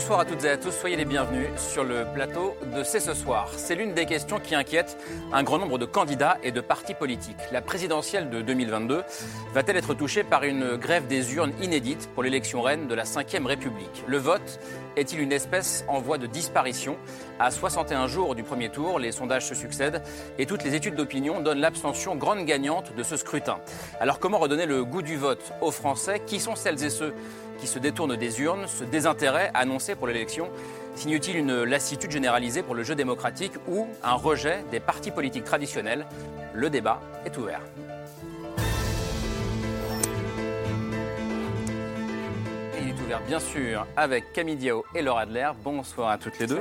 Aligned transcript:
Bonsoir 0.00 0.20
à 0.20 0.24
toutes 0.24 0.44
et 0.44 0.48
à 0.48 0.56
tous, 0.56 0.70
soyez 0.70 0.96
les 0.96 1.04
bienvenus 1.04 1.48
sur 1.58 1.84
le 1.84 2.06
plateau 2.14 2.56
de 2.74 2.82
C'est 2.82 3.00
ce 3.00 3.12
soir. 3.12 3.50
C'est 3.54 3.74
l'une 3.74 3.92
des 3.92 4.06
questions 4.06 4.40
qui 4.40 4.54
inquiète 4.54 4.96
un 5.30 5.42
grand 5.42 5.58
nombre 5.58 5.76
de 5.76 5.84
candidats 5.84 6.38
et 6.42 6.52
de 6.52 6.62
partis 6.62 6.94
politiques. 6.94 7.36
La 7.52 7.60
présidentielle 7.60 8.30
de 8.30 8.40
2022 8.40 9.02
va-t-elle 9.52 9.76
être 9.76 9.92
touchée 9.92 10.24
par 10.24 10.44
une 10.44 10.76
grève 10.76 11.06
des 11.06 11.34
urnes 11.34 11.52
inédite 11.60 12.08
pour 12.14 12.22
l'élection 12.22 12.62
reine 12.62 12.88
de 12.88 12.94
la 12.94 13.02
Ve 13.02 13.44
République? 13.44 14.02
Le 14.06 14.16
vote 14.16 14.58
est-il 14.96 15.20
une 15.20 15.32
espèce 15.32 15.84
en 15.86 16.00
voie 16.00 16.16
de 16.16 16.26
disparition? 16.26 16.96
À 17.38 17.50
61 17.50 18.06
jours 18.06 18.34
du 18.34 18.42
premier 18.42 18.70
tour, 18.70 18.98
les 18.98 19.12
sondages 19.12 19.46
se 19.46 19.54
succèdent 19.54 20.02
et 20.38 20.46
toutes 20.46 20.64
les 20.64 20.74
études 20.74 20.94
d'opinion 20.94 21.40
donnent 21.40 21.60
l'abstention 21.60 22.16
grande 22.16 22.46
gagnante 22.46 22.94
de 22.96 23.02
ce 23.02 23.18
scrutin. 23.18 23.58
Alors 24.00 24.18
comment 24.18 24.38
redonner 24.38 24.64
le 24.64 24.82
goût 24.82 25.02
du 25.02 25.18
vote 25.18 25.52
aux 25.60 25.70
Français? 25.70 26.22
Qui 26.26 26.40
sont 26.40 26.56
celles 26.56 26.82
et 26.82 26.90
ceux 26.90 27.12
qui 27.60 27.66
se 27.66 27.78
détournent 27.78 28.16
des 28.16 28.40
urnes, 28.40 28.66
ce 28.66 28.84
désintérêt 28.84 29.50
annoncé 29.54 29.94
pour 29.94 30.06
l'élection 30.06 30.48
signe-t-il 30.96 31.36
une 31.36 31.62
lassitude 31.64 32.10
généralisée 32.10 32.62
pour 32.62 32.74
le 32.74 32.82
jeu 32.82 32.94
démocratique 32.94 33.52
ou 33.68 33.86
un 34.02 34.14
rejet 34.14 34.64
des 34.70 34.80
partis 34.80 35.10
politiques 35.10 35.44
traditionnels? 35.44 36.04
Le 36.52 36.68
débat 36.68 37.00
est 37.24 37.36
ouvert. 37.38 37.60
Il 42.82 42.88
est 42.88 43.00
ouvert 43.02 43.20
bien 43.26 43.40
sûr 43.40 43.86
avec 43.96 44.32
Camille 44.32 44.56
Diao 44.56 44.84
et 44.94 45.02
Laura 45.02 45.22
Adler. 45.22 45.50
Bonsoir 45.62 46.10
à 46.10 46.18
toutes 46.18 46.38
les 46.38 46.46
deux. 46.46 46.60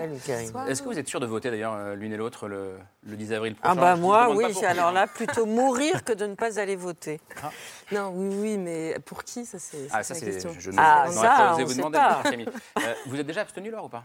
Est-ce 0.68 0.82
que 0.82 0.88
vous 0.88 1.00
êtes 1.00 1.08
sûr 1.08 1.20
de 1.20 1.26
voter 1.26 1.50
d'ailleurs 1.50 1.74
euh, 1.76 1.96
l'une 1.96 2.14
et 2.14 2.18
l'autre 2.18 2.48
le, 2.48 2.74
le 3.08 3.16
10 3.16 3.34
avril 3.34 3.56
Ah 3.62 3.70
prochain? 3.70 3.82
bah 3.82 3.96
Je 3.96 4.02
vous 4.02 4.08
moi, 4.08 4.30
oui, 4.36 4.66
alors 4.66 4.92
là, 4.92 5.08
plutôt 5.08 5.46
mourir 5.46 6.04
que 6.04 6.14
de 6.14 6.26
ne 6.26 6.36
pas 6.36 6.60
aller 6.60 6.76
voter. 6.76 7.20
Ah. 7.44 7.52
Non, 7.92 8.12
oui, 8.16 8.36
oui, 8.36 8.58
mais 8.58 8.98
pour 9.06 9.24
qui, 9.24 9.46
ça 9.46 9.58
c'est 9.60 9.88
Ah, 9.92 10.04
ça 10.04 10.14
la 10.14 10.20
c'est. 10.20 10.26
question. 10.28 10.54
Je, 10.58 10.72
je 10.72 10.72
Ah, 10.78 11.08
ça, 11.12 11.22
pas 11.22 11.54
osé 11.56 11.64
vous 11.64 11.74
demander. 11.74 12.00
Camille. 12.24 12.48
Euh, 12.80 12.94
vous 13.08 13.20
êtes 13.20 13.26
déjà 13.28 13.42
abstenu 13.42 13.72
Laure 13.72 13.86
ou 13.86 13.90
pas? 13.90 14.04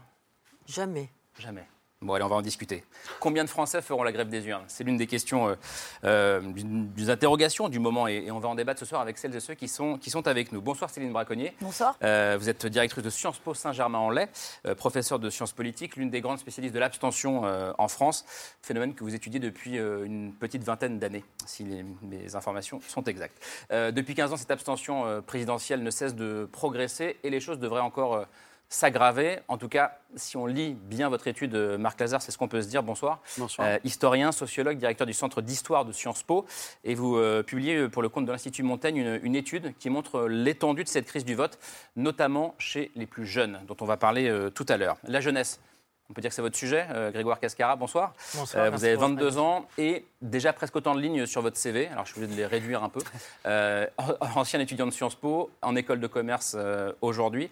Jamais. 0.65 1.09
Jamais. 1.37 1.67
Bon, 2.01 2.13
allez, 2.13 2.25
on 2.25 2.27
va 2.27 2.35
en 2.35 2.41
discuter. 2.41 2.83
Combien 3.21 3.45
de 3.45 3.49
Français 3.49 3.81
feront 3.81 4.03
la 4.03 4.11
grève 4.11 4.27
des 4.27 4.45
urnes? 4.45 4.65
C'est 4.67 4.83
l'une 4.83 4.97
des 4.97 5.07
questions, 5.07 5.47
euh, 5.47 5.55
euh, 6.03 6.41
des 6.43 7.09
interrogations 7.09 7.69
du 7.69 7.79
moment, 7.79 8.05
et, 8.09 8.25
et 8.25 8.31
on 8.31 8.39
va 8.39 8.49
en 8.49 8.53
débattre 8.55 8.81
ce 8.81 8.85
soir 8.85 8.99
avec 8.99 9.17
celles 9.17 9.33
et 9.33 9.39
ceux 9.39 9.53
qui 9.53 9.69
sont, 9.69 9.97
qui 9.97 10.09
sont 10.09 10.27
avec 10.27 10.51
nous. 10.51 10.61
Bonsoir 10.61 10.89
Céline 10.89 11.13
Braconnier. 11.13 11.55
Bonsoir. 11.61 11.95
Euh, 12.03 12.35
vous 12.37 12.49
êtes 12.49 12.65
directrice 12.65 13.01
de 13.01 13.09
Sciences 13.09 13.39
Po 13.39 13.53
Saint-Germain-en-Laye, 13.53 14.27
professeure 14.75 15.19
de 15.19 15.29
sciences 15.29 15.53
politiques, 15.53 15.95
l'une 15.95 16.09
des 16.09 16.19
grandes 16.19 16.37
spécialistes 16.37 16.75
de 16.75 16.79
l'abstention 16.79 17.43
en 17.77 17.87
France, 17.87 18.25
phénomène 18.61 18.93
que 18.93 19.03
vous 19.05 19.15
étudiez 19.15 19.39
depuis 19.39 19.77
une 19.77 20.33
petite 20.37 20.63
vingtaine 20.63 20.99
d'années, 20.99 21.23
si 21.45 21.63
les- 21.63 21.85
mes 22.01 22.35
informations 22.35 22.81
sont 22.87 23.03
exactes. 23.05 23.41
Depuis 23.71 24.15
15 24.15 24.33
ans, 24.33 24.37
cette 24.37 24.51
abstention 24.51 25.23
présidentielle 25.25 25.81
ne 25.81 25.89
cesse 25.91 26.13
de 26.13 26.47
progresser 26.51 27.17
et 27.23 27.29
les 27.29 27.39
choses 27.39 27.57
devraient 27.57 27.79
encore 27.79 28.25
s'aggraver. 28.69 29.39
En 29.47 29.57
tout 29.57 29.69
cas, 29.69 29.97
si 30.15 30.37
on 30.37 30.45
lit 30.45 30.73
bien 30.73 31.09
votre 31.09 31.27
étude, 31.27 31.55
euh, 31.55 31.77
Marc 31.77 31.99
Lazare, 31.99 32.21
c'est 32.21 32.31
ce 32.31 32.37
qu'on 32.37 32.47
peut 32.47 32.61
se 32.61 32.67
dire. 32.67 32.83
Bonsoir. 32.83 33.21
Bonsoir. 33.37 33.67
Euh, 33.67 33.77
historien, 33.83 34.31
sociologue, 34.31 34.77
directeur 34.77 35.07
du 35.07 35.13
Centre 35.13 35.41
d'histoire 35.41 35.85
de 35.85 35.91
Sciences 35.91 36.23
Po. 36.23 36.45
Et 36.83 36.95
vous 36.95 37.17
euh, 37.17 37.43
publiez 37.43 37.87
pour 37.89 38.01
le 38.01 38.09
compte 38.09 38.25
de 38.25 38.31
l'Institut 38.31 38.63
Montaigne 38.63 38.97
une, 38.97 39.19
une 39.23 39.35
étude 39.35 39.73
qui 39.79 39.89
montre 39.89 40.27
l'étendue 40.27 40.83
de 40.83 40.89
cette 40.89 41.05
crise 41.05 41.25
du 41.25 41.35
vote, 41.35 41.59
notamment 41.95 42.55
chez 42.57 42.91
les 42.95 43.05
plus 43.05 43.25
jeunes, 43.25 43.59
dont 43.67 43.77
on 43.81 43.85
va 43.85 43.97
parler 43.97 44.27
euh, 44.29 44.49
tout 44.49 44.65
à 44.69 44.77
l'heure. 44.77 44.97
La 45.03 45.21
jeunesse. 45.21 45.59
On 46.07 46.13
peut 46.13 46.21
dire 46.21 46.29
que 46.29 46.35
c'est 46.35 46.41
votre 46.43 46.55
sujet, 46.57 46.85
Euh, 46.91 47.09
Grégoire 47.11 47.39
Cascara, 47.39 47.75
bonsoir. 47.75 48.13
Bonsoir, 48.35 48.65
Euh, 48.65 48.69
vous 48.69 48.83
avez 48.85 48.93
pour 48.93 49.07
votre 49.07 49.15
22 49.15 49.37
ans 49.39 49.65
et 49.79 50.05
déjà 50.21 50.53
presque 50.53 50.75
autant 50.75 50.93
de 50.93 51.01
lignes 51.01 51.25
sur 51.25 51.41
votre 51.41 51.57
CV. 51.57 51.87
Alors 51.87 52.05
je 52.05 52.11
suis 52.11 52.21
obligé 52.21 52.35
de 52.35 52.41
les 52.41 52.45
réduire 52.45 52.83
un 52.83 52.89
peu. 52.89 52.99
Euh, 53.47 53.87
ancien 54.35 54.59
étudiant 54.59 54.85
de 54.85 54.91
Sciences 54.91 55.15
Po, 55.15 55.51
en 55.61 55.75
école 55.75 55.99
de 55.99 56.07
commerce 56.07 56.57
aujourd'hui, 57.01 57.49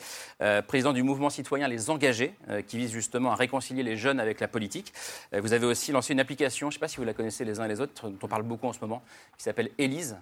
président 0.67 0.91
du 0.91 1.03
mouvement 1.03 1.29
citoyen 1.29 1.67
Les 1.67 1.89
Engagés, 1.91 2.33
qui 2.67 2.77
vise 2.77 2.91
justement 2.91 3.31
à 3.31 3.35
réconcilier 3.35 3.83
les 3.83 3.95
jeunes 3.95 4.19
avec 4.19 4.39
la 4.39 4.47
politique. 4.47 4.91
Vous 5.33 5.53
avez 5.53 5.65
aussi 5.67 5.91
lancé 5.91 6.13
une 6.13 6.19
application, 6.19 6.69
je 6.71 6.75
ne 6.75 6.79
sais 6.79 6.79
pas 6.79 6.87
si 6.87 6.97
vous 6.97 7.03
la 7.03 7.13
connaissez 7.13 7.45
les 7.45 7.59
uns 7.59 7.65
et 7.65 7.67
les 7.67 7.79
autres, 7.79 8.09
dont 8.09 8.17
on 8.23 8.27
parle 8.27 8.41
beaucoup 8.43 8.67
en 8.67 8.73
ce 8.73 8.79
moment, 8.81 9.03
qui 9.37 9.43
s'appelle 9.43 9.69
Élise, 9.77 10.17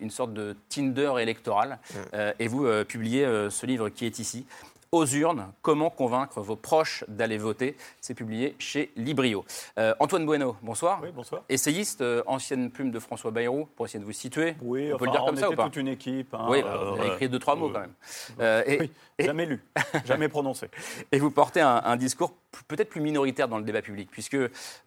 une 0.00 0.10
sorte 0.10 0.32
de 0.32 0.56
Tinder 0.70 1.12
électoral. 1.20 1.78
Euh, 2.14 2.32
et 2.38 2.48
vous 2.48 2.66
publiez 2.84 3.24
ce 3.50 3.66
livre 3.66 3.90
qui 3.90 4.06
est 4.06 4.18
ici. 4.18 4.46
Aux 4.94 5.06
urnes, 5.06 5.46
comment 5.62 5.88
convaincre 5.88 6.42
vos 6.42 6.54
proches 6.54 7.02
d'aller 7.08 7.38
voter 7.38 7.78
C'est 8.02 8.12
publié 8.12 8.54
chez 8.58 8.92
Librio. 8.94 9.42
Euh, 9.78 9.94
Antoine 10.00 10.26
Bueno, 10.26 10.54
bonsoir. 10.60 11.00
Oui, 11.02 11.08
bonsoir. 11.14 11.44
Essayiste, 11.48 12.02
euh, 12.02 12.22
ancienne 12.26 12.70
plume 12.70 12.90
de 12.90 12.98
François 12.98 13.30
Bayrou, 13.30 13.64
pour 13.74 13.86
essayer 13.86 14.00
de 14.00 14.04
vous 14.04 14.12
situer. 14.12 14.54
Oui, 14.60 14.92
on 14.92 14.98
peut 14.98 15.06
enfin, 15.06 15.06
le 15.06 15.10
dire 15.12 15.24
comme 15.24 15.34
on 15.34 15.40
ça 15.40 15.46
ou 15.48 15.52
était 15.52 15.56
pas 15.56 15.64
toute 15.64 15.76
une 15.76 15.88
équipe. 15.88 16.34
hein, 16.34 16.44
Oui, 16.50 16.62
euh, 16.62 16.90
vous 16.90 17.00
avez 17.00 17.08
écrit 17.14 17.30
deux, 17.30 17.38
trois 17.38 17.56
mots 17.56 17.70
euh, 17.70 17.72
quand 17.72 17.80
même. 17.80 17.94
Euh, 18.40 18.62
et, 18.66 18.80
oui, 18.80 18.90
jamais 19.18 19.46
lu, 19.46 19.64
jamais 20.04 20.28
prononcé. 20.28 20.68
et 21.10 21.18
vous 21.18 21.30
portez 21.30 21.62
un, 21.62 21.80
un 21.86 21.96
discours 21.96 22.34
peut-être 22.68 22.90
plus 22.90 23.00
minoritaire 23.00 23.48
dans 23.48 23.56
le 23.56 23.64
débat 23.64 23.80
public, 23.80 24.10
puisque 24.10 24.36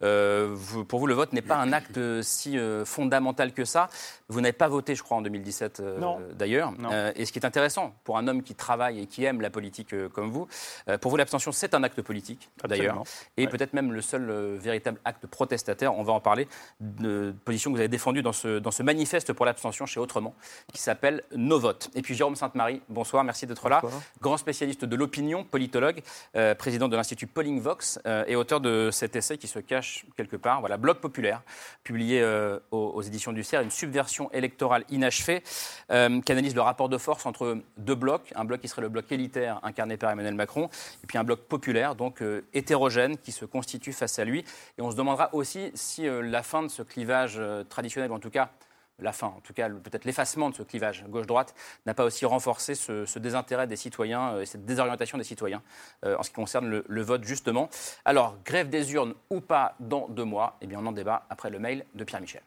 euh, 0.02 0.50
vous- 0.54 0.84
pour 0.84 1.00
vous, 1.00 1.08
le 1.08 1.14
vote 1.14 1.32
n'est 1.32 1.42
pas 1.42 1.56
un 1.56 1.72
acte 1.72 1.98
si 2.22 2.56
euh, 2.56 2.84
fondamental 2.84 3.52
que 3.52 3.64
ça. 3.64 3.88
Vous 4.28 4.40
n'avez 4.40 4.52
pas 4.52 4.68
voté, 4.68 4.94
je 4.94 5.02
crois, 5.02 5.16
en 5.16 5.22
2017 5.22 5.80
euh, 5.80 5.98
Non. 5.98 6.20
d'ailleurs. 6.34 6.72
Euh, 6.92 7.10
et 7.16 7.24
ce 7.24 7.32
qui 7.32 7.40
est 7.40 7.44
intéressant 7.46 7.92
pour 8.04 8.18
un 8.18 8.28
homme 8.28 8.44
qui 8.44 8.54
travaille 8.54 9.00
et 9.00 9.06
qui 9.06 9.24
aime 9.24 9.40
la 9.40 9.50
politique 9.50 9.94
euh, 9.96 10.08
comme 10.08 10.30
vous, 10.30 10.46
euh, 10.88 10.98
pour 10.98 11.10
vous, 11.10 11.16
l'abstention, 11.16 11.52
c'est 11.52 11.74
un 11.74 11.82
acte 11.82 12.02
politique, 12.02 12.48
d'ailleurs. 12.64 13.02
Et 13.36 13.44
Ouais. 13.44 13.48
peut-être 13.50 13.72
même 13.72 13.92
le 13.92 14.00
seul 14.02 14.28
euh, 14.30 14.56
véritable 14.58 14.98
acte 15.04 15.26
protestataire, 15.26 15.96
on 15.96 16.02
va 16.02 16.12
en 16.12 16.20
parler, 16.20 16.48
de 16.80 17.34
position 17.44 17.70
que 17.70 17.76
vous 17.76 17.80
avez 17.80 17.88
défendue 17.88 18.22
dans 18.22 18.32
ce, 18.32 18.58
dans 18.58 18.70
ce 18.70 18.82
manifeste 18.82 19.32
pour 19.32 19.46
l'abstention 19.46 19.86
chez 19.86 20.00
Autrement, 20.00 20.34
qui 20.72 20.80
s'appelle 20.80 21.22
Nos 21.34 21.58
votes. 21.58 21.90
Et 21.94 22.02
puis 22.02 22.14
Jérôme 22.14 22.36
Sainte-Marie, 22.36 22.82
bonsoir, 22.88 23.24
merci 23.24 23.46
d'être 23.46 23.68
là. 23.68 23.80
Grand 24.20 24.36
spécialiste 24.36 24.84
de 24.84 24.96
l'opinion, 24.96 25.44
politologue, 25.44 26.02
euh, 26.34 26.54
président 26.54 26.88
de 26.88 26.96
l'Institut 26.96 27.26
Polling 27.26 27.60
Vox 27.60 27.98
et 28.26 28.36
auteur 28.36 28.60
de 28.60 28.90
cet 28.92 29.16
essai 29.16 29.38
qui 29.38 29.46
se 29.46 29.58
cache 29.58 30.06
quelque 30.16 30.36
part, 30.36 30.60
voilà, 30.60 30.76
Bloc 30.76 31.00
populaire, 31.00 31.42
publié 31.84 32.24
aux, 32.70 32.76
aux 32.94 33.02
éditions 33.02 33.32
du 33.32 33.44
CERF, 33.44 33.64
une 33.64 33.70
subversion 33.70 34.30
électorale 34.32 34.84
inachevée, 34.90 35.42
qui 35.88 36.32
analyse 36.32 36.54
le 36.54 36.60
rapport 36.60 36.88
de 36.88 36.98
force 36.98 37.26
entre 37.26 37.58
deux 37.76 37.94
blocs, 37.94 38.32
un 38.34 38.44
bloc 38.44 38.60
qui 38.60 38.68
serait 38.68 38.82
le 38.82 38.88
bloc 38.88 39.10
élitaire 39.12 39.60
incarné 39.62 39.85
par 39.96 40.10
Emmanuel 40.10 40.34
Macron, 40.34 40.68
et 41.04 41.06
puis 41.06 41.16
un 41.18 41.24
bloc 41.24 41.42
populaire, 41.42 41.94
donc 41.94 42.20
euh, 42.20 42.44
hétérogène, 42.52 43.16
qui 43.16 43.30
se 43.30 43.44
constitue 43.44 43.92
face 43.92 44.18
à 44.18 44.24
lui. 44.24 44.44
Et 44.78 44.82
on 44.82 44.90
se 44.90 44.96
demandera 44.96 45.32
aussi 45.32 45.70
si 45.74 46.08
euh, 46.08 46.20
la 46.20 46.42
fin 46.42 46.64
de 46.64 46.68
ce 46.68 46.82
clivage 46.82 47.36
euh, 47.38 47.62
traditionnel, 47.62 48.10
ou 48.10 48.14
en 48.14 48.18
tout 48.18 48.30
cas 48.30 48.50
la 48.98 49.12
fin, 49.12 49.26
en 49.26 49.40
tout 49.44 49.52
cas 49.52 49.68
peut-être 49.68 50.06
l'effacement 50.06 50.48
de 50.48 50.54
ce 50.54 50.62
clivage 50.62 51.04
gauche-droite, 51.08 51.54
n'a 51.84 51.92
pas 51.92 52.04
aussi 52.04 52.24
renforcé 52.24 52.74
ce, 52.74 53.18
désintérêt 53.18 53.66
des 53.66 53.76
citoyens 53.76 54.40
et 54.40 54.46
cette 54.46 54.64
désorientation 54.64 55.18
des 55.18 55.24
citoyens 55.24 55.62
en 56.02 56.22
ce 56.22 56.30
qui 56.30 56.36
concerne 56.36 56.82
le 56.86 57.02
vote, 57.02 57.22
justement. 57.22 57.68
Alors, 58.06 58.38
grève 58.46 58.70
des 58.70 58.94
urnes 58.94 59.12
ou 59.28 59.42
pas 59.42 59.74
dans 59.80 60.08
deux 60.08 60.24
mois? 60.24 60.56
Eh 60.62 60.66
bien, 60.66 60.78
on 60.80 60.86
en 60.86 60.92
débat 60.92 61.26
après 61.28 61.50
le 61.50 61.58
mail 61.58 61.84
de 61.94 62.04
Pierre 62.04 62.22
Michel. 62.22 62.40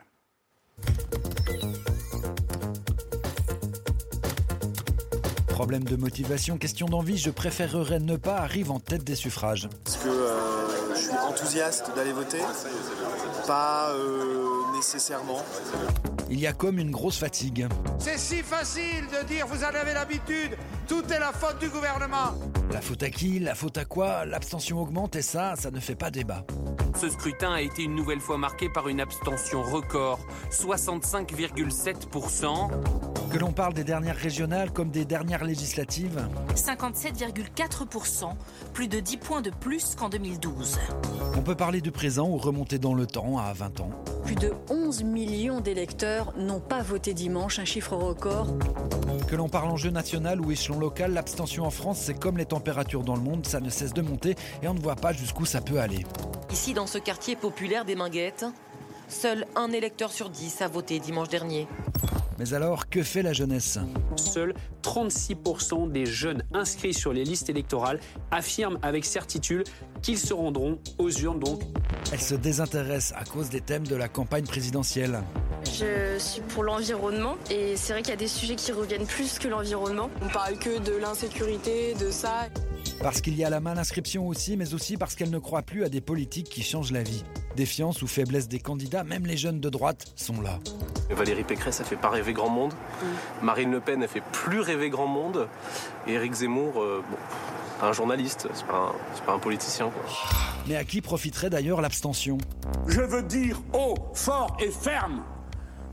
Problème 5.59 5.83
de 5.83 5.97
motivation, 5.97 6.57
question 6.57 6.85
d'envie, 6.85 7.17
je 7.17 7.31
préférerais 7.31 7.99
ne 7.99 8.15
pas 8.15 8.37
arrive 8.37 8.71
en 8.71 8.79
tête 8.79 9.03
des 9.03 9.15
suffrages. 9.15 9.67
Parce 9.83 9.97
que 9.97 10.07
euh, 10.07 10.95
je 10.95 11.01
suis 11.01 11.11
enthousiaste 11.11 11.91
d'aller 11.97 12.13
voter, 12.13 12.39
pas 13.45 13.91
euh, 13.91 14.73
nécessairement. 14.73 15.43
Il 16.29 16.39
y 16.39 16.47
a 16.47 16.53
comme 16.53 16.79
une 16.79 16.91
grosse 16.91 17.17
fatigue. 17.17 17.67
C'est 17.97 18.17
si 18.17 18.37
facile 18.37 19.03
de 19.11 19.27
dire 19.27 19.47
vous 19.47 19.65
en 19.65 19.75
avez 19.75 19.93
l'habitude, 19.93 20.55
tout 20.87 21.03
est 21.11 21.19
la 21.19 21.33
faute 21.33 21.59
du 21.59 21.67
gouvernement. 21.67 22.35
La 22.71 22.79
faute 22.79 23.03
à 23.03 23.09
qui 23.09 23.39
La 23.39 23.53
faute 23.53 23.77
à 23.77 23.83
quoi 23.83 24.23
L'abstention 24.23 24.81
augmente 24.81 25.17
et 25.17 25.21
ça, 25.21 25.55
ça 25.57 25.71
ne 25.71 25.81
fait 25.81 25.95
pas 25.95 26.09
débat. 26.09 26.45
Ce 26.97 27.09
scrutin 27.09 27.51
a 27.51 27.59
été 27.59 27.83
une 27.83 27.95
nouvelle 27.95 28.21
fois 28.21 28.37
marqué 28.37 28.69
par 28.69 28.87
une 28.87 29.01
abstention 29.01 29.61
record, 29.61 30.21
65,7%. 30.51 32.69
Que 33.29 33.37
l'on 33.37 33.51
parle 33.51 33.75
des 33.75 33.83
dernières 33.83 34.15
régionales 34.15 34.71
comme 34.71 34.89
des 34.89 35.05
dernières 35.05 35.43
législatives, 35.43 36.27
57,4%, 36.55 38.31
plus 38.73 38.87
de 38.87 38.99
10 38.99 39.17
points 39.17 39.41
de 39.41 39.51
plus 39.51 39.93
qu'en 39.93 40.09
2012. 40.09 40.79
on 41.37 41.41
peut 41.41 41.53
parler 41.53 41.79
du 41.79 41.91
présent 41.91 42.27
ou 42.27 42.37
remonter 42.37 42.79
dans 42.79 42.95
le 42.95 43.05
temps 43.05 43.37
à 43.37 43.53
20 43.53 43.81
ans. 43.81 43.91
Plus 44.25 44.33
de 44.33 44.51
11 44.71 45.03
millions 45.03 45.61
d'électeurs 45.61 46.33
n'ont 46.37 46.59
pas 46.59 46.81
voté 46.81 47.13
dimanche, 47.13 47.59
un 47.59 47.65
chiffre 47.65 47.95
record. 47.95 48.47
Que 49.27 49.35
l'on 49.35 49.47
parle 49.47 49.69
enjeu 49.69 49.91
national 49.91 50.41
ou 50.41 50.51
échelon 50.51 50.79
local, 50.79 51.13
l'abstention 51.13 51.65
en 51.65 51.71
France, 51.71 51.99
c'est 52.01 52.19
comme 52.19 52.37
les 52.37 52.45
températures 52.45 53.03
dans 53.03 53.15
le 53.15 53.21
monde, 53.21 53.45
ça 53.45 53.59
ne 53.59 53.69
cesse 53.69 53.93
de 53.93 54.01
monter 54.01 54.35
et 54.63 54.67
on 54.67 54.73
ne 54.73 54.79
voit 54.79 54.95
pas 54.95 55.13
jusqu'où 55.13 55.45
ça 55.45 55.61
peut 55.61 55.79
aller. 55.79 56.03
Ici, 56.51 56.73
dans 56.73 56.87
ce 56.87 56.97
quartier 56.97 57.35
populaire 57.35 57.85
des 57.85 57.95
Minguettes, 57.95 58.45
seul 59.07 59.45
un 59.55 59.71
électeur 59.71 60.11
sur 60.11 60.31
dix 60.31 60.63
a 60.63 60.67
voté 60.67 60.99
dimanche 60.99 61.29
dernier. 61.29 61.67
Mais 62.39 62.53
alors, 62.53 62.87
que 62.87 63.03
fait 63.03 63.21
la 63.21 63.33
jeunesse? 63.33 63.79
Seuls 64.15 64.53
36% 64.81 65.91
des 65.91 66.05
jeunes 66.05 66.43
inscrits 66.53 66.93
sur 66.93 67.11
les 67.11 67.25
listes 67.25 67.49
électorales 67.49 67.99
affirment 68.31 68.79
avec 68.81 69.03
certitude 69.03 69.67
qu'ils 70.01 70.19
se 70.19 70.33
rendront 70.33 70.79
aux 70.97 71.09
urnes 71.09 71.39
donc. 71.39 71.61
Elle 72.11 72.21
se 72.21 72.35
désintéresse 72.35 73.13
à 73.15 73.23
cause 73.23 73.49
des 73.49 73.61
thèmes 73.61 73.85
de 73.85 73.95
la 73.95 74.07
campagne 74.07 74.45
présidentielle. 74.45 75.21
Je 75.65 76.17
suis 76.17 76.41
pour 76.41 76.63
l'environnement 76.63 77.35
et 77.51 77.75
c'est 77.75 77.93
vrai 77.93 78.01
qu'il 78.01 78.11
y 78.11 78.13
a 78.13 78.17
des 78.17 78.27
sujets 78.27 78.55
qui 78.55 78.71
reviennent 78.71 79.05
plus 79.05 79.39
que 79.39 79.47
l'environnement. 79.47 80.09
On 80.21 80.29
parle 80.29 80.57
que 80.57 80.79
de 80.79 80.95
l'insécurité, 80.97 81.93
de 81.95 82.09
ça. 82.09 82.47
Parce 83.01 83.21
qu'il 83.21 83.35
y 83.35 83.43
a 83.43 83.49
la 83.49 83.59
mal 83.59 83.77
inscription 83.77 84.27
aussi, 84.27 84.57
mais 84.57 84.73
aussi 84.73 84.97
parce 84.97 85.15
qu'elle 85.15 85.29
ne 85.29 85.39
croit 85.39 85.61
plus 85.61 85.83
à 85.83 85.89
des 85.89 86.01
politiques 86.01 86.49
qui 86.49 86.63
changent 86.63 86.91
la 86.91 87.03
vie. 87.03 87.23
Défiance 87.55 88.01
ou 88.01 88.07
faiblesse 88.07 88.47
des 88.47 88.59
candidats, 88.59 89.03
même 89.03 89.25
les 89.25 89.37
jeunes 89.37 89.59
de 89.59 89.69
droite 89.69 90.11
sont 90.15 90.41
là. 90.41 90.59
Valérie 91.09 91.43
Pécresse, 91.43 91.79
elle 91.79 91.85
fait 91.85 91.95
pas 91.95 92.09
rêver 92.09 92.33
grand 92.33 92.49
monde. 92.49 92.73
Marine 93.41 93.71
Le 93.71 93.79
Pen, 93.79 94.01
elle 94.01 94.09
fait 94.09 94.23
plus 94.31 94.59
rêver 94.59 94.89
grand 94.89 95.07
monde. 95.07 95.47
Et 96.07 96.13
Éric 96.13 96.33
Zemmour, 96.33 96.81
euh, 96.81 97.03
bon, 97.09 97.17
un 97.81 97.93
journaliste, 97.93 98.47
c'est 98.53 98.65
pas, 98.65 98.77
un- 98.77 98.91
c'est 99.15 99.23
pas 99.23 99.33
un 99.33 99.39
politicien. 99.39 99.89
Quoi. 99.89 100.03
Mais 100.67 100.75
à 100.75 100.83
qui 100.83 101.01
profiterait 101.01 101.49
d'ailleurs 101.49 101.81
l'abstention? 101.81 102.37
Je 102.87 103.01
veux 103.01 103.23
dire 103.23 103.59
haut, 103.73 103.95
fort 104.13 104.57
et 104.59 104.69
ferme 104.71 105.21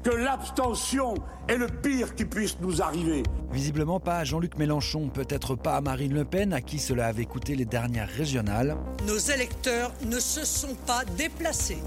que 0.06 0.14
l'abstention 0.14 1.14
est 1.48 1.56
le 1.56 1.66
pire 1.66 2.14
qui 2.14 2.24
puisse 2.24 2.58
nous 2.60 2.80
arriver. 2.80 3.24
Visiblement 3.50 3.98
pas 3.98 4.18
à 4.18 4.24
Jean-Luc 4.24 4.56
Mélenchon, 4.56 5.08
peut-être 5.08 5.56
pas 5.56 5.74
à 5.74 5.80
Marine 5.80 6.14
Le 6.14 6.24
Pen, 6.24 6.52
à 6.52 6.60
qui 6.60 6.78
cela 6.78 7.06
avait 7.06 7.24
coûté 7.24 7.56
les 7.56 7.64
dernières 7.64 8.08
régionales. 8.08 8.76
Nos 9.08 9.18
électeurs 9.18 9.92
ne 10.04 10.20
se 10.20 10.44
sont 10.44 10.76
pas 10.86 11.02
déplacés. 11.18 11.78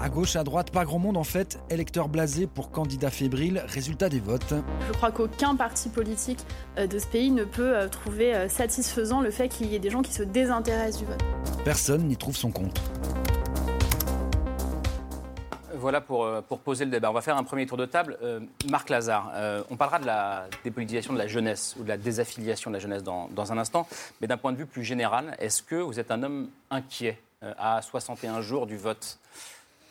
À 0.00 0.08
gauche, 0.08 0.36
à 0.36 0.44
droite, 0.44 0.70
pas 0.70 0.84
grand 0.84 1.00
monde 1.00 1.16
en 1.16 1.24
fait. 1.24 1.58
Électeurs 1.68 2.08
blasés 2.08 2.46
pour 2.46 2.70
candidats 2.70 3.10
fébriles, 3.10 3.64
résultat 3.66 4.10
des 4.10 4.20
votes. 4.20 4.54
Je 4.86 4.92
crois 4.92 5.10
qu'aucun 5.10 5.56
parti 5.56 5.88
politique 5.88 6.46
euh, 6.78 6.86
de 6.86 7.00
ce 7.00 7.06
pays 7.08 7.32
ne 7.32 7.42
peut 7.42 7.76
euh, 7.76 7.88
trouver 7.88 8.32
euh, 8.32 8.48
satisfaisant 8.48 9.22
le 9.22 9.32
fait 9.32 9.48
qu'il 9.48 9.66
y 9.66 9.74
ait 9.74 9.80
des 9.80 9.90
gens 9.90 10.02
qui 10.02 10.12
se 10.12 10.22
désintéressent 10.22 11.00
du 11.00 11.06
vote. 11.06 11.24
Personne 11.64 12.06
n'y 12.06 12.16
trouve 12.16 12.36
son 12.36 12.52
compte. 12.52 12.80
Voilà 15.86 16.00
pour, 16.00 16.24
euh, 16.24 16.40
pour 16.40 16.58
poser 16.58 16.84
le 16.84 16.90
débat. 16.90 17.10
On 17.10 17.14
va 17.14 17.20
faire 17.20 17.36
un 17.36 17.44
premier 17.44 17.64
tour 17.64 17.76
de 17.76 17.86
table. 17.86 18.18
Euh, 18.20 18.40
Marc 18.68 18.88
Lazare, 18.88 19.30
euh, 19.36 19.62
on 19.70 19.76
parlera 19.76 20.00
de 20.00 20.06
la 20.06 20.48
dépolitisation 20.64 21.12
de 21.12 21.18
la 21.18 21.28
jeunesse 21.28 21.76
ou 21.78 21.84
de 21.84 21.88
la 21.88 21.96
désaffiliation 21.96 22.72
de 22.72 22.74
la 22.74 22.80
jeunesse 22.80 23.04
dans, 23.04 23.28
dans 23.28 23.52
un 23.52 23.58
instant. 23.58 23.86
Mais 24.20 24.26
d'un 24.26 24.36
point 24.36 24.50
de 24.50 24.56
vue 24.56 24.66
plus 24.66 24.82
général, 24.82 25.36
est-ce 25.38 25.62
que 25.62 25.76
vous 25.76 26.00
êtes 26.00 26.10
un 26.10 26.24
homme 26.24 26.48
inquiet 26.72 27.20
euh, 27.44 27.54
à 27.56 27.82
61 27.82 28.40
jours 28.40 28.66
du 28.66 28.76
vote 28.76 29.20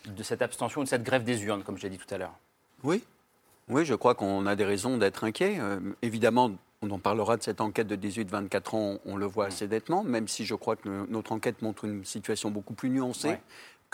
de 0.06 0.21
cette 0.21 0.42
abstention 0.42 0.81
ou 0.81 0.83
de 0.83 0.89
cette 0.89 1.03
grève 1.03 1.24
des 1.24 1.42
urnes, 1.45 1.63
comme 1.63 1.77
j'ai 1.77 1.89
dit 1.89 1.98
tout 1.98 2.13
à 2.13 2.18
l'heure? 2.18 2.33
Oui, 2.83 3.01
oui, 3.69 3.86
je 3.86 3.94
crois 3.95 4.15
qu'on 4.15 4.45
a 4.48 4.57
des 4.57 4.65
raisons 4.65 4.98
d'être 4.98 5.24
inquiet. 5.24 5.62
Évidemment, 6.01 6.51
on 6.81 6.91
en 6.91 7.00
parlera 7.00 7.38
de 7.38 7.41
cette 7.41 7.62
enquête 7.62 7.88
de 7.88 7.95
18-24 7.95 8.75
ans, 8.75 9.00
on 9.06 9.15
le 9.15 9.25
voit 9.25 9.45
assez 9.45 9.68
nettement, 9.68 10.03
même 10.03 10.27
si 10.27 10.45
je 10.45 10.56
crois 10.56 10.75
que 10.75 10.89
notre 11.09 11.31
enquête 11.31 11.62
montre 11.62 11.86
une 11.86 12.03
situation 12.06 12.51
beaucoup 12.51 12.74
plus 12.74 12.89
nuancée. 12.89 13.30
Ouais. 13.30 13.41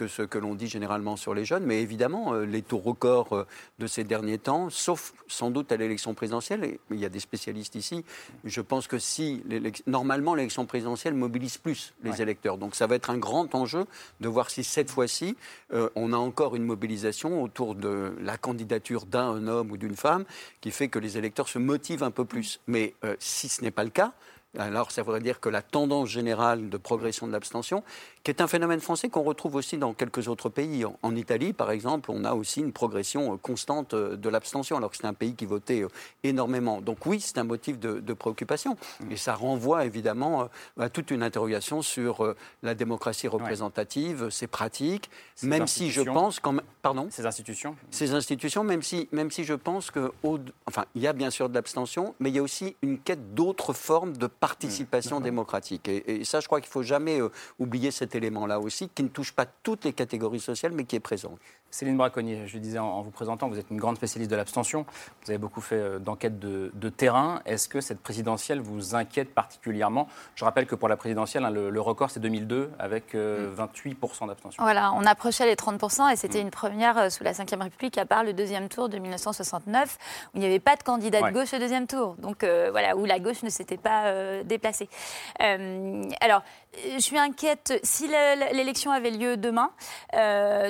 Que 0.01 0.07
ce 0.07 0.24
que 0.24 0.39
l'on 0.39 0.56
dit 0.56 0.68
généralement 0.68 1.15
sur 1.15 1.36
les 1.36 1.45
jeunes. 1.45 1.63
Mais 1.63 1.83
évidemment, 1.83 2.33
euh, 2.33 2.44
les 2.44 2.63
taux 2.63 2.80
records 2.80 3.33
euh, 3.33 3.45
de 3.77 3.86
ces 3.86 4.03
derniers 4.03 4.39
temps, 4.39 4.71
sauf 4.71 5.13
sans 5.27 5.51
doute 5.51 5.71
à 5.71 5.77
l'élection 5.77 6.15
présidentielle, 6.15 6.63
et 6.63 6.80
il 6.89 6.98
y 7.00 7.06
a 7.06 7.09
des 7.09 7.19
spécialistes 7.19 7.75
ici, 7.75 8.03
je 8.44 8.62
pense 8.62 8.88
que 8.88 8.98
si, 8.98 9.44
normalement, 9.86 10.33
l'élection 10.33 10.65
présidentielle 10.65 11.13
mobilise 11.13 11.59
plus 11.59 11.94
les 12.03 12.09
Ouais. 12.13 12.21
électeurs. 12.21 12.57
Donc 12.57 12.74
ça 12.74 12.88
va 12.88 12.95
être 12.95 13.12
un 13.12 13.19
grand 13.19 13.53
enjeu 13.53 13.86
de 14.21 14.27
voir 14.27 14.50
si 14.50 14.63
cette 14.63 14.89
fois-ci, 14.89 15.38
euh, 15.71 15.88
on 15.95 16.13
a 16.13 16.18
encore 16.18 16.56
une 16.56 16.65
mobilisation 16.65 17.44
autour 17.44 17.75
de 17.75 18.15
la 18.21 18.38
candidature 18.38 19.06
d'un 19.06 19.45
homme 19.47 19.69
ou 19.69 19.77
d'une 19.77 19.95
femme 19.95 20.25
qui 20.62 20.71
fait 20.71 20.88
que 20.88 20.97
les 20.97 21.19
électeurs 21.19 21.47
se 21.47 21.59
motivent 21.59 22.01
un 22.04 22.09
peu 22.12 22.25
plus. 22.25 22.59
Mais 22.65 22.95
euh, 23.04 23.15
si 23.19 23.50
ce 23.50 23.62
n'est 23.62 23.69
pas 23.69 23.83
le 23.83 23.92
cas, 23.92 24.13
alors 24.57 24.92
ça 24.92 25.01
voudrait 25.01 25.21
dire 25.21 25.39
que 25.39 25.47
la 25.47 25.62
tendance 25.62 26.09
générale 26.09 26.69
de 26.69 26.75
progression 26.77 27.25
de 27.25 27.31
l'abstention, 27.31 27.83
qui 28.23 28.29
est 28.31 28.41
un 28.41 28.47
phénomène 28.47 28.79
français 28.79 29.09
qu'on 29.09 29.23
retrouve 29.23 29.56
aussi 29.56 29.77
dans 29.77 29.94
quelques 29.94 30.27
autres 30.27 30.50
pays. 30.50 30.85
En, 31.01 31.15
Italie, 31.15 31.53
par 31.53 31.71
exemple, 31.71 32.12
on 32.12 32.23
a 32.23 32.33
aussi 32.33 32.59
une 32.59 32.71
progression 32.71 33.33
euh, 33.33 33.38
constante 33.38 33.94
euh, 33.94 34.15
de 34.15 34.29
l'abstention, 34.29 34.77
alors 34.77 34.91
que 34.91 34.97
c'est 34.97 35.06
un 35.07 35.13
pays 35.13 35.33
qui 35.35 35.45
votait 35.45 35.81
euh, 35.83 35.88
énormément. 36.23 36.81
Donc 36.81 37.06
oui, 37.06 37.19
c'est 37.19 37.38
un 37.39 37.44
motif 37.44 37.79
de, 37.79 38.00
de 38.00 38.13
préoccupation. 38.13 38.77
Et 39.09 39.18
ça 39.18 39.33
renvoie 39.33 39.85
évidemment 39.85 40.50
à 40.79 40.89
toute 40.89 41.12
une 41.12 41.23
interrogation 41.23 41.81
sur 41.81 42.35
la 42.63 42.75
démocratie 42.75 43.27
représentative, 43.27 44.29
ses 44.29 44.47
pratiques, 44.47 45.09
Ces 45.35 45.47
même 45.47 45.68
si 45.68 45.89
je 45.91 46.01
pense 46.01 46.39
quand. 46.39 46.56
Pardon? 46.81 47.07
Ces 47.12 47.25
institutions 47.25 47.75
ces 47.91 48.13
institutions, 48.13 48.63
même 48.63 48.81
si, 48.81 49.07
même 49.12 49.29
si 49.31 49.44
je 49.44 49.53
pense 49.53 49.91
que, 49.91 50.12
au- 50.23 50.39
enfin, 50.65 50.85
il 50.95 51.01
y 51.01 51.07
a 51.07 51.13
bien 51.13 51.29
sûr 51.29 51.47
de 51.50 51.53
l'abstention, 51.53 52.15
mais 52.19 52.29
il 52.29 52.35
y 52.35 52.39
a 52.39 52.44
aussi 52.44 52.75
une 52.81 52.97
quête 53.00 53.33
d'autres 53.35 53.73
formes 53.73 54.15
de 54.18 54.27
participation 54.27 55.19
démocratique. 55.19 55.88
Et, 55.88 56.21
et 56.21 56.23
ça, 56.23 56.39
je 56.39 56.47
crois 56.47 56.59
qu'il 56.62 56.69
ne 56.69 56.73
faut 56.73 56.83
jamais 56.83 57.19
oublier 57.59 57.91
cet 58.12 58.16
élément-là 58.16 58.60
aussi, 58.60 58.90
qui 58.90 59.04
ne 59.04 59.08
touche 59.08 59.31
pas 59.31 59.46
toutes 59.46 59.86
les 59.86 59.94
catégories 59.94 60.42
sociales, 60.42 60.74
mais 60.74 60.84
qui 60.84 60.98
est 60.98 61.00
présent. 61.00 61.38
Céline 61.71 61.95
Braconnier, 61.95 62.47
je 62.47 62.53
le 62.56 62.59
disais 62.59 62.79
en, 62.79 63.01
vous 63.01 63.12
présentant, 63.12 63.47
vous 63.47 63.57
êtes 63.57 63.69
une 63.71 63.77
grande 63.77 63.95
spécialiste 63.95 64.29
de 64.29 64.35
l'abstention. 64.35 64.85
Vous 65.23 65.31
avez 65.31 65.38
beaucoup 65.38 65.62
fait 65.62 65.75
euh, 65.77 66.00
d'enquêtes 66.00 66.38
de, 66.38 66.69
de 66.73 66.89
terrain. 66.89 67.41
Est-ce 67.45 67.69
que 67.69 67.79
cette 67.79 68.01
présidentielle 68.01 68.59
vous 68.59 68.94
inquiète 68.94 69.33
particulièrement? 69.33 70.09
Je 70.35 70.44
rappelle 70.44 70.65
que 70.68 70.75
pour 70.75 70.89
la 70.89 70.97
présidentielle, 70.97 71.45
hein, 71.45 71.50
le, 71.50 71.69
le 71.69 71.81
record 71.81 72.12
c'est 72.12 72.19
2002 72.19 72.71
avec 72.77 73.15
euh, 73.15 73.56
28% 73.56 74.27
d'abstention. 74.27 74.62
Voilà, 74.62 74.91
on 74.94 75.06
approchait 75.06 75.45
les 75.45 75.56
30% 75.56 76.12
et 76.12 76.18
c'était 76.18 76.41
une 76.41 76.51
première 76.51 76.97
euh, 76.97 77.09
sous 77.09 77.23
la 77.23 77.31
Ve 77.31 77.38
République, 77.62 77.97
à 77.97 78.06
part 78.06 78.25
le 78.25 78.33
deuxième 78.33 78.68
tour 78.68 78.89
de 78.89 78.97
1969, 78.97 79.97
où 80.33 80.38
il 80.38 80.39
n'y 80.41 80.45
avait 80.47 80.59
pas 80.59 80.75
de 80.75 80.83
candidat 80.83 81.21
Ouais. 81.21 81.31
de 81.31 81.35
gauche 81.39 81.53
au 81.53 81.57
deuxième 81.59 81.88
tour. 81.88 82.15
Donc 82.18 82.44
euh, 82.44 82.68
voilà, 82.71 82.97
où 82.97 83.06
la 83.06 83.19
gauche 83.19 83.44
ne 83.44 83.50
s'était 83.50 83.77
pas 83.77 84.07
euh, 84.07 84.44
déplacée. 84.44 84.89
Euh, 85.41 86.03
alors, 86.19 86.44
je 86.95 87.00
suis 87.00 87.18
inquiète. 87.18 87.79
Si 87.83 88.07
le- 88.07 88.53
l'élection 88.56 88.91
avait 88.91 89.12
lieu 89.12 89.38
demain, 89.38 89.71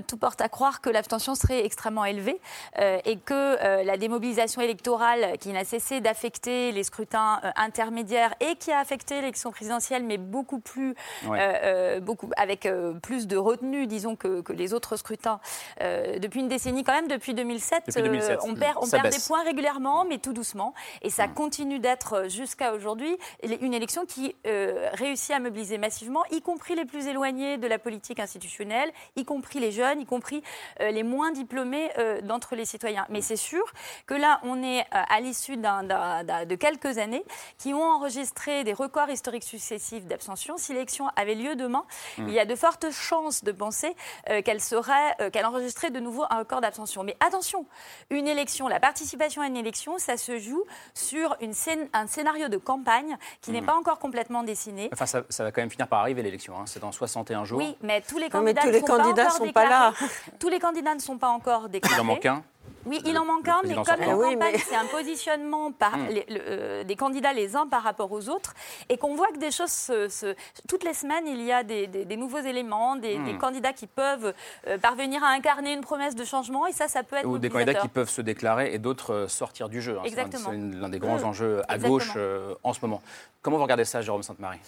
tout 0.07 0.17
porte 0.17 0.41
à 0.41 0.49
croire 0.49 0.79
que 0.81 0.90
l'abstention 0.91 1.35
serait 1.35 1.65
extrêmement 1.65 2.05
élevée 2.05 2.39
euh, 2.79 2.99
et 3.05 3.17
que 3.17 3.33
euh, 3.33 3.83
la 3.83 3.97
démobilisation 3.97 4.61
électorale 4.61 5.37
qui 5.39 5.49
n'a 5.49 5.63
cessé 5.63 6.01
d'affecter 6.01 6.71
les 6.71 6.83
scrutins 6.83 7.39
euh, 7.43 7.51
intermédiaires 7.55 8.33
et 8.39 8.55
qui 8.55 8.71
a 8.71 8.79
affecté 8.79 9.15
l'élection 9.15 9.51
présidentielle, 9.51 10.03
mais 10.03 10.17
beaucoup 10.17 10.59
plus, 10.59 10.95
Ouais. 11.27 11.99
beaucoup, 12.01 12.29
avec 12.37 12.67
plus 13.01 13.27
de 13.27 13.37
retenue, 13.37 13.87
disons, 13.87 14.15
que, 14.15 14.41
que 14.41 14.53
les 14.53 14.73
autres 14.73 14.95
scrutins 14.97 15.39
depuis 15.79 16.39
une 16.39 16.47
décennie, 16.47 16.83
quand 16.83 16.93
même, 16.93 17.07
depuis 17.07 17.33
2007. 17.33 17.83
Depuis 17.87 18.01
2007, 18.01 18.39
on 18.43 18.55
perd, 18.55 18.77
on 18.81 18.85
ça 18.85 18.99
perd 18.99 19.13
des 19.13 19.21
points 19.25 19.43
régulièrement, 19.43 20.05
mais 20.05 20.17
tout 20.17 20.33
doucement. 20.33 20.73
Et 21.01 21.09
ça 21.09 21.27
continue 21.27 21.79
d'être 21.79 22.29
jusqu'à 22.29 22.73
aujourd'hui 22.73 23.17
une 23.61 23.73
élection 23.73 24.05
qui 24.05 24.35
réussit 24.45 25.31
à 25.31 25.39
mobiliser 25.39 25.77
massivement, 25.77 26.23
y 26.31 26.41
compris 26.41 26.75
les 26.75 26.85
plus 26.85 27.07
éloignés 27.07 27.57
de 27.57 27.67
la 27.67 27.79
politique 27.79 28.19
institutionnelle, 28.19 28.91
y 29.15 29.25
compris 29.25 29.59
les 29.59 29.71
jeunes, 29.71 30.01
y 30.01 30.05
compris 30.05 30.43
les 30.89 31.03
moins 31.03 31.31
diplômés 31.31 31.91
euh, 31.99 32.21
d'entre 32.21 32.55
les 32.55 32.65
citoyens. 32.65 33.05
Mais 33.09 33.21
c'est 33.21 33.35
sûr 33.35 33.63
que 34.07 34.15
là, 34.15 34.39
on 34.43 34.63
est 34.63 34.79
euh, 34.81 34.83
à 35.09 35.19
l'issue 35.21 35.57
d'un- 35.57 35.83
d'un- 35.83 36.23
d'un- 36.23 36.45
de 36.45 36.55
quelques 36.55 36.97
années 36.97 37.23
qui 37.59 37.73
ont 37.73 37.83
enregistré 37.83 38.63
des 38.63 38.73
records 38.73 39.09
historiques 39.09 39.43
successifs 39.43 40.05
d'abstention. 40.05 40.57
Si 40.57 40.73
l'élection 40.73 41.07
avait 41.15 41.35
lieu 41.35 41.55
demain, 41.55 41.85
Mm. 42.17 42.27
il 42.29 42.33
y 42.33 42.39
a 42.39 42.45
de 42.45 42.55
fortes 42.55 42.89
chances 42.91 43.43
de 43.43 43.51
penser 43.51 43.95
euh, 44.29 44.41
qu'elle 44.41 44.61
serait, 44.61 45.15
euh, 45.19 45.29
qu'elle 45.29 45.45
enregistrerait 45.45 45.91
de 45.91 45.99
nouveau 45.99 46.23
un 46.29 46.39
record 46.39 46.61
d'abstention. 46.61 47.03
Mais 47.03 47.15
attention, 47.19 47.65
une 48.09 48.27
élection, 48.27 48.67
la 48.67 48.79
participation 48.79 49.41
à 49.41 49.47
une 49.47 49.57
élection, 49.57 49.97
ça 49.99 50.17
se 50.17 50.39
joue 50.39 50.63
sur 50.93 51.35
une 51.41 51.53
scène- 51.53 51.89
un 51.93 52.07
scénario 52.07 52.47
de 52.47 52.57
campagne 52.57 53.17
qui 53.41 53.51
n'est 53.51 53.61
Mm. 53.61 53.65
pas 53.65 53.75
encore 53.75 53.99
complètement 53.99 54.43
dessiné. 54.43 54.89
Enfin, 54.93 55.05
ça, 55.05 55.23
ça 55.29 55.43
va 55.43 55.51
quand 55.51 55.61
même 55.61 55.69
finir 55.69 55.87
par 55.87 55.99
arriver 55.99 56.23
l'élection. 56.23 56.57
hein. 56.57 56.63
C'est 56.65 56.79
dans 56.79 56.91
61 56.91 57.43
jours. 57.45 57.59
Oui, 57.59 57.75
mais 57.81 58.01
tous 58.01 58.17
les 58.17 58.29
Non, 58.29 58.41
mais 58.41 58.53
candidats 58.53 58.61
tous 58.61 58.69
les 58.69 58.79
sont 58.79 58.85
candidats 58.85 59.23
pas 59.25 59.29
sont 59.31 59.51
pas 59.51 59.65
là. 59.69 59.91
déclarés. 59.91 60.11
tous 60.39 60.49
les 60.49 60.59
candidats 60.59 60.70
ne 60.73 60.99
sont 60.99 61.17
pas 61.17 61.29
encore 61.29 61.69
déclarés. 61.69 61.95
Il 61.97 62.01
en 62.01 62.05
manque 62.05 62.25
un. 62.25 62.43
Oui, 62.87 62.99
il 63.05 63.15
en 63.15 63.25
manque 63.25 63.47
un, 63.47 63.61
mais 63.63 63.75
comme. 63.75 63.83
Oui, 64.17 64.33
campagnes, 64.33 64.37
mais- 64.39 64.57
c'est 64.57 64.75
un 64.75 64.85
positionnement 64.85 65.71
par 65.71 65.97
Mm. 65.97 66.07
les- 66.07 66.25
le- 66.29 66.41
euh, 66.47 66.83
des 66.83 66.95
candidats 66.95 67.31
les 67.31 67.55
uns 67.55 67.67
par 67.67 67.83
rapport 67.83 68.11
aux 68.11 68.27
autres, 68.27 68.55
et 68.89 68.97
qu'on 68.97 69.13
voit 69.13 69.27
que 69.27 69.37
des 69.37 69.51
choses 69.51 69.69
se, 69.71 70.07
se- 70.09 70.35
toutes 70.67 70.83
les 70.83 70.95
semaines, 70.95 71.27
il 71.27 71.41
y 71.43 71.51
a 71.51 71.61
des, 71.63 71.85
des- 71.85 72.05
des 72.05 72.17
nouveaux 72.17 72.39
éléments, 72.39 72.95
des, 72.95 73.19
Mm. 73.19 73.25
des 73.25 73.37
candidats 73.37 73.73
qui 73.73 73.85
peuvent 73.85 74.33
euh, 74.67 74.77
parvenir 74.79 75.23
à 75.23 75.27
incarner 75.27 75.73
une 75.73 75.81
promesse 75.81 76.15
de 76.15 76.25
changement, 76.25 76.65
et 76.65 76.71
ça, 76.71 76.87
ça 76.87 77.03
peut 77.03 77.17
être 77.17 77.25
Ou 77.27 77.37
des 77.37 77.49
candidats 77.51 77.75
qui 77.75 77.87
peuvent 77.87 78.09
se 78.09 78.21
déclarer 78.21 78.73
et 78.73 78.79
d'autres 78.79 79.13
euh, 79.13 79.27
sortir 79.27 79.69
du 79.69 79.79
jeu. 79.79 79.97
hein. 79.99 80.03
Exactement. 80.05 80.49
C'est 80.49 80.57
l'un 80.57 80.89
des 80.89 80.97
grands 80.99 81.19
Mm. 81.19 81.25
enjeux 81.25 81.59
à 81.67 81.75
Exactement. 81.75 81.89
gauche 81.89 82.13
euh, 82.15 82.55
en 82.63 82.73
ce 82.73 82.79
moment. 82.81 83.01
Comment 83.43 83.57
vous 83.57 83.63
regardez 83.63 83.85
ça, 83.85 84.01
Jérôme 84.01 84.23
Sainte-Marie? 84.23 84.59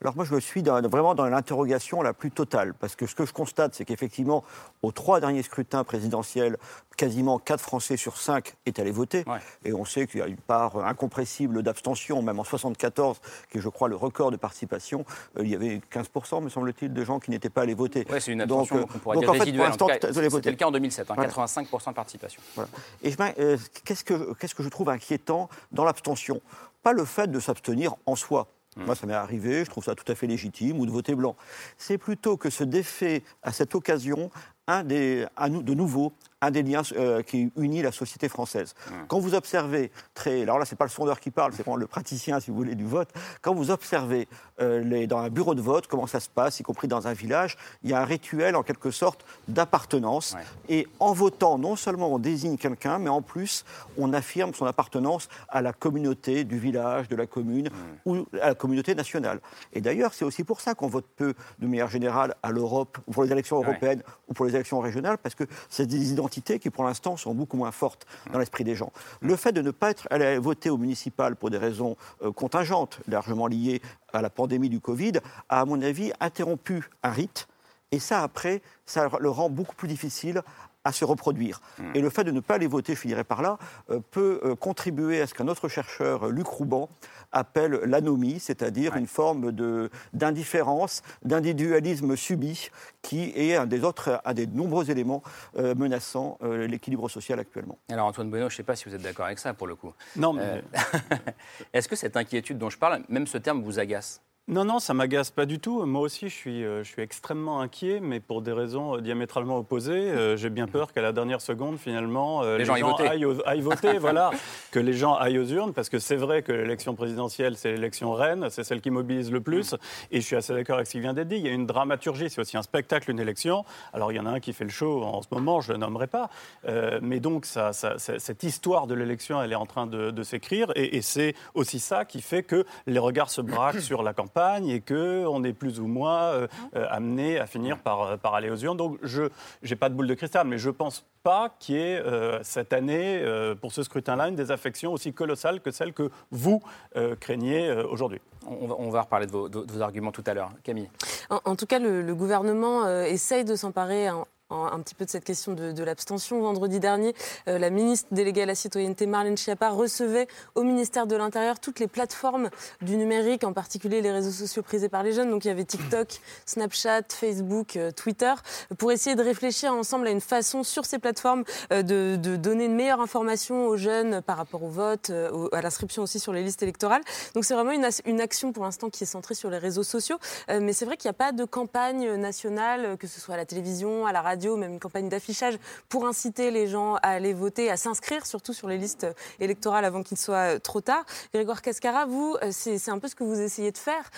Alors 0.00 0.14
moi, 0.14 0.24
je 0.24 0.36
suis 0.38 0.62
dans- 0.62 0.80
vraiment 0.88 1.16
dans 1.16 1.26
l'interrogation 1.26 2.02
la 2.02 2.12
plus 2.12 2.30
totale, 2.30 2.72
parce 2.72 2.94
que 2.94 3.06
ce 3.06 3.16
que 3.16 3.26
je 3.26 3.32
constate, 3.32 3.74
c'est 3.74 3.84
qu'effectivement, 3.84 4.44
aux 4.82 4.92
trois 4.92 5.18
derniers 5.18 5.42
scrutins 5.42 5.82
présidentiels, 5.82 6.56
quasiment 6.96 7.40
4 7.40 7.60
Français 7.60 7.96
sur 7.96 8.16
5 8.16 8.54
est 8.66 8.78
allé 8.78 8.92
voter, 8.92 9.24
et 9.64 9.72
on 9.72 9.84
sait 9.84 10.06
qu'il 10.06 10.20
y 10.20 10.22
a 10.22 10.28
une 10.28 10.36
part 10.36 10.76
incompressible 10.86 11.64
d'abstention, 11.64 12.22
même 12.22 12.38
en 12.38 12.44
74, 12.44 13.20
qui 13.50 13.58
est, 13.58 13.60
je 13.60 13.68
crois, 13.68 13.88
le 13.88 13.96
record 13.96 14.30
de 14.30 14.36
participation, 14.36 15.04
euh, 15.36 15.42
il 15.42 15.48
y 15.50 15.56
avait 15.56 15.80
15%, 15.90 16.42
me 16.42 16.48
semble-t-il, 16.48 16.92
de 16.92 17.04
gens 17.04 17.18
qui 17.18 17.32
n'étaient 17.32 17.50
pas 17.50 17.62
allés 17.62 17.74
voter. 17.74 18.06
Ouais, 18.08 18.20
c'est 18.20 18.30
une 18.32 18.40
abstention 18.40 18.76
euh, 18.78 18.98
pourrait 19.02 19.16
donc, 19.16 19.24
dire 19.24 19.30
en 19.30 19.34
fait, 19.34 19.38
résiduelle. 19.40 20.30
C'était 20.30 20.50
le 20.50 20.56
cas 20.56 20.66
en 20.66 20.72
2007, 20.72 21.10
hein, 21.10 21.14
Voilà. 21.16 21.30
85% 21.32 21.90
de 21.90 21.94
participation. 21.94 22.40
Voilà. 22.54 22.70
Et 23.02 23.14
euh, 23.40 23.56
qu'est-ce 23.84 24.04
que 24.04 24.32
qu'est-ce 24.34 24.54
que 24.54 24.62
je 24.62 24.68
trouve 24.68 24.90
inquiétant 24.90 25.48
dans 25.72 25.84
l'abstention? 25.84 26.40
Pas 26.84 26.92
le 26.92 27.04
fait 27.04 27.26
de 27.28 27.40
s'abstenir 27.40 27.96
en 28.06 28.14
soi. 28.14 28.46
Moi, 28.78 28.94
ça 28.94 29.06
m'est 29.06 29.14
arrivé, 29.14 29.64
je 29.64 29.70
trouve 29.70 29.84
ça 29.84 29.94
tout 29.94 30.10
à 30.10 30.14
fait 30.14 30.26
légitime, 30.26 30.78
ou 30.78 30.86
de 30.86 30.90
voter 30.90 31.14
blanc. 31.14 31.36
C'est 31.76 31.98
plutôt 31.98 32.36
que 32.36 32.50
se 32.50 32.64
défait 32.64 33.22
à 33.42 33.52
cette 33.52 33.74
occasion 33.74 34.30
un 34.66 34.84
des, 34.84 35.26
de 35.48 35.74
nouveau 35.74 36.12
un 36.40 36.50
des 36.50 36.62
liens 36.62 36.82
euh, 36.96 37.22
qui 37.22 37.50
unit 37.56 37.82
la 37.82 37.92
société 37.92 38.28
française. 38.28 38.74
Quand 39.08 39.18
vous 39.18 39.34
observez, 39.34 39.90
très, 40.14 40.42
alors 40.42 40.58
là, 40.58 40.64
c'est 40.64 40.76
pas 40.76 40.84
le 40.84 40.90
sondeur 40.90 41.18
qui 41.20 41.30
parle, 41.30 41.52
c'est 41.52 41.62
vraiment 41.62 41.76
le 41.76 41.86
praticien, 41.86 42.38
si 42.40 42.50
vous 42.50 42.56
voulez, 42.56 42.74
du 42.74 42.84
vote. 42.84 43.08
Quand 43.42 43.54
vous 43.54 43.70
observez 43.70 44.28
euh, 44.60 44.80
les, 44.80 45.06
dans 45.06 45.18
un 45.18 45.30
bureau 45.30 45.54
de 45.54 45.60
vote 45.60 45.86
comment 45.88 46.06
ça 46.06 46.20
se 46.20 46.28
passe, 46.28 46.60
y 46.60 46.62
compris 46.62 46.86
dans 46.88 47.08
un 47.08 47.12
village, 47.12 47.56
il 47.82 47.90
y 47.90 47.94
a 47.94 48.00
un 48.00 48.04
rituel 48.04 48.54
en 48.56 48.62
quelque 48.62 48.90
sorte 48.90 49.24
d'appartenance. 49.48 50.36
Et 50.68 50.86
en 51.00 51.12
votant, 51.12 51.58
non 51.58 51.76
seulement 51.76 52.12
on 52.12 52.18
désigne 52.18 52.56
quelqu'un, 52.56 52.98
mais 52.98 53.10
en 53.10 53.22
plus 53.22 53.64
on 53.96 54.12
affirme 54.12 54.54
son 54.54 54.66
appartenance 54.66 55.28
à 55.48 55.62
la 55.62 55.72
communauté 55.72 56.44
du 56.44 56.58
village, 56.58 57.08
de 57.08 57.16
la 57.16 57.26
commune 57.26 57.70
ou 58.06 58.26
à 58.40 58.48
la 58.48 58.54
communauté 58.54 58.94
nationale. 58.94 59.40
Et 59.72 59.80
d'ailleurs, 59.80 60.14
c'est 60.14 60.24
aussi 60.24 60.44
pour 60.44 60.60
ça 60.60 60.74
qu'on 60.74 60.88
vote 60.88 61.06
peu, 61.16 61.34
de 61.58 61.66
manière 61.66 61.88
générale, 61.88 62.34
à 62.42 62.50
l'Europe, 62.50 62.98
ou 63.06 63.12
pour 63.12 63.24
les 63.24 63.32
élections 63.32 63.58
Ouais. 63.58 63.64
européennes 63.66 64.02
ou 64.28 64.34
pour 64.34 64.44
les 64.46 64.54
élections 64.54 64.78
régionales, 64.78 65.18
parce 65.18 65.34
que 65.34 65.44
c'est 65.68 65.86
des 65.86 66.12
identités 66.28 66.58
qui, 66.58 66.70
pour 66.70 66.84
l'instant, 66.84 67.16
sont 67.16 67.34
beaucoup 67.34 67.56
moins 67.56 67.72
fortes 67.72 68.06
dans 68.32 68.38
l'esprit 68.38 68.64
des 68.64 68.74
gens. 68.74 68.92
Le 69.20 69.34
fait 69.36 69.52
de 69.52 69.62
ne 69.62 69.70
pas 69.70 69.90
être 69.90 70.06
allé 70.10 70.38
voter 70.38 70.68
au 70.68 70.76
municipal 70.76 71.36
pour 71.36 71.50
des 71.50 71.58
raisons 71.58 71.96
euh, 72.22 72.32
contingentes, 72.32 73.00
largement 73.08 73.46
liées 73.46 73.80
à 74.12 74.20
la 74.20 74.30
pandémie 74.30 74.68
du 74.68 74.80
Covid, 74.80 75.12
a, 75.48 75.60
à 75.60 75.64
mon 75.64 75.80
avis, 75.80 76.12
interrompu 76.20 76.84
un 77.02 77.10
rite. 77.10 77.48
Et 77.90 77.98
ça, 77.98 78.22
après, 78.22 78.60
ça 78.84 79.08
le 79.18 79.30
rend 79.30 79.48
beaucoup 79.48 79.74
plus 79.74 79.88
difficile 79.88 80.42
à 80.88 80.92
se 80.92 81.04
reproduire. 81.04 81.60
Et 81.94 82.00
le 82.00 82.08
fait 82.10 82.24
de 82.24 82.30
ne 82.30 82.40
pas 82.40 82.54
aller 82.54 82.66
voter, 82.66 82.94
je 82.94 83.00
finirai 83.00 83.22
par 83.24 83.42
là, 83.42 83.58
euh, 83.90 84.00
peut 84.10 84.40
euh, 84.44 84.54
contribuer 84.56 85.20
à 85.20 85.26
ce 85.26 85.34
qu'un 85.34 85.46
autre 85.48 85.68
chercheur, 85.68 86.24
euh, 86.24 86.30
Luc 86.30 86.46
Rouban, 86.46 86.88
appelle 87.30 87.72
l'anomie, 87.84 88.40
c'est-à-dire 88.40 88.96
une 88.96 89.06
forme 89.06 89.52
de- 89.52 89.90
d'indifférence, 90.14 91.02
d'individualisme 91.22 92.16
subi, 92.16 92.70
qui 93.02 93.32
est 93.36 93.54
un 93.54 93.66
des 93.66 93.84
autres, 93.84 94.20
un 94.24 94.32
des 94.34 94.46
nombreux 94.46 94.90
éléments 94.90 95.22
euh, 95.58 95.74
menaçant 95.74 96.38
euh, 96.42 96.66
l'équilibre 96.66 97.08
social 97.10 97.38
actuellement. 97.38 97.78
Alors 97.90 98.06
Antoine 98.06 98.30
Bueno, 98.30 98.48
je 98.48 98.54
ne 98.54 98.56
sais 98.56 98.62
pas 98.62 98.76
si 98.76 98.88
vous 98.88 98.94
êtes 98.94 99.02
d'accord 99.02 99.26
avec 99.26 99.38
ça 99.38 99.52
pour 99.52 99.66
le 99.66 99.74
coup. 99.76 99.92
Non, 100.16 100.32
mais- 100.32 100.42
Euh, 100.42 100.60
Est-ce 101.74 101.88
que 101.88 101.96
cette 101.96 102.16
inquiétude 102.16 102.56
dont 102.58 102.70
je 102.70 102.78
parle, 102.78 103.02
même 103.10 103.26
ce 103.26 103.36
terme 103.38 103.62
vous 103.62 103.78
agace? 103.78 104.22
Non, 104.50 104.64
non, 104.64 104.78
ça 104.78 104.94
m'agace 104.94 105.30
pas 105.30 105.44
du 105.44 105.58
tout. 105.58 105.84
Moi 105.84 106.00
aussi, 106.00 106.30
je 106.30 106.34
suis, 106.34 106.64
euh, 106.64 106.82
je 106.82 106.88
suis 106.90 107.02
extrêmement 107.02 107.60
inquiet, 107.60 108.00
mais 108.00 108.18
pour 108.18 108.40
des 108.40 108.52
raisons 108.52 108.96
euh, 108.96 109.00
diamétralement 109.02 109.58
opposées. 109.58 109.92
Euh, 110.10 110.38
J'ai 110.38 110.48
bien 110.48 110.66
peur 110.66 110.94
qu'à 110.94 111.02
la 111.02 111.12
dernière 111.12 111.42
seconde, 111.42 111.76
finalement, 111.76 112.40
Les 112.56 112.64
gens 112.64 112.72
aillent 112.72 112.80
voter. 112.82 113.08
aillent, 113.44 113.60
voter. 113.60 113.98
voilà, 113.98 114.30
que 114.70 114.78
les 114.78 114.94
gens 114.94 115.14
aillent 115.16 115.38
aux 115.38 115.44
urnes, 115.44 115.74
parce 115.74 115.90
que 115.90 115.98
c'est 115.98 116.16
vrai 116.16 116.40
que 116.40 116.52
l'élection 116.52 116.94
présidentielle, 116.94 117.58
c'est 117.58 117.72
l'élection 117.72 118.14
reine, 118.14 118.46
c'est 118.48 118.64
celle 118.64 118.80
qui 118.80 118.90
mobilise 118.90 119.30
le 119.30 119.42
plus. 119.42 119.74
Et 120.10 120.22
je 120.22 120.26
suis 120.26 120.34
assez 120.36 120.54
d'accord 120.54 120.76
avec 120.76 120.86
ce 120.86 120.92
qui 120.92 121.00
vient 121.00 121.12
d'être 121.12 121.28
dit. 121.28 121.36
Il 121.36 121.46
y 121.46 121.50
a 121.50 121.52
une 121.52 121.66
dramaturgie, 121.66 122.30
c'est 122.30 122.40
aussi 122.40 122.56
un 122.56 122.62
spectacle, 122.62 123.10
une 123.10 123.20
élection. 123.20 123.66
Alors, 123.92 124.12
il 124.12 124.16
y 124.16 124.20
en 124.20 124.24
a 124.24 124.30
un 124.30 124.40
qui 124.40 124.54
fait 124.54 124.64
le 124.64 124.70
show 124.70 125.02
en 125.02 125.20
ce 125.20 125.28
moment, 125.30 125.60
je 125.60 125.72
ne 125.72 125.74
le 125.74 125.80
nommerai 125.80 126.06
pas. 126.06 126.30
Euh, 126.66 127.00
mais 127.02 127.20
donc, 127.20 127.44
ça, 127.44 127.74
ça- 127.74 127.98
ça- 127.98 128.18
cette 128.18 128.42
histoire 128.44 128.86
de 128.86 128.94
l'élection, 128.94 129.42
elle 129.42 129.52
est 129.52 129.56
en 129.56 129.66
train 129.66 129.86
de, 129.86 130.10
de 130.10 130.22
s'écrire. 130.22 130.72
Et, 130.74 130.96
et 130.96 131.02
c'est 131.02 131.34
aussi 131.52 131.80
ça 131.80 132.06
qui 132.06 132.22
fait 132.22 132.42
que 132.44 132.64
les 132.86 132.98
regards 132.98 133.28
se 133.28 133.42
braquent 133.42 133.80
sur 133.80 134.02
la 134.02 134.14
campagne 134.14 134.37
et 134.38 134.80
qu'on 134.80 135.44
est 135.44 135.52
plus 135.52 135.80
ou 135.80 135.86
moins 135.86 136.22
euh, 136.22 136.46
euh, 136.76 136.86
amené 136.90 137.38
à 137.38 137.46
finir 137.46 137.78
par, 137.78 138.02
euh, 138.02 138.16
par 138.16 138.34
aller 138.34 138.50
aux 138.50 138.56
urnes. 138.56 138.76
Donc, 138.76 138.98
je 139.02 139.24
n'ai 139.68 139.76
pas 139.76 139.88
de 139.88 139.94
boule 139.94 140.06
de 140.06 140.14
cristal, 140.14 140.46
mais 140.46 140.58
je 140.58 140.70
pense 140.70 141.04
pas 141.22 141.54
qu'il 141.58 141.74
y 141.74 141.78
ait 141.78 141.98
euh, 142.00 142.38
cette 142.42 142.72
année, 142.72 143.20
euh, 143.22 143.54
pour 143.54 143.72
ce 143.72 143.82
scrutin-là, 143.82 144.28
une 144.28 144.36
désaffection 144.36 144.92
aussi 144.92 145.12
colossale 145.12 145.60
que 145.60 145.70
celle 145.70 145.92
que 145.92 146.10
vous 146.30 146.62
euh, 146.96 147.16
craignez 147.16 147.68
euh, 147.68 147.86
aujourd'hui. 147.86 148.20
on 148.46 148.66
va, 148.68 148.74
on 148.78 148.90
va 148.90 149.02
reparler 149.02 149.26
de 149.26 149.32
vos, 149.32 149.48
de 149.48 149.64
vos 149.72 149.82
arguments 149.82 150.12
tout 150.12 150.24
à 150.26 150.34
l'heure. 150.34 150.50
Camille 150.62 150.88
En, 151.30 151.40
en 151.44 151.56
tout 151.56 151.66
cas, 151.66 151.78
le, 151.78 152.02
le 152.02 152.14
gouvernement 152.14 152.84
euh, 152.86 153.02
essaye 153.04 153.44
de 153.44 153.56
s'emparer 153.56 154.06
un, 154.06 154.24
un- 154.50 154.80
petit 154.80 154.94
peu 154.94 155.04
de 155.04 155.10
cette 155.10 155.24
question 155.24 155.52
de, 155.52 155.82
l'abstention. 155.82 156.40
Vendredi 156.40 156.80
dernier, 156.80 157.14
euh, 157.48 157.58
la 157.58 157.70
ministre 157.70 158.08
déléguée 158.12 158.42
à 158.42 158.46
la 158.46 158.54
citoyenneté, 158.54 159.06
Marlène 159.06 159.36
Schiappa, 159.36 159.70
recevait 159.70 160.26
au 160.54 160.62
ministère 160.62 161.06
de 161.06 161.16
l'Intérieur 161.16 161.60
toutes 161.60 161.80
les 161.80 161.86
plateformes 161.86 162.50
du 162.80 162.96
numérique, 162.96 163.44
en 163.44 163.52
particulier 163.52 164.00
les 164.00 164.10
réseaux 164.10 164.30
sociaux 164.30 164.62
prisés 164.62 164.88
par 164.88 165.02
les 165.02 165.12
jeunes. 165.12 165.30
Donc 165.30 165.44
il 165.44 165.48
y 165.48 165.50
avait 165.50 165.64
TikTok, 165.64 166.20
Snapchat, 166.46 167.02
Facebook, 167.10 167.76
euh, 167.76 167.90
Twitter, 167.90 168.32
pour 168.78 168.92
essayer 168.92 169.16
de 169.16 169.22
réfléchir 169.22 169.72
ensemble 169.72 170.06
à 170.06 170.10
une 170.10 170.20
façon 170.20 170.62
sur 170.62 170.84
ces 170.84 170.98
plateformes 170.98 171.44
euh, 171.72 171.82
de, 171.82 172.36
donner 172.36 172.66
une 172.66 172.74
meilleure 172.74 173.00
information 173.00 173.66
aux 173.66 173.76
jeunes 173.76 174.22
par 174.22 174.36
rapport 174.36 174.62
au 174.62 174.68
vote, 174.68 175.10
à 175.52 175.62
l'inscription 175.62 176.02
aussi 176.02 176.20
sur 176.20 176.32
les 176.32 176.42
listes 176.42 176.62
électorales. 176.62 177.02
Donc 177.34 177.44
c'est 177.44 177.54
vraiment 177.54 177.72
une, 177.72 178.20
action 178.20 178.52
pour 178.52 178.64
l'instant 178.64 178.90
qui 178.90 179.04
est 179.04 179.06
centrée 179.06 179.34
sur 179.34 179.50
les 179.50 179.58
réseaux 179.58 179.82
sociaux. 179.82 180.18
Mais 180.48 180.72
c'est 180.72 180.84
vrai 180.84 180.96
qu'il 180.96 181.08
n'y 181.08 181.14
a 181.14 181.18
pas 181.18 181.32
de 181.32 181.44
campagne 181.44 182.14
nationale, 182.14 182.96
que 182.98 183.06
ce 183.06 183.20
soit 183.20 183.34
à 183.34 183.36
la 183.36 183.46
télévision, 183.46 184.06
à 184.06 184.12
la 184.12 184.22
radio, 184.22 184.37
même 184.46 184.74
une 184.74 184.80
campagne 184.80 185.08
d'affichage 185.08 185.58
pour 185.88 186.06
inciter 186.06 186.50
les 186.50 186.66
gens 186.66 186.94
à 186.96 187.10
aller 187.10 187.32
voter, 187.32 187.70
à 187.70 187.76
s'inscrire 187.76 188.26
surtout 188.26 188.52
sur 188.52 188.68
les 188.68 188.78
listes 188.78 189.04
euh, 189.04 189.12
électorales 189.40 189.84
avant 189.84 190.02
qu'il 190.02 190.16
soit 190.16 190.54
euh, 190.54 190.58
trop 190.58 190.80
tard. 190.80 191.04
Grégoire 191.34 191.62
Cascara, 191.62 192.06
vous, 192.06 192.36
euh, 192.42 192.50
c'est 192.52 192.90
un 192.90 192.98
peu 192.98 193.08
ce 193.08 193.14
que 193.14 193.24
vous 193.24 193.40
essayez 193.40 193.72
de 193.72 193.78
faire, 193.78 194.10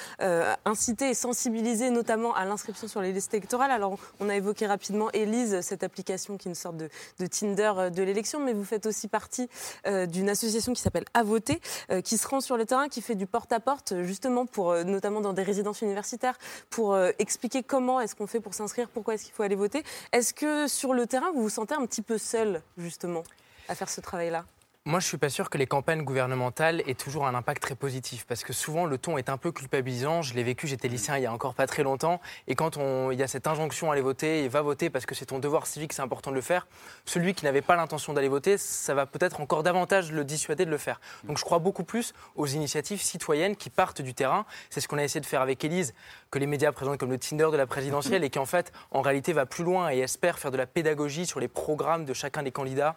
inciter 0.65 1.11
et 1.11 1.15
sensibiliser 1.15 1.91
notamment 1.91 2.35
à 2.35 2.45
l'inscription 2.45 2.89
sur 2.89 3.01
les 3.01 3.13
listes 3.13 3.33
électorales. 3.35 3.71
Alors 3.71 3.99
on 4.21 4.29
a 4.29 4.37
évoqué 4.37 4.67
rapidement 4.67 5.11
Elise, 5.13 5.61
cette 5.61 5.83
application 5.83 6.37
qui 6.37 6.49
est 6.49 6.51
une 6.51 6.55
sorte 6.55 6.77
de, 6.77 6.89
de 7.19 7.27
Tinder 7.27 7.91
de 7.93 8.03
l'élection, 8.03 8.41
mais 8.41 8.53
vous 8.53 8.65
faites 8.65 8.87
aussi 8.87 9.09
partie 9.09 9.49
d'une 9.87 10.29
association 10.29 10.73
qui 10.73 10.81
s'appelle 10.81 11.05
À 11.15 11.23
voter, 11.23 11.61
qui 12.05 12.19
se 12.19 12.29
rend 12.29 12.41
sur 12.41 12.57
le 12.57 12.67
terrain, 12.67 12.89
qui 12.89 13.01
fait 13.01 13.15
du 13.15 13.27
porte-à-porte, 13.27 13.93
euh, 13.93 14.05
justement 14.05 14.47
pour, 14.47 14.75
notamment 14.85 15.21
dans 15.21 15.33
des 15.33 15.43
résidences 15.43 15.83
universitaires, 15.83 16.39
pour 16.69 16.99
expliquer 17.19 17.63
comment 17.63 18.01
est-ce 18.01 18.15
qu'on 18.15 18.27
fait 18.27 18.41
pour 18.41 18.55
s'inscrire, 18.55 18.89
pourquoi 18.89 19.15
est-ce 19.15 19.25
qu'il 19.25 19.33
faut 19.33 19.43
aller 19.43 19.55
voter. 19.55 19.83
Est-ce 20.13 20.35
que 20.35 20.67
sur 20.67 20.93
le 20.93 21.07
terrain, 21.07 21.31
vous 21.33 21.43
vous 21.43 21.49
sentez 21.49 21.75
un 21.75 21.87
petit 21.87 22.03
peu 22.03 22.19
seul, 22.19 22.63
justement, 22.77 23.23
à 23.69 23.77
faire 23.77 23.89
ce 23.89 24.01
travail-là? 24.01 24.45
Moi, 24.87 24.99
je 24.99 25.07
suis 25.07 25.19
pas 25.19 25.29
sûr 25.29 25.51
que 25.51 25.59
les 25.59 25.67
campagnes 25.67 26.05
gouvernementales 26.05 26.83
aient 26.87 26.95
toujours 26.95 27.27
un 27.27 27.35
impact 27.35 27.61
très 27.61 27.75
positif, 27.75 28.25
parce 28.27 28.43
que 28.43 28.55
souvent 28.55 28.87
le 28.87 28.97
ton 28.97 29.19
est 29.19 29.29
un 29.29 29.37
peu 29.37 29.53
culpabilisant. 29.53 30.23
Je 30.23 30.33
l'ai 30.33 30.43
vécu, 30.43 30.67
j'étais 30.67 30.89
lycéen 30.89 31.19
il 31.19 31.23
y 31.23 31.27
a 31.27 31.33
encore 31.35 31.55
pas 31.55 31.67
très 31.67 31.83
longtemps, 31.83 32.19
et 32.49 32.55
quand 32.55 32.79
il 33.13 33.19
y 33.19 33.23
a 33.23 33.29
cette 33.29 33.47
injonction 33.47 33.91
à 33.91 33.93
aller 33.93 34.01
voter 34.01 34.43
et 34.43 34.49
va 34.49 34.63
voter 34.63 34.89
parce 34.89 35.05
que 35.05 35.15
c'est 35.15 35.27
ton 35.27 35.39
devoir 35.39 35.67
civique, 35.67 35.93
c'est 35.93 36.01
important 36.01 36.31
de 36.31 36.37
le 36.37 36.41
faire. 36.41 36.67
Celui 37.05 37.35
qui 37.35 37.45
n'avait 37.45 37.61
pas 37.61 37.77
l'intention 37.77 38.15
d'aller 38.15 38.31
voter, 38.31 38.57
ça 38.57 38.95
va 38.95 39.05
peut-être 39.05 39.43
encore 39.43 39.63
davantage 39.63 40.13
le 40.13 40.25
dissuader 40.25 40.65
de 40.65 40.71
le 40.71 40.79
faire. 40.79 40.99
Donc, 41.25 41.37
je 41.37 41.45
crois 41.45 41.59
beaucoup 41.59 41.85
plus 41.85 42.15
aux 42.35 42.47
initiatives 42.47 43.03
citoyennes 43.03 43.57
qui 43.57 43.69
partent 43.69 44.01
du 44.01 44.15
terrain. 44.15 44.47
C'est 44.71 44.81
ce 44.81 44.89
qu'on 44.89 44.97
a 44.97 45.05
essayé 45.05 45.21
de 45.21 45.27
faire 45.27 45.43
avec 45.43 45.63
Élise, 45.63 45.93
que 46.31 46.39
les 46.39 46.47
médias 46.47 46.73
présentent 46.73 46.97
comme 46.97 47.11
le 47.11 47.19
Tinder 47.19 47.51
de 47.53 47.57
la 47.59 47.67
présidentielle, 47.67 48.25
et 48.25 48.31
qui 48.31 48.39
en 48.39 48.47
fait, 48.47 48.73
en 48.93 49.03
réalité, 49.03 49.35
va 49.35 49.45
plus 49.45 49.63
loin 49.63 49.91
et 49.91 49.99
espère 49.99 50.39
faire 50.39 50.51
de 50.51 50.57
la 50.57 50.67
pédagogie 50.67 51.27
sur 51.27 51.39
les 51.39 51.49
programmes 51.49 52.07
de 52.07 52.15
chacun 52.15 52.43
des 52.43 52.51
candidats 52.51 52.97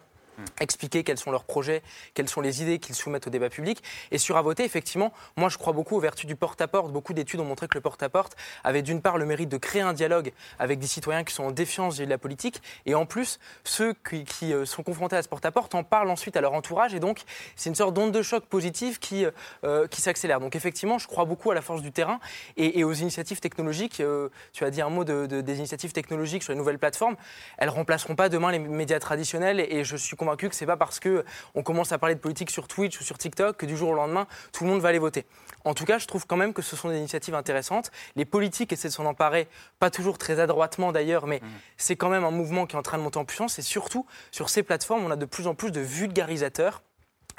expliquer 0.60 1.04
quels 1.04 1.18
sont 1.18 1.30
leurs 1.30 1.44
projets, 1.44 1.82
quelles 2.14 2.28
sont 2.28 2.40
les 2.40 2.62
idées 2.62 2.78
qu'ils 2.78 2.94
soumettent 2.94 3.26
au 3.26 3.30
débat 3.30 3.48
public. 3.50 3.82
Et 4.10 4.18
sur 4.18 4.36
à 4.36 4.42
voter, 4.42 4.64
effectivement, 4.64 5.12
moi 5.36 5.48
je 5.48 5.58
crois 5.58 5.72
beaucoup 5.72 5.96
aux 5.96 6.00
vertus 6.00 6.26
du 6.26 6.36
porte-à-porte. 6.36 6.92
Beaucoup 6.92 7.12
d'études 7.12 7.40
ont 7.40 7.44
montré 7.44 7.68
que 7.68 7.74
le 7.74 7.80
porte-à-porte 7.80 8.36
avait 8.64 8.82
d'une 8.82 9.00
part 9.00 9.18
le 9.18 9.26
mérite 9.26 9.48
de 9.48 9.56
créer 9.58 9.82
un 9.82 9.92
dialogue 9.92 10.32
avec 10.58 10.78
des 10.78 10.86
citoyens 10.86 11.24
qui 11.24 11.34
sont 11.34 11.44
en 11.44 11.50
défiance 11.50 11.96
de 11.96 12.04
la 12.04 12.18
politique, 12.18 12.62
et 12.86 12.94
en 12.94 13.06
plus, 13.06 13.38
ceux 13.64 13.94
qui, 13.94 14.52
euh, 14.52 14.64
sont 14.64 14.82
confrontés 14.82 15.16
à 15.16 15.22
ce 15.22 15.28
porte-à-porte 15.28 15.74
en 15.74 15.84
parlent 15.84 16.10
ensuite 16.10 16.36
à 16.36 16.40
leur 16.40 16.54
entourage, 16.54 16.94
et 16.94 17.00
donc 17.00 17.22
c'est 17.56 17.68
une 17.68 17.74
sorte 17.74 17.94
d'onde 17.94 18.12
de 18.12 18.22
choc 18.22 18.44
positive 18.44 18.98
qui, 18.98 19.26
euh, 19.64 19.86
qui 19.86 20.00
s'accélère. 20.00 20.40
Donc 20.40 20.56
effectivement, 20.56 20.98
je 20.98 21.06
crois 21.06 21.24
beaucoup 21.24 21.50
à 21.50 21.54
la 21.54 21.62
force 21.62 21.82
du 21.82 21.92
terrain 21.92 22.20
et, 22.56 22.84
aux 22.84 22.92
initiatives 22.92 23.40
technologiques. 23.40 24.00
Euh, 24.00 24.28
tu 24.52 24.64
as 24.64 24.70
dit 24.70 24.82
un 24.82 24.88
mot 24.90 25.04
de, 25.04 25.26
de- 25.26 25.40
des 25.40 25.58
initiatives 25.58 25.92
technologiques 25.92 26.42
sur 26.42 26.52
les 26.52 26.58
nouvelles 26.58 26.78
plateformes. 26.78 27.16
Elles 27.58 27.68
remplaceront 27.68 28.14
pas 28.14 28.28
demain 28.28 28.50
les 28.52 28.58
médias 28.58 28.98
traditionnels, 28.98 29.60
et 29.60 29.84
je 29.84 29.96
suis 29.96 30.16
convaincu 30.24 30.48
que 30.48 30.54
c'est 30.54 30.66
pas 30.66 30.76
parce 30.76 31.00
que 31.00 31.24
on 31.54 31.62
commence 31.62 31.92
à 31.92 31.98
parler 31.98 32.14
de 32.14 32.20
politique 32.20 32.50
sur 32.50 32.66
Twitch 32.66 33.00
ou 33.00 33.04
sur 33.04 33.18
TikTok 33.18 33.56
que 33.56 33.66
du 33.66 33.76
jour 33.76 33.90
au 33.90 33.94
lendemain 33.94 34.26
tout 34.52 34.64
le 34.64 34.70
monde 34.70 34.80
va 34.80 34.88
aller 34.88 34.98
voter. 34.98 35.26
En 35.64 35.74
tout 35.74 35.84
cas, 35.84 35.98
je 35.98 36.06
trouve 36.06 36.26
quand 36.26 36.36
même 36.36 36.52
que 36.52 36.62
ce 36.62 36.76
sont 36.76 36.88
des 36.88 36.98
initiatives 36.98 37.34
intéressantes. 37.34 37.90
Les 38.16 38.24
politiques 38.24 38.72
essaient 38.72 38.88
de 38.88 38.92
s'en 38.92 39.06
emparer, 39.06 39.48
pas 39.78 39.90
toujours 39.90 40.18
très 40.18 40.40
adroitement 40.40 40.92
d'ailleurs, 40.92 41.26
mais 41.26 41.40
c'est 41.76 41.96
quand 41.96 42.08
même 42.08 42.24
un 42.24 42.30
mouvement 42.30 42.66
qui 42.66 42.76
est 42.76 42.78
en 42.78 42.82
train 42.82 42.98
de 42.98 43.02
monter 43.02 43.18
en 43.18 43.24
puissance. 43.24 43.58
Et 43.58 43.62
surtout, 43.62 44.06
sur 44.30 44.48
ces 44.48 44.62
plateformes, 44.62 45.04
on 45.04 45.10
a 45.10 45.16
de 45.16 45.26
plus 45.26 45.46
en 45.46 45.54
plus 45.54 45.70
de 45.70 45.80
vulgarisateurs 45.80 46.82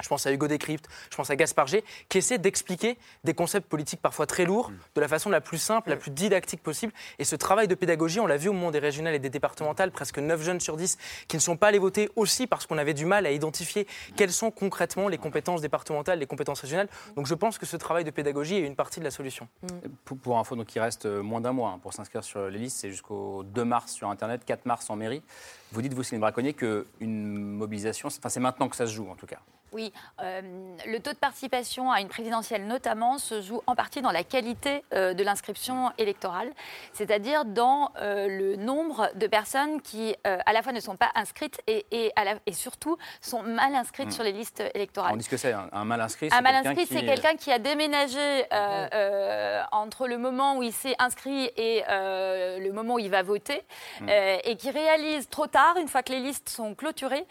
je 0.02 0.08
pense 0.08 0.26
à 0.26 0.32
Hugo 0.32 0.46
Décrypte, 0.48 0.88
je 1.10 1.16
pense 1.16 1.30
à 1.30 1.36
Gaspard 1.36 1.66
G, 1.66 1.84
qui 2.08 2.18
essaient 2.18 2.38
d'expliquer 2.38 2.98
des 3.24 3.34
concepts 3.34 3.68
politiques 3.68 4.00
parfois 4.00 4.26
très 4.26 4.44
lourds 4.44 4.70
de 4.94 5.00
la 5.00 5.08
façon 5.08 5.30
la 5.30 5.40
plus 5.40 5.58
simple, 5.58 5.90
la 5.90 5.96
plus 5.96 6.10
didactique 6.10 6.62
possible. 6.62 6.92
Et 7.18 7.24
ce 7.24 7.36
travail 7.36 7.68
de 7.68 7.74
pédagogie, 7.74 8.20
on 8.20 8.26
l'a 8.26 8.36
vu 8.36 8.48
au 8.48 8.52
moment 8.52 8.70
des 8.70 8.78
régionales 8.78 9.14
et 9.14 9.18
des 9.18 9.30
départementales, 9.30 9.90
presque 9.90 10.18
9 10.18 10.42
jeunes 10.42 10.60
sur 10.60 10.76
10 10.76 10.98
qui 11.28 11.36
ne 11.36 11.40
sont 11.40 11.56
pas 11.56 11.68
allés 11.68 11.78
voter 11.78 12.08
aussi 12.16 12.46
parce 12.46 12.66
qu'on 12.66 12.78
avait 12.78 12.94
du 12.94 13.04
mal 13.06 13.26
à 13.26 13.30
identifier 13.30 13.86
quelles 14.16 14.32
sont 14.32 14.50
concrètement 14.50 15.08
les 15.08 15.18
compétences 15.18 15.60
départementales, 15.60 16.18
les 16.18 16.26
compétences 16.26 16.60
régionales. 16.60 16.88
Donc 17.16 17.26
je 17.26 17.34
pense 17.34 17.58
que 17.58 17.66
ce 17.66 17.76
travail 17.76 18.04
de 18.04 18.10
pédagogie 18.10 18.56
est 18.56 18.66
une 18.66 18.76
partie 18.76 19.00
de 19.00 19.04
la 19.04 19.10
solution. 19.10 19.48
Pour, 20.04 20.18
pour 20.18 20.38
info, 20.38 20.56
donc 20.56 20.74
il 20.74 20.80
reste 20.80 21.06
euh, 21.06 21.22
moins 21.22 21.40
d'un 21.40 21.52
mois 21.52 21.70
hein, 21.70 21.78
pour 21.82 21.92
s'inscrire 21.92 22.22
sur 22.24 22.48
les 22.48 22.58
listes. 22.58 22.78
C'est 22.78 22.90
jusqu'au 22.90 23.42
2 23.44 23.64
mars 23.64 23.92
sur 23.92 24.08
Internet, 24.10 24.44
4 24.44 24.66
mars 24.66 24.88
en 24.90 24.96
mairie. 24.96 25.22
Vous 25.72 25.82
dites, 25.82 25.94
vous, 25.94 26.02
Céline 26.02 26.20
Braconnier, 26.20 26.54
qu'une 26.54 27.34
mobilisation, 27.36 28.08
c'est- 28.10 28.18
enfin, 28.18 28.28
c'est 28.28 28.40
maintenant 28.40 28.68
que 28.68 28.76
ça 28.76 28.86
se 28.86 28.92
joue, 28.92 29.08
en 29.10 29.16
tout 29.16 29.26
cas. 29.26 29.38
Oui, 29.72 29.92
euh, 30.22 30.40
le 30.86 30.98
taux 31.00 31.12
de 31.12 31.16
participation 31.18 31.90
à 31.90 32.00
une 32.00 32.08
présidentielle 32.08 32.66
notamment 32.66 33.18
se 33.18 33.42
joue 33.42 33.60
en 33.66 33.74
partie 33.74 34.00
dans 34.00 34.10
la 34.12 34.22
qualité 34.24 34.84
euh, 34.94 35.12
de 35.12 35.22
l'inscription 35.24 35.92
électorale, 35.98 36.50
c'est-à-dire 36.92 37.44
dans 37.44 37.90
euh, 38.00 38.28
le 38.28 38.56
nombre 38.56 39.10
de 39.16 39.26
personnes 39.26 39.80
qui 39.82 40.14
à 40.24 40.52
la 40.52 40.62
fois 40.62 40.72
ne 40.72 40.80
sont 40.80 40.96
pas 40.96 41.10
inscrites 41.14 41.60
et, 41.66 41.84
et 41.90 42.12
à 42.16 42.24
la- 42.24 42.34
et 42.46 42.52
surtout 42.52 42.96
sont 43.20 43.42
mal 43.42 43.74
inscrites 43.74 44.08
Hmm. 44.08 44.10
sur 44.12 44.24
les 44.24 44.32
listes 44.32 44.62
électorales. 44.74 45.12
On 45.12 45.16
dit 45.16 45.24
ce 45.24 45.28
que 45.30 45.36
c'est, 45.36 45.52
un, 45.52 45.68
un 45.72 45.84
mal 45.84 46.00
inscrit. 46.00 46.26
Un 46.26 46.36
c'est 46.36 46.42
mal 46.42 46.52
quelqu'un 46.54 46.70
inscrit, 46.70 46.86
qui- 46.86 46.94
c'est 46.94 47.06
quelqu'un 47.06 47.34
qui 47.36 47.50
a 47.52 47.58
déménagé 47.58 48.44
euh, 48.52 49.62
entre 49.72 50.06
le 50.06 50.18
moment 50.18 50.56
où 50.56 50.62
il 50.62 50.72
s'est 50.72 50.94
inscrit 50.98 51.50
et 51.56 51.82
le 51.88 52.70
moment 52.72 52.94
où 52.94 52.98
il 52.98 53.10
va 53.10 53.22
voter, 53.22 53.64
Mm. 54.00 54.08
euh, 54.08 54.36
et 54.44 54.56
qui 54.56 54.70
réalise 54.70 55.28
trop 55.28 55.46
tard, 55.46 55.76
une 55.78 55.88
fois 55.88 56.02
que 56.02 56.12
les 56.12 56.20
listes 56.20 56.48
sont 56.48 56.74
clôturées, 56.74 57.26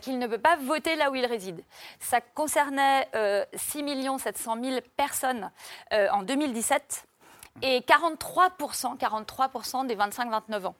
qu'il 0.00 0.18
ne 0.18 0.26
peut 0.26 0.38
pas 0.38 0.56
voter 0.56 0.96
là 0.96 1.10
où 1.10 1.14
il 1.14 1.26
réside. 1.26 1.62
Ça 2.00 2.20
concernait 2.20 3.08
euh, 3.14 3.44
6 3.54 3.84
700 4.18 4.56
000 4.62 4.80
personnes 4.96 5.50
euh, 5.92 6.08
en 6.10 6.22
2017 6.22 7.06
et 7.62 7.80
43%, 7.80 8.96
43 8.98 9.84
des 9.84 9.96
25-29 9.96 10.66
ans. 10.66 10.74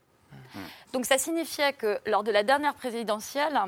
Donc 0.97 1.05
ça 1.05 1.19
signifiait 1.19 1.75
que 1.75 1.99
lors 2.07 2.25
de 2.25 2.31
la 2.31 2.43
dernière 2.43 2.73
présidentielle, 2.73 3.61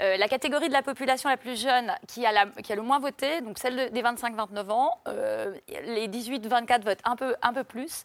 euh, 0.00 0.16
la 0.16 0.26
catégorie 0.26 0.66
de 0.66 0.72
la 0.72 0.82
population 0.82 1.28
la 1.28 1.36
plus 1.36 1.56
jeune 1.56 1.92
qui 2.08 2.26
a, 2.26 2.32
le 2.34 2.82
moins 2.82 2.98
voté, 2.98 3.40
donc 3.40 3.60
celle 3.60 3.76
de- 3.76 3.88
des 3.90 4.02
25-29 4.02 4.68
ans, 4.72 4.90
euh, 5.06 5.54
les 5.68 6.08
18-24 6.08 6.82
votent 6.82 6.98
un 7.04 7.14
peu, 7.14 7.62
plus, 7.62 8.02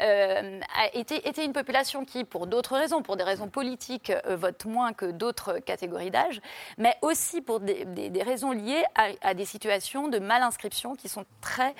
euh, 0.00 0.60
a 0.76 0.94
été, 0.94 1.26
était 1.26 1.42
une 1.42 1.54
population 1.54 2.04
qui, 2.04 2.24
pour 2.24 2.46
d'autres 2.46 2.76
raisons, 2.76 3.00
pour 3.00 3.16
des 3.16 3.24
raisons 3.24 3.48
politiques, 3.48 4.12
vote 4.26 4.66
moins 4.66 4.92
que 4.92 5.06
d'autres 5.06 5.60
catégories 5.60 6.10
d'âge, 6.10 6.42
mais 6.76 6.98
aussi 7.00 7.40
pour 7.40 7.60
des, 7.60 7.86
raisons 8.22 8.52
liées 8.52 8.84
à, 9.22 9.32
des 9.32 9.46
situations 9.46 10.08
de 10.08 10.18
mal-inscription 10.18 10.96
qui 10.96 11.08
sont 11.08 11.24
très 11.40 11.74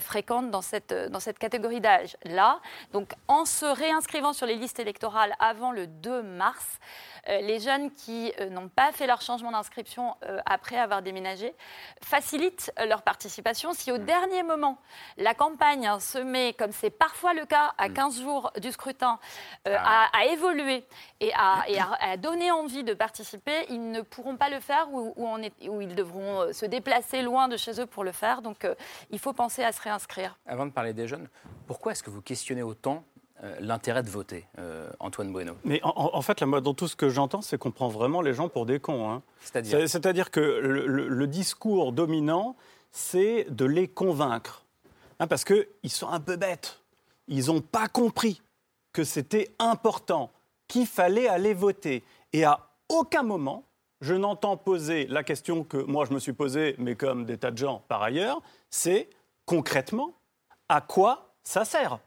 fréquentes 0.00 0.50
dans 0.50 0.60
cette, 0.60 0.92
dans 0.92 1.20
cette 1.20 1.38
catégorie 1.38 1.80
d'âge. 1.80 2.18
Là, 2.24 2.60
donc 2.92 3.12
en 3.26 3.46
se 3.46 3.64
réinscrivant 3.64 4.34
sur 4.34 4.44
les 4.44 4.56
listes 4.56 4.80
électorales 4.80 5.34
avant 5.38 5.72
le 5.72 5.93
2 6.00 6.22
mars, 6.22 6.78
euh, 7.28 7.40
les 7.40 7.58
jeunes 7.60 7.90
qui 7.92 8.32
euh, 8.40 8.48
n'ont 8.50 8.68
pas 8.68 8.92
fait 8.92 9.06
leur 9.06 9.20
changement 9.22 9.50
d'inscription 9.50 10.14
euh, 10.24 10.38
après 10.46 10.76
avoir 10.76 11.02
déménagé 11.02 11.54
facilitent 12.02 12.72
leur 12.86 13.02
participation. 13.02 13.72
Si 13.72 13.90
au 13.92 13.98
dernier 13.98 14.42
moment, 14.42 14.78
la 15.16 15.34
campagne 15.34 15.86
hein, 15.86 16.00
se 16.00 16.18
met, 16.18 16.52
comme 16.52 16.72
c'est 16.72 16.90
parfois 16.90 17.32
le 17.34 17.46
cas 17.46 17.72
à 17.78 17.88
15 17.88 18.20
jours 18.20 18.50
du 18.60 18.70
scrutin, 18.72 19.18
euh, 19.68 19.76
à, 19.78 20.08
à 20.16 20.24
évoluer 20.26 20.84
et, 21.20 21.32
à, 21.34 21.64
et 21.68 21.78
à- 21.78 21.96
à 22.00 22.16
donner 22.16 22.50
envie 22.50 22.84
de 22.84 22.94
participer, 22.94 23.66
ils 23.70 23.90
ne 23.90 24.02
pourront 24.02 24.36
pas 24.36 24.48
le 24.50 24.60
faire 24.60 24.92
ou, 24.92 25.12
ou 25.16 25.26
on 25.26 25.38
est- 25.38 25.68
ou 25.68 25.80
ils 25.80 25.94
devront 25.94 26.52
se 26.52 26.66
déplacer 26.66 27.22
loin 27.22 27.48
de 27.48 27.56
chez 27.56 27.80
eux 27.80 27.86
pour 27.86 28.04
le 28.04 28.12
faire. 28.12 28.42
Donc 28.42 28.64
euh, 28.64 28.74
il 29.10 29.18
faut 29.18 29.32
penser 29.32 29.64
à 29.64 29.72
se 29.72 29.80
réinscrire. 29.80 30.36
Avant 30.46 30.66
de 30.66 30.70
parler 30.72 30.92
des 30.92 31.08
jeunes, 31.08 31.28
pourquoi 31.66 31.92
est-ce 31.92 32.02
que 32.02 32.10
vous 32.10 32.22
questionnez 32.22 32.62
autant 32.62 33.04
euh, 33.44 33.54
l'intérêt 33.60 34.02
de 34.02 34.08
voter, 34.10 34.46
euh, 34.58 34.90
Antoine 35.00 35.30
Bueno 35.32 35.54
Mais 35.64 35.80
en, 35.84 36.22
fait, 36.22 36.40
là, 36.40 36.46
moi, 36.46 36.60
dans 36.60 36.74
tout 36.74 36.88
ce 36.88 36.96
que 36.96 37.08
j'entends, 37.10 37.42
c'est 37.42 37.58
qu'on 37.58 37.70
prend 37.70 37.88
vraiment 37.88 38.22
les 38.22 38.32
gens 38.34 38.48
pour 38.48 38.64
des 38.66 38.80
cons. 38.80 39.10
hein. 39.10 39.22
C'est-à-dire 39.40 39.78
C'est- 39.80 39.88
C'est-à-dire 39.88 40.30
que 40.30 40.40
le, 40.40 40.86
le- 40.86 41.08
le 41.08 41.26
discours 41.26 41.92
dominant, 41.92 42.56
c'est 42.90 43.46
de 43.50 43.64
les 43.64 43.86
convaincre. 43.88 44.64
Hein, 45.20 45.26
parce 45.26 45.44
qu'ils 45.44 45.66
sont 45.90 46.08
un 46.08 46.20
peu 46.20 46.36
bêtes. 46.36 46.80
Ils 47.28 47.46
n'ont 47.46 47.60
pas 47.60 47.86
compris 47.88 48.42
que 48.92 49.04
c'était 49.04 49.54
important, 49.58 50.30
qu'il 50.68 50.86
fallait 50.86 51.28
aller 51.28 51.54
voter. 51.54 52.02
Et 52.32 52.44
à 52.44 52.60
aucun 52.88 53.22
moment, 53.22 53.64
je 54.00 54.14
n'entends 54.14 54.56
poser 54.56 55.06
la 55.06 55.22
question 55.22 55.64
que 55.64 55.76
moi 55.78 56.04
je 56.04 56.12
me 56.12 56.18
suis 56.18 56.32
posée, 56.32 56.74
mais 56.78 56.94
comme 56.94 57.24
des 57.24 57.38
tas 57.38 57.50
de 57.50 57.58
gens 57.58 57.82
par 57.88 58.02
ailleurs, 58.02 58.40
c'est 58.70 59.08
concrètement 59.46 60.12
à 60.68 60.80
quoi 60.80 61.30
ça 61.42 61.64
sert? 61.64 61.98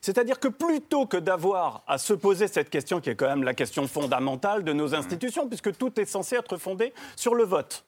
C'est-à-dire 0.00 0.40
que 0.40 0.48
plutôt 0.48 1.06
que 1.06 1.16
d'avoir 1.16 1.82
à 1.86 1.98
se 1.98 2.12
poser 2.12 2.48
cette 2.48 2.70
question, 2.70 3.00
qui 3.00 3.10
est 3.10 3.16
quand 3.16 3.28
même 3.28 3.44
la 3.44 3.54
question 3.54 3.86
fondamentale 3.86 4.64
de 4.64 4.72
nos 4.72 4.94
institutions, 4.94 5.48
puisque 5.48 5.76
tout 5.76 5.98
est 6.00 6.04
censé 6.04 6.36
être 6.36 6.56
fondé 6.56 6.92
sur 7.16 7.34
le 7.34 7.44
vote, 7.44 7.84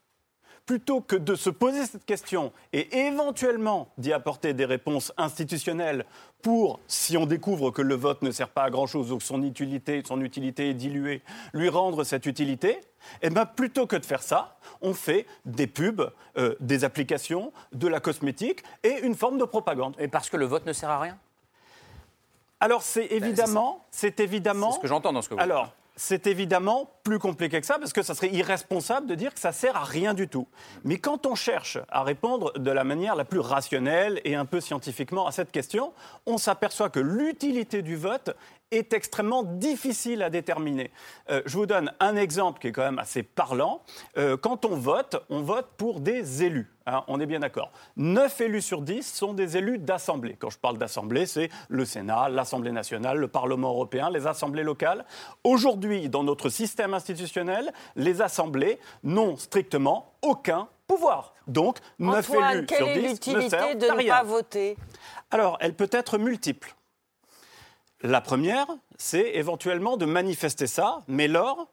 plutôt 0.69 1.01
que 1.01 1.17
de 1.17 1.35
se 1.35 1.49
poser 1.49 1.87
cette 1.87 2.05
question 2.05 2.53
et 2.75 3.07
éventuellement 3.07 3.89
d'y 3.97 4.13
apporter 4.13 4.53
des 4.53 4.67
réponses 4.67 5.15
institutionnelles 5.17 6.05
pour, 6.43 6.79
si 6.87 7.17
on 7.17 7.25
découvre 7.25 7.71
que 7.71 7.81
le 7.81 7.95
vote 7.95 8.21
ne 8.21 8.31
sert 8.31 8.51
pas 8.51 8.65
à 8.65 8.71
grand-chose 8.71 9.11
ou 9.11 9.17
que 9.17 9.25
son 9.25 9.43
utilité, 9.43 10.03
son 10.07 10.21
utilité 10.21 10.69
est 10.69 10.75
diluée, 10.75 11.23
lui 11.55 11.71
rendre 11.71 12.05
cette 12.05 12.27
utilité, 12.27 12.83
eh 13.23 13.31
ben, 13.31 13.47
plutôt 13.47 13.87
que 13.87 13.97
de 13.97 14.05
faire 14.05 14.23
ça, 14.23 14.59
on 14.83 14.93
fait 14.93 15.25
des 15.47 15.67
pubs, 15.67 16.13
euh, 16.37 16.55
des 16.61 16.85
applications, 16.85 17.51
de 17.73 17.89
la 17.89 18.01
cosmétique 18.01 18.63
et 18.83 18.99
une 19.03 19.15
forme 19.15 19.39
de 19.39 19.45
propagande. 19.45 19.97
Et 19.99 20.09
parce 20.09 20.29
que 20.29 20.37
le 20.37 20.45
vote 20.45 20.67
ne 20.67 20.75
sert 20.75 20.91
à 20.91 21.01
rien? 21.01 21.19
Alors 22.61 22.83
c'est 22.83 23.07
évidemment, 23.07 23.85
c'est 23.91 24.21
évidemment. 24.21 24.71
C'est 24.71 24.77
ce 24.77 24.83
que 24.83 24.89
j'entends 24.89 25.13
dans 25.13 25.23
ce 25.23 25.29
que 25.29 25.35
vous 25.35 25.41
Alors. 25.41 25.73
C'est 26.01 26.29
évidemment 26.29 26.89
plus 27.03 27.19
compliqué 27.19 27.61
que 27.61 27.67
ça 27.67 27.77
parce 27.77 27.93
que 27.93 28.03
ça 28.03 28.15
serait 28.15 28.31
irresponsable 28.31 29.09
de 29.09 29.17
dire 29.17 29.35
que 29.35 29.41
ça 29.41 29.51
sert 29.51 29.77
à 29.77 29.83
rien 29.83 30.15
du 30.15 30.29
tout. 30.29 30.47
Mais 30.85 30.99
quand 30.99 31.27
on 31.27 31.35
cherche 31.35 31.77
à 31.89 32.05
répondre 32.05 32.57
de 32.57 32.71
la 32.71 32.85
manière 32.85 33.17
la 33.17 33.25
plus 33.25 33.41
rationnelle 33.41 34.21
et 34.25 34.37
un 34.37 34.45
peu 34.45 34.61
scientifiquement 34.61 35.27
à 35.27 35.33
cette 35.33 35.51
question, 35.51 35.93
on 36.25 36.39
s'aperçoit 36.39 36.89
que 36.89 37.01
l'utilité 37.01 37.83
du 37.83 37.97
vote 37.97 38.31
est 38.71 38.93
extrêmement 38.93 39.43
difficile 39.43 40.23
à 40.23 40.31
déterminer. 40.31 40.91
Euh, 41.31 41.43
je 41.47 41.57
vous 41.57 41.67
donne 41.67 41.93
un 42.01 42.17
exemple 42.17 42.61
qui 42.61 42.69
est 42.69 42.73
quand 42.73 42.83
même 42.83 42.99
assez 42.99 43.23
parlant. 43.23 43.83
Euh, 44.17 44.37
quand 44.37 44.65
on 44.65 44.77
vote, 44.77 45.17
on 45.31 45.43
vote 45.43 45.69
pour 45.77 46.01
des 46.01 46.45
élus. 46.45 46.71
hein, 46.87 47.05
on 47.09 47.21
est 47.21 47.27
bien 47.27 47.41
d'accord. 47.41 47.73
9 47.97 48.41
élus 48.43 48.63
sur 48.63 48.83
10 48.83 49.03
sont 49.03 49.33
des 49.33 49.57
élus 49.57 49.79
d'assemblée. 49.79 50.37
Quand 50.39 50.51
je 50.51 50.59
parle 50.59 50.79
d'assemblée, 50.79 51.27
c'est 51.27 51.51
le 51.69 51.85
Sénat, 51.85 52.29
l'Assemblée 52.29 52.73
nationale, 52.73 53.19
le 53.19 53.29
Parlement 53.29 53.71
européen, 53.71 54.11
les 54.11 54.27
assemblées 54.27 54.65
locales. 54.65 55.05
Aujourd'hui, 55.45 56.09
dans 56.09 56.25
notre 56.25 56.49
système 56.49 56.95
institutionnel, 56.95 57.73
les 57.97 58.21
assemblées 58.21 58.79
n'ont 59.03 59.37
strictement 59.37 60.13
aucun 60.23 60.69
pouvoir. 60.87 61.35
Donc, 61.47 61.79
9 61.99 62.31
Antoine, 62.31 62.57
élus 62.57 62.67
quelle 62.67 62.79
sur 62.79 62.89
est 62.89 62.95
10 62.95 63.03
ne 63.03 63.09
l'utilité 63.09 63.51
servent 63.51 63.79
de 63.79 63.87
ne 63.87 64.09
pas 64.09 64.23
voter? 64.23 64.77
Alors, 65.31 65.59
elle 65.61 65.75
peut 65.75 65.91
être 65.93 66.19
multiple. 66.19 66.75
La 68.03 68.21
première, 68.21 68.67
c'est 68.97 69.35
éventuellement 69.35 69.97
de 69.97 70.07
manifester 70.07 70.69
ça, 70.69 71.03
mais 71.09 71.27
lors, 71.27 71.69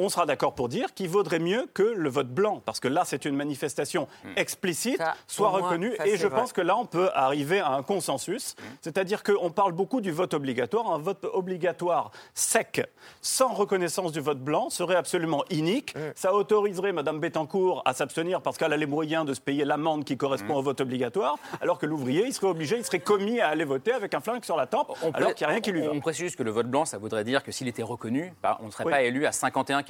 on 0.00 0.08
sera 0.08 0.26
d'accord 0.26 0.54
pour 0.54 0.68
dire 0.68 0.94
qu'il 0.94 1.08
vaudrait 1.08 1.38
mieux 1.38 1.68
que 1.74 1.82
le 1.82 2.08
vote 2.08 2.28
blanc, 2.28 2.60
parce 2.64 2.80
que 2.80 2.88
là, 2.88 3.02
c'est 3.04 3.24
une 3.24 3.36
manifestation 3.36 4.08
explicite, 4.36 4.98
Ça, 4.98 5.14
soit 5.26 5.50
moi, 5.50 5.60
reconnue, 5.60 5.94
et 6.04 6.16
je 6.16 6.26
vrai. 6.26 6.40
pense 6.40 6.52
que 6.52 6.60
là, 6.60 6.76
on 6.76 6.86
peut 6.86 7.10
arriver 7.14 7.60
à 7.60 7.70
un 7.72 7.82
consensus, 7.82 8.56
c'est-à-dire 8.80 9.22
qu'on 9.22 9.50
parle 9.50 9.72
beaucoup 9.72 10.00
du 10.00 10.10
vote 10.10 10.34
obligatoire. 10.34 10.90
Un 10.92 10.98
vote 10.98 11.24
obligatoire 11.32 12.10
sec, 12.34 12.86
sans 13.20 13.52
reconnaissance 13.52 14.12
du 14.12 14.20
vote 14.20 14.38
blanc, 14.40 14.70
serait 14.70 14.96
absolument 14.96 15.44
inique. 15.50 15.94
Ça 16.14 16.34
autoriserait 16.34 16.92
Mme 16.92 17.20
Bettencourt 17.20 17.82
à 17.84 17.92
s'abstenir 17.94 18.40
parce 18.40 18.56
qu'elle 18.58 18.72
a 18.72 18.76
les 18.76 18.86
moyens 18.86 19.24
de 19.26 19.34
se 19.34 19.40
payer 19.40 19.64
l'amende 19.64 20.04
qui 20.04 20.16
correspond 20.16 20.56
au 20.56 20.62
vote 20.62 20.80
obligatoire, 20.80 21.36
alors 21.60 21.78
que 21.78 21.86
l'ouvrier, 21.86 22.26
il 22.26 22.32
serait 22.32 22.46
obligé, 22.48 22.76
il 22.78 22.84
serait 22.84 23.00
commis 23.00 23.40
à 23.40 23.48
aller 23.48 23.64
voter 23.64 23.92
avec 23.92 24.14
un 24.14 24.20
flingue 24.20 24.44
sur 24.44 24.56
la 24.56 24.66
tempe, 24.66 24.92
On 25.02 25.10
alors 25.12 25.34
qu'il 25.34 25.46
n'y 25.46 25.50
a 25.50 25.52
rien 25.52 25.60
qui 25.60 25.72
lui 25.72 25.82
va. 25.82 25.90
On 25.92 26.00
précise 26.00 26.24
juste 26.24 26.36
que 26.36 26.42
le 26.42 26.50
vote 26.50 26.66
blanc, 26.68 26.84
ça 26.84 26.98
voudrait 26.98 27.24
dire 27.24 27.42
que 27.42 27.52
s'il 27.52 27.68
était 27.68 27.82
reconnu, 27.82 28.32
bah, 28.42 28.58
on 28.62 28.66
ne 28.66 28.70
serait 28.70 28.84
Oui. 28.84 28.90
pas 28.92 29.02
élu 29.02 29.26
à 29.26 29.32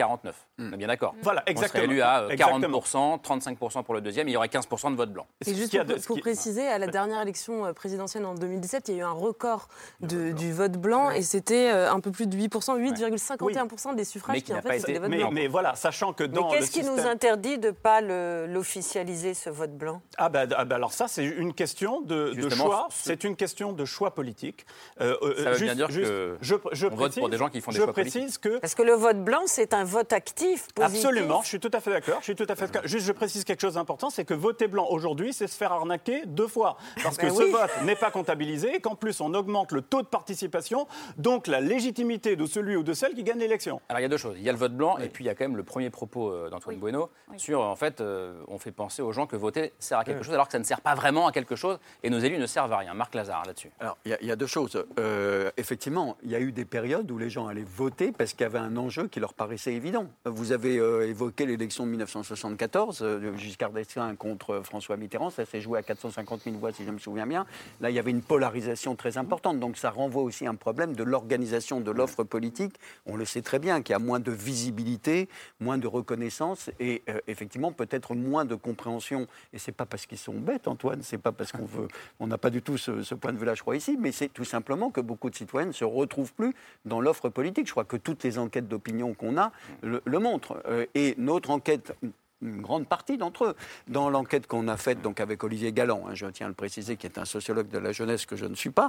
51-49. 0.04 0.32
On 0.58 0.72
est 0.72 0.76
bien 0.76 0.88
d'accord. 0.88 1.14
Voilà, 1.22 1.42
On 1.46 1.50
exactement. 1.50 1.82
serait 1.84 1.92
élu 1.92 2.02
à 2.02 2.22
euh, 2.22 2.28
Exactement. 2.30 2.80
40%, 2.80 3.22
35% 3.22 3.82
pour 3.84 3.94
le 3.94 4.00
deuxième, 4.00 4.28
et 4.28 4.30
il 4.32 4.34
y 4.34 4.36
aurait 4.36 4.48
15% 4.48 4.90
de 4.92 4.96
vote 4.96 5.12
blanc. 5.12 5.26
Et 5.46 5.54
juste 5.54 5.76
pour, 5.84 6.02
pour 6.06 6.20
préciser, 6.20 6.66
à 6.66 6.78
la 6.78 6.86
dernière 6.86 7.20
élection 7.22 7.66
euh, 7.66 7.72
présidentielle 7.72 8.24
en 8.24 8.34
2017, 8.34 8.88
il 8.88 8.94
y 8.96 8.98
a 8.98 9.00
eu 9.00 9.04
un 9.04 9.10
record 9.12 9.68
de- 10.00 10.32
du 10.32 10.52
vote 10.52 10.72
blanc 10.72 11.10
et 11.10 11.22
c'était 11.22 11.70
euh, 11.70 11.90
un 11.92 12.00
peu 12.00 12.10
plus 12.10 12.26
de 12.26 12.36
8%, 12.36 12.78
8,51% 12.78 13.94
des 13.94 14.04
suffrages 14.04 14.42
qui 14.42 14.52
en 14.54 14.60
fait 14.62 14.78
sont 14.80 14.86
des 14.86 14.98
votes 14.98 15.08
mais, 15.10 15.18
blancs. 15.18 15.32
mais 15.32 15.46
voilà, 15.48 15.74
sachant 15.74 16.12
que 16.12 16.24
dans 16.24 16.48
qu'est-ce 16.50 16.70
qui 16.70 16.82
nous 16.82 17.00
interdit 17.00 17.58
de 17.58 17.68
ne 17.68 17.72
pas 17.72 18.00
l'officialiser, 18.00 19.34
ce 19.34 19.50
vote 19.50 19.76
blanc? 19.76 20.02
Ah 20.16 20.28
bah, 20.28 20.44
ah 20.56 20.64
bah 20.64 20.76
alors 20.76 20.92
ça, 20.92 21.08
c'est 21.08 21.24
une 21.24 21.54
question 21.54 22.00
de, 22.00 22.32
choix. 22.50 22.88
ce- 22.90 23.04
C'est 23.04 23.24
une 23.24 23.36
question 23.36 23.72
de 23.72 23.84
choix 23.84 24.14
politique. 24.14 24.66
Euh, 25.00 25.16
euh, 25.22 25.34
Ça 25.44 25.50
veut 25.50 25.56
juste- 25.56 25.64
bien 25.64 25.74
dire 25.74 25.90
juste- 25.90 26.08
que 26.08 26.38
je, 26.40 26.54
je 26.72 26.86
on 26.86 26.94
vote 26.94 27.14
pour 27.14 27.28
des 27.28 27.36
gens 27.36 27.48
qui 27.48 27.60
font 27.60 27.70
des 27.70 27.78
je 27.78 27.82
choix 27.82 27.92
précise 27.92 28.38
que 28.38 28.58
Parce 28.58 28.74
que 28.74 28.82
le 28.82 28.92
vote 28.92 29.22
blanc, 29.24 29.42
c'est 29.46 29.74
un 29.74 29.84
vote 29.90 30.12
actif, 30.12 30.68
positif. 30.74 31.04
Absolument, 31.04 31.42
je 31.42 31.48
suis 31.48 31.60
tout 31.60 31.70
à 31.72 31.80
fait 31.80 31.90
d'accord. 31.90 32.18
Je 32.20 32.24
suis 32.24 32.34
tout 32.36 32.46
à 32.48 32.54
fait 32.54 32.66
d'accord. 32.66 32.82
Juste, 32.88 33.06
je 33.06 33.12
précise 33.12 33.44
quelque 33.44 33.60
chose 33.60 33.74
d'important, 33.74 34.10
c'est 34.10 34.24
que 34.24 34.34
voter 34.34 34.68
blanc 34.68 34.86
aujourd'hui, 34.90 35.32
c'est 35.32 35.46
se 35.46 35.56
faire 35.56 35.72
arnaquer 35.72 36.22
deux 36.26 36.46
fois, 36.48 36.76
parce 37.02 37.16
que 37.16 37.26
Ben 37.26 37.34
ce 37.34 37.42
oui. 37.42 37.50
vote 37.50 37.70
n'est 37.84 37.96
pas 37.96 38.10
comptabilisé, 38.10 38.76
et 38.76 38.80
qu'en 38.80 38.94
plus 38.94 39.20
on 39.20 39.34
augmente 39.34 39.72
le 39.72 39.82
taux 39.82 40.02
de 40.02 40.06
participation, 40.06 40.86
donc 41.18 41.46
la 41.46 41.60
légitimité 41.60 42.36
de 42.36 42.46
celui 42.46 42.76
ou 42.76 42.82
de 42.82 42.92
celle 42.92 43.14
qui 43.14 43.24
gagne 43.24 43.38
l'élection. 43.38 43.80
Alors 43.88 44.00
il 44.00 44.02
y 44.02 44.06
a 44.06 44.08
deux 44.08 44.16
choses. 44.16 44.36
Il 44.38 44.42
y 44.44 44.48
a 44.48 44.52
le 44.52 44.58
vote 44.58 44.74
blanc 44.74 44.98
et 44.98 45.08
puis 45.08 45.24
il 45.24 45.26
y 45.26 45.30
a 45.30 45.34
quand 45.34 45.44
même 45.44 45.56
le 45.56 45.62
premier 45.64 45.90
propos 45.90 46.30
euh, 46.30 46.48
d'Antoine 46.50 46.76
Bueno 46.76 47.10
sur 47.36 47.60
en 47.60 47.76
fait 47.76 48.00
euh, 48.00 48.40
on 48.48 48.58
fait 48.58 48.72
penser 48.72 49.02
aux 49.02 49.12
gens 49.12 49.26
que 49.26 49.36
voter 49.36 49.72
sert 49.78 49.98
à 49.98 50.04
quelque 50.04 50.22
chose 50.22 50.34
alors 50.34 50.46
que 50.46 50.52
ça 50.52 50.58
ne 50.58 50.64
sert 50.64 50.80
pas 50.80 50.94
vraiment 50.94 51.26
à 51.26 51.32
quelque 51.32 51.56
chose 51.56 51.78
et 52.02 52.10
nos 52.10 52.18
élus 52.18 52.38
ne 52.38 52.46
servent 52.46 52.72
à 52.72 52.78
rien. 52.78 52.94
Marc 52.94 53.14
Lazare 53.14 53.44
là-dessus. 53.46 53.70
Alors, 53.80 53.96
il 54.04 54.10
y 54.10 54.14
a- 54.14 54.18
il 54.20 54.28
y, 54.28 54.30
a 54.32 54.36
deux 54.36 54.46
choses. 54.46 54.84
Euh, 54.98 55.50
effectivement, 55.56 56.16
il 56.22 56.30
y 56.30 56.34
a 56.34 56.40
eu 56.40 56.52
des 56.52 56.64
périodes 56.64 57.10
où 57.10 57.18
les 57.18 57.30
gens 57.30 57.46
allaient 57.48 57.64
voter 57.66 58.12
parce 58.12 58.32
qu'il 58.32 58.42
y 58.42 58.44
avait 58.44 58.58
un 58.58 58.76
enjeu 58.76 59.08
qui 59.08 59.18
leur 59.20 59.34
paraissait 59.34 59.69
évident. 59.74 60.06
Vous 60.24 60.52
avez 60.52 60.78
euh, 60.78 61.08
évoqué 61.08 61.46
l'élection 61.46 61.84
de 61.84 61.90
1974, 61.90 63.00
euh, 63.02 63.36
Giscard 63.36 63.70
d'Estaing 63.70 64.14
contre 64.16 64.60
François 64.64 64.96
Mitterrand, 64.96 65.30
ça 65.30 65.44
s'est 65.44 65.60
joué 65.60 65.78
à 65.78 65.82
450 65.82 66.42
000 66.44 66.56
voix 66.56 66.72
si 66.72 66.84
je 66.84 66.90
me 66.90 66.98
souviens 66.98 67.26
bien. 67.26 67.46
Là, 67.80 67.90
il 67.90 67.96
y 67.96 67.98
avait 67.98 68.10
une 68.10 68.22
polarisation 68.22 68.96
très 68.96 69.18
importante, 69.18 69.60
donc 69.60 69.76
ça 69.76 69.90
renvoie 69.90 70.22
aussi 70.22 70.46
à 70.46 70.50
un 70.50 70.54
problème 70.54 70.94
de 70.94 71.02
l'organisation 71.02 71.80
de 71.80 71.90
l'offre 71.90 72.24
politique. 72.24 72.74
On 73.06 73.16
le 73.16 73.24
sait 73.24 73.42
très 73.42 73.58
bien, 73.58 73.82
qu'il 73.82 73.92
y 73.92 73.96
a 73.96 73.98
moins 73.98 74.20
de 74.20 74.30
visibilité, 74.30 75.28
moins 75.60 75.78
de 75.78 75.86
reconnaissance 75.86 76.70
et 76.78 77.02
euh, 77.08 77.18
effectivement 77.26 77.72
peut-être 77.72 78.14
moins 78.14 78.44
de 78.44 78.54
compréhension. 78.54 79.26
Et 79.52 79.58
c'est 79.58 79.72
pas 79.72 79.86
parce 79.86 80.06
qu'ils 80.06 80.18
sont 80.18 80.34
bêtes, 80.34 80.68
Antoine, 80.68 81.02
c'est 81.02 81.18
pas 81.18 81.32
parce 81.32 81.52
qu'on 81.52 81.66
veut, 81.66 81.88
on 82.18 82.26
n'a 82.26 82.38
pas 82.38 82.50
du 82.50 82.62
tout 82.62 82.78
ce, 82.78 83.02
ce 83.02 83.14
point 83.14 83.32
de 83.32 83.38
vue-là, 83.38 83.54
je 83.54 83.62
crois 83.62 83.76
ici, 83.76 83.96
mais 83.98 84.12
c'est 84.12 84.28
tout 84.28 84.44
simplement 84.44 84.90
que 84.90 85.00
beaucoup 85.00 85.30
de 85.30 85.36
citoyens 85.36 85.68
ne 85.68 85.72
se 85.72 85.84
retrouvent 85.84 86.32
plus 86.32 86.54
dans 86.84 87.00
l'offre 87.00 87.28
politique. 87.28 87.66
Je 87.66 87.72
crois 87.72 87.84
que 87.84 87.96
toutes 87.96 88.24
les 88.24 88.38
enquêtes 88.38 88.68
d'opinion 88.68 89.14
qu'on 89.14 89.38
a 89.38 89.52
le, 89.82 90.18
montrent. 90.18 90.62
Euh, 90.66 90.86
et 90.94 91.14
notre 91.18 91.50
enquête 91.50 91.94
une 92.42 92.60
grande 92.60 92.86
partie 92.86 93.16
d'entre 93.16 93.44
eux. 93.44 93.56
Dans 93.88 94.10
l'enquête 94.10 94.46
qu'on 94.46 94.68
a 94.68 94.76
faite 94.76 95.02
donc 95.02 95.20
avec 95.20 95.44
Olivier 95.44 95.72
Galland, 95.72 96.04
hein, 96.08 96.14
je 96.14 96.26
tiens 96.26 96.46
à 96.46 96.48
le 96.48 96.54
préciser, 96.54 96.96
qui 96.96 97.06
est 97.06 97.18
un 97.18 97.24
sociologue 97.24 97.68
de 97.68 97.78
la 97.78 97.92
jeunesse 97.92 98.26
que 98.26 98.36
je 98.36 98.46
ne 98.46 98.54
suis 98.54 98.70
pas, 98.70 98.88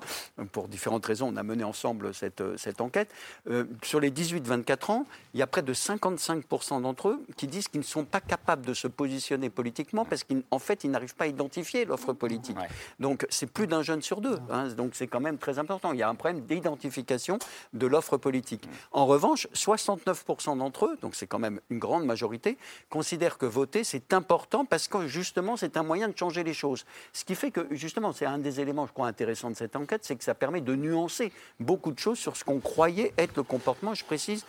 pour 0.51 0.67
différentes 0.67 1.05
raisons, 1.05 1.31
on 1.33 1.37
a 1.37 1.43
mené 1.43 1.63
ensemble 1.63 2.13
cette, 2.13 2.41
euh, 2.41 2.55
cette 2.57 2.81
enquête. 2.81 3.13
Euh, 3.49 3.65
sur 3.83 3.99
les 3.99 4.11
18-24 4.11 4.91
ans, 4.91 5.05
il 5.33 5.39
y 5.39 5.43
a 5.43 5.47
près 5.47 5.61
de 5.61 5.73
55% 5.73 6.81
d'entre 6.81 7.09
eux 7.09 7.25
qui 7.37 7.47
disent 7.47 7.67
qu'ils 7.67 7.81
ne 7.81 7.85
sont 7.85 8.05
pas 8.05 8.21
capables 8.21 8.65
de 8.65 8.73
se 8.73 8.87
positionner 8.87 9.49
politiquement 9.49 10.05
parce 10.05 10.23
qu'en 10.23 10.59
fait, 10.59 10.83
ils 10.83 10.91
n'arrivent 10.91 11.15
pas 11.15 11.25
à 11.25 11.27
identifier 11.27 11.85
l'offre 11.85 12.13
politique. 12.13 12.57
Donc, 12.99 13.25
c'est 13.29 13.51
plus 13.51 13.67
d'un 13.67 13.81
jeune 13.81 14.01
sur 14.01 14.21
deux. 14.21 14.37
hein, 14.49 14.67
donc, 14.69 14.91
c'est 14.93 15.07
quand 15.07 15.19
même 15.19 15.37
très 15.37 15.59
important. 15.59 15.93
Il 15.93 15.99
y 15.99 16.03
a 16.03 16.09
un 16.09 16.15
problème 16.15 16.41
d'identification 16.41 17.39
de 17.73 17.87
l'offre 17.87 18.17
politique. 18.17 18.67
En 18.91 19.05
revanche, 19.05 19.47
69% 19.53 20.57
d'entre 20.57 20.85
eux, 20.85 20.97
donc 21.01 21.15
c'est 21.15 21.27
quand 21.27 21.39
même 21.39 21.59
une 21.69 21.79
grande 21.79 22.05
majorité, 22.05 22.57
considèrent 22.89 23.37
que 23.41 23.47
voter, 23.47 23.83
c'est 23.83 24.13
important 24.13 24.65
parce 24.65 24.87
que 24.87 25.07
justement, 25.07 25.57
c'est 25.57 25.75
un 25.75 25.81
moyen 25.81 26.07
de 26.07 26.15
changer 26.15 26.43
les 26.43 26.53
choses. 26.53 26.85
Ce 27.11 27.25
qui 27.25 27.33
fait 27.33 27.49
que, 27.49 27.65
justement, 27.71 28.13
c'est 28.13 28.27
un 28.27 28.37
des 28.37 28.59
éléments, 28.59 28.85
je 28.85 28.93
crois, 28.93 29.07
intéressants 29.07 29.49
de 29.49 29.55
cette 29.55 29.75
enquête, 29.75 30.01
c'est 30.03 30.15
que 30.15 30.23
ça 30.23 30.35
permet 30.35 30.61
de 30.61 30.75
nuancer 30.75 31.31
beaucoup 31.59 31.91
de 31.91 31.97
choses 31.97 32.19
sur 32.19 32.37
ce 32.37 32.43
qu'on 32.43 32.59
croyait 32.59 33.13
être 33.17 33.35
le 33.35 33.41
comportement. 33.41 33.95
Je 33.95 34.05
précise, 34.05 34.45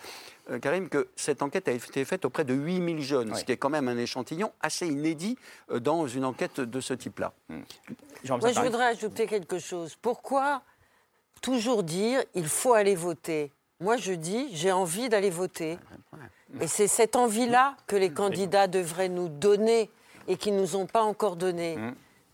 euh, 0.51 0.59
Karim, 0.59 0.89
que 0.89 1.07
cette 1.15 1.41
enquête 1.41 1.67
a 1.67 1.71
été 1.71 2.05
faite 2.05 2.23
auprès 2.23 2.43
de 2.43 2.53
8000 2.53 3.01
jeunes, 3.01 3.33
ce 3.33 3.43
qui 3.43 3.51
est 3.51 3.57
quand 3.57 3.71
même 3.71 3.87
un 3.87 3.97
échantillon 3.97 4.51
assez 4.61 4.87
inédit 4.87 5.39
euh, 5.71 5.79
dans 5.79 6.05
une 6.05 6.23
enquête 6.23 6.61
de 6.61 6.79
ce 6.79 6.93
type-là. 6.93 7.33
Moi, 7.49 8.51
je 8.51 8.61
voudrais 8.61 8.85
ajouter 8.85 9.25
quelque 9.25 9.57
chose. 9.57 9.97
Pourquoi 9.99 10.61
toujours 11.41 11.81
dire 11.81 12.21
il 12.35 12.47
faut 12.47 12.73
aller 12.73 12.95
voter? 12.95 13.51
Moi, 13.79 13.97
je 13.97 14.13
dis 14.13 14.49
j'ai 14.53 14.71
envie 14.71 15.09
d'aller 15.09 15.31
voter. 15.31 15.79
Et 16.61 16.67
c'est 16.67 16.87
cette 16.87 17.15
envie-là 17.15 17.75
que 17.87 17.95
les 17.95 18.11
candidats 18.11 18.67
devraient 18.67 19.09
nous 19.09 19.27
donner 19.29 19.89
et 20.27 20.37
qu'ils 20.37 20.55
ne 20.55 20.61
nous 20.61 20.75
ont 20.75 20.85
pas 20.85 21.01
encore 21.01 21.35
donné. 21.35 21.77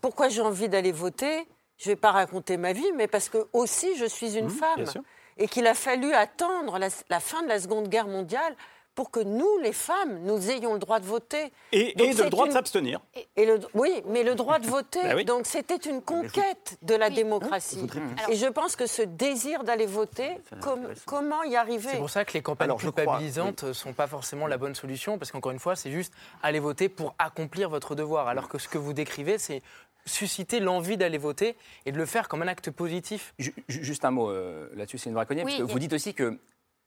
Pourquoi 0.00 0.28
j'ai 0.28 0.42
envie 0.42 0.68
d'aller 0.68 0.92
voter? 0.92 1.46
Je 1.78 1.88
ne 1.88 1.94
vais 1.94 2.00
pas 2.00 2.10
raconter 2.12 2.56
ma 2.58 2.72
vie, 2.72 2.92
mais 2.96 3.06
parce 3.06 3.28
que 3.28 3.48
aussi 3.52 3.96
je 3.96 4.04
suis 4.04 4.36
une 4.36 4.50
femme. 4.50 4.76
bien 4.76 4.86
sûr. 4.86 5.02
Et 5.38 5.48
qu'il 5.48 5.66
a 5.66 5.74
fallu 5.74 6.12
attendre 6.12 6.78
la, 6.78 6.88
la 7.08 7.20
fin 7.20 7.42
de 7.42 7.48
la 7.48 7.58
Seconde 7.58 7.88
Guerre 7.88 8.08
mondiale 8.08 8.54
pour 9.00 9.10
que 9.10 9.20
nous, 9.20 9.56
les 9.62 9.72
femmes, 9.72 10.18
nous 10.24 10.50
ayons 10.50 10.74
le 10.74 10.78
droit 10.78 11.00
de 11.00 11.06
voter. 11.06 11.50
Et, 11.72 11.94
le 11.96 12.28
droit 12.28 12.44
de 12.44 12.50
une- 12.50 12.54
s'abstenir. 12.54 13.00
et 13.34 13.46
le, 13.46 13.58
oui, 13.72 14.02
mais 14.06 14.22
le 14.24 14.34
droit 14.34 14.58
de 14.58 14.66
voter. 14.78 15.02
Bah 15.02 15.14
oui. 15.16 15.24
Donc 15.24 15.46
c'était 15.46 15.76
une 15.76 16.02
conquête 16.02 16.76
de 16.82 16.94
la 16.94 17.08
démocratie. 17.08 17.86
Et 18.28 18.36
je 18.36 18.44
pense 18.44 18.76
que 18.76 18.84
ce 18.84 19.00
désir 19.00 19.64
d'aller 19.64 19.86
voter, 19.86 20.36
com- 20.60 20.86
comment 21.06 21.42
y 21.44 21.56
arriver? 21.56 21.88
C'est 21.92 21.96
pour 21.96 22.10
ça 22.10 22.26
que 22.26 22.34
les 22.34 22.42
campagnes 22.42 22.66
Alors, 22.66 22.76
culpabilisantes 22.78 23.62
ne 23.62 23.72
sont 23.72 23.94
pas 23.94 24.06
forcément 24.06 24.46
la 24.46 24.58
bonne 24.58 24.74
solution, 24.74 25.16
parce 25.16 25.32
qu'encore 25.32 25.52
une 25.52 25.58
fois, 25.58 25.76
c'est 25.76 25.90
juste 25.90 26.12
aller 26.42 26.60
voter 26.60 26.90
pour 26.90 27.14
accomplir 27.18 27.70
votre 27.70 27.94
devoir, 27.94 28.28
alors 28.28 28.50
que 28.50 28.58
ce 28.58 28.68
que 28.68 28.76
vous 28.76 28.92
décrivez, 28.92 29.38
c'est 29.38 29.62
susciter 30.04 30.60
l'envie 30.60 30.98
d'aller 30.98 31.16
voter 31.16 31.56
et 31.86 31.92
de 31.92 31.96
le 31.96 32.04
faire 32.04 32.28
comme 32.28 32.42
un 32.42 32.48
acte 32.48 32.70
positif. 32.70 33.32
Ju- 33.38 33.54
ju- 33.66 33.82
Juste 33.82 34.04
un 34.04 34.10
mot 34.10 34.28
euh, 34.30 34.68
là-dessus, 34.74 34.98
c'est 34.98 35.08
une 35.08 35.14
vraie 35.14 35.24
Oui, 35.30 35.36
parce 35.42 35.56
que 35.56 35.62
a- 35.62 35.64
vous 35.64 35.78
dites 35.78 35.94
aussi 35.94 36.12
que 36.12 36.38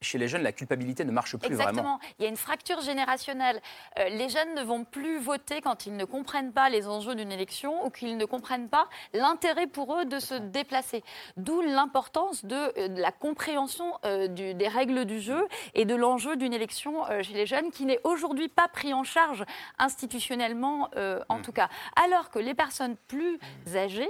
chez 0.04 0.18
les 0.18 0.28
jeunes, 0.28 0.44
la 0.44 0.52
culpabilité 0.52 1.04
ne 1.06 1.12
marche 1.12 1.36
plus 1.38 1.48
Exactement. 1.48 1.82
vraiment. 1.82 2.00
Il 2.20 2.24
y 2.24 2.26
a 2.26 2.30
une 2.30 2.38
fracture 2.38 2.82
générationnelle. 2.82 3.62
Euh, 4.00 4.10
les 4.10 4.30
jeunes 4.30 4.54
ne 4.56 4.62
vont 4.64 4.84
plus 4.84 5.18
voter 5.20 5.62
quand 5.62 5.86
ils 5.86 5.96
ne 5.96 6.06
comprennent 6.06 6.52
pas 6.54 6.70
les 6.70 6.88
enjeux 6.88 7.16
d'une 7.16 7.32
élection 7.32 7.86
ou 7.86 7.90
qu'ils 7.90 8.18
ne 8.18 8.26
comprennent 8.26 8.70
pas 8.70 8.88
l'intérêt 9.14 9.68
pour 9.68 9.96
eux 9.98 10.06
de 10.06 10.20
se 10.20 10.36
déplacer. 10.36 11.04
D'où 11.38 11.62
l'importance 11.62 12.46
de, 12.46 12.56
euh, 12.78 12.88
de 12.90 13.02
la 13.02 13.12
compréhension 13.12 13.94
euh, 14.06 14.28
du- 14.28 14.54
des 14.54 14.68
règles 14.68 15.06
du 15.06 15.20
jeu 15.20 15.48
et 15.74 15.86
de 15.86 15.96
l'enjeu 15.96 16.36
d'une 16.36 16.54
élection 16.54 17.04
chez 17.22 17.34
les 17.34 17.46
jeunes 17.46 17.72
qui 17.72 17.86
n'est 17.86 18.00
aujourd'hui 18.04 18.50
pas 18.50 18.68
pris 18.68 18.94
en 18.94 19.04
charge 19.04 19.44
institutionnellement, 19.80 20.90
en 21.30 21.40
tout 21.42 21.52
cas. 21.52 21.70
Alors 22.04 22.30
que 22.30 22.40
les 22.40 22.54
personnes 22.54 22.96
plus 23.08 23.40
âgées 23.76 24.10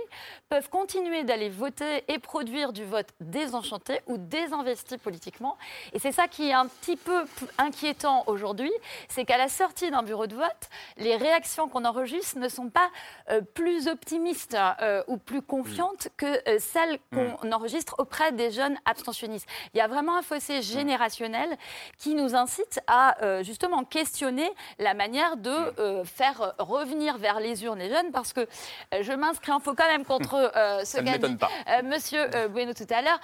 peuvent 0.50 0.70
continuer 0.70 1.24
d'aller 1.24 1.50
voter 1.50 2.04
et 2.08 2.20
produire 2.20 2.74
du 2.74 2.84
vote 2.84 3.10
désenchanté 3.20 4.00
ou 4.08 4.18
désinvesti 4.18 4.98
politiquement. 4.98 5.58
Et 5.92 6.00
c'est 6.00 6.12
ça 6.12 6.28
qui 6.28 6.50
est 6.50 6.54
un 6.54 6.68
petit 6.68 6.96
peu 6.96 7.26
inquiétant 7.58 8.24
aujourd'hui, 8.28 8.72
c'est 9.10 9.26
qu'à 9.26 9.38
la 9.38 9.50
sortie 9.50 9.92
d'un 9.92 10.04
bureau 10.04 10.28
de 10.28 10.36
vote, 10.36 10.70
les 10.98 11.16
réactions 11.16 11.68
qu'on 11.68 11.86
enregistre 11.86 12.38
ne 12.38 12.48
sont 12.48 12.70
pas 12.70 12.90
euh, 13.30 13.42
plus 13.42 13.88
optimistes 13.88 14.58
euh, 14.82 15.04
ou 15.08 15.18
plus 15.18 15.42
confiantes 15.42 16.10
que 16.18 16.26
euh, 16.50 16.58
celles 16.60 17.00
qu'on 17.14 17.52
enregistre 17.52 17.96
auprès 17.98 18.32
des 18.32 18.52
jeunes 18.52 18.78
abstentionnistes. 18.86 19.48
Il 19.74 19.78
y 19.78 19.82
a 19.82 19.88
vraiment 19.88 20.18
un 20.18 20.22
fossé 20.22 20.62
générationnel 20.62 21.58
qui 21.98 22.16
nous 22.16 22.36
incite 22.36 22.80
à 22.88 23.16
justement 23.44 23.84
questionner 23.84 24.50
la 24.80 24.94
manière 24.94 25.38
de 25.38 25.50
euh, 25.80 26.04
faire 26.04 26.54
revenir 26.60 27.18
vers 27.18 27.40
les 27.40 27.64
urnes 27.64 27.80
les 27.80 27.90
jeunes, 27.90 28.12
parce 28.12 28.34
que 28.34 28.48
je 28.92 29.12
m'inscris 29.14 29.52
en 29.52 29.60
faux 29.60 29.74
quand 29.76 29.88
même 29.88 30.06
contre 30.06 30.52
ce 30.84 30.98
qu'a 31.02 31.18
dit 31.18 31.38
Monsieur 31.84 32.30
Bueno 32.50 32.74
tout 32.74 32.88
à 32.90 33.02
l'heure, 33.02 33.20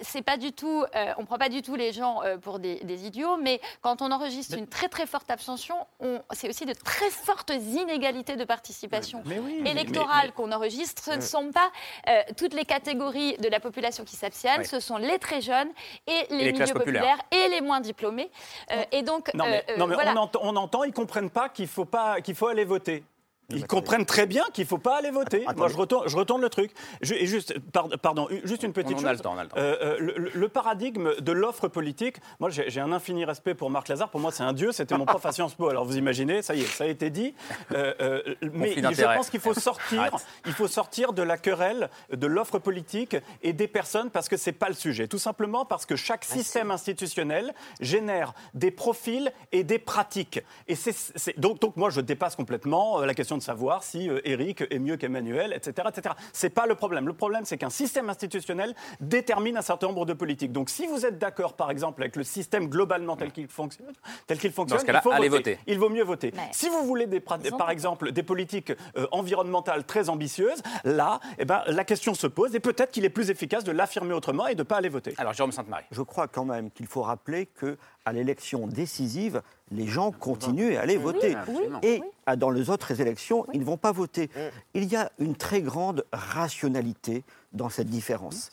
c'est 0.00 0.22
pas 0.22 0.36
du 0.36 0.52
tout, 0.52 0.84
on 1.18 1.24
prend 1.24 1.38
pas 1.38 1.48
du 1.48 1.62
tout 1.62 1.76
les 1.76 1.92
gens 2.02 2.22
euh, 2.22 2.36
pour 2.38 2.58
des, 2.58 2.76
des 2.90 3.06
idiots, 3.06 3.36
mais 3.36 3.60
quand 3.80 4.02
on 4.02 4.10
enregistre 4.10 4.56
une 4.58 4.66
très 4.66 4.88
très 4.88 5.06
forte 5.06 5.30
abstention, 5.30 5.76
on- 6.00 6.20
c'est 6.32 6.48
aussi 6.48 6.66
de 6.66 6.72
très 6.72 7.10
fortes 7.10 7.50
inégalités 7.50 8.36
de 8.36 8.44
participation 8.44 9.22
oui, 9.26 9.62
électorale 9.66 10.32
qu'on 10.32 10.50
enregistre. 10.52 11.02
Ce 11.04 11.10
ne 11.10 11.16
Ouais. 11.16 11.20
sont 11.22 11.50
pas 11.52 11.70
euh, 12.08 12.20
toutes 12.36 12.54
les 12.54 12.64
catégories 12.64 13.36
de 13.38 13.48
la 13.48 13.60
population 13.60 14.04
qui 14.04 14.16
s'abstiennent, 14.16 14.64
ce 14.64 14.80
sont 14.80 14.96
les 14.96 15.18
très 15.18 15.40
jeunes 15.40 15.70
et 16.06 16.26
les, 16.30 16.44
les 16.46 16.52
milieux 16.52 16.72
populaires. 16.74 17.18
et 17.30 17.48
les 17.48 17.60
moins 17.60 17.80
diplômés. 17.80 18.30
Euh, 18.72 18.82
et 18.92 19.02
donc, 19.02 19.32
Non, 19.34 19.44
mais, 19.46 19.64
euh, 19.68 19.72
euh, 19.74 19.76
non, 19.78 19.86
mais 19.86 19.94
voilà. 19.94 20.12
on, 20.14 20.16
entend, 20.24 20.40
on 20.42 20.56
entend, 20.56 20.84
ils 20.84 20.92
comprennent 20.92 21.30
pas 21.30 21.48
qu'il 21.48 21.68
faut, 21.68 21.84
pas, 21.84 22.20
qu'il 22.20 22.34
faut 22.34 22.48
aller 22.48 22.64
voter. 22.64 23.04
Ils 23.50 23.66
comprennent 23.66 24.06
très 24.06 24.26
bien 24.26 24.44
qu'il 24.54 24.64
ne 24.64 24.68
faut 24.68 24.78
pas 24.78 24.96
aller 24.96 25.10
voter. 25.10 25.44
Moi, 25.56 25.68
je 25.68 25.76
retourne, 25.76 26.08
je 26.08 26.16
retourne 26.16 26.40
le 26.40 26.48
truc. 26.48 26.72
Je- 27.02 27.14
et 27.14 27.26
juste, 27.26 27.58
par- 27.70 27.88
pardon, 28.00 28.26
juste 28.44 28.62
une 28.62 28.72
petite 28.72 28.94
On 28.96 29.00
chose. 29.00 29.06
a 29.06 29.12
le 29.12 29.18
temps, 29.18 29.34
on 29.34 29.38
a 29.38 29.42
le 29.42 29.48
temps. 29.50 29.56
Euh, 29.58 29.76
euh, 29.82 29.96
le, 29.98 30.30
le 30.32 30.48
paradigme 30.48 31.14
de 31.20 31.32
l'offre 31.32 31.68
politique, 31.68 32.16
moi, 32.40 32.48
j'ai 32.50 32.80
un 32.80 32.92
infini 32.92 33.24
respect 33.26 33.54
pour 33.54 33.68
Marc 33.68 33.88
Lazare. 33.88 34.08
Pour 34.10 34.20
moi, 34.20 34.32
c'est 34.32 34.42
un 34.42 34.54
dieu. 34.54 34.72
C'était 34.72 34.96
mon 34.96 35.04
prof 35.04 35.26
à 35.26 35.32
Sciences 35.32 35.54
Po. 35.54 35.68
Alors, 35.68 35.84
vous 35.84 35.98
imaginez, 35.98 36.40
ça 36.40 36.54
y 36.54 36.62
est, 36.62 36.66
ça 36.66 36.84
a 36.84 36.86
été 36.86 37.10
dit. 37.10 37.34
Euh, 37.72 37.92
euh, 38.00 38.22
mais 38.52 38.74
je 38.74 39.14
pense 39.16 39.28
qu'il 39.28 39.40
faut 39.40 39.54
sortir, 39.54 40.08
il 40.46 40.52
faut 40.52 40.68
sortir 40.68 41.12
de 41.12 41.22
la 41.22 41.36
querelle 41.36 41.90
de 42.10 42.26
l'offre 42.26 42.58
politique 42.58 43.16
et 43.42 43.52
des 43.52 43.68
personnes 43.68 44.10
parce 44.10 44.28
que 44.30 44.36
c'est 44.38 44.52
pas 44.52 44.68
le 44.68 44.74
sujet. 44.74 45.08
Tout 45.08 45.18
simplement 45.18 45.66
parce 45.66 45.84
que 45.84 45.96
chaque 45.96 46.24
système 46.24 46.70
institutionnel 46.70 47.52
génère 47.80 48.32
des 48.54 48.70
profils 48.70 49.30
et 49.50 49.62
des 49.64 49.78
pratiques. 49.78 50.40
Et 50.68 50.74
c'est, 50.74 50.92
c'est- 50.92 51.38
donc, 51.38 51.60
donc, 51.60 51.76
moi, 51.76 51.90
je 51.90 52.00
dépasse 52.00 52.36
complètement 52.36 53.00
euh, 53.00 53.06
la 53.06 53.14
question 53.14 53.31
question 53.32 53.38
de 53.38 53.42
savoir 53.42 53.82
si 53.82 54.10
Eric 54.24 54.64
est 54.70 54.78
mieux 54.78 54.96
qu'Emmanuel, 54.96 55.52
etc. 55.54 55.88
etc. 55.88 56.14
C'est 56.32 56.50
pas 56.50 56.66
le 56.66 56.74
problème. 56.74 57.06
Le 57.06 57.12
problème, 57.12 57.44
c'est 57.44 57.56
qu'un 57.56 57.70
système 57.70 58.10
institutionnel 58.10 58.74
détermine 59.00 59.56
un 59.56 59.62
certain 59.62 59.86
nombre 59.86 60.04
de 60.04 60.12
politiques. 60.12 60.52
Donc, 60.52 60.68
si 60.68 60.86
vous 60.86 61.06
êtes 61.06 61.18
d'accord, 61.18 61.54
par 61.54 61.70
exemple, 61.70 62.02
avec 62.02 62.16
le 62.16 62.24
système 62.24 62.68
globalement 62.68 63.16
tel 63.16 63.32
qu'il 63.32 63.48
fonctionne, 63.48 63.92
tel 64.26 64.38
qu'il 64.38 64.52
fonctionne, 64.52 64.80
il 64.86 65.00
faut 65.00 65.28
voter. 65.30 65.58
Il 65.66 65.78
vaut 65.78 65.88
mieux 65.88 66.04
voter. 66.04 66.32
Si 66.52 66.68
vous 66.68 66.84
voulez, 66.84 67.06
des, 67.06 67.20
par 67.20 67.70
exemple, 67.70 68.12
des 68.12 68.22
politiques 68.22 68.72
environnementales 69.10 69.84
très 69.84 70.08
ambitieuses, 70.08 70.62
là, 70.84 71.20
eh 71.38 71.44
ben, 71.44 71.62
la 71.66 71.84
question 71.84 72.14
se 72.14 72.26
pose 72.26 72.54
et 72.54 72.60
peut-être 72.60 72.90
qu'il 72.90 73.04
est 73.04 73.10
plus 73.10 73.30
efficace 73.30 73.64
de 73.64 73.72
l'affirmer 73.72 74.12
autrement 74.14 74.46
et 74.46 74.54
de 74.54 74.60
ne 74.60 74.64
pas 74.64 74.76
aller 74.76 74.88
voter. 74.88 75.14
Alors, 75.16 75.32
Jérôme 75.32 75.52
Sainte-Marie. 75.52 75.84
Je 75.90 76.02
crois 76.02 76.28
quand 76.28 76.44
même 76.44 76.70
qu'il 76.70 76.86
faut 76.86 77.02
rappeler 77.02 77.46
que 77.46 77.78
à 78.04 78.12
l'élection 78.12 78.66
décisive, 78.66 79.42
les 79.72 79.86
gens 79.86 80.12
continuent 80.12 80.76
à 80.76 80.82
aller 80.82 80.96
voter. 80.96 81.34
et 81.82 82.02
dans 82.36 82.50
les 82.50 82.70
autres 82.70 83.00
élections, 83.00 83.46
ils 83.52 83.60
ne 83.60 83.64
vont 83.64 83.76
pas 83.76 83.92
voter. 83.92 84.30
Il 84.74 84.84
y 84.84 84.96
a 84.96 85.10
une 85.18 85.34
très 85.34 85.60
grande 85.62 86.04
rationalité 86.12 87.24
dans 87.52 87.68
cette 87.68 87.88
différence 87.88 88.50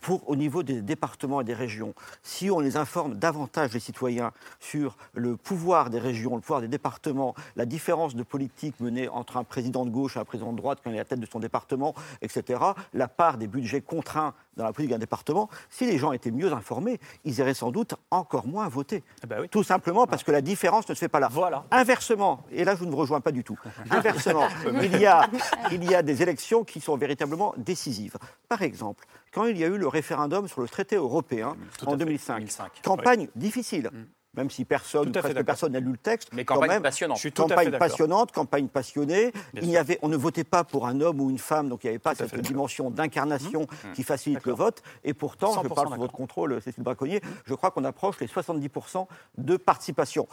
pour, 0.00 0.28
au 0.28 0.36
niveau 0.36 0.62
des 0.62 0.82
départements 0.82 1.40
et 1.40 1.44
des 1.44 1.54
régions, 1.54 1.94
si 2.22 2.50
on 2.50 2.60
les 2.60 2.76
informe 2.76 3.14
davantage 3.14 3.72
les 3.72 3.80
citoyens 3.80 4.32
sur 4.60 4.96
le 5.14 5.36
pouvoir 5.36 5.90
des 5.90 5.98
régions, 5.98 6.34
le 6.36 6.40
pouvoir 6.40 6.60
des 6.60 6.68
départements, 6.68 7.34
la 7.56 7.66
différence 7.66 8.14
de 8.14 8.22
politique 8.22 8.78
menée 8.80 9.08
entre 9.08 9.36
un 9.36 9.44
président 9.44 9.84
de 9.84 9.90
gauche 9.90 10.16
et 10.16 10.20
un 10.20 10.24
président 10.24 10.52
de 10.52 10.56
droite 10.58 10.78
quand 10.82 10.90
il 10.90 10.94
est 10.94 10.98
à 10.98 11.02
la 11.02 11.04
tête 11.04 11.20
de 11.20 11.26
son 11.26 11.40
département, 11.40 11.94
etc., 12.20 12.60
la 12.94 13.08
part 13.08 13.38
des 13.38 13.46
budgets 13.46 13.80
contraints 13.80 14.34
dans 14.56 14.64
la 14.64 14.72
politique 14.72 14.92
d'un 14.92 14.98
département, 14.98 15.48
si 15.70 15.86
les 15.86 15.98
gens 15.98 16.12
étaient 16.12 16.30
mieux 16.30 16.52
informés, 16.52 17.00
ils 17.24 17.38
iraient 17.38 17.54
sans 17.54 17.70
doute 17.70 17.94
encore 18.10 18.46
moins 18.46 18.68
voter. 18.68 19.02
Eh 19.24 19.26
ben 19.26 19.48
Tout 19.48 19.62
simplement 19.62 20.06
parce 20.06 20.22
que 20.22 20.30
la 20.30 20.42
différence 20.42 20.88
ne 20.88 20.94
se 20.94 21.00
fait 21.00 21.08
pas 21.08 21.20
là. 21.20 21.28
Voilà. 21.30 21.64
Inversement, 21.70 22.44
et 22.50 22.64
là 22.64 22.76
je 22.76 22.84
ne 22.84 22.90
vous 22.90 22.96
rejoins 22.96 23.20
pas 23.20 23.32
du 23.32 23.44
tout, 23.44 23.58
inversement, 23.90 24.48
il, 24.82 24.98
y 24.98 25.06
a, 25.06 25.26
il 25.70 25.84
y 25.90 25.94
a 25.94 26.02
des 26.02 26.22
élections 26.22 26.64
qui 26.64 26.80
sont 26.80 26.96
véritablement 26.96 27.54
décisives. 27.56 28.16
Par 28.48 28.62
exemple, 28.62 29.06
quand 29.32 29.46
il 29.46 29.58
y 29.58 29.64
a 29.64 29.66
eu 29.66 29.78
le 29.78 29.88
référendum 29.88 30.46
sur 30.48 30.60
le 30.60 30.68
traité 30.68 30.96
européen 30.96 31.56
en 31.86 31.96
2005. 31.96 32.82
Campagne 32.82 33.28
difficile. 33.34 33.90
Mm. 33.92 34.04
Même 34.34 34.48
si 34.48 34.64
personne, 34.64 35.12
presque 35.12 35.42
personne 35.44 35.72
n'a 35.72 35.80
lu 35.80 35.92
le 35.92 35.98
texte, 35.98 36.30
mais 36.32 36.46
campagne 36.46 36.68
quand 36.68 36.74
même, 36.74 36.82
passionnante. 36.82 37.34
campagne 37.34 37.70
passionnante, 37.72 38.32
campagne 38.32 38.68
passionnée. 38.68 39.30
il 39.52 39.68
y 39.68 39.76
avait, 39.76 39.98
on 40.00 40.08
ne 40.08 40.16
votait 40.16 40.44
pas 40.44 40.64
pour 40.64 40.86
un 40.86 41.02
homme 41.02 41.20
ou 41.20 41.28
une 41.28 41.38
femme, 41.38 41.68
donc 41.68 41.84
il 41.84 41.88
n'y 41.88 41.90
avait 41.90 41.98
pas 41.98 42.14
cette 42.14 42.40
dimension 42.40 42.90
d'incarnation 42.90 43.64
mmh. 43.64 43.92
qui 43.92 44.02
facilite 44.02 44.46
le 44.46 44.54
vote. 44.54 44.82
Et 45.04 45.12
pourtant, 45.12 45.62
je 45.62 45.68
parle 45.68 45.88
sous 45.88 45.96
votre 45.96 46.14
contrôle, 46.14 46.62
Cécile 46.62 46.82
Braconnier, 46.82 47.20
je 47.44 47.52
crois 47.52 47.70
qu'on 47.70 47.84
approche 47.84 48.20
les 48.20 48.26
70% 48.26 49.06
de 49.36 49.58
participation. 49.58 50.26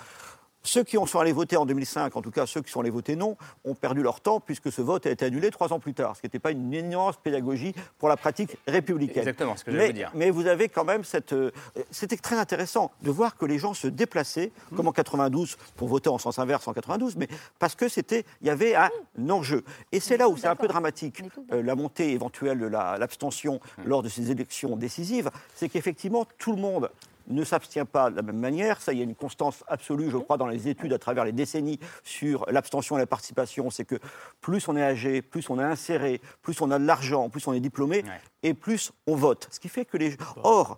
Ceux 0.64 0.84
qui 0.84 0.98
ont 0.98 1.06
sont 1.06 1.20
allés 1.20 1.32
voter 1.32 1.58
en 1.58 1.66
2005, 1.66 2.16
en 2.16 2.22
tout 2.22 2.32
cas 2.32 2.46
ceux 2.46 2.62
qui 2.62 2.72
sont 2.72 2.82
allés 2.82 2.90
voter 2.90 3.16
non, 3.16 3.38
ont 3.64 3.76
perdu 3.76 4.04
leur 4.04 4.20
temps 4.20 4.40
puisque 4.40 4.72
ce 4.72 4.82
vote 4.82 5.06
a 5.06 5.10
été 5.10 5.26
annulé 5.26 5.52
trois 5.52 5.72
ans 5.72 5.80
plus 5.80 5.94
tard, 5.94 6.16
ce 6.16 6.22
qui 6.22 6.28
n'était 6.28 6.40
pas 6.40 6.52
une 6.52 6.74
énorme 6.74 7.14
pédagogie 7.24 7.74
pour 7.98 8.10
la 8.10 8.18
pratique 8.18 8.58
républicaine. 8.68 9.20
Exactement, 9.20 9.56
ce 9.56 9.64
que 9.64 9.72
mais, 9.72 9.94
dire. 9.94 10.12
Mais 10.14 10.30
vous 10.30 10.48
avez 10.48 10.68
quand 10.68 10.84
même 10.84 11.04
cette... 11.04 11.34
Euh, 11.34 11.52
c'était 11.92 12.18
très 12.18 12.38
intéressant 12.38 12.92
de 13.02 13.10
voir 13.10 13.38
que 13.38 13.46
les 13.46 13.58
gens 13.58 13.74
se 13.74 13.88
déplaçaient, 13.88 14.52
comme 14.76 14.88
en 14.88 14.92
92, 14.92 15.58
pour 15.78 15.88
voter 15.88 16.10
en 16.10 16.18
sens 16.18 16.40
inverse 16.40 16.68
en 16.68 16.74
92, 16.74 17.16
mais 17.16 17.30
parce 17.58 17.76
que 17.76 17.88
c'était, 17.88 18.26
il 18.42 18.48
y 18.48 18.50
avait 18.50 18.76
un 18.76 18.90
enjeu. 19.30 19.64
Et 19.92 20.00
c'est 20.00 20.18
là 20.18 20.28
où 20.28 20.38
c'est 20.38 20.48
un 20.48 20.56
peu 20.56 20.68
dramatique, 20.68 21.24
euh, 21.54 21.64
la 21.64 21.76
montée 21.76 22.12
éventuelle 22.12 22.60
de 22.60 22.68
l'abstention 22.68 23.60
lors 23.86 24.04
de 24.04 24.10
ces 24.10 24.32
élections 24.32 24.76
décisives, 24.76 25.32
c'est 25.56 25.70
qu'effectivement 25.70 26.26
tout 26.38 26.52
le 26.52 26.62
monde 26.62 26.90
ne 27.30 27.44
s'abstient 27.44 27.86
pas 27.86 28.10
de 28.10 28.16
la 28.16 28.22
même 28.22 28.40
manière. 28.40 28.82
Ça, 28.82 28.94
il 28.94 29.00
y 29.00 29.02
a 29.02 29.06
une 29.06 29.16
constance 29.16 29.64
absolue, 29.68 30.10
je 30.10 30.18
crois, 30.18 30.38
dans 30.38 30.48
les 30.48 30.68
études 30.68 30.94
à 30.94 31.00
travers 31.00 31.26
les 31.26 31.32
décennies 31.32 31.80
sur 32.04 32.46
l'abstention 32.50 32.98
et 32.98 33.00
la 33.00 33.08
participation. 33.08 33.70
C'est 33.70 33.86
que 33.86 33.96
plus 34.42 34.68
on 34.68 34.76
est 34.76 34.84
âgé, 34.84 35.22
plus 35.22 35.50
on 35.50 35.60
est 35.60 35.64
inséré, 35.64 36.22
plus 36.42 36.60
on 36.62 36.72
a 36.72 36.80
de 36.80 36.86
l'argent, 36.86 37.30
plus 37.30 37.48
on 37.48 37.54
est 37.54 37.60
diplômé, 37.60 38.04
et 38.44 38.54
plus 38.54 38.92
on 39.08 39.16
vote. 39.16 39.48
Ce 39.52 39.60
qui 39.60 39.70
fait 39.70 39.86
que 39.86 39.98
les. 39.98 40.18
Or, 40.44 40.78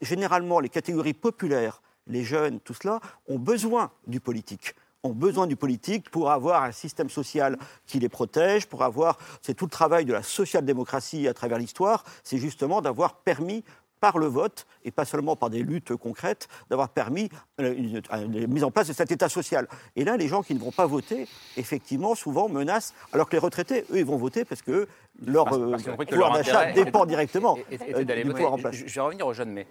généralement, 0.00 0.60
les 0.60 0.68
catégories 0.68 1.14
populaires, 1.14 1.82
les 2.06 2.24
jeunes, 2.24 2.60
tout 2.60 2.74
cela, 2.74 3.00
ont 3.28 3.38
besoin 3.38 3.90
du 4.06 4.20
politique 4.20 4.74
ont 5.04 5.12
besoin 5.12 5.46
du 5.46 5.56
politique 5.56 6.10
pour 6.10 6.30
avoir 6.30 6.64
un 6.64 6.72
système 6.72 7.08
social 7.08 7.56
qui 7.86 7.98
les 7.98 8.08
protège, 8.08 8.66
pour 8.66 8.82
avoir, 8.82 9.18
c'est 9.42 9.54
tout 9.54 9.66
le 9.66 9.70
travail 9.70 10.04
de 10.04 10.12
la 10.12 10.22
social-démocratie 10.22 11.28
à 11.28 11.34
travers 11.34 11.58
l'histoire, 11.58 12.04
c'est 12.24 12.38
justement 12.38 12.82
d'avoir 12.82 13.14
permis 13.14 13.64
par 14.00 14.18
le 14.18 14.26
vote, 14.26 14.66
et 14.84 14.90
pas 14.90 15.04
seulement 15.04 15.36
par 15.36 15.50
des 15.50 15.62
luttes 15.62 15.94
concrètes, 15.96 16.48
d'avoir 16.70 16.88
permis 16.88 17.28
euh, 17.60 18.00
la 18.10 18.46
mise 18.46 18.64
en 18.64 18.70
place 18.70 18.88
de 18.88 18.92
cet 18.92 19.10
État 19.10 19.28
social. 19.28 19.68
Et 19.96 20.04
là, 20.04 20.16
les 20.16 20.28
gens 20.28 20.42
qui 20.42 20.54
ne 20.54 20.60
vont 20.60 20.72
pas 20.72 20.86
voter, 20.86 21.28
effectivement, 21.56 22.14
souvent 22.14 22.48
menacent, 22.48 22.94
alors 23.12 23.28
que 23.28 23.32
les 23.32 23.40
retraités, 23.40 23.84
eux, 23.90 23.98
ils 23.98 24.04
vont 24.04 24.16
voter 24.16 24.44
parce 24.44 24.62
que 24.62 24.88
leur 25.26 25.52
euh, 25.52 25.76
pouvoir 26.08 26.32
d'achat 26.32 26.72
dépend 26.72 27.06
directement 27.06 27.58
euh, 27.72 28.04
du 28.04 28.30
pouvoir 28.30 28.52
en 28.54 28.58
place. 28.58 28.76
Je 28.76 28.94
vais 28.94 29.00
revenir 29.00 29.26
aux 29.26 29.34
jeunes, 29.34 29.50
mais 29.50 29.66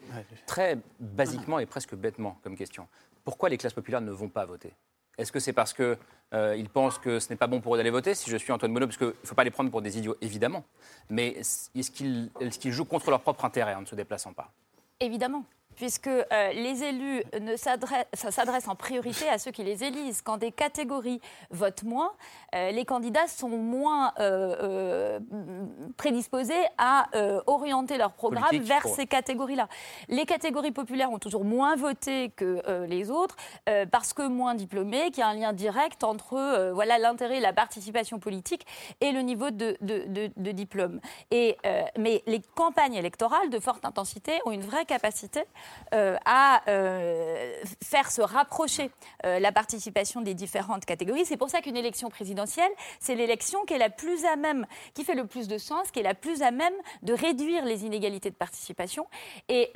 très 0.46 0.78
basiquement 1.00 1.60
et 1.60 1.66
presque 1.66 1.96
bêtement 1.96 2.40
comme 2.44 2.56
question. 2.56 2.88
Pourquoi 3.24 3.50
les 3.50 3.58
classes 3.58 3.74
populaires 3.74 4.02
ne 4.02 4.12
vont 4.12 4.30
pas 4.30 4.46
voter? 4.46 4.74
Est-ce 5.18 5.32
que 5.32 5.40
c'est 5.40 5.54
parce 5.54 5.74
qu'ils 5.74 5.98
euh, 6.34 6.64
pensent 6.74 7.00
que 7.00 7.20
ce 7.20 7.30
n'est 7.30 7.36
pas 7.36 7.48
bon 7.48 7.62
pour 7.62 7.76
eux 7.76 7.78
d'aller 7.78 7.90
voter 7.90 8.14
Si 8.16 8.30
je 8.30 8.38
suis 8.38 8.52
Antoine 8.52 8.72
Monod, 8.72 8.90
parce 8.90 8.98
qu'il 8.98 9.08
ne 9.08 9.28
faut 9.28 9.36
pas 9.36 9.44
les 9.44 9.52
prendre 9.52 9.72
pour 9.72 9.82
des 9.82 9.98
idiots, 9.98 10.16
évidemment. 10.22 10.64
Mais 11.10 11.30
est-ce 11.30 11.92
qu'ils 11.92 12.72
jouent 12.72 12.86
contre 12.86 13.10
leur 13.10 13.22
propre 13.22 13.46
intérêt 13.46 13.76
en 13.76 13.82
ne 13.82 13.86
se 13.86 13.96
déplaçant 13.96 14.34
pas? 14.34 14.52
Évidemment 15.00 15.46
puisque 15.78 16.08
euh, 16.08 16.24
les 16.54 16.84
élus 16.84 17.24
s'adressent 17.56 18.68
en 18.68 18.76
priorité 18.76 19.30
à 19.30 19.38
ceux 19.38 19.52
qui 19.52 19.64
les 19.64 19.84
élisent. 19.84 20.22
Quand 20.22 20.38
des 20.38 20.52
catégories 20.52 21.22
votent 21.52 21.84
moins, 21.84 22.12
euh, 22.56 22.72
les 22.72 22.84
candidats 22.84 23.28
sont 23.28 23.48
moins 23.50 24.12
euh, 24.20 25.20
prédisposés 25.96 26.54
à 26.78 27.08
orienter 27.46 27.98
leur 27.98 28.12
programme 28.12 28.58
vers 28.58 28.88
ces 28.88 29.06
catégories-là. 29.06 29.70
Les 30.10 30.26
catégories 30.26 30.72
populaires 30.72 31.12
ont 31.12 31.20
toujours 31.20 31.46
moins 31.46 31.76
voté 31.76 32.32
que 32.36 32.62
les 32.86 33.12
autres, 33.12 33.36
parce 33.92 34.14
que 34.14 34.28
moins 34.28 34.56
diplômés, 34.56 35.12
qu'il 35.12 35.20
y 35.20 35.22
a 35.22 35.28
un 35.28 35.36
lien 35.36 35.54
direct 35.54 36.04
entre 36.04 36.72
voilà 36.74 36.98
l'intérêt, 36.98 37.40
la 37.40 37.54
participation 37.54 38.18
politique 38.18 38.66
et 39.00 39.12
le 39.12 39.22
niveau 39.22 39.52
de, 39.52 39.78
de 39.82 40.52
diplôme. 40.52 41.00
Et, 41.30 41.58
mais 41.98 42.24
les 42.26 42.42
campagnes 42.56 42.96
électorales 42.96 43.50
de 43.52 43.60
forte 43.60 43.86
intensité 43.86 44.40
ont 44.46 44.52
une 44.52 44.64
vraie 44.64 44.86
capacité 44.86 45.44
euh, 45.94 46.18
à 46.26 46.64
euh, 46.68 47.54
faire 47.82 48.12
se 48.12 48.22
rapprocher 48.22 48.92
euh, 49.26 49.40
la 49.40 49.54
participation 49.54 50.20
des 50.20 50.34
différentes 50.34 50.86
catégories. 50.86 51.26
C'est 51.26 51.38
pour 51.38 51.50
ça 51.50 51.62
qu'une 51.62 51.78
élection 51.78 52.10
présidentielle, 52.10 52.72
c'est 53.00 53.16
l'élection 53.16 53.64
qui 53.64 53.74
est 53.74 53.78
la 53.78 53.90
plus 53.90 54.26
à 54.26 54.36
même, 54.36 54.66
qui 54.94 55.06
fait 55.06 55.16
le 55.16 55.26
plus 55.26 55.48
de 55.48 55.58
sens, 55.58 55.92
qui 55.92 56.00
est 56.00 56.04
la 56.04 56.14
plus 56.14 56.42
à 56.42 56.52
même 56.52 56.74
de 57.04 57.14
réduire 57.14 57.64
les 57.64 57.86
inégalités 57.86 58.30
de 58.30 58.36
participation. 58.36 59.08
Et 59.48 59.72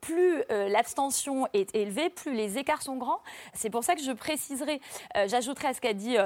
plus 0.00 0.42
l'abstention 0.48 1.46
est 1.52 1.74
élevée, 1.74 2.10
plus 2.10 2.34
les 2.34 2.58
écarts 2.58 2.82
sont 2.82 2.96
grands. 2.96 3.20
C'est 3.54 3.70
pour 3.70 3.84
ça 3.84 3.94
que 3.94 4.02
je 4.02 4.12
préciserai, 4.12 4.80
j'ajouterai 5.26 5.68
à 5.68 5.74
ce 5.74 5.80
qu'a 5.80 5.92
dit 5.92 6.16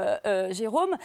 Jérôme, 0.50 0.96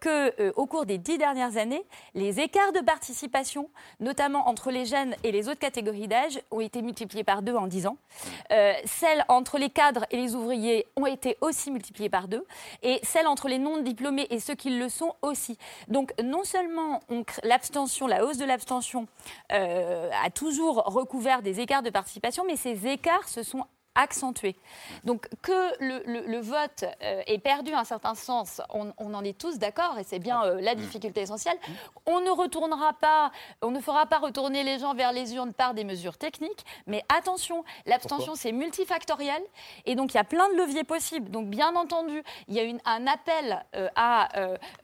que 0.00 0.50
au 0.52 0.66
cours 0.66 0.86
des 0.86 0.98
dix 0.98 1.18
dernières 1.18 1.56
années, 1.56 1.84
les 2.14 2.40
écarts 2.40 2.72
de 2.72 2.80
participation, 2.80 3.70
notamment 4.00 4.48
entre 4.48 4.70
les 4.70 4.86
jeunes 4.86 5.14
et 5.24 5.32
les 5.32 5.48
autres 5.48 5.60
catégories 5.60 6.08
d'âge, 6.08 6.40
ont 6.50 6.60
été 6.60 6.82
multipliés 6.82 7.24
par 7.24 7.42
deux 7.42 7.51
en 7.56 7.66
10 7.66 7.86
ans. 7.86 7.96
Euh, 8.50 8.74
celles 8.84 9.24
entre 9.28 9.58
les 9.58 9.70
cadres 9.70 10.04
et 10.10 10.16
les 10.16 10.34
ouvriers 10.34 10.86
ont 10.96 11.06
été 11.06 11.36
aussi 11.40 11.70
multipliées 11.70 12.08
par 12.08 12.28
deux. 12.28 12.44
Et 12.82 13.00
celles 13.02 13.26
entre 13.26 13.48
les 13.48 13.58
non-diplômés 13.58 14.26
et 14.30 14.40
ceux 14.40 14.54
qui 14.54 14.70
le 14.70 14.88
sont 14.88 15.14
aussi. 15.22 15.58
Donc 15.88 16.12
non 16.22 16.44
seulement 16.44 17.00
l'abstention, 17.42 18.06
la 18.06 18.24
hausse 18.24 18.38
de 18.38 18.44
l'abstention 18.44 19.06
euh, 19.52 20.10
a 20.24 20.30
toujours 20.30 20.76
recouvert 20.84 21.42
des 21.42 21.60
écarts 21.60 21.82
de 21.82 21.90
participation, 21.90 22.44
mais 22.46 22.56
ces 22.56 22.86
écarts 22.86 23.28
se 23.28 23.42
sont 23.42 23.64
accentué. 23.94 24.56
Donc 25.04 25.28
que 25.42 25.52
le, 25.80 26.40
vote 26.40 26.84
euh, 27.02 27.22
ait 27.26 27.38
perdu 27.38 27.72
un 27.72 27.84
certain 27.84 28.14
sens, 28.14 28.60
on, 28.70 28.92
en 28.98 29.24
est 29.24 29.38
tous 29.38 29.58
d'accord 29.58 29.98
et 29.98 30.04
c'est 30.04 30.18
bien 30.18 30.42
euh, 30.44 30.60
la 30.60 30.74
difficulté 30.74 31.20
essentielle. 31.20 31.56
On 32.06 32.20
ne 32.20 32.30
retournera 32.30 32.94
pas, 32.94 33.30
on 33.60 33.70
ne 33.70 33.80
fera 33.80 34.06
pas 34.06 34.18
retourner 34.18 34.64
les 34.64 34.78
gens 34.78 34.94
vers 34.94 35.12
les 35.12 35.34
urnes 35.34 35.52
par 35.52 35.74
des 35.74 35.84
mesures 35.84 36.16
techniques, 36.16 36.64
mais 36.86 37.04
attention, 37.14 37.64
l'abstention 37.86 38.34
c'est 38.34 38.52
multifactoriel 38.52 39.42
et 39.84 39.94
donc 39.94 40.14
il 40.14 40.16
y 40.16 40.20
a 40.20 40.24
plein 40.24 40.48
de 40.48 40.54
leviers 40.54 40.84
possibles. 40.84 41.30
Donc 41.30 41.48
bien 41.48 41.74
entendu, 41.76 42.22
il 42.48 42.54
y 42.54 42.60
a 42.60 42.62
une, 42.62 42.80
un 42.84 43.06
appel 43.06 43.64
euh, 43.76 43.88
à 43.94 44.28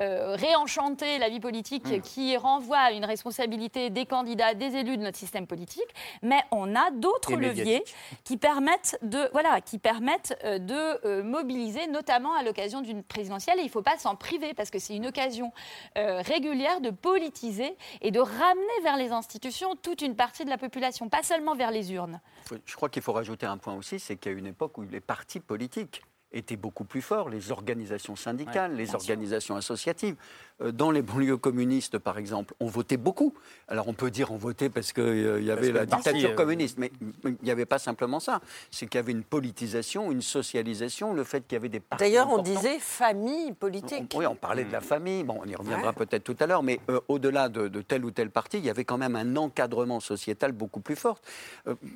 réenchanter 0.00 1.18
la 1.18 1.28
vie 1.28 1.40
politique 1.40 1.86
mm. 1.86 2.00
qui 2.02 2.36
renvoie 2.36 2.78
à 2.78 2.92
une 2.92 3.04
responsabilité 3.04 3.90
des 3.90 4.06
candidats, 4.06 4.54
des 4.54 4.76
élus 4.76 4.96
de 4.96 5.02
notre 5.02 5.16
système 5.16 5.46
politique, 5.46 5.88
mais 6.22 6.40
on 6.50 6.74
a 6.74 6.90
d'autres 6.90 7.34
leviers 7.34 7.82
qui 8.24 8.36
permettent 8.36 8.97
de, 9.02 9.28
voilà, 9.32 9.60
qui 9.60 9.78
permettent 9.78 10.38
euh, 10.44 10.58
de 10.58 11.06
euh, 11.06 11.22
mobiliser, 11.22 11.86
notamment 11.86 12.34
à 12.34 12.42
l'occasion 12.42 12.80
d'une 12.80 13.02
présidentielle. 13.02 13.58
Et 13.58 13.62
il 13.62 13.66
ne 13.66 13.70
faut 13.70 13.82
pas 13.82 13.98
s'en 13.98 14.16
priver 14.16 14.54
parce 14.54 14.70
que 14.70 14.78
c'est 14.78 14.96
une 14.96 15.06
occasion 15.06 15.52
euh, 15.96 16.20
régulière 16.20 16.80
de 16.80 16.90
politiser 16.90 17.76
et 18.00 18.10
de 18.10 18.20
ramener 18.20 18.82
vers 18.82 18.96
les 18.96 19.10
institutions 19.10 19.76
toute 19.76 20.02
une 20.02 20.16
partie 20.16 20.44
de 20.44 20.50
la 20.50 20.58
population, 20.58 21.08
pas 21.08 21.22
seulement 21.22 21.54
vers 21.54 21.70
les 21.70 21.92
urnes. 21.92 22.20
Je 22.64 22.76
crois 22.76 22.88
qu'il 22.88 23.02
faut 23.02 23.12
rajouter 23.12 23.46
un 23.46 23.58
point 23.58 23.74
aussi, 23.74 23.98
c'est 23.98 24.16
qu'il 24.16 24.32
y 24.32 24.34
a 24.34 24.38
une 24.38 24.46
époque 24.46 24.78
où 24.78 24.82
les 24.82 25.00
partis 25.00 25.40
politiques 25.40 26.02
étaient 26.32 26.56
beaucoup 26.56 26.84
plus 26.84 27.00
forts, 27.00 27.28
les 27.28 27.52
organisations 27.52 28.16
syndicales, 28.16 28.74
les 28.74 28.94
organisations 28.94 29.56
associatives. 29.56 30.16
Euh, 30.60 30.72
dans 30.72 30.90
les 30.90 31.02
banlieues 31.02 31.36
communistes, 31.36 31.98
par 31.98 32.18
exemple, 32.18 32.54
on 32.60 32.66
votait 32.66 32.96
beaucoup. 32.96 33.34
Alors 33.68 33.88
on 33.88 33.92
peut 33.92 34.10
dire 34.10 34.32
on 34.32 34.36
votait 34.36 34.68
parce 34.68 34.92
qu'il 34.92 35.02
euh, 35.02 35.40
y 35.40 35.50
avait 35.50 35.70
la 35.70 35.86
dictature 35.86 36.30
euh, 36.30 36.34
communiste, 36.34 36.78
mais 36.78 36.90
il 37.24 37.36
n'y 37.42 37.50
avait 37.50 37.66
pas 37.66 37.78
simplement 37.78 38.18
ça. 38.18 38.40
C'est 38.70 38.86
qu'il 38.86 38.98
y 38.98 39.02
avait 39.02 39.12
une 39.12 39.22
politisation, 39.22 40.10
une 40.10 40.22
socialisation, 40.22 41.14
le 41.14 41.24
fait 41.24 41.42
qu'il 41.46 41.54
y 41.54 41.56
avait 41.56 41.68
des 41.68 41.80
partis. 41.80 42.04
D'ailleurs, 42.04 42.30
on 42.30 42.42
disait 42.42 42.78
famille 42.78 43.52
politique. 43.52 44.12
oui, 44.16 44.26
on 44.26 44.34
parlait 44.34 44.64
de 44.64 44.72
la 44.72 44.80
famille. 44.80 45.22
Bon, 45.22 45.40
on 45.42 45.48
y 45.48 45.54
reviendra 45.54 45.92
peut-être 45.92 46.24
tout 46.24 46.36
à 46.40 46.46
l'heure, 46.46 46.62
mais 46.62 46.80
au-delà 47.08 47.48
de, 47.48 47.68
tel 47.82 48.04
ou 48.04 48.10
tel 48.10 48.30
parti, 48.30 48.58
il 48.58 48.64
y 48.64 48.70
avait 48.70 48.84
quand 48.84 48.98
même 48.98 49.16
un 49.16 49.36
encadrement 49.36 50.00
sociétal 50.00 50.52
beaucoup 50.52 50.80
plus 50.80 50.96
fort. 50.96 51.20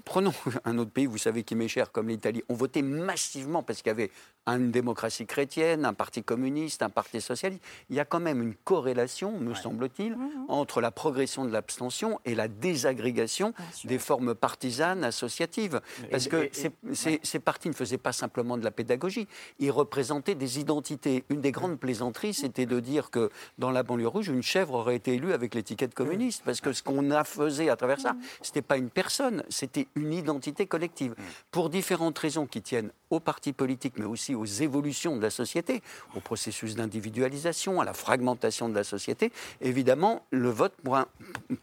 prenons 0.05 0.33
un 0.65 0.79
autre 0.79 0.91
pays, 0.91 1.07
vous 1.07 1.19
savez 1.19 1.43
qui 1.43 1.55
m'est 1.55 1.69
cher, 1.69 1.91
comme 1.91 2.09
l'Italie. 2.09 2.43
On 2.49 2.55
votait 2.55 2.83
massivement 2.83 3.63
parce 3.63 3.83
qu'il 3.83 3.91
y 3.91 3.91
avait 3.91 4.11
une 4.47 4.71
démocratie 4.71 5.27
chrétienne, 5.27 5.85
un 5.85 5.95
parti 5.95 6.23
communiste, 6.23 6.83
un 6.83 6.91
parti 6.91 7.21
socialiste. 7.21 7.63
Il 7.91 7.97
y 7.97 8.01
a 8.01 8.05
quand 8.05 8.21
même 8.21 8.43
une 8.43 8.55
corrélation, 8.55 9.39
me 9.39 9.55
semble-t-il, 9.55 10.17
mmh. 10.17 10.47
entre 10.49 10.81
la 10.81 10.91
progression 10.91 11.45
de 11.45 11.53
l'abstention 11.53 12.21
et 12.25 12.35
la 12.35 12.49
désagrégation 12.49 13.55
des 13.85 13.99
formes 13.99 14.35
partisanes 14.35 15.05
associatives. 15.05 15.81
Parce 16.11 16.29
que 16.29 16.51
ces, 16.93 17.39
partis 17.39 17.69
ne 17.69 17.75
faisaient 17.75 17.99
pas 17.99 18.13
simplement 18.13 18.57
de 18.57 18.65
la 18.65 18.71
pédagogie, 18.71 19.29
ils 19.59 19.71
représentaient 19.71 20.35
des 20.35 20.59
identités. 20.59 21.25
Une 21.29 21.41
des 21.41 21.53
grandes 21.53 21.79
plaisanteries, 21.79 22.35
c'était 22.35 22.67
de 22.67 22.81
dire 22.81 23.11
que 23.11 23.31
dans 23.59 23.71
la 23.71 23.83
banlieue 23.83 24.09
rouge, 24.09 24.29
une 24.29 24.43
chèvre 24.43 24.75
aurait 24.75 24.97
été 24.97 25.15
élue 25.15 25.33
avec 25.33 25.55
l'étiquette 25.55 25.95
communiste. 25.95 26.43
Parce 26.45 26.61
que 26.61 26.73
ce 26.73 26.83
qu'on 26.83 27.11
a 27.11 27.25
faisait 27.25 27.69
à 27.69 27.77
travers 27.77 28.01
ça, 28.01 28.15
mmh. 28.15 28.21
ce 28.43 28.49
n'était 28.51 28.63
pas 28.63 28.77
une 28.77 28.91
personne, 28.91 29.45
c'était 29.49 29.87
une 29.95 30.13
identité 30.13 30.67
collective. 30.67 31.13
Mmh. 31.13 31.23
Pour 31.53 31.71
différentes 31.71 32.19
raisons 32.19 32.47
qui 32.47 32.61
tiennent 32.61 32.91
aux 33.13 33.21
partis 33.21 33.53
politiques, 33.53 33.95
mais 33.99 34.05
aussi 34.05 34.35
aux 34.35 34.45
évolutions 34.45 35.17
de 35.17 35.23
la 35.23 35.31
société, 35.31 35.83
au 36.17 36.21
processus 36.21 36.75
d'individualisation, 36.75 37.81
à 37.81 37.85
la 37.85 37.93
fragmentation 37.93 38.69
de 38.69 38.75
la 38.75 38.85
société, 38.85 39.33
évidemment, 39.61 40.25
le 40.31 40.49
vote 40.51 40.75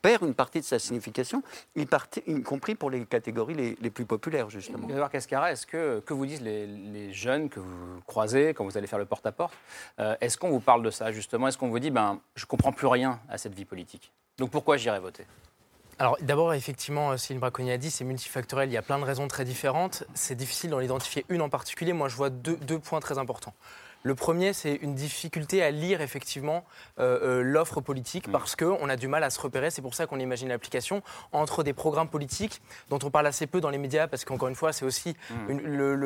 perd 0.02 0.24
une 0.24 0.34
partie 0.34 0.60
de 0.60 0.66
sa 0.66 0.80
signification, 0.80 1.44
y, 1.76 1.86
compris 2.44 2.76
pour 2.76 2.90
les 2.90 3.06
catégories 3.06 3.76
les, 3.80 3.90
plus 3.90 4.06
populaires, 4.06 4.50
justement. 4.50 4.88
Edouard 4.90 5.10
Cascara, 5.10 5.52
est-ce 5.52 5.66
que, 5.66 6.00
que 6.06 6.14
vous 6.14 6.26
disent 6.26 6.42
les, 6.42 7.14
jeunes 7.14 7.50
que 7.50 7.60
vous 7.60 8.02
croisez 8.06 8.54
quand 8.54 8.64
vous 8.64 8.78
allez 8.78 8.88
faire 8.88 9.00
le 9.00 9.06
porte-à-porte 9.06 9.54
euh, 10.00 10.16
Est-ce 10.22 10.38
qu'on 10.38 10.50
vous 10.50 10.60
parle 10.60 10.84
de 10.84 10.92
ça, 10.92 11.12
justement? 11.12 11.48
Est-ce 11.48 11.58
qu'on 11.58 11.70
vous 11.70 11.80
dit, 11.80 11.90
ben, 11.90 12.20
je 12.36 12.46
comprends 12.46 12.72
plus 12.72 12.88
rien 12.88 13.20
à 13.30 13.38
cette 13.38 13.56
vie 13.56 13.66
politique? 13.66 14.12
Donc 14.38 14.52
pourquoi 14.52 14.78
j'irai 14.78 15.00
voter? 15.00 15.26
Alors 16.00 16.18
d'abord, 16.22 16.54
effectivement, 16.54 17.18
Céline 17.18 17.42
Braconnier 17.42 17.74
a 17.74 17.78
dit, 17.78 17.92
c'est 17.92 18.06
multifactoriel, 18.06 18.70
il 18.70 18.74
y 18.74 18.78
a 18.78 18.82
plein 18.82 19.00
de 19.00 19.04
raisons 19.04 19.28
très 19.28 19.44
différentes. 19.44 20.06
C'est 20.14 20.36
difficile 20.36 20.70
d'en 20.70 20.80
identifier 20.80 21.26
une 21.28 21.42
en 21.42 21.50
particulier. 21.50 21.92
Moi, 21.92 22.08
je 22.08 22.16
vois 22.16 22.30
deux 22.30 22.80
points 22.80 23.02
très 23.02 23.18
importants. 23.18 23.54
Le 24.04 24.16
premier, 24.16 24.54
c'est 24.54 24.76
une 24.76 24.96
difficulté 24.96 25.62
à 25.62 25.72
lire 25.72 26.02
effectivement 26.02 26.64
euh, 27.00 27.40
euh, 27.40 27.42
l'offre 27.42 27.82
politique 27.82 28.28
mm. 28.28 28.32
parce 28.32 28.56
qu'on 28.56 28.88
a 28.90 28.96
du 28.96 29.08
mal 29.08 29.24
à 29.24 29.30
se 29.30 29.40
repérer. 29.40 29.72
C'est 29.72 29.82
pour 29.82 29.94
ça 29.94 30.08
qu'on 30.08 30.20
imagine 30.20 30.48
l'application 30.48 31.02
entre 31.34 31.64
des 31.64 31.74
programmes 31.74 32.08
politiques 32.08 32.62
dont 32.90 33.00
on 33.04 33.10
parle 33.10 33.28
assez 33.28 33.46
peu 33.46 33.60
dans 33.60 33.70
les 33.70 33.78
médias 33.78 34.08
parce 34.08 34.24
qu'encore 34.24 34.48
une 34.48 34.56
fois, 34.56 34.72
c'est 34.72 34.86
aussi 34.86 35.16
mm. 35.30 35.58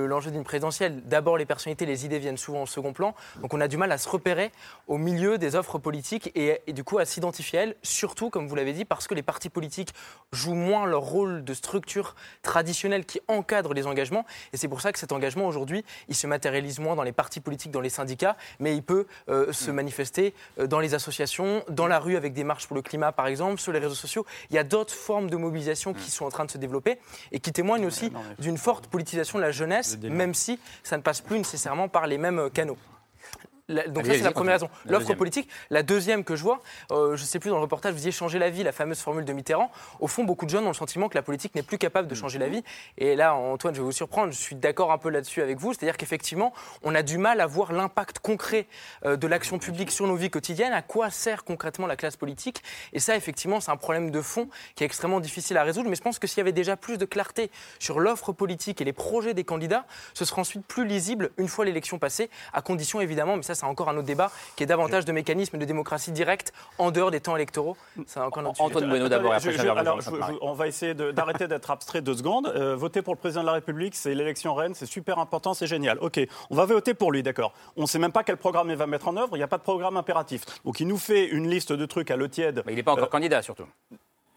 l'enjeu 0.07 0.31
d'une 0.31 0.43
présidentielle. 0.43 1.03
D'abord, 1.05 1.37
les 1.37 1.45
personnalités, 1.45 1.85
les 1.85 2.05
idées 2.05 2.19
viennent 2.19 2.37
souvent 2.37 2.63
au 2.63 2.65
second 2.65 2.93
plan. 2.93 3.13
Donc 3.41 3.53
on 3.53 3.61
a 3.61 3.67
du 3.67 3.77
mal 3.77 3.91
à 3.91 3.97
se 3.97 4.09
repérer 4.09 4.51
au 4.87 4.97
milieu 4.97 5.37
des 5.37 5.55
offres 5.55 5.77
politiques 5.77 6.31
et, 6.35 6.61
du 6.73 6.83
coup 6.83 6.97
à 6.97 7.05
s'identifier 7.05 7.59
à 7.59 7.63
elles, 7.63 7.75
surtout, 7.83 8.29
comme 8.29 8.47
vous 8.47 8.55
l'avez 8.55 8.73
dit, 8.73 8.85
parce 8.85 9.07
que 9.07 9.13
les 9.13 9.21
partis 9.21 9.49
politiques 9.49 9.93
jouent 10.31 10.55
moins 10.55 10.87
leur 10.87 11.01
rôle 11.01 11.43
de 11.43 11.53
structure 11.53 12.15
traditionnelle 12.41 13.05
qui 13.05 13.21
encadre 13.27 13.73
les 13.73 13.85
engagements. 13.85 14.25
Et 14.51 14.57
c'est 14.57 14.67
pour 14.67 14.81
ça 14.81 14.91
que 14.91 14.99
cet 14.99 15.11
engagement 15.11 15.45
aujourd'hui, 15.45 15.85
il 16.07 16.15
se 16.15 16.25
matérialise 16.25 16.79
moins 16.79 16.95
dans 16.95 17.03
les 17.03 17.11
partis 17.11 17.39
politiques, 17.39 17.71
dans 17.71 17.82
les 17.83 17.89
syndicats, 17.89 18.35
mais 18.59 18.75
il 18.75 18.83
peut 18.83 19.05
euh, 19.29 19.51
se 19.53 19.69
mm. 19.69 19.75
manifester 19.75 20.33
euh, 20.59 20.67
dans 20.67 20.79
les 20.79 20.93
associations, 20.93 21.63
dans 21.69 21.87
la 21.87 21.99
rue 21.99 22.15
avec 22.15 22.33
des 22.33 22.43
marches 22.43 22.67
pour 22.67 22.75
le 22.75 22.81
climat, 22.81 23.11
par 23.11 23.27
exemple, 23.27 23.61
sur 23.61 23.71
les 23.71 23.79
réseaux 23.79 23.95
sociaux. 23.95 24.25
Il 24.49 24.55
y 24.55 24.59
a 24.59 24.63
d'autres 24.63 24.93
formes 24.93 25.29
de 25.29 25.37
mobilisation 25.37 25.93
qui 25.93 26.07
mm. 26.07 26.11
sont 26.11 26.25
en 26.25 26.29
train 26.29 26.45
de 26.45 26.51
se 26.51 26.57
développer 26.57 26.97
et 27.31 27.39
qui 27.39 27.51
témoignent 27.51 27.85
aussi 27.85 28.11
d'une 28.39 28.57
forte 28.57 28.87
politisation 28.87 29.37
de 29.37 29.43
la 29.43 29.51
jeunesse, 29.51 29.97
même 30.01 30.33
si 30.33 30.59
ça 30.83 30.97
ne 30.97 31.01
passe 31.01 31.21
plus 31.21 31.37
nécessairement 31.37 31.87
par 31.87 32.07
les 32.07 32.17
mêmes 32.17 32.49
canaux 32.51 32.77
donc 33.87 34.05
ça, 34.05 34.13
c'est 34.13 34.21
la 34.21 34.31
première 34.31 34.53
raison. 34.53 34.69
L'offre 34.85 35.13
politique. 35.13 35.49
La 35.69 35.83
deuxième 35.83 36.23
que 36.23 36.35
je 36.35 36.43
vois, 36.43 36.61
euh, 36.91 37.15
je 37.15 37.21
ne 37.21 37.27
sais 37.27 37.39
plus, 37.39 37.49
dans 37.49 37.57
le 37.57 37.61
reportage, 37.61 37.91
vous 37.91 37.97
disiez 37.97 38.11
changer 38.11 38.39
la 38.39 38.49
vie, 38.49 38.63
la 38.63 38.71
fameuse 38.71 38.99
formule 38.99 39.25
de 39.25 39.33
Mitterrand. 39.33 39.71
Au 39.99 40.07
fond, 40.07 40.23
beaucoup 40.23 40.45
de 40.45 40.49
jeunes 40.49 40.65
ont 40.65 40.69
le 40.69 40.73
sentiment 40.73 41.09
que 41.09 41.15
la 41.15 41.21
politique 41.21 41.55
n'est 41.55 41.63
plus 41.63 41.77
capable 41.77 42.07
de 42.07 42.15
changer 42.15 42.39
la 42.39 42.47
vie. 42.47 42.63
Et 42.97 43.15
là, 43.15 43.35
Antoine, 43.35 43.73
je 43.73 43.79
vais 43.79 43.85
vous 43.85 43.91
surprendre, 43.91 44.31
je 44.31 44.37
suis 44.37 44.55
d'accord 44.55 44.91
un 44.91 44.97
peu 44.97 45.09
là-dessus 45.09 45.41
avec 45.41 45.59
vous. 45.59 45.73
C'est-à-dire 45.73 45.97
qu'effectivement, 45.97 46.53
on 46.83 46.95
a 46.95 47.03
du 47.03 47.17
mal 47.17 47.41
à 47.41 47.47
voir 47.47 47.73
l'impact 47.73 48.19
concret 48.19 48.67
euh, 49.05 49.15
de 49.15 49.27
l'action 49.27 49.59
publique 49.59 49.91
sur 49.91 50.07
nos 50.07 50.15
vies 50.15 50.29
quotidiennes. 50.29 50.73
À 50.73 50.81
quoi 50.81 51.09
sert 51.09 51.43
concrètement 51.43 51.87
la 51.87 51.95
classe 51.95 52.15
politique? 52.15 52.63
Et 52.93 52.99
ça, 52.99 53.15
effectivement, 53.15 53.59
c'est 53.59 53.71
un 53.71 53.77
problème 53.77 54.11
de 54.11 54.21
fond 54.21 54.49
qui 54.75 54.83
est 54.83 54.87
extrêmement 54.87 55.19
difficile 55.19 55.57
à 55.57 55.63
résoudre. 55.63 55.89
Mais 55.89 55.95
je 55.95 56.01
pense 56.01 56.19
que 56.19 56.27
s'il 56.27 56.37
y 56.39 56.41
avait 56.41 56.51
déjà 56.51 56.77
plus 56.77 56.97
de 56.97 57.05
clarté 57.05 57.51
sur 57.79 57.99
l'offre 57.99 58.31
politique 58.31 58.81
et 58.81 58.83
les 58.85 58.93
projets 58.93 59.33
des 59.33 59.43
candidats, 59.43 59.85
ce 60.13 60.25
serait 60.25 60.41
ensuite 60.41 60.65
plus 60.65 60.85
lisible 60.85 61.31
une 61.37 61.47
fois 61.47 61.65
l'élection 61.65 61.99
passée, 61.99 62.29
à 62.53 62.61
condition 62.61 63.01
évidemment, 63.01 63.35
mais 63.35 63.43
ça, 63.43 63.55
c'est 63.63 63.69
encore 63.69 63.89
un 63.89 63.95
autre 63.95 64.05
débat, 64.05 64.31
qui 64.55 64.63
est 64.63 64.65
davantage 64.65 65.05
de 65.05 65.11
mécanismes 65.11 65.57
de 65.57 65.65
démocratie 65.65 66.11
directe 66.11 66.53
en 66.77 66.91
dehors 66.91 67.11
des 67.11 67.21
temps 67.21 67.35
électoraux. 67.35 67.77
C'est 68.07 68.19
encore 68.19 68.43
notre 68.43 68.61
Antoine 68.61 68.89
Bueno 68.89 69.07
d'abord. 69.07 69.33
On 70.41 70.53
va 70.53 70.67
essayer 70.67 70.93
d'arrêter 70.93 71.47
d'être 71.47 71.71
abstrait 71.71 72.01
deux 72.01 72.15
secondes. 72.15 72.47
Euh, 72.47 72.75
voter 72.75 73.01
pour 73.01 73.13
le 73.13 73.19
président 73.19 73.41
de 73.41 73.47
la 73.47 73.53
République, 73.53 73.95
c'est 73.95 74.13
l'élection 74.13 74.53
reine, 74.53 74.73
c'est 74.75 74.85
super 74.85 75.19
important, 75.19 75.53
c'est 75.53 75.67
génial. 75.67 75.97
Ok, 76.01 76.19
on 76.49 76.55
va 76.55 76.65
voter 76.65 76.93
pour 76.93 77.11
lui, 77.11 77.23
d'accord. 77.23 77.53
On 77.77 77.83
ne 77.83 77.87
sait 77.87 77.99
même 77.99 78.11
pas 78.11 78.23
quel 78.23 78.37
programme 78.37 78.69
il 78.69 78.75
va 78.75 78.87
mettre 78.87 79.07
en 79.07 79.15
œuvre, 79.15 79.35
il 79.35 79.39
n'y 79.39 79.43
a 79.43 79.47
pas 79.47 79.57
de 79.57 79.63
programme 79.63 79.97
impératif. 79.97 80.43
Donc 80.65 80.79
il 80.79 80.87
nous 80.87 80.97
fait 80.97 81.25
une 81.25 81.49
liste 81.49 81.71
de 81.71 81.85
trucs 81.85 82.11
à 82.11 82.17
l'eau 82.17 82.27
tiède. 82.27 82.63
Mais 82.65 82.73
il 82.73 82.75
n'est 82.75 82.83
pas 82.83 82.93
encore 82.93 83.05
euh, 83.05 83.09
candidat 83.09 83.41
surtout. 83.41 83.65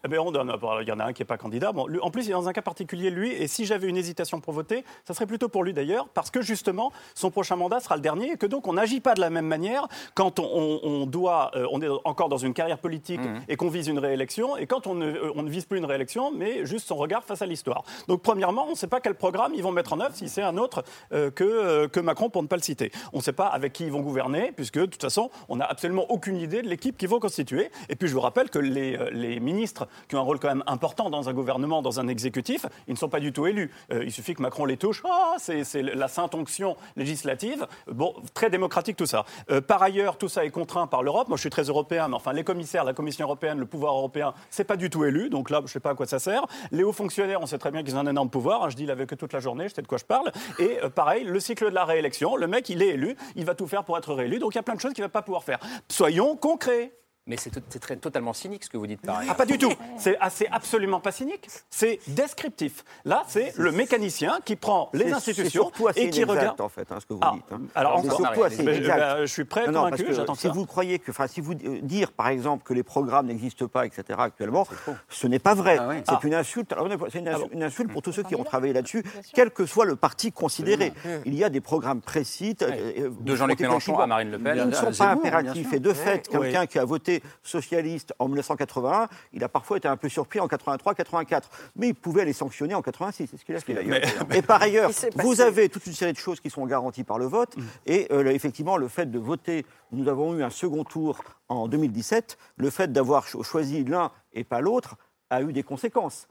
Eh 0.03 0.07
ben, 0.07 0.19
on 0.19 0.31
donne. 0.31 0.53
Il 0.81 0.87
y 0.87 0.91
en 0.91 0.99
a 0.99 1.05
un 1.05 1.13
qui 1.13 1.21
n'est 1.21 1.27
pas 1.27 1.37
candidat. 1.37 1.71
Bon, 1.71 1.87
en 2.01 2.11
plus, 2.11 2.25
il 2.25 2.29
est 2.29 2.33
dans 2.33 2.47
un 2.47 2.53
cas 2.53 2.61
particulier, 2.61 3.09
lui. 3.09 3.31
Et 3.31 3.47
si 3.47 3.65
j'avais 3.65 3.87
une 3.87 3.97
hésitation 3.97 4.39
pour 4.39 4.53
voter, 4.53 4.83
ça 5.05 5.13
serait 5.13 5.25
plutôt 5.25 5.49
pour 5.49 5.63
lui 5.63 5.73
d'ailleurs, 5.73 6.07
parce 6.09 6.29
que 6.29 6.41
justement, 6.41 6.91
son 7.15 7.31
prochain 7.31 7.55
mandat 7.55 7.79
sera 7.79 7.95
le 7.95 8.01
dernier 8.01 8.33
et 8.33 8.37
que 8.37 8.45
donc 8.45 8.67
on 8.67 8.73
n'agit 8.73 8.99
pas 8.99 9.15
de 9.15 9.21
la 9.21 9.29
même 9.29 9.47
manière 9.47 9.87
quand 10.13 10.39
on, 10.39 11.05
doit, 11.05 11.51
euh, 11.55 11.67
on 11.71 11.81
est 11.81 11.89
encore 12.05 12.29
dans 12.29 12.37
une 12.37 12.53
carrière 12.53 12.77
politique 12.77 13.19
mmh. 13.19 13.41
et 13.49 13.55
qu'on 13.55 13.69
vise 13.69 13.87
une 13.87 13.99
réélection, 13.99 14.57
et 14.57 14.67
quand 14.67 14.87
on 14.87 14.95
ne, 14.95 15.07
euh, 15.07 15.31
on 15.35 15.43
ne, 15.43 15.49
vise 15.49 15.65
plus 15.65 15.79
une 15.79 15.85
réélection, 15.85 16.31
mais 16.31 16.65
juste 16.65 16.87
son 16.87 16.95
regard 16.95 17.23
face 17.23 17.41
à 17.41 17.45
l'histoire. 17.45 17.83
Donc, 18.07 18.21
premièrement, 18.21 18.65
on 18.67 18.71
ne 18.71 18.75
sait 18.75 18.87
pas 18.87 18.99
quel 18.99 19.15
programme 19.15 19.53
ils 19.55 19.63
vont 19.63 19.71
mettre 19.71 19.93
en 19.93 19.99
œuvre 19.99 20.15
si 20.15 20.29
c'est 20.29 20.41
un 20.41 20.57
autre 20.57 20.83
euh, 21.13 21.31
que, 21.31 21.87
que 21.87 21.99
Macron, 21.99 22.29
pour 22.29 22.43
ne 22.43 22.47
pas 22.47 22.55
le 22.55 22.61
citer. 22.61 22.91
On 23.13 23.17
ne 23.17 23.23
sait 23.23 23.33
pas 23.33 23.47
avec 23.47 23.73
qui 23.73 23.85
ils 23.85 23.91
vont 23.91 24.01
gouverner, 24.01 24.51
puisque 24.55 24.79
de 24.79 24.85
toute 24.85 25.01
façon, 25.01 25.31
on 25.49 25.57
n'a 25.57 25.65
absolument 25.65 26.09
aucune 26.11 26.37
idée 26.37 26.61
de 26.61 26.69
l'équipe 26.69 26.97
qu'ils 26.97 27.09
vont 27.09 27.19
constituer. 27.19 27.71
Et 27.89 27.95
puis, 27.95 28.07
je 28.07 28.13
vous 28.13 28.21
rappelle 28.21 28.49
que 28.49 28.59
les, 28.59 28.97
les 29.11 29.39
ministres 29.39 29.86
qui 30.07 30.15
ont 30.15 30.19
un 30.19 30.23
rôle 30.23 30.39
quand 30.39 30.47
même 30.47 30.63
important 30.67 31.09
dans 31.09 31.29
un 31.29 31.33
gouvernement, 31.33 31.81
dans 31.81 31.99
un 31.99 32.07
exécutif, 32.07 32.65
ils 32.87 32.93
ne 32.93 32.97
sont 32.97 33.09
pas 33.09 33.19
du 33.19 33.33
tout 33.33 33.47
élus. 33.47 33.71
Euh, 33.91 34.03
il 34.03 34.11
suffit 34.11 34.33
que 34.33 34.41
Macron 34.41 34.65
les 34.65 34.77
touche, 34.77 35.03
ah, 35.09 35.35
c'est 35.37 35.81
la 35.81 36.07
sainte 36.07 36.35
onction 36.35 36.75
législative. 36.95 37.67
Bon, 37.87 38.13
très 38.33 38.49
démocratique 38.49 38.97
tout 38.97 39.05
ça. 39.05 39.25
Euh, 39.51 39.61
par 39.61 39.81
ailleurs, 39.81 40.17
tout 40.17 40.29
ça 40.29 40.45
est 40.45 40.49
contraint 40.49 40.87
par 40.87 41.03
l'Europe. 41.03 41.27
Moi, 41.27 41.37
je 41.37 41.41
suis 41.41 41.49
très 41.49 41.63
européen, 41.63 42.07
mais 42.07 42.15
enfin, 42.15 42.33
les 42.33 42.43
commissaires, 42.43 42.83
la 42.83 42.93
Commission 42.93 43.25
européenne, 43.25 43.59
le 43.59 43.65
pouvoir 43.65 43.95
européen, 43.95 44.33
c'est 44.49 44.63
pas 44.63 44.77
du 44.77 44.89
tout 44.89 45.05
élu. 45.05 45.29
Donc 45.29 45.49
là, 45.49 45.61
je 45.65 45.71
sais 45.71 45.79
pas 45.79 45.91
à 45.91 45.95
quoi 45.95 46.05
ça 46.05 46.19
sert. 46.19 46.45
Les 46.71 46.83
hauts 46.83 46.93
fonctionnaires, 46.93 47.41
on 47.41 47.45
sait 47.45 47.57
très 47.57 47.71
bien 47.71 47.83
qu'ils 47.83 47.95
ont 47.95 47.99
un 47.99 48.07
énorme 48.07 48.29
pouvoir. 48.29 48.63
Hein, 48.63 48.69
je 48.69 48.75
dis, 48.75 48.83
il 48.83 48.91
avait 48.91 49.05
que 49.05 49.15
toute 49.15 49.33
la 49.33 49.39
journée, 49.39 49.69
je 49.69 49.75
sais 49.75 49.81
de 49.81 49.87
quoi 49.87 49.97
je 49.97 50.05
parle. 50.05 50.31
Et 50.59 50.79
euh, 50.83 50.89
pareil, 50.89 51.23
le 51.23 51.39
cycle 51.39 51.69
de 51.69 51.75
la 51.75 51.85
réélection, 51.85 52.35
le 52.35 52.47
mec, 52.47 52.69
il 52.69 52.81
est 52.81 52.89
élu, 52.89 53.15
il 53.35 53.45
va 53.45 53.55
tout 53.55 53.67
faire 53.67 53.83
pour 53.83 53.97
être 53.97 54.13
réélu. 54.13 54.39
Donc 54.39 54.53
il 54.53 54.57
y 54.57 54.59
a 54.59 54.63
plein 54.63 54.75
de 54.75 54.81
choses 54.81 54.93
qu'il 54.93 55.03
va 55.03 55.09
pas 55.09 55.21
pouvoir 55.21 55.43
faire. 55.43 55.59
Soyons 55.89 56.35
concrets. 56.35 56.93
Mais 57.27 57.35
c'est 57.37 57.79
très, 57.79 57.97
totalement 57.97 58.33
cynique 58.33 58.63
ce 58.63 58.69
que 58.69 58.77
vous 58.77 58.87
dites 58.87 59.01
par 59.01 59.21
Ah, 59.27 59.35
pas 59.35 59.45
du 59.45 59.57
tout. 59.57 59.71
C'est 59.97 60.17
absolument 60.49 60.99
pas 60.99 61.11
cynique. 61.11 61.47
C'est 61.69 61.99
descriptif. 62.07 62.85
Là, 63.05 63.23
c'est 63.27 63.53
le 63.57 63.71
mécanicien 63.71 64.39
qui 64.45 64.55
prend 64.55 64.89
les 64.93 65.11
institutions 65.11 65.71
et 65.95 66.09
qui 66.09 66.23
regarde. 66.23 66.59
en 66.61 66.69
fait, 66.69 66.89
hein, 66.91 66.97
ce 66.99 67.05
que 67.05 67.13
vous 67.13 67.19
ah, 67.21 67.33
dites. 67.33 67.43
Hein. 67.51 67.61
Alors, 67.75 68.01
c'est 68.01 68.11
surtout 68.11 68.43
assez 68.43 68.63
inexact. 68.63 69.21
Je, 69.21 69.25
suis 69.25 69.43
prêt, 69.43 69.67
non, 69.67 69.83
convaincu, 69.83 70.13
j'attends 70.13 70.35
Si 70.35 70.47
vous 70.47 70.65
croyez 70.65 70.99
que, 70.99 71.11
enfin, 71.11 71.27
si 71.27 71.41
vous 71.41 71.53
euh, 71.53 71.79
dire, 71.81 72.11
par 72.11 72.29
exemple, 72.29 72.63
que 72.63 72.73
les 72.73 72.83
programmes 72.83 73.27
n'existent 73.27 73.67
pas, 73.67 73.85
etc., 73.85 74.03
actuellement, 74.17 74.65
ce 75.09 75.27
n'est 75.27 75.39
pas 75.39 75.53
vrai. 75.53 75.77
Ah 75.79 75.89
c'est 76.05 76.13
ah. 76.13 76.19
une 76.23 76.33
insulte. 76.33 76.73
C'est 77.11 77.19
une, 77.19 77.63
insulte 77.63 77.91
pour 77.91 78.01
tous 78.01 78.13
ceux 78.13 78.23
qui 78.23 78.35
ont 78.35 78.43
travaillé 78.43 78.73
là-dessus, 78.73 79.03
quel 79.33 79.51
que 79.51 79.65
soit 79.65 79.85
le 79.85 79.95
parti 79.95 80.31
considéré. 80.31 80.93
Il 81.25 81.35
y 81.35 81.43
a 81.43 81.49
des 81.49 81.61
programmes 81.61 82.01
précis. 82.01 82.55
Euh, 82.61 83.09
de 83.19 83.35
Jean-Luc 83.35 83.59
Mélenchon 83.59 83.99
à 83.99 84.07
Marine 84.07 84.31
Le 84.31 84.39
Pen. 84.39 84.57
Ils 84.57 84.69
ne 84.69 84.71
sont 84.71 84.91
pas 84.91 85.11
impératifs. 85.11 85.73
Et 85.73 85.79
de 85.79 85.93
fait, 85.93 86.27
quelqu'un 86.27 86.65
qui 86.65 86.79
a 86.79 86.85
voté 86.85 87.16
socialiste 87.43 88.13
en 88.19 88.25
1981, 88.27 89.07
il 89.33 89.43
a 89.43 89.49
parfois 89.49 89.77
été 89.77 89.87
un 89.87 89.97
peu 89.97 90.09
surpris 90.09 90.39
en 90.39 90.47
83-84. 90.47 91.43
Mais 91.75 91.89
il 91.89 91.95
pouvait 91.95 92.25
les 92.25 92.33
sanctionner 92.33 92.73
en 92.73 92.81
86, 92.81 93.27
c'est 93.29 93.37
ce 93.37 93.45
qu'il 93.45 93.55
a 93.55 93.59
fait 93.59 93.73
d'ailleurs. 93.73 94.01
Et 94.33 94.41
par 94.41 94.61
ailleurs, 94.61 94.91
vous 95.15 95.41
avez 95.41 95.69
toute 95.69 95.85
une 95.85 95.93
série 95.93 96.13
de 96.13 96.17
choses 96.17 96.39
qui 96.39 96.49
sont 96.49 96.65
garanties 96.65 97.03
par 97.03 97.19
le 97.19 97.25
vote. 97.25 97.57
Mm. 97.57 97.61
Et 97.85 98.07
euh, 98.11 98.25
effectivement, 98.27 98.77
le 98.77 98.87
fait 98.87 99.09
de 99.09 99.19
voter, 99.19 99.65
nous 99.91 100.07
avons 100.07 100.35
eu 100.35 100.43
un 100.43 100.49
second 100.49 100.83
tour 100.83 101.23
en 101.49 101.67
2017, 101.67 102.37
le 102.57 102.69
fait 102.69 102.91
d'avoir 102.91 103.27
choisi 103.27 103.83
l'un 103.83 104.11
et 104.33 104.43
pas 104.43 104.61
l'autre 104.61 104.97
a 105.29 105.41
eu 105.41 105.53
des 105.53 105.63
conséquences 105.63 106.27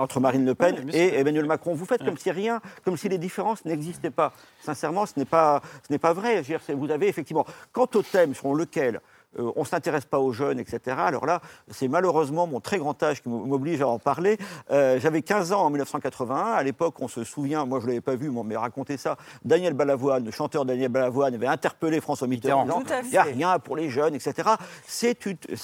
entre 0.00 0.18
Marine 0.18 0.46
Le 0.46 0.54
Pen 0.54 0.90
et 0.94 1.18
Emmanuel 1.18 1.44
Macron. 1.44 1.74
Vous 1.74 1.84
faites 1.84 2.02
comme 2.02 2.16
si 2.16 2.30
rien, 2.30 2.60
comme 2.84 2.96
si 2.96 3.08
les 3.08 3.18
différences 3.18 3.64
n'existaient 3.66 4.10
pas. 4.10 4.32
Sincèrement, 4.60 5.04
ce 5.04 5.18
n'est 5.18 5.26
pas, 5.26 5.60
ce 5.86 5.92
n'est 5.92 5.98
pas 5.98 6.14
vrai. 6.14 6.42
vous 6.74 6.90
avez 6.90 7.08
effectivement, 7.08 7.44
quant 7.72 7.88
au 7.94 8.02
thème 8.02 8.34
sur 8.34 8.54
lequel 8.54 9.00
euh, 9.38 9.52
on 9.56 9.60
ne 9.60 9.66
s'intéresse 9.66 10.04
pas 10.04 10.18
aux 10.18 10.32
jeunes, 10.32 10.58
etc. 10.58 10.96
Alors 10.98 11.26
là, 11.26 11.40
c'est 11.68 11.88
malheureusement 11.88 12.46
mon 12.46 12.60
très 12.60 12.78
grand 12.78 13.00
âge 13.02 13.22
qui 13.22 13.28
m'oblige 13.28 13.80
à 13.80 13.88
en 13.88 13.98
parler. 13.98 14.38
Euh, 14.70 14.98
j'avais 14.98 15.22
15 15.22 15.52
ans 15.52 15.64
en 15.66 15.70
1981. 15.70 16.36
À 16.36 16.62
l'époque, 16.62 16.96
on 17.00 17.08
se 17.08 17.22
souvient, 17.22 17.64
moi 17.64 17.78
je 17.78 17.84
ne 17.84 17.90
l'avais 17.90 18.00
pas 18.00 18.16
vu, 18.16 18.30
mais 18.44 18.56
raconté 18.56 18.96
ça, 18.96 19.16
Daniel 19.44 19.74
Balavoine, 19.74 20.24
le 20.24 20.30
chanteur 20.30 20.64
Daniel 20.64 20.88
Balavoine, 20.88 21.34
avait 21.34 21.46
interpellé 21.46 22.00
François 22.00 22.26
Mitterrand. 22.26 22.66
Il 23.04 23.10
n'y 23.10 23.16
a 23.16 23.22
rien 23.22 23.58
pour 23.58 23.76
les 23.76 23.88
jeunes, 23.88 24.14
etc. 24.14 24.50
C'est, 24.86 25.16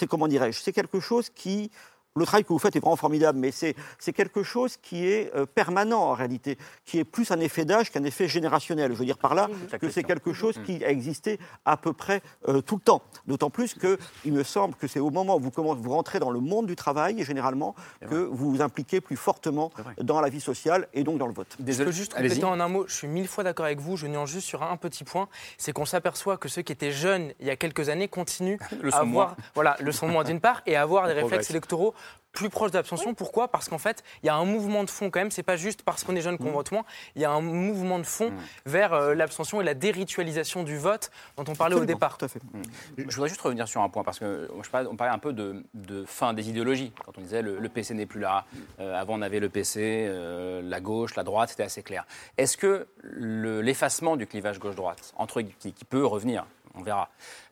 comment 0.08 0.28
dirais-je, 0.28 0.60
c'est 0.60 0.72
quelque 0.72 1.00
chose 1.00 1.30
qui 1.30 1.70
le 2.16 2.24
travail 2.24 2.44
que 2.44 2.48
vous 2.48 2.58
faites 2.58 2.74
est 2.76 2.80
vraiment 2.80 2.96
formidable, 2.96 3.38
mais 3.38 3.52
c'est 3.52 3.74
quelque 4.12 4.42
chose 4.42 4.76
qui 4.76 5.06
est 5.06 5.34
euh, 5.34 5.46
permanent 5.46 6.00
en 6.00 6.14
réalité, 6.14 6.58
qui 6.84 6.98
est 6.98 7.04
plus 7.04 7.30
un 7.30 7.40
effet 7.40 7.64
d'âge 7.64 7.90
qu'un 7.90 8.04
effet 8.04 8.28
générationnel. 8.28 8.92
Je 8.92 8.98
veux 8.98 9.04
dire 9.04 9.18
par 9.18 9.34
là 9.34 9.48
que 9.80 9.90
c'est 9.90 10.02
quelque 10.02 10.32
chose 10.32 10.58
qui 10.64 10.84
a 10.84 10.90
existé 10.90 11.38
à 11.64 11.76
peu 11.76 11.92
près 11.92 12.22
euh, 12.48 12.60
tout 12.60 12.76
le 12.76 12.80
temps. 12.80 13.02
D'autant 13.26 13.50
plus 13.50 13.74
qu'il 13.74 14.32
me 14.32 14.42
semble 14.42 14.74
que 14.74 14.86
c'est 14.86 15.00
au 15.00 15.10
moment 15.10 15.36
où 15.36 15.40
vous, 15.40 15.50
commencez, 15.50 15.80
vous 15.80 15.90
rentrez 15.90 16.18
dans 16.18 16.30
le 16.30 16.40
monde 16.40 16.66
du 16.66 16.76
travail, 16.76 17.22
généralement, 17.24 17.74
que 18.08 18.14
vous 18.14 18.50
vous 18.50 18.62
impliquez 18.62 19.00
plus 19.00 19.16
fortement 19.16 19.70
dans 20.00 20.20
la 20.20 20.28
vie 20.28 20.40
sociale 20.40 20.88
et 20.94 21.04
donc 21.04 21.18
dans 21.18 21.26
le 21.26 21.32
vote. 21.32 21.56
Désolé. 21.58 21.90
Je 21.90 21.92
peux 21.92 21.96
juste 21.96 22.14
compléter 22.14 22.44
en 22.44 22.60
un 22.60 22.68
mot, 22.68 22.86
je 22.86 22.94
suis 22.94 23.08
mille 23.08 23.28
fois 23.28 23.44
d'accord 23.44 23.66
avec 23.66 23.80
vous, 23.80 23.96
je 23.96 24.06
nuance 24.06 24.30
juste 24.30 24.46
sur 24.46 24.62
un 24.62 24.76
petit 24.76 25.04
point, 25.04 25.28
c'est 25.58 25.72
qu'on 25.72 25.84
s'aperçoit 25.84 26.36
que 26.36 26.48
ceux 26.48 26.62
qui 26.62 26.72
étaient 26.72 26.92
jeunes 26.92 27.32
il 27.40 27.46
y 27.46 27.50
a 27.50 27.56
quelques 27.56 27.88
années 27.88 28.08
continuent 28.08 28.58
à 28.92 28.98
avoir, 28.98 29.36
voilà, 29.54 29.76
le 29.80 29.92
son 29.92 30.08
moins 30.08 30.24
d'une 30.24 30.40
part, 30.40 30.62
et 30.66 30.76
à 30.76 30.82
avoir 30.82 31.06
des 31.06 31.12
réflexes 31.12 31.50
électoraux 31.50 31.94
plus 32.36 32.50
proche 32.50 32.70
de 32.70 32.76
l'abstention. 32.76 33.14
Pourquoi? 33.14 33.48
Parce 33.48 33.68
qu'en 33.68 33.78
fait, 33.78 34.04
il 34.22 34.26
y 34.26 34.28
a 34.28 34.34
un 34.36 34.44
mouvement 34.44 34.84
de 34.84 34.90
fond 34.90 35.10
quand 35.10 35.18
même. 35.18 35.30
C'est 35.30 35.42
pas 35.42 35.56
juste 35.56 35.82
parce 35.82 36.04
qu'on 36.04 36.14
est 36.14 36.20
jeune 36.20 36.36
qu'on 36.38 36.50
mmh. 36.50 36.52
vote 36.52 36.70
moins. 36.70 36.84
Il 37.16 37.22
y 37.22 37.24
a 37.24 37.30
un 37.30 37.40
mouvement 37.40 37.98
de 37.98 38.04
fond 38.04 38.30
mmh. 38.30 38.36
vers 38.66 38.92
euh, 38.92 39.14
l'abstention 39.14 39.60
et 39.60 39.64
la 39.64 39.74
déritualisation 39.74 40.62
du 40.62 40.76
vote 40.76 41.10
dont 41.36 41.44
on 41.48 41.54
parlait 41.54 41.74
au 41.74 41.86
départ. 41.86 42.18
Tout 42.18 42.26
à 42.26 42.28
fait. 42.28 42.42
Mmh. 42.42 42.62
Je 43.08 43.14
voudrais 43.14 43.30
juste 43.30 43.40
revenir 43.40 43.66
sur 43.66 43.80
un 43.80 43.88
point 43.88 44.04
parce 44.04 44.18
que 44.18 44.48
je 44.62 44.70
parlais, 44.70 44.88
on 44.88 44.96
parlait 44.96 45.14
un 45.14 45.18
peu 45.18 45.32
de, 45.32 46.04
fin 46.06 46.34
des 46.34 46.48
idéologies. 46.50 46.92
Quand 47.04 47.16
on 47.16 47.22
disait 47.22 47.42
le, 47.42 47.68
PC 47.68 47.94
n'est 47.94 48.06
plus 48.06 48.20
là. 48.20 48.44
Euh, 48.80 48.94
avant, 48.94 49.18
on 49.18 49.22
avait 49.22 49.40
le 49.40 49.48
PC, 49.48 50.06
euh, 50.08 50.60
la 50.62 50.80
gauche, 50.80 51.16
la 51.16 51.24
droite, 51.24 51.48
c'était 51.50 51.64
assez 51.64 51.82
clair. 51.82 52.06
Est-ce 52.36 52.56
que 52.56 52.86
l'effacement 53.02 54.16
du 54.16 54.26
clivage 54.26 54.58
gauche-droite, 54.58 55.14
entre 55.16 55.40
qui, 55.40 55.72
qui 55.72 55.84
peut 55.84 56.04
revenir, 56.04 56.46
on 56.76 56.82
verra, 56.82 57.08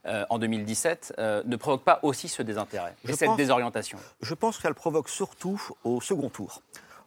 euh, 0.06 0.24
en 0.28 0.38
2017 0.38 1.14
euh, 1.18 1.42
ne 1.46 1.56
provoque 1.56 1.82
pas 1.82 1.98
aussi 2.02 2.28
ce 2.28 2.42
désintérêt 2.42 2.94
et 3.08 3.12
cette 3.14 3.36
désorientation 3.36 3.98
Je 4.20 4.34
pense 4.34 4.58
qu'elle 4.58 4.74
provoque 4.74 5.08
surtout 5.08 5.60
au 5.84 6.00
second 6.00 6.28
tour 6.28 6.60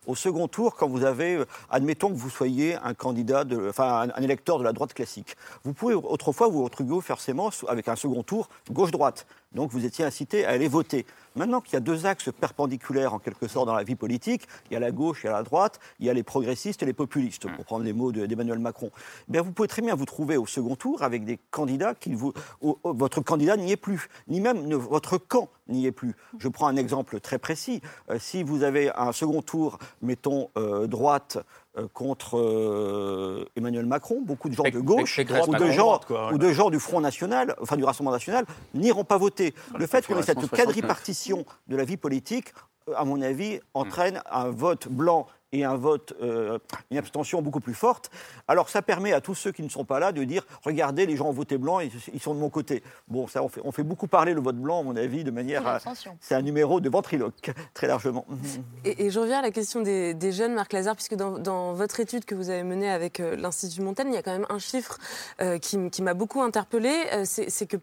au 0.08 0.16
second 0.16 0.48
tour, 0.48 0.76
quand 0.76 0.88
vous 0.88 1.04
avez, 1.04 1.36
euh, 1.36 1.46
admettons 1.70 2.10
que 2.10 2.16
vous 2.16 2.30
soyez 2.30 2.76
un 2.76 2.94
candidat, 2.94 3.44
de, 3.44 3.70
enfin 3.70 4.10
un, 4.16 4.22
électeur 4.22 4.58
de 4.58 4.64
la 4.64 4.72
droite 4.72 4.94
classique, 4.94 5.36
vous 5.64 5.74
pouvez 5.74 5.94
autrefois 5.94 6.48
vous 6.48 6.64
retrouver 6.64 7.02
forcément 7.02 7.50
avec 7.68 7.88
un 7.90 7.96
second 7.96 8.24
tour 8.24 8.50
gauche-droite. 8.72 9.28
Donc 9.54 9.72
vous 9.72 9.86
étiez 9.86 10.06
incité 10.06 10.46
à 10.46 10.52
aller 10.52 10.68
voter. 10.68 11.06
Maintenant 11.38 11.62
qu'il 11.62 11.74
y 11.74 11.78
a 11.78 11.82
deux 11.82 12.08
axes 12.08 12.32
perpendiculaires 12.32 13.14
en 13.14 13.20
quelque 13.20 13.48
sorte 13.48 13.68
dans 13.68 13.76
la 13.76 13.84
vie 13.84 13.96
politique, 13.96 14.48
il 14.70 14.74
y 14.74 14.76
a 14.76 14.80
la 14.80 14.92
gauche 14.92 15.24
et 15.24 15.28
la 15.28 15.44
droite, 15.44 15.80
il 16.00 16.08
y 16.08 16.10
a 16.10 16.14
les 16.14 16.24
progressistes 16.24 16.82
et 16.82 16.86
les 16.88 16.94
populistes, 16.94 17.48
pour 17.56 17.64
prendre 17.64 17.86
les 17.86 17.94
mots 17.94 18.12
d'Emmanuel 18.12 18.58
Macron. 18.58 18.90
Eh 19.32 19.40
vous 19.40 19.52
pouvez 19.52 19.68
très 19.68 19.84
bien 19.84 19.94
vous 19.94 20.06
trouver 20.06 20.36
au 20.36 20.48
second 20.48 20.76
tour 20.76 21.04
avec 21.04 21.26
des 21.26 21.40
candidats 21.52 21.94
qui 21.94 22.16
vous, 22.16 22.34
votre 22.84 23.22
candidat 23.22 23.56
n'y 23.56 23.72
est 23.72 23.78
plus, 23.78 24.10
ni 24.28 24.42
même 24.42 24.74
votre 24.74 25.20
camp 25.20 25.50
n'y 25.68 25.86
est 25.86 25.92
plus. 25.92 26.16
Je 26.40 26.48
prends 26.48 26.68
un 26.68 26.76
exemple 26.76 27.20
très 27.20 27.38
précis. 27.38 27.82
Euh, 28.10 28.18
si 28.20 28.42
vous 28.42 28.64
avez 28.64 28.92
un 28.96 29.12
second 29.12 29.42
tour, 29.42 29.78
mettons 30.02 30.50
euh, 30.58 30.88
droite 30.88 31.38
contre 31.94 32.38
euh, 32.38 33.46
Emmanuel 33.56 33.86
Macron, 33.86 34.22
beaucoup 34.22 34.50
de 34.50 34.54
gens 34.54 34.64
de 34.64 34.80
gauche 34.80 35.20
ou, 35.20 35.56
de 35.56 35.72
gens, 35.72 36.00
ou 36.32 36.38
de 36.38 36.52
gens 36.52 36.70
du 36.70 36.80
Front 36.80 37.02
National, 37.02 37.56
enfin 37.62 37.78
du 37.78 37.84
Rassemblement 37.84 38.14
National, 38.14 38.46
n'iront 38.74 39.04
pas 39.04 39.18
voter. 39.18 39.54
Le 39.78 39.88
fait 39.88 40.06
qu'on 40.06 40.18
ait 40.18 40.24
cette 40.24 40.50
quadripartition 40.50 41.46
de 41.68 41.76
la 41.76 41.84
vie 41.84 41.98
politique, 41.98 42.54
à 42.96 43.06
mon 43.06 43.22
avis, 43.22 43.60
entraîne 43.74 44.22
un 44.32 44.50
vote 44.50 44.88
blanc 44.88 45.28
et 45.52 45.64
un 45.64 45.76
vote, 45.76 46.14
euh, 46.22 46.60
une 46.92 46.98
abstention 46.98 47.42
beaucoup 47.42 47.60
plus 47.60 47.74
forte. 47.74 48.12
Alors 48.48 48.70
ça 48.70 48.82
permet 48.82 49.14
à 49.14 49.22
tous 49.22 49.36
ceux 49.36 49.52
qui 49.52 49.64
ne 49.64 49.70
sont 49.70 49.86
pas 49.86 50.00
là 50.00 50.12
de 50.12 50.24
dire 50.24 50.46
regardez, 50.64 51.06
les 51.06 51.16
gens 51.16 51.28
ont 51.28 51.34
voté 51.34 51.58
blanc, 51.58 51.80
ils, 51.80 51.92
ils 52.14 52.20
sont 52.20 52.34
de 52.34 52.40
mon 52.40 52.50
côté. 52.50 52.84
Bon, 53.08 53.28
ça, 53.28 53.44
on 53.44 53.50
fait, 53.50 53.62
on 53.64 53.72
fait, 53.72 53.84
beaucoup 53.84 54.08
parler 54.08 54.34
le 54.34 54.42
vote 54.42 54.58
blanc, 54.58 54.82
à 54.82 54.84
mon 54.84 54.96
avis, 54.96 55.24
de 55.24 55.32
manière. 55.32 55.80
C'est 56.20 56.36
un 56.36 56.42
numéro 56.42 56.80
de 56.80 56.90
ventriloque, 56.90 57.52
très 57.74 57.88
largement. 57.88 58.26
Et, 58.84 59.10
je 59.10 59.20
reviens 59.20 59.40
à 59.40 59.42
la 59.42 59.52
question 59.52 59.82
des, 59.82 60.32
jeunes, 60.32 60.54
Marc 60.54 60.74
Lazare, 60.74 60.96
puisque 60.96 61.16
dans, 61.16 61.74
votre 61.74 62.00
étude 62.00 62.26
que 62.26 62.36
vous 62.36 62.50
avez 62.50 62.64
menée 62.64 62.90
avec 62.90 63.20
euh, 63.20 63.36
l'Institut 63.36 63.82
Montaigne, 63.82 64.10
il 64.10 64.16
y 64.16 64.18
a 64.18 64.24
quand 64.24 64.32
même 64.32 64.46
un 64.50 64.60
chiffre 64.60 64.98
euh, 65.42 65.58
qui, 65.58 65.90
qui 65.90 66.02
m'a 66.02 66.14
beaucoup 66.14 66.42
interpellé 66.42 66.94
c'est 67.24 67.68
que 67.68 67.78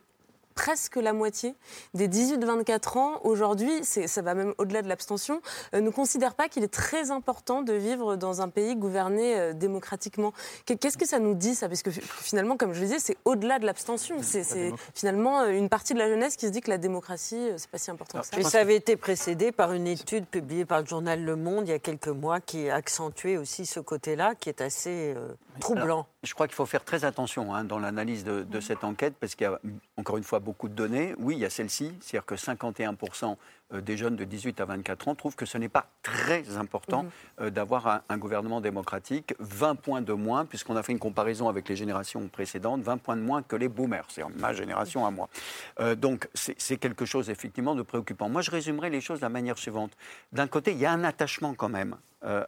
presque 0.55 0.97
la 0.97 1.13
moitié 1.13 1.55
des 1.95 2.09
18-24 2.09 2.99
ans 2.99 3.21
aujourd'hui, 3.25 3.85
ça 3.85 4.23
va 4.23 4.35
même 4.35 4.55
au-delà 4.59 4.83
de 4.83 4.89
l'abstention, 4.89 5.41
euh, 5.75 5.81
ne 5.81 5.91
considèrent 5.91 6.35
pas 6.35 6.49
qu'il 6.49 6.63
est 6.63 6.73
très 6.73 7.11
important 7.11 7.63
de 7.63 7.73
vivre 7.73 8.17
dans 8.17 8.41
un 8.41 8.49
pays 8.49 8.77
gouverné 8.77 9.39
euh, 9.39 9.53
démocratiquement. 9.53 10.33
Qu'est-ce 10.67 10.99
que 10.99 11.07
ça 11.07 11.19
nous 11.19 11.35
dit 11.35 11.55
ça? 11.55 11.69
Parce 11.69 11.83
que 11.83 11.91
finalement, 11.91 12.57
comme 12.57 12.73
je 12.73 12.81
le 12.81 12.87
disais, 12.87 12.99
c'est 12.99 13.17
au-delà 13.25 13.59
de 13.59 13.67
l'abstention. 13.67 14.17
C'est 14.23 14.73
finalement 14.95 15.41
euh, 15.41 15.51
une 15.51 15.69
partie 15.69 15.95
de 15.95 15.99
la 15.99 16.09
jeunesse 16.09 16.37
qui 16.37 16.47
se 16.47 16.51
dit 16.51 16.61
que 16.61 16.71
la 16.71 16.79
démocratie, 16.79 17.51
c'est 17.57 17.71
pas 17.71 17.79
si 17.79 17.91
important 17.91 18.21
que 18.21 18.27
ça. 18.27 18.37
Mais 18.37 18.45
ça 18.45 18.61
avait 18.61 18.77
été 18.77 18.97
précédé 18.97 19.53
par 19.53 19.73
une 19.73 19.87
étude 19.87 20.27
publiée 20.27 20.65
par 20.65 20.81
le 20.81 20.87
journal 20.87 21.23
Le 21.23 21.37
Monde 21.37 21.67
il 21.67 21.71
y 21.71 21.75
a 21.75 21.79
quelques 21.79 22.09
mois 22.09 22.41
qui 22.41 22.71
accentuait 22.71 23.37
aussi 23.37 23.67
ce 23.67 23.81
côté-là, 23.81 24.35
qui 24.35 24.49
est 24.49 24.61
assez 24.61 25.15
troublant. 25.61 26.07
je 26.23 26.35
crois 26.35 26.47
qu'il 26.47 26.55
faut 26.55 26.67
faire 26.67 26.85
très 26.85 27.05
attention 27.05 27.55
hein, 27.55 27.65
dans 27.65 27.79
l'analyse 27.79 28.25
de, 28.25 28.43
de 28.43 28.61
cette 28.61 28.85
enquête, 28.85 29.15
parce 29.19 29.35
qu'il 29.35 29.47
y 29.47 29.49
a 29.49 29.61
encore 29.97 30.17
une 30.17 30.25
fois 30.25 30.41
beaucoup 30.45 30.69
de 30.69 30.75
données. 30.75 31.15
Oui, 31.19 31.35
il 31.35 31.41
y 31.41 31.45
a 31.45 31.51
celle-ci, 31.51 31.93
c'est-à-dire 32.01 32.27
que 32.27 32.37
51% 32.37 33.25
euh, 33.25 33.35
des 33.81 33.97
jeunes 33.97 34.17
de 34.17 34.25
18 34.25 34.61
à 34.61 34.65
24 34.65 35.09
ans 35.09 35.15
trouvent 35.15 35.37
que 35.37 35.47
ce 35.47 35.59
n'est 35.59 35.69
pas 35.69 35.87
très 36.03 36.57
important 36.57 37.05
mhm. 37.05 37.11
euh, 37.41 37.51
d'avoir 37.51 38.03
un, 38.09 38.19
gouvernement 38.19 38.61
démocratique. 38.61 39.35
20 39.41 39.75
points 39.77 40.03
de 40.03 40.13
moins, 40.13 40.45
puisqu'on 40.45 40.77
a 40.77 40.83
fait 40.83 40.93
une 40.93 40.99
comparaison 40.99 41.49
avec 41.49 41.69
les 41.69 41.77
générations 41.77 42.27
précédentes, 42.29 42.83
20 42.83 42.99
points 42.99 43.17
de 43.17 43.23
moins 43.23 43.43
que 43.43 43.57
les 43.57 43.69
boomers, 43.69 44.07
c'est 44.09 44.23
ma 44.37 44.53
génération 44.53 45.07
à 45.07 45.11
moi. 45.11 45.29
Euh, 45.81 45.95
donc 45.95 46.29
c'est 46.35 46.77
quelque 46.77 47.05
chose 47.05 47.31
effectivement 47.31 47.75
de 47.75 47.83
préoccupant. 47.83 48.29
Moi, 48.29 48.43
je 48.43 48.51
résumerai 48.51 48.91
les 48.91 49.01
choses 49.01 49.19
de 49.19 49.25
la 49.25 49.29
manière 49.29 49.59
suivante. 49.59 49.93
D'un 50.33 50.47
côté, 50.47 50.73
il 50.73 50.79
y 50.79 50.87
a 50.87 50.93
un 50.93 51.05
attachement 51.05 51.55
quand 51.55 51.69
même 51.69 51.97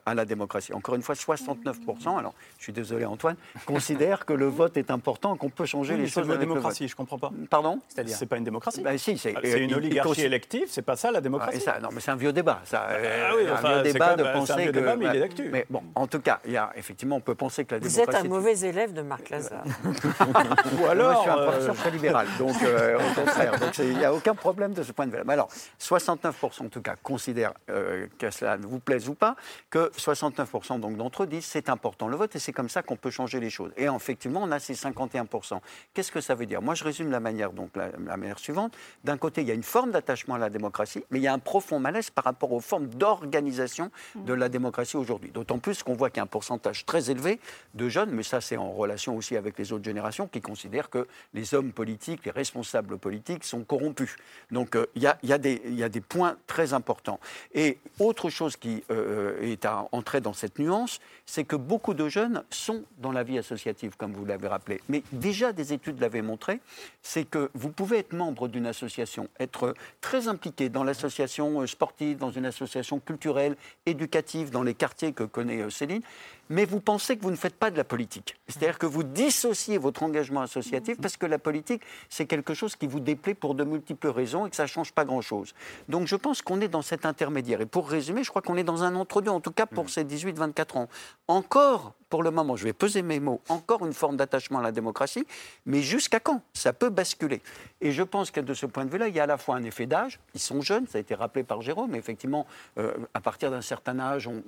à 0.06 0.14
la 0.14 0.24
démocratie. 0.24 0.72
Encore 0.72 0.94
une 0.94 1.02
fois, 1.02 1.14
69%, 1.14 2.18
alors 2.18 2.32
je 2.56 2.62
suis 2.62 2.72
désolé 2.72 3.04
Antoine, 3.04 3.36
considèrent 3.66 4.24
que 4.24 4.32
le 4.32 4.46
vote 4.46 4.78
est 4.78 4.90
important, 4.90 5.36
qu'on 5.36 5.50
peut 5.50 5.66
changer 5.66 5.98
les 5.98 6.06
choses. 6.06 6.26
C'est 6.26 6.32
une 6.32 6.40
démocratie, 6.40 6.88
je 6.88 6.94
ne 6.94 6.96
comprends 6.96 7.18
pas. 7.18 7.30
Pardon? 7.50 7.80
C'est-à-dire 7.88 8.16
C'est 8.16 8.24
pas 8.24 8.38
une 8.38 8.44
démocratie. 8.44 8.80
Ben, 8.80 8.96
si, 8.96 9.18
c'est 9.18 9.34
une 9.58 9.74
oligarchie 9.74 10.22
élective, 10.22 10.64
c'est 10.68 10.80
pas 10.80 10.96
ça 10.96 11.10
la 11.16 11.20
démocratie. 11.20 11.60
ça, 11.60 11.78
non, 11.80 11.88
mais 11.92 12.00
c'est 12.00 12.10
un 12.10 12.16
vieux 12.16 12.32
débat. 12.32 12.60
Ça, 12.64 12.86
ah 12.88 13.32
oui, 13.36 13.46
un 13.48 13.80
vieux 13.80 13.92
débat 13.92 14.16
de 14.16 14.22
penser 14.22 14.52
un 14.52 14.56
vieux 14.56 14.72
que. 14.72 14.78
Débat, 14.78 14.96
mais 14.96 15.06
il 15.06 15.16
est 15.16 15.20
d'actu. 15.20 15.48
Mais 15.50 15.66
bon, 15.68 15.82
en 15.94 16.06
tout 16.06 16.20
cas, 16.20 16.40
il 16.44 16.52
y 16.52 16.56
a, 16.56 16.72
effectivement, 16.76 17.16
on 17.16 17.20
peut 17.20 17.34
penser 17.34 17.64
que 17.64 17.74
la 17.74 17.80
démocratie. 17.80 18.10
Vous 18.10 18.16
êtes 18.16 18.24
un 18.24 18.28
mauvais 18.28 18.58
élève 18.60 18.92
de 18.92 19.02
Marc 19.02 19.30
Lazare. 19.30 19.64
Ou 20.80 20.86
alors. 20.86 21.16
je 21.16 21.20
suis 21.20 21.30
un 21.30 21.44
professeur 21.44 21.74
très 21.76 21.90
libéral, 21.90 22.26
donc 22.38 22.62
euh, 22.62 22.98
au 22.98 23.14
contraire. 23.20 23.58
Donc 23.58 23.78
il 23.78 23.96
n'y 23.96 24.04
a 24.04 24.12
aucun 24.12 24.34
problème 24.34 24.72
de 24.72 24.82
ce 24.82 24.92
point 24.92 25.06
de 25.06 25.16
vue. 25.16 25.22
Mais 25.24 25.32
alors, 25.32 25.48
69% 25.80 26.66
en 26.66 26.68
tout 26.68 26.82
cas 26.82 26.96
considèrent 27.02 27.54
euh, 27.70 28.06
que 28.18 28.30
cela 28.30 28.56
vous 28.56 28.78
plaise 28.78 29.08
ou 29.08 29.14
pas, 29.14 29.36
que 29.70 29.90
69% 29.96 30.80
donc 30.80 30.96
d'entre 30.96 31.24
eux 31.24 31.26
disent 31.26 31.46
c'est 31.46 31.68
important 31.68 32.08
le 32.08 32.16
vote 32.16 32.34
et 32.36 32.38
c'est 32.38 32.52
comme 32.52 32.68
ça 32.68 32.82
qu'on 32.82 32.96
peut 32.96 33.10
changer 33.10 33.40
les 33.40 33.50
choses. 33.50 33.72
Et 33.76 33.84
effectivement, 33.84 34.42
on 34.42 34.50
a 34.50 34.58
ces 34.58 34.74
51%. 34.74 35.60
Qu'est-ce 35.94 36.12
que 36.12 36.20
ça 36.20 36.34
veut 36.34 36.46
dire? 36.46 36.62
Moi, 36.62 36.74
je 36.74 36.84
résume 36.84 37.10
la 37.10 37.20
manière 37.20 37.52
donc 37.52 37.70
la, 37.74 37.88
la 38.06 38.16
manière 38.16 38.38
suivante. 38.38 38.76
D'un 39.04 39.16
côté, 39.16 39.42
il 39.42 39.48
y 39.48 39.50
a 39.50 39.54
une 39.54 39.62
forme 39.62 39.90
d'attachement 39.90 40.34
à 40.34 40.38
la 40.38 40.50
démocratie, 40.50 40.95
mais 41.10 41.18
il 41.18 41.22
y 41.22 41.26
a 41.26 41.32
un 41.32 41.38
profond 41.38 41.78
malaise 41.78 42.10
par 42.10 42.24
rapport 42.24 42.52
aux 42.52 42.60
formes 42.60 42.88
d'organisation 42.88 43.90
de 44.14 44.32
la 44.32 44.48
démocratie 44.48 44.96
aujourd'hui. 44.96 45.30
D'autant 45.30 45.58
plus 45.58 45.82
qu'on 45.82 45.94
voit 45.94 46.10
qu'il 46.10 46.18
y 46.18 46.20
a 46.20 46.24
un 46.24 46.26
pourcentage 46.26 46.86
très 46.86 47.10
élevé 47.10 47.40
de 47.74 47.88
jeunes, 47.88 48.10
mais 48.10 48.22
ça 48.22 48.40
c'est 48.40 48.56
en 48.56 48.72
relation 48.72 49.16
aussi 49.16 49.36
avec 49.36 49.58
les 49.58 49.72
autres 49.72 49.84
générations, 49.84 50.26
qui 50.26 50.40
considèrent 50.40 50.90
que 50.90 51.06
les 51.34 51.54
hommes 51.54 51.72
politiques, 51.72 52.24
les 52.24 52.30
responsables 52.30 52.98
politiques 52.98 53.44
sont 53.44 53.64
corrompus. 53.64 54.16
Donc 54.50 54.76
euh, 54.76 54.86
il 54.94 55.02
y, 55.02 55.32
a, 55.32 55.38
des 55.38 56.00
points 56.00 56.36
très 56.46 56.72
importants. 56.72 57.20
Et 57.54 57.78
autre 57.98 58.30
chose 58.30 58.56
qui 58.56 58.84
euh, 58.90 59.40
est 59.42 59.64
à 59.64 59.88
entrer 59.92 60.20
dans 60.20 60.32
cette 60.32 60.58
nuance, 60.58 61.00
c'est 61.24 61.44
que 61.44 61.56
beaucoup 61.56 61.94
de 61.94 62.08
jeunes 62.08 62.44
sont 62.50 62.84
dans 62.98 63.12
la 63.12 63.22
vie 63.22 63.38
associative, 63.38 63.96
comme 63.96 64.12
vous 64.12 64.24
l'avez 64.24 64.48
rappelé. 64.48 64.80
Mais 64.88 65.02
déjà 65.12 65.52
des 65.52 65.72
études 65.72 66.00
l'avaient 66.00 66.22
montré, 66.22 66.60
c'est 67.02 67.24
que 67.24 67.50
vous 67.54 67.70
pouvez 67.70 67.98
être 67.98 68.12
membre 68.12 68.48
d'une 68.48 68.66
association, 68.66 69.28
être 69.40 69.74
très 70.00 70.28
impliqué 70.28 70.68
dans 70.68 70.84
l'association 70.86 71.60
euh, 71.60 71.66
sportive, 71.66 72.16
dans 72.16 72.30
une 72.30 72.46
association 72.46 72.98
culturelle, 72.98 73.56
éducative, 73.84 74.50
dans 74.50 74.62
les 74.62 74.74
quartiers 74.74 75.12
que 75.12 75.24
connaît 75.24 75.60
euh, 75.60 75.70
Céline, 75.70 76.02
mais 76.48 76.64
vous 76.64 76.80
pensez 76.80 77.16
que 77.16 77.22
vous 77.22 77.30
ne 77.30 77.36
faites 77.36 77.56
pas 77.56 77.70
de 77.70 77.76
la 77.76 77.84
politique. 77.84 78.36
C'est-à-dire 78.48 78.78
que 78.78 78.86
vous 78.86 79.02
dissociez 79.02 79.78
votre 79.78 80.02
engagement 80.02 80.42
associatif 80.42 80.98
parce 81.00 81.16
que 81.16 81.26
la 81.26 81.38
politique, 81.38 81.82
c'est 82.08 82.26
quelque 82.26 82.54
chose 82.54 82.76
qui 82.76 82.86
vous 82.86 83.00
déplaît 83.00 83.34
pour 83.34 83.54
de 83.54 83.64
multiples 83.64 84.08
raisons 84.08 84.46
et 84.46 84.50
que 84.50 84.56
ça 84.56 84.64
ne 84.64 84.68
change 84.68 84.92
pas 84.92 85.04
grand-chose. 85.04 85.54
Donc 85.88 86.06
je 86.06 86.16
pense 86.16 86.42
qu'on 86.42 86.60
est 86.60 86.68
dans 86.68 86.82
cet 86.82 87.06
intermédiaire. 87.06 87.60
Et 87.60 87.66
pour 87.66 87.88
résumer, 87.88 88.24
je 88.24 88.30
crois 88.30 88.42
qu'on 88.42 88.56
est 88.56 88.64
dans 88.64 88.82
un 88.82 88.94
entre-deux, 88.94 89.30
en 89.30 89.40
tout 89.40 89.52
cas 89.52 89.66
pour 89.66 89.90
ces 89.90 90.04
18-24 90.04 90.78
ans. 90.78 90.88
Encore 91.28 91.94
pour 92.08 92.22
le 92.22 92.30
moment, 92.30 92.56
je 92.56 92.64
vais 92.64 92.72
peser 92.72 93.02
mes 93.02 93.18
mots, 93.18 93.40
encore 93.48 93.84
une 93.84 93.92
forme 93.92 94.16
d'attachement 94.16 94.60
à 94.60 94.62
la 94.62 94.72
démocratie, 94.72 95.26
mais 95.64 95.82
jusqu'à 95.82 96.20
quand? 96.20 96.40
Ça 96.52 96.72
peut 96.72 96.88
basculer. 96.88 97.42
Et 97.80 97.90
je 97.90 98.02
pense 98.02 98.30
que 98.30 98.40
de 98.40 98.54
ce 98.54 98.66
point 98.66 98.84
de 98.84 98.90
vue-là, 98.90 99.08
il 99.08 99.14
y 99.14 99.20
a 99.20 99.24
à 99.24 99.26
la 99.26 99.38
fois 99.38 99.56
un 99.56 99.64
effet 99.64 99.86
d'âge, 99.86 100.20
ils 100.34 100.40
sont 100.40 100.60
jeunes, 100.60 100.86
ça 100.86 100.98
a 100.98 101.00
été 101.00 101.14
rappelé 101.14 101.42
par 101.42 101.62
Jérôme, 101.62 101.90
mais 101.90 101.98
effectivement, 101.98 102.46
euh, 102.78 102.94
à 103.12 103.20
partir 103.20 103.50
d'un 103.50 103.60
certain 103.60 103.98
âge, 103.98 104.28
on, 104.28 104.42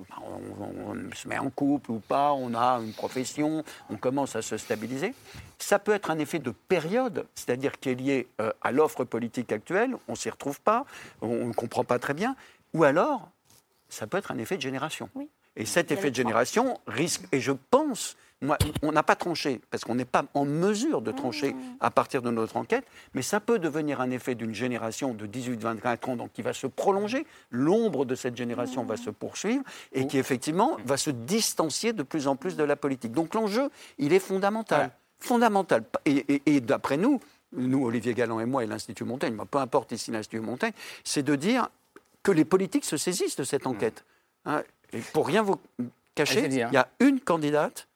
se 1.13 1.27
met 1.27 1.37
en 1.37 1.49
couple 1.49 1.88
ou 1.89 1.99
pas, 1.99 2.33
on 2.33 2.53
a 2.53 2.79
une 2.79 2.93
profession, 2.93 3.63
on 3.89 3.97
commence 3.97 4.35
à 4.35 4.41
se 4.41 4.57
stabiliser. 4.57 5.13
Ça 5.57 5.79
peut 5.79 5.93
être 5.93 6.11
un 6.11 6.19
effet 6.19 6.39
de 6.39 6.51
période, 6.51 7.25
c'est-à-dire 7.35 7.79
qui 7.79 7.89
est 7.89 7.95
lié 7.95 8.27
euh, 8.41 8.51
à 8.61 8.71
l'offre 8.71 9.03
politique 9.03 9.51
actuelle, 9.51 9.95
on 10.07 10.13
ne 10.13 10.17
s'y 10.17 10.29
retrouve 10.29 10.61
pas, 10.61 10.85
on 11.21 11.47
ne 11.47 11.53
comprend 11.53 11.83
pas 11.83 11.99
très 11.99 12.13
bien, 12.13 12.35
ou 12.73 12.83
alors, 12.83 13.29
ça 13.89 14.07
peut 14.07 14.17
être 14.17 14.31
un 14.31 14.37
effet 14.37 14.55
de 14.55 14.61
génération. 14.61 15.09
Oui. 15.15 15.27
Et 15.55 15.65
cet 15.65 15.91
effet 15.91 16.09
de 16.11 16.15
génération 16.15 16.79
risque, 16.87 17.23
et 17.31 17.41
je 17.41 17.51
pense, 17.51 18.15
on 18.81 18.91
n'a 18.91 19.03
pas 19.03 19.15
tranché, 19.15 19.59
parce 19.69 19.83
qu'on 19.83 19.95
n'est 19.95 20.05
pas 20.05 20.25
en 20.33 20.45
mesure 20.45 21.01
de 21.01 21.11
trancher 21.11 21.53
mmh. 21.53 21.77
à 21.81 21.91
partir 21.91 22.21
de 22.21 22.31
notre 22.31 22.57
enquête, 22.57 22.85
mais 23.13 23.21
ça 23.21 23.39
peut 23.39 23.59
devenir 23.59 23.99
un 23.99 24.11
effet 24.11 24.35
d'une 24.35 24.53
génération 24.53 25.13
de 25.13 25.27
18-24 25.27 26.11
ans, 26.11 26.15
donc 26.15 26.31
qui 26.31 26.41
va 26.41 26.53
se 26.53 26.67
prolonger, 26.67 27.25
l'ombre 27.51 28.05
de 28.05 28.15
cette 28.15 28.37
génération 28.37 28.83
va 28.85 28.95
mmh. 28.95 28.97
se 28.97 29.09
poursuivre, 29.09 29.63
et 29.91 30.07
qui 30.07 30.17
effectivement 30.17 30.77
va 30.85 30.97
se 30.97 31.09
distancier 31.09 31.91
de 31.91 32.03
plus 32.03 32.27
en 32.27 32.35
plus 32.35 32.55
de 32.55 32.63
la 32.63 32.75
politique. 32.75 33.11
Donc 33.11 33.33
l'enjeu, 33.33 33.69
il 33.97 34.13
est 34.13 34.19
fondamental. 34.19 34.91
Fondamental. 35.19 35.83
Et, 36.05 36.61
d'après 36.61 36.95
nous, 36.95 37.19
nous, 37.51 37.85
Olivier 37.85 38.13
Galland 38.13 38.39
et 38.39 38.45
moi, 38.45 38.63
et 38.63 38.67
l'Institut 38.67 39.03
Montaigne, 39.03 39.37
peu 39.51 39.57
importe 39.57 39.91
ici 39.91 40.11
l'Institut 40.11 40.39
Montaigne, 40.39 40.71
c'est 41.03 41.23
de 41.23 41.35
dire 41.35 41.69
que 42.23 42.31
les 42.31 42.45
politiques 42.45 42.85
se 42.85 42.95
saisissent 42.95 43.35
de 43.35 43.43
cette 43.43 43.67
enquête. 43.67 44.05
Hein, 44.45 44.63
et 44.93 44.99
pour 44.99 45.27
rien 45.27 45.41
vous 45.41 45.59
cacher, 46.15 46.45
il 46.45 46.53
y 46.53 46.61
a 46.61 46.87
une 46.99 47.19
candidate, 47.19 47.88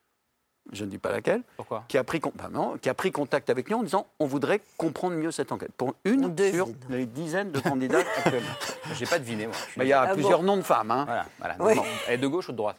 je 0.72 0.86
ne 0.86 0.90
dis 0.90 0.98
pas 0.98 1.12
laquelle, 1.12 1.42
qui, 1.88 1.98
a 1.98 2.04
pris, 2.04 2.20
bah 2.20 2.50
qui 2.82 2.90
a 2.90 2.94
pris 2.94 3.12
contact 3.12 3.50
avec 3.50 3.70
nous 3.70 3.78
en 3.78 3.84
disant 3.84 4.08
on 4.20 4.26
voudrait 4.26 4.62
comprendre 4.78 5.16
mieux 5.16 5.32
cette 5.32 5.52
enquête. 5.52 5.72
Pour 5.78 5.96
une 6.06 6.36
sur 6.52 6.70
les 6.90 7.06
dizaines 7.06 7.52
de 7.52 7.60
candidats 7.60 8.00
actuellement. 8.18 8.50
J'ai 8.94 9.06
pas 9.06 9.20
deviné, 9.20 9.48
moi. 9.48 9.56
il 9.78 9.88
y 9.88 9.94
a 9.94 10.02
ah 10.02 10.14
plusieurs 10.14 10.44
noms 10.44 10.58
de 10.58 10.62
femmes. 10.62 10.92
Hein. 10.92 11.26
Voilà, 11.40 11.56
voilà. 11.60 11.84
Elle 12.08 12.16
est 12.16 12.18
de 12.18 12.28
gauche 12.28 12.50
ou 12.50 12.52
de 12.52 12.58
droite? 12.58 12.78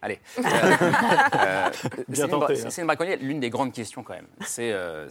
Allez. 0.00 0.18
euh, 0.38 0.42
euh, 0.42 1.68
hein. 1.68 2.70
c'est 2.70 2.82
une 2.82 3.26
l'une 3.26 3.38
des 3.38 3.50
grandes 3.50 3.72
questions 3.72 4.02
quand 4.02 4.14
même. 4.14 4.26
C'est 4.40 4.72
euh, 4.72 5.08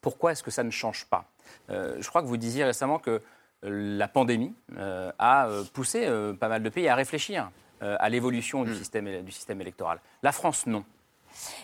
pourquoi 0.00 0.32
est-ce 0.32 0.42
que 0.42 0.52
ça 0.52 0.62
ne 0.62 0.70
change 0.70 1.06
pas? 1.06 1.24
Euh, 1.70 1.96
Je 1.98 2.08
crois 2.08 2.22
que 2.22 2.28
vous 2.28 2.36
disiez 2.36 2.64
récemment 2.64 2.98
que 2.98 3.20
la 3.64 4.08
pandémie 4.08 4.54
euh, 4.76 5.10
a 5.18 5.48
euh, 5.48 5.64
poussé 5.72 6.06
euh, 6.06 6.34
pas 6.34 6.48
mal 6.48 6.62
de 6.62 6.68
pays 6.68 6.88
à 6.88 6.94
réfléchir 6.94 7.50
à 7.80 8.08
l'évolution 8.08 8.64
du, 8.64 8.70
mm. 8.70 8.76
système, 8.76 9.22
du 9.22 9.30
système 9.30 9.60
électoral. 9.60 10.00
La 10.22 10.32
France, 10.32 10.66
non. 10.66 10.86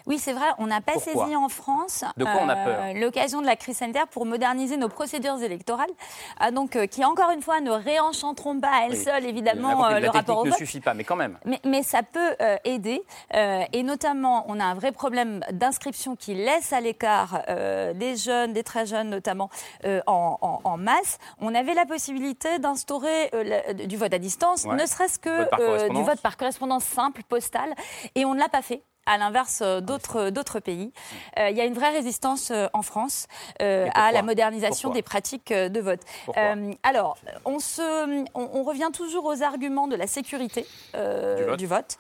Oui, 0.07 0.19
c'est 0.19 0.33
vrai, 0.33 0.47
on 0.59 0.67
n'a 0.67 0.81
pas 0.81 0.99
saisi 0.99 1.37
en 1.37 1.49
France 1.49 2.05
euh, 2.19 2.93
l'occasion 2.95 3.41
de 3.41 3.47
la 3.47 3.57
crise 3.57 3.79
sanitaire 3.79 4.09
pour 4.09 4.27
moderniser 4.27 4.77
nos 4.77 4.89
procédures 4.89 5.43
électorales, 5.43 5.91
ah, 6.39 6.51
donc, 6.51 6.77
euh, 6.77 6.87
qui 6.87 7.05
encore 7.05 7.31
une 7.31 7.43
fois 7.43 7.61
ne 7.61 7.71
réenchanteront 7.71 8.61
pas 8.61 8.71
à 8.73 8.87
elles 8.87 8.97
seules 8.97 9.27
évidemment 9.27 9.87
euh, 9.87 10.01
le 10.01 10.09
rapport 10.09 10.39
au 10.39 10.47
ne 10.47 10.53
suffit 10.53 10.81
pas, 10.81 10.95
mais 10.95 11.05
quand 11.05 11.17
même. 11.17 11.39
Mais, 11.65 11.83
ça 11.83 12.03
peut 12.03 12.37
aider, 12.65 13.03
et 13.33 13.83
notamment 13.83 14.45
on 14.49 14.61
a 14.61 14.65
un 14.65 14.75
vrai 14.75 14.93
problème 14.93 15.41
d'inscription 15.51 16.15
qui 16.15 16.35
laisse 16.35 16.73
à 16.73 16.81
l'écart 16.81 17.43
des 17.95 18.17
jeunes, 18.17 18.53
des 18.53 18.63
très 18.63 18.87
jeunes 18.87 19.09
notamment 19.09 19.51
en, 20.07 20.77
masse. 20.79 21.19
On 21.41 21.55
avait 21.55 21.75
la 21.75 21.87
possibilité 21.87 22.59
d'instaurer 22.59 23.31
du 23.87 23.97
vote 23.97 24.13
à 24.13 24.19
distance, 24.19 24.67
ne 24.67 24.87
serait-ce 24.87 25.19
que 25.19 25.89
du 25.93 26.03
vote 26.03 26.21
par 26.21 26.37
correspondance 26.37 26.85
simple, 26.85 27.23
postale, 27.23 27.75
et 28.15 28.25
on 28.25 28.35
ne 28.35 28.39
l'a 28.39 28.49
pas 28.49 28.63
fait 28.63 28.83
à 29.11 29.19
l'inverse 29.19 29.61
euh, 29.63 29.81
d'autres 29.81 30.31
d'autres 30.31 30.61
pays. 30.61 30.93
Euh, 31.39 31.51
il 31.51 31.57
y 31.57 31.61
a 31.61 31.65
une 31.65 31.75
vraie 31.75 31.91
résistance 31.91 32.53
euh, 32.53 32.69
en 32.73 32.83
France 32.83 33.27
à 33.59 34.13
la 34.13 34.23
modernisation 34.23 34.91
des 34.91 35.03
pratiques 35.03 35.53
de 35.53 35.81
vote. 35.81 36.01
alors, 36.83 37.17
on, 37.45 37.59
se, 37.59 38.25
on, 38.35 38.63
revient 38.63 38.91
toujours 38.93 39.25
aux 39.25 39.43
arguments 39.43 39.89
de 39.89 39.97
la 39.97 40.07
sécurité 40.07 40.67
du 41.59 41.67
vote, 41.67 41.99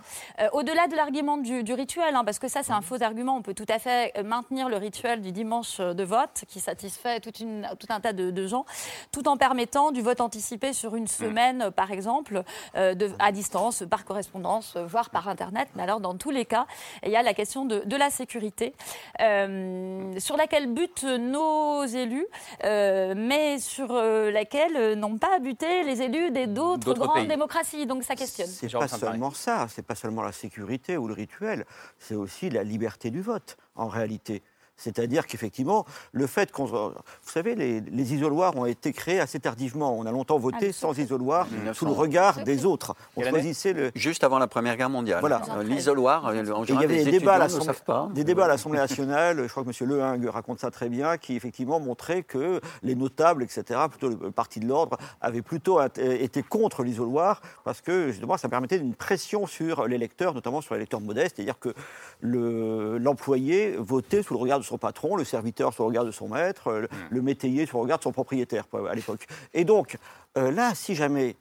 au-delà 0.53 0.87
de 0.87 0.95
l'argument 0.95 1.37
du, 1.39 1.73
rituel, 1.73 2.15
hein, 2.15 2.25
parce 2.25 2.39
que 2.39 2.49
ça 2.49 2.63
c'est 2.63 2.73
un 2.73 2.81
mhm. 2.81 2.85
faux 2.85 3.03
argument. 3.03 3.37
On 3.37 3.43
peut 3.43 3.55
tout 3.55 3.67
à 3.69 3.79
fait 3.79 4.13
maintenir 4.23 4.69
le 4.69 4.77
rituel 4.77 5.21
du 5.21 5.33
dimanche 5.33 5.79
de 5.79 6.05
vote 6.05 6.45
qui 6.49 6.61
satisfait 6.61 7.21
toute 7.21 7.41
une, 7.41 7.69
tout 7.79 7.89
un 7.91 8.01
tas 8.01 8.13
de, 8.13 8.47
gens, 8.47 8.65
tout 9.13 9.27
en 9.29 9.37
permettant 9.37 9.91
du 9.91 10.03
vote 10.03 10.21
anticipé 10.21 10.73
sur 10.73 10.95
une 10.95 11.03
mhm. 11.03 11.09
semaine, 11.09 11.71
par 11.71 11.91
exemple, 11.91 12.43
de, 12.75 13.11
à 13.19 13.33
distance, 13.33 13.83
par 13.89 14.05
correspondance, 14.05 14.77
voire 14.77 15.11
par 15.11 15.29
Internet. 15.29 15.69
Mais 15.75 15.83
alors, 15.83 16.01
dans 16.01 16.15
tous 16.15 16.31
les 16.31 16.45
cas, 16.45 16.67
il 17.05 17.11
y 17.11 17.17
a 17.17 17.23
la 17.23 17.35
question 17.35 17.65
de, 17.65 17.97
la 17.97 18.11
sécurité, 18.11 18.75
euh, 19.21 20.19
sur 20.19 20.37
laquelle 20.37 20.73
butent 20.73 21.05
nos 21.05 21.85
élus, 21.85 22.27
euh, 22.65 23.15
mais 23.17 23.59
sur 23.59 23.93
euh, 23.93 24.31
laquelle 24.31 24.99
n'ont 24.99 25.19
pas 25.19 25.39
buté 25.39 25.83
les 25.83 26.03
élus 26.03 26.31
des 26.31 26.47
d'autres 26.47 26.95
grandes 26.95 27.29
démocraties. 27.29 27.87
Donc 27.87 28.05
ça 28.05 28.15
questionne. 28.15 28.47
C'est 28.49 28.73
pas 28.73 28.89
seulement 28.89 29.31
ça, 29.31 29.67
c'est 29.69 29.87
pas 29.87 29.95
seulement 29.95 30.23
la 30.23 30.33
sécurité 30.33 30.97
ou 30.97 31.09
le 31.09 31.15
rituel, 31.15 31.65
c'est 31.99 32.15
aussi 32.15 32.51
la 32.51 32.65
liberté 32.65 33.11
du 33.11 33.21
vote 33.21 33.57
en 33.75 33.89
réalité. 33.89 34.43
C'est-à-dire 34.81 35.27
qu'effectivement, 35.27 35.85
le 36.13 36.27
fait 36.27 36.51
qu'on. 36.51 36.65
Vous 36.65 36.93
savez, 37.23 37.55
les, 37.55 38.15
isoloirs 38.15 38.57
ont 38.57 38.67
été 38.67 38.93
créés 38.93 39.21
assez 39.21 39.39
tardivement. 39.39 39.97
On 39.97 40.07
a 40.07 40.11
longtemps 40.11 40.39
voté 40.39 40.69
ah, 40.71 40.73
sans 40.73 40.99
isoloir, 40.99 41.47
sous 41.75 41.85
le 41.85 41.93
regard 41.93 42.43
des 42.45 42.65
autres. 42.65 42.95
On 43.17 43.23
choisissait 43.23 43.75
le. 43.75 43.91
Juste 43.95 44.25
avant 44.25 44.39
la 44.39 44.47
Première 44.47 44.77
Guerre 44.77 44.91
mondiale. 44.91 45.21
Voilà. 45.21 45.43
Euh, 45.51 45.63
l'isoloir, 45.63 46.27
euh, 46.29 46.51
en 46.53 46.65
général, 46.65 46.91
il 46.91 46.97
y 46.97 47.01
avait 47.01 47.05
des 47.05 47.19
débats 47.19 47.35
à 47.35 47.39
l'Assemblée, 47.39 47.75
des 48.15 48.25
débats 48.25 48.47
à 48.47 48.49
l'Assemblée 48.49 48.79
nationale, 48.79 49.43
je 49.43 49.49
crois 49.49 49.65
que 49.65 49.69
M. 49.69 49.89
Lehing 49.89 50.27
raconte 50.29 50.61
ça 50.61 50.71
très 50.71 50.89
bien, 50.89 51.19
qui 51.19 51.37
effectivement 51.37 51.79
montraient 51.79 52.23
que 52.23 52.61
les 52.83 52.95
notables, 52.95 53.43
etc., 53.43 53.81
plutôt 53.91 54.09
le 54.09 54.31
Parti 54.31 54.61
de 54.61 54.67
l'Ordre, 54.67 54.97
avaient 55.21 55.43
plutôt 55.43 55.81
été 55.83 56.43
contre 56.43 56.83
l'isoloir, 56.83 57.43
parce 57.65 57.81
que 57.83 58.11
justement, 58.11 58.39
ça 58.39 58.49
permettait 58.49 58.79
une 58.79 58.95
pression 58.95 59.47
sur 59.47 59.87
l'électeur, 59.87 60.35
notamment 60.35 60.61
sur 60.61 60.75
l'électeur 60.75 61.01
modeste, 61.01 61.37
c'est-à-dire 61.37 61.59
que 61.59 61.75
l'employé 62.23 63.77
votait 63.79 64.23
sous 64.23 64.35
le 64.35 64.41
regard 64.41 64.59
de 64.59 64.65
son 64.71 64.79
patron, 64.79 65.17
le 65.17 65.25
serviteur 65.25 65.73
sur 65.75 65.85
le 65.85 65.89
regard 65.89 66.05
de 66.05 66.11
son 66.11 66.29
maître, 66.29 66.73
le, 66.73 66.87
hmm. 66.87 67.09
le 67.11 67.23
métayer 67.23 67.67
sur 67.67 67.79
le 67.79 67.83
regard 67.83 67.99
de 67.99 68.05
son 68.05 68.13
propriétaire 68.13 68.65
à 68.89 68.95
l'époque. 68.95 69.27
Et 69.53 69.65
donc, 69.65 69.99
euh, 70.37 70.51
là, 70.51 70.73
si 70.75 70.95
jamais 70.95 71.37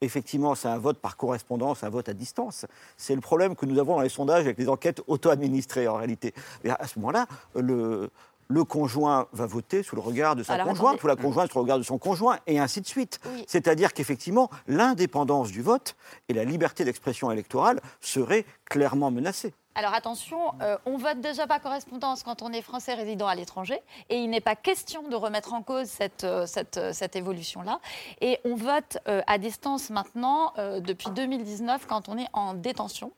effectivement, 0.00 0.54
c'est 0.54 0.68
un 0.68 0.78
vote 0.78 0.98
par 0.98 1.16
correspondance, 1.16 1.82
un 1.82 1.88
vote 1.88 2.08
à 2.08 2.14
distance. 2.14 2.66
C'est 2.96 3.14
le 3.14 3.20
problème 3.20 3.56
que 3.56 3.64
nous 3.64 3.78
avons 3.78 3.96
dans 3.96 4.02
les 4.02 4.08
sondages 4.08 4.44
avec 4.44 4.58
les 4.58 4.68
enquêtes 4.68 5.00
auto-administrées 5.06 5.88
en 5.88 5.96
réalité. 5.96 6.34
Et 6.62 6.70
à 6.70 6.86
ce 6.86 6.98
moment-là, 6.98 7.26
le, 7.54 8.10
le 8.48 8.64
conjoint 8.64 9.26
va 9.32 9.46
voter 9.46 9.82
sous 9.82 9.96
le 9.96 10.02
regard 10.02 10.36
de 10.36 10.42
sa 10.42 10.58
conjointe, 10.58 11.02
ou 11.02 11.06
la 11.06 11.16
conjointe 11.16 11.50
sous 11.50 11.58
le 11.58 11.62
regard 11.62 11.78
de 11.78 11.84
son 11.84 11.98
conjoint, 11.98 12.38
et 12.46 12.58
ainsi 12.58 12.80
de 12.80 12.86
suite. 12.86 13.20
C'est-à-dire 13.46 13.92
qu'effectivement, 13.92 14.50
l'indépendance 14.66 15.50
du 15.50 15.62
vote 15.62 15.96
et 16.28 16.34
la 16.34 16.44
liberté 16.44 16.84
d'expression 16.84 17.30
électorale 17.30 17.80
seraient 18.00 18.44
clairement 18.66 19.10
menacées. 19.10 19.54
Alors 19.76 19.92
attention, 19.92 20.38
euh, 20.62 20.78
on 20.86 20.96
vote 20.98 21.20
déjà 21.20 21.48
par 21.48 21.60
correspondance 21.60 22.22
quand 22.22 22.42
on 22.42 22.52
est 22.52 22.62
français 22.62 22.94
résident 22.94 23.26
à 23.26 23.34
l'étranger 23.34 23.80
et 24.08 24.18
il 24.18 24.30
n'est 24.30 24.40
pas 24.40 24.54
question 24.54 25.08
de 25.08 25.16
remettre 25.16 25.52
en 25.52 25.62
cause 25.62 25.88
cette, 25.88 26.22
euh, 26.22 26.46
cette, 26.46 26.78
cette 26.92 27.16
évolution-là. 27.16 27.80
Et 28.20 28.38
on 28.44 28.54
vote 28.54 28.98
euh, 29.08 29.20
à 29.26 29.36
distance 29.38 29.90
maintenant 29.90 30.52
depuis 30.78 31.10
2019 31.10 31.86
quand 31.86 32.08
on 32.08 32.18
est 32.18 32.28
en 32.32 32.54
détention. 32.54 33.12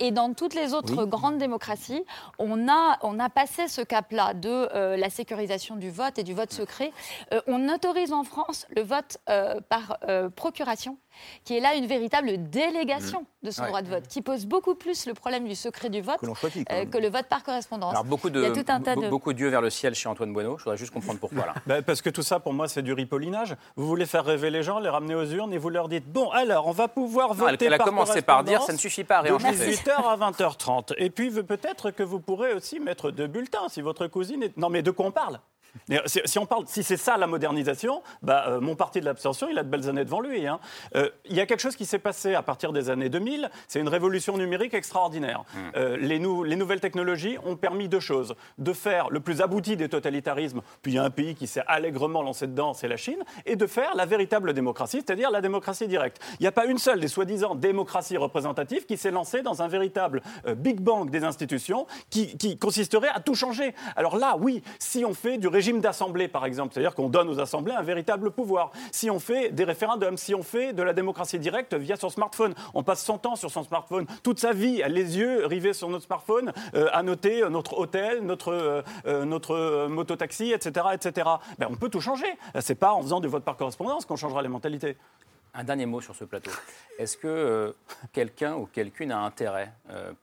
et 0.00 0.10
dans 0.10 0.32
toutes 0.32 0.54
les 0.54 0.72
autres 0.72 1.04
grandes 1.04 1.38
démocraties, 1.38 2.02
on 2.38 2.68
a, 2.68 2.98
on 3.02 3.18
a 3.18 3.28
passé 3.28 3.68
ce 3.68 3.82
cap-là 3.82 4.34
de 4.34 4.96
la 4.96 5.10
sécurisation 5.10 5.76
du 5.76 5.90
vote 5.90 6.18
et 6.18 6.22
du 6.22 6.34
vote 6.34 6.52
secret. 6.52 6.92
on 7.46 7.68
autorise 7.68 8.12
en 8.12 8.24
France 8.24 8.66
le 8.74 8.82
vote 8.82 9.18
par 9.68 9.98
procuration 10.36 10.96
qui 11.44 11.56
est 11.56 11.60
là 11.60 11.74
une 11.74 11.86
véritable 11.86 12.48
délégation 12.50 13.26
de 13.42 13.50
son 13.50 13.66
droit 13.66 13.82
de 13.82 13.88
vote, 13.88 14.06
qui 14.08 14.22
pose 14.22 14.46
beaucoup 14.46 14.74
plus 14.74 15.06
le 15.06 15.14
problème 15.14 15.46
du 15.46 15.54
secret 15.54 15.81
du 15.88 16.00
vote 16.00 16.20
euh, 16.22 16.84
que, 16.86 16.98
le 16.98 17.08
vote 17.08 17.26
par 17.28 17.42
correspondance. 17.42 17.92
Alors 17.92 18.04
beaucoup 18.04 18.30
de, 18.30 18.40
Il 18.40 18.44
y 18.44 18.46
a 18.46 18.50
tout 18.50 18.72
un 18.72 18.80
tas 18.80 18.96
de... 18.96 19.08
beaucoup 19.08 19.32
d'yeux 19.32 19.48
vers 19.48 19.60
le 19.60 19.70
ciel 19.70 19.94
chez 19.94 20.08
Antoine 20.08 20.32
Bueno. 20.32 20.56
Je 20.58 20.64
voudrais 20.64 20.76
juste 20.76 20.92
comprendre 20.92 21.18
pourquoi. 21.18 21.46
Là. 21.46 21.54
Ben, 21.66 21.82
parce 21.82 22.02
que 22.02 22.10
tout 22.10 22.22
ça, 22.22 22.40
pour 22.40 22.52
moi, 22.52 22.68
c'est 22.68 22.82
du 22.82 22.92
ripollinage. 22.92 23.56
Vous 23.76 23.86
voulez 23.86 24.06
faire 24.06 24.24
rêver 24.24 24.50
les 24.50 24.62
gens, 24.62 24.78
les 24.78 24.88
ramener 24.88 25.14
aux 25.14 25.24
urnes 25.24 25.52
et 25.52 25.58
vous 25.58 25.70
leur 25.70 25.88
dites 25.88 26.10
bon, 26.10 26.30
alors, 26.30 26.66
on 26.66 26.72
va 26.72 26.88
pouvoir 26.88 27.34
voter 27.34 27.66
elle, 27.66 27.74
elle 27.74 27.80
a 27.80 27.84
commencé 27.84 28.22
par 28.22 28.44
dire 28.44 28.62
ça 28.62 28.72
ne 28.72 28.78
suffit 28.78 29.04
pas 29.04 29.18
à 29.18 29.20
réenchanter. 29.22 29.56
De 29.56 29.72
18h 29.72 29.92
à 29.92 30.16
20h30. 30.30 30.94
Et 30.98 31.10
puis 31.10 31.30
peut-être 31.30 31.90
que 31.90 32.02
vous 32.02 32.20
pourrez 32.20 32.52
aussi 32.52 32.80
mettre 32.80 33.10
deux 33.10 33.26
bulletins 33.26 33.68
si 33.68 33.80
votre 33.80 34.06
cousine 34.06 34.42
est. 34.42 34.56
Non, 34.56 34.68
mais 34.68 34.82
de 34.82 34.90
quoi 34.90 35.06
on 35.06 35.12
parle? 35.12 35.40
Si, 36.24 36.38
on 36.38 36.46
parle, 36.46 36.64
si 36.66 36.82
c'est 36.82 36.96
ça 36.96 37.16
la 37.16 37.26
modernisation, 37.26 38.02
bah, 38.22 38.44
euh, 38.48 38.60
mon 38.60 38.76
parti 38.76 39.00
de 39.00 39.04
l'abstention, 39.04 39.48
il 39.50 39.58
a 39.58 39.62
de 39.62 39.68
belles 39.68 39.88
années 39.88 40.04
devant 40.04 40.20
lui. 40.20 40.46
Hein. 40.46 40.60
Euh, 40.96 41.08
il 41.24 41.36
y 41.36 41.40
a 41.40 41.46
quelque 41.46 41.60
chose 41.60 41.76
qui 41.76 41.86
s'est 41.86 41.98
passé 41.98 42.34
à 42.34 42.42
partir 42.42 42.72
des 42.72 42.90
années 42.90 43.08
2000, 43.08 43.50
c'est 43.68 43.80
une 43.80 43.88
révolution 43.88 44.36
numérique 44.36 44.74
extraordinaire. 44.74 45.44
Mmh. 45.54 45.58
Euh, 45.76 45.96
les, 45.96 46.18
les, 46.18 46.56
nouvelles 46.56 46.80
technologies 46.80 47.38
ont 47.44 47.56
permis 47.56 47.88
deux 47.88 48.00
choses. 48.00 48.34
De 48.58 48.72
faire 48.72 49.10
le 49.10 49.20
plus 49.20 49.40
abouti 49.40 49.76
des 49.76 49.88
totalitarismes, 49.88 50.60
puis 50.82 50.92
il 50.92 50.94
y 50.96 50.98
a 50.98 51.04
un 51.04 51.10
pays 51.10 51.34
qui 51.34 51.46
s'est 51.46 51.62
allègrement 51.66 52.22
lancé 52.22 52.46
dedans, 52.46 52.74
c'est 52.74 52.88
la 52.88 52.96
Chine, 52.96 53.22
et 53.46 53.56
de 53.56 53.66
faire 53.66 53.94
la 53.94 54.06
véritable 54.06 54.52
démocratie, 54.52 55.02
c'est-à-dire 55.04 55.30
la 55.30 55.40
démocratie 55.40 55.88
directe. 55.88 56.22
Il 56.38 56.42
n'y 56.42 56.48
a 56.48 56.52
pas 56.52 56.66
une 56.66 56.78
seule 56.78 57.00
des 57.00 57.08
soi-disant 57.08 57.54
démocraties 57.54 58.16
représentatives 58.16 58.86
qui 58.86 58.96
s'est 58.96 59.10
lancée 59.10 59.42
dans 59.42 59.62
un 59.62 59.68
véritable 59.68 60.22
Big 60.56 60.80
Bang 60.80 61.10
des 61.10 61.24
institutions 61.24 61.86
qui, 62.10 62.36
qui 62.36 62.58
consisterait 62.58 63.08
à 63.08 63.20
tout 63.20 63.34
changer. 63.34 63.74
Alors 63.96 64.16
là, 64.16 64.36
oui, 64.38 64.62
si 64.78 65.04
on 65.04 65.14
fait 65.14 65.38
du 65.38 65.48
régime 65.48 65.61
d'assemblée, 65.80 66.28
par 66.28 66.44
exemple, 66.44 66.74
c'est-à-dire 66.74 66.94
qu'on 66.94 67.08
donne 67.08 67.28
aux 67.28 67.40
assemblées 67.40 67.72
un 67.72 67.82
véritable 67.82 68.30
pouvoir. 68.30 68.72
Si 68.90 69.10
on 69.10 69.18
fait 69.18 69.50
des 69.50 69.64
référendums, 69.64 70.16
si 70.16 70.34
on 70.34 70.42
fait 70.42 70.72
de 70.72 70.82
la 70.82 70.92
démocratie 70.92 71.38
directe 71.38 71.74
via 71.74 71.96
son 71.96 72.08
smartphone, 72.08 72.54
on 72.74 72.82
passe 72.82 73.04
son 73.04 73.18
temps 73.18 73.36
sur 73.36 73.50
son 73.50 73.62
smartphone, 73.62 74.06
toute 74.22 74.40
sa 74.40 74.52
vie, 74.52 74.82
les 74.88 75.18
yeux 75.18 75.46
rivés 75.46 75.72
sur 75.72 75.88
notre 75.88 76.04
smartphone, 76.04 76.52
euh, 76.74 76.88
à 76.92 77.02
noter 77.02 77.48
notre 77.50 77.78
hôtel, 77.78 78.24
notre, 78.24 78.52
euh, 78.52 78.82
euh, 79.06 79.24
notre 79.24 79.86
mototaxi, 79.88 80.52
etc., 80.52 80.86
etc. 80.92 81.28
Ben, 81.58 81.68
on 81.70 81.76
peut 81.76 81.88
tout 81.88 82.00
changer. 82.00 82.26
C'est 82.60 82.74
pas 82.74 82.92
en 82.92 83.02
faisant 83.02 83.20
du 83.20 83.28
vote 83.28 83.44
par 83.44 83.56
correspondance 83.56 84.04
qu'on 84.04 84.16
changera 84.16 84.42
les 84.42 84.48
mentalités. 84.48 84.96
Un 85.54 85.64
dernier 85.64 85.84
mot 85.84 86.00
sur 86.00 86.14
ce 86.14 86.24
plateau. 86.24 86.50
Est-ce 86.98 87.16
que 87.18 87.74
quelqu'un 88.12 88.54
ou 88.54 88.64
quelqu'une 88.64 89.12
a 89.12 89.18
intérêt, 89.18 89.70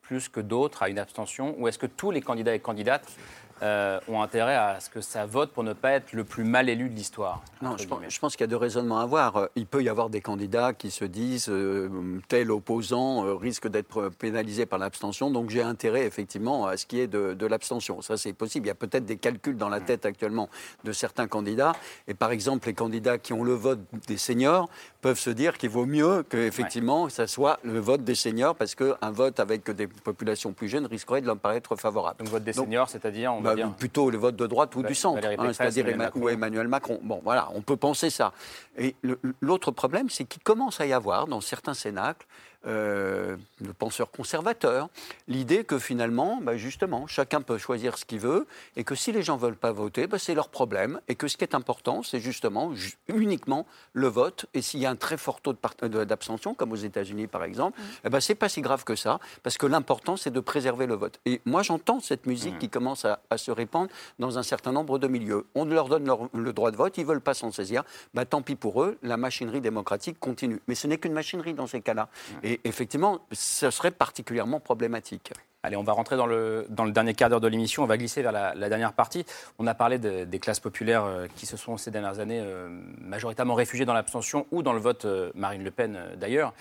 plus 0.02 0.28
que 0.28 0.40
d'autres, 0.40 0.82
à 0.82 0.90
une 0.90 0.98
abstention 0.98 1.54
Ou 1.60 1.68
est-ce 1.68 1.78
que 1.78 1.86
tous 1.86 2.10
les 2.10 2.22
candidats 2.22 2.56
et 2.56 2.60
candidates 2.60 3.08
euh, 3.62 4.00
ont 4.08 4.22
intérêt 4.22 4.56
à 4.56 4.80
ce 4.80 4.90
que 4.90 5.02
ça 5.02 5.26
vote 5.26 5.52
pour 5.52 5.64
ne 5.64 5.74
pas 5.74 5.92
être 5.92 6.14
le 6.14 6.24
plus 6.24 6.44
mal 6.44 6.70
élu 6.70 6.90
de 6.90 6.96
l'histoire. 6.96 7.42
Non, 7.62 7.76
je 7.78 8.20
pense, 8.20 8.36
qu'il 8.36 8.42
y 8.42 8.44
a 8.46 8.48
deux 8.48 8.56
raisonnements 8.56 9.00
à 9.00 9.04
avoir. 9.04 9.50
Il 9.56 9.66
peut 9.66 9.84
y 9.84 9.90
avoir 9.90 10.10
des 10.10 10.22
candidats 10.22 10.74
qui 10.74 10.92
se 10.92 11.06
disent 11.06 11.50
euh, 11.50 11.90
tel 12.28 12.52
opposant 12.52 13.26
euh, 13.26 13.36
risque 13.36 13.68
d'être 13.68 14.10
pénalisé 14.10 14.66
par 14.66 14.80
l'abstention, 14.80 15.30
donc 15.30 15.50
j'ai 15.50 15.62
intérêt 15.62 16.06
effectivement 16.06 16.68
à 16.68 16.78
ce 16.78 16.86
qui 16.86 17.00
est 17.00 17.08
de, 17.08 17.34
de 17.34 17.46
l'abstention. 17.46 18.02
Ça, 18.02 18.18
c'est 18.18 18.34
possible. 18.34 18.68
Il 18.68 18.70
y 18.70 18.72
a 18.72 18.76
peut-être 18.76 19.06
des 19.06 19.18
calculs 19.18 19.58
dans 19.58 19.70
la 19.70 19.80
tête 19.80 20.06
actuellement 20.06 20.50
de 20.84 20.92
certains 20.92 21.28
candidats. 21.28 21.74
Et 22.08 22.14
par 22.14 22.32
exemple, 22.32 22.68
les 22.68 22.74
candidats 22.74 23.18
qui 23.18 23.34
ont 23.34 23.44
le 23.44 23.54
vote 23.54 23.80
des 24.08 24.18
seniors 24.18 24.70
peuvent 25.02 25.20
se 25.20 25.30
dire 25.30 25.58
qu'il 25.58 25.70
vaut 25.70 25.86
mieux 25.86 26.24
qu'effectivement 26.24 27.04
ouais. 27.04 27.10
ça 27.10 27.28
soit 27.28 27.60
le 27.64 27.80
vote 27.80 28.04
des 28.04 28.16
seniors 28.16 28.56
parce 28.56 28.76
qu'un 28.76 29.12
vote 29.12 29.40
avec 29.40 29.70
des 29.72 29.88
populations 29.88 30.54
plus 30.54 30.68
jeunes 30.68 30.86
risquerait 30.86 31.22
de 31.22 31.28
leur 31.28 31.38
paraître 31.38 31.76
favorable. 31.76 32.20
Donc 32.20 32.30
vote 32.30 32.44
des 32.44 32.54
seniors, 32.54 32.90
c'est-à-dire 32.90 33.34
bah, 33.56 33.76
plutôt 33.78 34.10
le 34.10 34.18
vote 34.18 34.36
de 34.36 34.48
droite 34.48 34.76
ou 34.76 34.84
du 34.84 34.96
centre, 34.96 35.26
hein, 35.26 35.54
c'est-à-dire 35.54 35.88
Emmanuel, 35.88 36.34
Emmanuel 36.34 36.68
Macron. 36.68 37.00
Bon, 37.04 37.22
voilà, 37.24 37.50
on 37.54 37.62
peut 37.62 37.78
penser 37.78 38.10
ça. 38.10 38.34
Et 38.78 38.96
l'autre 39.42 39.72
problème, 39.72 40.10
c'est 40.10 40.26
qu'il 40.26 40.42
commence 40.42 40.82
à 40.82 40.86
y 40.86 40.94
avoir 40.94 41.28
dans 41.28 41.42
certains 41.42 41.74
cénacles 41.74 42.26
euh, 42.66 43.38
de 43.62 43.72
penseurs 43.72 44.12
conservateurs, 44.12 44.90
l'idée 45.30 45.64
que 45.64 45.80
finalement, 45.80 46.40
bah, 46.42 46.58
justement, 46.58 47.08
chacun 47.08 47.42
peut 47.42 47.58
choisir 47.58 47.98
ce 47.98 48.04
qu'il 48.04 48.20
veut 48.20 48.48
et 48.76 48.84
que 48.84 48.96
si 48.96 49.14
les 49.14 49.24
gens 49.24 49.38
ne 49.38 49.42
veulent 49.42 49.56
pas 49.56 49.72
voter, 49.72 50.08
bah, 50.08 50.20
c'est 50.20 50.36
leur 50.36 50.50
problème 50.50 51.00
et 51.08 51.16
que 51.16 51.30
ce 51.30 51.38
qui 51.38 51.46
est 51.46 51.56
important, 51.56 52.04
c'est 52.04 52.20
justement 52.20 52.74
uniquement 53.08 53.66
le 53.94 54.08
vote. 54.08 54.46
Et 54.54 54.62
s'il 54.62 54.82
y 54.82 54.86
a 54.86 54.90
un 54.90 54.98
très 54.98 55.18
fort 55.18 55.40
taux 55.40 55.54
d'abstention, 55.54 56.54
comme 56.54 56.74
aux 56.74 56.76
États-Unis 56.76 57.28
par 57.28 57.44
exemple, 57.46 57.80
mmh. 57.80 58.10
ben, 58.10 58.20
c'est 58.20 58.36
pas 58.36 58.50
si 58.50 58.62
grave 58.62 58.84
que 58.84 58.96
ça 58.96 59.20
parce 59.44 59.58
que 59.58 59.66
l'important, 59.66 60.18
c'est 60.18 60.32
de 60.32 60.40
préserver 60.40 60.86
le 60.86 60.96
vote. 60.96 61.20
Et 61.26 61.42
moi, 61.46 61.64
j'entends 61.64 62.00
cette 62.00 62.26
musique 62.26 62.56
mmh. 62.56 62.60
qui 62.60 62.70
commence 62.70 63.06
à, 63.06 63.20
se 63.38 63.52
répandre 63.52 63.90
dans 64.20 64.38
un 64.38 64.44
certain 64.44 64.74
nombre 64.74 65.00
de 65.00 65.08
milieux. 65.08 65.46
On 65.56 65.64
leur 65.66 65.88
donne 65.88 66.12
le 66.34 66.54
droit 66.54 66.72
de 66.72 66.76
vote, 66.76 66.98
ils 66.98 67.04
ne 67.04 67.08
veulent 67.08 67.22
pas 67.22 67.34
s'en 67.34 67.52
saisir, 67.52 67.84
bah, 68.14 68.26
tant 68.26 68.42
pis 68.42 68.56
pour 68.56 68.84
eux, 68.84 68.98
la 69.02 69.16
machinerie 69.16 69.62
démocratique 69.62 70.20
continue. 70.20 70.60
Mais 70.68 70.76
ce 70.76 70.88
n'est 70.88 70.98
qu'une 70.98 71.14
machinerie 71.14 71.54
dans 71.54 71.68
ces 71.68 71.80
cas-là. 71.80 72.10
Mmh. 72.44 72.49
Et 72.50 72.60
effectivement, 72.64 73.20
ce 73.32 73.70
serait 73.70 73.92
particulièrement 73.92 74.60
problématique. 74.60 75.32
Allez, 75.62 75.76
on 75.76 75.84
va 75.84 75.92
rentrer 75.92 76.16
dans 76.16 76.26
le, 76.26 76.66
dans 76.70 76.86
le 76.86 76.94
dernier 76.94 77.14
quart 77.14 77.30
d'heure 77.30 77.42
de 77.42 77.48
l'émission. 77.50 77.84
On 77.84 77.86
va 77.86 77.98
glisser 77.98 78.22
vers 78.22 78.32
la, 78.32 78.70
dernière 78.70 78.94
partie. 78.94 79.26
On 79.58 79.68
a 79.68 79.74
parlé 79.74 80.00
des 80.00 80.40
classes 80.40 80.62
populaires 80.62 81.04
euh, 81.04 81.28
qui 81.36 81.46
se 81.46 81.58
sont 81.58 81.76
ces 81.76 81.92
dernières 81.92 82.20
années 82.20 82.40
euh, 82.42 82.70
majoritairement 83.02 83.56
réfugiées 83.56 83.86
dans 83.86 83.94
l'abstention 83.94 84.48
ou 84.52 84.64
dans 84.64 84.72
le 84.72 84.80
vote 84.80 85.04
euh, 85.04 85.32
Marine 85.36 85.66
Le 85.66 85.72
Pen 85.72 86.00
d'ailleurs. 86.16 86.54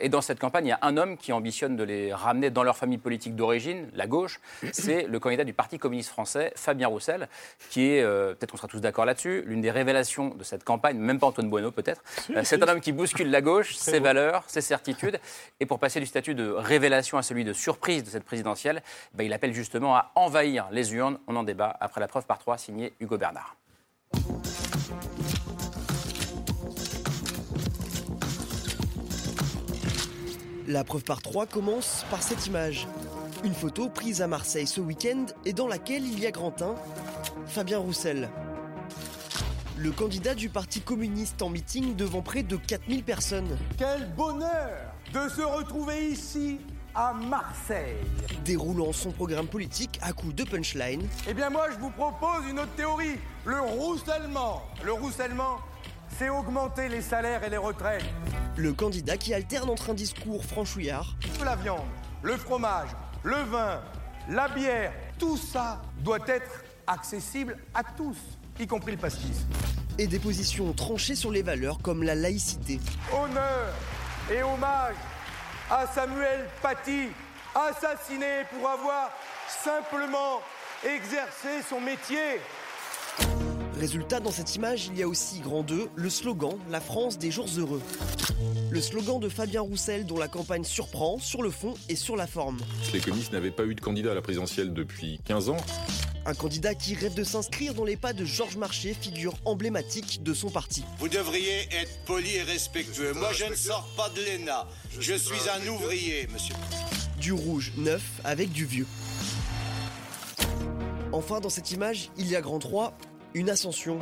et 0.00 0.08
dans 0.08 0.20
cette 0.20 0.40
campagne, 0.40 0.66
il 0.66 0.70
y 0.70 0.72
a 0.72 0.80
un 0.82 0.96
homme 0.96 1.16
qui 1.16 1.32
ambitionne 1.32 1.76
de 1.76 1.84
les 1.84 2.12
ramener 2.12 2.50
dans 2.50 2.64
leur 2.64 2.76
famille 2.76 2.98
politique 2.98 3.36
d'origine, 3.36 3.88
la 3.94 4.08
gauche. 4.08 4.40
C'est 4.72 5.06
le 5.06 5.20
candidat 5.20 5.44
du 5.44 5.52
Parti 5.52 5.78
communiste 5.78 6.10
français, 6.10 6.52
Fabien 6.56 6.88
Roussel, 6.88 7.28
qui 7.68 7.86
est, 7.86 8.02
peut-être 8.02 8.50
qu'on 8.50 8.56
sera 8.56 8.68
tous 8.68 8.80
d'accord 8.80 9.04
là-dessus, 9.04 9.44
l'une 9.46 9.60
des 9.60 9.70
révélations 9.70 10.34
de 10.34 10.42
cette 10.42 10.64
campagne, 10.64 10.98
même 10.98 11.20
pas 11.20 11.28
Antoine 11.28 11.48
Bueno 11.48 11.70
peut-être. 11.70 12.02
C'est 12.42 12.60
un 12.62 12.68
homme 12.68 12.80
qui 12.80 12.90
bouscule 12.90 13.30
la 13.30 13.42
gauche, 13.42 13.76
ses 13.76 14.00
valeurs, 14.00 14.42
ses 14.48 14.60
certitudes. 14.60 15.20
Et 15.60 15.66
pour 15.66 15.78
passer 15.78 16.00
du 16.00 16.06
statut 16.06 16.34
de 16.34 16.50
révélation 16.50 17.16
à 17.16 17.22
celui 17.22 17.44
de 17.44 17.52
surprise 17.52 18.02
de 18.02 18.10
cette 18.10 18.24
ben, 18.42 19.24
il 19.24 19.32
appelle 19.32 19.54
justement 19.54 19.96
à 19.96 20.12
envahir 20.14 20.68
les 20.70 20.94
urnes. 20.94 21.18
On 21.26 21.36
en 21.36 21.42
débat 21.42 21.76
après 21.80 22.00
la 22.00 22.08
preuve 22.08 22.26
par 22.26 22.38
trois 22.38 22.58
signée 22.58 22.94
Hugo 23.00 23.18
Bernard. 23.18 23.56
La 30.66 30.84
preuve 30.84 31.02
par 31.02 31.20
trois 31.20 31.46
commence 31.46 32.04
par 32.10 32.22
cette 32.22 32.46
image. 32.46 32.86
Une 33.42 33.54
photo 33.54 33.88
prise 33.88 34.22
à 34.22 34.28
Marseille 34.28 34.66
ce 34.66 34.80
week-end 34.80 35.26
et 35.44 35.52
dans 35.52 35.66
laquelle 35.66 36.06
il 36.06 36.20
y 36.20 36.26
a 36.26 36.30
Grantin, 36.30 36.76
Fabien 37.46 37.78
Roussel. 37.78 38.28
Le 39.76 39.90
candidat 39.90 40.34
du 40.34 40.50
Parti 40.50 40.80
communiste 40.80 41.40
en 41.40 41.48
meeting 41.48 41.96
devant 41.96 42.20
près 42.20 42.42
de 42.42 42.56
4000 42.56 43.02
personnes. 43.02 43.56
Quel 43.78 44.06
bonheur 44.14 44.94
de 45.12 45.28
se 45.28 45.40
retrouver 45.40 46.08
ici 46.08 46.60
à 46.94 47.12
Marseille. 47.12 47.96
Déroulant 48.44 48.92
son 48.92 49.12
programme 49.12 49.46
politique 49.46 49.98
à 50.02 50.12
coups 50.12 50.34
de 50.34 50.44
punchline. 50.44 51.06
Eh 51.28 51.34
bien 51.34 51.50
moi 51.50 51.66
je 51.72 51.78
vous 51.78 51.90
propose 51.90 52.46
une 52.48 52.58
autre 52.58 52.74
théorie, 52.76 53.18
le 53.44 53.60
roussellement. 53.60 54.62
Le 54.82 54.92
roussellement, 54.92 55.58
c'est 56.18 56.28
augmenter 56.28 56.88
les 56.88 57.02
salaires 57.02 57.44
et 57.44 57.50
les 57.50 57.56
retraites. 57.56 58.04
Le 58.56 58.72
candidat 58.72 59.16
qui 59.16 59.32
alterne 59.32 59.70
entre 59.70 59.90
un 59.90 59.94
discours 59.94 60.44
franchouillard. 60.44 61.16
La 61.44 61.56
viande, 61.56 61.80
le 62.22 62.36
fromage, 62.36 62.90
le 63.22 63.36
vin, 63.36 63.80
la 64.28 64.48
bière, 64.48 64.92
tout 65.18 65.36
ça 65.36 65.80
doit 65.98 66.26
être 66.26 66.64
accessible 66.86 67.56
à 67.74 67.82
tous, 67.84 68.16
y 68.58 68.66
compris 68.66 68.92
le 68.92 68.98
pastis. 68.98 69.46
Et 69.98 70.06
des 70.06 70.18
positions 70.18 70.72
tranchées 70.72 71.14
sur 71.14 71.30
les 71.30 71.42
valeurs 71.42 71.78
comme 71.82 72.02
la 72.02 72.14
laïcité. 72.14 72.80
Honneur 73.12 73.74
et 74.32 74.42
hommage 74.42 74.94
à 75.70 75.86
Samuel 75.86 76.48
Paty, 76.60 77.08
assassiné 77.54 78.44
pour 78.50 78.68
avoir 78.68 79.10
simplement 79.48 80.40
exercé 80.84 81.62
son 81.68 81.80
métier. 81.80 82.40
Résultat, 83.78 84.20
dans 84.20 84.32
cette 84.32 84.54
image, 84.56 84.88
il 84.88 84.98
y 84.98 85.02
a 85.02 85.08
aussi, 85.08 85.40
grand 85.40 85.62
2, 85.62 85.90
le 85.94 86.10
slogan 86.10 86.58
La 86.70 86.80
France 86.80 87.18
des 87.18 87.30
jours 87.30 87.46
heureux. 87.56 87.80
Le 88.70 88.80
slogan 88.80 89.20
de 89.20 89.28
Fabien 89.28 89.60
Roussel, 89.60 90.04
dont 90.06 90.18
la 90.18 90.28
campagne 90.28 90.64
surprend 90.64 91.18
sur 91.18 91.42
le 91.42 91.50
fond 91.50 91.74
et 91.88 91.96
sur 91.96 92.16
la 92.16 92.26
forme. 92.26 92.58
Les 92.92 93.00
communistes 93.00 93.32
n'avaient 93.32 93.50
pas 93.50 93.64
eu 93.64 93.74
de 93.74 93.80
candidat 93.80 94.10
à 94.10 94.14
la 94.14 94.22
présidentielle 94.22 94.74
depuis 94.74 95.20
15 95.24 95.50
ans. 95.50 95.56
Un 96.26 96.34
candidat 96.34 96.74
qui 96.74 96.94
rêve 96.94 97.14
de 97.14 97.24
s'inscrire 97.24 97.72
dans 97.72 97.84
les 97.84 97.96
pas 97.96 98.12
de 98.12 98.24
Georges 98.24 98.56
Marché, 98.56 98.94
figure 98.98 99.34
emblématique 99.46 100.22
de 100.22 100.34
son 100.34 100.50
parti. 100.50 100.84
Vous 100.98 101.08
devriez 101.08 101.68
être 101.72 101.98
poli 102.04 102.36
et 102.36 102.42
respectueux. 102.42 103.14
Moi, 103.14 103.32
je 103.32 103.46
ne 103.46 103.54
sors 103.54 103.88
pas 103.96 104.10
de 104.10 104.20
l'ENA. 104.20 104.66
Je 104.98 105.14
suis 105.14 105.48
un 105.48 105.66
ouvrier, 105.68 106.28
monsieur. 106.32 106.54
Du 107.18 107.32
rouge 107.32 107.72
neuf 107.76 108.02
avec 108.24 108.52
du 108.52 108.66
vieux. 108.66 108.86
Enfin, 111.12 111.40
dans 111.40 111.48
cette 111.48 111.70
image, 111.70 112.10
il 112.18 112.28
y 112.28 112.36
a 112.36 112.42
grand 112.42 112.58
3, 112.58 112.96
une 113.34 113.48
ascension. 113.48 113.98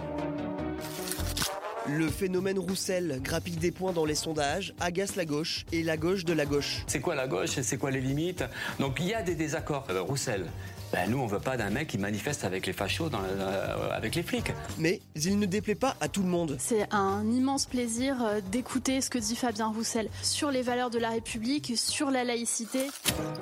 Le 1.87 2.09
phénomène 2.09 2.59
Roussel 2.59 3.21
grappille 3.23 3.57
des 3.57 3.71
points 3.71 3.93
dans 3.93 4.05
les 4.05 4.15
sondages, 4.15 4.75
agace 4.79 5.17
la 5.17 5.25
gauche 5.25 5.65
et 5.73 5.83
la 5.83 5.97
gauche 5.97 6.25
de 6.27 6.35
la 6.35 6.45
gauche. 6.45 6.83
C'est 6.87 7.01
quoi 7.01 7.15
la 7.15 7.27
gauche 7.27 7.61
C'est 7.63 7.79
quoi 7.79 7.91
les 7.91 8.03
limites? 8.03 8.45
Donc 8.79 8.99
il 9.01 9.07
y 9.07 9.15
a 9.15 9.23
des 9.23 9.35
désaccords. 9.35 9.87
Euh, 9.89 10.03
Roussel, 10.03 10.51
ben, 10.93 11.11
nous, 11.11 11.19
on 11.19 11.27
veut 11.27 11.39
pas 11.39 11.59
d'un 11.59 11.69
mec 11.69 11.89
qui 11.89 11.99
manifeste 11.99 12.45
avec 12.45 12.67
les 12.67 12.73
fachos, 12.73 13.11
dans 13.11 13.21
euh, 13.23 13.91
avec 13.93 14.15
les 14.15 14.23
flics. 14.23 14.53
Mais 14.79 15.01
il 15.17 15.39
ne 15.39 15.45
déplaît 15.45 15.75
pas 15.75 15.97
à 16.01 16.09
tout 16.09 16.23
le 16.23 16.29
monde. 16.29 16.57
C'est 16.59 16.87
un 16.93 17.31
immense 17.31 17.67
plaisir 17.67 18.17
euh, 18.23 18.41
d'écouter 18.41 19.01
ce 19.03 19.11
que 19.11 19.19
dit 19.19 19.37
Fabien 19.37 19.69
Roussel 19.69 20.09
sur 20.23 20.51
les 20.51 20.63
valeurs 20.63 20.89
de 20.89 20.99
la 20.99 21.11
République, 21.11 21.73
sur 21.77 22.11
la 22.11 22.25
laïcité. 22.25 22.87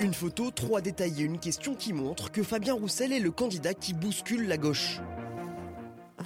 Une 0.01 0.13
photo, 0.13 0.51
trois 0.51 0.81
détails 0.81 1.21
et 1.21 1.23
une 1.23 1.39
question 1.39 1.73
qui 1.73 1.93
montre 1.93 2.31
que 2.31 2.43
Fabien 2.43 2.73
Roussel 2.73 3.13
est 3.13 3.19
le 3.19 3.31
candidat 3.31 3.73
qui 3.73 3.93
bouscule 3.93 4.47
la 4.47 4.57
gauche. 4.57 4.99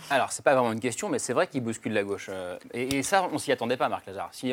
Alors, 0.09 0.31
c'est 0.31 0.43
pas 0.43 0.55
vraiment 0.55 0.71
une 0.71 0.79
question, 0.79 1.09
mais 1.09 1.19
c'est 1.19 1.33
vrai 1.33 1.45
qu'il 1.47 1.61
bouscule 1.61 1.93
la 1.93 2.03
gauche. 2.03 2.27
Euh, 2.29 2.57
et, 2.73 3.03
ça, 3.03 3.29
on 3.31 3.37
s'y 3.37 3.51
attendait 3.51 3.77
pas, 3.77 3.89
Marc 3.89 4.07
Lazare. 4.07 4.29
Si, 4.31 4.51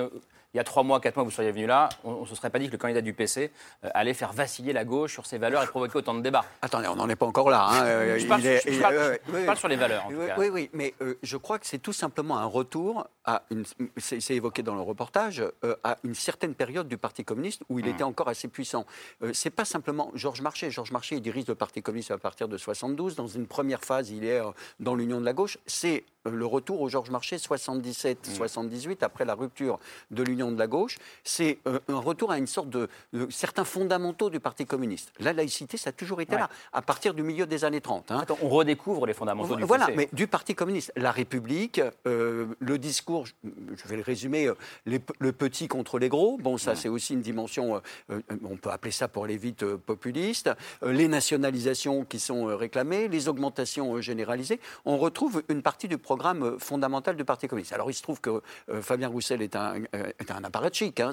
il 0.54 0.56
y 0.56 0.60
a 0.60 0.64
trois 0.64 0.82
mois, 0.82 0.98
quatre 1.00 1.16
mois, 1.16 1.24
vous 1.24 1.30
seriez 1.30 1.52
venu 1.52 1.66
là, 1.66 1.90
on 2.04 2.22
ne 2.22 2.26
se 2.26 2.34
serait 2.34 2.48
pas 2.48 2.58
dit 2.58 2.66
que 2.66 2.72
le 2.72 2.78
candidat 2.78 3.02
du 3.02 3.12
PC 3.12 3.52
euh, 3.84 3.90
allait 3.92 4.14
faire 4.14 4.32
vaciller 4.32 4.72
la 4.72 4.84
gauche 4.84 5.12
sur 5.12 5.26
ses 5.26 5.36
valeurs 5.36 5.62
et 5.62 5.66
provoquer 5.66 5.98
autant 5.98 6.14
de 6.14 6.22
débats. 6.22 6.44
Attendez, 6.62 6.88
on 6.88 6.96
n'en 6.96 7.08
est 7.08 7.16
pas 7.16 7.26
encore 7.26 7.50
là. 7.50 7.66
Hein. 7.68 8.18
je, 8.18 8.26
parle, 8.26 8.42
je, 8.42 9.46
parle, 9.46 9.58
sur 9.58 9.68
les 9.68 9.76
valeurs. 9.76 10.06
En 10.06 10.08
oui, 10.08 10.16
tout 10.16 10.26
cas. 10.26 10.34
oui, 10.38 10.48
oui, 10.48 10.70
mais 10.72 10.94
euh, 11.02 11.18
je 11.22 11.36
crois 11.36 11.58
que 11.58 11.66
c'est 11.66 11.78
tout 11.78 11.92
simplement 11.92 12.38
un 12.38 12.46
retour 12.46 13.06
à 13.24 13.42
une. 13.50 13.64
C'est 13.98 14.34
évoqué 14.34 14.62
dans 14.62 14.74
le 14.74 14.80
reportage 14.80 15.44
euh, 15.64 15.76
à 15.84 15.98
une 16.02 16.14
certaine 16.14 16.54
période 16.54 16.88
du 16.88 16.96
Parti 16.96 17.24
communiste 17.24 17.62
où 17.68 17.78
il 17.78 17.84
mmh. 17.84 17.88
était 17.90 18.04
encore 18.04 18.28
assez 18.28 18.48
puissant. 18.48 18.86
c'est 19.32 19.50
pas 19.50 19.66
simplement 19.66 20.10
Georges 20.14 20.40
Marchais. 20.40 20.70
Georges 20.70 20.92
Marchais, 20.92 21.16
il 21.16 21.22
dirige 21.22 21.46
le 21.46 21.54
Parti 21.54 21.82
communiste 21.82 22.10
à 22.10 22.18
partir 22.18 22.48
de 22.48 22.56
72. 22.56 23.16
Dans 23.16 23.26
une 23.26 23.46
première 23.46 23.84
phase, 23.84 24.10
il 24.10 24.24
est 24.24 24.40
dans 24.80 24.94
l'Union 24.94 25.20
de 25.20 25.24
la 25.26 25.34
gauche. 25.34 25.58
C'est 25.66 26.04
le 26.28 26.46
retour 26.46 26.80
au 26.80 26.88
Georges 26.88 27.10
Marchais 27.10 27.36
77-78 27.36 28.88
mmh. 28.88 28.94
après 29.02 29.24
la 29.24 29.34
rupture 29.34 29.78
de 30.10 30.22
l'Union 30.22 30.52
de 30.52 30.58
la 30.58 30.66
gauche 30.66 30.98
c'est 31.24 31.58
euh, 31.66 31.78
un 31.88 31.98
retour 31.98 32.30
à 32.30 32.38
une 32.38 32.46
sorte 32.46 32.70
de, 32.70 32.88
certains 33.30 33.64
fondamentaux 33.64 34.30
du 34.30 34.40
Parti 34.40 34.66
communiste. 34.66 35.12
La 35.20 35.32
laïcité, 35.32 35.76
ça 35.76 35.90
a 35.90 35.92
toujours 35.92 36.20
été 36.20 36.36
là, 36.36 36.48
à 36.72 36.82
partir 36.82 37.14
du 37.14 37.22
milieu 37.22 37.46
des 37.46 37.64
années 37.64 37.80
30. 37.80 38.10
Hein. 38.10 38.24
on 38.42 38.48
redécouvre 38.48 39.06
les 39.06 39.14
fondamentaux 39.14 39.56
du 39.56 39.64
Voilà, 39.64 39.88
mais 39.94 40.08
du 40.12 40.26
Parti 40.26 40.54
communiste. 40.54 40.92
La 40.96 41.12
République, 41.12 41.80
euh, 42.06 42.46
le 42.58 42.78
discours, 42.78 43.26
je 43.26 43.88
vais 43.88 43.96
le 43.96 44.02
résumer, 44.02 44.46
euh, 44.46 44.54
le 44.86 45.32
petit 45.32 45.68
contre 45.68 45.98
les 45.98 46.08
gros, 46.08 46.38
bon, 46.38 46.58
ça 46.58 46.74
c'est 46.74 46.88
aussi 46.88 47.14
une 47.14 47.22
dimension, 47.22 47.80
on 48.08 48.56
peut 48.56 48.70
appeler 48.70 48.90
ça 48.90 49.08
pour 49.08 49.24
aller 49.24 49.36
vite 49.36 49.64
populiste, 49.64 50.50
les 50.82 51.08
nationalisations 51.08 52.04
qui 52.04 52.18
sont 52.18 52.56
réclamées, 52.56 53.08
les 53.08 53.28
augmentations 53.28 54.00
généralisées, 54.00 54.60
on 54.84 54.98
retrouve 54.98 55.42
une 55.48 55.62
partie 55.62 55.88
du 55.88 55.98
programme 55.98 56.17
fondamental 56.58 57.16
du 57.16 57.24
Parti 57.24 57.48
communiste. 57.48 57.72
Alors 57.72 57.90
il 57.90 57.94
se 57.94 58.02
trouve 58.02 58.20
que 58.20 58.42
Fabien 58.80 59.08
Roussel 59.08 59.42
est 59.42 59.56
un, 59.56 59.76
est 59.92 60.30
un 60.30 60.44
apparatchik, 60.44 61.00
hein, 61.00 61.12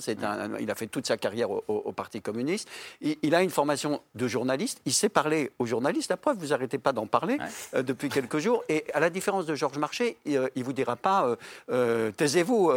il 0.60 0.72
a 0.72 0.76
fait 0.76 0.88
toute 0.88 1.08
sa 1.08 1.18
carrière 1.18 1.50
au, 1.50 1.92
Parti 1.92 2.22
communiste. 2.22 2.70
Il, 3.02 3.36
a 3.36 3.42
une 3.42 3.50
formation 3.50 4.02
de 4.16 4.28
journaliste. 4.28 4.82
Il 4.86 4.94
sait 4.94 5.10
parler 5.10 5.52
aux 5.60 5.66
journalistes. 5.66 6.10
La 6.10 6.18
preuve, 6.18 6.38
vous 6.38 6.48
n'arrêtez 6.48 6.78
pas 6.78 6.92
d'en 6.92 7.08
parler 7.08 7.38
euh, 7.74 7.84
depuis 7.84 8.10
quelques 8.10 8.40
jours. 8.40 8.64
Et 8.70 8.86
à 8.94 9.00
la 9.00 9.10
différence 9.10 9.46
de 9.46 9.56
Georges 9.56 9.78
Marchais, 9.78 10.18
il 10.26 10.50
ne 10.56 10.64
vous 10.64 10.74
dira 10.74 10.96
pas 10.96 11.36
euh, 11.70 12.12
taisez-vous 12.12 12.68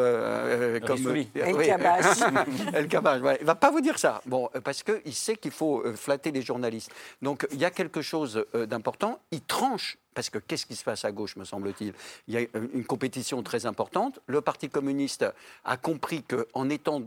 comme 0.86 1.16
El 1.34 1.66
Cabage. 1.66 2.04
El 2.74 2.88
Cabage. 2.88 3.20
Il 3.40 3.42
ne 3.42 3.46
va 3.46 3.54
pas 3.54 3.70
vous 3.70 3.80
dire 3.80 3.98
ça. 3.98 4.20
Bon, 4.26 4.48
parce 4.62 4.82
qu'il 4.82 5.14
sait 5.14 5.36
qu'il 5.36 5.50
faut 5.50 5.82
flatter 5.96 6.30
les 6.30 6.42
journalistes. 6.42 6.92
Donc 7.22 7.46
il 7.50 7.58
y 7.58 7.64
a 7.64 7.70
quelque 7.70 8.02
chose 8.02 8.44
d'important. 8.54 9.20
Il 9.32 9.42
tranche 9.42 9.98
parce 10.14 10.30
que 10.30 10.38
qu'est-ce 10.38 10.66
qui 10.66 10.76
se 10.76 10.84
passe 10.84 11.04
à 11.04 11.12
gauche, 11.12 11.36
me 11.36 11.44
semble-t-il? 11.44 11.92
Il 12.26 12.34
y 12.34 12.36
a 12.38 12.46
une 12.74 12.84
compétition 12.84 13.42
très 13.42 13.66
importante. 13.66 14.20
Le 14.26 14.40
Parti 14.40 14.68
communiste 14.68 15.24
a 15.64 15.76
compris 15.76 16.22
qu'en 16.22 16.68
étant 16.68 17.02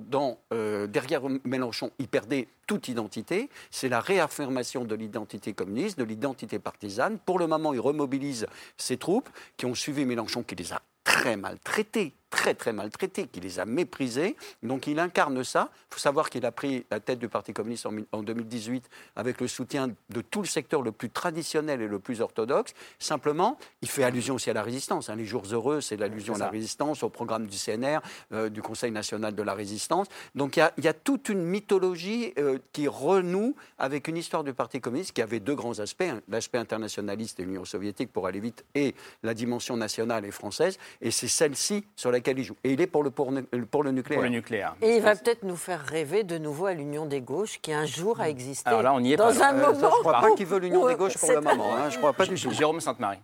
euh, 0.54 0.88
derrière 0.88 1.22
Mélenchon, 1.44 1.92
il 2.00 2.08
perdait 2.08 2.48
toute 2.68 2.88
identité. 2.88 3.50
C'est 3.70 3.90
la 3.90 4.00
réaffirmation 4.00 4.86
de 4.86 4.96
l'identité 4.96 5.54
communiste, 5.54 5.98
de 5.98 6.04
l'identité 6.04 6.60
partisane. 6.60 7.20
Pour 7.20 7.40
le 7.40 7.48
moment, 7.48 7.74
il 7.74 7.80
remobilise 7.80 8.48
ses 8.78 8.98
troupes 8.98 9.30
qui 9.58 9.66
ont 9.66 9.76
suivi 9.76 10.06
Mélenchon, 10.06 10.44
qui 10.44 10.56
les 10.56 10.72
a 10.72 10.82
très 11.04 11.36
maltraités 11.36 12.14
très 12.32 12.56
très 12.56 12.74
maltraité, 12.74 13.28
qui 13.28 13.40
les 13.40 13.60
a 13.60 13.66
méprisés. 13.66 14.36
Donc 14.64 14.88
il 14.88 14.98
incarne 14.98 15.44
ça. 15.44 15.70
Il 15.92 15.94
faut 15.96 16.00
savoir 16.00 16.32
qu'il 16.32 16.46
a 16.46 16.52
pris 16.52 16.86
la 16.90 17.00
tête 17.00 17.20
du 17.20 17.28
Parti 17.28 17.54
communiste 17.54 17.86
en, 18.12 18.24
2018 18.24 18.90
avec 19.16 19.40
le 19.42 19.48
soutien 19.48 19.90
de 20.10 20.22
tout 20.22 20.42
le 20.42 20.48
secteur 20.48 20.82
le 20.82 20.92
plus 20.92 21.10
traditionnel 21.10 21.82
et 21.82 21.88
le 21.88 22.00
plus 22.00 22.22
orthodoxe. 22.22 22.74
Simplement, 22.98 23.60
il 23.82 23.90
fait 23.90 24.04
allusion 24.04 24.36
aussi 24.36 24.50
à 24.50 24.54
la 24.54 24.64
résistance. 24.64 25.10
Hein. 25.10 25.16
Les 25.16 25.26
jours 25.26 25.44
heureux, 25.52 25.82
c'est 25.82 25.98
l'allusion 25.98 26.34
à 26.36 26.40
la 26.40 26.50
résistance, 26.50 27.04
au 27.04 27.10
programme 27.10 27.46
du 27.46 27.58
CNR, 27.58 28.00
euh, 28.32 28.50
du 28.50 28.62
Conseil 28.62 28.92
national 28.92 29.36
de 29.36 29.44
la 29.44 29.54
résistance. 29.54 30.08
Donc 30.34 30.58
il 30.58 30.84
y, 30.84 30.88
a, 30.88 30.94
toute 30.94 31.30
une 31.30 31.44
mythologie 31.44 32.34
euh, 32.38 32.58
qui 32.72 32.88
renoue 32.88 33.56
avec 33.78 34.08
une 34.08 34.18
histoire 34.18 34.44
du 34.44 34.54
Parti 34.54 34.80
communiste 34.80 35.12
qui 35.12 35.22
avait 35.22 35.40
deux 35.42 35.56
grands 35.56 35.80
aspects, 35.80 36.04
hein. 36.04 36.22
l'aspect 36.30 36.58
internationaliste 36.58 37.40
de 37.40 37.44
l'Union 37.44 37.66
soviétique 37.66 38.12
pour 38.12 38.28
aller 38.28 38.40
vite 38.40 38.64
et 38.74 38.96
la 39.22 39.34
dimension 39.34 39.76
nationale 39.76 40.26
et 40.26 40.32
française. 40.32 40.78
Et 41.02 41.12
c'est 41.12 41.28
celle-ci 41.28 41.84
sur 41.96 42.10
laquelle 42.10 42.21
il 42.28 42.44
joue. 42.44 42.56
Et 42.64 42.74
il 42.74 42.82
est 42.82 42.88
pour 42.88 43.04
le, 43.04 43.12
pour, 43.12 43.32
pour 43.70 43.84
le 43.84 43.92
nucléaire. 43.92 44.20
Pour 44.20 44.24
le 44.24 44.30
nucléaire. 44.30 44.76
Et 44.82 44.96
il 44.96 45.02
va 45.02 45.16
peut-être 45.16 45.44
nous 45.44 45.56
faire 45.56 45.82
rêver 45.82 46.24
de 46.24 46.38
nouveau 46.38 46.66
à 46.68 46.74
l'Union 46.74 47.06
des 47.06 47.22
gauches 47.22 47.60
qui 47.62 47.74
un 47.74 47.86
jour 47.86 48.20
a 48.20 48.30
existé. 48.30 48.70
Alors 48.70 48.82
là, 48.82 48.94
on 48.94 49.00
y 49.00 49.14
est 49.14 49.18
dans 49.18 49.34
pas, 49.34 49.50
un 49.50 49.54
moment. 49.54 49.74
je 49.74 49.86
ne 49.86 49.90
crois 49.90 50.22
pas 50.22 50.32
qu'il 50.32 50.46
veut 50.46 50.60
l'Union 50.60 50.88
des 50.88 50.96
gauches 50.96 51.18
pour 51.18 51.32
le 51.32 51.42
moment. 51.42 51.76
Hein, 51.76 51.90
je 51.90 51.98
crois 51.98 52.14
pas 52.14 52.26
du 52.26 52.36
tout. 52.36 52.52
Jérôme 52.52 52.80
Sainte-Marie. 52.80 53.20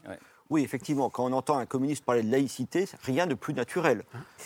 Oui, 0.49 0.63
effectivement, 0.63 1.09
quand 1.09 1.25
on 1.25 1.33
entend 1.33 1.57
un 1.57 1.65
communiste 1.65 2.05
parler 2.05 2.23
de 2.23 2.31
laïcité, 2.31 2.85
rien 3.03 3.27
de 3.27 3.33
plus 3.33 3.53
naturel. 3.53 4.03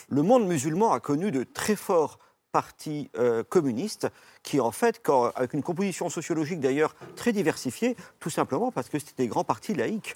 Le 0.09 0.23
monde 0.23 0.47
musulman 0.47 0.93
a 0.93 0.99
connu 0.99 1.31
de 1.31 1.43
très 1.43 1.75
forts 1.75 2.17
partis 2.51 3.09
euh, 3.17 3.43
communistes 3.43 4.07
qui, 4.43 4.59
en 4.59 4.71
fait, 4.71 5.01
avec 5.35 5.53
une 5.53 5.63
composition 5.63 6.09
sociologique 6.09 6.59
d'ailleurs 6.59 6.95
très 7.15 7.31
diversifiée, 7.31 7.95
tout 8.19 8.29
simplement 8.29 8.71
parce 8.71 8.89
que 8.89 8.99
c'était 8.99 9.23
des 9.23 9.27
grands 9.27 9.43
partis 9.43 9.73
laïques. 9.73 10.13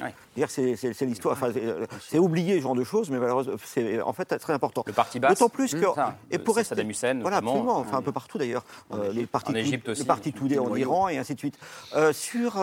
C'est 0.48 1.02
l'histoire, 1.02 1.38
euh, 1.44 1.86
c'est 2.00 2.20
oublié 2.20 2.58
ce 2.58 2.64
genre 2.64 2.76
de 2.76 2.84
choses, 2.84 3.10
mais 3.10 3.20
malheureusement, 3.20 3.56
c'est 3.64 4.02
en 4.02 4.14
fait 4.14 4.26
très 4.38 4.54
important. 4.54 4.84
Le 4.88 4.94
parti 4.94 5.20
basse. 5.20 5.38
D'autant 5.38 5.50
plus 5.50 5.74
que. 5.74 5.86
et 6.32 6.40
pour 6.40 6.56
rester, 6.56 6.70
Saddam 6.76 6.90
Hussein, 6.90 7.20
voilà, 7.22 7.38
absolument, 7.38 7.78
enfin 7.78 7.98
un 7.98 8.02
peu 8.02 8.12
partout 8.12 8.38
d'ailleurs. 8.38 8.66
Euh, 8.94 9.12
les 9.12 9.26
partis, 9.26 9.52
en 9.52 9.56
Égypte 9.56 9.90
aussi. 9.90 10.02
Le 10.02 10.08
parti 10.08 10.34
Toudé 10.34 10.60
en 10.60 10.76
Iran 10.76 11.08
et 11.08 11.18
ainsi 11.18 11.36
de 11.36 11.40
suite. 11.40 11.58
sur, 12.12 12.54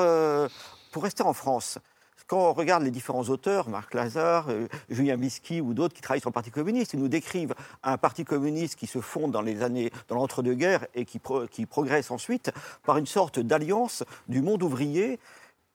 pour 0.91 1.03
rester 1.03 1.23
en 1.23 1.33
France, 1.33 1.79
quand 2.27 2.51
on 2.51 2.53
regarde 2.53 2.83
les 2.83 2.91
différents 2.91 3.25
auteurs, 3.25 3.69
Marc 3.69 3.95
Lazare, 3.95 4.47
euh, 4.51 4.69
Julien 4.89 5.17
Bisky 5.17 5.61
ou 5.61 5.75
d'autres 5.75 5.95
qui 5.95 6.01
travaillent 6.01 6.21
sur 6.21 6.31
le 6.31 6.35
Parti 6.35 6.51
communiste, 6.51 6.95
ils 6.95 7.01
nous 7.01 7.09
décrivent 7.09 7.55
un 7.83 7.97
Parti 7.97 8.25
communiste 8.25 8.77
qui 8.77 8.87
se 8.87 9.01
fonde 9.01 9.33
dans 9.33 9.43
les 9.43 9.63
années, 9.63 9.91
dans 10.09 10.17
l'entre-deux-guerres 10.17 10.87
et 10.95 11.05
qui, 11.05 11.21
qui 11.51 11.67
progresse 11.67 12.11
ensuite 12.11 12.51
par 12.85 12.99
une 12.99 13.07
sorte 13.07 13.39
d'alliance 13.39 14.05
du 14.29 14.43
monde 14.43 14.63
ouvrier 14.63 15.19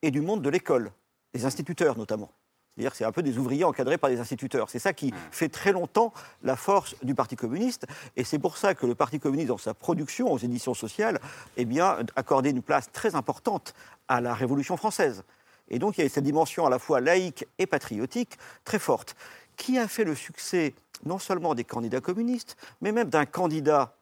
et 0.02 0.10
du 0.10 0.20
monde 0.20 0.42
de 0.42 0.50
l'école, 0.50 0.90
des 1.34 1.44
instituteurs 1.44 1.96
notamment. 1.98 2.30
C'est-à-dire 2.78 2.94
c'est 2.94 3.04
un 3.04 3.10
peu 3.10 3.24
des 3.24 3.38
ouvriers 3.38 3.64
encadrés 3.64 3.98
par 3.98 4.08
des 4.08 4.20
instituteurs. 4.20 4.70
C'est 4.70 4.78
ça 4.78 4.92
qui 4.92 5.12
fait 5.32 5.48
très 5.48 5.72
longtemps 5.72 6.12
la 6.44 6.54
force 6.54 6.94
du 7.02 7.12
Parti 7.12 7.34
communiste. 7.34 7.86
Et 8.16 8.22
c'est 8.22 8.38
pour 8.38 8.56
ça 8.56 8.76
que 8.76 8.86
le 8.86 8.94
Parti 8.94 9.18
communiste, 9.18 9.48
dans 9.48 9.58
sa 9.58 9.74
production 9.74 10.30
aux 10.30 10.38
éditions 10.38 10.74
sociales, 10.74 11.18
eh 11.56 11.64
bien, 11.64 11.98
accordé 12.14 12.50
une 12.50 12.62
place 12.62 12.92
très 12.92 13.16
importante 13.16 13.74
à 14.06 14.20
la 14.20 14.32
Révolution 14.32 14.76
française. 14.76 15.24
Et 15.70 15.78
donc 15.78 15.98
il 15.98 16.02
y 16.02 16.06
a 16.06 16.08
cette 16.08 16.24
dimension 16.24 16.66
à 16.66 16.70
la 16.70 16.78
fois 16.78 17.00
laïque 17.00 17.46
et 17.58 17.66
patriotique 17.66 18.38
très 18.64 18.78
forte, 18.78 19.16
qui 19.56 19.78
a 19.78 19.88
fait 19.88 20.04
le 20.04 20.14
succès 20.14 20.74
non 21.04 21.18
seulement 21.18 21.54
des 21.54 21.64
candidats 21.64 22.00
communistes, 22.00 22.56
mais 22.80 22.92
même 22.92 23.08
d'un 23.08 23.26
candidat 23.26 23.96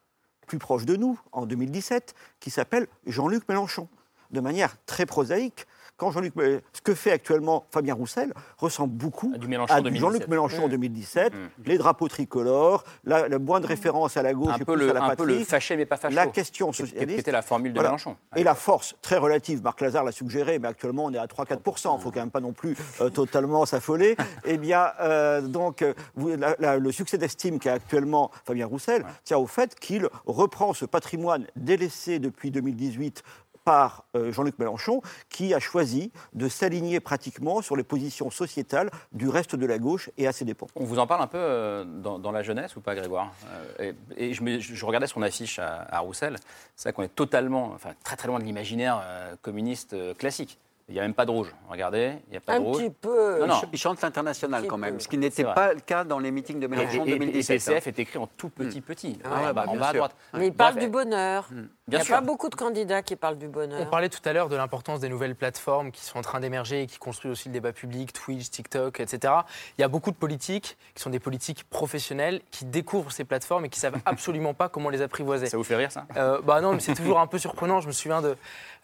plus 0.47 0.59
proche 0.59 0.85
de 0.85 0.95
nous, 0.95 1.19
en 1.31 1.45
2017, 1.45 2.15
qui 2.39 2.49
s'appelle 2.49 2.87
Jean-Luc 3.05 3.47
Mélenchon, 3.49 3.87
de 4.31 4.39
manière 4.39 4.77
très 4.85 5.05
prosaïque, 5.05 5.67
quand 5.97 6.11
Jean-Luc, 6.11 6.33
ce 6.73 6.81
que 6.81 6.93
fait 6.93 7.11
actuellement 7.11 7.65
Fabien 7.71 7.95
Roussel 7.95 8.33
ressemble 8.57 8.93
beaucoup 8.93 9.33
à, 9.67 9.81
Jean-Luc 9.91 10.27
Mélenchon 10.27 10.65
en 10.65 10.69
2017. 10.69 11.33
Mmh. 11.33 11.37
Mmh. 11.37 11.49
Les 11.65 11.77
drapeaux 11.77 12.07
tricolores, 12.07 12.83
la, 13.03 13.27
la 13.27 13.39
moindre 13.39 13.67
référence 13.67 14.15
à 14.15 14.21
la 14.21 14.33
gauche 14.33 14.53
un 14.53 14.59
peu 14.59 14.75
le, 14.75 14.91
à 14.91 14.93
la 14.93 15.03
un 15.03 15.15
peu 15.15 15.25
le 15.25 15.43
fâché 15.43 15.75
mais 15.75 15.85
pas 15.85 15.97
facho. 15.97 16.15
La 16.15 16.27
question 16.27 16.71
socialiste. 16.71 17.15
Qui 17.15 17.19
était 17.19 17.31
la 17.31 17.41
formule 17.41 17.73
de 17.73 17.81
Mélenchon. 17.81 18.15
Et 18.35 18.43
la 18.43 18.55
force 18.55 18.95
très 19.01 19.17
relative, 19.17 19.63
Marc 19.63 19.81
Lazare 19.81 20.03
l'a 20.03 20.11
suggéré, 20.11 20.59
mais 20.59 20.67
actuellement 20.67 21.05
on 21.05 21.13
est 21.13 21.17
à 21.17 21.25
3-4%. 21.25 21.93
Il 21.93 21.97
ne 21.97 22.01
faut 22.01 22.11
quand 22.11 22.19
même 22.19 22.31
pas 22.31 22.41
non 22.41 22.53
plus 22.53 22.77
euh, 23.01 23.09
totalement 23.09 23.65
s'affoler. 23.65 24.15
eh 24.45 24.57
bien, 24.57 24.91
euh, 25.01 25.41
donc, 25.41 25.83
vous, 26.15 26.29
le 26.29 26.91
succès 26.91 27.17
d'estime 27.17 27.59
qu'a 27.59 27.73
actuellement 27.73 28.31
Fabien 28.45 28.67
Roussel 28.67 29.03
tient 29.23 29.37
au 29.37 29.47
fait 29.47 29.73
qu'il 29.75 30.07
reprend 30.25 30.73
ce 30.73 30.85
patrimoine 30.85 31.47
délaissé 31.55 32.19
depuis 32.19 32.51
2018 32.51 33.23
par 33.67 34.05
euh, 34.15 34.31
Jean-Luc 34.31 34.57
Mélenchon, 34.59 35.01
qui 35.27 35.53
a 35.53 35.59
choisi 35.59 36.13
de 36.31 36.47
s'aligner 36.47 37.01
pratiquement 37.01 37.61
sur 37.61 37.75
les 37.75 37.83
positions 37.83 38.31
sociétales 38.31 38.89
du 39.11 39.27
reste 39.27 39.57
de 39.57 39.65
la 39.65 39.77
gauche 39.77 40.09
et 40.17 40.25
à 40.25 40.31
ses 40.31 40.45
dépens. 40.45 40.67
On 40.77 40.85
vous 40.85 40.99
en 40.99 41.05
parle 41.05 41.21
un 41.21 41.27
peu 41.27 41.37
euh, 41.37 41.83
dans, 41.83 42.31
la 42.31 42.43
jeunesse 42.43 42.77
ou 42.77 42.79
pas, 42.79 42.95
Grégoire? 42.95 43.33
Euh, 43.81 43.91
Et, 44.15 44.33
je, 44.33 44.85
regardais 44.85 45.07
son 45.07 45.21
affiche 45.21 45.59
à, 45.59 45.99
Roussel. 45.99 46.37
C'est 46.77 46.87
vrai 46.87 46.93
qu'on 46.93 47.03
est 47.03 47.13
totalement, 47.13 47.73
enfin 47.75 47.89
très 48.05 48.15
très 48.15 48.29
loin 48.29 48.39
de 48.39 48.45
l'imaginaire 48.45 49.03
communiste 49.41 49.97
classique. 50.17 50.57
Il 50.87 50.93
n'y 50.93 50.99
a 50.99 51.03
même 51.03 51.13
pas 51.13 51.25
de 51.25 51.31
rouge. 51.31 51.53
Regardez, 51.67 52.13
il 52.27 52.31
n'y 52.31 52.37
a 52.37 52.39
pas 52.39 52.53
un 52.53 52.59
de 52.61 52.63
rouge. 52.63 52.77
Un 52.77 52.85
petit 52.85 52.95
peu. 53.01 53.39
Non, 53.41 53.47
non. 53.47 53.61
Il 53.73 53.77
chante 53.77 54.01
l'international 54.01 54.65
quand 54.67 54.77
même, 54.77 55.01
ce 55.01 55.09
qui 55.09 55.17
n'était 55.17 55.43
pas 55.43 55.73
le 55.73 55.81
cas 55.81 56.05
dans 56.05 56.19
les 56.19 56.31
meetings 56.31 56.61
de 56.61 56.67
Mélenchon 56.67 57.01
en 57.01 57.05
2017. 57.05 57.49
Et 57.49 57.55
PCF 57.55 57.87
est 57.87 57.99
écrit 57.99 58.17
en 58.17 58.27
tout 58.27 58.47
petit 58.47 58.79
petit, 58.79 59.19
ah, 59.25 59.51
bah, 59.51 59.65
en 59.67 59.75
bas 59.75 59.89
à 59.89 59.93
droite. 59.93 60.15
Mais 60.35 60.47
il 60.47 60.53
parle 60.53 60.77
du 60.77 60.87
bonheur. 60.87 61.49
Il 61.89 61.95
n'y 61.95 62.01
a 62.01 62.03
pas 62.03 62.19
beaucoup 62.19 62.49
de 62.49 62.55
candidats 62.55 63.01
qui 63.01 63.15
parlent 63.15 63.37
du 63.37 63.47
bonheur. 63.47 63.79
On 63.79 63.85
parlait 63.85 64.09
tout 64.09 64.19
à 64.25 64.33
l'heure 64.33 64.49
de 64.49 64.57
l'importance 64.57 64.99
des 64.99 65.07
nouvelles 65.07 65.35
plateformes 65.35 65.93
qui 65.93 66.03
sont 66.03 66.19
en 66.19 66.21
train 66.21 66.41
d'émerger 66.41 66.81
et 66.81 66.85
qui 66.85 66.97
construisent 66.97 67.31
aussi 67.31 67.47
le 67.47 67.53
débat 67.53 67.71
public, 67.71 68.11
Twitch, 68.11 68.49
TikTok, 68.49 68.99
etc. 68.99 69.33
Il 69.77 69.81
y 69.81 69.85
a 69.85 69.87
beaucoup 69.87 70.11
de 70.11 70.17
politiques 70.17 70.77
qui 70.95 71.01
sont 71.01 71.09
des 71.09 71.19
politiques 71.21 71.63
professionnels 71.69 72.41
qui 72.51 72.65
découvrent 72.65 73.13
ces 73.13 73.23
plateformes 73.23 73.63
et 73.63 73.69
qui 73.69 73.79
savent 73.79 73.95
absolument 74.05 74.53
pas 74.53 74.67
comment 74.67 74.89
les 74.89 75.01
apprivoiser. 75.01 75.45
Ça 75.45 75.55
vous 75.55 75.63
fait 75.63 75.77
rire 75.77 75.89
ça? 75.93 76.05
Euh, 76.17 76.41
Bah 76.41 76.59
non, 76.59 76.73
mais 76.73 76.81
c'est 76.81 76.93
toujours 76.93 77.21
un 77.21 77.27
peu 77.27 77.37
surprenant. 77.37 77.79
Je 77.79 77.87
me 77.87 77.93
souviens 77.93 78.21
de, 78.21 78.35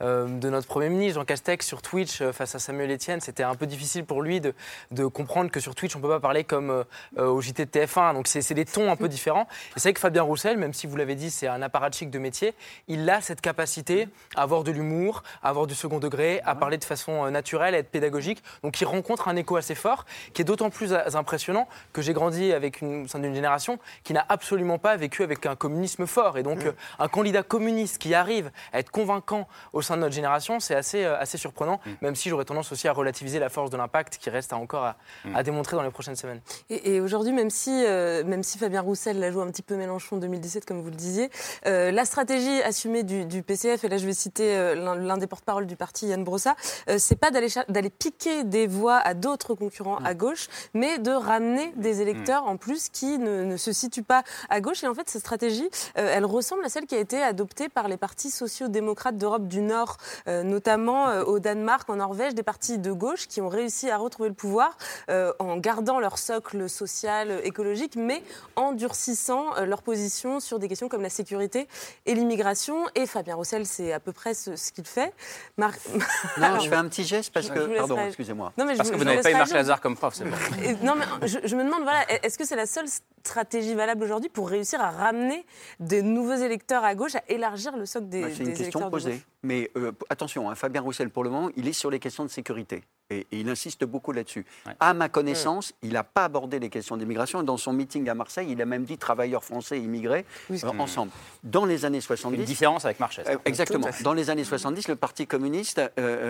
euh, 0.01 0.25
de 0.39 0.49
notre 0.49 0.67
Premier 0.67 0.87
ministre, 0.87 1.19
Jean 1.19 1.25
Castex, 1.25 1.67
sur 1.67 1.81
Twitch 1.81 2.21
euh, 2.21 2.31
face 2.31 2.55
à 2.55 2.59
Samuel 2.59 2.89
Etienne. 2.89 3.19
C'était 3.19 3.43
un 3.43 3.55
peu 3.55 3.65
difficile 3.65 4.05
pour 4.05 4.21
lui 4.21 4.39
de, 4.39 4.53
de 4.91 5.07
comprendre 5.07 5.51
que 5.51 5.59
sur 5.59 5.75
Twitch, 5.75 5.93
on 5.97 5.99
ne 5.99 6.03
peut 6.03 6.09
pas 6.09 6.21
parler 6.21 6.45
comme 6.45 6.85
au 7.17 7.41
JT 7.41 7.65
de 7.65 7.69
TF1. 7.69 8.13
Donc 8.13 8.27
c'est 8.27 8.53
des 8.53 8.63
tons 8.63 8.89
un 8.89 8.95
peu 8.95 9.09
différents. 9.09 9.47
Et 9.75 9.79
c'est 9.81 9.89
vrai 9.89 9.93
que 9.93 9.99
Fabien 9.99 10.21
Roussel, 10.21 10.57
même 10.57 10.73
si 10.73 10.87
vous 10.87 10.95
l'avez 10.95 11.15
dit, 11.15 11.29
c'est 11.29 11.47
un 11.47 11.61
apparatchik 11.61 12.09
de 12.09 12.19
métier, 12.19 12.53
il 12.92 12.92
a 13.09 13.21
cette 13.21 13.41
capacité 13.41 14.07
à 14.35 14.43
avoir 14.43 14.63
de 14.63 14.71
l'humour, 14.71 15.23
à 15.41 15.49
avoir 15.49 15.67
du 15.67 15.75
second 15.75 15.99
degré, 15.99 16.41
à 16.45 16.55
parler 16.55 16.77
de 16.77 16.83
façon 16.83 17.25
euh, 17.25 17.29
naturelle, 17.29 17.75
à 17.75 17.77
être 17.79 17.89
pédagogique. 17.89 18.43
Donc 18.63 18.79
il 18.81 18.85
rencontre 18.85 19.27
un 19.27 19.35
écho 19.35 19.55
assez 19.55 19.75
fort, 19.75 20.05
qui 20.33 20.41
est 20.41 20.45
d'autant 20.45 20.69
plus 20.69 20.93
impressionnant 20.93 21.67
que 21.91 22.01
j'ai 22.01 22.13
grandi 22.13 22.53
avec 22.53 22.81
une, 22.81 23.03
au 23.03 23.07
sein 23.07 23.19
d'une 23.19 23.35
génération 23.35 23.79
qui 24.03 24.13
n'a 24.13 24.25
absolument 24.29 24.77
pas 24.77 24.95
vécu 24.95 25.23
avec 25.23 25.45
un 25.45 25.55
communisme 25.55 26.05
fort. 26.07 26.37
Et 26.37 26.43
donc 26.43 26.63
mm. 26.63 26.67
euh, 26.67 26.71
un 26.99 27.07
candidat 27.07 27.43
communiste 27.43 27.97
qui 27.97 28.13
arrive 28.13 28.51
à 28.71 28.79
être 28.79 28.91
convaincant 28.91 29.47
au 29.73 29.81
sein 29.81 29.95
de 29.95 30.01
notre 30.01 30.15
génération, 30.15 30.59
c'est 30.59 30.75
assez, 30.75 31.03
euh, 31.03 31.17
assez 31.19 31.37
surprenant, 31.37 31.79
mm. 31.85 31.91
même 32.01 32.15
si 32.15 32.29
j'aurais 32.29 32.45
tendance 32.45 32.71
aussi 32.71 32.87
à 32.87 32.93
relativiser 32.93 33.39
la 33.39 33.49
force 33.49 33.69
de 33.69 33.77
l'impact 33.77 34.17
qui 34.17 34.29
reste 34.29 34.53
encore 34.53 34.83
à, 34.83 34.95
mm. 35.25 35.35
à, 35.35 35.43
démontrer 35.43 35.75
dans 35.75 35.83
les 35.83 35.91
prochaines 35.91 36.15
semaines. 36.15 36.41
Et, 36.69 36.99
aujourd'hui, 37.01 37.33
même 37.33 37.49
si, 37.49 37.71
même 37.71 38.43
si 38.43 38.57
Fabien 38.57 38.81
Roussel 38.81 39.19
l'a 39.19 39.31
joué 39.31 39.41
un 39.43 39.47
petit 39.47 39.61
peu 39.61 39.75
Mélenchon 39.75 40.17
en 40.17 40.19
2017, 40.19 40.65
comme 40.65 40.81
vous 40.81 40.89
le 40.89 40.95
disiez, 40.95 41.29
la 41.65 42.05
stratégie 42.05 42.61
assumée 42.84 43.03
du, 43.03 43.25
du 43.25 43.43
PC 43.43 43.77
et 43.81 43.88
là 43.88 43.97
je 43.97 44.05
vais 44.05 44.13
citer 44.13 44.57
euh, 44.57 44.75
l'un 44.75 45.17
des 45.17 45.27
porte-parole 45.27 45.67
du 45.67 45.77
parti, 45.77 46.07
Yann 46.07 46.21
Brossa, 46.21 46.57
euh, 46.89 46.97
c'est 46.99 47.15
pas 47.15 47.31
d'aller 47.31 47.89
piquer 47.89 48.43
des 48.43 48.67
voix 48.67 48.97
à 48.97 49.13
d'autres 49.13 49.55
concurrents 49.55 49.99
à 50.03 50.13
gauche, 50.13 50.49
mais 50.73 50.97
de 50.97 51.11
ramener 51.11 51.71
des 51.77 52.01
électeurs 52.01 52.45
en 52.45 52.57
plus 52.57 52.89
qui 52.89 53.17
ne, 53.19 53.55
se 53.55 53.71
situent 53.71 54.03
pas 54.03 54.23
à 54.49 54.59
gauche. 54.59 54.84
Et 54.84 54.88
en 54.88 54.93
fait, 54.93 55.09
cette 55.09 55.21
stratégie, 55.21 55.69
euh, 55.97 56.11
elle 56.13 56.25
ressemble 56.25 56.65
à 56.65 56.69
celle 56.69 56.86
qui 56.86 56.95
a 56.95 56.99
été 56.99 57.21
adoptée 57.21 57.69
par 57.69 57.88
les 57.88 57.95
partis 57.95 58.31
sociaux-démocrates 58.31 59.17
d'Europe 59.17 59.47
du 59.47 59.61
Nord, 59.61 59.97
notamment 60.27 61.07
au 61.21 61.39
Danemark, 61.39 61.89
en 61.89 61.95
Norvège, 61.95 62.34
des 62.34 62.43
partis 62.43 62.77
de 62.77 62.91
gauche 62.91 63.27
qui 63.27 63.39
ont 63.39 63.49
réussi 63.49 63.89
à 63.89 63.97
retrouver 63.97 64.29
le 64.29 64.36
pouvoir 64.36 64.77
en 65.07 65.57
gardant 65.57 65.99
leur 65.99 66.17
socle 66.17 66.69
social, 66.69 67.39
écologique, 67.43 67.95
mais 67.95 68.23
en 68.55 68.73
durcissant 68.73 69.63
leur 69.63 69.81
position 69.81 70.39
sur 70.39 70.59
des 70.59 70.67
questions 70.67 70.89
comme 70.89 71.01
la 71.01 71.09
sécurité 71.09 71.67
et 72.05 72.15
l'immigration. 72.15 72.72
Et 72.95 73.05
Fabien 73.05 73.36
Roussel 73.36 73.65
c'est 73.65 73.93
à 73.93 73.99
peu 73.99 74.11
près 74.11 74.34
ce, 74.34 74.71
qu'il 74.71 74.86
fait. 74.86 75.13
Non, 75.57 75.69
je 76.61 76.69
fais 76.69 76.76
un 76.76 76.88
petit 76.88 77.03
geste 77.03 77.34
parce 77.34 77.49
que. 77.49 77.78
Pardon, 77.78 77.97
excusez-moi. 78.07 78.53
Parce 78.55 78.91
que 78.91 78.95
vous 78.95 79.03
n'avez 79.03 79.21
pas 79.21 79.32
eu 79.32 79.36
Marc 79.36 79.51
Lazare 79.51 79.82
comme 79.82 79.95
prof, 79.95 80.13
c'est 80.13 80.26
bon. 80.26 80.36
non, 80.84 80.95
mais 80.95 81.28
je, 81.28 81.55
me 81.55 81.63
demande, 81.63 81.84
voilà, 81.84 82.05
est-ce 82.24 82.38
que 82.38 82.45
c'est 82.45 82.55
la 82.55 82.65
seule 82.65 82.88
stratégie 83.24 83.74
valable 83.74 84.03
aujourd'hui 84.03 84.30
pour 84.30 84.49
réussir 84.49 84.82
à 84.82 84.91
ramener 84.91 85.45
de 85.80 86.01
nouveaux 86.01 86.36
électeurs 86.36 86.84
à 86.84 86.95
gauche, 86.95 87.15
à 87.15 87.24
élargir 87.30 87.76
le 87.78 87.86
socle 87.86 88.09
des, 88.09 88.21
bah, 88.21 88.28
C'est 88.36 88.43
une 88.43 88.53
question 88.53 88.89
posée. 88.89 89.21
Mais 89.43 89.69
euh, 89.76 89.91
attention, 90.09 90.49
hein, 90.49 90.55
Fabien 90.55 90.82
Roussel, 90.82 91.09
pour 91.09 91.24
le 91.24 91.30
moment, 91.30 91.49
il 91.55 91.67
est 91.67 91.74
sur 91.74 91.91
les 91.91 91.99
questions 91.99 92.24
de 92.24 92.30
sécurité. 92.30 92.84
Et, 93.09 93.27
il 93.31 93.49
insiste 93.49 93.83
beaucoup 93.85 94.11
là-dessus. 94.11 94.45
À 94.79 94.93
ma 94.93 95.09
connaissance, 95.09 95.73
il 95.81 95.93
n'a 95.93 96.03
pas 96.03 96.25
abordé 96.25 96.59
les 96.59 96.69
questions 96.69 96.97
d'immigration. 96.97 97.43
Dans 97.43 97.57
son 97.57 97.73
meeting 97.73 98.07
à 98.09 98.15
Marseille, 98.15 98.47
il 98.49 98.61
a 98.61 98.65
même 98.65 98.85
dit 98.85 98.97
travailleurs 98.97 99.43
français 99.43 99.77
et 99.77 99.81
immigrés 99.81 100.25
euh, 100.51 100.69
ensemble. 100.79 101.11
Dans 101.43 101.65
les 101.65 101.85
années 101.85 102.01
70. 102.01 102.37
Une 102.37 102.45
différence 102.45 102.85
avec 102.85 102.99
Marchais. 102.99 103.23
Euh, 103.27 103.37
exactement. 103.45 103.87
Dans 104.03 104.13
les 104.13 104.29
années 104.29 104.43
70, 104.43 104.87
le 104.87 104.95
Parti 104.95 105.27
communiste 105.27 105.81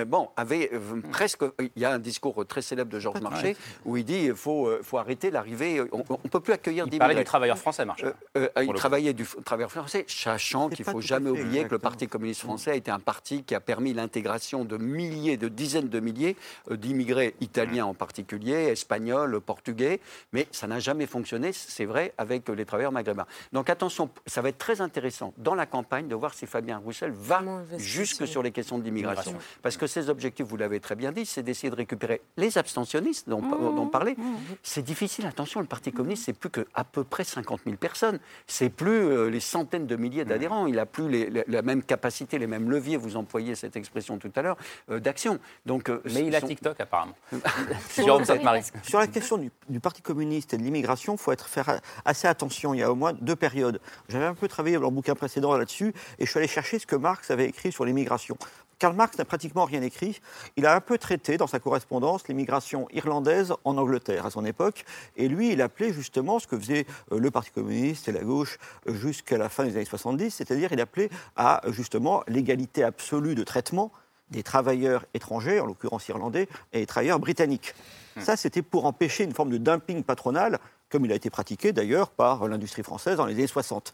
bon, 0.07 0.29
avait 0.37 0.71
presque. 1.11 1.43
Il 1.59 1.81
y 1.81 1.85
a 1.85 1.91
un 1.91 1.99
discours 1.99 2.45
très 2.45 2.61
célèbre 2.61 2.91
de 2.91 2.99
Georges 2.99 3.21
Marchais 3.21 3.55
où 3.85 3.97
il 3.97 4.05
dit 4.05 4.25
il 4.25 4.35
faut, 4.35 4.69
faut 4.81 4.97
arrêter 4.97 5.31
l'arrivée. 5.31 5.81
On 5.91 5.99
ne 5.99 6.29
peut 6.29 6.39
plus 6.39 6.53
accueillir 6.53 6.85
il 6.91 6.99
parlait 6.99 7.15
du 7.15 7.23
travailleur 7.23 7.57
français, 7.57 7.85
Marchais. 7.85 8.13
il 8.61 8.73
travaillait 8.73 9.13
du 9.13 9.25
travailleur 9.43 9.71
français, 9.71 10.05
sachant 10.07 10.69
qu'il 10.69 10.85
ne 10.85 10.91
faut 10.91 11.01
jamais 11.01 11.29
oublier 11.29 11.65
que 11.65 11.71
le 11.71 11.79
Parti 11.79 12.07
communiste 12.07 12.41
français 12.41 12.71
a 12.71 12.75
été 12.75 12.91
un 12.91 12.99
parti 12.99 13.43
qui 13.43 13.55
a 13.55 13.59
permis 13.59 13.93
l'intégration 13.93 14.65
de 14.65 14.77
milliers, 14.77 15.37
de 15.37 15.47
dizaines 15.47 15.89
de 15.89 15.99
milliers 15.99 16.35
euh, 16.71 16.72
d'immigrés 16.75 17.35
italiens 17.41 17.85
en 17.85 17.93
particulier, 17.93 18.53
espagnols, 18.71 19.39
portugais, 19.41 19.99
mais 20.31 20.47
ça 20.51 20.67
n'a 20.67 20.79
jamais 20.79 21.05
fonctionné, 21.05 21.51
c'est 21.53 21.85
vrai, 21.85 22.13
avec 22.17 22.47
les 22.49 22.65
travailleurs 22.65 22.91
maghrébins. 22.91 23.25
Donc 23.51 23.69
attention, 23.69 24.09
ça 24.25 24.41
va 24.41 24.49
être 24.49 24.57
très 24.57 24.81
intéressant 24.81 25.33
dans 25.37 25.55
la 25.55 25.65
campagne 25.65 26.07
de 26.07 26.15
voir 26.15 26.33
si 26.33 26.45
Fabien 26.45 26.77
Roussel 26.77 27.11
va 27.11 27.41
jusque 27.77 28.27
sur 28.27 28.43
les 28.43 28.51
questions 28.51 28.77
de 28.77 28.83
l'immigration. 28.83 29.35
Parce 29.61 29.77
que 29.77 29.87
ses 29.87 30.09
objectifs, 30.09 30.45
vous 30.45 30.57
l'avez 30.57 30.79
très 30.79 30.95
bien 30.95 31.11
dit, 31.11 31.25
c'est 31.25 31.43
d'essayer 31.43 31.69
de 31.69 31.75
récupérer 31.75 32.21
les 32.37 32.57
abstentionnistes 32.57 33.29
dont, 33.29 33.41
mmh, 33.41 33.79
on 33.79 33.87
parlait. 33.87 34.15
Mmh, 34.17 34.23
mmh. 34.23 34.55
C'est 34.63 34.83
difficile, 34.83 35.25
attention, 35.25 35.59
le 35.59 35.65
Parti 35.65 35.91
communiste, 35.91 36.25
c'est 36.25 36.33
plus 36.33 36.49
qu'à 36.49 36.83
peu 36.83 37.03
près 37.03 37.23
50 37.23 37.61
000 37.65 37.77
personnes. 37.77 38.19
C'est 38.47 38.69
plus 38.69 38.91
euh, 38.91 39.29
les 39.29 39.39
centaines 39.39 39.87
de 39.87 39.95
milliers 39.95 40.25
d'adhérents. 40.25 40.67
Il 40.67 40.75
n'a 40.75 40.85
plus 40.85 41.29
la 41.47 41.61
même 41.61 41.83
capacité, 41.83 42.37
les 42.37 42.47
mêmes 42.47 42.69
leviers 42.69 42.97
vous 42.97 43.17
employez 43.17 43.55
cette 43.55 43.75
expression 43.75 44.17
tout 44.17 44.31
à 44.35 44.41
l'heure, 44.41 44.57
euh, 44.89 44.99
d'action. 44.99 45.39
Donc, 45.65 45.89
euh, 45.89 46.01
Mais 46.05 46.25
il 46.25 46.35
a 46.35 46.41
TikTok 46.55 46.79
apparemment. 46.79 47.15
sur, 47.89 48.99
la 48.99 49.07
question 49.07 49.37
du, 49.37 49.79
Parti 49.79 50.01
communiste 50.01 50.53
et 50.53 50.57
de 50.57 50.63
l'immigration, 50.63 51.13
il 51.13 51.19
faut 51.19 51.31
être, 51.31 51.47
faire 51.47 51.79
assez 52.05 52.27
attention. 52.27 52.73
Il 52.73 52.79
y 52.79 52.83
a 52.83 52.91
au 52.91 52.95
moins 52.95 53.13
deux 53.13 53.35
périodes. 53.35 53.79
J'avais 54.09 54.25
un 54.25 54.35
peu 54.35 54.47
travaillé 54.47 54.75
dans 54.75 54.83
le 54.83 54.89
bouquin 54.89 55.15
précédent 55.15 55.55
là-dessus 55.55 55.93
et 56.19 56.25
je 56.25 56.29
suis 56.29 56.37
allé 56.37 56.47
chercher 56.47 56.79
ce 56.79 56.85
que 56.85 56.95
Marx 56.95 57.31
avait 57.31 57.45
écrit 57.45 57.71
sur 57.71 57.85
l'immigration. 57.85 58.37
Karl 58.79 58.95
Marx 58.95 59.17
n'a 59.17 59.25
pratiquement 59.25 59.65
rien 59.65 59.81
écrit. 59.81 60.19
Il 60.57 60.65
a 60.65 60.75
un 60.75 60.81
peu 60.81 60.97
traité 60.97 61.37
dans 61.37 61.47
sa 61.47 61.59
correspondance 61.59 62.27
l'immigration 62.27 62.87
irlandaise 62.91 63.53
en 63.63 63.77
Angleterre 63.77 64.25
à 64.25 64.29
son 64.29 64.43
époque. 64.43 64.83
Et 65.15 65.29
lui, 65.29 65.53
il 65.53 65.61
appelait 65.61 65.93
justement 65.93 66.37
ce 66.37 66.47
que 66.47 66.59
faisait 66.59 66.85
euh, 67.11 67.19
le 67.19 67.31
Parti 67.31 67.51
communiste 67.51 68.09
et 68.09 68.11
la 68.11 68.23
gauche 68.23 68.57
euh, 68.89 68.93
jusqu'à 68.93 69.37
la 69.37 69.49
fin 69.49 69.63
des 69.63 69.77
années 69.77 69.85
70, 69.85 70.31
c'est-à-dire 70.31 70.73
il 70.73 70.81
appelait 70.81 71.09
à 71.35 71.61
justement 71.67 72.23
l'égalité 72.27 72.83
absolue 72.83 73.35
de 73.35 73.43
traitement 73.43 73.91
des 74.29 74.43
travailleurs 74.43 75.05
étrangers, 75.13 75.59
en 75.59 75.65
l'occurrence 75.65 76.07
irlandais, 76.07 76.47
et 76.71 76.79
des 76.79 76.85
travailleurs 76.85 77.19
britanniques. 77.19 77.73
Hmm. 78.15 78.21
Ça, 78.21 78.37
c'était 78.37 78.61
pour 78.61 78.85
empêcher 78.85 79.23
une 79.23 79.33
forme 79.33 79.49
de 79.49 79.57
dumping 79.57 80.03
patronal, 80.03 80.59
comme 80.89 81.05
il 81.05 81.11
a 81.11 81.15
été 81.15 81.29
pratiqué 81.29 81.71
d'ailleurs 81.71 82.09
par 82.09 82.47
l'industrie 82.47 82.83
française 82.83 83.17
dans 83.17 83.25
les 83.25 83.33
années 83.33 83.47
60. 83.47 83.93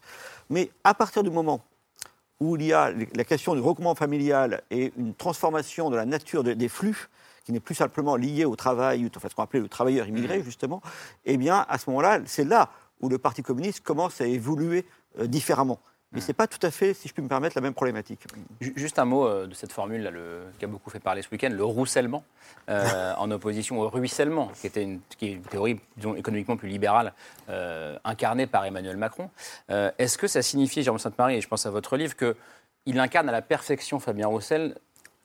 Mais 0.50 0.70
à 0.84 0.94
partir 0.94 1.22
du 1.22 1.30
moment 1.30 1.62
où 2.40 2.56
il 2.56 2.64
y 2.64 2.72
a 2.72 2.92
la 3.14 3.24
question 3.24 3.54
du 3.54 3.60
regroupement 3.60 3.94
familial 3.94 4.62
et 4.70 4.92
une 4.96 5.14
transformation 5.14 5.90
de 5.90 5.96
la 5.96 6.06
nature 6.06 6.42
des 6.42 6.68
flux, 6.68 7.08
qui 7.44 7.52
n'est 7.52 7.60
plus 7.60 7.74
simplement 7.74 8.16
lié 8.16 8.44
au 8.44 8.56
travail, 8.56 9.10
enfin 9.16 9.28
ce 9.28 9.34
qu'on 9.34 9.42
appelait 9.42 9.60
le 9.60 9.68
travailleur 9.68 10.06
immigré, 10.06 10.38
mmh. 10.38 10.44
justement, 10.44 10.82
eh 11.24 11.36
bien, 11.36 11.64
à 11.68 11.78
ce 11.78 11.88
moment-là, 11.90 12.20
c'est 12.26 12.44
là 12.44 12.70
où 13.00 13.08
le 13.08 13.18
Parti 13.18 13.42
communiste 13.42 13.80
commence 13.80 14.20
à 14.20 14.26
évoluer 14.26 14.86
euh, 15.18 15.26
différemment. 15.26 15.80
Mais 16.12 16.20
ce 16.20 16.28
n'est 16.28 16.34
pas 16.34 16.48
tout 16.48 16.64
à 16.66 16.72
fait, 16.72 16.92
si 16.92 17.06
je 17.06 17.12
puis 17.12 17.22
me 17.22 17.28
permettre, 17.28 17.56
la 17.56 17.62
même 17.62 17.74
problématique. 17.74 18.20
Juste 18.60 18.98
un 18.98 19.04
mot 19.04 19.26
euh, 19.26 19.46
de 19.46 19.54
cette 19.54 19.70
formule 19.70 20.02
là, 20.02 20.10
le, 20.10 20.42
qui 20.58 20.64
a 20.64 20.68
beaucoup 20.68 20.90
fait 20.90 20.98
parler 20.98 21.22
ce 21.22 21.28
week-end, 21.30 21.50
le 21.50 21.64
roussellement, 21.64 22.24
euh, 22.68 23.12
en 23.18 23.30
opposition 23.30 23.80
au 23.80 23.88
ruissellement, 23.88 24.50
qui, 24.60 24.66
était 24.66 24.82
une, 24.82 25.00
qui 25.18 25.26
est 25.26 25.32
une 25.34 25.42
théorie 25.42 25.78
disons, 25.96 26.16
économiquement 26.16 26.56
plus 26.56 26.68
libérale, 26.68 27.12
euh, 27.48 27.96
incarnée 28.02 28.48
par 28.48 28.64
Emmanuel 28.64 28.96
Macron. 28.96 29.30
Est-ce 29.68 30.18
que 30.18 30.26
ça 30.26 30.42
signifie, 30.42 30.82
Jérôme 30.82 30.98
Sainte-Marie, 30.98 31.36
et 31.36 31.40
je 31.40 31.48
pense 31.48 31.64
à 31.66 31.70
votre 31.70 31.96
livre, 31.96 32.16
qu'il 32.16 32.98
incarne 32.98 33.28
à 33.28 33.32
la 33.32 33.42
perfection, 33.42 34.00
Fabien 34.00 34.26
Roussel, 34.26 34.76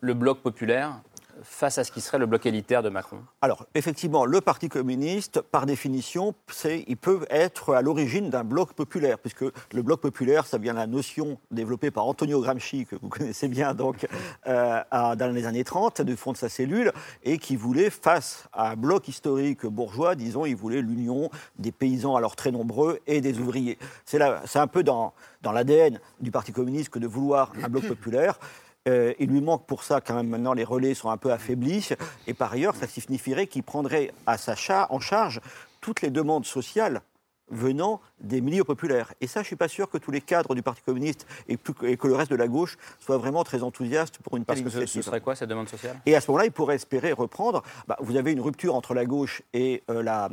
le 0.01 0.13
bloc 0.13 0.41
populaire 0.41 0.99
face 1.43 1.77
à 1.77 1.83
ce 1.83 1.91
qui 1.91 2.01
serait 2.01 2.17
le 2.17 2.25
bloc 2.25 2.45
élitaire 2.45 2.83
de 2.83 2.89
Macron 2.89 3.19
Alors, 3.41 3.65
effectivement, 3.75 4.25
le 4.25 4.41
Parti 4.41 4.69
communiste, 4.69 5.41
par 5.41 5.65
définition, 5.65 6.33
il 6.65 6.97
peut 6.97 7.25
être 7.29 7.73
à 7.73 7.81
l'origine 7.81 8.29
d'un 8.29 8.43
bloc 8.43 8.73
populaire, 8.73 9.19
puisque 9.19 9.43
le 9.43 9.81
bloc 9.81 10.01
populaire, 10.01 10.45
ça 10.45 10.57
vient 10.57 10.73
de 10.73 10.79
la 10.79 10.87
notion 10.87 11.37
développée 11.51 11.91
par 11.91 12.05
Antonio 12.05 12.41
Gramsci, 12.41 12.85
que 12.85 12.95
vous 12.95 13.09
connaissez 13.09 13.47
bien, 13.47 13.73
donc, 13.73 14.07
euh, 14.47 14.81
dans 14.91 15.33
les 15.33 15.45
années 15.45 15.63
30, 15.63 16.01
du 16.01 16.15
fond 16.15 16.31
de 16.31 16.37
sa 16.37 16.49
cellule, 16.49 16.91
et 17.23 17.37
qui 17.37 17.55
voulait, 17.55 17.89
face 17.89 18.47
à 18.53 18.71
un 18.71 18.75
bloc 18.75 19.07
historique 19.07 19.65
bourgeois, 19.65 20.15
disons, 20.15 20.45
il 20.45 20.55
voulait 20.55 20.81
l'union 20.81 21.29
des 21.57 21.71
paysans 21.71 22.15
alors 22.15 22.35
très 22.35 22.51
nombreux 22.51 22.99
et 23.07 23.21
des 23.21 23.39
ouvriers. 23.39 23.77
C'est 24.05 24.19
un 24.21 24.67
peu 24.67 24.83
dans, 24.83 25.13
dans 25.41 25.51
l'ADN 25.51 25.99
du 26.19 26.31
Parti 26.31 26.51
communiste 26.51 26.89
que 26.89 26.99
de 26.99 27.07
vouloir 27.07 27.51
un 27.63 27.69
bloc 27.69 27.87
populaire. 27.87 28.39
Euh, 28.87 29.13
il 29.19 29.29
lui 29.29 29.41
manque 29.41 29.65
pour 29.65 29.83
ça 29.83 29.99
quand 29.99 30.13
même 30.13 30.27
maintenant 30.27 30.53
les 30.53 30.63
relais 30.63 30.93
sont 30.93 31.09
un 31.09 31.17
peu 31.17 31.31
affaiblis. 31.31 31.89
Et 32.27 32.33
par 32.33 32.53
ailleurs, 32.53 32.75
ça 32.75 32.87
signifierait 32.87 33.47
qu'il 33.47 33.63
prendrait 33.63 34.11
à 34.27 34.37
sa 34.37 34.55
en 34.89 34.99
charge 34.99 35.41
toutes 35.81 36.01
les 36.01 36.09
demandes 36.11 36.45
sociales 36.45 37.01
venant 37.49 38.01
des 38.19 38.41
milieux 38.41 38.63
populaires. 38.63 39.13
Et 39.21 39.27
ça, 39.27 39.41
je 39.41 39.45
ne 39.45 39.47
suis 39.47 39.55
pas 39.55 39.67
sûr 39.67 39.89
que 39.89 39.97
tous 39.97 40.11
les 40.11 40.21
cadres 40.21 40.55
du 40.55 40.61
Parti 40.61 40.81
communiste 40.81 41.27
et, 41.47 41.57
que 41.57 42.07
le 42.07 42.15
reste 42.15 42.31
de 42.31 42.35
la 42.35 42.47
gauche 42.47 42.77
soient 42.99 43.17
vraiment 43.17 43.43
très 43.43 43.63
enthousiastes 43.63 44.17
pour 44.19 44.37
une 44.37 44.45
telle 44.45 44.63
Parce 44.63 44.75
que 44.75 44.85
ce 44.85 45.01
serait 45.01 45.21
quoi 45.21 45.35
cette 45.35 45.49
demande 45.49 45.69
sociale? 45.69 45.99
Et 46.05 46.15
à 46.15 46.21
ce 46.21 46.31
moment-là, 46.31 46.45
ils 46.45 46.51
pourraient 46.51 46.75
espérer 46.75 47.11
reprendre. 47.11 47.63
Bah, 47.87 47.97
vous 47.99 48.15
avez 48.15 48.31
une 48.31 48.41
rupture 48.41 48.75
entre 48.75 48.93
la 48.93 49.05
gauche 49.05 49.41
et 49.53 49.83
euh, 49.89 50.01
la, 50.01 50.29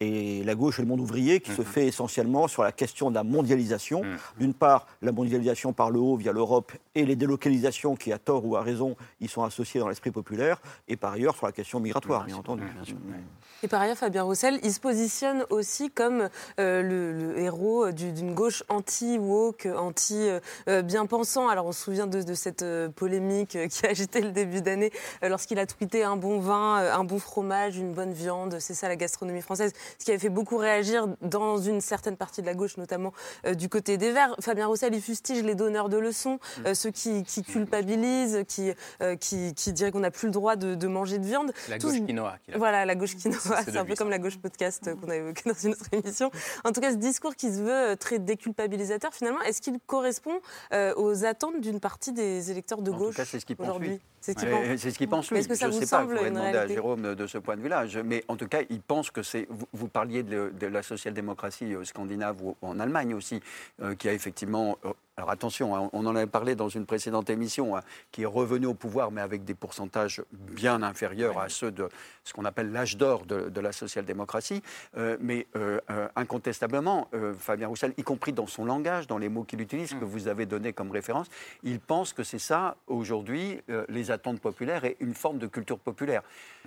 et 0.00 0.42
la 0.44 0.54
gauche 0.54 0.78
et 0.78 0.82
le 0.82 0.88
monde 0.88 1.00
ouvrier 1.00 1.40
qui 1.40 1.52
se 1.52 1.60
mhm. 1.60 1.66
fait 1.66 1.86
essentiellement 1.86 2.48
sur 2.48 2.62
la 2.62 2.72
question 2.72 3.10
de 3.10 3.14
la 3.14 3.22
mondialisation. 3.24 4.02
Mhm. 4.02 4.18
D'une 4.38 4.54
part, 4.54 4.86
la 5.02 5.12
mondialisation 5.12 5.72
par 5.72 5.90
le 5.90 5.98
haut 5.98 6.16
via 6.16 6.32
l'Europe 6.32 6.72
et 6.94 7.04
les 7.04 7.16
délocalisations 7.16 7.96
qui, 7.96 8.12
à 8.12 8.18
tort 8.18 8.46
ou 8.46 8.56
à 8.56 8.62
raison, 8.62 8.96
y 9.20 9.28
sont 9.28 9.44
associées 9.44 9.80
dans 9.80 9.88
l'esprit 9.88 10.10
populaire, 10.10 10.60
et 10.88 10.96
par 10.96 11.12
ailleurs 11.12 11.36
sur 11.36 11.46
la 11.46 11.52
question 11.52 11.80
migratoire, 11.80 12.24
bien, 12.24 12.36
entendu. 12.36 12.64
Et 13.62 13.68
par 13.68 13.82
ailleurs, 13.82 13.96
Fabien 13.96 14.22
Roussel, 14.22 14.58
il 14.62 14.72
se 14.72 14.80
positionne 14.80 15.44
aussi 15.50 15.90
comme 15.90 16.28
euh, 16.58 16.82
le, 16.90 17.38
héros 17.38 17.90
d'une 17.92 18.34
gauche 18.34 18.64
anti-woke, 18.68 19.66
anti-bien-pensant. 19.66 21.48
Alors 21.48 21.66
on 21.66 21.72
se 21.72 21.82
souvient 21.82 22.06
de, 22.06 22.34
cette 22.34 22.62
euh, 22.62 22.88
polémique 22.88 23.56
qui 23.70 23.86
a 23.86 23.90
agité 23.90 24.20
le 24.20 24.30
début 24.30 24.60
d'année 24.60 24.92
euh, 25.22 25.28
lorsqu'il 25.28 25.58
a 25.58 25.66
tweeté 25.66 26.02
un 26.04 26.16
bon 26.16 26.40
vin, 26.40 26.76
un 26.76 27.04
bon 27.04 27.18
fromage, 27.18 27.76
une 27.76 27.92
bonne 27.92 28.12
viande, 28.12 28.56
c'est 28.60 28.74
ça 28.74 28.88
la 28.88 28.96
gastronomie 28.96 29.42
française 29.42 29.60
ce 29.98 30.04
qui 30.04 30.10
avait 30.10 30.18
fait 30.18 30.28
beaucoup 30.28 30.56
réagir 30.56 31.06
dans 31.20 31.58
une 31.58 31.80
certaine 31.80 32.16
partie 32.16 32.40
de 32.40 32.46
la 32.46 32.54
gauche, 32.54 32.76
notamment 32.76 33.12
euh, 33.46 33.54
du 33.54 33.68
côté 33.68 33.96
des 33.96 34.12
Verts. 34.12 34.34
Fabien 34.40 34.66
Roussel, 34.66 34.94
il 34.94 35.02
fustige 35.02 35.42
les 35.42 35.54
donneurs 35.54 35.88
de 35.88 35.98
leçons, 35.98 36.34
mm. 36.34 36.66
euh, 36.66 36.74
ceux 36.74 36.90
qui, 36.90 37.24
culpabilisent, 37.46 38.44
qui, 38.48 38.72
euh, 39.02 39.16
qui, 39.16 39.54
qui 39.54 39.72
diraient 39.72 39.90
qu'on 39.90 40.00
n'a 40.00 40.10
plus 40.10 40.26
le 40.26 40.32
droit 40.32 40.56
de, 40.56 40.86
manger 40.86 41.18
de 41.18 41.26
viande. 41.26 41.52
La 41.68 41.78
gauche 41.78 42.04
quinoa. 42.04 42.36
Voilà, 42.56 42.84
la 42.84 42.94
gauche 42.94 43.16
quinoa. 43.16 43.38
C'est 43.64 43.76
un 43.76 43.84
peu 43.84 43.94
comme 43.94 44.10
la 44.10 44.18
gauche 44.18 44.38
podcast 44.38 44.90
qu'on 45.00 45.10
a 45.10 45.16
évoqué 45.16 45.42
dans 45.48 45.58
une 45.58 45.72
autre 45.72 45.86
émission. 45.92 46.30
En 46.64 46.72
tout 46.72 46.79
cas, 46.80 46.92
ce 46.92 46.96
discours 46.96 47.34
qui 47.36 47.52
se 47.52 47.60
veut 47.60 47.96
très 47.96 48.18
déculpabilisateur, 48.18 49.12
finalement, 49.14 49.40
est-ce 49.42 49.60
qu'il 49.60 49.78
correspond 49.86 50.40
aux 50.96 51.24
attentes 51.24 51.60
d'une 51.60 51.80
partie 51.80 52.12
des 52.12 52.50
électeurs 52.50 52.82
de 52.82 52.90
gauche 52.90 53.16
aujourd'hui? 53.58 54.00
C'est 54.20 54.38
ce 54.38 54.98
qu'il 54.98 55.08
pense. 55.08 55.30
lui. 55.30 55.42
je 55.42 55.48
ne 55.48 55.54
sais 55.54 55.86
pas, 55.86 56.02
il 56.02 56.08
faudrait 56.08 56.30
demander 56.30 56.58
à 56.58 56.66
Jérôme 56.66 57.14
de 57.14 57.26
ce 57.26 57.38
point 57.38 57.56
de 57.56 57.62
vue-là. 57.62 57.84
Mais 58.04 58.24
en 58.28 58.36
tout 58.36 58.48
cas, 58.48 58.60
il 58.68 58.80
pense 58.80 59.10
que 59.10 59.22
c'est. 59.22 59.48
Vous, 59.72 59.88
parliez 59.88 60.22
de, 60.22 60.66
la 60.66 60.82
social-démocratie 60.82 61.74
euh, 61.74 61.84
scandinave 61.84 62.42
ou 62.42 62.56
en 62.62 62.78
Allemagne 62.78 63.14
aussi, 63.14 63.40
euh, 63.82 63.94
qui 63.94 64.08
a 64.08 64.12
effectivement 64.12 64.78
euh, 64.84 64.92
alors 65.20 65.30
attention, 65.32 65.76
hein, 65.76 65.90
on 65.92 66.06
en 66.06 66.16
avait 66.16 66.26
parlé 66.26 66.54
dans 66.54 66.70
une 66.70 66.86
précédente 66.86 67.28
émission, 67.28 67.76
hein, 67.76 67.82
qui 68.10 68.22
est 68.22 68.26
revenu 68.26 68.64
au 68.64 68.72
pouvoir, 68.72 69.10
mais 69.10 69.20
avec 69.20 69.44
des 69.44 69.52
pourcentages 69.52 70.22
bien 70.32 70.82
inférieurs 70.82 71.38
à 71.38 71.50
ceux 71.50 71.70
de 71.70 71.90
ce 72.24 72.32
qu'on 72.32 72.46
appelle 72.46 72.72
l'âge 72.72 72.96
d'or 72.96 73.26
de, 73.26 73.60
la 73.60 73.72
social-démocratie. 73.72 74.62
Euh, 74.96 75.18
mais 75.20 75.46
incontestablement, 76.16 77.10
Fabien 77.38 77.68
Roussel, 77.68 77.92
y 77.98 78.02
compris 78.02 78.32
dans 78.32 78.46
son 78.46 78.64
langage, 78.64 79.06
dans 79.06 79.18
les 79.18 79.28
mots 79.28 79.44
qu'il 79.44 79.60
utilise, 79.60 79.90
que 79.90 80.04
mm. 80.04 80.08
vous 80.08 80.28
avez 80.28 80.46
donné 80.46 80.72
comme 80.72 80.90
référence, 80.90 81.26
il 81.62 81.80
pense 81.80 82.14
que 82.14 82.22
c'est 82.22 82.38
ça, 82.38 82.76
aujourd'hui, 82.86 83.60
les 83.90 84.09
attentes 84.10 84.40
populaires 84.40 84.84
et 84.84 84.96
une 85.00 85.14
forme 85.14 85.38
de 85.38 85.46
culture 85.46 85.78
populaire. 85.78 86.22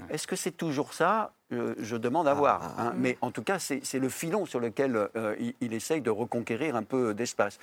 Est-ce 0.10 0.28
que 0.28 0.36
c'est 0.36 0.52
toujours 0.52 0.94
ça 0.94 1.34
je 1.80 1.95
demande 1.95 2.28
à 2.28 2.34
voir. 2.34 2.62
Ah. 2.64 2.82
Hein. 2.84 2.93
mais 2.95 3.18
en 3.22 3.32
tout 3.32 3.43
cas, 3.43 3.60
c'est 3.60 3.99
le 3.99 4.10
filon 4.10 4.45
sur 4.45 4.60
lequel 4.60 5.10
il, 5.62 5.74
essaye 5.74 6.01
de 6.01 6.10
reconquérir 6.10 6.76
un 6.76 6.84
peu 6.84 7.14
d'espace 7.14 7.60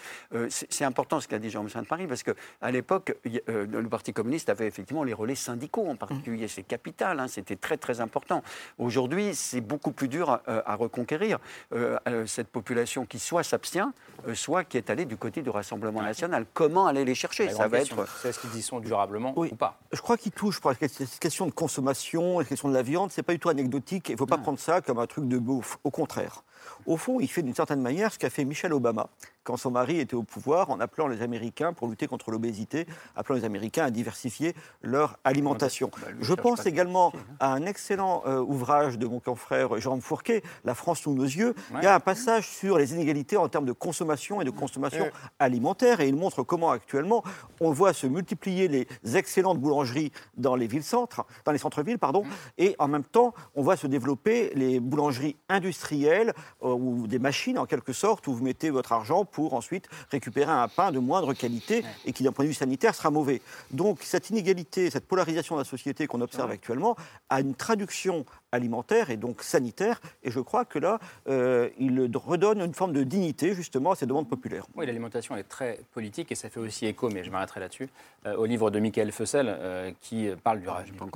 c'est 0.48 0.84
important 0.84 1.20
ce 1.20 1.28
qu'a 1.28 1.38
dit 1.38 1.50
Jean-Michel 1.50 1.82
de 1.82 1.86
Paris, 1.86 2.06
parce 2.06 2.22
qu'à 2.22 2.70
l'époque, 2.70 3.14
euh, 3.48 3.66
le 3.66 3.88
Parti 3.88 4.12
communiste 4.12 4.48
avait 4.48 4.66
effectivement 4.66 5.04
les 5.04 5.12
relais 5.12 5.34
syndicaux 5.34 5.88
en 5.88 5.96
particulier. 5.96 6.48
C'est 6.48 6.62
capital, 6.62 7.20
hein, 7.20 7.28
c'était 7.28 7.56
très 7.56 7.76
très 7.76 8.00
important. 8.00 8.42
Aujourd'hui, 8.78 9.34
c'est 9.34 9.60
beaucoup 9.60 9.92
plus 9.92 10.08
dur 10.08 10.40
euh, 10.48 10.62
à, 10.64 10.74
reconquérir 10.74 11.38
euh, 11.72 11.98
cette 12.26 12.48
population 12.48 13.04
qui 13.04 13.18
soit 13.18 13.42
s'abstient, 13.42 13.92
soit 14.34 14.64
qui 14.64 14.76
est 14.76 14.90
allée 14.90 15.04
du 15.04 15.16
côté 15.16 15.42
du 15.42 15.50
Rassemblement 15.50 16.02
national. 16.02 16.46
Comment 16.54 16.86
aller 16.86 17.04
les 17.04 17.14
chercher? 17.14 17.50
Ça 17.50 17.68
va 17.68 17.78
être. 17.78 18.06
Est-ce 18.24 18.38
qu'ils 18.38 18.56
y 18.56 18.62
sont 18.62 18.80
durablement 18.80 19.32
ou 19.36 19.46
pas? 19.56 19.78
Je 19.92 20.00
crois 20.00 20.16
qu'ils 20.16 20.32
touchent 20.32 20.60
pour 20.60 20.70
la 20.70 20.76
question 20.76 21.46
de 21.46 21.50
consommation, 21.50 22.38
la 22.38 22.44
question 22.44 22.68
de 22.68 22.74
la 22.74 22.82
viande. 22.82 23.10
C'est 23.10 23.22
pas 23.22 23.32
du 23.32 23.38
tout 23.38 23.48
anecdotique. 23.48 23.79
Il 23.90 24.12
ne 24.12 24.16
faut 24.16 24.26
pas 24.26 24.38
prendre 24.38 24.58
ça 24.58 24.80
comme 24.80 24.98
un 24.98 25.06
truc 25.06 25.28
de 25.28 25.38
bouffe. 25.38 25.78
Au 25.84 25.90
contraire. 25.90 26.42
Au 26.86 26.96
fond, 26.96 27.20
il 27.20 27.28
fait 27.28 27.42
d'une 27.42 27.54
certaine 27.54 27.80
manière 27.80 28.12
ce 28.12 28.18
qu'a 28.18 28.30
fait 28.30 28.44
Michel 28.44 28.72
Obama 28.72 29.08
quand 29.44 29.56
son 29.56 29.70
mari 29.70 30.00
était 30.00 30.14
au 30.14 30.22
pouvoir 30.22 30.70
en 30.70 30.80
appelant 30.80 31.08
les 31.08 31.22
Américains, 31.22 31.72
pour 31.72 31.88
lutter 31.88 32.06
contre 32.06 32.30
l'obésité, 32.30 32.86
appelant 33.16 33.36
les 33.36 33.44
Américains 33.44 33.84
à 33.84 33.90
diversifier 33.90 34.54
leur 34.82 35.18
alimentation. 35.24 35.90
Bah, 36.00 36.08
Je 36.20 36.34
pense 36.34 36.66
également 36.66 37.12
à 37.38 37.52
un 37.52 37.66
excellent 37.66 38.22
euh, 38.26 38.40
ouvrage 38.40 38.98
de 38.98 39.06
mon 39.06 39.20
confrère 39.20 39.78
Jean 39.80 40.00
Fourquet, 40.00 40.42
La 40.64 40.74
France 40.74 41.00
sous 41.00 41.14
nos 41.14 41.24
yeux. 41.24 41.54
Il 41.76 41.82
y 41.82 41.86
a 41.86 41.94
un 41.94 42.00
passage 42.00 42.48
sur 42.48 42.78
les 42.78 42.92
inégalités 42.92 43.36
en 43.36 43.48
termes 43.48 43.64
de 43.64 43.72
consommation 43.72 44.40
et 44.40 44.44
de 44.44 44.50
consommation 44.50 45.10
alimentaire 45.38 46.00
et 46.00 46.08
il 46.08 46.16
montre 46.16 46.42
comment 46.42 46.70
actuellement 46.70 47.22
on 47.60 47.72
voit 47.72 47.92
se 47.92 48.06
multiplier 48.06 48.68
les 48.68 48.86
excellentes 49.16 49.58
boulangeries 49.58 50.12
dans 50.36 50.56
les 50.56 50.66
villes-centres, 50.66 51.24
dans 51.44 51.52
les 51.52 51.58
centres-villes, 51.58 51.98
pardon, 51.98 52.24
et 52.58 52.76
en 52.78 52.88
même 52.88 53.04
temps 53.04 53.34
on 53.54 53.62
voit 53.62 53.76
se 53.76 53.86
développer 53.86 54.52
les 54.54 54.80
boulangeries 54.80 55.36
industrielles 55.48 56.32
euh, 56.62 56.72
ou 56.72 57.06
des 57.06 57.18
machines 57.18 57.58
en 57.58 57.66
quelque 57.66 57.92
sorte 57.92 58.26
où 58.26 58.34
vous 58.34 58.44
mettez 58.44 58.70
votre 58.70 58.92
argent 58.92 59.24
pour 59.30 59.54
ensuite 59.54 59.88
récupérer 60.10 60.52
un 60.52 60.68
pain 60.68 60.92
de 60.92 60.98
moindre 60.98 61.34
qualité 61.34 61.84
et 62.04 62.12
qui, 62.12 62.22
d'un 62.22 62.32
point 62.32 62.44
de 62.44 62.50
vue 62.50 62.54
sanitaire, 62.54 62.94
sera 62.94 63.10
mauvais. 63.10 63.40
Donc 63.70 64.00
cette 64.02 64.30
inégalité, 64.30 64.90
cette 64.90 65.06
polarisation 65.06 65.56
de 65.56 65.60
la 65.60 65.64
société 65.64 66.06
qu'on 66.06 66.20
observe 66.20 66.50
actuellement 66.50 66.96
a 67.28 67.40
une 67.40 67.54
traduction 67.54 68.24
alimentaire 68.52 69.10
et 69.10 69.16
donc 69.16 69.42
sanitaire. 69.42 70.00
Et 70.22 70.30
je 70.30 70.40
crois 70.40 70.64
que 70.64 70.78
là, 70.78 70.98
euh, 71.28 71.68
il 71.78 72.10
redonne 72.14 72.60
une 72.60 72.74
forme 72.74 72.92
de 72.92 73.02
dignité 73.02 73.54
justement 73.54 73.92
à 73.92 73.96
ces 73.96 74.06
demandes 74.06 74.28
populaires. 74.28 74.66
Oui, 74.74 74.86
l'alimentation 74.86 75.36
est 75.36 75.44
très 75.44 75.80
politique 75.92 76.32
et 76.32 76.34
ça 76.34 76.50
fait 76.50 76.60
aussi 76.60 76.86
écho, 76.86 77.08
mais 77.10 77.24
je 77.24 77.30
m'arrêterai 77.30 77.60
là-dessus, 77.60 77.88
euh, 78.26 78.36
au 78.36 78.46
livre 78.46 78.70
de 78.70 78.80
Michael 78.80 79.12
Fussell 79.12 79.46
euh, 79.48 79.92
qui 80.00 80.28
parle 80.42 80.60
du, 80.60 80.66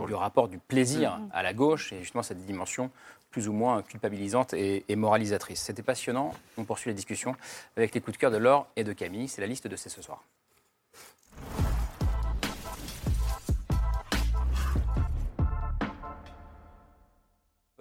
du, 0.07 0.15
rapport 0.15 0.49
du 0.49 0.59
plaisir 0.59 1.19
mm. 1.19 1.29
à 1.33 1.43
la 1.43 1.53
gauche 1.53 1.93
et 1.93 2.01
justement 2.01 2.23
cette 2.23 2.45
dimension 2.45 2.91
plus 3.35 3.49
ou 3.49 3.53
moins 3.53 3.83
culpabilisante 3.83 4.55
et, 4.55 4.85
moralisatrice. 4.95 5.61
C'était 5.61 5.83
passionnant. 5.83 6.33
On 6.57 6.63
poursuit 6.63 6.89
la 6.91 6.95
discussion 6.95 7.35
avec 7.77 7.93
les 7.93 8.01
coups 8.01 8.17
de 8.17 8.21
cœur 8.21 8.31
de 8.31 8.37
Laure 8.37 8.69
et 8.77 8.85
de 8.85 8.93
Camille. 8.93 9.27
C'est 9.27 9.41
la 9.41 9.49
liste 9.49 9.67
de 9.67 9.75
ces 9.75 9.89
ce 9.89 10.01
soir. 10.01 10.23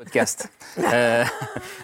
Podcast. 0.03 0.49
Euh, 0.79 1.23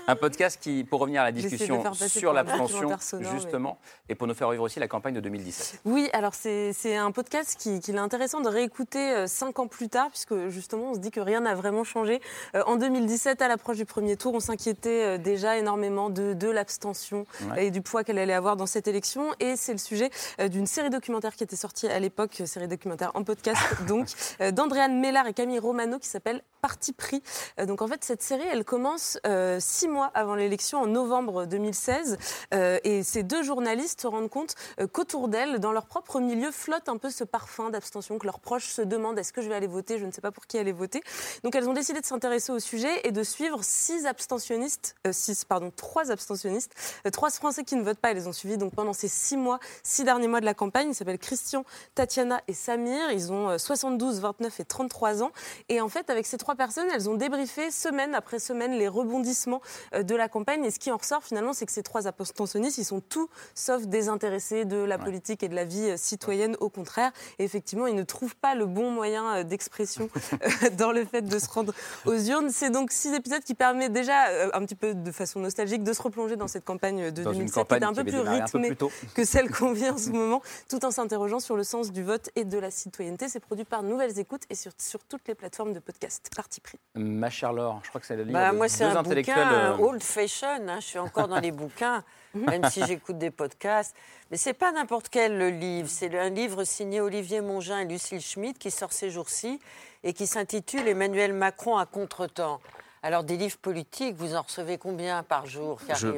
un 0.08 0.16
podcast 0.16 0.60
qui, 0.62 0.84
pour 0.84 1.00
revenir 1.00 1.22
à 1.22 1.26
la 1.26 1.32
discussion 1.32 1.84
sur 1.94 2.34
l'abstention, 2.34 2.90
justement, 3.34 3.78
et 4.08 4.16
pour 4.16 4.28
nous 4.28 4.34
faire 4.34 4.50
vivre 4.50 4.64
aussi 4.64 4.80
la 4.80 4.88
campagne 4.88 5.14
de 5.14 5.20
2017. 5.20 5.82
Oui, 5.86 6.10
alors 6.14 6.34
c'est 6.34 6.96
un 6.96 7.12
podcast 7.12 7.56
qui, 7.58 7.80
qui 7.80 7.92
est 7.92 7.98
intéressant 7.98 8.42
de 8.42 8.50
réécouter 8.50 9.12
euh, 9.12 9.28
cinq 9.28 9.60
ans 9.60 9.68
plus 9.68 9.90
tard, 9.90 10.10
puisque 10.10 10.50
justement, 10.50 10.92
on 10.92 10.94
se 10.96 11.00
dit 11.00 11.12
que 11.12 11.20
rien 11.20 11.42
n'a 11.42 11.56
vraiment 11.56 11.84
changé. 11.84 12.22
Euh, 12.56 12.64
en 12.66 12.76
2017, 12.76 13.42
à 13.42 13.48
l'approche 13.48 13.78
du 13.78 13.86
premier 13.86 14.18
tour, 14.18 14.34
on 14.34 14.40
s'inquiétait 14.40 15.18
déjà 15.18 15.58
énormément 15.58 16.10
de, 16.10 16.34
de 16.34 16.50
l'abstention 16.50 17.26
et 17.58 17.72
du 17.72 17.82
poids 17.82 18.04
qu'elle 18.04 18.20
allait 18.20 18.34
avoir 18.34 18.56
dans 18.56 18.66
cette 18.66 18.88
élection. 18.88 19.34
Et 19.40 19.56
c'est 19.56 19.74
le 19.74 19.78
sujet 19.78 20.10
d'une 20.40 20.66
série 20.66 20.90
documentaire 20.90 21.36
qui 21.36 21.44
était 21.44 21.56
sortie 21.56 21.88
à 21.88 22.00
l'époque, 22.00 22.42
série 22.46 22.68
documentaire 22.68 23.12
en 23.14 23.24
podcast, 23.24 23.62
donc, 23.88 24.08
d'Andréane 24.40 25.00
Mellard 25.00 25.28
et 25.28 25.34
Camille 25.34 25.60
Romano, 25.60 26.00
qui 26.00 26.08
s'appelle 26.08 26.42
Parti 26.62 26.92
pris. 26.92 27.24
donc 27.66 27.82
en 27.82 27.88
fait, 27.88 28.04
cette 28.10 28.24
série, 28.24 28.48
elle 28.52 28.66
commence 28.66 29.20
euh, 29.28 29.60
six 29.60 29.88
mois 29.88 30.10
avant 30.16 30.34
l'élection, 30.34 30.80
en 30.80 30.88
novembre 30.88 31.46
2016. 31.46 32.18
Euh, 32.56 32.80
et 32.84 33.04
ces 33.04 33.22
deux 33.22 33.44
journalistes 33.44 34.02
se 34.02 34.08
rendent 34.08 34.32
compte 34.32 34.56
euh, 34.80 34.88
qu'autour 34.88 35.28
d'elles, 35.28 35.60
dans 35.60 35.72
leur 35.72 35.86
propre 35.86 36.20
milieu, 36.20 36.50
flotte 36.50 36.90
un 36.90 36.98
peu 36.98 37.12
ce 37.12 37.24
parfum 37.24 37.70
d'abstention, 37.70 38.18
que 38.18 38.26
leurs 38.26 38.40
proches 38.40 38.70
se 38.70 38.82
demandent 38.82 39.20
est-ce 39.20 39.32
que 39.32 39.44
je 39.44 39.48
vais 39.48 39.54
aller 39.54 39.68
voter 39.68 40.00
Je 40.00 40.08
ne 40.08 40.12
sais 40.12 40.22
pas 40.22 40.32
pour 40.32 40.48
qui 40.48 40.58
aller 40.58 40.72
voter. 40.72 41.04
Donc 41.44 41.54
elles 41.54 41.70
ont 41.70 41.74
décidé 41.74 42.02
de 42.02 42.06
s'intéresser 42.08 42.52
au 42.52 42.58
sujet 42.58 42.90
et 43.04 43.12
de 43.12 43.22
suivre 43.22 43.60
six 43.62 44.08
abstentionnistes, 44.08 44.96
six, 45.12 45.46
pardon, 45.46 45.72
trois 45.76 46.10
abstentionnistes, 46.10 46.74
trois 47.14 47.30
Français 47.30 47.64
qui 47.64 47.76
ne 47.76 47.84
votent 47.84 48.00
pas. 48.00 48.10
Elles 48.10 48.18
les 48.18 48.28
ont 48.28 48.34
suivis 48.34 48.58
donc 48.58 48.74
pendant 48.74 48.94
ces 48.94 49.08
six 49.08 49.38
mois, 49.38 49.60
six 49.84 50.04
derniers 50.04 50.28
mois 50.28 50.40
de 50.40 50.46
la 50.46 50.56
campagne. 50.56 50.90
Ils 50.90 50.96
s'appellent 50.96 51.20
Christian, 51.20 51.64
Tatiana 51.94 52.42
et 52.48 52.54
Samir. 52.54 53.12
Ils 53.12 53.32
ont 53.32 53.56
72, 53.60 54.20
29 54.20 54.62
et 54.62 54.66
33 54.66 55.22
ans. 55.22 55.32
Et 55.68 55.80
en 55.80 55.90
fait, 55.90 56.10
avec 56.10 56.26
ces 56.26 56.40
trois 56.40 56.56
personnes, 56.56 56.88
elles 56.92 57.08
ont 57.08 57.14
débriefé 57.14 57.70
semaine 58.00 58.16
après 58.16 58.40
semaine 58.40 58.72
les 58.72 58.88
rebondissements 58.88 59.62
euh, 59.94 60.04
de 60.04 60.16
la 60.16 60.30
campagne. 60.30 60.64
Et 60.64 60.72
ce 60.72 60.80
qui 60.80 60.92
en 60.92 60.98
ressort 60.98 61.24
finalement, 61.24 61.52
c'est 61.52 61.66
que 61.66 61.72
ces 61.72 61.84
trois 61.84 62.08
abstentionnistes, 62.08 62.78
ils 62.78 62.86
sont 62.86 63.02
tout 63.02 63.30
sauf 63.56 63.88
désintéressés 63.88 64.64
de 64.64 64.78
la 64.78 64.98
politique 64.98 65.44
et 65.44 65.50
de 65.50 65.56
la 65.56 65.66
vie 65.66 65.90
euh, 65.90 65.98
citoyenne. 65.98 66.56
Au 66.62 66.70
contraire, 66.70 67.12
et 67.40 67.44
effectivement, 67.44 67.88
ils 67.88 67.96
ne 67.96 68.04
trouvent 68.04 68.36
pas 68.38 68.56
le 68.56 68.66
bon 68.66 68.90
moyen 68.92 69.36
euh, 69.36 69.44
d'expression 69.44 70.10
dans 70.78 70.94
le 70.94 71.04
fait 71.04 71.22
de 71.22 71.40
se 71.40 71.50
rendre 71.50 71.74
aux 72.06 72.18
urnes. 72.18 72.50
C'est 72.52 72.70
donc 72.70 72.92
six 72.92 73.14
épisodes 73.14 73.44
qui 73.44 73.54
permettent 73.54 73.92
déjà, 73.92 74.28
un 74.54 74.62
petit 74.66 74.76
peu 74.76 74.94
de 74.94 75.12
façon 75.12 75.40
nostalgique, 75.42 75.84
de 75.84 75.92
se 75.92 76.02
replonger 76.02 76.38
dans 76.38 76.48
cette 76.48 76.66
campagne 76.66 77.12
de 77.12 77.24
2007 77.24 77.68
qui 77.68 77.76
était 77.76 77.86
un 77.86 77.94
peu 77.94 78.04
plus 78.04 78.20
rythmée 78.20 78.78
que 79.14 79.26
celle 79.26 79.50
qu'on 79.56 79.74
vit 79.74 79.90
en 79.90 79.98
ce 79.98 80.10
moment, 80.10 80.42
tout 80.70 80.86
en 80.86 80.92
s'interrogeant 80.92 81.40
sur 81.40 81.58
le 81.58 81.64
sens 81.64 81.92
du 81.92 82.04
vote 82.04 82.30
et 82.36 82.46
de 82.46 82.58
la 82.58 82.72
citoyenneté. 82.72 83.28
C'est 83.28 83.40
produit 83.40 83.66
par 83.66 83.84
Nouvelles 83.84 84.18
Écoutes 84.20 84.44
et 84.50 84.56
sur, 84.56 84.72
sur 84.78 85.04
toutes 85.04 85.28
les 85.28 85.36
plateformes 85.36 85.74
de 85.74 85.80
podcast. 85.80 86.30
Parti 86.36 86.62
pris. 86.62 86.80
Ma 86.96 87.30
chère 87.30 87.54
Laure, 87.54 87.82
Je 87.90 87.92
crois 87.92 88.02
que 88.02 88.06
c'est 88.08 88.16
le 88.16 88.22
livre 88.22 88.34
bah, 88.38 88.52
de 88.52 88.56
moi, 88.56 88.70
c'est 88.70 88.84
un 88.84 89.02
bouquin 89.02 89.52
euh, 89.52 89.78
old 89.78 90.04
fashion. 90.04 90.48
hein, 90.68 90.80
je 90.80 90.86
suis 90.86 91.00
encore 91.00 91.28
dans 91.28 91.40
les 91.40 91.50
bouquins, 91.52 92.04
même 92.36 92.64
si 92.70 92.86
j'écoute 92.86 93.18
des 93.18 93.32
podcasts. 93.32 93.96
Mais 94.30 94.38
c'est 94.38 94.54
pas 94.54 94.72
n'importe 94.72 95.10
quel 95.10 95.40
le 95.40 95.50
livre. 95.50 95.90
C'est 95.90 96.16
un 96.16 96.30
livre 96.30 96.64
signé 96.66 97.02
Olivier 97.02 97.42
Mongin 97.42 97.80
et 97.80 97.86
Lucille 97.86 98.22
Schmitt 98.22 98.60
qui 98.60 98.70
sort 98.70 98.94
ces 98.94 99.10
jours-ci 99.10 99.60
et 100.04 100.14
qui 100.14 100.28
s'intitule 100.28 100.88
Emmanuel 100.88 101.34
Macron 101.34 101.78
à 101.78 101.88
contretemps. 101.88 102.62
Alors, 103.02 103.24
des 103.24 103.38
livres 103.38 103.58
politiques, 103.58 104.16
vous 104.18 104.36
en 104.36 104.44
recevez 104.44 104.78
combien 104.78 105.24
par 105.24 105.48
jour 105.48 105.80
je- 105.96 106.10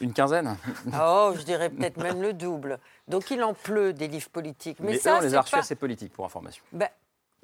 Une 0.00 0.14
quinzaine. 0.14 0.56
Oh, 0.98 1.34
je 1.36 1.42
dirais 1.42 1.68
peut-être 1.68 1.98
même 1.98 2.22
le 2.22 2.32
double. 2.32 2.78
Donc, 3.06 3.30
il 3.30 3.42
en 3.42 3.52
pleut 3.52 3.92
des 3.92 4.08
livres 4.08 4.30
politiques. 4.30 4.78
Mais, 4.80 4.92
Mais, 4.92 4.98
ça, 4.98 5.14
eux, 5.14 5.18
on 5.18 5.20
les 5.20 5.30
c'est 5.30 5.36
a 5.36 5.40
reçus 5.42 5.74
pas... 5.74 5.76
politiques, 5.76 6.12
pour 6.14 6.24
information. 6.24 6.64
Ben, 6.72 6.88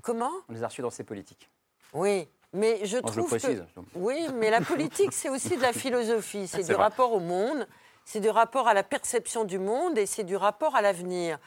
comment? 0.02 0.30
On 0.48 0.52
les 0.54 0.62
a 0.62 0.68
reçus 0.68 0.80
dans 0.80 0.90
ces 0.90 1.04
politiques. 1.04 1.50
Oui, 1.92 2.26
mais 2.54 2.86
je 2.86 2.96
Non, 2.96 3.02
je 3.12 3.16
le 3.20 3.24
trouve 3.26 3.38
précise. 3.38 3.58
que... 3.74 3.80
Oui, 3.96 4.26
mais 4.34 4.48
la 4.50 4.60
politique, 4.62 5.12
c'est 5.12 5.28
aussi 5.28 5.56
de 5.56 5.62
la 5.62 5.72
philosophie. 5.74 6.46
C'est 6.48 6.58
C'est 6.62 6.68
du 6.68 6.72
vrai. 6.74 6.84
rapport 6.84 7.12
au 7.12 7.20
monde, 7.20 7.66
c'est 8.04 8.20
du 8.20 8.30
rapport 8.30 8.66
à 8.68 8.74
la 8.74 8.82
perception 8.82 9.44
du 9.44 9.58
monde 9.58 9.98
et 9.98 10.06
c'est 10.06 10.24
du 10.24 10.36
rapport 10.36 10.74
à 10.76 10.80
l'avenir. 10.80 11.38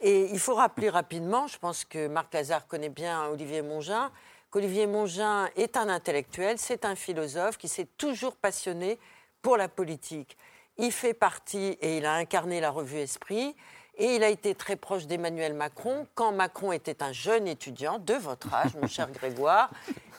Et 0.00 0.28
il 0.32 0.38
faut 0.40 0.54
rappeler 0.54 0.90
rapidement, 0.90 1.46
je 1.46 1.58
pense 1.58 1.84
que 1.84 2.08
Marc 2.08 2.34
Lazare 2.34 2.66
connaît 2.66 2.88
bien 2.88 3.26
Olivier 3.28 3.62
Mongin, 3.62 4.10
qu'Olivier 4.50 4.86
Mongin 4.86 5.48
est 5.56 5.76
un 5.76 5.88
intellectuel, 5.88 6.58
c'est 6.58 6.84
un 6.84 6.94
philosophe 6.96 7.56
qui 7.58 7.68
s'est 7.68 7.88
toujours 7.96 8.34
passionné 8.36 8.98
pour 9.42 9.56
la 9.56 9.68
politique. 9.68 10.36
Il 10.78 10.90
fait 10.92 11.14
partie 11.14 11.76
et 11.80 11.98
il 11.98 12.06
a 12.06 12.14
incarné 12.14 12.60
la 12.60 12.70
revue 12.70 12.98
Esprit. 12.98 13.54
Et 13.96 14.16
il 14.16 14.24
a 14.24 14.28
été 14.28 14.54
très 14.54 14.76
proche 14.76 15.06
d'Emmanuel 15.06 15.54
Macron 15.54 16.06
quand 16.14 16.32
Macron 16.32 16.72
était 16.72 17.02
un 17.02 17.12
jeune 17.12 17.46
étudiant 17.46 17.98
de 17.98 18.14
votre 18.14 18.52
âge, 18.52 18.74
mon 18.80 18.88
cher 18.88 19.10
Grégoire, 19.12 19.70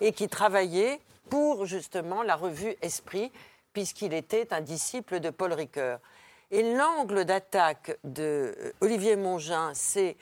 et 0.01 0.13
qui 0.13 0.29
travaillait 0.29 0.99
pour 1.29 1.65
justement 1.65 2.23
la 2.23 2.35
revue 2.35 2.75
Esprit, 2.81 3.31
puisqu'il 3.73 4.13
était 4.13 4.53
un 4.53 4.61
disciple 4.61 5.19
de 5.19 5.29
Paul 5.29 5.51
Ricoeur. 5.53 5.99
Et 6.51 6.75
l'angle 6.75 7.25
d'attaque 7.25 7.97
de 8.03 8.55
euh, 8.57 8.71
Olivier 8.79 9.15
Mongin, 9.15 9.71
c'est 9.73 10.15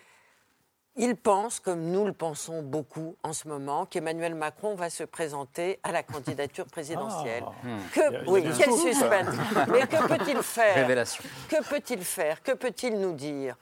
il 0.96 1.16
pense, 1.16 1.60
comme 1.60 1.82
nous 1.92 2.06
le 2.06 2.14
pensons 2.14 2.62
beaucoup 2.62 3.16
en 3.24 3.34
ce 3.34 3.48
moment, 3.48 3.86
qu'Emmanuel 3.86 4.36
Macron 4.36 4.76
va 4.76 4.90
se 4.90 5.04
présenter 5.04 5.80
à 5.84 5.92
la 5.92 6.04
candidature 6.04 6.66
présidentielle. 6.72 7.44
Ah. 7.48 7.68
Hmm. 7.68 7.80
Que- 7.94 8.30
oui, 8.30 8.44
quel 8.58 8.72
suspense. 8.74 9.36
Mais 9.70 9.88
que 9.88 10.08
peut-il 10.18 10.42
faire 10.44 10.76
Révélation. 10.76 11.24
Que 11.50 11.64
peut-il 11.68 12.04
faire 12.04 12.44
Que 12.44 12.52
peut-il 12.52 13.00
nous 13.00 13.14
dire? 13.14 13.56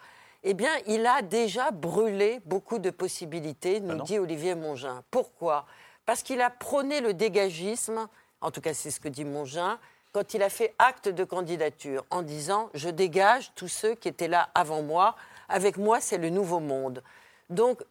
Eh 0.43 0.53
bien, 0.53 0.71
il 0.87 1.05
a 1.05 1.21
déjà 1.21 1.71
brûlé 1.71 2.41
beaucoup 2.45 2.79
de 2.79 2.89
possibilités, 2.89 3.79
nous 3.79 4.01
dit 4.01 4.17
Olivier 4.17 4.55
Mongin. 4.55 5.03
Pourquoi? 5.11 5.65
Parce 6.05 6.23
qu'il 6.23 6.41
a 6.41 6.49
prôné 6.49 6.99
le 6.99 7.13
dégagisme, 7.13 8.07
en 8.41 8.49
tout 8.49 8.59
cas 8.59 8.73
c'est 8.73 8.89
ce 8.89 8.99
que 8.99 9.07
dit 9.07 9.23
Mongin, 9.23 9.77
quand 10.13 10.33
il 10.33 10.41
a 10.41 10.49
fait 10.49 10.73
acte 10.79 11.07
de 11.07 11.23
candidature, 11.23 12.03
en 12.09 12.23
disant 12.23 12.69
«je 12.73 12.89
dégage 12.89 13.51
tous 13.55 13.67
ceux 13.67 13.93
qui 13.93 14.07
étaient 14.09 14.27
là 14.27 14.49
avant 14.55 14.81
moi, 14.81 15.15
avec 15.47 15.77
moi 15.77 16.01
c'est 16.01 16.17
le 16.17 16.29
nouveau 16.29 16.59
monde». 16.59 17.03
Donc, 17.51 17.81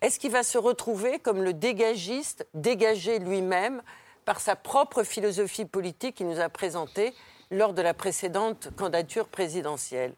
est-ce 0.00 0.18
qu'il 0.18 0.30
va 0.30 0.42
se 0.42 0.58
retrouver 0.58 1.18
comme 1.18 1.42
le 1.42 1.52
dégagiste, 1.52 2.46
dégagé 2.54 3.18
lui-même 3.18 3.82
par 4.24 4.40
sa 4.40 4.56
propre 4.56 5.02
philosophie 5.02 5.66
politique 5.66 6.16
qu'il 6.16 6.28
nous 6.28 6.40
a 6.40 6.48
présentée 6.48 7.14
lors 7.50 7.74
de 7.74 7.82
la 7.82 7.92
précédente 7.94 8.68
candidature 8.76 9.28
présidentielle? 9.28 10.14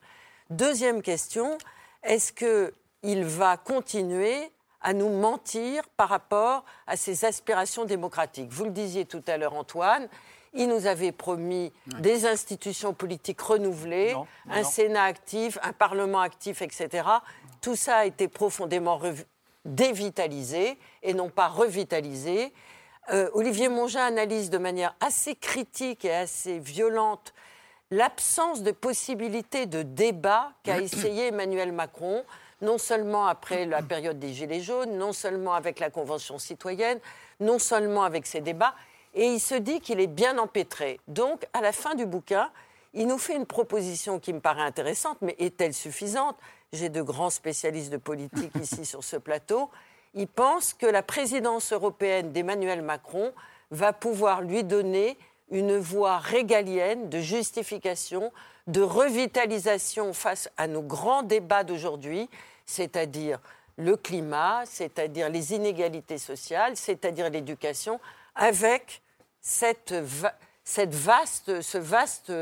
Deuxième 0.51 1.03
question, 1.03 1.59
est-ce 2.05 2.33
qu'il 2.33 3.25
va 3.25 3.57
continuer 3.57 4.53
à 4.81 4.93
nous 4.93 5.09
mentir 5.09 5.89
par 5.97 6.09
rapport 6.09 6.65
à 6.87 6.97
ses 6.97 7.25
aspirations 7.25 7.85
démocratiques? 7.85 8.51
Vous 8.51 8.65
le 8.65 8.71
disiez 8.71 9.05
tout 9.05 9.23
à 9.27 9.37
l'heure, 9.37 9.55
Antoine, 9.55 10.09
il 10.55 10.69
nous 10.69 10.87
avait 10.87 11.13
promis 11.13 11.73
des 11.99 12.27
institutions 12.27 12.93
politiques 12.93 13.41
renouvelées, 13.41 14.13
non, 14.13 14.27
un 14.51 14.63
non. 14.63 14.69
Sénat 14.69 15.05
actif, 15.05 15.59
un 15.63 15.73
Parlement 15.73 16.21
actif, 16.21 16.61
etc. 16.61 17.09
Tout 17.63 17.77
ça 17.77 17.99
a 17.99 18.05
été 18.05 18.29
profondément 18.29 19.01
dévitalisé 19.65 20.79
et 21.03 21.15
non 21.15 21.31
pas 21.31 21.49
revitalisé. 21.49 22.53
Euh, 23.13 23.31
Olivier 23.33 23.69
Mongin 23.69 24.05
analyse 24.05 24.51
de 24.51 24.59
manière 24.59 24.95
assez 25.01 25.35
critique 25.35 26.05
et 26.05 26.13
assez 26.13 26.59
violente 26.59 27.33
l'absence 27.93 28.63
de 28.63 28.73
possibilité 28.73 29.67
de 29.67 29.83
débat 29.83 30.53
qu'a 30.65 30.81
essayé 30.81 31.29
Emmanuel 31.29 31.73
Macron, 31.73 32.25
non 32.63 32.79
seulement 32.79 33.27
après 33.27 33.67
la 33.67 33.83
période 33.83 34.19
des 34.19 34.33
Gilets 34.33 34.63
jaunes, 34.63 34.97
non 34.97 35.13
seulement 35.13 35.55
avec 35.55 35.79
la 35.79 35.91
Convention 35.91 36.39
citoyenne, 36.39 36.99
non 37.39 37.59
seulement 37.59 38.03
avec 38.03 38.27
ses 38.27 38.41
débats, 38.41 38.75
et 39.15 39.27
il 39.27 39.41
se 39.41 39.55
dit 39.55 39.81
qu'il 39.81 40.01
est 40.01 40.07
bien 40.07 40.39
empêtré. 40.39 41.01
Donc, 41.07 41.47
à 41.53 41.61
la 41.61 41.73
fin 41.73 41.95
du 41.95 42.07
bouquin, 42.07 42.51
il 42.95 43.07
nous 43.07 43.19
fait 43.19 43.35
une 43.37 43.47
proposition 43.47 44.19
qui 44.21 44.33
me 44.33 44.41
paraît 44.41 44.63
intéressante, 44.63 45.19
mais 45.23 45.35
est-elle 45.39 45.75
suffisante? 45.75 46.37
J'ai 46.73 46.89
de 46.89 47.03
grands 47.03 47.31
spécialistes 47.31 47.91
de 47.91 47.97
politique 47.97 48.53
ici 48.61 48.85
sur 48.85 49.03
ce 49.05 49.17
plateau. 49.17 49.71
Il 50.15 50.29
pense 50.29 50.75
que 50.75 50.87
la 50.87 51.03
présidence 51.03 51.73
européenne 51.73 52.33
d'Emmanuel 52.33 52.83
Macron 52.83 53.33
va 53.71 53.93
pouvoir 53.93 54.43
lui 54.43 54.63
donner 54.65 55.17
une 55.51 55.77
voie 55.79 56.19
régalienne 56.19 57.09
de 57.09 57.19
justification, 57.21 58.33
de 58.67 58.81
revitalisation 58.83 60.13
face 60.13 60.51
à 60.57 60.67
nos 60.67 60.83
grands 60.83 61.23
débats 61.23 61.65
d'aujourd'hui, 61.65 62.29
c'est-à-dire 62.67 63.39
le 63.77 63.97
climat, 63.97 64.63
c'est-à-dire 64.67 65.29
les 65.31 65.55
inégalités 65.55 66.19
sociales, 66.19 66.77
c'est-à-dire 66.77 67.31
l'éducation, 67.31 68.01
avec 68.35 69.03
cette, 69.41 69.93
va- 69.93 70.35
cette 70.65 70.95
vaste, 70.95 71.61
ce 71.63 71.79
vaste 71.79 72.33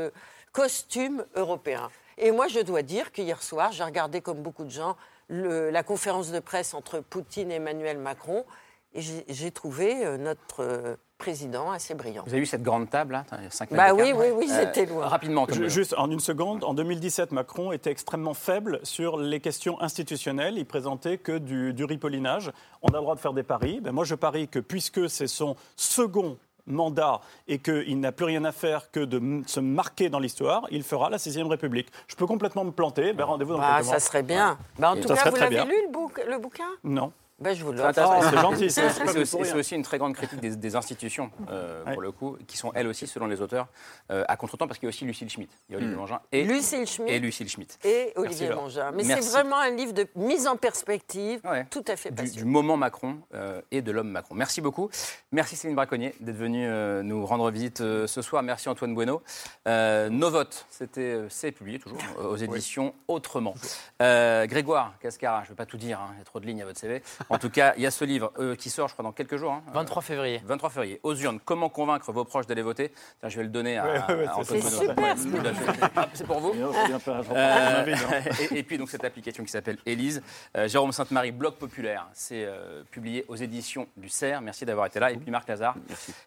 costume 0.51 1.25
européen. 1.35 1.89
Et 2.17 2.31
moi, 2.31 2.47
je 2.47 2.59
dois 2.59 2.81
dire 2.83 3.11
qu'hier 3.11 3.41
soir, 3.41 3.71
j'ai 3.71 3.83
regardé 3.83 4.21
comme 4.21 4.41
beaucoup 4.41 4.63
de 4.63 4.69
gens 4.69 4.95
le- 5.27 5.69
la 5.69 5.83
conférence 5.83 6.31
de 6.31 6.39
presse 6.39 6.73
entre 6.73 6.99
Poutine 6.99 7.51
et 7.51 7.55
Emmanuel 7.55 7.97
Macron, 7.97 8.45
et 8.93 9.01
j'ai 9.29 9.51
trouvé 9.51 10.05
euh, 10.05 10.17
notre 10.17 10.59
euh, 10.61 10.95
président 11.17 11.71
assez 11.71 11.93
brillant. 11.93 12.23
Vous 12.25 12.31
avez 12.31 12.41
vu 12.41 12.45
cette 12.45 12.63
grande 12.63 12.89
table, 12.89 13.13
là 13.13 13.25
Il 13.37 13.43
y 13.45 13.47
a 13.47 13.49
cinq 13.51 13.69
Bah 13.71 13.93
mètres 13.93 14.03
oui, 14.03 14.11
oui, 14.13 14.25
oui, 14.35 14.47
Euh, 14.51 14.59
c'était 14.65 14.85
loin. 14.87 15.07
Rapidement. 15.07 15.47
Juste 15.49 15.95
en 15.97 16.11
une 16.11 16.19
seconde, 16.19 16.65
en 16.65 16.73
2017, 16.73 17.31
Macron 17.31 17.71
était 17.71 17.91
extrêmement 17.91 18.33
faible 18.33 18.81
sur 18.83 19.17
les 19.17 19.39
questions 19.39 19.79
institutionnelles. 19.81 20.57
Il 20.57 20.65
présentait 20.65 21.17
que 21.17 21.37
du, 21.37 21.73
du 21.73 21.85
ripollinage. 21.85 22.51
On 22.81 22.89
a 22.89 22.95
le 22.97 23.01
droit 23.01 23.15
de 23.15 23.19
faire 23.21 23.33
des 23.33 23.43
paris. 23.43 23.79
Ben 23.81 23.93
moi, 23.93 24.03
je 24.03 24.15
parie 24.15 24.49
que 24.49 24.59
puisque 24.59 25.09
c'est 25.09 25.27
son 25.27 25.55
second 25.77 26.37
mandat 26.67 27.21
et 27.47 27.59
qu'il 27.59 27.99
n'a 27.99 28.11
plus 28.11 28.25
rien 28.25 28.43
à 28.45 28.51
faire 28.51 28.91
que 28.91 28.99
de 29.01 29.41
se 29.47 29.59
marquer 29.59 30.09
dans 30.09 30.19
l'histoire, 30.19 30.65
il 30.71 30.83
fera 30.83 31.09
la 31.09 31.17
sixième 31.17 31.47
République. 31.47 31.87
Je 32.07 32.15
peux 32.15 32.25
complètement 32.27 32.63
me 32.63 32.71
planter. 32.71 33.13
Ben, 33.13 33.25
Rendez-vous 33.25 33.53
dans 33.53 33.59
Bah, 33.59 33.73
quelques 33.75 33.85
ça 33.85 33.91
mois. 33.91 33.99
serait 33.99 34.23
bien. 34.23 34.57
Bah, 34.79 34.91
en 34.91 34.95
Et 34.95 35.01
tout 35.01 35.07
cas, 35.13 35.29
vous 35.29 35.35
l'avez 35.35 35.63
lu, 35.65 35.73
le, 35.87 35.91
bouc- 35.91 36.25
le 36.27 36.37
bouquin? 36.39 36.69
Non. 36.83 37.11
Ben, 37.41 37.53
je 37.55 37.63
vous 37.63 37.71
C'est 37.71 37.77
l'offre. 37.77 37.89
intéressant. 37.89 38.19
Oh, 38.19 38.23
c'est 38.29 38.41
gentil, 38.41 38.69
c'est- 39.25 39.53
aussi, 39.55 39.75
une 39.75 39.83
très 39.83 39.97
grande 39.97 40.13
critique 40.13 40.39
des, 40.39 40.55
des 40.55 40.75
institutions, 40.75 41.31
euh, 41.49 41.83
pour 41.91 42.01
le 42.01 42.11
coup, 42.11 42.37
qui 42.47 42.57
sont 42.57 42.71
elles 42.73 42.87
aussi, 42.87 43.07
selon 43.07 43.25
les 43.27 43.41
auteurs, 43.41 43.67
euh, 44.11 44.23
à 44.27 44.37
contre-temps, 44.37 44.67
parce 44.67 44.79
qu'il 44.79 44.87
y 44.87 44.89
a 44.89 44.91
aussi 44.91 45.05
Lucille 45.05 45.29
Schmitt. 45.29 45.49
Il 45.69 45.73
y 45.73 45.75
a 45.75 45.77
Olivier 45.79 45.95
Hmm. 45.95 45.99
Mangin 45.99 46.21
et, 46.31 46.43
Lucille 46.43 46.85
Schmitt. 46.87 47.09
et 47.09 47.19
Lucille 47.19 47.49
Schmitt. 47.49 47.79
Et 47.83 48.13
Olivier 48.15 48.47
Laure. 48.49 48.61
Mongin. 48.63 48.91
Mais 48.91 49.03
c'est 49.03 49.09
Merci. 49.15 49.31
vraiment 49.31 49.57
un 49.57 49.71
livre 49.71 49.93
de 49.93 50.07
mise 50.15 50.47
en 50.47 50.55
perspective 50.55 51.41
Ouais. 51.43 51.65
tout 51.69 51.83
à 51.87 51.95
fait 51.95 52.09
du, 52.11 52.15
passionnant. 52.15 52.37
du 52.37 52.45
moment 52.45 52.77
Macron 52.77 53.17
euh, 53.33 53.61
et 53.71 53.81
de 53.81 53.91
l'homme 53.91 54.09
Macron. 54.09 54.35
Merci 54.35 54.61
beaucoup. 54.61 54.89
Merci 55.31 55.55
Céline 55.55 55.75
Braconnier 55.75 56.13
d'être 56.19 56.35
venue 56.37 56.67
euh, 56.67 57.01
nous 57.03 57.25
rendre 57.25 57.49
visite 57.49 57.81
euh, 57.81 58.05
ce 58.07 58.21
soir. 58.21 58.43
Merci 58.43 58.69
Antoine 58.69 58.93
Bueno. 58.93 59.21
Euh, 59.67 60.09
nos 60.09 60.29
votes, 60.29 60.65
c'était, 60.69 61.01
euh, 61.01 61.29
c'est 61.29 61.51
publié 61.51 61.79
toujours 61.79 61.99
aux 62.23 62.35
éditions 62.35 62.93
Autrement. 63.07 63.53
Euh, 64.01 64.45
Grégoire 64.45 64.93
Cascara, 65.01 65.39
je 65.43 65.47
ne 65.47 65.49
vais 65.49 65.55
pas 65.55 65.65
tout 65.65 65.77
dire, 65.77 65.99
hein, 65.99 66.09
il 66.15 66.19
y 66.19 66.21
a 66.21 66.25
trop 66.25 66.39
de 66.39 66.45
lignes 66.45 66.61
à 66.61 66.65
votre 66.65 66.79
CV. 66.79 67.01
En 67.31 67.37
tout 67.39 67.49
cas, 67.49 67.73
il 67.77 67.83
y 67.83 67.85
a 67.85 67.91
ce 67.91 68.03
livre 68.05 68.31
euh, 68.39 68.55
qui 68.55 68.69
sort, 68.69 68.87
je 68.87 68.93
crois, 68.93 69.03
dans 69.03 69.11
quelques 69.11 69.37
jours. 69.37 69.53
hein. 69.53 69.63
23 69.73 70.01
février. 70.01 70.41
23 70.45 70.69
février. 70.69 70.99
Aux 71.03 71.15
urnes, 71.15 71.39
comment 71.43 71.69
convaincre 71.69 72.11
vos 72.11 72.25
proches 72.25 72.45
d'aller 72.45 72.61
voter? 72.61 72.91
Tiens, 73.19 73.29
Je 73.29 73.37
vais 73.37 73.43
le 73.43 73.49
donner 73.49 73.77
à, 73.77 73.85
Ouais, 73.85 73.91
ouais, 73.91 74.15
ouais, 74.21 74.27
à 74.27 74.33
c'est 74.43 74.57
Antoine 74.57 74.61
super. 74.61 75.17
C'est. 75.17 75.91
Ah, 75.95 76.07
C'est 76.13 76.27
pour 76.27 76.39
vous? 76.39 76.53
Euh, 76.53 77.95
hein. 77.95 78.21
et, 78.51 78.59
et 78.59 78.63
puis 78.63 78.77
donc 78.77 78.89
cette 78.89 79.03
application 79.03 79.43
qui 79.43 79.51
s'appelle 79.51 79.77
Élise. 79.85 80.21
Euh, 80.57 80.67
Jérôme 80.67 80.91
Sainte-Marie, 80.91 81.31
Blog 81.31 81.55
Populaire, 81.55 82.07
c'est 82.13 82.43
euh, 82.45 82.83
publié 82.91 83.25
aux 83.27 83.35
éditions 83.35 83.87
du 83.97 84.09
CERF. 84.09 84.41
Merci 84.41 84.65
d'avoir 84.65 84.85
été 84.87 84.99
là. 84.99 85.11
Et 85.11 85.17
puis 85.17 85.31
Marc 85.31 85.47
Lazare, 85.47 85.75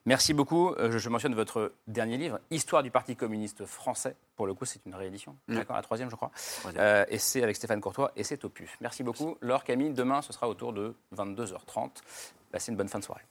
merci, 0.06 0.32
beaucoup. 0.34 0.70
Euh, 0.74 0.90
je, 0.90 0.98
je 0.98 1.08
mentionne 1.08 1.34
votre 1.34 1.72
dernier 1.86 2.16
livre, 2.16 2.38
Histoire 2.50 2.82
du 2.82 2.90
Parti 2.90 3.16
communiste 3.16 3.64
français. 3.66 4.16
Pour 4.36 4.46
le 4.46 4.54
coup, 4.54 4.64
c'est 4.64 4.80
une 4.86 4.94
réédition, 4.94 5.36
Mm. 5.48 5.54
d'accord, 5.56 5.76
la 5.76 5.82
troisième, 5.82 6.10
je 6.10 6.16
crois. 6.16 6.30
Euh, 6.76 7.04
et 7.08 7.18
c'est 7.18 7.42
avec 7.42 7.54
Stéphane 7.56 7.80
Courtois 7.80 8.10
et 8.16 8.24
c'est 8.24 8.44
au 8.44 8.48
PUF. 8.48 8.76
Merci 8.80 9.02
beaucoup. 9.02 9.36
Laure, 9.40 9.62
Camille, 9.64 9.90
demain, 9.92 10.22
ce 10.22 10.32
sera 10.32 10.48
autour 10.48 10.72
de 10.72 10.93
22h30. 11.14 11.90
Passez 12.50 12.72
une 12.72 12.76
bonne 12.76 12.88
fin 12.88 12.98
de 12.98 13.04
soirée. 13.04 13.24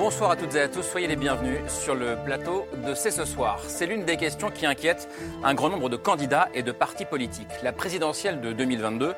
Bonsoir 0.00 0.30
à 0.30 0.36
toutes 0.36 0.54
et 0.54 0.62
à 0.62 0.68
tous, 0.68 0.82
soyez 0.82 1.06
les 1.06 1.14
bienvenus 1.14 1.60
sur 1.68 1.94
le 1.94 2.16
plateau 2.24 2.66
de 2.86 2.94
C'est 2.94 3.10
ce 3.10 3.26
soir. 3.26 3.60
C'est 3.66 3.84
l'une 3.84 4.06
des 4.06 4.16
questions 4.16 4.50
qui 4.50 4.64
inquiète 4.64 5.10
un 5.44 5.52
grand 5.52 5.68
nombre 5.68 5.90
de 5.90 5.96
candidats 5.96 6.48
et 6.54 6.62
de 6.62 6.72
partis 6.72 7.04
politiques. 7.04 7.50
La 7.62 7.74
présidentielle 7.74 8.40
de 8.40 8.54
2022 8.54 9.12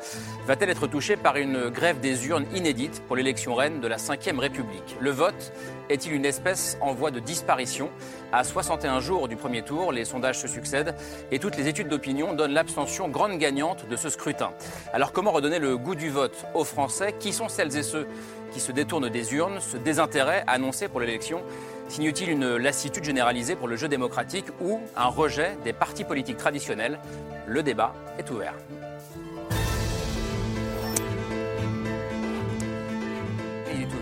va-t-elle 0.44 0.70
être 0.70 0.88
touchée 0.88 1.16
par 1.16 1.36
une 1.36 1.68
grève 1.68 2.00
des 2.00 2.26
urnes 2.26 2.46
inédite 2.52 3.00
pour 3.06 3.14
l'élection 3.14 3.54
reine 3.54 3.80
de 3.80 3.86
la 3.86 3.94
Ve 3.96 4.38
République? 4.40 4.96
Le 4.98 5.10
vote 5.12 5.52
est-il 5.88 6.14
une 6.14 6.24
espèce 6.24 6.76
en 6.80 6.92
voie 6.92 7.12
de 7.12 7.20
disparition? 7.20 7.88
À 8.32 8.42
61 8.42 8.98
jours 8.98 9.28
du 9.28 9.36
premier 9.36 9.62
tour, 9.62 9.92
les 9.92 10.04
sondages 10.04 10.40
se 10.40 10.48
succèdent 10.48 10.96
et 11.30 11.38
toutes 11.38 11.56
les 11.56 11.68
études 11.68 11.88
d'opinion 11.88 12.34
donnent 12.34 12.54
l'abstention 12.54 13.08
grande 13.08 13.38
gagnante 13.38 13.88
de 13.88 13.94
ce 13.94 14.08
scrutin. 14.08 14.50
Alors 14.92 15.12
comment 15.12 15.30
redonner 15.30 15.60
le 15.60 15.78
goût 15.78 15.94
du 15.94 16.10
vote 16.10 16.44
aux 16.54 16.64
Français? 16.64 17.14
Qui 17.20 17.32
sont 17.32 17.48
celles 17.48 17.76
et 17.76 17.84
ceux 17.84 18.08
qui 18.52 18.60
se 18.60 18.72
détournent 18.72 19.08
des 19.08 19.34
urnes, 19.34 19.60
ce 19.60 19.76
désintérêt 19.76 20.44
annoncé 20.46 20.88
pour 20.88 21.00
l'élection 21.00 21.42
Signe-t-il 21.88 22.30
une 22.30 22.56
lassitude 22.56 23.04
généralisée 23.04 23.54
pour 23.54 23.68
le 23.68 23.76
jeu 23.76 23.86
démocratique 23.86 24.46
ou 24.62 24.80
un 24.96 25.08
rejet 25.08 25.58
des 25.62 25.74
partis 25.74 26.04
politiques 26.04 26.38
traditionnels? 26.38 26.98
Le 27.46 27.62
débat 27.62 27.92
est 28.18 28.30
ouvert. 28.30 28.54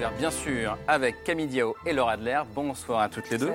Bien 0.09 0.31
sûr 0.31 0.79
avec 0.89 1.25
Camille 1.25 1.47
Diao 1.47 1.77
et 1.85 1.93
Laura 1.93 2.13
Adler. 2.13 2.41
Bonsoir 2.55 3.01
à 3.01 3.11
toutes 3.11 3.29
les 3.29 3.37
deux. 3.37 3.53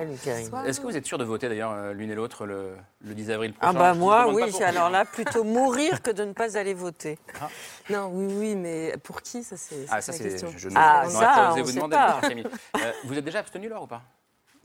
Est-ce 0.64 0.80
que 0.80 0.86
vous 0.86 0.96
êtes 0.96 1.04
sûr 1.04 1.18
de 1.18 1.24
voter 1.24 1.48
d'ailleurs 1.48 1.72
euh, 1.72 1.92
l'une 1.92 2.08
et 2.10 2.14
l'autre 2.14 2.46
le, 2.46 2.76
10 3.02 3.32
avril 3.32 3.52
prochain 3.52 3.72
Ah 3.74 3.76
bah 3.76 3.94
moi 3.94 4.32
oui, 4.32 4.44
alors 4.62 4.88
là 4.88 5.04
plutôt 5.04 5.42
mourir 5.42 6.02
que 6.02 6.12
de 6.12 6.24
ne 6.24 6.32
pas 6.32 6.56
aller 6.56 6.72
voter. 6.72 7.18
Ah. 7.40 7.48
Non, 7.90 8.10
oui, 8.12 8.32
oui, 8.32 8.54
mais 8.54 8.94
pour 9.02 9.22
qui 9.22 9.42
ça 9.42 9.56
c'est 9.56 9.86
Ah 9.90 10.00
ça 10.00 10.12
c'est 10.12 10.38
je, 10.56 10.68
ah, 10.76 11.06
ça, 11.08 11.54
vous 11.56 11.64
vous 11.64 11.72
demander, 11.72 11.96
pas. 11.96 12.20
Camille. 12.20 12.46
Euh, 12.76 12.92
vous 13.04 13.18
êtes 13.18 13.24
déjà 13.24 13.40
abstenu 13.40 13.68
Laura 13.68 13.82
ou 13.82 13.88
pas? 13.88 14.02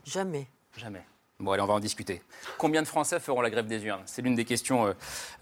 Jamais. 0.04 0.46
Jamais. 0.76 1.02
Bon, 1.42 1.50
allez, 1.50 1.62
on 1.62 1.66
va 1.66 1.74
en 1.74 1.80
discuter. 1.80 2.22
Combien 2.56 2.82
de 2.82 2.86
Français 2.86 3.18
feront 3.18 3.40
la 3.40 3.50
grève 3.50 3.66
des 3.66 3.84
urnes? 3.84 4.02
C'est 4.06 4.22
l'une 4.22 4.36
des 4.36 4.44
questions, 4.44 4.86
euh, 4.86 4.92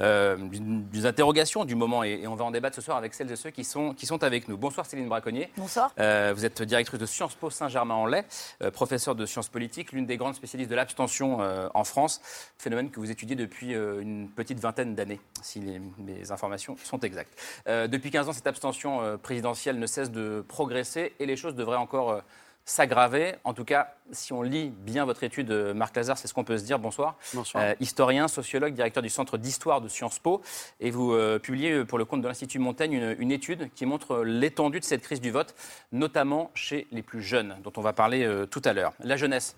euh, 0.01 0.37
des 0.41 1.05
interrogations 1.05 1.67
du 1.67 1.75
moment, 1.75 2.03
et, 2.03 2.27
on 2.27 2.37
va 2.37 2.47
en 2.47 2.51
débattre 2.51 2.77
ce 2.77 2.81
soir 2.81 2.97
avec 2.97 3.13
celles 3.13 3.31
et 3.31 3.37
ceux 3.37 3.51
qui 3.51 3.65
sont, 3.65 3.93
qui 3.93 4.07
sont 4.07 4.25
avec 4.25 4.49
nous. 4.49 4.57
Bonsoir 4.57 4.87
Céline 4.87 5.11
Braconnier. 5.11 5.51
Bonsoir. 5.59 5.93
Euh, 5.99 6.33
vous 6.35 6.47
êtes 6.47 6.63
directrice 6.63 6.99
de 6.99 7.05
Sciences 7.05 7.35
Po 7.35 7.51
Saint-Germain-en-Laye, 7.51 8.25
professeure 8.73 9.15
de 9.15 9.27
sciences 9.27 9.51
politiques, 9.51 9.93
l'une 9.93 10.07
des 10.07 10.17
grandes 10.17 10.35
spécialistes 10.35 10.71
de 10.71 10.75
l'abstention 10.75 11.41
en 11.75 11.85
France, 11.85 12.23
phénomène 12.57 12.91
que 12.91 12.99
vous 12.99 13.11
étudiez 13.11 13.37
depuis 13.37 13.73
une 13.75 14.31
petite 14.35 14.59
vingtaine 14.59 14.95
d'années, 14.95 15.21
si 15.43 15.61
les, 15.61 15.81
mes 15.99 16.33
informations 16.33 16.77
sont 16.83 17.01
exactes. 17.01 17.39
depuis 17.67 18.11
15 18.11 18.29
ans, 18.29 18.33
cette 18.33 18.47
abstention 18.47 19.19
présidentielle 19.23 19.79
ne 19.79 19.87
cesse 19.87 20.11
de 20.11 20.45
progresser 20.49 21.13
et 21.19 21.27
les 21.27 21.37
choses 21.37 21.55
devraient 21.55 21.77
encore 21.77 22.23
s'aggraver. 22.71 23.35
En 23.45 23.53
tout 23.53 23.65
cas, 23.65 23.95
si 24.13 24.33
on 24.33 24.43
lit 24.43 24.71
bien 24.71 25.05
votre 25.05 25.25
étude, 25.25 25.51
euh, 25.51 25.75
Marc 25.75 25.97
Lazare, 25.97 26.17
c'est 26.17 26.29
ce 26.29 26.35
qu'on 26.35 26.45
peut 26.45 26.57
se 26.57 26.65
dire. 26.65 26.79
Bonsoir. 26.79 27.17
Bonsoir. 27.35 27.65
Euh, 27.65 27.75
historien, 27.81 28.29
sociologue, 28.29 28.75
directeur 28.75 29.03
du 29.03 29.11
Centre 29.11 29.39
d'histoire 29.39 29.81
de 29.81 29.89
Sciences 29.89 30.21
Po. 30.21 30.41
Et 30.79 30.91
vous 30.91 31.13
euh, 31.13 31.39
publiez 31.39 31.85
pour 31.85 31.99
le 31.99 32.05
compte 32.05 32.23
de 32.23 32.29
l'Institut 32.29 32.61
Montaigne 32.61 32.93
une, 32.93 33.17
une, 33.19 33.33
étude 33.33 33.71
qui 33.75 33.87
montre 33.87 34.23
l'étendue 34.25 34.79
de 34.79 34.85
cette 34.85 35.03
crise 35.03 35.21
du 35.21 35.31
vote, 35.31 35.55
notamment 35.91 36.51
chez 36.55 36.87
les 36.93 37.03
plus 37.03 37.23
jeunes, 37.23 37.57
dont 37.65 37.73
on 37.77 37.81
va 37.81 37.93
parler 37.93 38.29
tout 38.51 38.63
à 38.65 38.73
l'heure. 38.73 38.93
La 39.01 39.17
jeunesse. 39.17 39.57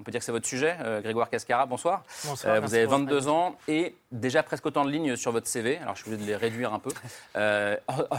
On 0.00 0.02
peut 0.02 0.10
dire 0.10 0.20
que 0.20 0.24
c'est 0.24 0.32
votre 0.32 0.46
sujet. 0.46 0.76
Grégoire 1.02 1.30
Cascara, 1.30 1.66
bonsoir. 1.66 2.02
Bonsoir. 2.24 2.60
vous 2.60 2.74
avez 2.74 2.86
22 2.86 3.28
ans 3.28 3.56
et 3.68 3.94
déjà 4.14 4.42
presque 4.42 4.66
autant 4.66 4.84
de 4.84 4.90
lignes 4.90 5.16
sur 5.16 5.32
votre 5.32 5.46
CV. 5.46 5.78
Alors, 5.78 5.94
je 5.94 6.02
suis 6.02 6.10
obligé 6.10 6.26
de 6.26 6.30
les 6.30 6.36
réduire 6.36 6.72
un 6.72 6.78
peu. 6.78 6.90
Euh, 7.36 7.76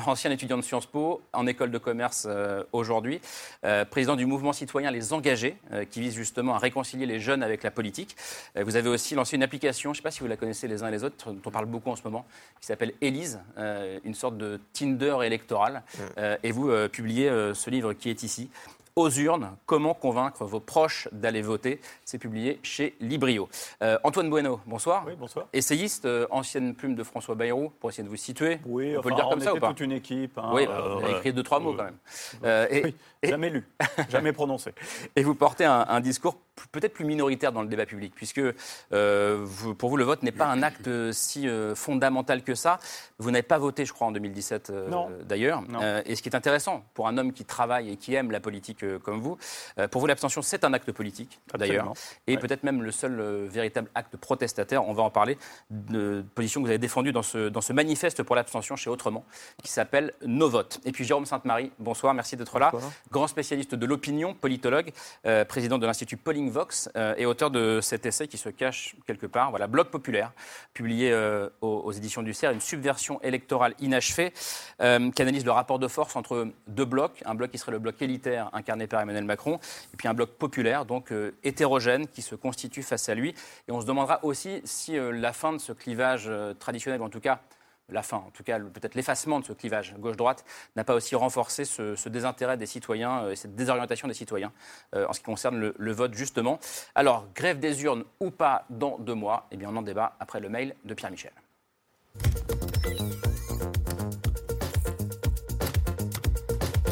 ancien 0.07 0.29
étudiant 0.31 0.57
de 0.57 0.61
Sciences 0.61 0.87
Po, 0.87 1.21
en 1.31 1.47
école 1.47 1.71
de 1.71 1.77
commerce 1.77 2.25
euh, 2.27 2.63
aujourd'hui, 2.73 3.21
euh, 3.63 3.85
président 3.85 4.15
du 4.15 4.25
mouvement 4.25 4.51
citoyen 4.51 4.91
Les 4.91 5.13
Engagés, 5.13 5.57
qui 5.89 6.01
vise 6.01 6.15
justement 6.15 6.55
à 6.55 6.57
réconcilier 6.57 7.05
les 7.05 7.19
jeunes 7.19 7.41
avec 7.41 7.63
la 7.63 7.71
politique. 7.71 8.15
vous 8.55 8.75
avez 8.75 8.89
aussi 8.89 9.15
lancé 9.15 9.35
une 9.35 9.43
application, 9.43 9.93
je 9.93 9.99
ne 9.99 10.01
sais 10.01 10.03
pas 10.03 10.11
si 10.11 10.19
vous 10.19 10.27
la 10.27 10.35
connaissez 10.37 10.67
les 10.67 10.83
uns 10.83 10.89
et 10.89 10.91
les 10.91 11.03
autres, 11.03 11.31
dont 11.31 11.41
on 11.45 11.51
parle 11.51 11.65
beaucoup 11.65 11.89
en 11.89 11.95
ce 11.95 12.03
moment, 12.03 12.25
qui 12.59 12.67
s'appelle 12.67 12.93
Élise, 13.01 13.39
une 14.03 14.13
sorte 14.13 14.37
de 14.37 14.59
Tinder 14.73 15.17
électoral. 15.23 15.83
et 16.43 16.51
vous 16.51 16.71
publiez 16.89 17.29
ce 17.53 17.69
livre 17.69 17.93
qui 17.93 18.09
est 18.09 18.23
ici, 18.23 18.49
aux 18.97 19.09
urnes, 19.09 19.57
comment 19.65 19.93
convaincre 19.93 20.45
vos 20.45 20.61
proches 20.61 21.09
d'aller 21.11 21.41
voter. 21.41 21.81
C'est 22.05 22.17
publié 22.17 22.61
chez 22.63 22.95
Librio. 23.01 23.49
Euh, 23.81 23.97
Antoine 24.05 24.29
Bueno, 24.29 24.61
bonsoir. 24.65 25.03
Oui, 25.05 25.15
bonsoir. 25.19 25.47
Essayiste, 25.51 26.05
euh, 26.05 26.25
ancienne 26.29 26.73
plume 26.73 26.95
de 26.95 27.03
François 27.03 27.35
Bayrou, 27.35 27.73
pour 27.81 27.89
essayer 27.89 28.05
de 28.05 28.09
vous 28.09 28.15
situer. 28.15 28.61
Oui, 28.65 28.95
on 28.97 29.01
peut 29.01 29.09
le 29.09 29.15
dire 29.15 29.27
comme 29.27 29.41
ça 29.41 29.53
ou 29.53 29.59
pas 29.59 29.67
toute 29.67 29.81
une 29.81 29.91
équipe. 29.91 30.37
Hein, 30.37 30.51
oui, 30.53 30.65
bah, 30.65 30.81
vous 30.95 31.03
avez 31.03 31.17
écrit 31.17 31.33
deux, 31.33 31.43
trois 31.43 31.59
mots 31.59 31.73
quand 31.73 31.83
même. 31.83 31.97
Euh, 32.45 32.67
et, 32.71 32.95
jamais 33.21 33.49
lu, 33.49 33.67
jamais 34.09 34.31
prononcé. 34.31 34.71
Et 35.17 35.23
vous 35.23 35.35
portez 35.35 35.65
un, 35.65 35.99
discours 35.99 36.37
peut-être 36.71 36.93
plus 36.93 37.03
minoritaire 37.03 37.51
dans 37.51 37.63
le 37.63 37.67
débat 37.67 37.85
public, 37.85 38.13
puisque 38.15 38.41
pour 38.89 39.89
vous, 39.89 39.97
le 39.97 40.05
vote 40.05 40.23
n'est 40.23 40.31
pas 40.31 40.45
un 40.45 40.63
acte 40.63 40.89
si 41.11 41.49
fondamental 41.75 42.43
que 42.43 42.55
ça. 42.55 42.79
Vous 43.19 43.29
n'avez 43.29 43.43
pas 43.43 43.57
voté, 43.57 43.83
je 43.83 43.91
crois, 43.91 44.07
en 44.07 44.13
2017 44.13 44.71
d'ailleurs. 45.23 45.63
et 46.05 46.15
ce 46.15 46.21
qui 46.21 46.29
est 46.29 46.35
intéressant 46.35 46.85
pour 46.93 47.09
un 47.09 47.17
homme 47.17 47.33
qui 47.33 47.43
travaille 47.43 47.91
et 47.91 47.97
qui 47.97 48.13
aime 48.13 48.31
la 48.31 48.39
politique 48.39 48.84
comme 49.03 49.19
vous. 49.19 49.37
Euh, 49.79 49.87
pour 49.87 50.01
vous, 50.01 50.07
l'abstention, 50.07 50.41
c'est 50.41 50.63
un 50.63 50.73
acte 50.73 50.91
politique, 50.91 51.39
d'ailleurs, 51.53 51.93
et 52.27 52.37
peut-être 52.37 52.63
même 52.63 52.81
le 52.81 52.91
seul 52.91 53.19
euh, 53.19 53.47
véritable 53.49 53.89
acte 53.95 54.17
protestataire. 54.17 54.87
On 54.87 54.93
va 54.93 55.03
en 55.03 55.09
parler 55.09 55.37
de 55.69 56.23
position 56.35 56.61
que 56.61 56.65
vous 56.65 56.71
avez 56.71 56.77
défendue 56.77 57.11
dans 57.11 57.23
ce, 57.23 57.49
dans 57.49 57.61
ce 57.61 57.73
manifeste 57.73 58.23
pour 58.23 58.35
l'abstention 58.35 58.75
chez 58.75 58.89
Autrement, 58.89 59.25
qui 59.63 59.71
s'appelle 59.71 60.13
Nos 60.25 60.49
votes. 60.49 60.79
Et 60.85 60.91
puis 60.91 61.03
Jérôme 61.03 61.25
Sainte-Marie, 61.25 61.71
bonsoir, 61.79 62.13
merci 62.13 62.37
d'être 62.37 62.59
là. 62.59 62.71
Grand 63.11 63.27
spécialiste 63.27 63.75
de 63.75 63.85
l'opinion, 63.85 64.33
politologue, 64.33 64.91
euh, 65.25 65.45
président 65.45 65.77
de 65.77 65.85
l'Institut 65.85 66.17
Polling 66.17 66.49
Vox 66.49 66.89
et 67.17 67.25
auteur 67.25 67.51
de 67.51 67.79
cet 67.81 68.05
essai 68.05 68.27
qui 68.27 68.37
se 68.37 68.49
cache 68.49 68.95
quelque 69.05 69.25
part, 69.25 69.49
voilà, 69.49 69.67
Blog 69.67 69.87
populaire, 69.87 70.31
publié 70.73 71.13
aux, 71.61 71.91
éditions 71.91 72.21
du 72.21 72.33
CERF, 72.33 72.53
une 72.53 72.61
subversion 72.61 73.21
électorale 73.21 73.73
inachevée, 73.79 74.31
qui 74.79 75.21
analyse 75.21 75.45
le 75.45 75.51
rapport 75.51 75.79
de 75.79 75.87
force 75.87 76.15
entre 76.15 76.47
deux 76.67 76.85
blocs, 76.85 77.21
un 77.25 77.35
bloc 77.35 77.51
qui 77.51 77.57
serait 77.57 77.71
le 77.71 77.79
bloc 77.79 78.01
élitaire 78.01 78.49
incarné 78.53 78.74
par 78.85 79.01
Emmanuel 79.01 79.23
Macron, 79.23 79.59
et 79.93 79.97
puis 79.97 80.07
un 80.07 80.13
bloc 80.13 80.31
populaire, 80.31 80.85
donc 80.85 81.11
euh, 81.11 81.31
hétérogène, 81.43 82.07
qui 82.07 82.21
se 82.21 82.35
constitue 82.35 82.83
face 82.83 83.09
à 83.09 83.15
lui. 83.15 83.33
Et 83.67 83.71
on 83.71 83.81
se 83.81 83.85
demandera 83.85 84.23
aussi 84.23 84.61
si 84.65 84.97
euh, 84.97 85.11
la 85.11 85.33
fin 85.33 85.53
de 85.53 85.57
ce 85.57 85.71
clivage 85.71 86.25
euh, 86.27 86.53
traditionnel, 86.53 87.01
ou 87.01 87.05
en 87.05 87.09
tout 87.09 87.19
cas 87.19 87.39
la 87.89 88.01
fin, 88.01 88.17
en 88.17 88.31
tout 88.33 88.43
cas 88.43 88.59
peut-être 88.59 88.95
l'effacement 88.95 89.39
de 89.39 89.45
ce 89.45 89.53
clivage 89.53 89.93
gauche-droite, 89.99 90.43
n'a 90.75 90.83
pas 90.83 90.95
aussi 90.95 91.15
renforcé 91.15 91.65
ce, 91.65 92.09
désintérêt 92.09 92.57
des 92.57 92.65
citoyens 92.65 93.29
et 93.29 93.35
cette 93.35 93.53
désorientation 93.53 94.07
des 94.07 94.15
citoyens 94.15 94.51
en 94.95 95.13
ce 95.13 95.19
qui 95.19 95.25
concerne 95.25 95.59
le, 95.59 95.75
le, 95.77 95.91
vote 95.91 96.15
justement. 96.15 96.59
Alors, 96.95 97.27
grève 97.35 97.59
des 97.59 97.83
urnes 97.83 98.03
ou 98.19 98.31
pas 98.31 98.65
dans 98.71 98.97
deux 98.97 99.13
mois? 99.13 99.45
Eh 99.51 99.57
bien, 99.57 99.69
on 99.71 99.75
en 99.75 99.83
débat 99.83 100.15
après 100.19 100.39
le 100.39 100.49
mail 100.49 100.75
de 100.83 100.95
Pierre 100.95 101.11
Michel. 101.11 101.31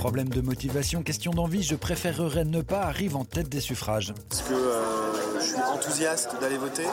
Problème 0.03 0.27
de 0.27 0.41
motivation, 0.41 1.01
question 1.01 1.31
d'envie, 1.31 1.63
je 1.63 1.75
préférerais 1.75 2.43
ne 2.43 2.59
pas 2.61 2.81
arrive 2.81 3.15
en 3.15 3.23
tête 3.23 3.47
des 3.47 3.61
suffrages. 3.61 4.13
Parce 4.27 4.41
que 4.41 4.53
euh, 4.53 5.39
je 5.39 5.45
suis 5.45 5.55
enthousiaste 5.55 6.35
d'aller 6.41 6.57
voter, 6.57 6.83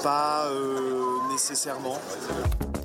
pas 0.00 0.46
euh, 0.46 1.32
nécessairement. 1.32 1.98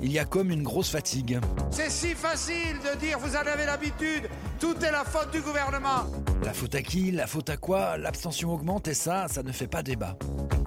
Il 0.02 0.12
y 0.12 0.18
a 0.18 0.24
comme 0.24 0.50
une 0.50 0.62
grosse 0.62 0.90
fatigue. 0.90 1.38
C'est 1.70 1.90
si 1.90 2.14
facile 2.14 2.78
de 2.78 2.98
dire 2.98 3.18
vous 3.18 3.36
en 3.36 3.40
avez 3.40 3.66
l'habitude, 3.66 4.28
tout 4.58 4.74
est 4.82 4.90
la 4.90 5.04
faute 5.04 5.30
du 5.30 5.40
gouvernement. 5.40 6.06
La 6.42 6.54
faute 6.54 6.74
à 6.74 6.82
qui 6.82 7.10
La 7.10 7.26
faute 7.26 7.50
à 7.50 7.58
quoi? 7.58 7.98
L'abstention 7.98 8.54
augmente 8.54 8.88
et 8.88 8.94
ça, 8.94 9.26
ça 9.28 9.42
ne 9.42 9.52
fait 9.52 9.66
pas 9.66 9.82
débat. 9.82 10.16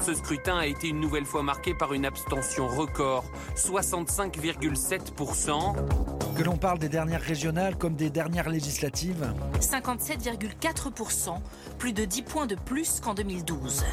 Ce 0.06 0.14
scrutin 0.14 0.58
a 0.58 0.68
été 0.68 0.90
une 0.90 1.00
nouvelle 1.00 1.26
fois 1.26 1.42
marqué 1.44 1.74
par 1.74 1.94
une 1.94 2.06
abstention 2.06 2.68
record, 2.68 3.24
65,7%. 3.56 5.76
Que 6.36 6.44
l'on 6.44 6.58
parle 6.58 6.80
des 6.80 6.90
dernières 6.90 7.22
régionales 7.22 7.78
comme 7.78 7.96
des 7.96 8.10
dernières 8.10 8.50
législatives 8.50 9.34
57,4%, 9.60 11.36
plus 11.78 11.94
de 11.94 12.06
10 12.06 12.22
points 12.24 12.48
de 12.48 12.56
plus 12.56 13.00
qu'en 13.00 13.14
2012. 13.14 13.86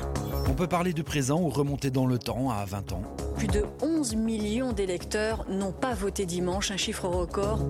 On 0.49 0.55
peut 0.55 0.67
parler 0.67 0.93
du 0.93 1.05
présent 1.05 1.41
ou 1.41 1.51
remonter 1.51 1.91
dans 1.91 2.07
le 2.07 2.19
temps 2.19 2.51
à 2.51 2.65
20 2.65 2.93
ans. 2.93 3.03
Plus 3.37 3.47
de 3.47 3.65
11 3.83 4.17
millions 4.17 4.73
d'électeurs 4.73 5.30
n'ont 5.49 5.73
pas 5.73 5.95
voté 5.95 6.27
dimanche, 6.27 6.71
un 6.71 6.77
chiffre 6.77 7.07
record. 7.07 7.61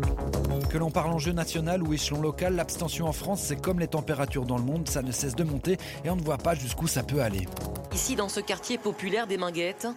Que 0.71 0.79
l'on 0.79 0.91
parle 0.91 1.13
en 1.13 1.19
jeu 1.19 1.33
national 1.33 1.83
ou 1.83 1.93
échelon 1.93 2.21
local, 2.21 2.55
l'abstention 2.55 3.07
en 3.07 3.13
France, 3.13 3.41
c'est 3.43 3.61
comme 3.61 3.81
les 3.81 3.89
températures 3.89 4.45
dans 4.45 4.57
le 4.57 4.65
monde, 4.65 4.89
ça 4.89 5.03
ne 5.03 5.13
cesse 5.13 5.35
de 5.35 5.45
monter 5.45 5.79
et 6.05 6.11
on 6.11 6.17
ne 6.17 6.23
voit 6.23 6.39
pas 6.39 6.55
jusqu'où 6.55 6.87
ça 6.87 7.03
peut 7.03 7.21
aller. 7.21 7.47
Ici, 7.93 8.17
dans 8.17 8.29
ce 8.29 8.41
quartier 8.41 8.79
populaire 8.79 9.27
des 9.27 9.37
Minguettes, 9.37 9.89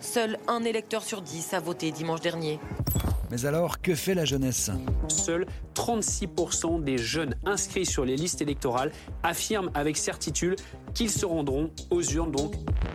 seul 0.00 0.38
un 0.48 0.64
électeur 0.64 1.02
sur 1.02 1.22
dix 1.22 1.52
a 1.54 1.60
voté 1.60 1.90
dimanche 1.90 2.20
dernier. 2.20 2.58
Mais 3.30 3.46
alors, 3.46 3.80
que 3.80 3.94
fait 3.94 4.14
la 4.14 4.24
jeunesse? 4.24 4.70
Seuls 5.06 5.46
36% 5.76 6.82
des 6.82 6.98
jeunes 6.98 7.36
inscrits 7.46 7.86
sur 7.86 8.04
les 8.04 8.16
listes 8.16 8.42
électorales 8.42 8.90
affirment 9.22 9.70
avec 9.74 9.96
certitude 9.96 10.60
qu'ils 10.94 11.10
se 11.10 11.26
rendront 11.26 11.70
aux 11.90 12.02
urnes 12.02 12.32
donc. 12.32 12.54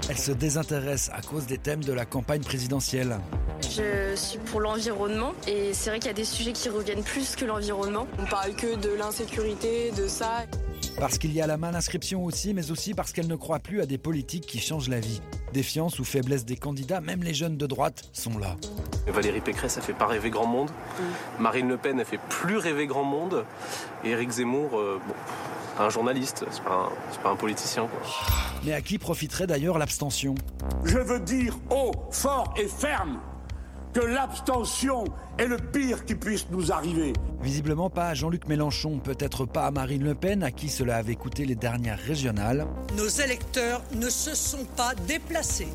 Elle 0.10 0.18
se 0.18 0.32
désintéresse 0.32 1.10
à 1.14 1.22
cause 1.22 1.46
des 1.48 1.58
thèmes 1.58 1.84
de 1.84 1.94
la 1.94 2.06
campagne 2.06 2.42
présidentielle. 2.42 3.18
Je 3.62 4.16
suis 4.16 4.38
pour 4.40 4.62
l'environnement 4.62 5.34
et 5.48 5.74
c'est 5.74 5.90
vrai 5.90 6.00
qu'il 6.00 6.08
y 6.08 6.12
a 6.12 6.14
des 6.14 6.26
sujets 6.26 6.54
qui 6.54 6.70
reviennent 6.70 7.04
plus 7.04 7.36
que 7.36 7.46
l'environnement. 7.46 8.08
On 8.20 8.26
parle 8.26 8.54
que 8.54 8.76
de 8.76 8.90
l'insécurité, 8.94 9.92
de 9.92 10.08
ça. 10.08 10.44
Parce 11.00 11.18
qu'il 11.18 11.34
y 11.34 11.42
a 11.42 11.48
la 11.48 11.56
inscription 11.56 12.24
aussi, 12.24 12.54
mais 12.54 12.72
aussi 12.72 12.94
parce 12.94 13.12
qu'elle 13.12 13.28
ne 13.28 13.36
croit 13.36 13.60
plus 13.60 13.82
à 13.82 13.86
des 13.86 13.98
politiques 13.98 14.46
qui 14.46 14.60
changent 14.60 14.90
la 14.90 15.00
vie. 15.00 15.22
Défiance 15.52 16.00
ou 16.00 16.06
faiblesse 16.06 16.46
des 16.46 16.56
candidats, 16.56 17.02
même 17.02 17.24
les 17.24 17.34
jeunes 17.34 17.58
de 17.58 17.66
droite 17.66 18.10
sont 18.14 18.38
là. 18.38 18.56
Valérie 19.08 19.42
Pécresse, 19.42 19.74
ça 19.74 19.82
fait 19.82 19.94
pas 19.94 20.08
rêver 20.08 20.30
grand 20.30 20.48
monde. 20.48 20.70
Marine 21.40 21.68
Le 21.68 21.78
Pen, 21.78 22.00
elle 22.00 22.06
fait 22.06 22.20
plus 22.30 22.58
rêver 22.58 22.88
grand 22.88 23.04
monde. 23.04 23.46
Et 24.04 24.10
Éric 24.12 24.32
Zemmour, 24.32 24.80
euh, 24.80 25.00
bon, 25.06 25.14
un 25.80 25.90
journaliste, 25.90 26.46
c'est 26.52 26.64
pas, 26.64 26.90
pas, 27.24 27.30
un 27.30 27.36
politicien. 27.36 27.88
Quoi. 27.88 28.00
Mais 28.64 28.74
à 28.74 28.82
qui 28.82 28.98
profiterait 28.98 29.48
d'ailleurs 29.48 29.78
l'abstention? 29.78 30.36
Je 30.84 30.98
veux 30.98 31.20
dire 31.20 31.58
haut, 31.70 31.92
fort 32.12 32.54
et 32.58 32.68
ferme 32.68 33.20
que 33.96 34.02
l'abstention 34.02 35.06
est 35.38 35.48
le 35.48 35.56
pire 35.56 36.04
qui 36.04 36.16
puisse 36.16 36.48
nous 36.52 36.74
arriver. 36.74 37.14
Visiblement 37.42 37.90
pas 37.90 38.10
à 38.10 38.14
Jean-Luc 38.14 38.46
Mélenchon, 38.50 39.00
peut-être 39.00 39.46
pas 39.46 39.66
à 39.66 39.72
Marine 39.72 40.04
Le 40.04 40.14
Pen, 40.14 40.44
à 40.44 40.52
qui 40.52 40.68
cela 40.68 40.98
avait 40.98 41.16
coûté 41.16 41.46
les 41.46 41.56
dernières 41.56 41.98
régionales. 41.98 42.68
Nos 42.98 43.08
électeurs 43.08 43.82
ne 43.94 44.10
se 44.10 44.36
sont 44.36 44.66
pas 44.76 44.94
déplacés. 45.08 45.70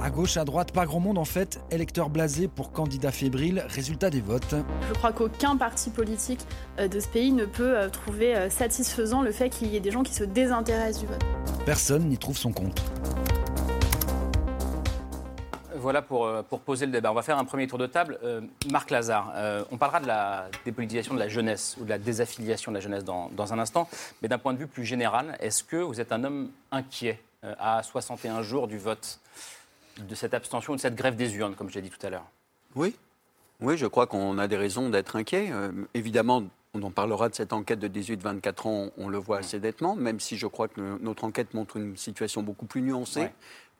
À 0.00 0.10
gauche, 0.10 0.36
à 0.36 0.44
droite, 0.44 0.70
pas 0.70 0.86
grand 0.86 1.00
monde 1.00 1.18
en 1.18 1.24
fait. 1.24 1.58
Électeurs 1.72 2.08
blasés 2.08 2.46
pour 2.46 2.70
candidats 2.70 3.10
fébriles, 3.10 3.64
résultat 3.68 4.10
des 4.10 4.20
votes. 4.20 4.54
Je 4.88 4.94
crois 4.94 5.12
qu'aucun 5.12 5.56
parti 5.56 5.90
politique 5.90 6.46
euh, 6.78 6.86
de 6.86 7.00
ce 7.00 7.08
pays 7.08 7.32
ne 7.32 7.46
peut 7.46 7.76
euh, 7.76 7.88
trouver 7.88 8.36
euh, 8.36 8.48
satisfaisant 8.48 9.22
le 9.22 9.32
fait 9.32 9.48
qu'il 9.48 9.68
y 9.68 9.76
ait 9.76 9.80
des 9.80 9.90
gens 9.90 10.04
qui 10.04 10.14
se 10.14 10.22
désintéressent 10.22 11.00
du 11.00 11.06
vote. 11.08 11.24
Personne 11.64 12.04
n'y 12.04 12.18
trouve 12.18 12.38
son 12.38 12.52
compte. 12.52 12.80
Voilà 15.86 16.02
pour, 16.02 16.28
pour, 16.50 16.62
poser 16.62 16.84
le 16.84 16.90
débat. 16.90 17.12
On 17.12 17.14
va 17.14 17.22
faire 17.22 17.38
un 17.38 17.44
premier 17.44 17.68
tour 17.68 17.78
de 17.78 17.86
table. 17.86 18.18
Marc 18.72 18.90
Lazare, 18.90 19.32
on 19.70 19.76
parlera 19.76 20.00
de 20.00 20.08
la 20.08 20.48
dépolitisation 20.64 21.14
de 21.14 21.20
la 21.20 21.28
jeunesse 21.28 21.76
ou 21.80 21.84
de 21.84 21.90
la 21.90 21.98
désaffiliation 21.98 22.72
de 22.72 22.76
la 22.78 22.80
jeunesse 22.80 23.04
dans, 23.04 23.28
dans 23.36 23.52
un 23.52 23.60
instant. 23.60 23.88
Mais 24.20 24.26
d'un 24.26 24.38
point 24.38 24.52
de 24.52 24.58
vue 24.58 24.66
plus 24.66 24.84
général, 24.84 25.36
est-ce 25.38 25.62
que 25.62 25.76
vous 25.76 26.00
êtes 26.00 26.10
un 26.10 26.24
homme 26.24 26.50
inquiet 26.72 27.20
à 27.60 27.84
61 27.84 28.42
jours 28.42 28.66
du 28.66 28.78
vote 28.78 29.20
de 30.00 30.14
cette 30.16 30.34
abstention, 30.34 30.74
de 30.74 30.80
cette 30.80 30.96
grève 30.96 31.14
des 31.14 31.36
urnes, 31.36 31.54
comme 31.54 31.70
je 31.70 31.76
l'ai 31.76 31.82
dit 31.82 31.90
tout 31.90 32.04
à 32.04 32.10
l'heure? 32.10 32.26
Oui. 32.74 32.96
Oui, 33.60 33.78
je 33.78 33.86
crois 33.86 34.08
qu'on 34.08 34.38
a 34.38 34.48
des 34.48 34.56
raisons 34.56 34.88
d'être 34.88 35.14
inquiets. 35.14 35.52
Euh, 35.52 35.70
évidemment, 35.94 36.42
on 36.74 36.82
en 36.82 36.90
parlera 36.90 37.28
de 37.28 37.34
cette 37.36 37.52
enquête 37.52 37.78
de 37.78 37.86
18-24 37.86 38.68
ans, 38.68 38.90
on 38.98 39.08
le 39.08 39.18
voit 39.18 39.38
assez 39.38 39.60
nettement, 39.60 39.94
même 39.94 40.18
si 40.18 40.36
je 40.36 40.48
crois 40.48 40.66
que 40.66 40.98
notre 41.00 41.22
enquête 41.24 41.54
montre 41.54 41.76
une 41.76 41.96
situation 41.96 42.42
beaucoup 42.42 42.66
plus 42.66 42.82
nuancée 42.82 43.30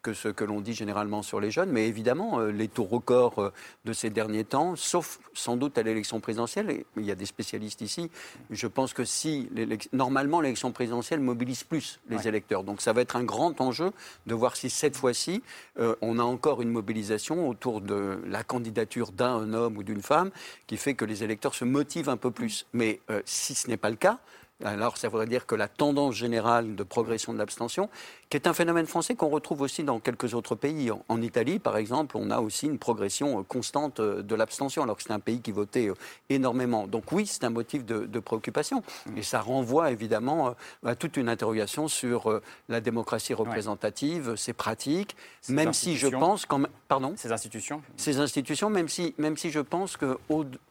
que 0.06 0.14
ce 0.14 0.28
que 0.28 0.44
l'on 0.44 0.60
dit 0.60 0.72
généralement 0.72 1.22
sur 1.22 1.40
les 1.40 1.50
jeunes. 1.50 1.70
Mais 1.70 1.88
évidemment, 1.88 2.38
euh, 2.38 2.52
les 2.52 2.68
taux 2.68 2.84
records 2.84 3.40
euh, 3.40 3.52
de 3.84 3.92
ces 3.92 4.08
derniers 4.08 4.44
temps, 4.44 4.76
sauf 4.76 5.18
sans 5.34 5.56
doute 5.56 5.78
à 5.78 5.82
l'élection 5.82 6.20
présidentielle, 6.20 6.70
et 6.70 6.86
il 6.96 7.04
y 7.04 7.10
a 7.10 7.16
des 7.16 7.26
spécialistes 7.26 7.80
ici, 7.80 8.08
je 8.50 8.68
pense 8.68 8.92
que 8.92 9.04
si, 9.04 9.48
normalement, 9.92 10.40
l'élection 10.40 10.70
présidentielle 10.70 11.18
mobilise 11.18 11.64
plus 11.64 11.98
les 12.08 12.28
électeurs. 12.28 12.62
Donc 12.62 12.82
ça 12.82 12.92
va 12.92 13.00
être 13.00 13.16
un 13.16 13.24
grand 13.24 13.60
enjeu 13.60 13.90
de 14.26 14.34
voir 14.34 14.54
si 14.54 14.70
cette 14.70 14.96
fois-ci, 14.96 15.42
euh, 15.80 15.96
on 16.02 16.20
a 16.20 16.22
encore 16.22 16.62
une 16.62 16.70
mobilisation 16.70 17.48
autour 17.48 17.80
de 17.80 18.20
la 18.28 18.44
candidature 18.44 19.10
d'un 19.10 19.52
homme 19.54 19.76
ou 19.76 19.82
d'une 19.82 20.02
femme 20.02 20.30
qui 20.68 20.76
fait 20.76 20.94
que 20.94 21.04
les 21.04 21.24
électeurs 21.24 21.56
se 21.56 21.64
motivent 21.64 22.10
un 22.10 22.16
peu 22.16 22.30
plus. 22.30 22.66
Mais 22.72 23.00
si 23.24 23.56
ce 23.56 23.68
n'est 23.68 23.76
pas 23.76 23.90
le 23.90 23.96
cas, 23.96 24.20
alors 24.64 24.96
ça 24.96 25.08
voudrait 25.08 25.26
dire 25.26 25.46
que 25.46 25.54
la 25.54 25.68
tendance 25.68 26.14
générale 26.14 26.76
de 26.76 26.82
progression 26.82 27.32
de 27.32 27.38
l'abstention, 27.38 27.90
qui 28.28 28.36
est 28.36 28.48
un 28.48 28.54
phénomène 28.54 28.86
français 28.86 29.14
qu'on 29.14 29.28
retrouve 29.28 29.60
aussi 29.60 29.84
dans 29.84 30.00
quelques 30.00 30.34
autres 30.34 30.56
pays. 30.56 30.90
En, 31.08 31.22
Italie, 31.22 31.58
par 31.58 31.76
exemple, 31.76 32.16
on 32.16 32.30
a 32.30 32.40
aussi 32.40 32.66
une 32.66 32.78
progression 32.78 33.40
euh, 33.40 33.42
constante 33.42 34.00
euh, 34.00 34.22
de 34.22 34.34
l'abstention, 34.34 34.82
alors 34.82 34.96
que 34.96 35.02
c'est 35.02 35.12
un 35.12 35.20
pays 35.20 35.40
qui 35.40 35.52
votait 35.52 35.88
euh, 35.88 35.94
énormément. 36.28 36.86
Donc 36.86 37.12
oui, 37.12 37.26
c'est 37.26 37.44
un 37.44 37.50
motif 37.50 37.84
de, 37.84 38.20
préoccupation. 38.20 38.82
Et 39.16 39.22
ça 39.22 39.40
renvoie 39.40 39.92
évidemment 39.92 40.54
à 40.84 40.96
toute 40.96 41.16
une 41.16 41.28
interrogation 41.28 41.86
sur 41.86 42.40
la 42.68 42.80
démocratie 42.80 43.34
représentative, 43.34 44.34
ses 44.36 44.54
pratiques, 44.54 45.14
même 45.48 45.72
si 45.72 45.96
je 45.96 46.08
pense 46.08 46.46
quand. 46.46 46.62
Pardon? 46.88 47.12
Ces 47.16 47.30
institutions 47.30 47.82
Ces 47.96 48.18
institutions, 48.18 48.70
même 48.70 48.88
si, 48.88 49.14
même 49.18 49.36
si 49.36 49.50
je 49.50 49.60
pense 49.60 49.96
que... 49.96 50.18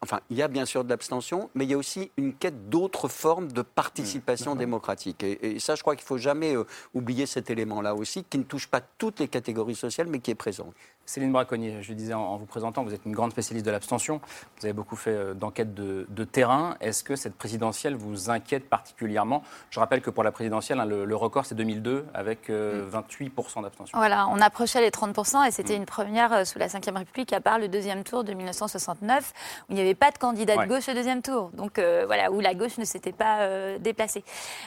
Enfin, 0.01 0.21
il 0.29 0.37
y 0.37 0.41
a 0.41 0.47
bien 0.47 0.65
sûr 0.65 0.83
de 0.83 0.89
l'abstention, 0.89 1.49
mais 1.53 1.65
il 1.65 1.71
y 1.71 1.73
a 1.73 1.77
aussi 1.77 2.09
une 2.17 2.33
quête 2.33 2.69
d'autres 2.69 3.07
formes 3.07 3.51
de 3.51 3.61
participation 3.61 4.55
mmh. 4.55 4.59
démocratique. 4.59 5.23
Et, 5.23 5.59
ça, 5.59 5.75
je 5.75 5.81
crois 5.81 5.95
qu'il 5.95 6.03
ne 6.03 6.07
faut 6.07 6.17
jamais 6.17 6.55
oublier 6.93 7.25
cette 7.25 7.44
élément-là 7.49 7.95
aussi, 7.95 8.23
qui 8.23 8.37
ne 8.37 8.43
touche 8.43 8.67
pas 8.67 8.81
toutes 8.81 9.19
les 9.19 9.27
catégories 9.27 9.75
sociales, 9.75 10.07
mais 10.07 10.19
qui 10.19 10.31
est 10.31 10.35
présent. 10.35 10.67
Céline 11.05 11.31
Braconnier, 11.31 11.81
je 11.81 11.89
le 11.89 11.95
disais 11.95 12.13
en, 12.13 12.35
vous 12.35 12.45
présentant, 12.45 12.83
vous 12.83 12.93
êtes 12.93 13.05
une 13.05 13.11
grande 13.11 13.31
spécialiste 13.31 13.65
de 13.65 13.71
l'abstention. 13.71 14.21
Vous 14.57 14.65
avez 14.65 14.73
beaucoup 14.73 14.95
fait 14.95 15.11
euh, 15.11 15.33
d'enquêtes 15.33 15.73
de, 15.75 16.23
terrain. 16.23 16.75
Est-ce 16.81 17.03
que 17.03 17.15
cette 17.15 17.35
présidentielle 17.35 17.95
vous 17.95 18.31
inquiète 18.31 18.67
particulièrement? 18.67 19.43
Je 19.69 19.79
rappelle 19.79 20.01
que 20.01 20.09
pour 20.09 20.23
la 20.23 20.31
présidentielle, 20.31 20.79
hein, 20.79 20.85
le, 20.85 21.15
record, 21.15 21.45
c'est 21.45 21.53
2002, 21.55 22.07
avec 22.13 22.49
28% 22.49 22.49
euh, 22.49 22.79
mm. 22.79 23.61
d'abstention. 23.61 23.97
Voilà, 23.97 24.27
on 24.29 24.41
approchait 24.41 24.81
les 24.81 24.89
30%, 24.89 25.47
et 25.47 25.51
c'était 25.51 25.75
une 25.75 25.85
première 25.85 26.33
euh, 26.33 26.43
sous 26.43 26.57
la 26.57 26.67
Ve 26.67 26.95
République, 26.95 27.31
à 27.33 27.41
part 27.41 27.59
le 27.59 27.67
deuxième 27.67 28.03
tour 28.03 28.23
de 28.23 28.33
1969, 28.33 29.33
où 29.69 29.73
il 29.73 29.75
n'y 29.75 29.81
avait 29.81 29.93
pas 29.93 30.09
de 30.09 30.17
candidat 30.17 30.57
de 30.57 30.67
gauche 30.67 30.89
au 30.89 30.93
deuxième 30.93 31.21
tour. 31.21 31.51
Donc 31.53 31.79
voilà, 31.79 32.31
où 32.31 32.39
la 32.39 32.55
gauche 32.55 32.77
ne 32.77 32.85
s'était 32.85 33.11
pas 33.11 33.77
déplacée. 33.79 34.23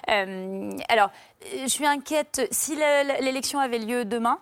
alors, 0.07 1.11
je 1.63 1.69
suis 1.69 1.87
inquiète. 1.87 2.47
Si 2.51 2.77
l'élection 2.77 3.59
avait 3.59 3.79
lieu 3.79 4.05
demain, 4.05 4.39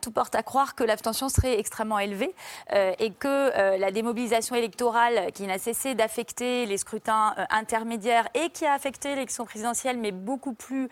tout 0.00 0.10
porte 0.10 0.34
à 0.34 0.42
croire 0.42 0.74
que 0.74 0.84
l'abstention 0.84 1.28
serait 1.28 1.58
extrêmement 1.58 1.98
élevée 1.98 2.34
euh, 2.72 2.92
et 2.98 3.10
que 3.10 3.28
euh, 3.28 3.76
la 3.78 3.90
démobilisation 3.90 4.54
électorale 4.56 5.32
qui 5.32 5.46
n'a 5.46 5.58
cessé 5.58 5.94
d'affecter 5.94 6.66
les 6.66 6.78
scrutins 6.78 7.34
euh, 7.38 7.44
intermédiaires 7.50 8.28
et 8.34 8.50
qui 8.50 8.66
a 8.66 8.72
affecté 8.72 9.10
l'élection 9.10 9.44
présidentielle, 9.44 9.98
mais 9.98 10.12
beaucoup 10.12 10.54
plus, 10.54 10.88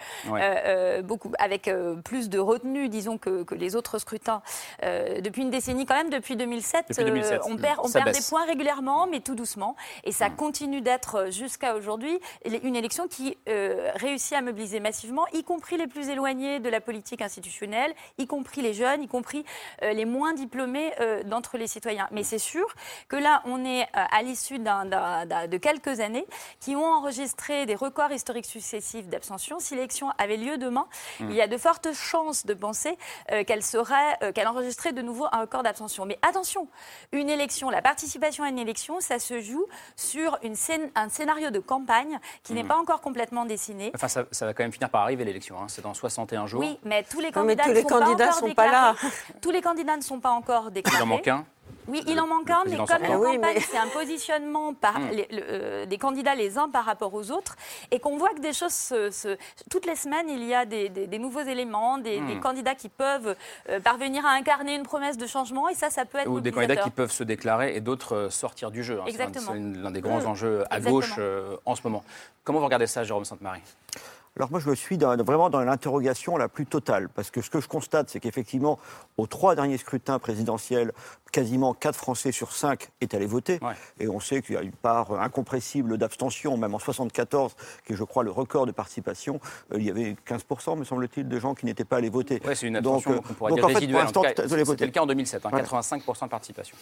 beaucoup, 1.05 1.33
avec 1.39 1.71
plus 2.05 2.29
de 2.29 2.39
retenue, 2.39 2.89
disons, 2.89 3.19
que, 3.19 3.45
les 3.55 3.77
autres 3.77 3.99
scrutins 3.99 4.43
depuis 4.83 5.43
une 5.43 5.51
décennie, 5.51 5.87
quand 5.87 5.95
même, 5.95 6.11
depuis 6.11 6.37
2007, 6.37 7.01
on 7.45 7.57
perd, 7.57 7.81
on 7.83 7.91
perd 7.91 8.11
des 8.11 8.21
points 8.29 8.45
régulièrement, 8.47 9.07
mais 9.07 9.21
tout 9.21 9.35
doucement. 9.35 9.77
Et 10.05 10.13
ça 10.13 10.31
continue 10.31 10.81
d'être 10.81 11.31
jusqu'à 11.31 11.75
aujourd'hui 11.75 12.19
une 12.45 12.77
élection 12.77 13.09
qui 13.09 13.37
réussit 13.47 14.35
à 14.35 14.43
mobiliser 14.43 14.81
massivement, 14.93 15.27
y 15.33 15.43
compris 15.43 15.79
les 15.79 15.87
plus 15.87 16.11
éloignés 16.11 16.61
de 16.61 16.69
la 16.69 16.83
politique 16.83 17.23
institutionnelle, 17.23 17.95
y 18.19 18.27
compris 18.27 18.61
les 18.61 18.75
jeunes, 18.75 19.03
y 19.03 19.09
compris 19.09 19.43
euh, 19.83 19.95
les 19.95 20.05
moins 20.05 20.35
diplômés 20.35 20.93
euh, 21.01 21.23
d'entre 21.23 21.57
les 21.57 21.67
citoyens. 21.67 22.09
Mais 22.11 22.25
c'est 22.25 22.39
sûr 22.39 22.67
que 23.09 23.17
là, 23.17 23.41
on 23.47 23.65
est 23.65 23.85
euh, 23.85 23.87
à 23.95 24.23
l'issue 24.23 24.59
de 24.59 25.57
quelques 25.57 26.01
années 26.01 26.27
qui 26.61 26.77
ont 26.77 26.85
enregistré 26.85 27.65
des 27.65 27.75
records 27.75 28.13
historiques 28.13 28.45
successifs 28.45 29.09
d'abstention. 29.09 29.61
Si 29.61 29.75
l'élection 29.75 30.11
avait 30.19 30.37
lieu 30.37 30.59
demain, 30.59 30.87
mmh. 31.21 31.31
il 31.31 31.37
y 31.37 31.41
a 31.41 31.47
de 31.47 31.57
fortes 31.57 31.95
chances 31.95 32.45
de 32.45 32.53
penser 32.53 32.99
qu'elle 33.47 33.63
serait, 33.63 34.33
qu'elle 34.35 34.49
enregistrerait 34.49 34.93
de 34.93 35.01
nouveau 35.01 35.27
un 35.33 35.41
record 35.41 35.63
d'abstention. 35.63 36.05
Mais 36.05 36.19
attention, 36.21 36.69
une 37.13 37.31
élection, 37.31 37.71
la 37.71 37.81
participation 37.81 38.45
à 38.45 38.51
une 38.51 38.59
élection, 38.59 39.01
ça 39.01 39.19
se 39.19 39.41
joue 39.41 39.67
sur 39.97 40.39
une 40.43 40.57
un 40.95 41.09
scénario 41.09 41.51
de 41.51 41.61
campagne 41.61 42.19
qui 42.43 42.53
n'est 42.53 42.63
mmh. 42.63 42.69
pas 42.69 42.77
encore 42.77 43.01
complètement 43.01 43.47
dessiné. 43.47 43.91
Enfin, 43.95 44.09
ça, 44.09 44.47
va 44.47 44.55
quand 44.55 44.65
même 44.65 44.73
finir 44.73 44.82
par 44.89 45.03
arriver 45.03 45.25
l'élection. 45.25 45.57
Hein. 45.61 45.67
C'est 45.69 45.83
dans 45.83 45.95
61 45.95 46.47
jours. 46.47 46.61
Oui, 46.61 46.79
mais 46.85 47.03
tous 47.03 47.21
les 47.21 47.33
candidats, 47.33 47.67
ne 47.69 48.33
sont, 48.33 48.55
pas, 48.55 48.71
là. 48.71 48.95
tous 49.41 49.51
les 49.51 49.61
candidats 49.61 49.97
ne 49.97 50.03
sont 50.03 50.21
pas 50.21 50.31
encore 50.31 50.71
déclarés. 50.71 50.99
Il 50.99 51.03
en 51.03 51.07
manque 51.07 51.29
un 51.29 51.45
oui, 51.89 52.03
il 52.07 52.19
en 52.21 52.27
manque 52.27 52.49
un, 52.49 52.63
mais 52.65 52.77
comme 52.77 53.05
une 53.05 53.37
campagne, 53.39 53.59
c'est 53.61 53.77
un 53.77 53.89
positionnement 53.89 54.73
par 54.73 54.99
hmm. 55.01 55.11
euh, 55.33 55.87
des 55.87 55.99
candidats 55.99 56.35
les 56.35 56.59
uns 56.59 56.69
par 56.69 56.85
rapport 56.85 57.13
aux 57.13 57.31
autres, 57.31 57.57
et 57.91 57.99
qu'on 57.99 58.17
voit 58.17 58.31
que 58.31 58.41
des 58.41 58.53
choses 58.53 58.73
se, 58.73 59.37
Toutes 59.71 59.87
les 59.87 59.97
semaines, 59.97 60.29
il 60.29 60.45
y 60.45 60.55
a 60.55 60.65
des, 60.65 61.19
nouveaux 61.19 61.41
éléments, 61.41 61.99
des, 61.99 62.21
hmm. 62.21 62.41
candidats 62.41 62.75
qui 62.75 62.89
peuvent 62.89 63.35
euh, 63.69 63.81
parvenir 63.81 64.25
à 64.25 64.31
incarner 64.31 64.75
une 64.75 64.85
promesse 64.85 65.19
de 65.19 65.27
changement, 65.27 65.69
et 65.69 65.75
ça, 65.75 65.91
ça 65.91 66.05
peut 66.05 66.19
être 66.19 66.29
Ou 66.29 66.41
des 66.41 66.53
candidats 66.53 66.77
qui 66.77 66.91
peuvent 66.91 67.13
se 67.13 67.25
déclarer 67.25 67.75
et 67.75 67.81
d'autres 67.81 68.15
euh, 68.15 68.31
sortir 68.31 68.71
du 68.71 68.85
jeu. 68.85 69.01
Hein. 69.01 69.07
Exactement. 69.07 69.53
C'est 69.53 69.81
l'un 69.81 69.91
des 69.91 70.01
grands 70.01 70.25
enjeux 70.25 70.65
à 70.71 70.81
gauche 70.81 71.19
en 71.65 71.75
ce 71.75 71.83
moment. 71.85 72.05
Comment 72.45 72.61
vous 72.61 72.65
regardez 72.65 72.87
ça, 72.87 73.05
Jérôme 73.05 73.25
Sainte-Marie? 73.25 73.63
Alors 74.37 74.51
moi, 74.51 74.61
je 74.61 74.73
suis 74.73 74.97
vraiment 74.97 75.51
dans 75.51 75.61
l'interrogation 75.61 76.39
la 76.39 76.49
plus 76.49 76.65
totale, 76.65 77.11
parce 77.11 77.31
que 77.31 77.43
ce 77.43 77.51
que 77.51 77.61
je 77.61 77.69
constate, 77.69 78.09
c'est 78.09 78.19
qu'effectivement, 78.19 78.79
aux 79.19 79.27
trois 79.27 79.55
derniers 79.55 79.77
scrutins 79.77 80.19
présidentiels, 80.19 80.93
quasiment 81.33 81.75
4 81.75 81.95
Français 81.95 82.33
sur 82.33 82.53
5 82.53 82.91
est 83.03 83.13
allé 83.13 83.27
voter, 83.27 83.61
et 84.01 84.09
on 84.09 84.21
sait 84.21 84.41
qu'il 84.41 84.55
y 84.55 84.59
a 84.59 84.63
une 84.63 84.73
part 84.73 85.21
incompressible 85.21 85.99
d'abstention, 85.99 86.57
même 86.57 86.75
en 86.75 86.79
74, 86.79 87.55
qui 87.85 87.93
est, 87.93 87.97
je 87.97 88.05
crois, 88.05 88.23
le 88.23 88.31
record 88.31 88.67
de 88.67 88.73
participation, 88.73 89.39
euh, 89.73 89.77
il 89.79 89.85
y 89.85 89.91
avait 89.91 90.17
15%, 90.27 90.79
me 90.79 90.85
semble-t-il, 90.85 91.29
de 91.29 91.39
gens 91.39 91.55
qui 91.55 91.67
n'étaient 91.67 91.85
pas 91.85 91.99
allés 91.99 92.09
voter. 92.09 92.41
Oui, 92.47 92.57
c'est 92.57 92.67
une 92.67 92.77
abstention 92.77 93.21
qu'on 93.21 93.35
pourrait 93.35 93.53
dire 93.53 93.67
résiduelle. 93.67 94.07
C'était 94.09 94.87
le 94.87 94.93
cas 94.93 95.03
en 95.03 95.07
2007, 95.07 95.43
85% 95.43 96.25
de 96.25 96.29
participation. 96.29 96.77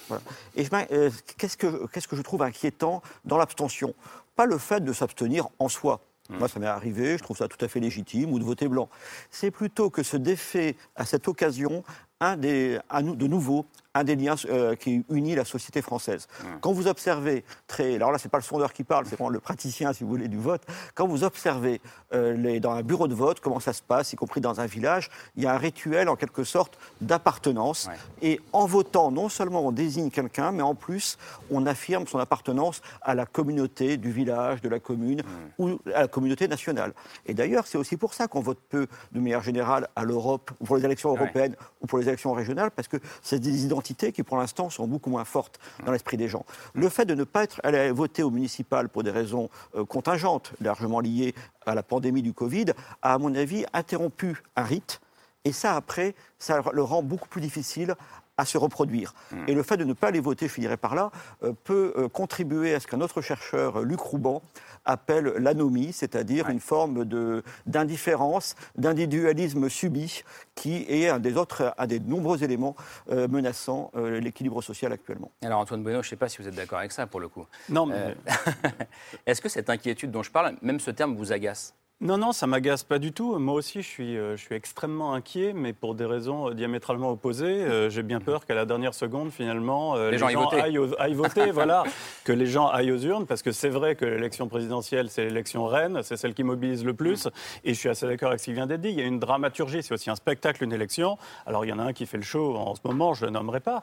Et 0.54 0.66
euh, 0.92 1.10
qu'est-ce 1.36 1.56
que, 1.56 1.86
qu'est-ce 1.88 2.06
que 2.06 2.16
je 2.16 2.22
trouve 2.22 2.42
inquiétant 2.42 3.02
dans 3.24 3.38
l'abstention? 3.38 3.92
Pas 4.36 4.46
le 4.46 4.58
fait 4.58 4.80
de 4.80 4.92
s'abstenir 4.92 5.48
en 5.58 5.68
soi, 5.68 6.00
moi, 6.38 6.48
ça 6.48 6.60
m'est 6.60 6.66
arrivé, 6.66 7.18
je 7.18 7.22
trouve 7.22 7.36
ça 7.36 7.48
tout 7.48 7.62
à 7.64 7.68
fait 7.68 7.80
légitime, 7.80 8.32
ou 8.32 8.38
de 8.38 8.44
voter 8.44 8.68
blanc. 8.68 8.88
C'est 9.30 9.50
plutôt 9.50 9.90
que 9.90 10.02
se 10.02 10.16
défait 10.16 10.76
à 10.96 11.04
cette 11.04 11.28
occasion 11.28 11.84
un 12.20 12.36
des, 12.36 12.78
de 13.02 13.26
nouveau 13.26 13.66
un 13.94 14.04
des 14.04 14.14
liens 14.14 14.36
euh, 14.48 14.76
qui 14.76 15.04
unit 15.10 15.34
la 15.34 15.44
société 15.44 15.82
française. 15.82 16.28
Quand 16.60 16.72
vous 16.72 16.86
observez, 16.86 17.44
très, 17.66 17.96
alors 17.96 18.12
là, 18.12 18.18
c'est 18.18 18.28
pas 18.28 18.38
le 18.38 18.44
sondeur 18.44 18.72
qui 18.72 18.84
parle, 18.84 19.06
c'est 19.06 19.16
vraiment 19.16 19.30
le 19.30 19.40
praticien, 19.40 19.92
si 19.92 20.04
vous 20.04 20.10
voulez, 20.10 20.28
du 20.28 20.38
vote. 20.38 20.62
Quand 20.94 21.08
vous 21.08 21.24
observez 21.24 21.80
euh, 22.12 22.34
les, 22.34 22.60
dans 22.60 22.72
un 22.72 22.82
bureau 22.82 23.08
de 23.08 23.14
vote 23.14 23.40
comment 23.40 23.58
ça 23.58 23.72
se 23.72 23.82
passe, 23.82 24.12
y 24.12 24.16
compris 24.16 24.40
dans 24.40 24.60
un 24.60 24.66
village, 24.66 25.10
il 25.36 25.42
y 25.42 25.46
a 25.46 25.54
un 25.54 25.58
rituel 25.58 26.08
en 26.08 26.14
quelque 26.14 26.44
sorte 26.44 26.78
d'appartenance. 27.00 27.88
Et 28.22 28.40
en 28.52 28.66
votant, 28.66 29.10
non 29.10 29.28
seulement 29.28 29.66
on 29.66 29.72
désigne 29.72 30.10
quelqu'un, 30.10 30.52
mais 30.52 30.62
en 30.62 30.74
plus 30.74 31.18
on 31.50 31.66
affirme 31.66 32.06
son 32.06 32.18
appartenance 32.18 32.82
à 33.02 33.14
la 33.14 33.26
communauté 33.26 33.96
du 33.96 34.12
village, 34.12 34.60
de 34.60 34.68
la 34.68 34.78
commune 34.78 35.22
ou 35.58 35.80
à 35.94 36.02
la 36.02 36.08
communauté 36.08 36.46
nationale. 36.46 36.92
Et 37.26 37.34
d'ailleurs, 37.34 37.66
c'est 37.66 37.78
aussi 37.78 37.96
pour 37.96 38.14
ça 38.14 38.28
qu'on 38.28 38.40
vote 38.40 38.58
peu, 38.68 38.86
de 39.12 39.20
manière 39.20 39.42
générale, 39.42 39.88
à 39.96 40.04
l'Europe, 40.04 40.52
ou 40.60 40.64
pour 40.64 40.76
les 40.76 40.84
élections 40.84 41.10
européennes 41.10 41.56
ou 41.80 41.86
pour 41.86 41.98
les 41.98 42.06
élections 42.06 42.32
régionales, 42.32 42.70
parce 42.70 42.88
que 42.88 42.98
c'est 43.22 43.40
des 43.40 43.64
identités 43.64 43.79
qui, 43.80 44.22
pour 44.22 44.36
l'instant, 44.36 44.70
sont 44.70 44.86
beaucoup 44.86 45.10
moins 45.10 45.24
fortes 45.24 45.58
dans 45.84 45.92
l'esprit 45.92 46.16
des 46.16 46.28
gens. 46.28 46.44
Le 46.74 46.88
fait 46.88 47.04
de 47.04 47.14
ne 47.14 47.24
pas 47.24 47.44
être 47.44 47.60
allé 47.64 47.90
voter 47.90 48.22
au 48.22 48.30
municipal 48.30 48.88
pour 48.88 49.02
des 49.02 49.10
raisons 49.10 49.50
euh, 49.74 49.84
contingentes, 49.84 50.52
largement 50.60 51.00
liées 51.00 51.34
à 51.66 51.74
la 51.74 51.82
pandémie 51.82 52.22
du 52.22 52.32
Covid, 52.32 52.66
a, 53.02 53.14
à 53.14 53.18
mon 53.18 53.34
avis, 53.34 53.64
interrompu 53.72 54.42
un 54.56 54.62
rite. 54.62 55.00
Et 55.44 55.52
ça, 55.52 55.74
après, 55.74 56.14
ça 56.38 56.60
le 56.72 56.82
rend 56.82 57.02
beaucoup 57.02 57.28
plus 57.28 57.40
difficile 57.40 57.94
à 58.40 58.44
se 58.46 58.58
reproduire. 58.58 59.14
Hmm. 59.30 59.44
Et 59.48 59.54
le 59.54 59.62
fait 59.62 59.76
de 59.76 59.84
ne 59.84 59.92
pas 59.92 60.08
aller 60.08 60.20
voter, 60.20 60.48
je 60.48 60.52
finirai 60.52 60.76
par 60.76 60.94
là, 60.94 61.10
euh, 61.42 61.52
peut 61.64 61.92
euh, 61.96 62.08
contribuer 62.08 62.74
à 62.74 62.80
ce 62.80 62.86
qu'un 62.86 63.00
autre 63.00 63.20
chercheur, 63.20 63.82
Luc 63.82 64.00
Rouban, 64.00 64.42
appelle 64.86 65.34
l'anomie, 65.38 65.92
c'est-à-dire 65.92 66.48
une 66.48 66.58
forme 66.58 67.04
d'indifférence, 67.66 68.56
d'individualisme 68.76 69.68
subi, 69.68 70.22
qui 70.54 70.86
est 70.88 71.08
un 71.08 71.18
des 71.18 71.36
autres, 71.36 71.74
un 71.76 71.86
des 71.86 72.00
nombreux 72.00 72.42
éléments 72.42 72.74
euh, 73.10 73.28
menaçant 73.28 73.90
l'équilibre 73.94 74.62
social 74.62 74.92
actuellement. 74.92 75.30
Alors 75.42 75.60
Antoine 75.60 75.82
Bueno, 75.82 76.02
je 76.02 76.06
ne 76.06 76.10
sais 76.10 76.16
pas 76.16 76.28
si 76.28 76.38
vous 76.38 76.48
êtes 76.48 76.54
d'accord 76.54 76.78
avec 76.78 76.92
ça 76.92 77.06
pour 77.06 77.20
le 77.20 77.28
coup. 77.28 77.46
Non, 77.68 77.84
mais... 77.84 78.16
Est-ce 79.26 79.42
que 79.42 79.50
cette 79.50 79.68
inquiétude 79.68 80.10
dont 80.10 80.22
je 80.22 80.30
parle, 80.30 80.56
même 80.62 80.80
ce 80.80 80.90
terme 80.90 81.14
vous 81.14 81.32
agace? 81.32 81.74
Non, 82.02 82.16
non, 82.16 82.32
ça 82.32 82.46
m'agace 82.46 82.82
pas 82.82 82.98
du 82.98 83.12
tout. 83.12 83.38
Moi 83.38 83.52
aussi, 83.52 83.82
je 83.82 83.86
suis, 83.86 84.16
euh, 84.16 84.34
je 84.34 84.40
suis 84.42 84.54
extrêmement 84.54 85.12
inquiet, 85.12 85.52
mais 85.52 85.74
pour 85.74 85.94
des 85.94 86.06
raisons 86.06 86.48
euh, 86.48 86.54
diamétralement 86.54 87.10
opposées. 87.10 87.44
Euh, 87.44 87.90
j'ai 87.90 88.02
bien 88.02 88.20
peur 88.20 88.46
qu'à 88.46 88.54
la 88.54 88.64
dernière 88.64 88.94
seconde, 88.94 89.30
finalement, 89.30 89.96
les, 89.96 90.16
gens, 90.16 90.28
aillent, 90.28 91.12
voter, 91.12 91.50
voilà, 91.52 91.84
que 92.24 92.32
les 92.32 92.46
gens 92.46 92.68
aillent 92.68 92.92
aux 92.92 93.00
urnes, 93.00 93.26
parce 93.26 93.42
que 93.42 93.52
c'est 93.52 93.68
vrai 93.68 93.96
que 93.96 94.06
l'élection 94.06 94.48
présidentielle, 94.48 95.10
c'est 95.10 95.24
l'élection 95.24 95.66
reine, 95.66 96.00
c'est 96.02 96.16
celle 96.16 96.32
qui 96.32 96.42
mobilise 96.42 96.86
le 96.86 96.94
plus. 96.94 97.28
Et 97.64 97.74
je 97.74 97.78
suis 97.78 97.90
assez 97.90 98.06
d'accord 98.06 98.28
avec 98.28 98.40
ce 98.40 98.46
qui 98.46 98.54
vient 98.54 98.66
d'être 98.66 98.80
dit. 98.80 98.88
Il 98.88 98.98
y 98.98 99.02
a 99.02 99.06
une 99.06 99.20
dramaturgie, 99.20 99.82
c'est 99.82 99.92
aussi 99.92 100.08
un 100.08 100.16
spectacle, 100.16 100.64
une 100.64 100.72
élection. 100.72 101.18
Alors, 101.44 101.66
il 101.66 101.68
y 101.68 101.72
en 101.74 101.78
a 101.78 101.82
un 101.82 101.92
qui 101.92 102.06
fait 102.06 102.16
le 102.16 102.22
show 102.22 102.56
en 102.56 102.74
ce 102.74 102.80
moment, 102.82 103.12
je 103.12 103.26
ne 103.26 103.26
le 103.26 103.34
nommerai 103.34 103.60
pas. 103.60 103.82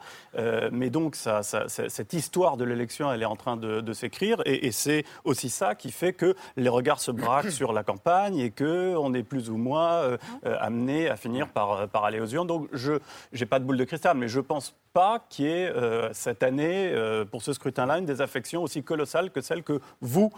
mais 0.72 0.90
donc, 0.90 1.16
ça, 1.16 1.44
cette 1.44 2.14
histoire 2.14 2.58
de 2.58 2.64
l'élection, 2.64 3.14
elle 3.14 3.22
est 3.22 3.26
en 3.26 3.36
train 3.36 3.58
de, 3.58 3.94
s'écrire. 3.94 4.42
Et, 4.46 4.66
et 4.66 4.72
c'est 4.72 5.06
aussi 5.24 5.50
ça 5.52 5.76
qui 5.76 5.92
fait 5.92 6.14
que 6.14 6.36
les 6.56 6.70
regards 6.70 7.00
se 7.00 7.12
braquent 7.12 7.52
sur 7.52 7.74
la 7.74 7.84
campagne 7.84 8.07
et 8.08 8.52
qu'on 8.52 9.14
est 9.14 9.24
plus 9.24 9.50
ou 9.50 9.58
moins 9.58 9.92
euh, 9.92 10.18
euh, 10.46 10.56
amené 10.60 11.10
à 11.10 11.16
finir 11.16 11.50
par, 11.50 11.72
euh, 11.72 11.88
par 11.88 12.06
aller 12.06 12.20
aux 12.20 12.28
urnes. 12.28 12.48
Donc 12.48 12.68
je 12.72 12.94
n'ai 13.38 13.46
pas 13.46 13.60
de 13.60 13.66
boule 13.66 13.78
de 13.78 13.84
cristal, 13.84 14.18
mais 14.18 14.28
je 14.28 14.38
ne 14.38 14.44
pense 14.44 14.74
pas 14.94 15.20
qu'il 15.30 15.46
y 15.46 15.50
ait 15.50 15.72
cette 16.12 16.42
année, 16.42 16.92
pour 17.30 17.44
ce 17.44 17.54
scrutin-là, 17.54 18.00
une 18.00 18.06
désaffection 18.06 18.64
aussi 18.64 18.82
colossale 18.82 19.30
que 19.30 19.42
celle 19.42 19.62
que 19.62 19.80
vous 20.02 20.32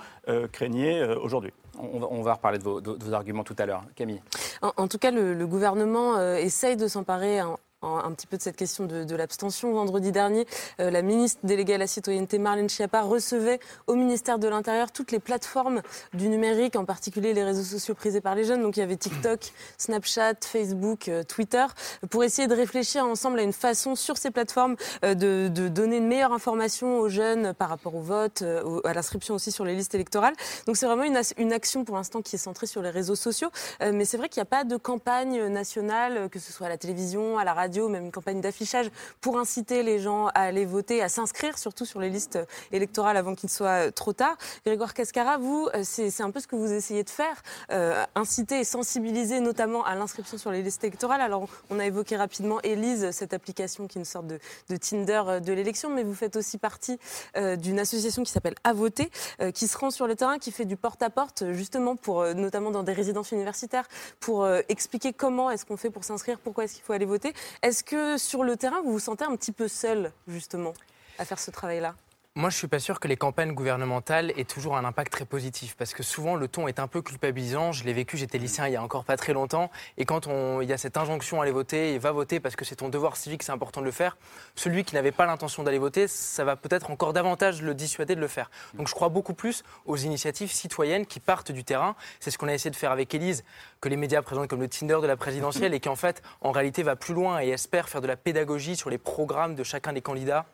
craignez 0.52 1.02
aujourd'hui. 1.22 1.54
On 1.78 2.22
va, 2.22 2.34
reparler 2.34 2.58
de 2.58 2.64
vos, 2.66 3.14
arguments 3.14 3.46
tout 3.46 3.56
à 3.58 3.66
l'heure. 3.66 3.84
Camille. 3.96 4.22
En, 4.62 4.90
tout 4.90 4.98
cas, 4.98 5.12
le, 5.12 5.48
gouvernement 5.48 6.22
essaye 6.34 6.76
de 6.76 6.90
s'emparer 6.90 7.40
un 7.82 8.12
petit 8.12 8.28
peu 8.28 8.38
de 8.38 8.42
cette 8.42 8.58
question 8.58 8.86
de, 8.86 9.16
l'abstention. 9.16 9.74
Vendredi 9.74 10.12
dernier, 10.12 10.46
euh, 10.80 10.92
la 10.92 11.02
ministre 11.02 11.40
déléguée 11.44 11.76
à 11.76 11.78
la 11.78 11.88
citoyenneté, 11.88 12.38
Marlène 12.38 12.70
Schiappa, 12.70 13.02
recevait 13.02 13.60
au 13.88 13.96
ministère 13.96 14.40
de 14.40 14.48
l'Intérieur 14.48 14.92
toutes 14.92 15.12
les 15.12 15.20
plateformes 15.20 15.82
du 16.14 16.28
numérique, 16.30 16.76
en 16.76 16.86
particulier 16.86 17.34
les 17.34 17.44
réseaux 17.44 17.64
sociaux 17.64 17.96
prisés 17.96 18.22
par 18.22 18.36
les 18.36 18.44
jeunes. 18.44 18.62
Donc 18.62 18.78
il 18.78 18.82
y 18.82 18.84
avait 18.84 18.98
TikTok, 18.98 19.52
Snapchat, 19.78 20.36
Facebook, 20.42 21.08
euh, 21.08 21.24
Twitter, 21.24 21.66
pour 22.10 22.24
essayer 22.24 22.48
de 22.48 22.56
réfléchir 22.56 23.06
ensemble 23.06 23.40
à 23.40 23.44
une 23.44 23.54
façon 23.54 23.96
sur 23.96 24.18
ces 24.18 24.32
plateformes 24.32 24.76
euh, 25.06 25.14
de, 25.14 25.68
donner 25.70 25.98
une 25.98 26.08
meilleure 26.08 26.34
information 26.34 27.00
aux 27.00 27.10
jeunes 27.10 27.54
par 27.54 27.70
rapport 27.70 27.96
au 27.96 28.02
vote, 28.02 28.44
à 28.84 28.94
l'inscription 28.94 29.36
aussi 29.36 29.52
sur 29.52 29.66
les 29.66 29.76
listes 29.76 29.94
électorales. 29.94 30.34
Donc 30.66 30.78
c'est 30.78 30.86
vraiment 30.86 31.04
une, 31.04 31.20
une, 31.38 31.54
action 31.54 31.84
pour 31.84 31.96
l'instant 31.96 32.22
qui 32.22 32.36
est 32.36 32.40
centrée 32.40 32.66
sur 32.66 32.82
les 32.82 32.90
réseaux 32.90 33.16
sociaux. 33.16 33.50
mais 33.82 34.06
c'est 34.06 34.18
vrai 34.18 34.30
qu'il 34.30 34.40
n'y 34.40 34.48
a 34.48 34.50
pas 34.50 34.64
de 34.64 34.78
campagne 34.78 35.48
nationale, 35.48 36.30
que 36.30 36.40
ce 36.40 36.52
soit 36.52 36.68
à 36.68 36.70
la 36.70 36.78
télévision, 36.78 37.38
à 37.38 37.44
la 37.44 37.54
radio, 37.54 37.69
même 37.78 38.06
une 38.06 38.12
campagne 38.12 38.42
d'affichage 38.42 38.90
pour 39.22 39.38
inciter 39.38 39.84
les 39.84 40.00
gens 40.00 40.28
à 40.28 40.42
aller 40.42 40.66
voter, 40.66 41.02
à 41.02 41.10
s'inscrire 41.10 41.58
surtout 41.58 41.86
sur 41.86 42.00
les 42.00 42.10
listes 42.10 42.40
électorales 42.72 43.18
avant 43.18 43.36
qu'il 43.36 43.50
soit 43.50 43.92
trop 43.92 44.14
tard. 44.14 44.38
Grégoire 44.66 44.94
Cascara, 44.94 45.38
vous, 45.38 45.70
euh, 45.76 45.82
c'est 45.84 46.22
un 46.22 46.32
peu 46.32 46.40
ce 46.40 46.48
que 46.48 46.56
vous 46.56 46.72
essayez 46.72 47.04
de 47.04 47.10
faire, 47.10 47.42
euh, 47.72 48.04
inciter 48.16 48.60
et 48.60 48.64
sensibiliser 48.64 49.40
notamment 49.40 49.86
à 49.86 49.96
l'inscription 49.96 50.38
sur 50.38 50.52
les 50.52 50.62
listes 50.62 50.84
électorales. 50.84 51.22
Alors, 51.22 51.48
on 51.70 51.80
a 51.80 51.86
évoqué 51.86 52.16
rapidement 52.18 52.60
Elise, 52.62 53.12
cette 53.12 53.34
application 53.34 53.88
qui 53.88 53.98
est 53.98 54.02
une 54.02 54.06
sorte 54.06 54.28
de, 54.28 54.40
Tinder 54.78 55.24
euh, 55.28 55.40
de 55.40 55.54
l'élection, 55.54 55.90
mais 55.90 56.04
vous 56.04 56.14
faites 56.14 56.36
aussi 56.36 56.58
partie 56.58 57.00
d'une 57.36 57.80
association 57.80 58.24
qui 58.24 58.32
s'appelle 58.32 58.56
À 58.64 58.74
voter, 58.74 59.10
qui 59.54 59.68
se 59.68 59.78
rend 59.78 59.92
sur 59.92 60.08
le 60.08 60.16
terrain, 60.16 60.40
qui 60.40 60.52
fait 60.52 60.66
du 60.66 60.76
porte-à-porte, 60.76 61.52
justement 61.52 61.96
pour, 61.96 62.24
notamment 62.34 62.72
dans 62.72 62.84
des 62.84 62.94
résidences 62.94 63.32
universitaires, 63.32 63.88
pour 64.20 64.48
expliquer 64.68 65.14
comment 65.14 65.50
est-ce 65.50 65.66
qu'on 65.66 65.78
fait 65.78 65.90
pour 65.90 66.04
s'inscrire, 66.04 66.40
pourquoi 66.40 66.64
est-ce 66.64 66.76
qu'il 66.76 66.84
faut 66.84 66.94
aller 66.94 67.06
voter. 67.06 67.34
Est-ce 67.62 67.84
que 67.84 68.18
sur 68.18 68.44
le 68.44 68.56
terrain, 68.56 68.82
vous 68.82 68.94
vous 68.94 69.00
sentez 69.00 69.26
un 69.26 69.36
petit 69.36 69.52
peu 69.52 69.68
seul, 69.68 70.14
justement, 70.28 70.74
à 71.18 71.26
faire 71.26 71.40
ce 71.40 71.52
travail-là? 71.52 71.94
Moi, 72.40 72.50
je 72.50 72.56
suis 72.56 72.70
pas 72.70 72.80
sûr 72.80 73.02
que 73.02 73.10
les 73.10 73.18
campagnes 73.18 73.52
gouvernementales 73.52 74.32
aient 74.38 74.46
toujours 74.46 74.78
un 74.78 74.86
impact 74.86 75.12
très 75.12 75.26
positif, 75.26 75.76
parce 75.76 75.94
que 75.94 76.04
souvent 76.04 76.36
le 76.36 76.48
ton 76.48 76.70
est 76.70 76.80
un 76.80 76.88
peu 76.88 77.02
culpabilisant. 77.02 77.74
Je 77.74 77.84
l'ai 77.84 77.92
vécu, 77.92 78.16
j'étais 78.16 78.38
lycéen 78.38 78.68
il 78.68 78.74
y 78.74 78.76
a 78.78 78.82
encore 78.82 79.04
pas 79.04 79.18
très 79.18 79.34
longtemps, 79.34 79.70
et 79.98 80.06
quand 80.06 80.28
on, 80.28 80.62
il 80.62 80.70
y 80.70 80.72
a 80.72 80.78
cette 80.78 80.96
injonction 80.96 81.42
à 81.42 81.44
aller 81.44 81.52
voter, 81.52 81.94
et 81.94 82.00
va 82.00 82.14
voter 82.14 82.40
parce 82.40 82.56
que 82.56 82.64
c'est 82.64 82.78
ton 82.78 82.88
devoir 82.88 83.18
civique, 83.18 83.44
c'est 83.44 83.52
important 83.52 83.82
de 83.82 83.86
le 83.86 83.92
faire. 83.92 84.16
Celui 84.56 84.86
qui 84.86 84.96
n'avait 84.96 85.12
pas 85.12 85.26
l'intention 85.26 85.64
d'aller 85.64 85.80
voter, 85.80 86.08
ça 86.08 86.46
va 86.46 86.56
peut-être 86.56 86.92
encore 86.92 87.12
davantage 87.12 87.62
le 87.62 87.74
dissuader 87.74 88.16
de 88.16 88.22
le 88.22 88.30
faire. 88.30 88.50
Donc, 88.74 88.88
je 88.88 88.94
crois 88.94 89.10
beaucoup 89.10 89.34
plus 89.34 89.64
aux 89.86 89.98
initiatives 89.98 90.54
citoyennes 90.54 91.06
qui 91.06 91.20
partent 91.20 91.52
du 91.52 91.66
terrain. 91.66 91.98
C'est 92.22 92.32
ce 92.32 92.38
qu'on 92.38 92.48
a 92.48 92.54
essayé 92.54 92.72
de 92.72 92.78
faire 92.78 92.94
avec 92.94 93.14
Élise, 93.14 93.44
que 93.82 93.90
les 93.90 93.98
médias 93.98 94.22
présentent 94.22 94.48
comme 94.48 94.62
le 94.62 94.70
Tinder 94.70 95.00
de 95.02 95.08
la 95.08 95.18
présidentielle, 95.18 95.74
et 95.74 95.82
qui 95.82 95.90
en 95.90 95.98
fait, 95.98 96.22
en 96.40 96.54
réalité, 96.54 96.84
va 96.84 96.96
plus 96.96 97.14
loin 97.14 97.42
et 97.42 97.50
espère 97.50 97.90
faire 97.90 98.00
de 98.00 98.08
la 98.08 98.16
pédagogie 98.16 98.78
sur 98.78 98.90
les 98.90 98.98
programmes 98.98 99.56
de 99.56 99.64
chacun 99.64 99.92
des 99.92 100.02
candidats 100.02 100.46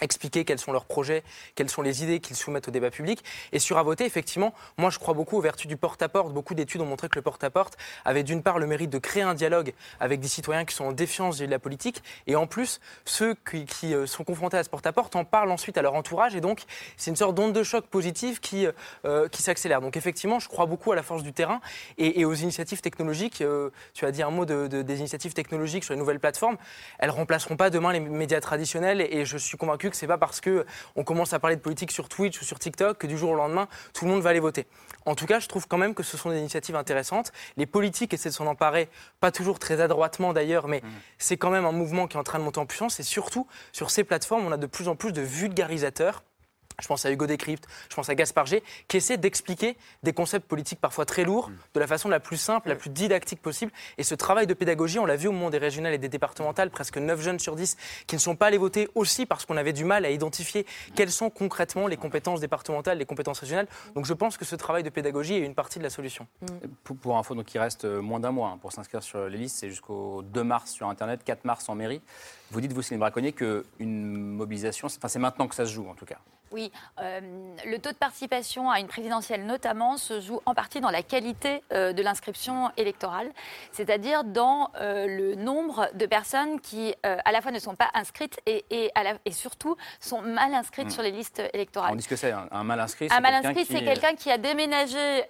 expliquer 0.00 0.44
quels 0.44 0.58
sont 0.58 0.72
leurs 0.72 0.84
projets, 0.84 1.22
quelles 1.54 1.70
sont 1.70 1.82
les 1.82 2.02
idées 2.02 2.20
qu'ils 2.20 2.36
soumettent 2.36 2.68
au 2.68 2.70
débat 2.70 2.90
public. 2.90 3.24
Et 3.52 3.58
sur 3.58 3.78
à 3.78 3.82
voter, 3.82 4.04
effectivement, 4.04 4.54
moi 4.78 4.90
je 4.90 4.98
crois 4.98 5.14
beaucoup 5.14 5.36
aux 5.36 5.40
vertus 5.40 5.66
du 5.66 5.76
porte-à-porte. 5.76 6.32
Beaucoup 6.32 6.54
d'études 6.54 6.80
ont 6.80 6.86
montré 6.86 7.08
que 7.08 7.16
le 7.16 7.22
porte-à-porte 7.22 7.76
avait 8.04 8.22
d'une 8.22 8.42
part 8.42 8.58
le 8.58 8.66
mérite 8.66 8.90
de 8.90 8.98
créer 8.98 9.22
un 9.22 9.34
dialogue 9.34 9.72
avec 10.00 10.20
des 10.20 10.28
citoyens 10.28 10.64
qui 10.64 10.74
sont 10.74 10.84
en 10.84 10.92
défiance 10.92 11.38
de 11.38 11.46
la 11.46 11.58
politique, 11.58 12.02
et 12.26 12.36
en 12.36 12.46
plus, 12.46 12.80
ceux 13.04 13.34
qui, 13.34 13.94
euh, 13.94 14.06
sont 14.06 14.24
confrontés 14.24 14.56
à 14.56 14.64
ce 14.64 14.70
porte-à-porte 14.70 15.16
en 15.16 15.24
parlent 15.24 15.50
ensuite 15.50 15.78
à 15.78 15.82
leur 15.82 15.94
entourage, 15.94 16.34
et 16.34 16.40
donc 16.40 16.62
c'est 16.96 17.10
une 17.10 17.16
sorte 17.16 17.34
d'onde 17.34 17.52
de 17.52 17.62
choc 17.62 17.86
positive 17.86 18.40
qui, 18.40 18.66
euh, 19.04 19.28
qui 19.28 19.42
s'accélère. 19.42 19.80
Donc 19.80 19.96
effectivement, 19.96 20.38
je 20.38 20.48
crois 20.48 20.66
beaucoup 20.66 20.92
à 20.92 20.96
la 20.96 21.02
force 21.02 21.22
du 21.22 21.32
terrain 21.32 21.60
et, 21.98 22.24
aux 22.24 22.34
initiatives 22.34 22.80
technologiques. 22.80 23.40
Euh, 23.40 23.70
tu 23.92 24.04
as 24.06 24.10
dit 24.10 24.22
un 24.22 24.30
mot 24.30 24.44
de, 24.44 24.66
des 24.66 24.98
initiatives 24.98 25.34
technologiques 25.34 25.84
sur 25.84 25.94
les 25.94 26.00
nouvelles 26.00 26.20
plateformes. 26.20 26.56
Elles 26.98 27.10
remplaceront 27.10 27.56
pas 27.56 27.70
demain 27.70 27.92
les 27.92 28.00
médias 28.00 28.40
traditionnels, 28.40 29.00
et 29.00 29.24
je 29.24 29.36
suis 29.36 29.56
convaincu 29.64 29.90
que 29.90 29.96
c'est 29.96 30.06
pas 30.06 30.18
parce 30.18 30.40
que 30.40 30.66
on 30.94 31.04
commence 31.04 31.32
à 31.32 31.38
parler 31.38 31.56
de 31.56 31.60
politique 31.60 31.90
sur 31.90 32.08
Twitch 32.08 32.40
ou 32.40 32.44
sur 32.44 32.58
TikTok 32.58 32.98
que 32.98 33.06
du 33.06 33.16
jour 33.16 33.30
au 33.30 33.34
lendemain 33.34 33.68
tout 33.92 34.04
le 34.04 34.10
monde 34.10 34.22
va 34.22 34.30
aller 34.30 34.40
voter. 34.40 34.66
En 35.06 35.14
tout 35.14 35.26
cas, 35.26 35.40
je 35.40 35.48
trouve 35.48 35.66
quand 35.66 35.78
même 35.78 35.94
que 35.94 36.02
ce 36.02 36.16
sont 36.16 36.30
des 36.30 36.38
initiatives 36.38 36.76
intéressantes. 36.76 37.32
Les 37.56 37.66
politiques 37.66 38.12
essaient 38.14 38.30
de 38.30 38.34
s'en 38.34 38.46
emparer, 38.46 38.88
pas 39.20 39.30
toujours 39.30 39.58
très 39.58 39.80
adroitement 39.80 40.32
d'ailleurs, 40.32 40.68
mais 40.68 40.80
mmh. 40.80 40.88
c'est 41.18 41.36
quand 41.36 41.50
même 41.50 41.64
un 41.64 41.72
mouvement 41.72 42.06
qui 42.06 42.16
est 42.16 42.20
en 42.20 42.24
train 42.24 42.38
de 42.38 42.44
monter 42.44 42.60
en 42.60 42.66
puissance. 42.66 43.00
Et 43.00 43.02
surtout, 43.02 43.46
sur 43.72 43.90
ces 43.90 44.04
plateformes, 44.04 44.46
on 44.46 44.52
a 44.52 44.56
de 44.56 44.66
plus 44.66 44.88
en 44.88 44.96
plus 44.96 45.12
de 45.12 45.22
vulgarisateurs 45.22 46.22
je 46.80 46.86
pense 46.86 47.04
à 47.06 47.10
Hugo 47.10 47.26
Décrypte, 47.26 47.66
je 47.88 47.94
pense 47.94 48.08
à 48.08 48.14
Gaspard 48.14 48.46
G, 48.46 48.62
qui 48.88 48.96
essaie 48.96 49.16
d'expliquer 49.16 49.76
des 50.02 50.12
concepts 50.12 50.46
politiques 50.46 50.80
parfois 50.80 51.04
très 51.04 51.24
lourds 51.24 51.50
de 51.74 51.80
la 51.80 51.86
façon 51.86 52.08
la 52.08 52.20
plus 52.20 52.36
simple, 52.36 52.68
la 52.68 52.76
plus 52.76 52.90
didactique 52.90 53.40
possible. 53.40 53.72
Et 53.98 54.02
ce 54.02 54.14
travail 54.14 54.46
de 54.46 54.54
pédagogie, 54.54 54.98
on 54.98 55.06
l'a 55.06 55.16
vu 55.16 55.28
au 55.28 55.32
moment 55.32 55.50
des 55.50 55.58
régionales 55.58 55.94
et 55.94 55.98
des 55.98 56.08
départementales, 56.08 56.70
presque 56.70 56.98
9 56.98 57.20
jeunes 57.20 57.38
sur 57.38 57.56
10 57.56 57.76
qui 58.06 58.14
ne 58.16 58.20
sont 58.20 58.36
pas 58.36 58.46
allés 58.46 58.58
voter 58.58 58.88
aussi 58.94 59.26
parce 59.26 59.44
qu'on 59.44 59.56
avait 59.56 59.72
du 59.72 59.84
mal 59.84 60.04
à 60.04 60.10
identifier 60.10 60.66
quelles 60.94 61.10
sont 61.10 61.30
concrètement 61.30 61.86
les 61.86 61.96
compétences 61.96 62.40
départementales, 62.40 62.98
les 62.98 63.06
compétences 63.06 63.40
régionales. 63.40 63.68
Donc 63.94 64.06
je 64.06 64.14
pense 64.14 64.36
que 64.36 64.44
ce 64.44 64.56
travail 64.56 64.82
de 64.82 64.90
pédagogie 64.90 65.34
est 65.34 65.44
une 65.44 65.54
partie 65.54 65.78
de 65.78 65.84
la 65.84 65.90
solution. 65.90 66.26
Pour, 66.82 66.96
pour, 66.96 67.16
info, 67.16 67.34
donc 67.34 67.52
il 67.54 67.58
reste 67.58 67.84
euh, 67.84 68.00
moins 68.00 68.20
d'un 68.20 68.32
mois 68.32 68.50
hein, 68.50 68.58
pour 68.60 68.72
s'inscrire 68.72 69.02
sur 69.02 69.26
les 69.28 69.38
listes, 69.38 69.56
c'est 69.58 69.68
jusqu'au 69.68 70.22
2 70.22 70.44
mars 70.44 70.70
sur 70.70 70.88
Internet, 70.88 71.22
4 71.24 71.44
mars 71.44 71.68
en 71.68 71.74
mairie. 71.74 72.00
Vous 72.50 72.60
dites, 72.60 72.72
vous, 72.72 72.82
Céline 72.82 73.00
Braconnier, 73.00 73.32
qu'une 73.32 74.16
mobilisation, 74.16 74.86
enfin 74.86 75.08
c'est 75.08 75.18
maintenant 75.18 75.48
que 75.48 75.54
ça 75.54 75.66
se 75.66 75.72
joue 75.72 75.88
en 75.88 75.94
tout 75.94 76.06
cas. 76.06 76.18
Oui, 76.54 76.70
euh, 77.00 77.20
le 77.66 77.78
taux 77.80 77.90
de 77.90 77.96
participation 77.96 78.70
à 78.70 78.78
une 78.78 78.86
présidentielle 78.86 79.44
notamment 79.44 79.96
se 79.96 80.20
joue 80.20 80.40
en 80.46 80.54
partie 80.54 80.80
dans 80.80 80.90
la 80.90 81.02
qualité 81.02 81.64
euh, 81.72 81.92
de 81.92 82.00
l'inscription 82.00 82.70
électorale, 82.76 83.28
c'est-à-dire 83.72 84.22
dans 84.22 84.70
euh, 84.80 85.08
le 85.08 85.34
nombre 85.34 85.88
de 85.94 86.06
personnes 86.06 86.60
qui 86.60 86.94
à 87.02 87.32
la 87.32 87.40
fois 87.40 87.50
ne 87.50 87.58
sont 87.58 87.74
pas 87.74 87.90
inscrites 87.94 88.40
et, 88.46 88.64
et, 88.70 88.92
et 89.24 89.32
surtout 89.32 89.76
sont 89.98 90.22
mal 90.22 90.54
inscrites 90.54 90.86
hmm. 90.86 90.90
sur 90.90 91.02
les 91.02 91.10
listes 91.10 91.42
électorales. 91.52 91.90
On 91.92 91.96
dit 91.96 92.06
que 92.06 92.14
c'est 92.14 92.30
un, 92.30 92.62
mal 92.62 92.78
inscrit 92.78 93.08
Un 93.10 93.20
mal 93.20 93.34
inscrit, 93.34 93.64
c'est 93.64 93.82
quelqu'un 93.82 94.14
qui 94.14 94.30
a 94.30 94.38
déménagé 94.38 95.24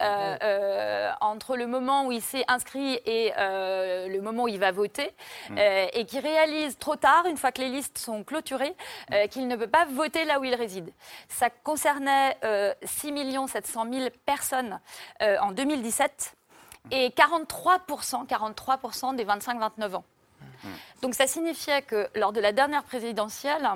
entre 1.22 1.56
le 1.56 1.66
moment 1.66 2.06
où 2.06 2.12
il 2.12 2.20
s'est 2.20 2.44
inscrit 2.48 3.00
et 3.06 3.32
le 3.38 4.20
moment 4.20 4.42
où 4.42 4.48
il 4.48 4.58
va 4.58 4.72
voter 4.72 5.10
hmm. 5.48 5.56
et 5.58 6.04
qui 6.04 6.18
réalise 6.18 6.76
trop 6.76 6.96
tard, 6.96 7.24
une 7.26 7.38
fois 7.38 7.50
que 7.50 7.62
les 7.62 7.70
listes 7.70 7.96
sont 7.96 8.24
clôturées, 8.24 8.74
qu'il 9.30 9.48
ne 9.48 9.56
peut 9.56 9.68
pas 9.68 9.86
voter 9.86 10.26
là 10.26 10.38
où 10.38 10.44
il 10.44 10.54
réside. 10.54 10.92
Ça 11.28 11.50
concernait 11.50 12.36
6 12.82 13.12
700 13.48 13.86
000 13.92 14.08
personnes 14.24 14.80
euh, 15.22 15.36
en 15.40 15.52
2017 15.52 16.34
et 16.90 17.08
43%, 17.10 18.26
43 18.26 18.78
des 19.14 19.24
25-29 19.24 19.94
ans. 19.94 20.04
Donc 21.02 21.14
ça 21.14 21.26
signifiait 21.26 21.82
que 21.82 22.08
lors 22.14 22.32
de 22.32 22.40
la 22.40 22.52
dernière 22.52 22.82
présidentielle, 22.82 23.68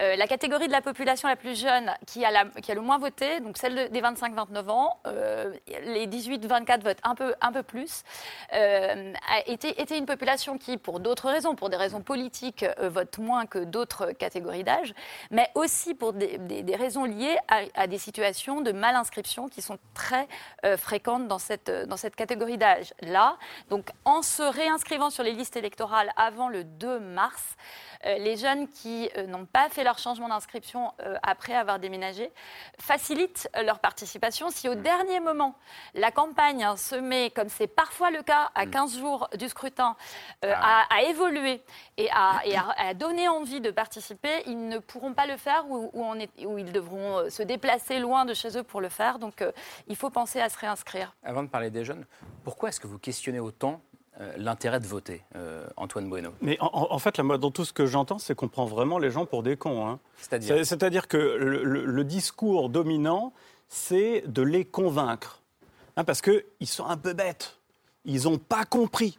euh, 0.00 0.16
la 0.16 0.26
catégorie 0.26 0.66
de 0.66 0.72
la 0.72 0.80
population 0.80 1.28
la 1.28 1.36
plus 1.36 1.58
jeune 1.58 1.92
qui 2.06 2.24
a, 2.24 2.30
le 2.74 2.80
moins 2.80 2.98
voté, 2.98 3.40
donc 3.40 3.58
celle 3.58 3.90
des 3.90 4.00
25-29 4.00 4.70
ans, 4.70 4.98
euh, 5.06 5.52
les 5.84 6.06
18-24 6.06 6.82
votent 6.82 6.98
un 7.02 7.14
peu, 7.52 7.62
plus, 7.62 8.02
euh, 8.54 9.12
a 9.28 9.46
été, 9.46 9.80
été, 9.80 9.98
une 9.98 10.06
population 10.06 10.56
qui, 10.56 10.78
pour 10.78 11.00
d'autres 11.00 11.28
raisons, 11.28 11.54
pour 11.54 11.68
des 11.68 11.76
raisons 11.76 12.00
politiques, 12.00 12.64
vote 12.80 13.18
moins 13.18 13.46
que 13.46 13.58
d'autres 13.58 14.12
catégories 14.12 14.64
d'âge, 14.64 14.94
mais 15.30 15.50
aussi 15.54 15.94
pour 15.94 16.12
des, 16.14 16.38
raisons 16.78 17.04
liées 17.04 17.36
à, 17.48 17.60
à, 17.74 17.86
des 17.86 17.98
situations 17.98 18.62
de 18.62 18.72
mal-inscription 18.72 19.48
qui 19.48 19.60
sont 19.60 19.78
très 19.92 20.26
fréquentes 20.78 21.28
dans 21.28 21.38
cette, 21.38 21.70
dans 21.70 21.96
cette 21.96 22.16
catégorie 22.16 22.56
d'âge. 22.56 22.94
Là, 23.02 23.36
donc 23.68 23.90
en 24.04 24.22
se 24.22 24.42
réinscrivant 24.42 25.10
sur 25.10 25.24
les 25.24 25.32
listes 25.32 25.56
électorales 25.56 26.10
avant 26.30 26.48
le 26.48 26.62
2 26.62 27.00
mars. 27.00 27.56
Euh, 28.06 28.16
les 28.18 28.36
jeunes 28.36 28.68
qui 28.68 29.10
euh, 29.18 29.26
n'ont 29.26 29.46
pas 29.46 29.68
fait 29.68 29.82
leur 29.84 29.98
changement 29.98 30.28
d'inscription 30.28 30.92
euh, 31.02 31.16
après 31.22 31.54
avoir 31.54 31.78
déménagé 31.78 32.30
facilitent 32.78 33.48
leur 33.64 33.80
participation. 33.80 34.48
Si 34.50 34.68
au 34.68 34.76
mm. 34.76 34.82
dernier 34.82 35.20
moment, 35.20 35.56
la 35.94 36.10
campagne 36.12 36.64
se 36.76 36.94
met, 36.94 37.30
comme 37.30 37.48
c'est 37.48 37.66
parfois 37.66 38.10
le 38.10 38.22
cas 38.22 38.50
à 38.54 38.64
15 38.66 38.94
mm. 38.96 39.00
jours 39.00 39.28
du 39.36 39.48
scrutin, 39.48 39.96
ah. 40.42 40.86
à, 40.88 41.02
évoluer 41.02 41.62
et, 41.98 42.08
à, 42.14 42.94
donner 42.94 43.28
envie 43.28 43.60
de 43.60 43.70
participer, 43.70 44.44
ils 44.46 44.68
ne 44.68 44.78
pourront 44.78 45.12
pas 45.12 45.26
le 45.26 45.36
faire 45.36 45.68
ou, 45.68 45.90
ou 45.92 46.58
ils 46.58 46.72
devront 46.72 47.28
se 47.28 47.42
déplacer 47.42 47.98
loin 47.98 48.24
de 48.24 48.34
chez 48.34 48.56
eux 48.56 48.62
pour 48.62 48.80
le 48.80 48.88
faire. 48.88 49.18
Donc 49.18 49.44
il 49.88 49.96
faut 49.96 50.10
penser 50.10 50.40
à 50.40 50.48
se 50.48 50.58
réinscrire. 50.58 51.14
Avant 51.22 51.42
de 51.42 51.48
parler 51.48 51.70
des 51.70 51.84
jeunes, 51.84 52.06
pourquoi 52.44 52.68
est-ce 52.68 52.80
que 52.80 52.86
vous 52.86 52.98
questionnez 52.98 53.40
autant 53.40 53.80
euh, 54.18 54.34
l'intérêt 54.36 54.80
de 54.80 54.86
voter, 54.86 55.22
euh, 55.36 55.66
Antoine 55.76 56.08
Bueno 56.08 56.32
Mais 56.40 56.58
en, 56.60 56.98
fait, 56.98 57.16
là, 57.16 57.22
moi, 57.22 57.38
dans 57.38 57.52
tout 57.52 57.64
ce 57.64 57.72
que 57.72 57.86
j'entends, 57.86 58.18
c'est 58.18 58.34
qu'on 58.34 58.48
prend 58.48 58.66
vraiment 58.66 58.98
les 58.98 59.10
gens 59.10 59.24
pour 59.24 59.44
des 59.44 59.56
cons. 59.56 59.86
Hein. 59.86 60.00
C'est-à-dire 60.18 60.66
C'est-à-dire 60.66 61.06
que 61.06 61.16
le, 61.16 62.04
discours 62.04 62.70
dominant, 62.70 63.32
c'est 63.68 64.24
de 64.26 64.42
les 64.42 64.64
convaincre. 64.64 65.42
Hein, 65.96 66.02
parce 66.02 66.22
qu'ils 66.22 66.66
sont 66.66 66.86
un 66.86 66.96
peu 66.96 67.12
bêtes. 67.12 67.58
Ils 68.04 68.24
n'ont 68.24 68.38
pas 68.38 68.64
compris 68.64 69.18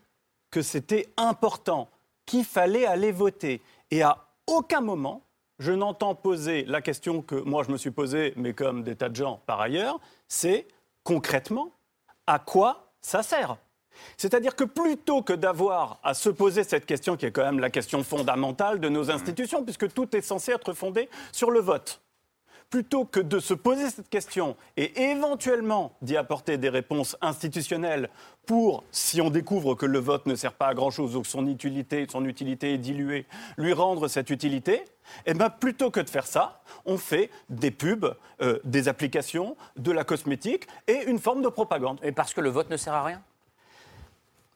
que 0.49 0.61
c'était 0.61 1.07
important, 1.15 1.87
qu'il 2.25 2.43
fallait 2.43 2.85
aller 2.85 3.13
voter. 3.13 3.61
Et 3.91 4.01
à 4.01 4.17
aucun 4.45 4.81
moment, 4.81 5.23
je 5.59 5.71
n'entends 5.71 6.15
poser 6.15 6.65
la 6.65 6.81
question 6.81 7.21
que 7.21 7.35
moi 7.35 7.63
je 7.63 7.71
me 7.71 7.77
suis 7.77 7.91
posée, 7.91 8.33
mais 8.35 8.53
comme 8.53 8.83
des 8.83 8.95
tas 8.97 9.09
de 9.09 9.15
gens 9.15 9.41
par 9.45 9.61
ailleurs, 9.61 9.99
c'est 10.27 10.67
concrètement 11.03 11.71
à 12.27 12.39
quoi 12.39 12.91
ça 13.01 13.23
sert? 13.23 13.57
C'est-à-dire 14.17 14.55
que 14.55 14.63
plutôt 14.63 15.21
que 15.21 15.33
d'avoir 15.33 15.99
à 16.03 16.13
se 16.13 16.29
poser 16.29 16.63
cette 16.63 16.85
question, 16.85 17.17
qui 17.17 17.25
est 17.25 17.31
quand 17.31 17.43
même 17.43 17.59
la 17.59 17.69
question 17.69 18.03
fondamentale 18.03 18.79
de 18.79 18.89
nos 18.89 19.11
institutions, 19.11 19.63
puisque 19.63 19.91
tout 19.93 20.15
est 20.15 20.21
censé 20.21 20.51
être 20.51 20.73
fondé 20.73 21.09
sur 21.31 21.51
le 21.51 21.59
vote, 21.59 22.01
plutôt 22.71 23.03
que 23.03 23.19
de 23.19 23.39
se 23.39 23.53
poser 23.53 23.89
cette 23.89 24.09
question 24.09 24.55
et 24.77 25.09
éventuellement 25.11 25.91
d'y 26.01 26.15
apporter 26.17 26.57
des 26.57 26.69
réponses 26.69 27.17
institutionnelles 27.21 28.09
pour, 28.45 28.83
si 28.91 29.21
on 29.21 29.29
découvre 29.29 29.75
que 29.75 29.85
le 29.85 29.99
vote 29.99 30.25
ne 30.25 30.35
sert 30.35 30.53
pas 30.53 30.67
à 30.67 30.73
grand-chose 30.73 31.15
ou 31.15 31.21
que 31.21 31.27
son 31.27 31.47
utilité, 31.47 32.07
son 32.09 32.25
utilité 32.25 32.73
est 32.73 32.77
diluée, 32.77 33.27
lui 33.57 33.73
rendre 33.73 34.07
cette 34.07 34.29
utilité, 34.29 34.85
eh 35.25 35.33
bien, 35.33 35.49
plutôt 35.49 35.91
que 35.91 35.99
de 35.99 36.09
faire 36.09 36.25
ça, 36.25 36.61
on 36.85 36.97
fait 36.97 37.29
des 37.49 37.71
pubs, 37.71 38.15
euh, 38.41 38.59
des 38.63 38.87
applications, 38.87 39.57
de 39.75 39.91
la 39.91 40.05
cosmétique 40.05 40.65
et 40.87 41.03
une 41.07 41.19
forme 41.19 41.41
de 41.41 41.49
propagande. 41.49 41.99
Et 42.03 42.13
parce 42.13 42.33
que 42.33 42.41
le 42.41 42.49
vote 42.49 42.69
ne 42.69 42.77
sert 42.77 42.93
à 42.93 43.03
rien? 43.03 43.21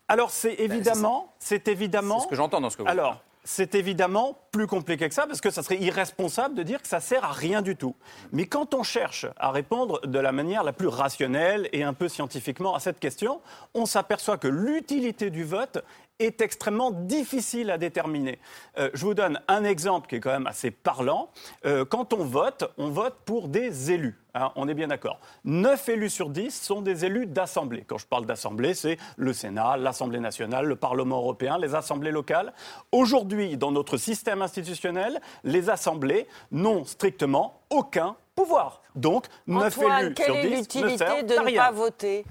Alors 0.08 0.30
c'est 0.30 0.54
évidemment, 0.60 1.34
c'est 1.40 1.68
évidemment. 1.68 2.20
ce 2.20 2.28
que 2.28 2.36
j'entends 2.36 2.62
dans 2.62 2.70
ce 2.70 2.78
que 2.78 2.84
vous 2.84 2.90
Alors, 2.90 3.22
c'est 3.44 3.76
évidemment 3.76 4.38
plus 4.52 4.68
compliqué 4.68 5.08
que 5.08 5.14
ça 5.14 5.28
parce 5.28 5.40
que 5.40 5.52
ça 5.52 5.62
serait 5.64 5.78
irresponsable 5.78 6.56
de 6.56 6.64
dire 6.64 6.82
que 6.82 6.88
ça 6.88 7.00
sert 7.00 7.24
à 7.24 7.32
rien 7.32 7.62
du 7.62 7.76
tout. 7.76 7.96
Mais 8.32 8.48
quand 8.48 8.74
on 8.74 8.84
cherche 8.84 9.28
à 9.38 9.52
répondre 9.52 10.06
de 10.06 10.20
la 10.20 10.32
manière 10.32 10.64
la 10.64 10.74
plus 10.74 10.88
rationnelle 10.88 11.70
et 11.72 11.84
un 11.84 11.94
peu 11.94 12.08
scientifiquement 12.08 12.76
à 12.76 12.80
cette 12.80 13.00
question, 13.00 13.42
on 13.76 13.86
s'aperçoit 13.86 14.38
que 14.38 14.48
l'utilité 14.48 15.30
du 15.30 15.44
vote 15.44 15.84
est 16.20 16.42
extrêmement 16.42 16.92
difficile 16.92 17.72
à 17.72 17.78
déterminer. 17.78 18.40
Euh, 18.78 18.90
je 18.94 19.06
vous 19.06 19.14
donne 19.14 19.40
un 19.48 19.64
exemple 19.64 20.08
qui 20.08 20.16
est 20.16 20.20
quand 20.20 20.32
même 20.32 20.48
assez 20.48 20.72
parlant. 20.72 21.30
Euh, 21.66 21.84
quand 21.86 22.14
on 22.14 22.24
vote, 22.24 22.72
on 22.78 22.90
vote 22.90 23.16
pour 23.26 23.48
des 23.48 23.92
élus. 23.92 24.18
Hein, 24.34 24.52
on 24.56 24.68
est 24.68 24.74
bien 24.74 24.88
d'accord. 24.88 25.20
9 25.46 25.90
élus 25.90 26.10
sur 26.10 26.30
10 26.30 26.52
sont 26.52 26.82
des 26.82 27.06
élus 27.06 27.26
d'assemblée. 27.26 27.84
Quand 27.88 27.98
je 27.98 28.06
parle 28.06 28.26
d'assemblée, 28.26 28.74
c'est 28.74 28.98
le 29.18 29.34
Sénat, 29.34 29.78
l'Assemblée 29.78 30.20
nationale, 30.20 30.66
le 30.66 30.76
Parlement 30.76 31.18
européen, 31.18 31.58
les 31.58 31.76
assemblées 31.76 32.12
locales. 32.12 32.54
Aujourd'hui, 32.92 33.58
dans 33.58 33.72
notre 33.72 33.98
système 33.98 34.42
institutionnel, 34.42 35.22
les 35.44 35.70
assemblées 35.70 36.28
n'ont 36.52 36.86
strictement 36.86 37.62
aucun 37.70 38.16
pouvoir. 38.36 38.82
Donc, 38.96 39.26
9 39.48 39.78
élus 39.78 40.16
sur 40.18 40.36
10 40.36 40.40
est 40.40 40.50
l'utilité 40.50 41.24
de 41.24 41.34
ne 41.34 41.56
pas 41.56 41.72
voter? 41.72 42.26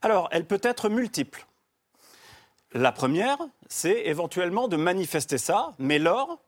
Alors, 0.00 0.28
elle 0.30 0.44
peut 0.44 0.60
être 0.62 0.88
multiple. 0.88 1.47
La 2.74 2.92
première, 2.92 3.38
c'est 3.68 4.02
éventuellement 4.06 4.68
de 4.68 4.76
manifester 4.76 5.38
ça, 5.38 5.72
mais 5.78 5.98
lors 5.98 6.38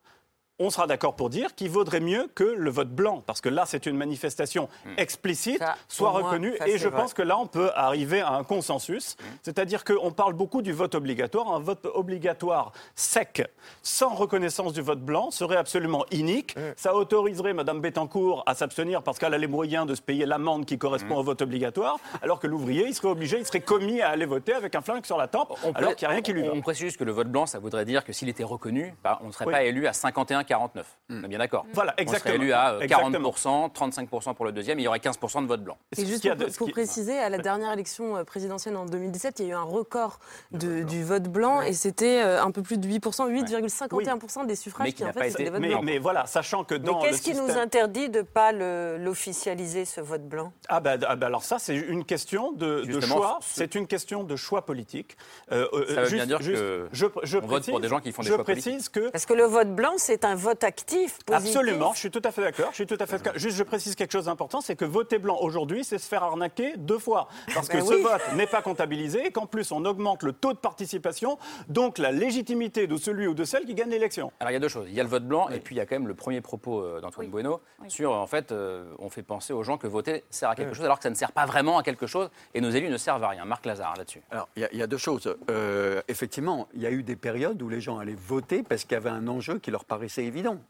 on 0.60 0.68
sera 0.68 0.86
d'accord 0.86 1.16
pour 1.16 1.30
dire 1.30 1.54
qu'il 1.54 1.70
vaudrait 1.70 2.00
mieux 2.00 2.28
que 2.34 2.44
le 2.44 2.70
vote 2.70 2.90
blanc, 2.90 3.22
parce 3.26 3.40
que 3.40 3.48
là, 3.48 3.64
c'est 3.66 3.86
une 3.86 3.96
manifestation 3.96 4.68
hmm. 4.84 4.90
explicite, 4.98 5.64
soit 5.88 6.10
reconnue. 6.10 6.54
et 6.66 6.76
je 6.76 6.88
pense 6.88 7.14
que 7.14 7.22
là, 7.22 7.38
on 7.38 7.46
peut 7.46 7.70
arriver 7.74 8.20
à 8.20 8.34
un 8.34 8.44
consensus. 8.44 9.16
Hmm. 9.18 9.24
C'est-à-dire 9.42 9.84
qu'on 9.84 10.12
parle 10.12 10.34
beaucoup 10.34 10.60
du 10.60 10.72
vote 10.72 10.94
obligatoire. 10.94 11.50
Un 11.52 11.60
vote 11.60 11.86
obligatoire 11.94 12.72
sec, 12.94 13.42
sans 13.82 14.10
reconnaissance 14.14 14.74
du 14.74 14.82
vote 14.82 15.00
blanc, 15.00 15.30
serait 15.30 15.56
absolument 15.56 16.04
inique. 16.10 16.54
Hmm. 16.56 16.72
Ça 16.76 16.94
autoriserait 16.94 17.54
Mme 17.54 17.80
Bettencourt 17.80 18.42
à 18.46 18.54
s'abstenir 18.54 19.02
parce 19.02 19.18
qu'elle 19.18 19.32
a 19.32 19.38
les 19.38 19.46
moyens 19.46 19.86
de 19.86 19.94
se 19.94 20.02
payer 20.02 20.26
l'amende 20.26 20.66
qui 20.66 20.76
correspond 20.76 21.16
au 21.16 21.22
vote 21.22 21.40
obligatoire, 21.40 21.96
alors 22.22 22.38
que 22.38 22.46
l'ouvrier, 22.46 22.86
il 22.86 22.94
serait 22.94 23.08
obligé, 23.08 23.38
il 23.38 23.46
serait 23.46 23.60
commis 23.60 24.02
à 24.02 24.10
aller 24.10 24.26
voter 24.26 24.52
avec 24.52 24.74
un 24.74 24.82
flingue 24.82 25.06
sur 25.06 25.16
la 25.16 25.26
tempe, 25.26 25.54
alors 25.74 25.96
qu'il 25.96 26.06
n'y 26.06 26.10
a 26.10 26.14
rien 26.14 26.22
qui 26.22 26.34
lui 26.34 26.42
va. 26.42 26.52
On 26.52 26.60
précise 26.60 26.84
juste 26.84 26.96
que 26.98 27.04
le 27.04 27.12
vote 27.12 27.28
blanc, 27.28 27.46
ça 27.46 27.58
voudrait 27.58 27.86
dire 27.86 28.04
que 28.04 28.12
s'il 28.12 28.28
était 28.28 28.44
reconnu, 28.44 28.94
bah, 29.02 29.18
on 29.22 29.28
ne 29.28 29.32
serait 29.32 29.46
pas 29.46 29.62
élu 29.62 29.86
à 29.86 29.94
51 29.94 30.44
49. 30.51 30.85
Hmm. 31.09 31.20
On 31.20 31.24
est 31.24 31.28
bien 31.28 31.39
d'accord. 31.39 31.64
Voilà, 31.72 31.94
exactement. 31.97 32.35
On 32.35 32.39
serait 32.39 32.44
élu 32.44 32.52
à 32.52 32.81
40%, 32.81 33.72
35% 33.72 34.35
pour 34.35 34.44
le 34.44 34.51
deuxième, 34.51 34.81
il 34.81 34.82
y 34.82 34.89
aurait 34.89 34.98
15% 34.98 35.43
de 35.43 35.47
vote 35.47 35.62
blanc. 35.62 35.78
Et 35.97 36.05
juste 36.05 36.28
pour, 36.59 36.70
préciser, 36.72 37.16
à 37.16 37.28
la 37.28 37.39
dernière 37.39 37.72
élection 37.72 38.16
euh, 38.16 38.24
présidentielle 38.24 38.77
en 38.77 38.85
2017, 38.85 39.39
il 39.39 39.47
y 39.47 39.48
a 39.48 39.52
eu 39.52 39.55
un 39.55 39.62
record 39.62 40.18
du 40.51 41.05
vote 41.05 41.28
blanc 41.28 41.62
et 41.62 41.72
c'était 41.72 42.20
euh, 42.20 42.43
un 42.43 42.51
peu 42.51 42.62
plus 42.62 42.78
de 42.78 42.89
8%, 42.89 43.31
8,51% 43.31 44.47
des 44.47 44.56
suffrages 44.56 44.93
qui, 44.93 45.05
en 45.05 45.12
fait, 45.12 45.28
été... 45.28 45.44
des 45.44 45.51
votes 45.51 45.60
blancs. 45.60 45.85
Mais 45.85 45.98
voilà, 45.98 46.27
sachant 46.27 46.64
que 46.64 46.74
dans 46.74 47.01
Mais 47.01 47.09
qu'est-ce 47.09 47.22
qui 47.22 47.35
nous 47.35 47.51
interdit 47.51 48.09
de 48.09 48.18
ne 48.18 48.22
pas 48.22 48.51
l'officialiser, 48.51 49.85
ce 49.85 50.01
vote 50.01 50.28
blanc? 50.28 50.52
Ah 50.68 50.81
ben, 50.81 50.98
ah 51.06 51.14
ben, 51.14 51.28
alors 51.28 51.44
ça, 51.44 51.60
c'est 51.60 51.77
une 51.77 52.05
question 52.05 52.51
de, 52.51 52.85
choix. 53.01 53.39
C'est 53.43 53.77
une 53.77 53.86
question 53.86 54.24
de 54.24 54.35
choix 54.35 54.66
politique. 54.66 55.16
Euh, 55.52 55.68
ça 55.94 56.02
veut 56.02 56.10
bien 56.10 56.27
dire 56.27 56.39
que 56.39 56.89
je, 56.93 57.06
je, 57.22 57.39
on 57.39 57.47
vote 57.47 57.66
pour 57.66 57.78
des 57.78 57.89
gens 57.89 58.01
qui 58.01 58.10
font 58.10 58.22
des 58.22 58.28
choix 58.28 58.43
précise 58.43 58.89
que... 58.89 59.10
Parce 59.10 59.27
que 59.27 59.35
le 59.35 59.44
vote 59.44 59.72
blanc, 59.72 59.94
c'est 59.97 60.24
un 60.24 60.39
vote 60.40 60.64
actif 60.64 61.18
Absolument, 61.30 61.92
je 61.94 61.98
suis 62.00 62.10
tout 62.10 62.22
à 62.24 62.32
fait 62.32 62.42
d'accord. 62.42 62.68
Je 62.70 62.76
suis 62.76 62.86
tout 62.86 62.98
à 62.98 63.06
fait 63.06 63.20
Juste, 63.36 63.56
je 63.56 63.62
précise 63.62 63.94
quelque 63.94 64.12
chose 64.12 64.24
d'important, 64.24 64.60
c'est 64.60 64.76
que 64.76 64.84
voter 64.84 65.18
blanc 65.18 65.38
aujourd'hui, 65.40 65.84
c'est 65.84 65.98
se 65.98 66.06
faire 66.06 66.22
arnaquer 66.22 66.74
deux 66.76 66.98
fois, 66.98 67.28
parce 67.54 67.68
que 67.68 67.76
ben 67.76 67.86
ce 67.86 67.94
vote 67.94 68.34
n'est 68.34 68.46
pas 68.46 68.62
comptabilisé, 68.62 69.26
et 69.26 69.30
qu'en 69.30 69.46
plus 69.46 69.70
on 69.72 69.84
augmente 69.84 70.22
le 70.22 70.32
taux 70.32 70.52
de 70.52 70.58
participation, 70.58 71.38
donc 71.68 71.98
la 71.98 72.12
légitimité 72.12 72.86
de 72.86 72.96
celui 72.96 73.26
ou 73.26 73.34
de 73.34 73.44
celle 73.44 73.64
qui 73.64 73.74
gagne 73.74 73.90
l'élection. 73.90 74.32
Alors 74.40 74.50
il 74.50 74.54
y 74.54 74.56
a 74.56 74.60
deux 74.60 74.68
choses. 74.68 74.86
Il 74.88 74.94
y 74.94 75.00
a 75.00 75.02
le 75.02 75.08
vote 75.08 75.24
blanc, 75.24 75.48
et 75.48 75.60
puis 75.60 75.74
il 75.74 75.78
y 75.78 75.80
a 75.80 75.86
quand 75.86 75.96
même 75.96 76.08
le 76.08 76.14
premier 76.14 76.40
propos 76.40 76.82
euh, 76.82 77.00
d'Antoine 77.00 77.28
Bueno 77.28 77.60
sur, 77.88 78.12
en 78.12 78.26
fait, 78.26 78.52
euh, 78.52 78.84
on 78.98 79.10
fait 79.10 79.22
penser 79.22 79.52
aux 79.52 79.62
gens 79.62 79.78
que 79.78 79.86
voter 79.86 80.24
sert 80.30 80.50
à 80.50 80.54
quelque 80.54 80.74
chose, 80.74 80.84
alors 80.84 80.98
que 80.98 81.02
ça 81.02 81.10
ne 81.10 81.14
sert 81.14 81.32
pas 81.32 81.46
vraiment 81.46 81.78
à 81.78 81.82
quelque 81.82 82.06
chose, 82.06 82.30
et 82.54 82.60
nos 82.60 82.70
élus 82.70 82.88
ne 82.88 82.96
servent 82.96 83.24
à 83.24 83.28
rien. 83.28 83.44
Marc 83.44 83.66
Lazare 83.66 83.94
là-dessus. 83.96 84.22
Alors 84.30 84.48
il 84.56 84.68
y, 84.72 84.82
a 84.82 84.86
deux 84.86 84.98
choses. 84.98 85.34
Euh, 85.50 86.02
effectivement, 86.08 86.68
il 86.74 86.82
y 86.82 86.86
a 86.86 86.90
eu 86.90 87.02
des 87.02 87.16
périodes 87.16 87.60
où 87.62 87.68
les 87.68 87.80
gens 87.80 87.98
allaient 87.98 88.14
voter 88.14 88.62
parce 88.62 88.84
qu'il 88.84 88.92
y 88.92 88.96
avait 88.96 89.10
un 89.10 89.26
enjeu 89.28 89.58
qui 89.58 89.70
leur 89.70 89.84
paraissait 89.84 90.24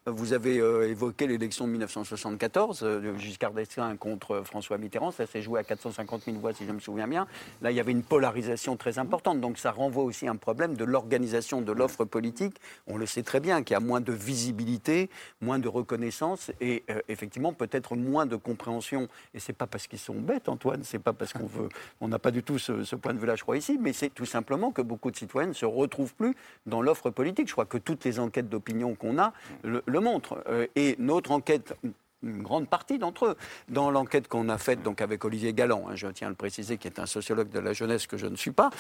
Vous 0.07 0.33
avez 0.33 0.57
évoqué 0.89 1.27
l'élection 1.27 1.67
de 1.67 1.73
1974, 1.73 2.87
Giscard 3.19 3.53
d'Estaing 3.53 3.97
contre 3.97 4.43
François 4.45 4.79
Mitterrand, 4.79 5.11
ça 5.11 5.27
s'est 5.27 5.43
joué 5.43 5.61
à 5.61 5.65
450 5.65 6.23
000 6.25 6.39
voix 6.39 6.55
si 6.55 6.65
je 6.67 6.73
me 6.73 6.81
souviens 6.81 7.07
bien. 7.07 7.27
Là, 7.61 7.71
il 7.71 7.77
y 7.77 7.81
avait 7.81 7.93
une 7.93 8.03
polarisation 8.03 8.77
très 8.77 8.99
importante, 8.99 9.41
donc 9.41 9.59
ça 9.59 9.71
renvoie 9.71 10.05
aussi 10.05 10.27
à 10.27 10.31
un 10.31 10.37
problème 10.37 10.77
de 10.77 10.85
l'organisation 10.85 11.61
de 11.61 11.73
l'offre 11.73 12.05
politique. 12.05 12.57
On 12.87 12.97
le 12.97 13.05
sait 13.07 13.23
très 13.23 13.41
bien, 13.41 13.63
qu'il 13.63 13.75
y 13.75 13.77
a 13.77 13.81
moins 13.81 14.01
de 14.01 14.13
visibilité, 14.13 15.11
moins 15.41 15.59
de 15.59 15.69
reconnaissance 15.69 16.51
et 16.61 16.85
effectivement 17.09 17.53
peut-être 17.53 17.97
moins 17.97 18.27
de 18.27 18.37
compréhension. 18.37 19.09
Et 19.35 19.41
c'est 19.41 19.53
pas 19.53 19.67
parce 19.67 19.87
qu'ils 19.87 19.99
sont 19.99 20.15
bêtes, 20.15 20.49
Antoine, 20.49 20.83
c'est 20.85 20.99
pas 20.99 21.13
parce 21.13 21.33
qu'on 21.33 21.47
veut, 21.47 21.69
on 22.01 22.09
n'a 22.09 22.19
pas 22.19 22.31
du 22.31 22.43
tout 22.43 22.59
ce, 22.59 22.95
point 22.97 23.13
de 23.13 23.19
vue-là, 23.19 23.37
je 23.37 23.43
crois 23.43 23.57
ici, 23.57 23.79
mais 23.81 23.93
c'est 23.93 24.11
tout 24.11 24.27
simplement 24.27 24.71
que 24.71 24.83
beaucoup 24.83 25.11
de 25.11 25.17
citoyens 25.17 25.49
ne 25.49 25.55
se 25.55 25.67
retrouvent 25.67 26.15
plus 26.15 26.35
dans 26.67 26.81
l'offre 26.81 27.11
politique. 27.11 27.49
Je 27.49 27.53
crois 27.53 27.67
que 27.67 27.79
toutes 27.79 28.05
les 28.05 28.19
enquêtes 28.19 28.49
d'opinion 28.49 28.95
qu'on 28.95 29.19
a 29.19 29.33
le, 29.63 30.01
montrent. 30.01 30.43
Euh, 30.49 30.67
et 30.77 30.97
notre 30.99 31.31
enquête 31.31 31.75
une 32.23 32.43
grande 32.43 32.69
partie 32.69 32.99
d'entre 32.99 33.27
eux. 33.27 33.37
Dans 33.69 33.91
l'enquête 33.91 34.29
qu'on 34.29 34.49
a 34.49 34.59
faite 34.59 34.83
donc 34.83 35.01
avec 35.01 35.25
Olivier 35.25 35.53
Galland, 35.53 35.87
hein, 35.89 35.95
je 35.95 36.07
tiens 36.09 36.29
à 36.29 36.31
le 36.31 36.37
préciser, 36.37 36.79
qui 36.79 36.89
est 36.89 36.99
un 36.99 37.07
sociologue 37.07 37.51
de 37.51 37.61
la 37.61 37.73
jeunesse 37.73 38.07
que 38.07 38.17
je 38.17 38.27
ne 38.27 38.37
suis 38.37 38.51
pas, 38.51 38.71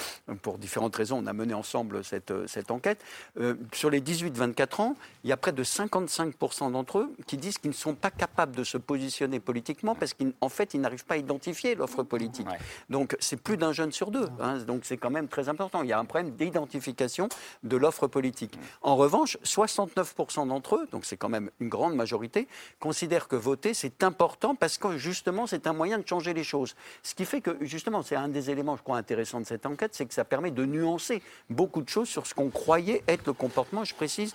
pour 0.42 0.58
différentes 0.58 0.96
raisons, 0.96 1.22
on 1.22 1.26
a 1.26 1.32
mené 1.32 1.54
ensemble 1.54 2.04
cette, 2.04 2.30
euh, 2.30 2.46
cette 2.46 2.70
enquête. 2.70 3.02
Euh, 3.38 3.54
sur 3.72 3.90
les 3.90 4.00
18-24 4.00 4.80
ans, 4.80 4.96
il 5.24 5.30
y 5.30 5.32
a 5.32 5.36
près 5.36 5.52
de 5.52 5.64
55% 5.64 6.72
d'entre 6.72 6.98
eux 6.98 7.14
qui 7.26 7.36
disent 7.36 7.58
qu'ils 7.58 7.70
ne 7.70 7.74
sont 7.74 7.94
pas 7.94 8.10
capables 8.10 8.54
de 8.54 8.64
se 8.64 8.78
positionner 8.78 9.40
politiquement 9.40 9.94
parce 9.94 10.14
qu'en 10.14 10.48
fait, 10.48 10.74
ils 10.74 10.80
n'arrivent 10.80 11.04
pas 11.04 11.14
à 11.14 11.18
identifier 11.18 11.74
l'offre 11.74 12.02
politique. 12.02 12.46
Donc, 12.88 13.16
c'est 13.20 13.40
plus 13.40 13.56
d'un 13.56 13.72
jeune 13.72 13.92
sur 13.92 14.10
deux. 14.10 14.28
Hein, 14.40 14.58
donc, 14.58 14.82
c'est 14.84 14.96
quand 14.96 15.10
même 15.10 15.28
très 15.28 15.48
important. 15.48 15.82
Il 15.82 15.88
y 15.88 15.92
a 15.92 15.98
un 15.98 16.04
problème 16.04 16.32
d'identification 16.32 17.28
de 17.62 17.76
l'offre 17.76 18.06
politique. 18.06 18.58
En 18.82 18.96
revanche, 18.96 19.38
69% 19.44 20.48
d'entre 20.48 20.76
eux, 20.76 20.88
donc 20.90 21.04
c'est 21.04 21.16
quand 21.16 21.28
même 21.28 21.50
une 21.60 21.68
grande 21.68 21.94
majorité, 21.94 22.48
considèrent 22.78 23.28
que 23.30 23.36
voter, 23.36 23.74
c'est 23.74 24.02
important 24.02 24.54
parce 24.56 24.76
que 24.76 24.98
justement, 24.98 25.46
c'est 25.46 25.68
un 25.68 25.72
moyen 25.72 25.98
de 25.98 26.06
changer 26.06 26.34
les 26.34 26.42
choses. 26.42 26.74
Ce 27.02 27.14
qui 27.14 27.24
fait 27.24 27.40
que, 27.40 27.56
justement, 27.60 28.02
c'est 28.02 28.16
un 28.16 28.28
des 28.28 28.50
éléments, 28.50 28.76
je 28.76 28.82
crois, 28.82 28.98
intéressants 28.98 29.40
de 29.40 29.46
cette 29.46 29.66
enquête, 29.66 29.94
c'est 29.94 30.04
que 30.04 30.12
ça 30.12 30.24
permet 30.24 30.50
de 30.50 30.64
nuancer 30.66 31.22
beaucoup 31.48 31.80
de 31.80 31.88
choses 31.88 32.08
sur 32.08 32.26
ce 32.26 32.34
qu'on 32.34 32.50
croyait 32.50 33.02
être 33.06 33.24
le 33.26 33.32
comportement. 33.32 33.84
Je 33.84 33.94
précise, 33.94 34.34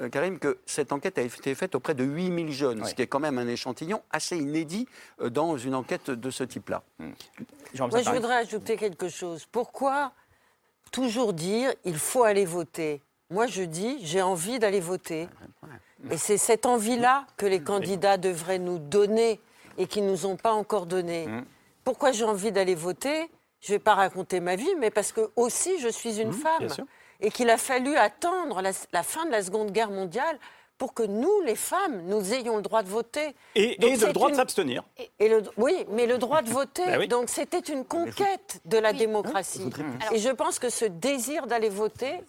euh, 0.00 0.08
Karim, 0.08 0.40
que 0.40 0.58
cette 0.66 0.92
enquête 0.92 1.18
a 1.18 1.22
été 1.22 1.54
faite 1.54 1.76
auprès 1.76 1.94
de 1.94 2.02
8000 2.02 2.52
jeunes, 2.52 2.84
ce 2.84 2.94
qui 2.94 3.02
est 3.02 3.06
quand 3.06 3.20
même 3.20 3.38
un 3.38 3.46
échantillon 3.46 4.02
assez 4.10 4.36
inédit 4.36 4.88
euh, 5.20 5.30
dans 5.30 5.56
une 5.56 5.76
enquête 5.76 6.10
de 6.10 6.30
ce 6.30 6.42
type-là. 6.42 6.82
Hmm. 6.98 7.12
Moi, 7.78 8.02
je 8.02 8.10
voudrais 8.10 8.36
ajouter 8.36 8.76
quelque 8.76 9.08
chose. 9.08 9.46
Pourquoi 9.50 10.12
toujours 10.90 11.32
dire 11.32 11.72
il 11.84 11.96
faut 11.96 12.24
aller 12.24 12.44
voter? 12.44 13.02
Moi, 13.30 13.46
je 13.46 13.62
dis 13.62 13.98
j'ai 14.02 14.20
envie 14.20 14.58
d'aller 14.58 14.80
voter. 14.80 15.28
Et 16.10 16.16
c'est 16.16 16.38
cette 16.38 16.66
envie-là 16.66 17.26
que 17.36 17.46
les 17.46 17.62
candidats 17.62 18.16
devraient 18.16 18.58
nous 18.58 18.78
donner 18.78 19.40
et 19.78 19.86
qu'ils 19.86 20.04
ne 20.04 20.10
nous 20.10 20.26
ont 20.26 20.36
pas 20.36 20.52
encore 20.52 20.86
donné. 20.86 21.26
Mm. 21.26 21.44
Pourquoi 21.84 22.12
j'ai 22.12 22.24
envie 22.24 22.52
d'aller 22.52 22.74
voter? 22.74 23.30
Je 23.60 23.72
ne 23.72 23.76
vais 23.76 23.82
pas 23.82 23.94
raconter 23.94 24.40
ma 24.40 24.56
vie, 24.56 24.74
mais 24.78 24.90
parce 24.90 25.12
que 25.12 25.30
aussi 25.36 25.78
je 25.78 25.88
suis 25.88 26.20
une 26.20 26.30
mm, 26.30 26.32
femme. 26.32 26.68
Et 27.20 27.30
qu'il 27.30 27.50
a 27.50 27.56
fallu 27.56 27.96
attendre 27.96 28.60
la, 28.62 29.02
fin 29.04 29.24
de 29.26 29.30
la 29.30 29.42
Seconde 29.42 29.70
Guerre 29.70 29.90
mondiale 29.90 30.38
pour 30.82 30.94
que 30.94 31.04
nous, 31.04 31.42
les 31.42 31.54
femmes, 31.54 32.02
nous 32.06 32.34
ayons 32.34 32.56
le 32.56 32.62
droit 32.62 32.82
de 32.82 32.88
voter. 32.88 33.36
Et, 33.54 33.76
le 33.78 34.12
droit 34.12 34.32
de 34.32 34.34
s'abstenir. 34.34 34.82
Et, 35.20 35.28
le, 35.28 35.44
oui, 35.56 35.86
mais 35.92 36.06
le 36.06 36.18
droit 36.18 36.42
de 36.42 36.50
voter. 36.60 36.84
Bah 36.84 37.06
donc 37.06 37.28
c'était 37.28 37.60
une 37.60 37.84
conquête 37.84 38.60
de 38.64 38.78
la 38.78 38.92
démocratie. 38.92 39.70
Et 40.10 40.18
je 40.18 40.30
pense 40.30 40.58
que 40.58 40.70
ce 40.70 40.84
désir 40.84 41.46
d'aller 41.46 41.68
voter, 41.68 42.24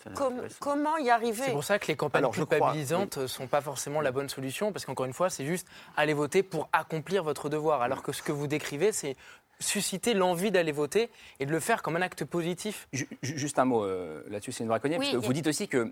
comment 0.59 0.97
y 0.97 1.09
arriver? 1.09 1.45
C'est 1.45 1.51
pour 1.51 1.63
ça 1.63 1.79
que 1.79 1.87
les 1.87 1.95
campagnes 1.95 2.29
culpabilisantes 2.29 3.17
ne 3.17 3.25
sont 3.25 3.47
pas 3.47 3.61
forcément 3.61 4.01
la 4.01 4.11
bonne 4.11 4.29
solution, 4.29 4.71
parce 4.71 4.85
qu'encore 4.85 5.07
une 5.07 5.13
fois, 5.13 5.31
c'est 5.31 5.47
juste 5.47 5.65
aller 5.97 6.13
voter 6.13 6.43
pour 6.43 6.69
accomplir 6.73 7.23
votre 7.23 7.49
devoir. 7.49 7.81
Alors 7.81 8.03
que 8.03 8.11
ce 8.11 8.21
que 8.21 8.31
vous 8.31 8.45
décrivez, 8.45 8.91
c'est 8.91 9.15
susciter 9.59 10.13
l'envie 10.13 10.51
d'aller 10.51 10.71
voter 10.71 11.09
et 11.39 11.47
de 11.47 11.51
le 11.51 11.59
faire 11.59 11.81
comme 11.81 11.95
un 11.95 12.03
acte 12.03 12.23
positif. 12.23 12.87
Juste 13.23 13.57
un 13.57 13.65
mot 13.65 13.83
euh, 13.83 14.21
là-dessus, 14.29 14.51
c'est 14.51 14.63
une 14.63 14.69
vraie 14.69 14.79
parce 14.79 15.11
que 15.11 15.17
vous 15.17 15.33
dites 15.33 15.47
aussi 15.47 15.67
que 15.67 15.91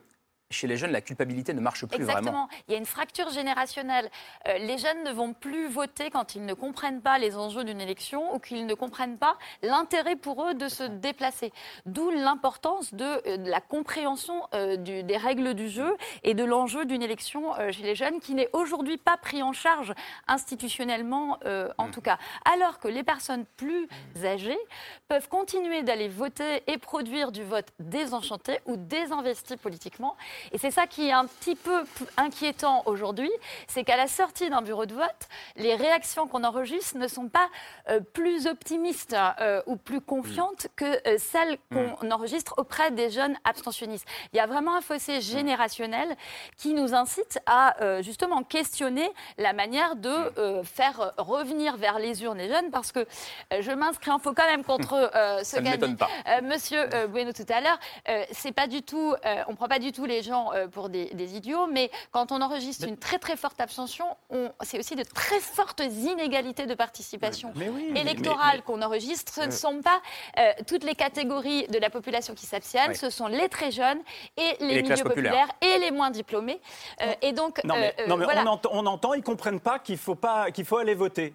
chez 0.52 0.68
les 0.68 0.78
jeunes, 0.78 0.92
la 0.92 1.02
culpabilité 1.02 1.54
ne 1.54 1.62
marche 1.62 1.86
plus 1.86 1.96
Exactement. 1.96 2.22
vraiment. 2.22 2.50
Il 2.68 2.74
y 2.74 2.76
a 2.76 2.78
une 2.78 2.86
fracture 2.86 3.30
générationnelle. 3.30 4.10
Euh, 4.48 4.58
les 4.60 4.78
jeunes 4.78 5.04
ne 5.04 5.12
vont 5.12 5.34
plus 5.34 5.68
voter 5.68 6.10
quand 6.10 6.36
ils 6.36 6.46
ne 6.46 6.54
comprennent 6.54 7.02
pas 7.02 7.18
les 7.18 7.38
enjeux 7.38 7.64
d'une 7.64 7.82
élection 7.82 8.34
ou 8.36 8.40
qu'ils 8.40 8.66
ne 8.66 8.74
comprennent 8.74 9.18
pas 9.18 9.38
l'intérêt 9.64 10.16
pour 10.16 10.46
eux 10.46 10.54
de 10.54 10.68
se 10.68 10.84
déplacer. 10.84 11.52
D'où 11.86 12.10
l'importance 12.12 12.94
de, 12.94 13.04
euh, 13.04 13.38
la 13.50 13.62
compréhension 13.62 14.48
euh, 14.54 14.76
des 14.78 15.18
règles 15.18 15.54
du 15.54 15.70
jeu 15.70 15.96
et 16.24 16.34
de 16.34 16.44
l'enjeu 16.44 16.86
d'une 16.86 17.02
élection 17.02 17.54
chez 17.72 17.84
les 17.84 17.96
jeunes 17.96 18.20
qui 18.20 18.34
n'est 18.34 18.50
aujourd'hui 18.54 18.98
pas 18.98 19.18
pris 19.18 19.42
en 19.44 19.54
charge 19.54 19.94
institutionnellement, 20.28 21.40
en 21.78 21.88
mmh. 21.88 21.92
tout 21.92 22.02
cas. 22.02 22.18
Alors 22.54 22.80
que 22.80 22.88
les 22.88 23.04
personnes 23.04 23.46
plus 23.58 23.88
âgées 24.24 24.58
peuvent 25.08 25.28
continuer 25.28 25.84
d'aller 25.84 26.08
voter 26.08 26.64
et 26.68 26.78
produire 26.78 27.32
du 27.32 27.44
vote 27.44 27.68
désenchanté 27.80 28.60
ou 28.66 28.78
désinvesti 28.78 29.58
politiquement 29.58 30.16
et 30.52 30.58
c'est 30.58 30.72
ça 30.72 30.88
qui 30.88 31.08
est 31.08 31.12
un 31.12 31.26
petit 31.26 31.56
peu 31.56 31.84
inquiétant 32.18 32.84
aujourd'hui, 32.86 33.32
c'est 33.68 33.84
qu'à 33.84 33.98
la 33.98 34.08
sortie 34.08 34.50
d'un 34.50 34.62
bureau 34.62 34.86
de 34.86 34.94
vote, 34.94 35.28
les 35.56 35.76
réactions 35.76 36.28
qu'on 36.28 36.44
enregistre 36.44 36.98
ne 36.98 37.08
sont 37.08 37.30
pas 37.30 37.50
euh, 37.90 38.00
plus 38.00 38.48
optimistes 38.48 39.16
euh, 39.40 39.62
ou 39.66 39.76
plus 39.76 40.02
confiantes 40.02 40.68
que 40.76 40.86
euh, 40.86 41.18
celles 41.18 41.58
mm. 41.72 41.96
qu'on 42.00 42.12
enregistre 42.12 42.56
auprès 42.58 42.92
des 42.92 43.10
jeunes 43.10 43.36
abstentionnistes. 43.44 44.08
Il 44.34 44.38
y 44.38 44.40
a 44.40 44.48
vraiment 44.48 44.76
un 44.76 44.82
fossé 44.82 45.18
mm. 45.18 45.22
générationnel 45.22 46.16
qui 46.58 46.74
nous 46.74 46.94
incite 46.94 47.40
à 47.46 47.76
justement 48.02 48.44
questionner 48.44 49.10
la 49.38 49.54
manière 49.54 49.96
de 49.96 50.60
mm. 50.60 50.64
faire 50.64 51.14
revenir 51.18 51.78
vers 51.78 52.00
les 52.00 52.24
urnes 52.24 52.38
les 52.38 52.50
jeunes, 52.50 52.72
parce 52.72 52.92
que 52.92 53.06
je 53.52 53.72
m'inscris 53.72 54.12
en 54.12 54.20
faux 54.20 54.34
quand 54.34 54.48
même 54.48 54.64
contre 54.64 55.12
ce 55.44 55.60
qu'a 55.60 55.78
dit 55.78 55.96
Monsieur 56.44 56.88
Bueno 57.10 57.32
tout 57.34 57.46
à 57.50 57.62
l'heure. 57.62 57.80
c'est 58.32 58.52
pas 58.52 58.68
du 58.68 58.82
tout, 58.82 59.16
on 59.48 59.56
prend 59.56 59.68
pas 59.68 59.80
du 59.80 59.92
tout 59.92 60.06
les 60.06 60.24
gens 60.32 60.52
euh, 60.54 60.68
pour 60.68 60.90
des, 60.90 61.10
idiots, 61.36 61.68
mais 61.68 61.92
quand 62.12 62.32
on 62.32 62.42
enregistre 62.42 62.88
une 62.88 62.98
très 62.98 63.20
très 63.20 63.38
forte 63.38 63.62
abstention, 63.62 64.06
c'est 64.62 64.80
aussi 64.80 64.96
de 64.96 65.04
très 65.04 65.40
fortes 65.40 65.82
inégalités 65.82 66.66
de 66.66 66.74
participation 66.74 67.54
électorale 67.96 68.64
qu'on 68.64 68.82
enregistre. 68.82 69.34
Ce 69.34 69.42
ne 69.42 69.52
sont 69.52 69.82
pas 69.82 70.02
euh, 70.40 70.52
toutes 70.68 70.84
les 70.84 70.96
catégories 70.96 71.68
de 71.68 71.78
la 71.78 71.90
population 71.90 72.34
qui 72.34 72.46
s'abstiennent, 72.46 72.96
ce 72.96 73.10
sont 73.10 73.28
les 73.28 73.50
très 73.50 73.72
jeunes 73.72 74.00
et 74.38 74.58
les, 74.60 74.82
milieux 74.82 75.04
populaires 75.04 75.50
et 75.62 75.80
les 75.80 75.92
moins 75.92 76.12
diplômés. 76.12 76.60
Euh, 77.02 77.14
et 77.22 77.34
donc, 77.34 77.64
non 77.64 77.76
mais, 77.76 77.94
on, 78.08 78.48
entend, 78.48 78.70
on 78.74 78.86
entend, 78.86 79.14
ils 79.14 79.24
comprennent 79.24 79.60
pas 79.60 79.80
qu'il 79.80 79.98
faut 79.98 80.16
pas 80.16 80.52
qu'il 80.52 80.66
faut 80.66 80.78
aller 80.78 80.96
voter. 80.96 81.34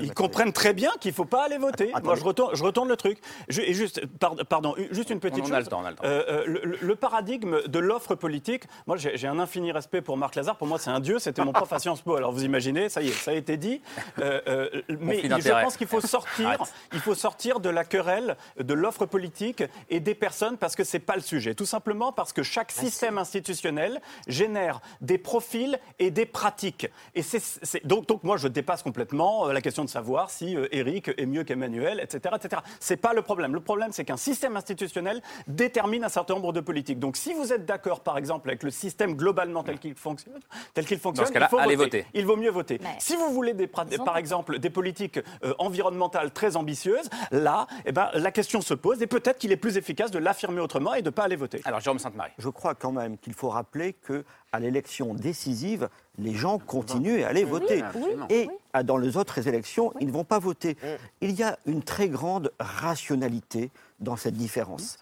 Ils 0.00 0.14
comprennent 0.14 0.52
très 0.52 0.72
bien 0.72 0.90
qu'il 1.00 1.10
ne 1.10 1.14
faut 1.14 1.24
pas 1.24 1.44
aller 1.44 1.58
voter. 1.58 1.92
Moi, 2.02 2.14
je 2.14 2.24
retourne, 2.24 2.54
je 2.54 2.62
retourne 2.62 2.88
le 2.88 2.96
truc. 2.96 3.18
et 3.48 3.74
juste, 3.74 4.02
pardon, 4.48 4.74
juste 4.90 5.10
une 5.10 5.20
petite 5.20 5.44
on 5.44 5.46
chose. 5.46 5.52
A 5.52 5.60
le, 5.60 5.66
temps, 5.66 5.80
on 5.82 5.84
a 5.84 5.90
le, 5.90 5.96
temps. 5.96 6.04
Euh, 6.04 6.44
euh, 6.46 6.76
le, 6.80 6.96
paradigme 6.96 7.66
de 7.66 7.78
l'offre 7.78 8.14
politique, 8.14 8.64
moi, 8.86 8.96
j'ai 8.96 9.26
un 9.26 9.38
infini 9.38 9.72
respect 9.72 10.02
pour 10.02 10.16
Marc 10.16 10.34
Lazare. 10.34 10.56
Pour 10.56 10.66
moi, 10.66 10.78
c'est 10.78 10.90
un 10.90 11.00
dieu. 11.00 11.18
C'était 11.18 11.44
mon 11.44 11.52
prof 11.52 11.72
à 11.72 11.78
Sciences 11.78 12.02
Po. 12.02 12.16
Alors, 12.16 12.32
vous 12.32 12.44
imaginez, 12.44 12.88
ça 12.88 13.02
y 13.02 13.08
est, 13.08 13.12
ça 13.12 13.30
a 13.30 13.34
été 13.34 13.56
dit. 13.56 13.80
Euh, 14.18 14.68
mais 15.00 15.22
je 15.22 15.62
pense 15.62 15.76
qu'il 15.76 15.86
faut 15.86 16.00
sortir, 16.00 16.58
il 16.92 17.00
faut 17.00 17.14
sortir 17.14 17.60
de 17.60 17.68
la 17.68 17.84
querelle 17.84 18.36
de 18.58 18.74
l'offre 18.74 19.06
politique 19.06 19.62
et 19.90 20.00
des 20.00 20.14
personnes 20.14 20.56
parce 20.56 20.76
que 20.76 20.84
c'est 20.84 20.98
pas 20.98 21.16
le 21.16 21.22
sujet. 21.22 21.54
Tout 21.54 21.66
simplement 21.66 22.12
parce 22.12 22.32
que 22.32 22.42
chaque 22.42 22.72
système 22.72 23.18
institutionnel 23.18 24.00
génère 24.26 24.80
des 25.00 25.18
profils 25.18 25.78
et 25.98 26.10
des 26.10 26.26
pratiques. 26.26 26.88
Et 27.14 27.22
c'est 27.22 27.86
donc, 27.86 28.06
donc, 28.06 28.24
moi, 28.24 28.36
je 28.36 28.48
dépasse 28.48 28.82
complètement 28.82 29.46
la 29.48 29.60
question 29.60 29.84
de 29.84 29.87
savoir 29.88 30.30
si 30.30 30.56
Eric 30.70 31.08
euh, 31.08 31.14
est 31.20 31.26
mieux 31.26 31.44
qu'Emmanuel, 31.44 32.00
etc. 32.00 32.34
etc. 32.36 32.62
Ce 32.80 32.92
n'est 32.92 32.96
pas 32.96 33.12
le 33.12 33.22
problème. 33.22 33.54
Le 33.54 33.60
problème, 33.60 33.92
c'est 33.92 34.04
qu'un 34.04 34.16
système 34.16 34.56
institutionnel 34.56 35.22
détermine 35.46 36.04
un 36.04 36.08
certain 36.08 36.34
nombre 36.34 36.52
de 36.52 36.60
politiques. 36.60 36.98
Donc 36.98 37.16
si 37.16 37.32
vous 37.34 37.52
êtes 37.52 37.66
d'accord, 37.66 38.00
par 38.00 38.18
exemple, 38.18 38.48
avec 38.48 38.62
le 38.62 38.70
système 38.70 39.14
globalement 39.14 39.62
tel 39.62 39.78
qu'il 39.78 39.94
fonctionne, 39.94 40.40
tel 40.74 40.86
qu'il 40.86 40.98
fonctionne 40.98 41.28
il 41.34 41.46
faut 41.48 41.76
voter. 41.76 42.06
Il 42.14 42.26
vaut 42.26 42.36
mieux 42.36 42.50
voter. 42.50 42.80
Si 42.98 43.16
vous 43.16 43.32
voulez, 43.32 43.54
des, 43.54 43.66
par 43.66 44.16
exemple, 44.16 44.58
des 44.58 44.70
politiques 44.70 45.20
euh, 45.44 45.54
environnementales 45.58 46.32
très 46.32 46.56
ambitieuses, 46.56 47.08
là, 47.30 47.66
eh 47.84 47.92
ben, 47.92 48.10
la 48.14 48.30
question 48.30 48.60
se 48.60 48.74
pose 48.74 49.02
et 49.02 49.06
peut-être 49.06 49.38
qu'il 49.38 49.52
est 49.52 49.56
plus 49.56 49.76
efficace 49.76 50.10
de 50.10 50.18
l'affirmer 50.18 50.60
autrement 50.60 50.94
et 50.94 51.02
de 51.02 51.06
ne 51.06 51.10
pas 51.10 51.24
aller 51.24 51.36
voter. 51.36 51.60
Alors, 51.64 51.80
Jérôme 51.80 51.98
Sainte-Marie. 51.98 52.32
Je 52.38 52.48
crois 52.48 52.74
quand 52.74 52.92
même 52.92 53.18
qu'il 53.18 53.34
faut 53.34 53.48
rappeler 53.48 53.92
que 53.92 54.24
à 54.52 54.60
l'élection 54.60 55.14
décisive, 55.14 55.88
les 56.18 56.34
gens 56.34 56.58
continuent 56.58 57.22
à 57.22 57.28
aller 57.28 57.44
voter. 57.44 57.82
et 58.28 58.48
dans 58.84 58.96
les 58.96 59.16
autres 59.16 59.46
élections, 59.48 59.92
ils 60.00 60.06
ne 60.06 60.12
vont 60.12 60.24
pas 60.24 60.38
voter. 60.38 60.76
Il 61.20 61.32
y 61.32 61.42
a 61.42 61.58
une 61.66 61.82
très 61.82 62.08
grande 62.08 62.52
rationalité 62.58 63.70
dans 64.00 64.16
cette 64.16 64.34
différence 64.34 64.98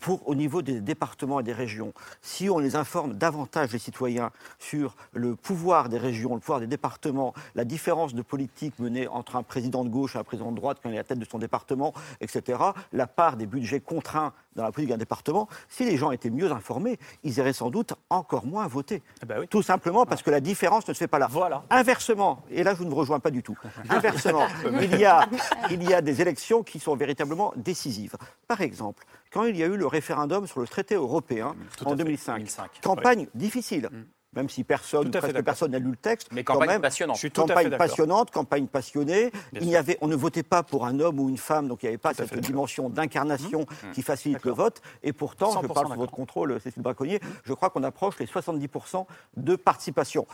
pour, 0.00 0.28
au 0.28 0.34
niveau 0.34 0.62
des 0.62 0.80
départements 0.80 1.40
et 1.40 1.42
des 1.42 1.52
régions, 1.52 1.92
si 2.22 2.50
on 2.50 2.58
les 2.58 2.76
informe 2.76 3.14
davantage, 3.14 3.72
les 3.72 3.78
citoyens, 3.78 4.30
sur 4.58 4.96
le 5.12 5.34
pouvoir 5.36 5.88
des 5.88 5.98
régions, 5.98 6.34
le 6.34 6.40
pouvoir 6.40 6.60
des 6.60 6.66
départements, 6.66 7.34
la 7.54 7.64
différence 7.64 8.14
de 8.14 8.22
politique 8.22 8.78
menée 8.78 9.08
entre 9.08 9.36
un 9.36 9.42
président 9.42 9.84
de 9.84 9.88
gauche 9.88 10.16
et 10.16 10.18
un 10.18 10.24
président 10.24 10.50
de 10.50 10.56
droite 10.56 10.78
quand 10.82 10.88
il 10.88 10.94
est 10.94 10.98
à 10.98 11.00
la 11.00 11.04
tête 11.04 11.18
de 11.18 11.24
son 11.24 11.38
département, 11.38 11.94
etc., 12.20 12.58
la 12.92 13.06
part 13.06 13.36
des 13.36 13.46
budgets 13.46 13.80
contraints 13.80 14.32
dans 14.56 14.64
la 14.64 14.72
politique 14.72 14.90
d'un 14.90 14.98
département, 14.98 15.48
si 15.68 15.84
les 15.84 15.96
gens 15.96 16.10
étaient 16.10 16.30
mieux 16.30 16.50
informés, 16.50 16.98
ils 17.22 17.38
iraient 17.38 17.52
sans 17.52 17.70
doute 17.70 17.94
encore 18.10 18.44
moins 18.44 18.66
voter. 18.66 19.02
Eh 19.22 19.26
ben 19.26 19.46
Tout 19.46 19.62
simplement 19.62 20.04
parce 20.04 20.22
que 20.22 20.30
la 20.30 20.40
différence 20.40 20.86
ne 20.88 20.92
se 20.92 20.98
fait 20.98 21.06
pas 21.06 21.18
là. 21.18 21.28
Inversement, 21.70 22.42
et 22.50 22.62
là 22.62 22.74
je 22.74 22.82
ne 22.82 22.90
vous 22.90 22.96
rejoins 22.96 23.20
pas 23.20 23.30
du 23.30 23.42
tout, 23.42 23.56
inversement, 23.88 24.46
il, 24.82 24.98
y 24.98 25.04
a, 25.04 25.26
il 25.70 25.88
y 25.88 25.94
a 25.94 26.00
des 26.00 26.20
élections 26.20 26.62
qui 26.62 26.78
sont 26.80 26.96
véritablement 26.96 27.52
décisives. 27.56 28.16
Par 28.48 28.60
exemple, 28.60 29.04
quand 29.32 29.44
il 29.44 29.56
y 29.56 29.62
a 29.62 29.66
eu 29.66 29.76
le 29.76 29.86
référendum 29.86 30.46
sur 30.46 30.60
le 30.60 30.66
traité 30.66 30.94
européen 30.94 31.54
en 31.84 31.94
2005, 31.94 32.80
campagne 32.82 33.28
difficile. 33.34 33.88
Mm 33.90 34.04
même 34.32 34.48
si 34.48 34.64
personne, 34.64 35.10
presque 35.10 35.42
personne 35.42 35.72
n'a 35.72 35.78
lu 35.78 35.90
le 35.90 35.96
texte. 35.96 36.28
Mais 36.32 36.44
campagne 36.44 36.80
passionnante. 36.80 37.16
Je 37.16 37.20
suis 37.20 37.30
campagne 37.30 37.76
passionnante, 37.76 38.30
campagne 38.30 38.66
passionnée. 38.66 39.30
il 39.52 39.68
y 39.68 39.76
avait, 39.76 39.98
on 40.00 40.06
ne 40.06 40.14
votait 40.14 40.42
pas 40.42 40.62
pour 40.62 40.86
un 40.86 41.00
homme 41.00 41.18
ou 41.18 41.28
une 41.28 41.38
femme, 41.38 41.68
donc 41.68 41.82
il 41.82 41.86
n'y 41.86 41.88
avait 41.88 41.98
pas 41.98 42.14
cette 42.14 42.38
dimension 42.38 42.88
d'incarnation 42.88 43.62
mmh. 43.62 43.92
qui 43.92 44.02
facilite 44.02 44.44
le 44.44 44.52
vote. 44.52 44.82
Et 45.02 45.12
pourtant, 45.12 45.60
je 45.62 45.66
parle 45.66 45.88
sous 45.88 45.98
votre 45.98 46.12
contrôle, 46.12 46.60
Cécile 46.60 46.82
Braconnier, 46.82 47.20
je 47.44 47.52
crois 47.52 47.70
qu'on 47.70 47.82
approche 47.82 48.18
les 48.18 48.26
70% 48.26 49.06
de 49.36 49.56
participation. 49.56 50.26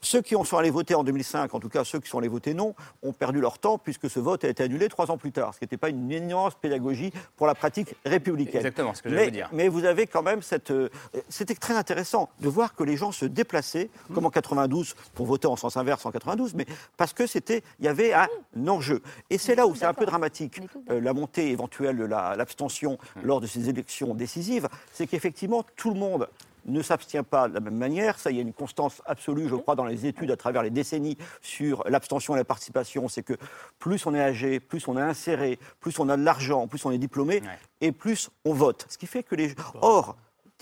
Ceux 0.00 0.22
qui 0.22 0.36
ont 0.36 0.44
sont 0.44 0.56
allés 0.56 0.70
voter 0.70 0.94
en 0.94 1.04
2005, 1.04 1.54
en 1.54 1.60
tout 1.60 1.68
cas 1.68 1.84
ceux 1.84 1.98
qui 2.00 2.08
sont 2.08 2.18
allés 2.18 2.28
voter 2.28 2.54
non, 2.54 2.74
ont 3.02 3.12
perdu 3.12 3.40
leur 3.40 3.58
temps 3.58 3.78
puisque 3.78 4.08
ce 4.08 4.20
vote 4.20 4.44
a 4.44 4.48
été 4.48 4.62
annulé 4.62 4.88
trois 4.88 5.10
ans 5.10 5.18
plus 5.18 5.32
tard, 5.32 5.54
ce 5.54 5.58
qui 5.58 5.64
n'était 5.64 5.76
pas 5.76 5.88
une 5.88 6.10
immense 6.10 6.54
pédagogie 6.54 7.12
pour 7.36 7.46
la 7.46 7.54
pratique 7.54 7.94
républicaine. 8.04 8.56
Exactement, 8.56 8.94
ce 8.94 9.02
que 9.02 9.10
j'allais 9.10 9.30
dire. 9.30 9.48
Mais 9.52 9.68
vous 9.68 9.84
avez 9.84 10.06
quand 10.06 10.22
même 10.22 10.42
cette... 10.42 10.70
Euh, 10.70 10.88
c'était 11.28 11.54
très 11.54 11.74
intéressant 11.74 12.28
de 12.40 12.48
voir 12.48 12.74
que 12.74 12.84
les 12.84 12.96
gens 12.96 13.12
se 13.12 13.24
déplaçaient, 13.24 13.90
comme 14.14 14.26
en 14.26 14.30
92, 14.30 14.94
pour 15.14 15.26
voter 15.26 15.48
en 15.48 15.56
sens 15.56 15.76
inverse 15.76 16.04
en 16.06 16.10
92, 16.10 16.54
mais 16.54 16.66
parce 16.96 17.12
que 17.12 17.26
c'était, 17.26 17.62
il 17.80 17.86
y 17.86 17.88
avait 17.88 18.12
un 18.12 18.28
enjeu. 18.68 19.02
Et 19.30 19.38
c'est 19.38 19.54
là 19.54 19.66
où 19.66 19.74
c'est 19.74 19.86
un 19.86 19.94
peu 19.94 20.06
dramatique, 20.06 20.60
euh, 20.90 21.00
la 21.00 21.12
montée 21.12 21.50
éventuelle 21.50 21.96
de 21.96 22.04
l'abstention 22.04 22.98
lors 23.22 23.40
de 23.40 23.46
ces 23.46 23.68
élections 23.68 24.14
décisives, 24.14 24.68
c'est 24.92 25.06
qu'effectivement 25.06 25.64
tout 25.76 25.92
le 25.92 25.98
monde 25.98 26.28
ne 26.66 26.82
s'abstient 26.82 27.24
pas 27.24 27.48
de 27.48 27.54
la 27.54 27.60
même 27.60 27.76
manière. 27.76 28.18
Ça, 28.18 28.30
il 28.30 28.36
y 28.36 28.38
a 28.38 28.42
une 28.42 28.52
constance 28.52 29.02
absolue, 29.06 29.48
je 29.48 29.54
crois, 29.54 29.74
dans 29.74 29.84
les 29.84 30.06
études 30.06 30.30
à 30.30 30.36
travers 30.36 30.62
les 30.62 30.70
décennies 30.70 31.16
sur 31.40 31.84
l'abstention 31.88 32.34
et 32.34 32.38
la 32.38 32.44
participation. 32.44 33.08
C'est 33.08 33.22
que 33.22 33.34
plus 33.78 34.06
on 34.06 34.14
est 34.14 34.20
âgé, 34.20 34.60
plus 34.60 34.86
on 34.88 34.96
est 34.96 35.02
inséré, 35.02 35.58
plus 35.80 35.98
on 35.98 36.08
a 36.08 36.16
de 36.16 36.22
l'argent, 36.22 36.66
plus 36.66 36.84
on 36.84 36.90
est 36.90 36.98
diplômé, 36.98 37.42
et 37.80 37.92
plus 37.92 38.30
on 38.44 38.52
vote. 38.52 38.86
Ce 38.88 38.98
qui 38.98 39.06
fait 39.06 39.22
que 39.22 39.34
les. 39.34 39.54
Or, 39.80 40.16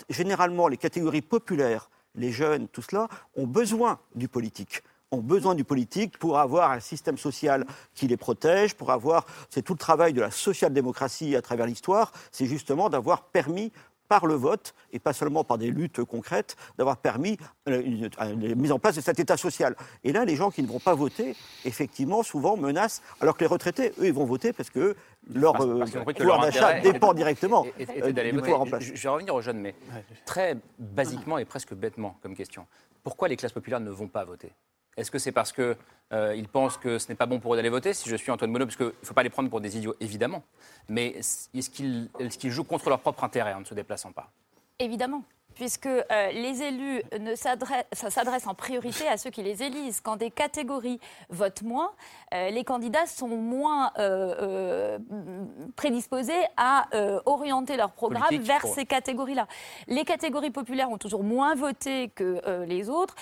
généralement, 0.09 0.67
les 0.67 0.77
catégories 0.77 1.21
populaires, 1.21 1.89
les 2.15 2.31
jeunes, 2.31 2.67
tout 2.67 2.81
cela, 2.81 3.07
ont 3.35 3.47
besoin 3.47 3.99
du 4.15 4.27
politique 4.27 4.81
ont 5.11 5.21
besoin 5.21 5.55
du 5.55 5.63
politique 5.63 6.17
pour 6.17 6.39
avoir 6.39 6.71
un 6.71 6.79
système 6.79 7.17
social 7.17 7.65
qui 7.93 8.07
les 8.07 8.17
protège, 8.17 8.75
pour 8.75 8.91
avoir, 8.91 9.25
c'est 9.49 9.61
tout 9.61 9.73
le 9.73 9.79
travail 9.79 10.13
de 10.13 10.21
la 10.21 10.31
social-démocratie 10.31 11.35
à 11.35 11.41
travers 11.41 11.65
l'histoire, 11.65 12.11
c'est 12.31 12.45
justement 12.45 12.89
d'avoir 12.89 13.23
permis 13.23 13.71
par 14.07 14.25
le 14.25 14.35
vote, 14.35 14.73
et 14.91 14.99
pas 14.99 15.13
seulement 15.13 15.43
par 15.43 15.57
des 15.57 15.71
luttes 15.71 16.03
concrètes, 16.03 16.55
d'avoir 16.77 16.97
permis 16.97 17.37
euh, 17.67 18.09
la 18.17 18.33
mise 18.33 18.71
en 18.71 18.79
place 18.79 18.95
de 18.95 19.01
cet 19.01 19.19
État 19.19 19.37
social. 19.37 19.75
Et 20.03 20.11
là, 20.11 20.25
les 20.25 20.35
gens 20.35 20.51
qui 20.51 20.61
ne 20.61 20.67
vont 20.67 20.79
pas 20.79 20.93
voter, 20.95 21.35
effectivement, 21.65 22.23
souvent 22.23 22.57
menacent, 22.57 23.01
alors 23.21 23.35
que 23.35 23.41
les 23.41 23.49
retraités, 23.49 23.93
eux, 23.99 24.07
ils 24.07 24.13
vont 24.13 24.25
voter 24.25 24.53
parce 24.53 24.69
que 24.69 24.95
leur 25.33 25.59
euh, 25.61 25.85
pouvoir 26.17 26.41
d'achat 26.41 26.79
dépend 26.79 27.13
directement 27.13 27.65
euh, 27.79 28.11
du 28.11 28.33
pouvoir 28.39 28.61
en 28.61 28.65
place. 28.65 28.83
Je 28.83 28.93
vais 28.93 29.09
revenir 29.09 29.33
aux 29.33 29.41
jeunes, 29.41 29.59
mais 29.59 29.75
très 30.25 30.57
basiquement 30.77 31.37
et 31.37 31.45
presque 31.45 31.73
bêtement 31.73 32.17
comme 32.21 32.35
question. 32.35 32.65
Pourquoi 33.03 33.27
les 33.27 33.35
classes 33.35 33.53
populaires 33.53 33.79
ne 33.79 33.91
vont 33.91 34.07
pas 34.07 34.23
voter? 34.23 34.51
Est-ce 34.97 35.11
que 35.11 35.19
c'est 35.19 35.31
parce 35.31 35.51
qu'ils 35.51 35.75
euh, 36.13 36.43
pensent 36.51 36.77
que 36.77 36.97
ce 36.97 37.09
n'est 37.09 37.15
pas 37.15 37.25
bon 37.25 37.39
pour 37.39 37.53
eux 37.53 37.57
d'aller 37.57 37.69
voter 37.69 37.93
Si 37.93 38.09
je 38.09 38.15
suis 38.15 38.31
Antoine 38.31 38.51
Monod, 38.51 38.67
parce 38.67 38.77
qu'il 38.77 38.85
ne 38.85 38.91
faut 39.03 39.13
pas 39.13 39.23
les 39.23 39.29
prendre 39.29 39.49
pour 39.49 39.61
des 39.61 39.77
idiots, 39.77 39.95
évidemment. 39.99 40.43
Mais 40.87 41.07
est-ce 41.17 41.69
qu'ils 41.69 42.51
jouent 42.51 42.63
contre 42.63 42.89
leur 42.89 42.99
propre 42.99 43.23
intérêt 43.23 43.53
en 43.53 43.61
ne 43.61 43.65
se 43.65 43.73
déplaçant 43.73 44.11
pas? 44.11 44.31
Évidemment 44.79 45.23
puisque 45.55 45.87
euh, 45.87 46.03
les 46.31 46.61
élus 46.61 47.01
s'adressent 47.35 48.47
en 48.47 48.53
priorité 48.53 49.07
à 49.07 49.17
ceux 49.17 49.29
qui 49.29 49.41
les 49.41 49.63
élisent. 49.63 50.01
Quand 50.01 50.17
des 50.17 50.29
catégories 50.29 50.99
votent 51.29 51.63
moins, 51.63 51.91
euh, 52.33 52.49
les 52.49 52.63
candidats 52.63 53.07
sont 53.07 53.29
moins 53.29 53.91
euh, 53.97 54.99
prédisposés 55.75 56.33
à 56.57 56.87
orienter 57.25 57.77
leur 57.77 57.91
programme 57.91 58.35
vers 58.39 58.65
ces 58.65 58.85
catégories-là. 58.85 59.47
Les 59.87 60.03
catégories 60.03 60.51
populaires 60.51 60.89
ont 60.89 60.97
toujours 60.97 61.23
moins 61.23 61.55
voté 61.55 62.09
que 62.09 62.41
les 62.65 62.89
autres, 62.89 63.15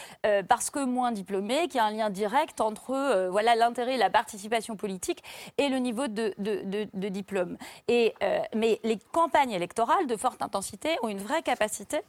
parce 0.47 0.69
que 0.69 0.83
moins 0.83 1.11
diplômés, 1.11 1.67
qu'il 1.67 1.75
y 1.75 1.79
a 1.79 1.85
un 1.85 1.91
lien 1.91 2.09
direct 2.09 2.61
entre 2.61 3.27
voilà 3.29 3.55
l'intérêt, 3.55 3.97
la 3.97 4.09
participation 4.09 4.75
politique 4.75 5.23
et 5.57 5.69
le 5.69 5.77
niveau 5.77 6.07
de, 6.07 6.33
de 6.37 7.09
diplôme. 7.09 7.57
Et, 7.87 8.13
mais 8.55 8.79
les 8.83 8.97
campagnes 9.11 9.51
électorales 9.51 10.07
de 10.07 10.15
forte 10.15 10.41
intensité 10.41 10.97
ont 11.03 11.07
une 11.07 11.19
vraie 11.19 11.43
capacité 11.43 12.01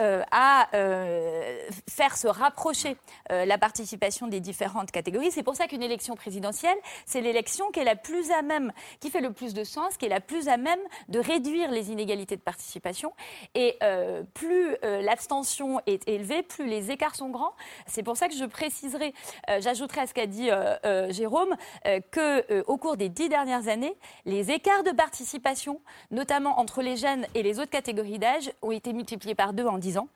euh, 0.00 0.22
à 0.30 0.68
euh, 0.74 1.68
faire 1.88 2.16
se 2.16 2.26
rapprocher 2.26 2.96
euh, 3.30 3.44
la 3.44 3.58
participation 3.58 4.26
des 4.26 4.40
différentes 4.40 4.90
catégories. 4.90 5.30
C'est 5.30 5.42
pour 5.42 5.54
ça 5.54 5.66
qu'une 5.66 5.82
élection 5.82 6.14
présidentielle, 6.16 6.76
c'est 7.04 7.20
l'élection 7.20 7.70
qui 7.70 7.80
est 7.80 7.84
la 7.84 7.96
plus 7.96 8.30
à 8.30 8.40
même, 8.40 8.72
qui 9.00 9.10
fait 9.10 9.20
le 9.20 9.32
plus 9.32 9.52
de 9.52 9.64
sens, 9.64 9.98
qui 9.98 10.06
est 10.06 10.10
la 10.10 10.20
plus 10.20 10.48
à 10.48 10.56
même 10.56 10.80
de 11.08 11.18
réduire 11.18 11.70
les 11.70 11.90
inégalités 11.90 12.36
de 12.36 12.40
participation. 12.40 13.12
Et 13.54 13.78
plus 14.34 14.76
l'abstention 14.82 15.80
est 15.86 16.08
élevée, 16.08 16.42
plus 16.42 16.66
les 16.66 16.90
écarts 16.90 17.14
sont 17.14 17.28
grands. 17.28 17.52
C'est 17.86 18.02
pour 18.02 18.16
ça 18.16 18.28
que 18.28 18.34
je 18.34 18.44
préciserai, 18.44 19.12
j'ajouterai 19.60 20.02
à 20.02 20.06
ce 20.06 20.14
qu'a 20.14 20.26
dit 20.26 20.50
Jérôme, 21.10 21.54
que 22.10 22.62
au 22.62 22.76
cours 22.76 22.96
des 22.96 23.08
dix 23.08 23.28
dernières 23.28 23.68
années, 23.68 23.96
les 24.24 24.50
écarts 24.50 24.84
de 24.84 24.90
participation, 24.90 25.80
notamment 26.10 26.58
entre 26.58 26.82
les 26.82 26.96
jeunes 26.96 27.26
et 27.34 27.42
les 27.42 27.58
autres 27.58 27.70
catégories 27.70 28.18
d'âge, 28.18 28.50
ont 28.62 28.72
été 28.72 28.92
multipliés 28.92 29.34
par 29.34 29.52
deux 29.52 29.61
en 29.68 29.78
10 29.78 29.98
ans. 29.98 30.08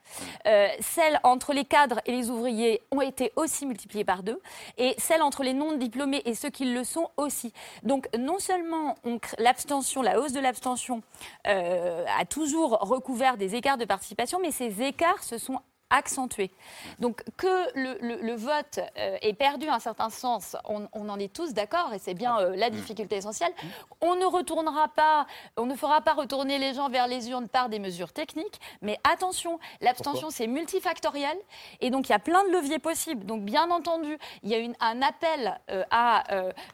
Euh, 0.46 0.68
celles 0.80 1.20
entre 1.22 1.52
les 1.52 1.64
cadres 1.64 2.00
et 2.06 2.12
les 2.12 2.30
ouvriers 2.30 2.82
ont 2.90 3.00
été 3.00 3.32
aussi 3.36 3.66
multipliées 3.66 4.04
par 4.04 4.22
deux. 4.22 4.40
Et 4.78 4.94
celles 4.98 5.22
entre 5.22 5.42
les 5.42 5.54
non-diplômés 5.54 6.22
et 6.24 6.34
ceux 6.34 6.50
qui 6.50 6.64
le 6.64 6.84
sont 6.84 7.10
aussi. 7.16 7.52
Donc 7.82 8.08
non 8.16 8.38
seulement 8.38 8.96
l'abstention, 9.38 10.02
la 10.02 10.20
hausse 10.20 10.32
de 10.32 10.40
l'abstention 10.40 11.02
euh, 11.46 12.04
a 12.18 12.24
toujours 12.24 12.78
recouvert 12.80 13.36
des 13.36 13.54
écarts 13.54 13.78
de 13.78 13.84
participation, 13.84 14.38
mais 14.40 14.50
ces 14.50 14.82
écarts 14.82 15.22
se 15.22 15.38
sont 15.38 15.60
accentué. 15.90 16.50
Donc 16.98 17.22
que 17.36 17.46
le, 17.74 18.34
vote 18.34 18.80
euh, 18.98 19.16
ait 19.22 19.32
perdu 19.32 19.68
un 19.68 19.78
certain 19.78 20.10
sens, 20.10 20.56
on, 20.64 20.86
en 20.92 21.18
est 21.18 21.32
tous 21.32 21.54
d'accord 21.54 21.92
et 21.94 21.98
c'est 21.98 22.14
bien 22.14 22.38
euh, 22.38 22.56
la 22.56 22.70
difficulté 22.70 23.16
essentielle. 23.16 23.52
On 24.00 24.16
ne 24.16 24.24
retournera 24.24 24.88
pas, 24.88 25.26
on 25.56 25.66
ne 25.66 25.76
fera 25.76 26.00
pas 26.00 26.14
retourner 26.14 26.58
les 26.58 26.74
gens 26.74 26.88
vers 26.88 27.06
les 27.06 27.30
urnes 27.30 27.48
par 27.48 27.68
des 27.68 27.78
mesures 27.78 28.12
techniques, 28.12 28.60
mais 28.82 28.98
attention, 29.04 29.58
l'abstention 29.80 30.30
c'est 30.30 30.46
multifactoriel 30.46 31.36
et 31.80 31.90
donc 31.90 32.08
il 32.08 32.12
y 32.12 32.14
a 32.14 32.18
plein 32.18 32.44
de 32.44 32.50
leviers 32.50 32.78
possibles. 32.78 33.24
Donc 33.24 33.42
bien 33.42 33.70
entendu, 33.70 34.18
il 34.42 34.50
y 34.50 34.54
a 34.54 34.58
une, 34.58 34.74
un 34.80 35.02
appel 35.02 35.58
euh, 35.70 35.84
à 35.90 36.24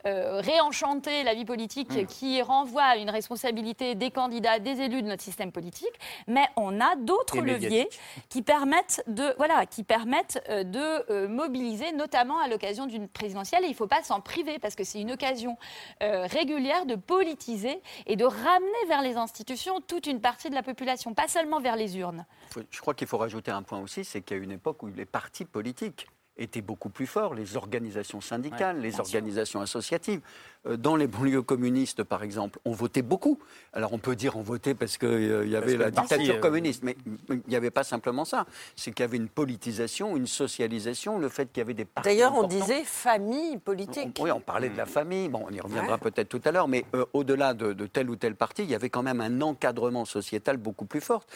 réenchanter 0.04 1.22
la 1.22 1.34
vie 1.34 1.44
politique 1.44 1.94
mm. 1.94 2.06
qui 2.06 2.42
renvoie 2.42 2.82
à 2.82 2.96
une 2.96 3.10
responsabilité 3.10 3.94
des 3.94 4.10
candidats, 4.10 4.58
des 4.58 4.80
élus 4.80 5.02
de 5.02 5.08
notre 5.08 5.22
système 5.22 5.52
politique, 5.52 5.92
mais 6.26 6.46
on 6.56 6.80
a 6.80 6.96
d'autres 6.96 7.40
leviers 7.40 7.88
qui 8.28 8.42
permettent 8.42 9.01
de, 9.06 9.34
voilà, 9.36 9.66
qui 9.66 9.84
permettent 9.84 10.42
euh, 10.48 10.64
de 10.64 11.10
euh, 11.10 11.28
mobiliser, 11.28 11.92
notamment 11.92 12.38
à 12.38 12.48
l'occasion 12.48 12.86
d'une 12.86 13.08
présidentielle. 13.08 13.64
Et 13.64 13.68
il 13.68 13.72
ne 13.72 13.76
faut 13.76 13.86
pas 13.86 14.02
s'en 14.02 14.20
priver 14.20 14.58
parce 14.58 14.74
que 14.74 14.84
c'est 14.84 15.00
une 15.00 15.12
occasion 15.12 15.56
euh, 16.02 16.26
régulière 16.26 16.86
de 16.86 16.94
politiser 16.94 17.80
et 18.06 18.16
de 18.16 18.24
ramener 18.24 18.86
vers 18.88 19.02
les 19.02 19.16
institutions 19.16 19.80
toute 19.80 20.06
une 20.06 20.20
partie 20.20 20.50
de 20.50 20.54
la 20.54 20.62
population, 20.62 21.14
pas 21.14 21.28
seulement 21.28 21.60
vers 21.60 21.76
les 21.76 21.98
urnes. 21.98 22.26
Je 22.70 22.80
crois 22.80 22.94
qu'il 22.94 23.06
faut 23.06 23.18
rajouter 23.18 23.50
un 23.50 23.62
point 23.62 23.80
aussi, 23.80 24.04
c'est 24.04 24.20
qu'il 24.22 24.36
y 24.36 24.40
a 24.40 24.42
une 24.42 24.52
époque 24.52 24.82
où 24.82 24.88
les 24.88 25.06
partis 25.06 25.44
politiques 25.44 26.06
étaient 26.36 26.62
beaucoup 26.62 26.88
plus 26.88 27.06
forts, 27.06 27.34
les 27.34 27.56
organisations 27.56 28.20
syndicales, 28.20 28.80
les 28.80 28.98
organisations 29.00 29.60
associatives. 29.60 30.20
Euh, 30.66 30.76
dans 30.76 30.96
les 30.96 31.06
banlieues 31.06 31.42
communistes, 31.42 32.04
par 32.04 32.22
exemple, 32.22 32.58
on 32.64 32.72
votait 32.72 33.02
beaucoup. 33.02 33.38
Alors 33.72 33.92
on 33.92 33.98
peut 33.98 34.14
dire 34.14 34.36
on 34.36 34.42
votait 34.42 34.74
parce 34.74 34.96
qu'il 34.96 35.08
euh, 35.08 35.46
y 35.46 35.56
avait 35.56 35.76
la 35.76 35.90
dictature 35.90 36.36
euh, 36.36 36.40
communiste, 36.40 36.82
mais 36.84 36.96
il 37.28 37.42
n'y 37.48 37.56
avait 37.56 37.70
pas 37.70 37.82
simplement 37.82 38.24
ça. 38.24 38.46
C'est 38.76 38.92
qu'il 38.92 39.02
y 39.02 39.08
avait 39.08 39.16
une 39.16 39.28
politisation, 39.28 40.16
une 40.16 40.26
socialisation, 40.26 41.18
le 41.18 41.28
fait 41.28 41.46
qu'il 41.46 41.58
y 41.58 41.62
avait 41.62 41.74
des 41.74 41.84
partis. 41.84 42.08
D'ailleurs, 42.08 42.34
on 42.36 42.46
disait 42.46 42.84
famille 42.84 43.58
politique. 43.58 44.16
oui, 44.20 44.30
on 44.30 44.40
parlait 44.40 44.68
de 44.68 44.76
la 44.76 44.86
famille. 44.86 45.28
Bon, 45.28 45.44
on 45.48 45.52
y 45.52 45.60
reviendra 45.60 45.98
peut-être 45.98 46.28
tout 46.28 46.40
à 46.44 46.52
l'heure, 46.52 46.68
mais 46.68 46.84
au-delà 47.12 47.54
de, 47.54 47.86
tel 47.86 48.08
ou 48.08 48.16
tel 48.16 48.36
parti, 48.36 48.62
il 48.62 48.70
y 48.70 48.74
avait 48.74 48.90
quand 48.90 49.02
même 49.02 49.20
un 49.20 49.40
encadrement 49.40 50.04
sociétal 50.04 50.56
beaucoup 50.56 50.84
plus 50.84 51.00
fort. 51.00 51.26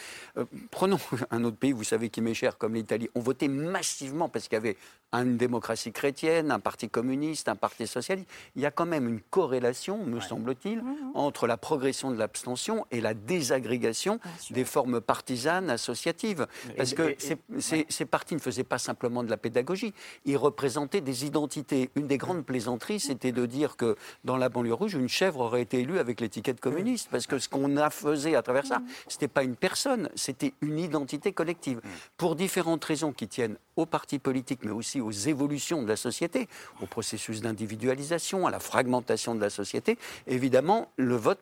prenons 0.71 0.99
un 1.31 1.43
autre 1.43 1.57
pays, 1.57 1.73
vous 1.73 1.83
savez 1.83 2.09
qui 2.09 2.21
m'est 2.21 2.33
cher, 2.33 2.57
comme 2.57 2.75
l'Italie. 2.75 3.09
On 3.15 3.19
votait 3.19 3.47
massivement 3.47 4.29
parce 4.29 4.47
qu'il 4.47 4.55
y 4.55 4.57
avait 4.57 4.77
une 5.13 5.37
démocratie 5.37 5.91
chrétienne, 5.91 6.51
un 6.51 6.59
parti 6.59 6.89
communiste, 6.89 7.47
un 7.49 7.55
parti 7.55 7.87
socialiste. 7.87 8.29
Il 8.55 8.61
y 8.61 8.65
a 8.65 8.71
quand 8.71 8.85
même 8.85 9.07
une 9.07 9.21
corrélation, 9.21 10.03
me 10.03 10.19
semble-t-il, 10.19 10.79
mmh, 10.79 10.85
mmh. 10.85 11.11
entre 11.15 11.47
la 11.47 11.57
progression 11.57 12.11
de 12.11 12.17
l'abstention 12.17 12.85
et 12.91 13.01
la 13.01 13.13
désagrégation 13.13 14.19
des 14.51 14.65
formes 14.65 14.99
partisanes 15.01 15.69
associatives. 15.69 16.47
Parce 16.75 16.93
que 16.93 17.15
ces, 17.59 18.05
partis 18.05 18.35
ne 18.35 18.39
faisaient 18.39 18.63
pas 18.63 18.77
simplement 18.77 19.23
de 19.23 19.29
la 19.29 19.37
pédagogie, 19.37 19.93
ils 20.25 20.37
représentaient 20.37 21.01
des 21.01 21.25
identités. 21.25 21.89
Une 21.95 22.07
des 22.07 22.17
grandes 22.17 22.45
plaisanteries, 22.45 22.99
c'était 22.99 23.31
de 23.31 23.45
dire 23.45 23.77
que 23.77 23.95
dans 24.23 24.37
la 24.37 24.49
banlieue 24.49 24.73
rouge, 24.73 24.93
une 24.93 25.09
chèvre 25.09 25.39
aurait 25.39 25.61
été 25.61 25.79
élue 25.79 25.99
avec 25.99 26.19
l'étiquette 26.19 26.59
communiste. 26.59 27.07
Parce 27.11 27.27
que 27.27 27.39
ce 27.39 27.47
qu'on 27.47 27.77
a 27.77 27.89
faisait 27.89 28.35
à 28.35 28.41
travers 28.41 28.65
ça, 28.65 28.81
ce 29.07 29.15
n'était 29.15 29.27
pas 29.27 29.43
une 29.43 29.55
personne, 29.55 30.09
c'était 30.15 30.53
une 30.61 30.79
identité 30.79 31.31
collective. 31.31 31.81
Pour 32.17 32.35
différentes 32.35 32.83
raisons 32.83 33.13
qui 33.13 33.27
tiennent 33.27 33.57
aux 33.75 33.85
partis 33.85 34.19
politiques, 34.19 34.61
mais 34.63 34.71
aussi 34.71 34.96
aux 35.01 35.11
évolutions 35.11 35.81
de 35.81 35.87
la 35.87 35.95
société, 35.95 36.47
au 36.81 36.85
processus 36.85 37.41
d'individualisation, 37.41 38.47
à 38.47 38.51
la 38.51 38.59
fragmentation 38.59 39.35
de 39.35 39.41
la 39.41 39.49
société, 39.49 39.97
évidemment, 40.27 40.91
le 40.97 41.15
vote 41.15 41.39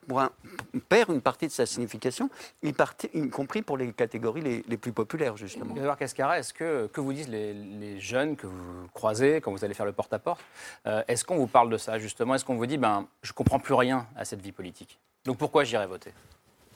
perd 0.90 1.11
une 1.11 1.22
partie 1.22 1.48
de 1.48 1.52
sa 1.52 1.65
signification, 1.65 2.30
y, 2.64 2.73
compris 3.30 3.61
pour 3.61 3.77
les 3.77 3.91
catégories 3.94 4.64
les, 4.68 4.77
plus 4.77 4.91
populaires, 4.91 5.38
justement. 5.38 5.76
Edouard 5.76 5.98
Cascara, 5.98 6.40
est-ce 6.40 6.53
que, 6.53 6.88
que 6.88 7.02
vous 7.02 7.14
disent 7.14 7.30
les, 7.30 7.99
jeunes 7.99 8.36
que 8.36 8.48
vous 8.48 8.88
croisez 8.94 9.40
quand 9.41 9.52
vous 9.52 9.64
allez 9.64 9.73
faire 9.73 9.86
le 9.86 9.94
porte-à-porte 9.94 10.41
euh, 10.86 11.02
Est-ce 11.07 11.23
qu'on 11.23 11.38
vous 11.38 11.48
parle 11.48 11.69
de 11.69 11.77
ça, 11.77 11.98
justement? 11.98 12.36
Est-ce 12.36 12.45
qu'on 12.45 12.56
vous 12.56 12.65
dit, 12.65 12.77
ben, 12.77 13.07
je 13.22 13.32
comprends 13.32 13.60
plus 13.60 13.73
rien 13.73 14.07
à 14.15 14.26
cette 14.26 14.41
vie 14.41 14.52
politique? 14.52 14.99
Donc 15.23 15.38
pourquoi 15.38 15.64
j'irai 15.64 15.88
voter? 15.88 16.14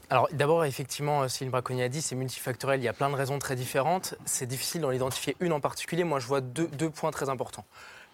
Alors 0.09 0.27
d'abord, 0.31 0.65
effectivement, 0.65 1.27
Céline 1.27 1.51
Braconnier 1.51 1.83
a 1.83 1.89
dit, 1.89 2.01
c'est 2.01 2.15
multifactoriel, 2.15 2.79
il 2.79 2.83
y 2.83 2.87
a 2.87 2.93
plein 2.93 3.09
de 3.09 3.15
raisons 3.15 3.37
très 3.37 3.55
différentes. 3.55 4.15
C'est 4.25 4.47
difficile 4.47 4.81
d'en 4.81 4.91
identifier 4.91 5.35
une 5.39 5.53
en 5.53 5.59
particulier. 5.59 6.03
Moi, 6.03 6.19
je 6.19 6.27
vois 6.27 6.41
deux 6.41 6.89
points 6.89 7.11
très 7.11 7.29
importants. 7.29 7.65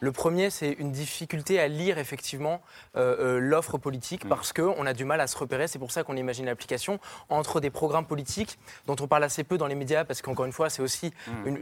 Le 0.01 0.11
premier, 0.11 0.49
c'est 0.49 0.71
une 0.71 0.91
difficulté 0.91 1.59
à 1.59 1.67
lire 1.67 1.97
effectivement 1.97 2.61
euh, 2.95 3.37
euh, 3.37 3.39
l'offre 3.39 3.77
politique 3.77 4.25
mm. 4.25 4.29
parce 4.29 4.51
qu'on 4.51 4.85
a 4.85 4.93
du 4.93 5.05
mal 5.05 5.21
à 5.21 5.27
se 5.27 5.37
repérer. 5.37 5.67
C'est 5.67 5.79
pour 5.79 5.91
ça 5.91 6.03
qu'on 6.03 6.17
imagine 6.17 6.45
l'application 6.45 6.99
entre 7.29 7.61
des 7.61 7.69
programmes 7.69 8.05
politiques 8.05 8.59
dont 8.87 8.95
on 8.99 9.07
parle 9.07 9.23
assez 9.23 9.43
peu 9.43 9.57
dans 9.57 9.67
les 9.67 9.75
médias 9.75 10.03
parce 10.03 10.21
qu'encore 10.21 10.45
une 10.45 10.51
fois, 10.51 10.69
c'est 10.69 10.81
aussi 10.81 11.13
mm. 11.27 11.55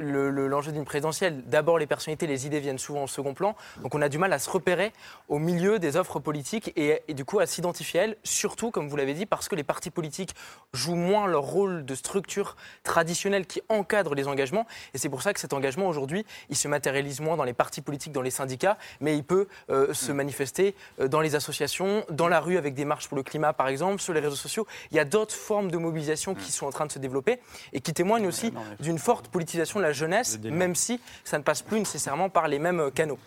l'enjeu 0.47 0.71
d'une 0.71 0.85
présidentielle. 0.85 1.43
D'abord, 1.45 1.77
les 1.77 1.87
personnalités, 1.87 2.27
les 2.27 2.47
idées 2.47 2.59
viennent 2.59 2.79
souvent 2.79 3.03
au 3.03 3.07
second 3.07 3.33
plan. 3.33 3.55
Donc 3.81 3.93
on 3.93 4.01
a 4.01 4.09
du 4.09 4.17
mal 4.17 4.33
à 4.33 4.39
se 4.39 4.49
repérer 4.49 4.91
au 5.29 5.37
milieu 5.37 5.77
des 5.77 5.95
offres 5.95 6.19
politiques 6.19 6.73
et, 6.75 7.01
et 7.07 7.13
du 7.13 7.25
coup 7.25 7.39
à 7.39 7.45
s'identifier 7.45 7.99
à 7.99 8.03
elles, 8.05 8.17
surtout, 8.23 8.71
comme 8.71 8.89
vous 8.89 8.95
l'avez 8.95 9.13
dit, 9.13 9.25
parce 9.27 9.47
que 9.47 9.55
les 9.55 9.63
partis 9.63 9.91
politiques 9.91 10.33
jouent 10.73 10.95
moins 10.95 11.27
leur 11.27 11.43
rôle 11.43 11.85
de 11.85 11.95
structure 11.95 12.55
traditionnelle 12.83 13.45
qui 13.45 13.61
encadre 13.69 14.15
les 14.15 14.27
engagements. 14.27 14.65
Et 14.93 14.97
c'est 14.97 15.09
pour 15.09 15.21
ça 15.21 15.33
que 15.33 15.39
cet 15.39 15.53
engagement 15.53 15.87
aujourd'hui, 15.87 16.25
il 16.49 16.55
se 16.55 16.67
matérialise 16.67 17.19
moins 17.19 17.37
dans 17.37 17.43
les 17.43 17.53
partis 17.53 17.81
politiques, 17.81 18.11
dans 18.11 18.22
les 18.23 18.31
syndicats, 18.31 18.77
mais 19.01 19.15
il 19.15 19.23
peut 19.23 19.47
euh, 19.69 19.93
se 19.93 20.11
mm. 20.11 20.15
manifester 20.15 20.75
euh, 20.99 21.07
dans 21.07 21.21
les 21.21 21.35
associations, 21.35 22.05
dans 22.09 22.27
la 22.27 22.39
rue 22.39 22.57
avec 22.57 22.73
des 22.73 22.85
marches 22.85 23.07
pour 23.07 23.17
le 23.17 23.23
climat, 23.23 23.53
par 23.53 23.67
exemple, 23.67 24.01
sur 24.01 24.13
les 24.13 24.19
réseaux 24.19 24.35
sociaux. 24.35 24.65
Il 24.91 24.97
y 24.97 24.99
a 24.99 25.05
d'autres 25.05 25.35
formes 25.35 25.69
de 25.71 25.77
mobilisation 25.77 26.35
qui 26.35 26.49
mm. 26.49 26.53
sont 26.53 26.65
en 26.65 26.71
train 26.71 26.85
de 26.85 26.91
se 26.91 26.99
développer 26.99 27.39
et 27.73 27.81
qui 27.81 27.93
témoignent 27.93 28.27
aussi 28.27 28.53
d'une 28.79 28.99
forte 28.99 29.27
politisation 29.27 29.79
de 29.79 29.85
la 29.85 29.93
jeunesse, 29.93 30.39
même 30.43 30.75
si 30.75 30.99
ça 31.23 31.37
ne 31.37 31.43
passe 31.43 31.61
plus 31.61 31.79
nécessairement 31.79 32.29
par 32.29 32.47
les 32.47 32.59
mêmes 32.59 32.91
canaux 32.91 33.19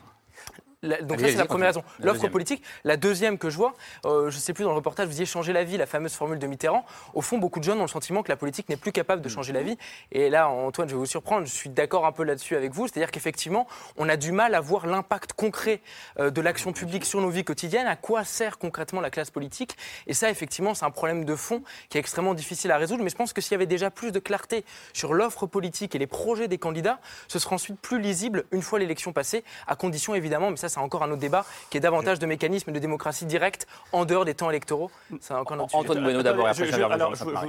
donc 1.02 1.20
ça, 1.20 1.28
c'est 1.28 1.36
la 1.36 1.46
première 1.46 1.68
raison. 1.68 1.82
L'offre 2.00 2.28
politique. 2.28 2.62
La 2.84 2.96
deuxième 2.96 3.38
que 3.38 3.50
je 3.50 3.56
vois, 3.56 3.74
euh, 4.04 4.30
je 4.30 4.36
ne 4.36 4.40
sais 4.40 4.52
plus, 4.52 4.64
dans 4.64 4.70
le 4.70 4.76
reportage, 4.76 5.06
vous 5.06 5.12
disiez 5.12 5.26
changer 5.26 5.52
la 5.52 5.64
vie, 5.64 5.76
la 5.76 5.86
fameuse 5.86 6.14
formule 6.14 6.38
de 6.38 6.46
Mitterrand. 6.46 6.84
Au 7.14 7.20
fond, 7.20 7.38
beaucoup 7.38 7.60
de 7.60 7.64
jeunes 7.64 7.78
ont 7.78 7.82
le 7.82 7.88
sentiment 7.88 8.22
que 8.22 8.28
la 8.28 8.36
politique 8.36 8.68
n'est 8.68 8.76
plus 8.76 8.92
capable 8.92 9.22
de 9.22 9.28
changer 9.28 9.52
la 9.52 9.62
vie. 9.62 9.76
Et 10.12 10.30
là, 10.30 10.48
Antoine, 10.48 10.88
je 10.88 10.94
vais 10.94 10.98
vous 10.98 11.06
surprendre, 11.06 11.46
je 11.46 11.52
suis 11.52 11.70
d'accord 11.70 12.06
un 12.06 12.12
peu 12.12 12.24
là-dessus 12.24 12.56
avec 12.56 12.72
vous. 12.72 12.88
C'est-à-dire 12.88 13.10
qu'effectivement, 13.10 13.66
on 13.96 14.08
a 14.08 14.16
du 14.16 14.32
mal 14.32 14.54
à 14.54 14.60
voir 14.60 14.86
l'impact 14.86 15.32
concret 15.32 15.80
euh, 16.18 16.30
de 16.30 16.40
l'action 16.40 16.72
publique 16.72 17.04
sur 17.04 17.20
nos 17.20 17.30
vies 17.30 17.44
quotidiennes. 17.44 17.86
À 17.86 17.96
quoi 17.96 18.24
sert 18.24 18.58
concrètement 18.58 19.00
la 19.00 19.10
classe 19.10 19.30
politique? 19.30 19.76
Et 20.06 20.14
ça, 20.14 20.30
effectivement, 20.30 20.74
c'est 20.74 20.84
un 20.84 20.90
problème 20.90 21.24
de 21.24 21.36
fond 21.36 21.62
qui 21.88 21.98
est 21.98 22.00
extrêmement 22.00 22.34
difficile 22.34 22.70
à 22.70 22.76
résoudre. 22.76 23.02
Mais 23.02 23.10
je 23.10 23.16
pense 23.16 23.32
que 23.32 23.40
s'il 23.40 23.52
y 23.52 23.54
avait 23.54 23.66
déjà 23.66 23.90
plus 23.90 24.12
de 24.12 24.18
clarté 24.18 24.64
sur 24.92 25.14
l'offre 25.14 25.46
politique 25.46 25.94
et 25.94 25.98
les 25.98 26.06
projets 26.06 26.48
des 26.48 26.58
candidats, 26.58 27.00
ce 27.28 27.38
serait 27.38 27.54
ensuite 27.54 27.80
plus 27.80 28.00
lisible 28.00 28.44
une 28.52 28.62
fois 28.62 28.78
l'élection 28.78 29.12
passée, 29.12 29.44
à 29.66 29.76
condition 29.76 30.14
évidemment, 30.14 30.50
mais 30.50 30.56
ça, 30.56 30.68
c'est 30.76 30.82
encore 30.82 31.02
un 31.02 31.10
autre 31.10 31.20
débat, 31.20 31.46
qui 31.70 31.78
est 31.78 31.80
davantage 31.80 32.18
de 32.18 32.26
mécanismes 32.26 32.70
de 32.70 32.78
démocratie 32.78 33.24
directe 33.24 33.66
en 33.92 34.04
dehors 34.04 34.26
des 34.26 34.34
temps 34.34 34.50
électoraux. 34.50 34.90
C'est 35.20 35.32
encore 35.32 35.56
notre 35.56 35.74
Antoine 35.74 36.02
Bueno 36.02 36.22
d'abord. 36.22 36.46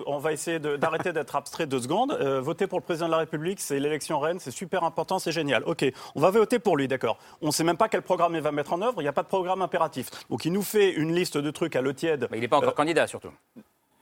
on 0.05 0.17
va 0.17 0.31
essayer 0.31 0.59
d'arrêter 0.59 1.11
d'être 1.11 1.35
abstrait 1.35 1.67
deux 1.67 1.81
secondes. 1.81 2.13
Euh, 2.13 2.39
voter 2.39 2.67
pour 2.67 2.79
le 2.79 2.83
président 2.83 3.07
de 3.07 3.11
la 3.11 3.17
République, 3.17 3.59
c'est 3.59 3.79
l'élection 3.79 4.19
reine, 4.19 4.39
c'est 4.39 4.51
super 4.51 4.85
important, 4.85 5.19
c'est 5.19 5.33
génial. 5.33 5.63
Ok, 5.65 5.85
on 6.15 6.21
va 6.21 6.29
voter 6.29 6.59
pour 6.59 6.77
lui, 6.77 6.87
d'accord. 6.87 7.17
On 7.41 7.47
ne 7.47 7.51
sait 7.51 7.65
même 7.65 7.75
pas 7.75 7.89
quel 7.89 8.01
programme 8.01 8.33
il 8.35 8.41
va 8.41 8.53
mettre 8.53 8.71
en 8.71 8.81
œuvre, 8.81 9.01
il 9.01 9.03
n'y 9.03 9.09
a 9.09 9.13
pas 9.13 9.23
de 9.23 9.27
programme 9.27 9.61
impératif. 9.61 10.09
Donc 10.29 10.45
il 10.45 10.53
nous 10.53 10.63
fait 10.63 10.91
une 10.91 11.13
liste 11.13 11.37
de 11.37 11.51
trucs 11.51 11.75
à 11.75 11.81
l'eau 11.81 11.93
tiède. 11.93 12.29
Mais 12.31 12.37
il 12.37 12.41
n'est 12.41 12.47
pas 12.47 12.57
encore 12.57 12.69
euh, 12.69 12.73
candidat 12.73 13.07
surtout. 13.07 13.31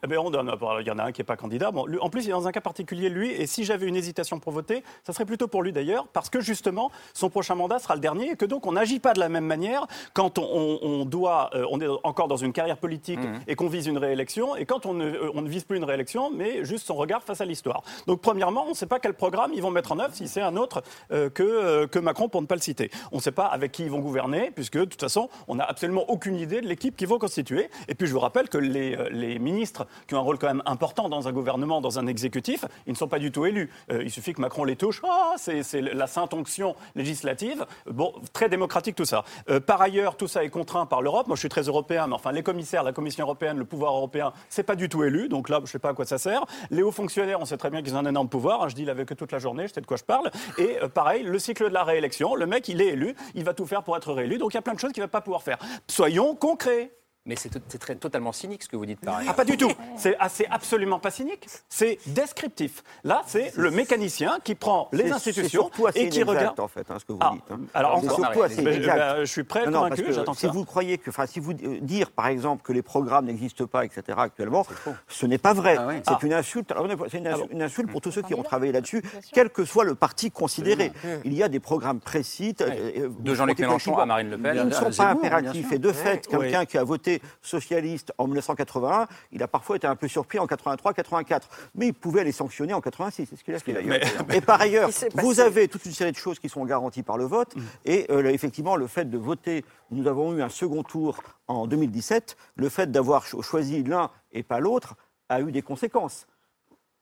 Eh 0.05 0.07
ben, 0.07 0.19
on 0.19 0.29
donne. 0.29 0.51
Il 0.81 0.87
y 0.87 0.91
en 0.91 0.99
a 0.99 1.05
un 1.05 1.11
qui 1.11 1.21
n'est 1.21 1.25
pas 1.25 1.35
candidat. 1.35 1.71
Bon, 1.71 1.87
en 1.99 2.09
plus, 2.11 2.25
il 2.25 2.29
est 2.29 2.33
dans 2.33 2.47
un 2.47 2.51
cas 2.51 2.61
particulier, 2.61 3.09
lui. 3.09 3.31
Et 3.31 3.47
si 3.47 3.63
j'avais 3.63 3.87
une 3.87 3.95
hésitation 3.95 4.39
pour 4.39 4.53
voter, 4.53 4.83
ça 5.03 5.13
serait 5.13 5.25
plutôt 5.25 5.47
pour 5.47 5.63
lui 5.63 5.73
d'ailleurs, 5.73 6.05
parce 6.13 6.29
que 6.29 6.41
justement, 6.41 6.91
son 7.15 7.31
prochain 7.31 7.55
mandat 7.55 7.79
sera 7.79 7.95
le 7.95 8.01
dernier 8.01 8.29
et 8.29 8.35
que 8.35 8.45
donc 8.45 8.67
on 8.67 8.73
n'agit 8.73 8.99
pas 8.99 9.13
de 9.13 9.19
la 9.19 9.29
même 9.29 9.45
manière 9.45 9.87
quand 10.13 10.37
on, 10.37 11.05
doit, 11.05 11.49
euh, 11.55 11.65
on 11.71 11.81
est 11.81 11.87
encore 12.03 12.27
dans 12.27 12.37
une 12.37 12.53
carrière 12.53 12.77
politique 12.77 13.19
mmh. 13.19 13.39
et 13.47 13.55
qu'on 13.55 13.67
vise 13.67 13.87
une 13.87 13.97
réélection, 13.97 14.55
et 14.55 14.65
quand 14.65 14.85
on 14.85 14.93
ne, 14.93 15.05
euh, 15.05 15.31
on 15.33 15.41
ne, 15.41 15.49
vise 15.49 15.63
plus 15.63 15.77
une 15.77 15.83
réélection, 15.83 16.29
mais 16.29 16.63
juste 16.63 16.85
son 16.85 16.93
regard 16.93 17.23
face 17.23 17.41
à 17.41 17.45
l'histoire. 17.45 17.81
Donc, 18.05 18.21
premièrement, 18.21 18.65
on 18.67 18.69
ne 18.69 18.75
sait 18.75 18.85
pas 18.85 18.99
quel 18.99 19.15
programme 19.15 19.53
ils 19.55 19.61
vont 19.63 19.71
mettre 19.71 19.91
en 19.91 19.97
œuvre 19.97 20.13
si 20.13 20.27
c'est 20.27 20.41
un 20.41 20.55
autre 20.55 20.83
euh, 21.11 21.31
que, 21.31 21.87
que 21.87 21.97
Macron, 21.97 22.29
pour 22.29 22.43
ne 22.43 22.47
pas 22.47 22.55
le 22.55 22.61
citer. 22.61 22.91
On 23.11 23.15
ne 23.17 23.21
sait 23.21 23.31
pas 23.31 23.45
avec 23.45 23.71
qui 23.71 23.83
ils 23.83 23.91
vont 23.91 24.01
gouverner, 24.01 24.51
puisque 24.53 24.77
de 24.77 24.85
toute 24.85 25.01
façon, 25.01 25.29
on 25.47 25.55
n'a 25.55 25.63
absolument 25.63 26.07
aucune 26.09 26.35
idée 26.35 26.61
de 26.61 26.67
l'équipe 26.67 26.95
qu'ils 26.95 27.07
vont 27.07 27.17
constituer. 27.17 27.71
Et 27.87 27.95
puis, 27.95 28.05
je 28.05 28.13
vous 28.13 28.19
rappelle 28.19 28.49
que 28.49 28.59
les, 28.59 28.95
les 29.09 29.39
ministres 29.39 29.87
qui 30.07 30.15
ont 30.15 30.19
un 30.19 30.21
rôle 30.21 30.37
quand 30.37 30.47
même 30.47 30.63
important 30.65 31.09
dans 31.09 31.27
un 31.27 31.31
gouvernement, 31.31 31.81
dans 31.81 31.99
un 31.99 32.07
exécutif, 32.07 32.65
ils 32.87 32.91
ne 32.91 32.97
sont 32.97 33.07
pas 33.07 33.19
du 33.19 33.31
tout 33.31 33.45
élus. 33.45 33.69
Euh, 33.91 34.03
il 34.03 34.11
suffit 34.11 34.33
que 34.33 34.41
Macron 34.41 34.63
les 34.63 34.75
touche, 34.75 35.01
ah, 35.07 35.35
c'est 35.37 35.81
la 35.81 36.07
sainte 36.07 36.33
onction 36.33 36.75
législative. 36.95 37.65
Bon, 37.85 38.13
très 38.33 38.49
démocratique 38.49 38.95
tout 38.95 39.05
ça. 39.05 39.23
Euh, 39.49 39.59
par 39.59 39.81
ailleurs, 39.81 40.17
tout 40.17 40.27
ça 40.27 40.43
est 40.43 40.49
contraint 40.49 40.85
par 40.85 41.01
l'Europe. 41.01 41.27
Moi, 41.27 41.35
je 41.35 41.41
suis 41.41 41.49
très 41.49 41.63
européen, 41.63 42.07
mais 42.07 42.15
enfin, 42.15 42.31
les 42.31 42.43
commissaires, 42.43 42.83
la 42.83 42.93
Commission 42.93 43.25
européenne, 43.25 43.57
le 43.57 43.65
pouvoir 43.65 43.93
européen, 43.93 44.33
c'est 44.49 44.63
pas 44.63 44.75
du 44.75 44.89
tout 44.89 45.03
élu. 45.03 45.27
Donc 45.29 45.49
là, 45.49 45.59
je 45.63 45.71
sais 45.71 45.79
pas 45.79 45.89
à 45.89 45.93
quoi 45.93 46.05
ça 46.05 46.17
sert. 46.17 46.45
Les 46.69 46.83
hauts 46.83 46.91
fonctionnaires, 46.91 47.39
on 47.41 47.45
sait 47.45 47.57
très 47.57 47.69
bien 47.69 47.81
qu'ils 47.81 47.95
ont 47.95 47.99
un 47.99 48.05
énorme 48.05 48.29
pouvoir. 48.29 48.63
Hein, 48.63 48.69
je 48.69 48.75
dis, 48.75 48.89
avait 48.89 49.05
que 49.05 49.13
toute 49.13 49.31
la 49.31 49.39
journée, 49.39 49.67
je 49.67 49.73
sais 49.73 49.81
de 49.81 49.85
quoi 49.85 49.97
je 49.97 50.03
parle. 50.03 50.31
Et 50.57 50.77
euh, 50.81 50.87
pareil, 50.87 51.23
le 51.23 51.39
cycle 51.39 51.69
de 51.69 51.73
la 51.73 51.83
réélection, 51.83 52.35
le 52.35 52.45
mec, 52.45 52.67
il 52.67 52.81
est 52.81 52.89
élu, 52.89 53.15
il 53.33 53.43
va 53.43 53.53
tout 53.53 53.65
faire 53.65 53.83
pour 53.83 53.95
être 53.97 54.11
réélu. 54.13 54.37
Donc 54.37 54.53
il 54.53 54.55
y 54.55 54.57
a 54.57 54.61
plein 54.61 54.73
de 54.73 54.79
choses 54.79 54.91
qu'il 54.91 55.03
va 55.03 55.07
pas 55.07 55.21
pouvoir 55.21 55.43
faire. 55.43 55.57
Soyons 55.87 56.35
concrets. 56.35 56.91
Mais 57.27 57.35
c'est 57.35 57.79
très, 57.79 57.95
totalement 57.95 58.31
cynique 58.31 58.61
ce 58.61 58.69
que 58.69 58.75
vous 58.75 58.85
dites 58.85 58.99
par 58.99 59.19
Ah, 59.27 59.33
pas 59.33 59.45
du 59.45 59.57
tout. 59.57 59.71
C'est 59.97 60.15
absolument 60.49 60.99
pas 60.99 61.09
cynique. 61.09 61.47
C'est 61.69 61.97
descriptif. 62.05 62.83
Là, 63.03 63.23
c'est 63.25 63.51
le 63.55 63.71
mécanicien 63.71 64.37
qui 64.43 64.53
prend 64.53 64.89
les 64.91 65.11
institutions 65.11 65.71
et 65.95 66.09
qui 66.09 66.21
regarde. 66.21 66.59
en 66.59 66.67
fait, 66.67 66.85
hein, 66.89 66.97
ce 66.99 67.05
que 67.05 67.13
vous 67.13 67.19
ah, 67.21 67.31
dites. 67.33 67.43
Hein. 67.49 67.61
Alors, 67.73 67.99
c'est 68.01 68.09
surtout 68.09 68.43
assez 68.43 68.61
inexact. 68.61 69.19
je 69.21 69.25
suis 69.25 69.43
prêt, 69.43 69.65
non, 69.65 69.83
convaincu, 69.83 70.13
j'attends 70.13 70.33
Si 70.35 70.45
vous 70.47 70.65
croyez 70.65 70.99
que, 70.99 71.09
enfin, 71.09 71.25
si 71.25 71.39
vous 71.39 71.53
euh, 71.53 71.79
dire, 71.81 72.11
par 72.11 72.27
exemple, 72.27 72.61
que 72.63 72.73
les 72.73 72.83
programmes 72.83 73.25
n'existent 73.25 73.65
pas, 73.65 73.85
etc., 73.85 74.03
actuellement, 74.17 74.65
ce 75.07 75.25
n'est 75.25 75.39
pas 75.39 75.53
vrai. 75.53 75.77
Ah 75.79 75.89
c'est 76.03 76.13
ah. 76.13 76.19
une 76.21 76.33
insulte. 76.33 76.73
C'est 77.09 77.17
une, 77.17 77.61
insulte 77.61 77.89
pour 77.89 78.01
tous 78.01 78.11
ceux 78.11 78.21
qui 78.21 78.35
ont 78.35 78.43
travaillé 78.43 78.71
là-dessus, 78.71 79.01
quel 79.33 79.49
que 79.49 79.65
soit 79.65 79.83
le 79.83 79.95
parti 79.95 80.29
considéré. 80.29 80.91
Il 81.23 81.33
y 81.33 81.41
a 81.41 81.49
des 81.49 81.59
programmes 81.59 81.99
précis. 81.99 82.55
Euh, 82.61 83.09
de 83.19 83.33
Jean-Luc 83.33 83.57
Mélenchon 83.57 83.97
à 83.97 84.05
Marine 84.05 84.29
Le 84.29 84.37
Pen. 84.37 84.55
Ils 84.55 84.67
ne 84.67 84.71
sont 84.71 84.91
pas 84.91 85.09
impératifs. 85.09 85.71
Et 85.71 85.79
de 85.79 85.91
fait, 85.91 86.27
quelqu'un 86.27 86.65
qui 86.65 86.77
a 86.77 86.83
voté 86.83 87.14
socialiste 87.41 88.13
en 88.17 88.25
1981, 88.25 89.07
il 89.31 89.43
a 89.43 89.47
parfois 89.47 89.75
été 89.75 89.87
un 89.87 89.95
peu 89.95 90.07
surpris 90.07 90.39
en 90.39 90.45
83-84. 90.45 91.41
Mais 91.75 91.87
il 91.87 91.93
pouvait 91.93 92.23
les 92.23 92.31
sanctionner 92.31 92.73
en 92.73 92.81
86, 92.81 93.27
c'est 93.29 93.35
ce 93.35 93.43
qu'il 93.43 93.55
a 93.55 93.59
fait 93.59 93.73
d'ailleurs. 93.73 93.99
Et 94.33 94.41
par 94.41 94.61
ailleurs, 94.61 94.89
vous 95.15 95.39
avez 95.39 95.67
toute 95.67 95.85
une 95.85 95.93
série 95.93 96.11
de 96.11 96.17
choses 96.17 96.39
qui 96.39 96.49
sont 96.49 96.65
garanties 96.65 97.03
par 97.03 97.17
le 97.17 97.25
vote. 97.25 97.55
Mm. 97.55 97.61
Et 97.85 98.05
euh, 98.09 98.23
effectivement, 98.25 98.75
le 98.75 98.87
fait 98.87 99.09
de 99.09 99.17
voter, 99.17 99.65
nous 99.91 100.07
avons 100.07 100.35
eu 100.35 100.41
un 100.41 100.49
second 100.49 100.83
tour 100.83 101.21
en 101.47 101.67
2017, 101.67 102.37
le 102.55 102.69
fait 102.69 102.91
d'avoir 102.91 103.25
choisi 103.25 103.83
l'un 103.83 104.09
et 104.31 104.43
pas 104.43 104.59
l'autre 104.59 104.95
a 105.29 105.41
eu 105.41 105.51
des 105.51 105.61
conséquences 105.61 106.27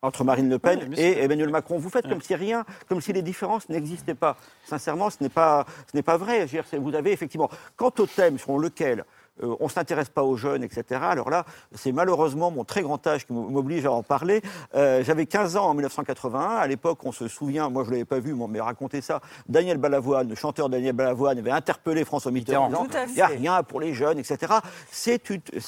entre 0.03 0.23
Marine 0.25 0.49
Le 0.49 0.59
Pen 0.59 0.93
et 0.97 1.23
Emmanuel 1.23 1.49
Macron. 1.49 1.79
Vous 1.79 1.89
faites 1.89 2.07
comme 2.07 2.21
si 2.21 2.35
rien, 2.35 2.65
comme 2.89 3.01
si 3.01 3.13
les 3.13 3.21
différences 3.21 3.69
n'existaient 3.69 4.13
pas. 4.13 4.37
Sincèrement, 4.65 5.09
ce 5.09 5.17
n'est 5.21 5.29
pas, 5.29 5.65
ce 5.89 5.95
n'est 5.95 6.03
pas 6.03 6.17
vrai. 6.17 6.45
Vous 6.73 6.93
avez 6.93 7.13
effectivement, 7.13 7.49
quant 7.77 7.91
au 7.97 8.05
thème 8.05 8.37
sur 8.37 8.59
lequel 8.59 9.05
euh, 9.41 9.55
on 9.59 9.65
ne 9.65 9.69
s'intéresse 9.69 10.09
pas 10.09 10.23
aux 10.23 10.37
jeunes, 10.37 10.63
etc. 10.63 11.01
Alors 11.01 11.29
là, 11.29 11.45
c'est 11.73 11.91
malheureusement 11.91 12.51
mon 12.51 12.63
très 12.63 12.83
grand 12.83 13.05
âge 13.07 13.25
qui 13.25 13.33
m'oblige 13.33 13.85
à 13.85 13.91
en 13.91 14.03
parler. 14.03 14.41
Euh, 14.75 15.03
j'avais 15.03 15.25
15 15.25 15.57
ans 15.57 15.69
en 15.69 15.73
1981. 15.73 16.39
À 16.39 16.67
l'époque, 16.67 16.99
on 17.03 17.11
se 17.11 17.27
souvient, 17.27 17.69
moi 17.69 17.83
je 17.83 17.89
ne 17.89 17.93
l'avais 17.93 18.05
pas 18.05 18.19
vu, 18.19 18.35
mais 18.49 18.61
raconté 18.61 19.01
ça, 19.01 19.21
Daniel 19.49 19.77
Balavoine, 19.77 20.29
le 20.29 20.35
chanteur 20.35 20.69
Daniel 20.69 20.93
Balavoine, 20.93 21.39
avait 21.39 21.51
interpellé 21.51 22.05
François 22.05 22.31
Mitterrand. 22.31 22.69
Il 23.07 23.13
n'y 23.15 23.21
a 23.21 23.27
rien 23.27 23.63
pour 23.63 23.79
les 23.79 23.93
jeunes, 23.93 24.19
etc. 24.19 24.53
C'est, 24.91 25.19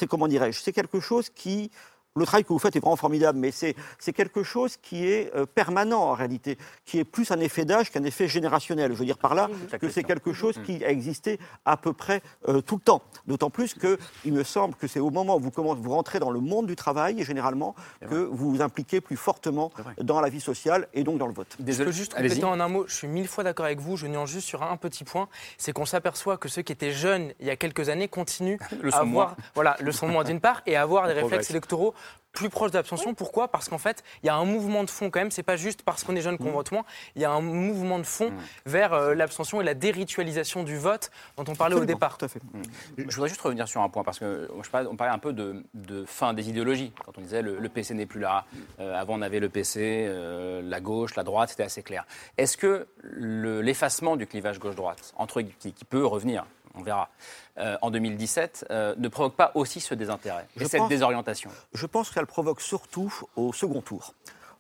comment 0.08 0.28
dirais-je, 0.28 0.62
c'est 0.62 0.74
quelque 0.74 1.00
chose 1.00 1.30
qui 1.30 1.72
le 2.18 2.26
travail 2.26 2.44
que 2.44 2.50
vous 2.50 2.60
faites 2.60 2.76
est 2.76 2.80
vraiment 2.80 2.96
formidable, 2.96 3.38
mais 3.38 3.52
c'est 3.52 4.14
quelque 4.14 4.44
chose 4.44 4.78
qui 4.78 5.06
est 5.06 5.36
euh, 5.36 5.46
permanent 5.46 6.02
en 6.02 6.14
réalité, 6.14 6.58
qui 6.86 7.00
est 7.00 7.04
plus 7.04 7.30
un 7.32 7.40
effet 7.42 7.66
d'âge 7.66 7.92
qu'un 7.92 8.04
effet 8.04 8.28
générationnel. 8.30 8.94
Je 8.94 8.98
veux 8.98 9.06
dire 9.06 9.18
par 9.18 9.36
là 9.36 9.50
que 9.82 9.90
c'est 9.90 10.04
quelque 10.04 10.32
chose 10.32 10.58
qui 10.66 10.84
a 10.86 10.90
existé 10.90 11.40
à 11.66 11.76
peu 11.76 11.92
près 11.92 12.22
euh, 12.48 12.62
tout 12.62 12.76
le 12.76 12.82
temps. 12.82 13.02
D'autant 13.28 13.50
plus 13.50 13.74
qu'il 13.74 14.34
me 14.34 14.44
semble 14.44 14.76
que 14.76 14.88
c'est 14.88 15.02
au 15.02 15.10
moment 15.10 15.36
où 15.36 15.40
vous, 15.40 15.52
commencez, 15.52 15.82
vous 15.82 15.92
rentrez 15.92 16.20
dans 16.20 16.32
le 16.32 16.40
monde 16.40 16.68
du 16.68 16.78
travail, 16.78 17.22
généralement, 17.24 17.76
que 18.10 18.16
vous 18.16 18.50
vous 18.50 18.62
impliquez 18.62 19.02
plus 19.02 19.18
fortement 19.18 19.72
dans 20.02 20.22
la 20.22 20.30
vie 20.30 20.40
sociale 20.40 20.88
et 20.94 21.04
donc 21.04 21.18
dans 21.18 21.28
le 21.28 21.34
vote. 21.34 21.58
Je 21.60 21.84
peux 21.84 21.92
juste 21.92 22.14
compléter 22.14 22.46
en 22.46 22.60
un 22.62 22.68
mot, 22.70 22.86
je 22.88 22.96
suis 22.96 23.08
mille 23.10 23.28
fois 23.28 23.44
d'accord 23.44 23.66
avec 23.66 23.80
vous, 23.80 23.98
je 23.98 24.08
nuance 24.08 24.30
juste 24.30 24.48
sur 24.48 24.64
un 24.64 24.78
petit 24.78 25.04
point, 25.04 25.28
c'est 25.58 25.74
qu'on 25.74 25.86
s'aperçoit 25.86 26.38
que 26.38 26.48
ceux 26.48 26.62
qui 26.62 26.72
étaient 26.72 26.92
jeunes 26.92 27.34
il 27.42 27.48
y 27.48 27.50
a 27.50 27.58
quelques 27.58 27.90
années 27.90 28.08
continuent 28.08 28.58
à 28.94 29.00
avoir, 29.00 29.36
voilà, 29.54 29.76
le 29.82 29.92
sont 29.92 30.08
moins 30.08 30.24
d'une 30.24 30.40
part, 30.40 30.62
et 30.66 30.78
à 30.78 30.82
avoir 30.82 31.08
des 31.08 31.14
réflexes 31.14 31.50
électoraux 31.50 31.94
plus 32.36 32.50
proche 32.50 32.72
de 32.72 32.78
l'abstention. 32.78 33.16
Pourquoi? 33.16 33.48
Parce 33.48 33.70
qu'en 33.70 33.80
fait, 33.80 34.04
il 34.22 34.28
y 34.28 34.30
a 34.30 34.36
un 34.36 34.46
mouvement 34.46 34.84
de 34.84 34.90
fond 34.90 35.10
quand 35.10 35.20
même. 35.20 35.32
C'est 35.32 35.42
pas 35.42 35.56
juste 35.56 35.82
parce 35.82 36.04
qu'on 36.04 36.16
est 36.16 36.22
jeune 36.22 36.38
qu'on 36.38 36.52
mm. 36.52 36.54
vote 36.54 36.72
moins. 36.72 36.86
Il 37.16 37.22
y 37.22 37.26
a 37.26 37.32
un 37.32 37.42
mouvement 37.42 37.98
de 37.98 38.04
fond 38.04 38.30
mm. 38.30 38.38
vers 38.68 38.94
euh, 38.94 39.16
l'abstention 39.16 39.62
et 39.62 39.64
la 39.64 39.74
déritualisation 39.74 40.64
du 40.64 40.78
vote 40.78 41.10
dont 41.38 41.46
on 41.48 41.56
parlait 41.56 41.76
au 41.76 41.86
départ. 41.86 42.18
Tout 42.18 42.26
à 42.26 42.28
fait. 42.28 42.42
Mm. 42.44 42.62
Je 42.98 43.16
voudrais 43.16 43.30
juste 43.30 43.42
revenir 43.42 43.68
sur 43.68 43.82
un 43.82 43.90
point 43.90 44.04
parce 44.04 44.20
que 44.20 44.50
on 44.52 44.96
parlait 44.96 45.14
un 45.14 45.20
peu 45.20 45.34
de, 45.34 46.06
fin 46.06 46.34
des 46.34 46.50
idéologies. 46.50 46.92
Quand 47.04 47.18
on 47.18 47.22
disait 47.22 47.42
le, 47.42 47.70
PC 47.70 47.94
n'est 47.94 48.06
plus 48.06 48.20
là. 48.20 48.46
Euh, 48.80 48.94
avant, 48.94 49.16
on 49.18 49.22
avait 49.22 49.40
le 49.40 49.50
PC, 49.50 50.06
euh, 50.08 50.62
la 50.62 50.80
gauche, 50.80 51.16
la 51.16 51.24
droite, 51.24 51.50
c'était 51.50 51.64
assez 51.64 51.82
clair. 51.82 52.06
Est-ce 52.38 52.58
que 52.58 52.88
l'effacement 53.04 54.16
du 54.16 54.28
clivage 54.28 54.60
gauche-droite, 54.60 55.14
entre 55.18 55.42
qui 55.42 55.74
peut 55.90 56.06
revenir, 56.06 56.46
on 56.78 56.84
verra, 56.84 57.10
euh, 57.58 57.78
en 57.82 57.92
2017, 57.92 58.68
euh, 58.70 58.96
ne 58.98 59.08
provoque 59.08 59.36
pas 59.36 59.52
aussi 59.56 59.80
ce 59.80 59.94
désintérêt 59.94 60.48
et 60.60 60.66
cette 60.66 60.88
désorientation 60.88 61.50
Je 61.74 61.86
pense 61.86 62.10
qu'elle 62.10 62.26
provoque 62.26 62.62
surtout 62.62 63.14
au 63.36 63.54
second 63.54 63.82
tour 63.82 64.14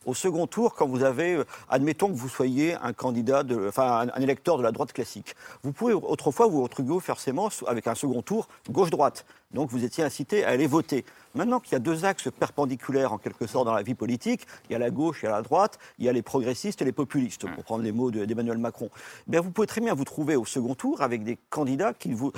au 0.05 0.13
second 0.13 0.47
tour 0.47 0.75
quand 0.75 0.87
vous 0.87 1.03
avez, 1.03 1.35
euh, 1.35 1.45
admettons 1.69 2.07
que 2.07 2.13
vous 2.13 2.29
soyez 2.29 2.75
un 2.75 2.93
candidat, 2.93 3.43
de, 3.43 3.67
enfin 3.67 4.07
un, 4.13 4.21
électeur 4.21 4.57
de 4.57 4.63
la 4.63 4.71
droite 4.71 4.93
classique. 4.93 5.35
Vous 5.63 5.71
pouvez 5.71 5.93
autrefois 5.93 6.47
vous 6.47 6.63
retrouver 6.63 6.99
forcément 6.99 7.49
avec 7.67 7.87
un 7.87 7.95
second 7.95 8.21
tour 8.21 8.47
gauche-droite. 8.69 9.25
Donc 9.51 9.69
vous 9.69 9.83
étiez 9.85 10.03
incité 10.03 10.43
à 10.43 10.49
aller 10.49 10.67
voter. 10.67 11.05
Maintenant 11.33 11.59
qu'il 11.59 11.73
y 11.73 11.75
a 11.75 11.79
deux 11.79 12.05
axes 12.05 12.29
perpendiculaires 12.31 13.13
en 13.13 13.17
quelque 13.17 13.47
sorte 13.47 13.65
dans 13.65 13.73
la 13.73 13.83
vie 13.83 13.93
politique, 13.93 14.45
il 14.69 14.73
y 14.73 14.75
a 14.75 14.79
la 14.79 14.89
gauche 14.89 15.23
et 15.23 15.27
la 15.27 15.41
droite, 15.41 15.79
il 15.97 16.05
y 16.05 16.09
a 16.09 16.13
les 16.13 16.21
progressistes 16.21 16.81
et 16.81 16.85
les 16.85 16.91
populistes, 16.91 17.45
pour 17.53 17.63
prendre 17.63 17.83
les 17.83 17.91
mots 17.91 18.11
d'Emmanuel 18.11 18.57
Macron. 18.57 18.89
Eh 19.31 19.37
vous 19.39 19.51
pouvez 19.51 19.67
très 19.67 19.81
bien 19.81 19.93
vous 19.93 20.05
trouver 20.05 20.35
au 20.35 20.45
second 20.45 20.75
tour 20.75 21.01
avec 21.01 21.23
des 21.23 21.37
candidats 21.49 21.93
qui 21.93 22.13
vous, 22.13 22.31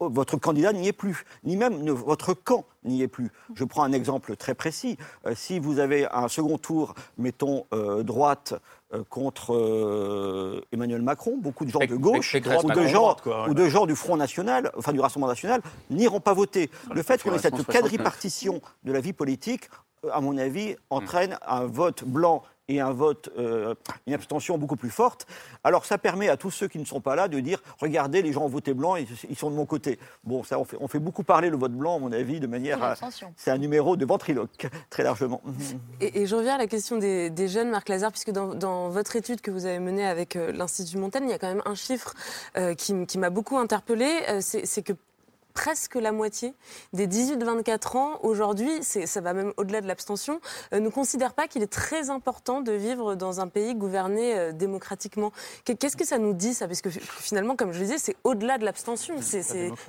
votre 0.00 0.36
candidat 0.36 0.72
n'y 0.72 0.88
est 0.88 0.92
plus, 0.92 1.24
ni 1.44 1.56
même 1.56 1.90
votre 1.90 2.34
camp 2.34 2.64
n'y 2.84 3.02
est 3.02 3.08
plus. 3.08 3.30
Je 3.54 3.64
prends 3.64 3.84
un 3.84 3.92
exemple 3.92 4.36
très 4.36 4.54
précis. 4.54 4.96
Euh, 5.26 5.34
si 5.36 5.58
vous 5.58 5.78
avez 5.78 6.06
un 6.12 6.28
second 6.28 6.58
tour, 6.58 6.94
mettons 7.16 7.66
euh, 7.72 8.02
droite 8.02 8.54
contre 9.08 10.62
Emmanuel 10.72 11.02
Macron, 11.02 11.38
beaucoup 11.38 11.64
de 11.64 11.70
gens 11.70 11.78
de 11.78 11.96
gauche 11.96 12.34
ou, 12.34 12.70
de 12.70 12.86
gens, 12.86 13.16
ou 13.48 13.54
de 13.54 13.68
gens 13.68 13.86
du 13.86 13.96
Front 13.96 14.16
National, 14.16 14.70
enfin 14.76 14.92
du 14.92 15.00
Rassemblement 15.00 15.28
National, 15.28 15.60
n'iront 15.90 16.20
pas 16.20 16.34
voter. 16.34 16.70
Le 16.94 17.02
fait 17.02 17.22
qu'on 17.22 17.34
ait 17.34 17.38
cette 17.38 17.64
quadripartition 17.64 18.60
de 18.84 18.92
la 18.92 19.00
vie 19.00 19.12
politique, 19.12 19.68
à 20.10 20.20
mon 20.20 20.36
avis, 20.36 20.76
entraîne 20.90 21.38
un 21.46 21.64
vote 21.64 22.04
blanc 22.04 22.42
et 22.68 22.80
un 22.80 22.92
vote, 22.92 23.30
euh, 23.38 23.74
une 24.06 24.14
abstention 24.14 24.58
beaucoup 24.58 24.76
plus 24.76 24.90
forte. 24.90 25.26
Alors 25.64 25.84
ça 25.84 25.98
permet 25.98 26.28
à 26.28 26.36
tous 26.36 26.50
ceux 26.50 26.68
qui 26.68 26.78
ne 26.78 26.84
sont 26.84 27.00
pas 27.00 27.16
là 27.16 27.28
de 27.28 27.40
dire 27.40 27.62
regardez, 27.78 28.22
les 28.22 28.32
gens 28.32 28.42
ont 28.42 28.48
voté 28.48 28.74
blanc, 28.74 28.96
ils, 28.96 29.06
ils 29.28 29.36
sont 29.36 29.50
de 29.50 29.56
mon 29.56 29.66
côté. 29.66 29.98
Bon, 30.24 30.42
ça, 30.42 30.58
on 30.58 30.64
fait, 30.64 30.76
on 30.80 30.88
fait, 30.88 30.98
beaucoup 30.98 31.24
parler 31.24 31.50
le 31.50 31.56
vote 31.56 31.72
blanc, 31.72 31.96
à 31.96 31.98
mon 31.98 32.12
avis, 32.12 32.40
de 32.40 32.46
manière. 32.46 32.96
C'est 33.36 33.50
un 33.50 33.58
numéro 33.58 33.96
de 33.96 34.04
ventriloque, 34.04 34.68
très 34.90 35.02
largement. 35.02 35.40
Et, 36.00 36.26
je 36.26 36.36
reviens 36.36 36.54
à 36.54 36.58
la 36.58 36.66
question 36.66 36.98
des, 36.98 37.48
jeunes, 37.48 37.70
Marc 37.70 37.88
Lazare, 37.88 38.12
puisque 38.12 38.30
dans, 38.30 38.88
votre 38.88 39.16
étude 39.16 39.40
que 39.40 39.50
vous 39.50 39.66
avez 39.66 39.78
menée 39.78 40.06
avec 40.06 40.36
euh, 40.36 40.52
l'Institut 40.52 40.98
Montaigne, 40.98 41.24
il 41.26 41.30
y 41.30 41.34
a 41.34 41.38
quand 41.38 41.48
même 41.48 41.62
un 41.64 41.74
chiffre 41.74 42.14
euh, 42.56 42.74
qui, 42.74 43.06
qui 43.06 43.18
m'a 43.18 43.30
beaucoup 43.30 43.58
interpellé 43.58 44.20
c'est 44.40 44.82
que 44.82 44.92
presque 45.52 45.94
la 45.94 46.12
moitié 46.12 46.54
des 46.92 47.06
18-24 47.06 47.96
ans 47.96 48.18
aujourd'hui, 48.22 48.82
ça 48.82 49.20
va 49.20 49.32
même 49.32 49.52
au-delà 49.56 49.80
de 49.80 49.86
l'abstention, 49.86 50.40
euh, 50.72 50.80
ne 50.80 50.88
considèrent 50.88 51.34
pas 51.34 51.48
qu'il 51.48 51.62
est 51.62 51.72
très 51.72 52.10
important 52.10 52.60
de 52.60 52.72
vivre 52.72 53.14
dans 53.14 53.40
un 53.40 53.48
pays 53.48 53.74
gouverné 53.74 54.38
euh, 54.38 54.52
démocratiquement. 54.52 55.32
Qu'est-ce 55.64 55.96
que 55.96 56.06
ça 56.06 56.18
nous 56.18 56.32
dit 56.32 56.54
ça? 56.54 56.66
Parce 56.66 56.80
que 56.80 56.90
finalement, 56.90 57.56
comme 57.56 57.72
je 57.72 57.78
le 57.78 57.86
disais, 57.86 57.98
c'est 57.98 58.16
au-delà 58.24 58.58
de 58.58 58.64
l'abstention. 58.64 59.16
C'est 59.20 59.42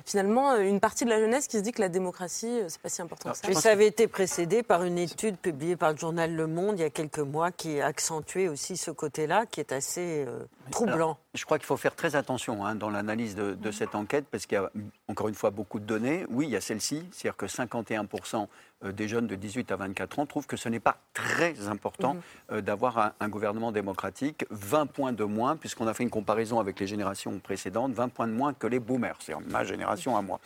finalement 0.04 0.52
euh, 0.52 0.60
une 0.60 0.80
partie 0.80 1.04
de 1.04 1.10
la 1.10 1.18
jeunesse 1.18 1.48
qui 1.48 1.58
se 1.58 1.62
dit 1.62 1.72
que 1.72 1.80
la 1.80 1.88
démocratie, 1.88 2.60
c'est 2.68 2.80
pas 2.80 2.88
si 2.88 3.02
important 3.02 3.30
que 3.30 3.36
ça. 3.36 3.48
Mais 3.48 3.54
ça 3.54 3.70
avait 3.70 3.86
été 3.86 4.06
précédé 4.06 4.62
par 4.62 4.84
une 4.84 4.98
étude 4.98 5.36
publiée 5.36 5.76
par 5.76 5.92
le 5.92 5.98
journal 5.98 6.34
Le 6.34 6.46
Monde 6.46 6.78
il 6.78 6.82
y 6.82 6.84
a 6.84 6.90
quelques 6.90 7.18
mois 7.18 7.50
qui 7.50 7.80
accentuait 7.80 8.48
aussi 8.48 8.76
ce 8.76 8.90
côté-là, 8.90 9.46
qui 9.46 9.60
est 9.60 9.72
assez 9.72 10.26
troublant. 10.70 11.18
je 11.34 11.44
crois 11.44 11.58
qu'il 11.58 11.66
faut 11.66 11.76
faire 11.76 11.94
très 11.94 12.16
attention 12.16 12.64
hein, 12.64 12.74
dans 12.74 12.90
l'analyse 12.90 13.34
de, 13.34 13.54
de 13.54 13.70
cette 13.70 13.94
enquête, 13.94 14.26
parce 14.30 14.46
qu'il 14.46 14.56
y 14.56 14.60
a 14.60 14.70
encore 15.08 15.28
une 15.28 15.34
fois 15.34 15.50
beaucoup 15.54 15.80
de 15.80 15.86
données. 15.86 16.26
Oui, 16.28 16.46
il 16.46 16.50
y 16.50 16.56
a 16.56 16.60
celle-ci, 16.60 17.04
c'est-à-dire 17.12 17.36
que 17.36 17.46
51% 17.46 18.36
euh, 18.36 18.46
des 18.92 19.08
jeunes 19.08 19.26
de 19.26 19.34
18 19.34 19.72
à 19.72 19.76
24 19.76 20.18
ans 20.18 20.26
trouvent 20.26 20.46
que 20.46 20.56
ce 20.56 20.68
n'est 20.68 20.80
pas 20.80 20.98
très 21.12 21.68
important 21.68 22.14
mhm. 22.14 22.20
euh, 22.52 22.60
d'avoir 22.60 23.14
un, 23.20 23.28
gouvernement 23.28 23.72
démocratique. 23.72 24.44
20 24.50 24.86
points 24.86 25.12
de 25.12 25.24
moins, 25.24 25.56
puisqu'on 25.56 25.86
a 25.86 25.94
fait 25.94 26.02
une 26.02 26.10
comparaison 26.10 26.60
avec 26.60 26.78
les 26.80 26.86
générations 26.86 27.38
précédentes, 27.38 27.92
20 27.92 28.08
points 28.08 28.28
de 28.28 28.32
moins 28.32 28.52
que 28.52 28.66
les 28.66 28.78
boomers, 28.78 29.16
c'est 29.20 29.34
ma 29.48 29.64
génération 29.64 30.16
à 30.16 30.22
moi. 30.22 30.40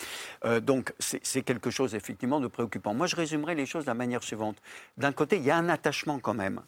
Euh, 0.45 0.61
donc 0.61 0.93
c'est 0.99 1.43
quelque 1.43 1.71
chose 1.71 1.95
effectivement 1.95 2.41
de 2.41 2.47
préoccupant. 2.47 2.95
Moi, 2.95 3.07
je 3.07 3.17
résumerai 3.17 3.55
les 3.55 3.67
choses 3.67 3.85
de 3.85 3.91
la 3.91 3.95
manière 3.95 4.23
suivante. 4.23 4.57
D'un 4.97 5.13
côté, 5.13 5.37
il 5.37 5.45
y 5.45 5.51
a 5.51 5.57
un 5.57 5.69
attachement 5.69 6.19
quand 6.19 6.35
même 6.35 6.61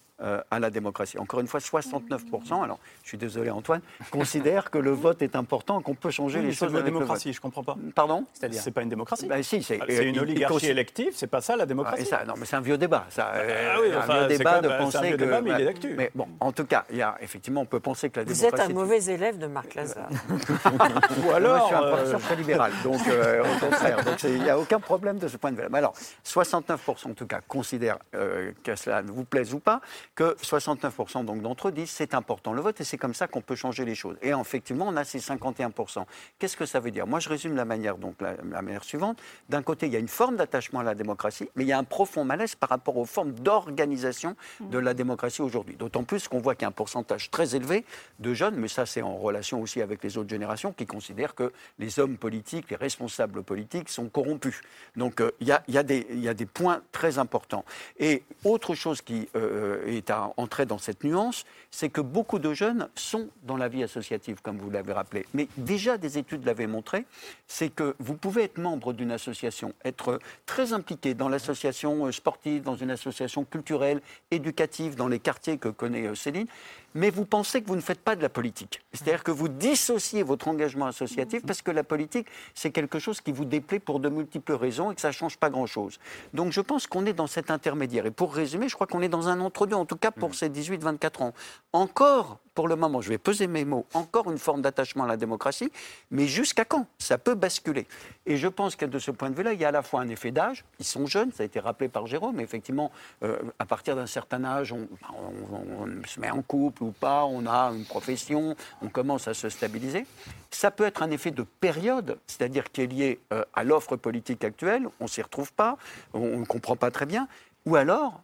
à 0.50 0.60
la 0.60 0.68
démocratie. 0.68 1.18
Encore 1.18 1.40
une 1.40 1.46
fois, 1.46 1.60
69%, 1.60 2.62
alors 2.62 2.78
je 3.02 3.08
suis 3.08 3.16
désolé 3.16 3.48
Antoine, 3.48 3.80
considèrent 4.10 4.70
que 4.70 4.76
le 4.76 4.90
vote 5.04 5.22
est 5.22 5.34
important, 5.34 5.80
qu'on 5.80 5.94
peut 5.94 6.10
changer 6.10 6.42
les 6.42 6.52
choses. 6.52 6.72
C'est 6.72 6.78
une 6.78 6.84
démocratie, 6.84 7.32
je 7.32 7.38
ne 7.38 7.42
comprends 7.42 7.64
pas. 7.64 7.76
Pardon? 7.94 8.26
C'est 8.34 8.70
pas 8.70 8.82
une 8.82 8.90
démocratie. 8.90 9.26
Ben, 9.26 9.42
si, 9.42 9.62
c'est 9.62 9.78
une 10.04 10.18
oligarchie 10.18 10.66
élective, 10.66 11.12
c'est 11.14 11.26
pas 11.26 11.40
ça 11.40 11.56
la 11.60 11.66
démocratie. 11.66 12.04
ça, 12.04 12.24
non, 12.26 12.34
mais 12.36 12.46
c'est 12.46 12.56
un 12.56 12.60
vieux 12.60 12.78
débat. 12.78 13.06
Ça, 13.10 13.32
ah 13.34 13.78
oui, 13.80 13.92
un 13.92 14.18
vieux 14.18 14.36
débat 14.38 14.60
de 14.60 14.68
penser 14.68 14.98
un 14.98 15.02
vieux 15.02 15.16
que. 15.16 15.24
Débat, 15.24 15.40
mais 15.40 15.50
il 15.50 15.60
est 15.60 15.64
d'actu. 15.64 15.94
Mais 15.96 16.10
bon, 16.14 16.28
en 16.40 16.52
tout 16.52 16.64
cas, 16.64 16.84
il 16.90 16.96
y 16.96 17.02
a, 17.02 17.16
effectivement, 17.20 17.60
on 17.62 17.66
peut 17.66 17.80
penser 17.80 18.10
que 18.10 18.20
la 18.20 18.24
démocratie. 18.24 18.50
Vous 18.50 18.62
êtes 18.62 18.70
un 18.70 18.72
mauvais 18.72 19.04
élève 19.04 19.38
de 19.38 19.46
Marc 19.46 19.74
Lazare. 19.74 20.08
Ou 21.24 21.30
alors. 21.30 21.58
Moi, 21.58 21.60
je 21.60 21.66
suis 21.66 21.84
un 21.84 21.88
professeur 21.90 22.20
très 22.20 22.36
libéral, 22.36 22.72
donc 22.82 23.00
euh, 23.08 23.42
au 23.42 23.58
contraire. 23.60 24.04
Donc 24.04 24.22
il 24.22 24.42
n'y 24.42 24.50
a 24.50 24.58
aucun 24.58 24.80
problème 24.80 25.18
de 25.18 25.28
ce 25.28 25.36
point 25.36 25.52
de 25.52 25.60
vue. 25.60 25.68
Mais 25.70 25.78
alors, 25.78 25.94
69% 26.26 27.10
en 27.10 27.14
tout 27.14 27.26
cas 27.26 27.40
considèrent 27.46 27.98
euh, 28.14 28.52
que 28.64 28.76
cela 28.76 29.02
ne 29.02 29.10
vous 29.10 29.24
plaise 29.24 29.54
ou 29.54 29.58
pas, 29.58 29.80
que 30.14 30.36
69% 30.42 31.24
donc 31.24 31.42
d'entre 31.42 31.68
eux 31.68 31.72
disent 31.72 31.90
c'est 31.90 32.14
important 32.14 32.52
le 32.52 32.60
vote 32.60 32.80
et 32.80 32.84
c'est 32.84 32.98
comme 32.98 33.14
ça 33.14 33.26
qu'on 33.26 33.40
peut 33.40 33.56
changer 33.56 33.84
les 33.84 33.94
choses. 33.94 34.16
Et 34.22 34.30
effectivement, 34.30 34.86
on 34.88 34.96
a 34.96 35.04
ces 35.04 35.18
51%. 35.18 36.04
Qu'est-ce 36.38 36.56
que 36.56 36.66
ça 36.66 36.80
veut 36.80 36.90
dire? 36.90 37.06
Moi, 37.06 37.20
je 37.20 37.28
résume 37.28 37.56
la 37.56 37.64
manière 37.64 37.96
donc 37.96 38.14
la, 38.20 38.34
la 38.50 38.62
manière 38.62 38.84
suivante. 38.84 39.20
D'un 39.48 39.62
côté, 39.62 39.86
il 39.86 39.92
y 39.92 39.96
a 39.96 39.98
une 39.98 40.08
forme 40.08 40.36
d'attachement 40.36 40.80
à 40.80 40.84
la 40.84 40.94
démocratie, 40.94 41.49
mais 41.56 41.64
il 41.64 41.68
y 41.68 41.72
a 41.72 41.78
un 41.78 41.84
profond 41.84 42.24
malaise 42.24 42.54
par 42.54 42.68
rapport 42.68 42.96
aux 42.96 43.04
formes 43.04 43.32
d'organisation 43.32 44.36
de 44.60 44.78
la 44.78 44.94
démocratie 44.94 45.42
aujourd'hui. 45.42 45.76
D'autant 45.76 46.04
plus 46.04 46.28
qu'on 46.28 46.40
voit 46.40 46.54
qu'il 46.54 46.62
y 46.62 46.64
a 46.66 46.68
un 46.68 46.72
pourcentage 46.72 47.30
très 47.30 47.54
élevé 47.54 47.84
de 48.18 48.34
jeunes, 48.34 48.56
mais 48.56 48.68
ça 48.68 48.86
c'est 48.86 49.02
en 49.02 49.16
relation 49.16 49.60
aussi 49.60 49.80
avec 49.80 50.02
les 50.02 50.18
autres 50.18 50.30
générations, 50.30 50.72
qui 50.72 50.86
considèrent 50.86 51.34
que 51.34 51.52
les 51.78 51.98
hommes 51.98 52.16
politiques, 52.16 52.70
les 52.70 52.76
responsables 52.76 53.42
politiques 53.42 53.88
sont 53.88 54.08
corrompus. 54.08 54.60
Donc 54.96 55.20
euh, 55.20 55.30
il 55.40 55.48
y, 55.48 55.78
a, 55.78 55.82
des 55.82 56.46
points 56.46 56.82
très 56.92 57.18
importants. 57.18 57.64
Et 57.98 58.22
autre 58.44 58.74
chose 58.74 59.02
qui 59.02 59.28
euh, 59.36 59.86
est 59.86 60.10
à 60.10 60.32
entrer 60.36 60.66
dans 60.66 60.78
cette 60.78 61.04
nuance, 61.04 61.44
c'est 61.70 61.88
que 61.88 62.00
beaucoup 62.00 62.38
de 62.38 62.52
jeunes 62.52 62.88
sont 62.94 63.28
dans 63.42 63.56
la 63.56 63.68
vie 63.68 63.82
associative, 63.82 64.40
comme 64.42 64.58
vous 64.58 64.70
l'avez 64.70 64.92
rappelé. 64.92 65.26
Mais 65.34 65.48
déjà 65.56 65.98
des 65.98 66.18
études 66.18 66.44
l'avaient 66.44 66.66
montré, 66.66 67.06
c'est 67.46 67.70
que 67.70 67.94
vous 67.98 68.14
pouvez 68.14 68.44
être 68.44 68.58
membre 68.58 68.92
d'une 68.92 69.12
association, 69.12 69.72
être 69.84 70.18
très 70.46 70.72
impliqué 70.72 71.14
dans 71.14 71.28
l'association 71.30 72.06
euh, 72.06 72.12
sportive, 72.12 72.62
dans 72.62 72.76
une 72.76 72.90
association 72.90 73.44
culturelle, 73.44 74.00
éducative, 74.30 74.96
dans 74.96 75.08
les 75.08 75.18
quartiers 75.18 75.58
que 75.58 75.68
connaît 75.68 76.06
euh, 76.06 76.14
Céline, 76.14 76.46
mais 76.94 77.10
vous 77.10 77.24
pensez 77.24 77.62
que 77.62 77.68
vous 77.68 77.76
ne 77.76 77.80
faites 77.80 78.00
pas 78.00 78.16
de 78.16 78.22
la 78.22 78.28
politique. 78.28 78.82
C'est-à-dire 78.92 79.22
que 79.22 79.30
vous 79.30 79.48
dissociez 79.48 80.22
votre 80.22 80.48
engagement 80.48 80.86
associatif 80.86 81.42
parce 81.46 81.62
que 81.62 81.70
la 81.70 81.84
politique, 81.84 82.26
c'est 82.54 82.70
quelque 82.70 82.98
chose 82.98 83.20
qui 83.20 83.32
vous 83.32 83.44
déplaît 83.44 83.78
pour 83.78 84.00
de 84.00 84.08
multiples 84.08 84.52
raisons 84.52 84.90
et 84.90 84.94
que 84.94 85.00
ça 85.00 85.08
ne 85.08 85.12
change 85.12 85.36
pas 85.38 85.50
grand-chose. 85.50 85.98
Donc 86.34 86.52
je 86.52 86.60
pense 86.60 86.86
qu'on 86.86 87.06
est 87.06 87.12
dans 87.12 87.26
cet 87.26 87.50
intermédiaire. 87.50 88.06
Et 88.06 88.10
pour 88.10 88.34
résumer, 88.34 88.68
je 88.68 88.74
crois 88.74 88.86
qu'on 88.86 89.02
est 89.02 89.08
dans 89.08 89.28
un 89.28 89.40
entre-deux, 89.40 89.76
en 89.76 89.86
tout 89.86 89.96
cas 89.96 90.10
pour 90.10 90.34
ces 90.34 90.48
18-24 90.48 91.22
ans. 91.22 91.34
Encore, 91.72 92.38
pour 92.54 92.68
le 92.68 92.76
moment, 92.76 93.00
je 93.00 93.08
vais 93.08 93.18
peser 93.18 93.46
mes 93.46 93.64
mots, 93.64 93.86
encore 93.94 94.30
une 94.30 94.38
forme 94.38 94.60
d'attachement 94.60 95.04
à 95.04 95.06
la 95.06 95.16
démocratie, 95.16 95.70
mais 96.10 96.26
jusqu'à 96.26 96.64
quand? 96.64 96.86
Ça 96.98 97.16
peut 97.16 97.34
basculer. 97.34 97.86
Et 98.26 98.36
je 98.36 98.48
pense 98.48 98.76
que 98.76 98.84
de 98.84 98.98
ce 98.98 99.10
point 99.10 99.30
de 99.30 99.36
vue-là, 99.36 99.52
il 99.52 99.60
y 99.60 99.64
a 99.64 99.68
à 99.68 99.72
la 99.72 99.82
fois 99.82 100.00
un 100.00 100.08
effet 100.08 100.30
d'âge, 100.30 100.64
ils 100.78 100.84
sont 100.84 101.06
jeunes, 101.06 101.32
ça 101.32 101.42
a 101.42 101.46
été 101.46 101.60
rappelé 101.60 101.88
par 101.88 102.06
Jérôme, 102.06 102.36
mais 102.36 102.42
effectivement, 102.42 102.90
euh, 103.22 103.38
à 103.58 103.66
partir 103.66 103.96
d'un 103.96 104.06
certain 104.06 104.44
âge, 104.44 104.72
on, 104.72 104.88
on 105.14 106.06
se 106.06 106.20
met 106.20 106.30
en 106.30 106.42
couple, 106.42 106.79
ou 106.80 106.92
pas, 106.92 107.24
on 107.24 107.46
a 107.46 107.70
une 107.70 107.84
profession, 107.84 108.56
on 108.82 108.88
commence 108.88 109.28
à 109.28 109.34
se 109.34 109.48
stabiliser. 109.48 110.06
Ça 110.50 110.70
peut 110.70 110.84
être 110.84 111.02
un 111.02 111.10
effet 111.10 111.30
de 111.30 111.42
période, 111.42 112.18
c'est-à-dire 112.26 112.70
qui 112.70 112.82
est 112.82 112.86
lié 112.86 113.20
euh, 113.32 113.44
à 113.54 113.64
l'offre 113.64 113.96
politique 113.96 114.44
actuelle, 114.44 114.88
on 115.00 115.04
ne 115.04 115.08
s'y 115.08 115.22
retrouve 115.22 115.52
pas, 115.52 115.76
on 116.12 116.38
ne 116.38 116.44
comprend 116.44 116.76
pas 116.76 116.90
très 116.90 117.06
bien. 117.06 117.28
Ou 117.66 117.76
alors, 117.76 118.22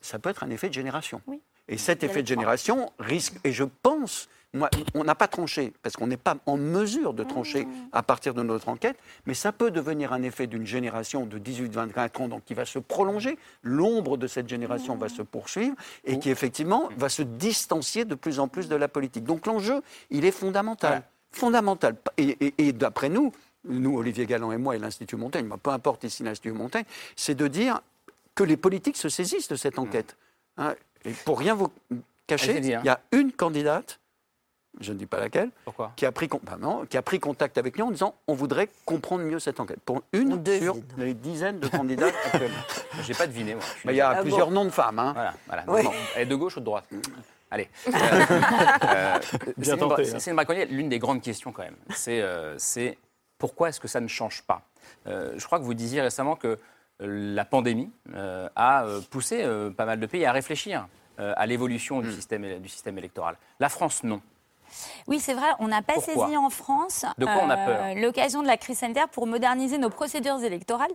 ça 0.00 0.18
peut 0.18 0.30
être 0.30 0.42
un 0.42 0.50
effet 0.50 0.68
de 0.68 0.74
génération. 0.74 1.20
Et 1.68 1.78
cet 1.78 2.02
effet 2.02 2.22
de 2.22 2.26
génération 2.26 2.90
risque, 2.98 3.34
et 3.44 3.52
je 3.52 3.64
pense, 3.64 4.28
on 4.94 5.04
n'a 5.04 5.14
pas 5.14 5.28
tranché, 5.28 5.72
parce 5.82 5.96
qu'on 5.96 6.06
n'est 6.08 6.16
pas 6.16 6.36
en 6.46 6.56
mesure 6.56 7.14
de 7.14 7.22
trancher 7.24 7.64
Mmh. 7.66 7.70
à 7.92 8.02
partir 8.02 8.34
de 8.34 8.42
notre 8.42 8.68
enquête, 8.68 8.96
mais 9.26 9.34
ça 9.34 9.52
peut 9.52 9.70
devenir 9.70 10.12
un 10.12 10.22
effet 10.22 10.46
d'une 10.46 10.66
génération 10.66 11.24
de 11.26 11.38
18-24 11.38 12.22
ans, 12.22 12.28
donc 12.28 12.44
qui 12.44 12.54
va 12.54 12.64
se 12.64 12.78
prolonger, 12.78 13.38
l'ombre 13.62 14.16
de 14.16 14.26
cette 14.26 14.48
génération 14.48 14.96
va 14.96 15.08
se 15.08 15.22
poursuivre, 15.22 15.76
et 16.04 16.18
qui 16.18 16.30
effectivement 16.30 16.88
va 16.96 17.08
se 17.08 17.22
distancier 17.22 18.04
de 18.04 18.14
plus 18.14 18.40
en 18.40 18.48
plus 18.48 18.68
de 18.68 18.76
la 18.76 18.88
politique. 18.88 19.24
Donc 19.24 19.46
l'enjeu, 19.46 19.82
il 20.10 20.24
est 20.24 20.30
fondamental. 20.32 21.02
Fondamental. 21.32 21.94
Et, 22.16 22.36
et- 22.40 22.54
et 22.58 22.72
d'après 22.72 23.08
nous, 23.08 23.30
nous, 23.64 23.96
Olivier 23.98 24.26
Galland 24.26 24.50
et 24.52 24.56
moi, 24.56 24.74
et 24.74 24.78
l'Institut 24.78 25.16
Montaigne, 25.16 25.46
moi, 25.46 25.58
peu 25.58 25.70
importe 25.70 26.02
ici 26.04 26.22
l'Institut 26.24 26.52
Montaigne, 26.52 26.84
c'est 27.14 27.34
de 27.36 27.46
dire 27.46 27.82
que 28.34 28.42
les 28.42 28.56
politiques 28.56 28.96
se 28.96 29.08
saisissent 29.08 29.48
de 29.48 29.54
cette 29.56 29.78
enquête. 29.78 30.16
Hein, 30.56 30.74
et 31.04 31.12
pour 31.12 31.38
rien 31.38 31.54
vous 31.54 31.68
cacher, 32.26 32.56
hein. 32.74 32.80
il 32.82 32.86
y 32.86 32.88
a 32.88 33.00
une 33.12 33.30
candidate, 33.32 33.99
je 34.78 34.92
ne 34.92 34.98
dis 34.98 35.06
pas 35.06 35.18
laquelle, 35.18 35.50
Pourquoi 35.64 35.92
qui 35.96 36.06
a, 36.06 36.12
pris, 36.12 36.28
con- 36.28 36.40
non, 36.60 36.86
qui 36.86 36.96
a 36.96 37.02
pris 37.02 37.18
contact 37.18 37.58
avec 37.58 37.76
nous 37.78 37.86
en 37.86 37.90
disant 37.90 38.14
on 38.28 38.34
voudrait 38.34 38.68
comprendre 38.84 39.24
mieux 39.24 39.40
cette 39.40 39.58
enquête. 39.60 39.80
Pour 39.84 40.02
une 40.12 40.44
sur 40.60 40.76
les 40.96 41.14
dizaines 41.14 41.58
de 41.58 41.66
candidats 41.68 42.06
actuellement. 42.26 42.56
J'ai 43.02 43.14
pas 43.14 43.26
deviné, 43.26 43.54
moi. 43.54 43.64
Il 43.86 43.92
y 43.94 44.00
a 44.00 44.10
désolé. 44.10 44.22
plusieurs 44.28 44.50
noms 44.50 44.64
de 44.64 44.70
femmes. 44.70 44.98
Hein. 44.98 45.12
Voilà, 45.14 45.34
voilà. 45.46 45.64
Oui. 45.68 45.82
Bon, 45.82 45.90
Elle 46.14 46.22
est 46.22 46.26
de 46.26 46.34
gauche 46.36 46.56
ou 46.56 46.60
de 46.60 46.64
droite 46.64 46.84
Allez. 47.50 47.68
Euh, 47.90 47.98
euh, 48.84 49.18
Bien 49.56 49.76
tenté, 49.76 50.04
hein. 50.14 50.64
L'une 50.70 50.88
des 50.88 50.98
grandes 50.98 51.20
questions 51.20 51.52
quand 51.52 51.62
même, 51.62 51.76
c'est 51.90 52.20
euh, 52.20 52.56
c'est 52.58 52.96
pourquoi 53.38 53.68
est-ce 53.70 53.80
que 53.80 53.88
ça 53.88 54.00
ne 54.00 54.08
change 54.08 54.42
pas? 54.42 54.62
Euh, 55.06 55.32
Je 55.36 55.44
crois 55.46 55.58
que 55.58 55.64
vous 55.64 55.74
disiez 55.74 56.00
récemment 56.00 56.36
que 56.36 56.48
euh, 56.48 56.56
la 57.34 57.44
pandémie 57.44 57.90
euh, 58.14 58.48
a 58.56 58.84
poussé 59.10 59.42
euh, 59.42 59.70
pas 59.70 59.84
mal 59.84 59.98
de 59.98 60.06
pays 60.06 60.24
à 60.24 60.32
réfléchir 60.32 60.86
euh, 61.18 61.32
à 61.36 61.46
l'évolution 61.46 62.00
du, 62.00 62.12
système, 62.12 62.60
du 62.60 62.68
système 62.68 62.98
électoral. 62.98 63.36
La 63.58 63.68
France, 63.68 64.04
non. 64.04 64.20
Oui, 65.08 65.20
c'est 65.20 65.34
vrai, 65.34 65.46
on 65.58 65.68
n'a 65.68 65.82
pas 65.82 65.94
Pourquoi 65.94 66.26
saisi 66.26 66.36
en 66.36 66.50
France 66.50 67.04
euh, 67.20 67.94
l'occasion 67.94 68.42
de 68.42 68.46
la 68.46 68.56
crise 68.56 68.78
sanitaire 68.78 69.08
pour 69.08 69.26
moderniser 69.26 69.78
nos 69.78 69.90
procédures 69.90 70.42
électorales, 70.42 70.90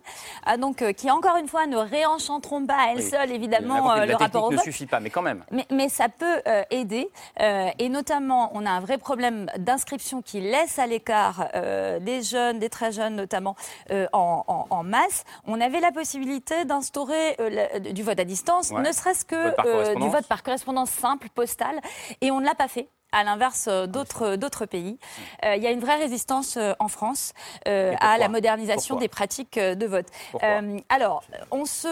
Ah, 0.45 0.57
donc, 0.57 0.81
euh, 0.81 0.93
qui 0.93 1.09
encore 1.11 1.37
une 1.37 1.47
fois 1.47 1.65
ne 1.67 1.77
réenchanteront 1.77 2.65
pas 2.65 2.75
à 2.77 2.91
elles 2.91 2.97
Oui. 2.97 3.09
seules 3.09 3.31
évidemment 3.31 3.91
euh, 3.91 4.05
le 4.05 4.11
la 4.11 4.17
rapport 4.17 4.45
au 4.45 4.51
ne 4.51 4.57
suffit 4.57 4.85
pas, 4.85 4.99
mais 4.99 5.09
quand 5.09 5.21
même. 5.21 5.43
Mais, 5.51 5.65
mais 5.71 5.89
ça 5.89 6.09
peut 6.09 6.41
euh, 6.47 6.63
aider. 6.69 7.09
Euh, 7.41 7.69
et 7.79 7.89
notamment, 7.89 8.51
on 8.53 8.65
a 8.65 8.69
un 8.71 8.79
vrai 8.79 8.97
problème 8.97 9.47
d'inscription 9.57 10.21
qui 10.21 10.39
laisse 10.41 10.79
à 10.79 10.87
l'écart 10.87 11.47
euh, 11.55 11.99
des 11.99 12.21
jeunes, 12.21 12.59
des 12.59 12.69
très 12.69 12.91
jeunes 12.91 13.15
notamment, 13.15 13.55
euh, 13.91 14.07
en, 14.13 14.43
en- 14.47 14.67
en 14.69 14.83
masse. 14.83 15.23
On 15.47 15.59
avait 15.61 15.79
la 15.79 15.91
possibilité 15.91 16.65
d'instaurer 16.65 17.35
euh, 17.39 17.79
du 17.79 18.03
vote 18.03 18.19
à 18.19 18.23
distance, 18.25 18.71
Ouais. 18.71 18.81
ne 18.81 18.91
serait-ce 18.91 19.25
que 19.25 19.35
Vote 19.35 19.55
euh, 19.65 19.95
du 19.95 20.07
vote 20.09 20.27
par 20.27 20.43
correspondance 20.43 20.89
simple, 20.89 21.27
postale. 21.29 21.79
Et 22.21 22.31
on 22.31 22.39
ne 22.39 22.45
l'a 22.45 22.55
pas 22.55 22.67
fait 22.67 22.87
à 23.15 23.23
l'inverse 23.23 23.67
euh, 23.69 23.87
d'autres 23.87 24.35
d'autres 24.35 24.65
pays. 24.65 24.97
Euh, 25.45 25.55
Il 25.55 25.63
y 25.63 25.67
a 25.67 25.71
une 25.71 25.79
vraie 25.79 25.95
résistance 25.95 26.57
euh, 26.57 26.73
en 26.79 26.89
France 26.89 27.33
euh, 27.67 27.93
à 28.01 28.17
la 28.17 28.27
modernisation 28.27 28.95
Pourquoi? 28.95 29.05
des 29.05 29.07
pratiques 29.07 29.57
de 29.57 29.85
vote. 29.85 30.07
Euh, 30.43 30.77
alors, 30.89 31.23
on, 31.51 31.65
se, 31.65 31.87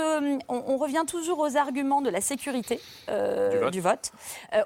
on, 0.49 0.63
on 0.67 0.77
revient 0.77 1.03
toujours 1.07 1.39
aux 1.39 1.55
arguments 1.55 2.01
de 2.01 2.09
la 2.09 2.19
sécurité 2.21 2.79
Du 3.71 3.81
vote. 3.81 4.11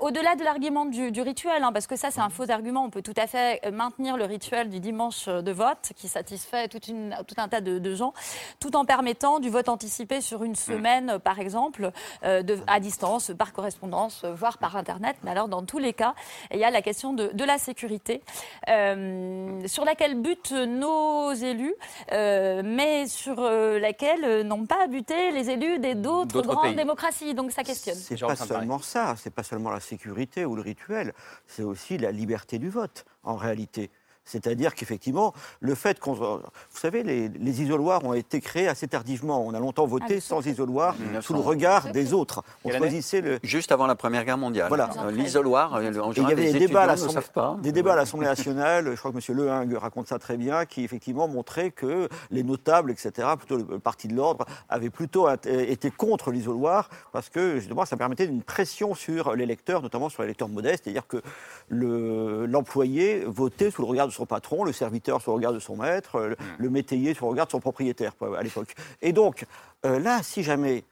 Au-delà 0.01 0.35
de 0.35 0.43
l'argument 0.43 0.85
du, 0.85 1.11
du 1.11 1.21
rituel, 1.21 1.63
hein, 1.63 1.71
parce 1.71 1.87
que 1.87 1.95
ça 1.95 2.09
c'est 2.11 2.21
un 2.21 2.29
faux 2.29 2.49
argument, 2.49 2.83
on 2.83 2.89
peut 2.89 3.01
tout 3.03 3.13
à 3.17 3.27
fait 3.27 3.61
maintenir 3.71 4.17
le 4.17 4.25
rituel 4.25 4.69
du 4.69 4.79
dimanche 4.79 5.27
de 5.27 5.51
vote 5.51 5.91
qui 5.95 6.07
satisfait 6.07 6.67
toute 6.67 6.87
une- 6.87 7.15
tout 7.27 7.35
un 7.37 7.47
tas 7.47 7.61
de, 7.61 7.77
de 7.79 7.95
gens, 7.95 8.13
tout 8.59 8.75
en 8.75 8.83
permettant 8.85 9.39
du 9.39 9.49
vote 9.49 9.69
anticipé 9.69 10.21
sur 10.21 10.43
une 10.43 10.55
semaine, 10.55 11.11
euh, 11.11 11.19
par 11.19 11.39
exemple, 11.39 11.91
de- 12.23 12.59
à 12.67 12.79
distance, 12.79 13.31
par 13.37 13.53
correspondance, 13.53 14.25
voire 14.25 14.57
par 14.57 14.75
Internet. 14.75 15.15
Mais 15.23 15.31
alors 15.31 15.47
dans 15.47 15.63
tous 15.63 15.77
les 15.79 15.93
cas, 15.93 16.15
il 16.53 16.59
y 16.59 16.63
a 16.63 16.71
la 16.71 16.81
question 16.81 17.13
de, 17.13 17.27
de 17.33 17.43
la 17.43 17.57
sécurité, 17.57 18.21
euh, 18.69 19.67
sur 19.67 19.85
laquelle 19.85 20.15
butent 20.21 20.51
nos 20.51 21.33
élus, 21.33 21.73
euh, 22.11 22.61
mais 22.63 23.07
sur 23.07 23.39
euh, 23.39 23.79
laquelle 23.79 24.41
n'ont 24.47 24.65
pas 24.65 24.87
buté 24.87 25.31
les 25.31 25.49
élus 25.49 25.79
des 25.79 25.95
d'autres 25.95 26.33
D'autres 26.33 26.49
grandes 26.53 26.63
pays. 26.67 26.75
démocraties. 26.75 27.33
Donc 27.33 27.51
ça 27.51 27.63
questionne. 27.63 27.95
C'est 27.95 28.19
pas 28.19 28.35
seulement 28.35 28.79
ça, 28.79 29.15
c'est 29.17 29.33
pas 29.33 29.43
seulement 29.43 29.71
la 29.71 29.79
sécurité 29.79 30.45
ou 30.45 30.55
le 30.55 30.61
rituel, 30.61 31.13
c'est 31.45 31.63
aussi 31.63 31.97
la 31.97 32.11
liberté 32.11 32.59
du 32.59 32.69
vote, 32.69 33.05
en 33.23 33.35
réalité. 33.35 33.89
C'est-à-dire 34.27 34.75
qu'effectivement, 34.75 35.33
le 35.59 35.73
fait 35.75 35.99
qu'on. 35.99 36.13
Vous 36.13 36.39
savez, 36.71 37.01
les, 37.03 37.29
les 37.29 37.61
isoloirs 37.61 38.03
ont 38.03 38.13
été 38.13 38.41
créés 38.41 38.67
assez 38.67 38.87
tardivement. 38.87 39.45
On 39.45 39.53
a 39.53 39.59
longtemps 39.59 39.85
voté 39.87 40.19
sans 40.19 40.45
isoloir, 40.45 40.95
sous 41.21 41.33
le 41.33 41.39
regard 41.39 41.91
des 41.91 42.13
autres. 42.13 42.43
On 42.63 42.69
Quelle 42.69 42.77
choisissait 42.79 43.21
le. 43.21 43.39
Juste 43.43 43.71
avant 43.71 43.87
la 43.87 43.95
Première 43.95 44.25
Guerre 44.25 44.37
mondiale. 44.37 44.67
Voilà. 44.67 44.89
Euh, 45.05 45.11
L'isoloir, 45.11 45.75
euh, 45.75 45.81
il 45.83 45.87
y 45.87 45.93
général, 46.13 46.33
avait 46.33 46.43
les 46.43 46.53
des 46.53 46.59
débats, 46.59 46.83
à 46.83 46.85
l'Assemblée- 46.87 47.13
savent 47.13 47.31
pas. 47.31 47.57
des 47.61 47.71
débats 47.71 47.93
à 47.93 47.95
l'Assemblée 47.95 48.27
nationale, 48.27 48.91
je 48.91 48.97
crois 48.99 49.11
que 49.11 49.17
M. 49.17 49.37
Lehingue 49.37 49.73
raconte 49.75 50.07
ça 50.07 50.19
très 50.19 50.37
bien, 50.37 50.65
qui 50.65 50.83
effectivement 50.83 51.27
montraient 51.27 51.71
que 51.71 52.09
les 52.31 52.43
notables, 52.43 52.91
etc., 52.91 53.27
plutôt 53.37 53.57
le 53.57 53.79
parti 53.79 54.07
de 54.07 54.15
l'ordre, 54.15 54.45
avaient 54.69 54.89
plutôt 54.89 55.27
int- 55.27 55.47
été 55.47 55.89
contre 55.91 56.31
l'isoloir, 56.31 56.89
parce 57.13 57.29
que 57.29 57.59
justement 57.59 57.85
ça 57.85 57.95
permettait 57.97 58.25
une 58.25 58.41
pression 58.43 58.93
sur 58.93 59.35
l'électeur, 59.35 59.81
notamment 59.81 60.09
sur 60.09 60.21
l'électeur 60.23 60.49
modeste, 60.49 60.83
c'est-à-dire 60.83 61.07
que 61.07 61.21
le- 61.69 62.45
l'employé 62.45 63.23
votait 63.25 63.71
sous 63.71 63.81
le 63.81 63.87
regard 63.87 64.07
de 64.07 64.11
son 64.17 64.25
patron, 64.25 64.63
le 64.63 64.73
serviteur 64.73 65.21
sous 65.21 65.29
le 65.31 65.35
regard 65.35 65.53
de 65.53 65.59
son 65.59 65.75
maître, 65.77 66.19
le, 66.19 66.35
le 66.57 66.69
métayer 66.69 67.13
sous 67.13 67.25
le 67.25 67.31
regard 67.31 67.45
de 67.47 67.51
son 67.51 67.59
propriétaire 67.59 68.13
à 68.37 68.43
l'époque. 68.43 68.75
Et 69.01 69.13
donc 69.13 69.45
euh, 69.85 69.99
là, 69.99 70.21
si 70.23 70.43
jamais 70.43 70.83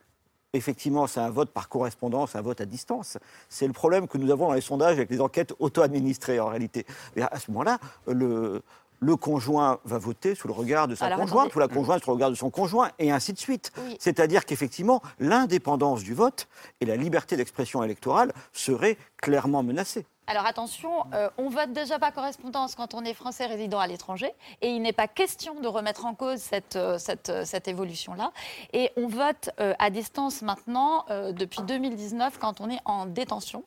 effectivement, 0.53 1.05
c'est 1.05 1.19
un 1.19 1.29
vote 1.29 1.49
par 1.49 1.67
correspondance, 1.67 2.35
un 2.35 2.41
vote 2.41 2.61
à 2.61 2.65
distance. 2.65 3.17
C'est 3.49 3.67
le 3.67 3.73
problème 3.73 4.07
que 4.07 4.17
nous 4.17 4.31
avons 4.31 4.47
dans 4.47 4.53
les 4.53 4.61
sondages 4.61 4.95
avec 4.95 5.09
les 5.09 5.19
enquêtes 5.19 5.53
auto-administrées, 5.59 6.39
en 6.39 6.47
réalité. 6.47 6.85
Et 7.17 7.21
à 7.21 7.37
ce 7.39 7.51
moment-là, 7.51 7.77
le, 8.07 8.61
le 9.01 9.15
conjoint 9.17 9.79
va 9.83 9.97
voter 9.97 10.33
sous 10.33 10.47
le 10.47 10.53
regard 10.53 10.87
de 10.87 10.95
sa 10.95 11.07
Alors, 11.07 11.19
conjointe, 11.19 11.47
attendez. 11.47 11.55
ou 11.57 11.59
la 11.59 11.67
conjointe 11.67 12.03
sous 12.03 12.09
le 12.09 12.13
regard 12.13 12.29
de 12.29 12.35
son 12.35 12.49
conjoint, 12.51 12.89
et 12.99 13.11
ainsi 13.11 13.33
de 13.33 13.37
suite. 13.37 13.73
Oui. 13.77 13.97
C'est-à-dire 13.99 14.45
qu'effectivement, 14.45 15.01
l'indépendance 15.19 16.03
du 16.03 16.13
vote 16.13 16.47
et 16.79 16.85
la 16.85 16.95
liberté 16.95 17.35
d'expression 17.35 17.83
électorale 17.83 18.31
seraient 18.53 18.97
clairement 19.17 19.61
menacées. 19.61 20.05
Alors 20.27 20.47
attention, 20.47 20.89
euh, 21.13 21.29
on 21.37 21.49
vote 21.49 21.71
déjà 21.71 21.99
par 21.99 22.11
correspondance 22.11 22.73
quand 22.73 22.95
on 22.95 23.03
est 23.05 23.13
français 23.13 23.45
résidant 23.45 23.79
à 23.79 23.85
l'étranger 23.85 24.33
et 24.61 24.69
il 24.69 24.81
n'est 24.81 24.91
pas 24.93 25.07
question 25.07 25.53
de 25.61 25.67
remettre 25.67 26.05
en 26.05 26.15
cause 26.15 26.39
cette, 26.39 26.75
euh, 26.77 26.97
cette, 26.97 27.29
euh, 27.29 27.45
cette 27.45 27.67
évolution-là. 27.67 28.31
Et 28.73 28.91
on 28.97 29.07
vote 29.07 29.51
euh, 29.59 29.75
à 29.77 29.91
distance 29.91 30.41
maintenant 30.41 31.05
euh, 31.11 31.31
depuis 31.31 31.61
2019 31.61 32.39
quand 32.39 32.59
on 32.59 32.71
est 32.71 32.79
en 32.85 33.05
détention. 33.05 33.63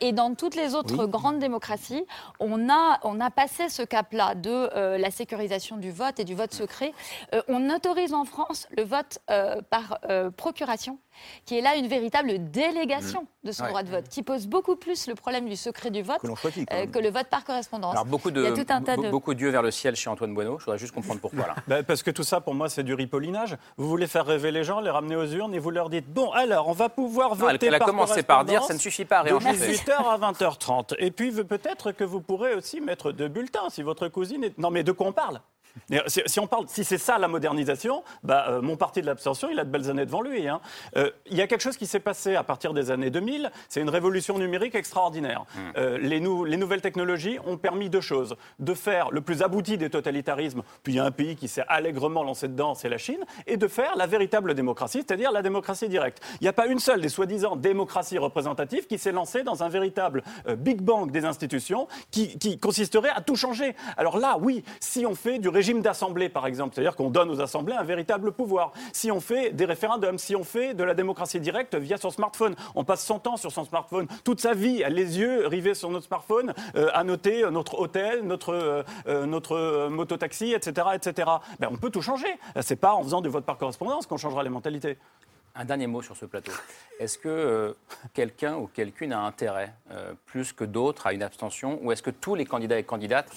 Et 0.00 0.12
dans 0.12 0.34
toutes 0.34 0.54
les 0.54 0.74
autres 0.74 1.04
Oui. 1.04 1.10
grandes 1.10 1.38
démocraties, 1.38 2.04
on 2.40 2.70
a, 2.70 2.98
on 3.02 3.20
a 3.20 3.30
passé 3.30 3.68
ce 3.68 3.82
cap-là 3.82 4.34
de 4.34 4.96
la 4.96 5.10
sécurisation 5.10 5.76
du 5.76 5.90
vote 5.90 6.20
et 6.20 6.24
du 6.24 6.34
vote 6.34 6.52
secret. 6.54 6.92
On 7.48 7.68
autorise 7.70 8.14
en 8.14 8.24
France 8.24 8.66
le 8.76 8.84
vote 8.84 9.18
par 9.70 9.98
procuration 10.36 10.98
qui 11.44 11.58
est 11.58 11.60
là 11.60 11.76
une 11.76 11.86
véritable 11.88 12.50
délégation 12.50 13.26
de 13.44 13.52
son 13.52 13.62
Ouais. 13.64 13.68
droit 13.70 13.82
de 13.82 13.90
vote, 13.90 14.08
qui 14.08 14.22
pose 14.22 14.46
beaucoup 14.46 14.76
plus 14.76 15.06
le 15.08 15.14
problème 15.14 15.48
du 15.48 15.56
secret 15.56 15.90
du 15.90 16.02
vote 16.02 16.18
Que 16.20 16.34
choisit, 16.34 16.70
euh, 16.72 16.86
que 16.86 16.98
le 16.98 17.10
vote 17.10 17.28
par 17.28 17.44
correspondance. 17.44 17.92
Alors 17.92 18.04
beaucoup 18.06 18.30
de, 18.30 18.40
Il 18.42 18.44
y 18.44 18.60
a 18.60 18.64
tout 18.64 18.72
un 18.72 18.82
tas 18.82 18.96
de... 18.96 19.08
beaucoup 19.10 19.34
d'yeux 19.34 19.50
vers 19.50 19.62
le 19.62 19.70
ciel 19.70 19.94
chez 19.96 20.08
Antoine 20.10 20.32
Bueno. 20.34 20.58
Je 20.58 20.64
voudrais 20.64 20.78
juste 20.78 20.94
comprendre 20.94 21.20
pourquoi 21.20 21.46
là. 21.48 21.54
Ben, 21.66 21.82
parce 21.84 22.02
que 22.02 22.10
tout 22.10 22.22
ça, 22.24 22.40
pour 22.40 22.54
moi, 22.54 22.68
c'est 22.68 22.82
du 22.82 22.94
ripollinage. 22.94 23.56
Vous 23.76 23.88
voulez 23.88 24.06
faire 24.06 24.26
rêver 24.26 24.50
les 24.52 24.64
gens, 24.64 24.80
les 24.80 24.90
ramener 24.90 25.16
aux 25.16 25.26
urnes 25.26 25.54
et 25.54 25.58
vous 25.58 25.70
leur 25.70 25.90
dites 25.90 26.08
bon, 26.12 26.30
alors, 26.32 26.68
on 26.68 26.72
va 26.72 26.88
pouvoir 26.88 27.30
Non, 27.30 27.34
voter 27.46 27.54
elle- 27.66 27.68
elle 27.68 27.74
a 27.74 27.78
par 27.78 27.86
commencé 27.88 28.22
par 28.22 28.44
dire, 28.44 28.62
ça 28.64 28.74
ne 28.74 28.78
suffit 28.78 29.04
pas 29.04 29.18
à 29.20 29.24
de 29.24 29.28
réenchanter. 29.30 29.56
18h 29.72 30.08
à 30.08 30.18
20h30. 30.18 30.94
Et 30.98 31.10
puis 31.10 31.30
peut-être 31.32 31.92
que 31.92 32.04
vous 32.04 32.20
pourrez 32.20 32.54
aussi 32.54 32.80
mettre 32.80 33.12
deux 33.12 33.28
bulletins 33.28 33.68
si 33.70 33.82
votre 33.82 34.08
cousine 34.08 34.44
est. 34.44 34.56
Non, 34.58 34.70
mais 34.70 34.82
de 34.82 34.92
quoi 34.92 35.06
on 35.08 35.12
parle? 35.12 35.40
Si, 36.06 36.22
si 36.26 36.40
on 36.40 36.46
parle, 36.46 36.64
si 36.68 36.84
c'est 36.84 36.98
ça 36.98 37.18
la 37.18 37.28
modernisation, 37.28 38.02
bah, 38.22 38.46
euh, 38.48 38.62
mon 38.62 38.76
parti 38.76 39.00
de 39.00 39.06
l'abstention, 39.06 39.48
il 39.50 39.58
a 39.58 39.64
de 39.64 39.70
belles 39.70 39.88
années 39.90 40.06
devant 40.06 40.22
lui. 40.22 40.48
hein. 40.48 40.60
Euh, 40.96 41.10
Il 41.30 41.36
y 41.36 41.40
a 41.42 41.46
quelque 41.46 41.60
chose 41.62 41.76
qui 41.76 41.86
s'est 41.86 42.00
passé 42.00 42.34
à 42.36 42.42
partir 42.42 42.72
des 42.74 42.90
années 42.90 43.10
2000, 43.10 43.50
c'est 43.68 43.80
une 43.80 43.88
révolution 43.90 44.38
numérique 44.38 44.74
extraordinaire. 44.74 45.44
Euh, 45.76 45.98
les, 45.98 46.20
nou- 46.20 46.44
les 46.44 46.56
nouvelles 46.56 46.80
technologies 46.82 47.38
ont 47.46 47.56
permis 47.56 47.88
deux 47.90 48.00
choses. 48.00 48.36
De 48.58 48.74
faire 48.74 49.10
le 49.10 49.20
plus 49.20 49.42
abouti 49.42 49.78
des 49.78 49.90
totalitarismes, 49.90 50.62
puis 50.82 50.92
il 50.94 50.96
y 50.96 51.00
a 51.00 51.04
un 51.04 51.10
pays 51.10 51.36
qui 51.36 51.48
s'est 51.48 51.64
allègrement 51.68 52.22
lancé 52.22 52.48
dedans, 52.48 52.74
c'est 52.74 52.88
la 52.88 52.98
Chine, 52.98 53.24
et 53.46 53.56
de 53.56 53.68
faire 53.68 53.96
la 53.96 54.06
véritable 54.06 54.54
démocratie, 54.54 54.98
c'est-à-dire 55.06 55.32
la 55.32 55.42
démocratie 55.42 55.88
directe. 55.88 56.22
Il 56.40 56.44
n'y 56.44 56.48
a 56.48 56.52
pas 56.52 56.66
une 56.66 56.78
seule 56.78 57.00
des 57.00 57.08
soi-disant 57.08 57.56
démocraties 57.56 58.18
représentatives 58.18 58.86
qui 58.86 58.98
s'est 58.98 59.12
lancée 59.12 59.42
dans 59.42 59.62
un 59.62 59.68
véritable 59.68 60.22
euh, 60.48 60.56
Big 60.56 60.80
Bang 60.82 61.10
des 61.10 61.24
institutions 61.24 61.88
qui, 62.10 62.38
qui 62.38 62.58
consisterait 62.58 63.10
à 63.10 63.20
tout 63.20 63.36
changer. 63.36 63.74
Alors 63.96 64.18
là, 64.18 64.36
oui, 64.40 64.64
si 64.80 65.06
on 65.06 65.14
fait 65.14 65.38
du 65.38 65.48
régime 65.48 65.61
d'assemblée, 65.82 66.28
par 66.28 66.46
exemple, 66.46 66.74
c'est-à-dire 66.74 66.96
qu'on 66.96 67.10
donne 67.10 67.30
aux 67.30 67.40
assemblées 67.40 67.74
un 67.74 67.84
véritable 67.84 68.32
pouvoir, 68.32 68.72
si 68.92 69.10
on 69.10 69.20
fait 69.20 69.50
des 69.50 69.64
référendums, 69.64 70.18
si 70.18 70.34
on 70.36 70.44
fait 70.44 70.74
de 70.74 70.84
la 70.84 70.94
démocratie 70.94 71.40
directe 71.40 71.74
via 71.74 71.96
son 71.96 72.10
smartphone, 72.10 72.54
on 72.74 72.84
passe 72.84 73.04
son 73.04 73.18
temps 73.18 73.36
sur 73.36 73.52
son 73.52 73.64
smartphone, 73.64 74.06
toute 74.24 74.40
sa 74.40 74.54
vie, 74.54 74.82
les 74.88 75.18
yeux 75.18 75.46
rivés 75.46 75.74
sur 75.74 75.90
notre 75.90 76.06
smartphone, 76.06 76.52
euh, 76.76 76.88
à 76.92 77.04
noter 77.04 77.44
euh, 77.44 77.50
notre 77.50 77.78
hôtel, 77.78 78.22
notre, 78.22 78.54
euh, 78.54 78.82
euh, 79.06 79.26
notre 79.26 79.56
euh, 79.56 79.88
mototaxi, 79.88 80.52
etc., 80.52 80.88
etc. 80.94 81.30
Ben, 81.60 81.68
on 81.70 81.76
peut 81.76 81.90
tout 81.90 82.02
changer. 82.02 82.38
C'est 82.60 82.76
pas 82.76 82.94
en 82.94 83.02
faisant 83.02 83.20
du 83.20 83.28
vote 83.28 83.44
par 83.44 83.58
correspondance 83.58 84.06
qu'on 84.06 84.16
changera 84.16 84.42
les 84.42 84.50
mentalités. 84.50 84.98
Un 85.54 85.66
dernier 85.66 85.86
mot 85.86 86.00
sur 86.00 86.16
ce 86.16 86.24
plateau. 86.24 86.52
Est-ce 86.98 87.18
que 87.18 87.76
quelqu'un 88.14 88.56
ou 88.56 88.70
quelqu'une 88.72 89.12
a 89.12 89.20
intérêt, 89.20 89.74
plus 90.24 90.54
que 90.54 90.64
d'autres, 90.64 91.06
à 91.06 91.12
une 91.12 91.22
abstention 91.22 91.78
Ou 91.82 91.92
est-ce 91.92 92.02
que 92.02 92.08
tous 92.08 92.34
les 92.34 92.46
candidats 92.46 92.78
et 92.78 92.84
candidates 92.84 93.30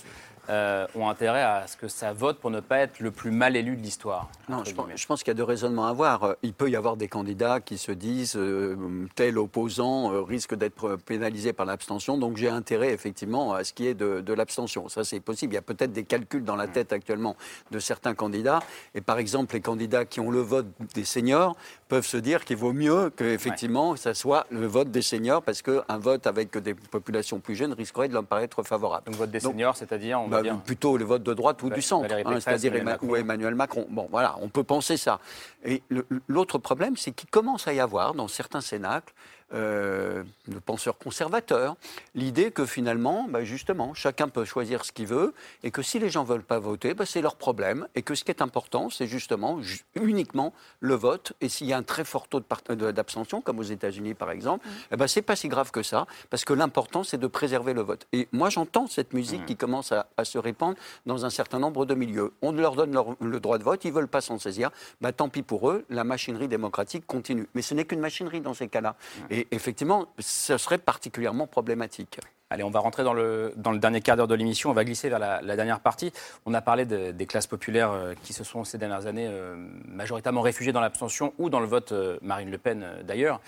euh, 0.49 0.88
ont 0.95 1.09
intérêt 1.09 1.41
à 1.41 1.67
ce 1.67 1.77
que 1.77 1.88
ça 1.88 2.13
vote 2.13 2.39
pour 2.39 2.51
ne 2.51 2.59
pas 2.59 2.80
être 2.80 2.99
le 2.99 3.11
plus 3.11 3.31
mal 3.31 3.55
élu 3.55 3.76
de 3.76 3.81
l'histoire. 3.81 4.30
Non, 4.49 4.63
je 4.63 5.05
pense, 5.05 5.23
qu'il 5.23 5.30
y 5.30 5.31
a 5.31 5.35
deux 5.35 5.43
raisonnements 5.43 5.88
à 5.88 5.89
avoir. 5.89 6.35
Il 6.43 6.53
peut 6.53 6.69
y 6.69 6.76
avoir 6.76 6.97
des 6.97 7.07
candidats 7.07 7.59
qui 7.59 7.77
se 7.77 7.91
disent 7.91 8.35
euh, 8.35 8.76
tel 9.15 9.38
opposant 9.38 10.13
euh, 10.13 10.22
risque 10.22 10.55
d'être 10.55 10.97
pénalisé 10.97 11.53
par 11.53 11.65
l'abstention, 11.65 12.17
donc 12.17 12.38
j'ai 12.38 12.49
intérêt 12.49 12.91
effectivement 12.91 13.53
à 13.53 13.63
ce 13.63 13.73
qui 13.73 13.88
est 13.88 13.93
de, 13.93 14.22
de 14.22 14.34
l'abstention. 14.34 14.89
Ça, 14.89 15.03
c'est 15.03 15.19
possible. 15.19 15.53
Il 15.53 15.55
y 15.55 15.59
a 15.59 15.63
peut-être 15.63 15.91
des 15.91 16.03
calculs 16.03 16.43
dans 16.43 16.55
la 16.55 16.67
tête 16.67 16.93
actuellement 16.93 17.35
de 17.72 17.80
certains 17.80 18.13
candidats. 18.13 18.59
Et 18.93 19.01
par 19.01 19.17
exemple, 19.17 19.55
les 19.55 19.61
candidats 19.61 20.05
qui 20.05 20.19
ont 20.19 20.31
le 20.31 20.41
vote 20.41 20.67
des 20.93 21.05
seniors 21.05 21.55
peuvent 21.88 22.05
se 22.05 22.17
dire 22.17 22.45
qu'il 22.45 22.57
vaut 22.57 22.73
mieux 22.73 23.09
qu'effectivement 23.15 23.91
ouais. 23.91 23.97
ça 23.97 24.13
soit 24.13 24.45
le 24.49 24.65
vote 24.65 24.91
des 24.91 25.01
seniors 25.01 25.41
parce 25.41 25.61
qu'un 25.61 25.97
vote 25.97 26.27
avec 26.27 26.57
des 26.57 26.73
populations 26.73 27.39
plus 27.39 27.55
jeunes 27.55 27.73
risquerait 27.73 28.07
de 28.07 28.13
leur 28.13 28.23
paraître 28.23 28.63
favorable. 28.63 29.05
Donc 29.05 29.15
vote 29.15 29.31
des 29.31 29.39
seniors, 29.39 29.77
c'est-à-dire 29.77 30.19
bah, 30.44 30.62
plutôt 30.66 30.98
le 30.98 31.06
vote 31.06 31.24
de 31.24 31.34
droite 31.34 31.62
ou 31.64 31.70
du 31.70 31.82
centre, 31.82 32.14
hein, 32.14 32.40
c'est-à-dire 32.40 32.76
Emmanuel, 32.76 33.20
Emmanuel 33.22 33.56
Macron. 33.56 33.88
Bon, 33.90 34.07
voilà, 34.10 34.36
on 34.41 34.49
peut 34.49 34.64
penser 34.64 34.98
ça. 34.98 35.20
Et 35.64 35.82
l'autre 36.28 36.57
problème, 36.57 36.98
c'est 36.98 37.12
qu'il 37.12 37.30
commence 37.30 37.68
à 37.68 37.74
y 37.74 37.80
avoir 37.80 38.14
dans 38.14 38.28
certains 38.28 38.62
cénacles 38.62 39.14
euh, 39.56 40.23
de 40.48 40.60
penseurs 40.60 40.98
conservateurs, 40.98 41.76
l'idée 42.14 42.52
que 42.52 42.65
finalement, 42.65 43.26
bah, 43.30 43.44
justement, 43.44 43.94
chacun 43.94 44.27
peut 44.27 44.45
choisir 44.45 44.86
ce 44.86 44.91
qu'il 44.91 45.07
veut 45.07 45.34
et 45.64 45.72
que 45.72 45.82
si 45.82 45.98
les 45.98 46.10
gens 46.10 46.23
ne 46.23 46.27
veulent 46.27 46.44
pas 46.44 46.60
voter, 46.60 46.94
bah, 46.94 47.06
c'est 47.06 47.22
leur 47.22 47.36
problème 47.36 47.88
et 47.95 48.02
que 48.02 48.15
ce 48.15 48.23
qui 48.23 48.32
est 48.32 48.41
important, 48.41 48.90
c'est 48.90 49.07
justement 49.07 49.60
uniquement 49.95 50.53
le 50.82 50.95
vote. 50.95 51.34
Et 51.41 51.49
s'il 51.49 51.68
y 51.68 51.73
a 51.73 51.77
un 51.77 51.84
très 51.84 52.03
fort 52.03 52.27
taux 52.27 52.41
d'abstention, 52.41 53.41
comme 53.41 53.60
aux 53.60 53.64
États-Unis 53.64 54.14
par 54.14 54.32
exemple, 54.32 54.68
mmh. 54.68 54.95
ben, 54.98 55.07
c'est 55.07 55.22
pas 55.22 55.36
si 55.36 55.48
grave 55.48 55.72
que 55.72 55.84
ça 55.84 56.06
parce 56.30 56.45
que 56.45 56.53
l'important, 56.53 57.03
c'est 57.03 57.18
de 57.18 57.27
préserver 57.27 57.73
le 57.73 57.82
vote. 57.82 58.07
Et 58.14 58.27
moi, 58.32 58.49
j'entends 58.49 58.88
cette 58.88 59.14
musique 59.14 59.44
mmh. 59.44 59.45
qui 59.45 59.56
commence 59.56 59.91
à, 59.91 60.07
se 60.23 60.38
répandre 60.38 60.76
dans 61.06 61.26
un 61.26 61.30
certain 61.30 61.60
nombre 61.60 61.86
de 61.86 61.95
milieux. 61.95 62.34
On 62.41 62.52
leur 62.52 62.76
donne 62.76 62.98
le 63.22 63.40
droit 63.40 63.57
de 63.57 63.64
vote, 63.64 63.86
ils 63.86 63.94
veulent 63.94 64.07
pas 64.07 64.22
s'en 64.22 64.38
saisir, 64.38 64.72
bah, 65.02 65.11
tant 65.11 65.30
pis 65.30 65.44
pour 65.44 65.69
eux, 65.69 65.86
la 65.90 66.03
machinerie 66.03 66.48
démocratique 66.48 67.06
continue. 67.06 67.48
Mais 67.53 67.61
ce 67.61 67.73
n'est 67.73 67.86
qu'une 67.86 67.99
machinerie 67.99 68.41
dans 68.41 68.53
ces 68.53 68.68
cas-là. 68.68 68.95
Mmh. 68.95 69.22
Et 69.32 69.44
effectivement, 69.51 70.07
ce 70.19 70.57
serait 70.57 70.77
particulièrement 70.77 71.47
problématique. 71.47 72.19
Allez, 72.51 72.63
on 72.63 72.69
va 72.69 72.80
rentrer 72.80 73.03
dans 73.03 73.15
le, 73.15 73.53
dans 73.55 73.72
le 73.72 73.80
dernier 73.80 74.01
quart 74.01 74.17
d'heure 74.17 74.27
de 74.27 74.35
l'émission. 74.35 74.69
On 74.69 74.73
va 74.73 74.85
glisser 74.85 75.09
vers 75.09 75.17
la, 75.17 75.55
dernière 75.55 75.80
partie. 75.80 76.13
On 76.45 76.53
a 76.53 76.61
parlé 76.61 76.85
des 76.85 77.26
classes 77.26 77.47
populaires 77.47 77.89
euh, 77.89 78.13
qui 78.22 78.34
se 78.34 78.43
sont 78.43 78.63
ces 78.63 78.77
dernières 78.77 79.07
années 79.07 79.27
euh, 79.27 79.55
majoritairement 79.88 80.41
réfugiées 80.41 80.72
dans 80.72 80.80
l'abstention 80.80 81.34
ou 81.39 81.49
dans 81.49 81.59
le 81.59 81.65
vote 81.65 81.91
euh, 81.91 82.19
Marine 82.22 82.51
Le 82.51 82.59
Pen 82.59 82.85
d'ailleurs. 83.03 83.41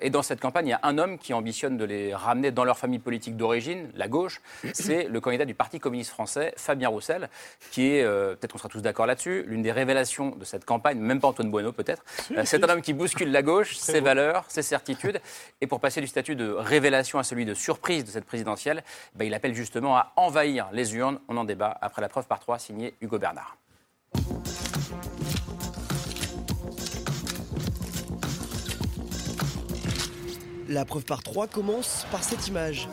et 0.00 0.10
dans 0.10 0.22
cette 0.22 0.40
campagne, 0.40 0.66
il 0.66 0.70
y 0.70 0.72
a 0.72 0.80
un 0.82 0.98
homme 0.98 1.16
qui 1.16 1.32
ambitionne 1.32 1.76
de 1.76 1.84
les 1.84 2.12
ramener 2.12 2.50
dans 2.50 2.64
leur 2.64 2.76
famille 2.76 2.98
politique 2.98 3.36
d'origine, 3.36 3.88
la 3.94 4.08
gauche. 4.08 4.40
C'est 4.72 5.04
le 5.04 5.20
candidat 5.20 5.44
du 5.44 5.54
Parti 5.54 5.78
communiste 5.78 6.10
français, 6.10 6.52
Fabien 6.56 6.88
Roussel, 6.88 7.28
qui 7.70 7.86
est, 7.86 8.04
peut-être 8.04 8.50
qu'on 8.50 8.58
sera 8.58 8.68
tous 8.68 8.82
d'accord 8.82 9.06
là-dessus, 9.06 9.44
l'une 9.46 9.62
des 9.62 9.70
révélations 9.70 10.34
de 10.34 10.44
cette 10.44 10.64
campagne, 10.64 10.98
même 10.98 11.20
pas 11.20 11.28
Antoine 11.28 11.50
Bueno 11.50 11.70
peut-être. 11.70 12.02
C'est 12.44 12.64
un 12.64 12.68
homme 12.68 12.82
qui 12.82 12.94
bouscule 12.94 13.30
la 13.30 13.42
gauche, 13.42 13.76
ses 13.76 14.00
valeurs, 14.00 14.44
ses 14.48 14.62
certitudes. 14.62 15.20
Et 15.60 15.68
pour 15.68 15.78
passer 15.78 16.00
du 16.00 16.08
statut 16.08 16.34
de 16.34 16.50
révélation 16.50 17.20
à 17.20 17.22
celui 17.22 17.44
de 17.44 17.54
surprise 17.54 18.04
de 18.04 18.10
cette 18.10 18.24
présidence, 18.24 18.39
ben, 18.44 19.24
il 19.24 19.34
appelle 19.34 19.54
justement 19.54 19.96
à 19.96 20.12
envahir 20.16 20.68
les 20.72 20.94
urnes. 20.94 21.20
On 21.28 21.36
en 21.36 21.44
débat 21.44 21.76
après 21.80 22.02
la 22.02 22.08
preuve 22.08 22.26
par 22.26 22.40
trois 22.40 22.58
signée 22.58 22.94
Hugo 23.00 23.18
Bernard. 23.18 23.56
La 30.68 30.84
preuve 30.84 31.04
par 31.04 31.22
trois 31.22 31.48
commence 31.48 32.06
par 32.12 32.22
cette 32.22 32.46
image. 32.46 32.88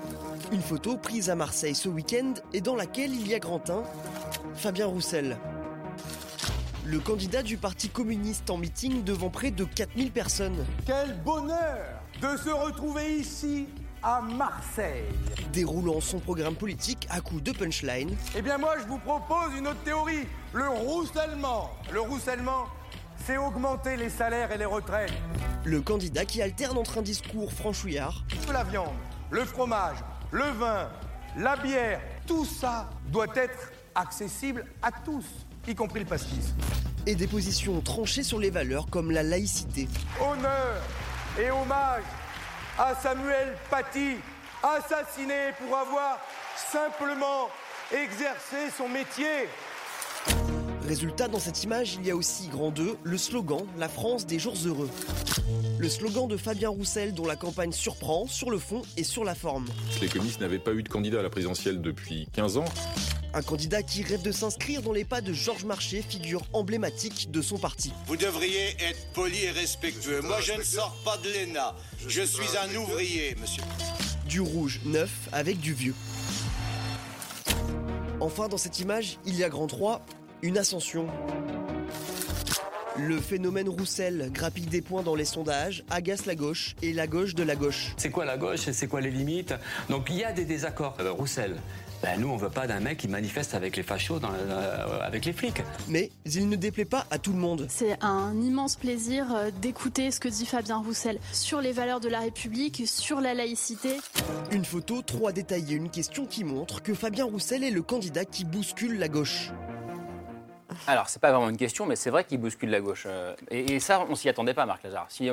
Une 0.52 0.62
photo 0.62 0.98
prise 0.98 1.30
à 1.30 1.36
Marseille 1.36 1.76
ce 1.76 1.90
week-end 1.90 2.34
et 2.54 2.62
dans 2.62 2.76
laquelle 2.76 3.14
il 3.14 3.28
y 3.28 3.36
a 3.36 3.40
Grantin, 3.40 3.84
Fabien 4.56 4.88
Roussel. 4.88 5.38
Le 6.86 7.00
candidat 7.00 7.44
du 7.44 7.58
Parti 7.58 7.90
communiste 7.90 8.50
en 8.50 8.58
meeting 8.58 9.04
devant 9.04 9.30
près 9.30 9.52
de 9.52 9.66
4000 9.66 10.12
personnes. 10.12 10.66
Quel 10.86 11.14
bonheur 11.24 12.02
de 12.22 12.38
se 12.38 12.50
retrouver 12.50 13.18
ici 13.18 13.68
à 14.04 14.22
Marseille. 14.22 15.06
Déroulant 15.52 16.02
son 16.02 16.20
programme 16.20 16.56
politique 16.56 17.08
à 17.10 17.22
coups 17.22 17.44
de 17.44 17.52
punchline. 17.52 18.16
Eh 18.36 18.42
bien 18.42 18.58
moi 18.58 18.76
je 18.80 18.88
vous 18.88 19.00
propose 19.00 19.54
une 19.58 19.68
autre 19.68 19.82
théorie, 19.84 20.28
le 20.54 20.68
roussellement. 20.70 21.72
Le 21.92 22.02
roussellement, 22.02 22.66
c'est 23.26 23.38
augmenter 23.38 23.98
les 23.98 24.10
salaires 24.10 24.52
et 24.52 24.58
les 24.58 24.66
retraites. 24.66 25.14
Le 25.64 25.82
candidat 25.82 26.26
qui 26.26 26.42
alterne 26.42 26.78
entre 26.78 27.00
un 27.00 27.02
discours 27.02 27.52
franchouillard. 27.52 28.24
La 28.52 28.64
viande, 28.64 28.96
le 29.32 29.44
fromage, 29.46 29.98
le 30.32 30.46
vin, 30.52 30.90
la 31.38 31.56
bière, 31.58 32.02
tout 32.26 32.46
ça 32.46 32.90
doit 33.08 33.36
être 33.36 33.72
accessible 33.96 34.66
à 34.82 34.92
tous, 34.92 35.26
y 35.68 35.76
compris 35.76 36.00
le 36.02 36.06
pastis. 36.06 36.54
Et 37.06 37.16
des 37.16 37.28
positions 37.28 37.82
tranchées 37.82 38.24
sur 38.24 38.40
les 38.40 38.50
valeurs 38.50 38.88
comme 38.90 39.12
la 39.12 39.24
laïcité. 39.24 39.88
Honneur 40.22 40.82
et 41.40 41.50
hommage 41.50 42.04
à 42.78 42.94
Samuel 42.96 43.58
Paty, 43.70 44.18
assassiné 44.62 45.54
pour 45.60 45.78
avoir 45.78 46.20
simplement 46.56 47.50
exercé 47.92 48.70
son 48.76 48.88
métier. 48.88 49.50
Résultat, 50.88 51.28
dans 51.28 51.40
cette 51.40 51.66
image, 51.66 51.96
il 52.00 52.08
y 52.08 52.12
a 52.12 52.16
aussi, 52.16 52.48
grand 52.48 52.72
2, 52.72 52.96
le 53.04 53.18
slogan 53.18 53.66
La 53.78 53.90
France 53.90 54.26
des 54.26 54.40
jours 54.40 54.56
heureux. 54.66 54.90
Le 55.80 55.90
slogan 55.90 56.30
de 56.30 56.38
Fabien 56.38 56.70
Roussel, 56.70 57.14
dont 57.14 57.26
la 57.26 57.36
campagne 57.36 57.74
surprend 57.74 58.26
sur 58.26 58.50
le 58.50 58.58
fond 58.58 58.84
et 58.96 59.04
sur 59.04 59.26
la 59.26 59.36
forme. 59.36 59.66
Les 60.00 60.08
communistes 60.08 60.40
n'avaient 60.40 60.60
pas 60.60 60.72
eu 60.72 60.84
de 60.84 60.88
candidat 60.88 61.20
à 61.20 61.24
la 61.24 61.30
présidentielle 61.30 61.82
depuis 61.82 62.30
15 62.32 62.56
ans. 62.56 62.66
Un 63.34 63.42
candidat 63.42 63.84
qui 63.84 64.02
rêve 64.02 64.22
de 64.22 64.32
s'inscrire 64.32 64.82
dans 64.82 64.94
les 64.94 65.04
pas 65.04 65.20
de 65.20 65.34
Georges 65.34 65.66
Marchais, 65.66 66.02
figure 66.02 66.44
emblématique 66.54 67.32
de 67.32 67.42
son 67.42 67.58
parti. 67.58 67.92
Vous 68.06 68.16
devriez 68.16 68.70
être 68.80 69.12
poli 69.14 69.44
et 69.44 69.52
respectueux. 69.52 70.22
Moi, 70.22 70.40
je 70.40 70.54
ne 70.54 70.64
sors 70.64 70.96
pas 71.04 71.18
de 71.18 71.28
l'ENA. 71.28 71.76
Je 72.08 72.22
suis 72.22 72.58
un 72.58 72.74
ouvrier, 72.78 73.36
monsieur. 73.42 73.64
Du 74.26 74.40
rouge 74.40 74.80
neuf 74.86 75.12
avec 75.34 75.60
du 75.60 75.74
vieux. 75.74 75.96
Enfin, 78.22 78.48
dans 78.48 78.58
cette 78.58 78.80
image, 78.80 79.20
il 79.26 79.36
y 79.36 79.44
a 79.44 79.50
grand 79.50 79.68
3, 79.68 80.06
une 80.42 80.58
ascension. 80.58 81.08
Le 82.98 83.20
phénomène 83.20 83.70
Roussel 83.70 84.32
grappille 84.34 84.66
des 84.66 84.82
points 84.82 85.04
dans 85.04 85.14
les 85.14 85.26
sondages, 85.26 85.84
agace 85.90 86.26
la 86.26 86.34
gauche 86.34 86.76
et 86.82 86.94
la 86.94 87.06
gauche 87.06 87.36
de 87.36 87.44
la 87.44 87.56
gauche. 87.56 87.94
C'est 87.98 88.10
quoi 88.10 88.26
la 88.26 88.38
gauche 88.38 88.72
C'est 88.72 88.88
quoi 88.88 89.02
les 89.02 89.12
limites? 89.12 89.54
Donc 89.90 90.08
il 90.10 90.18
y 90.18 90.24
a 90.24 90.32
des 90.32 90.46
désaccords. 90.46 90.98
Euh, 91.00 91.12
Roussel, 91.12 91.58
ben, 92.02 92.20
nous, 92.20 92.28
on 92.30 92.38
veut 92.38 92.50
pas 92.50 92.66
d'un 92.66 92.80
mec 92.80 92.98
qui 92.98 93.08
manifeste 93.08 93.54
avec 93.54 93.76
les 93.76 93.84
fachos, 93.84 94.20
euh, 94.24 95.00
avec 95.02 95.26
les 95.26 95.34
flics. 95.34 95.62
Mais 95.88 96.10
il 96.26 96.50
ne 96.50 96.56
déplaît 96.56 96.86
pas 96.86 97.06
à 97.12 97.20
tout 97.20 97.34
le 97.34 97.40
monde. 97.40 97.68
C'est 97.70 97.98
un 98.04 98.40
immense 98.42 98.76
plaisir 98.76 99.28
euh, 99.32 99.52
d'écouter 99.62 100.10
ce 100.10 100.20
que 100.20 100.28
dit 100.28 100.48
Fabien 100.48 100.78
Roussel 100.78 101.20
sur 101.34 101.62
les 101.62 101.74
valeurs 101.74 102.00
de 102.00 102.10
la 102.10 102.22
République, 102.22 102.84
sur 102.88 103.22
la 103.22 103.36
laïcité. 103.36 103.98
Une 104.52 104.66
photo, 104.66 105.04
trois 105.04 105.32
détaillés, 105.32 105.76
une 105.76 105.92
question 105.92 106.26
qui 106.26 106.44
montre 106.44 106.82
que 106.82 106.96
Fabien 106.96 107.26
Roussel 107.26 107.64
est 107.64 107.72
le 107.72 107.84
candidat 107.84 108.26
qui 108.26 108.44
bouscule 108.44 108.98
la 108.98 109.08
gauche. 109.08 109.52
Alors, 110.88 111.10
c'est 111.10 111.22
pas 111.22 111.32
vraiment 111.32 111.50
une 111.50 111.58
question, 111.58 111.86
mais 111.86 111.96
c'est 111.96 112.10
vrai 112.10 112.24
qu'il 112.24 112.40
bouscule 112.40 112.70
la 112.70 112.82
gauche. 112.82 113.04
Euh, 113.08 113.36
et, 113.50 113.80
ça, 113.80 114.06
on 114.10 114.16
s'y 114.16 114.30
attendait 114.30 114.54
pas, 114.54 114.66
Marc 114.66 114.84
Lazare. 114.84 115.08
Si 115.10 115.30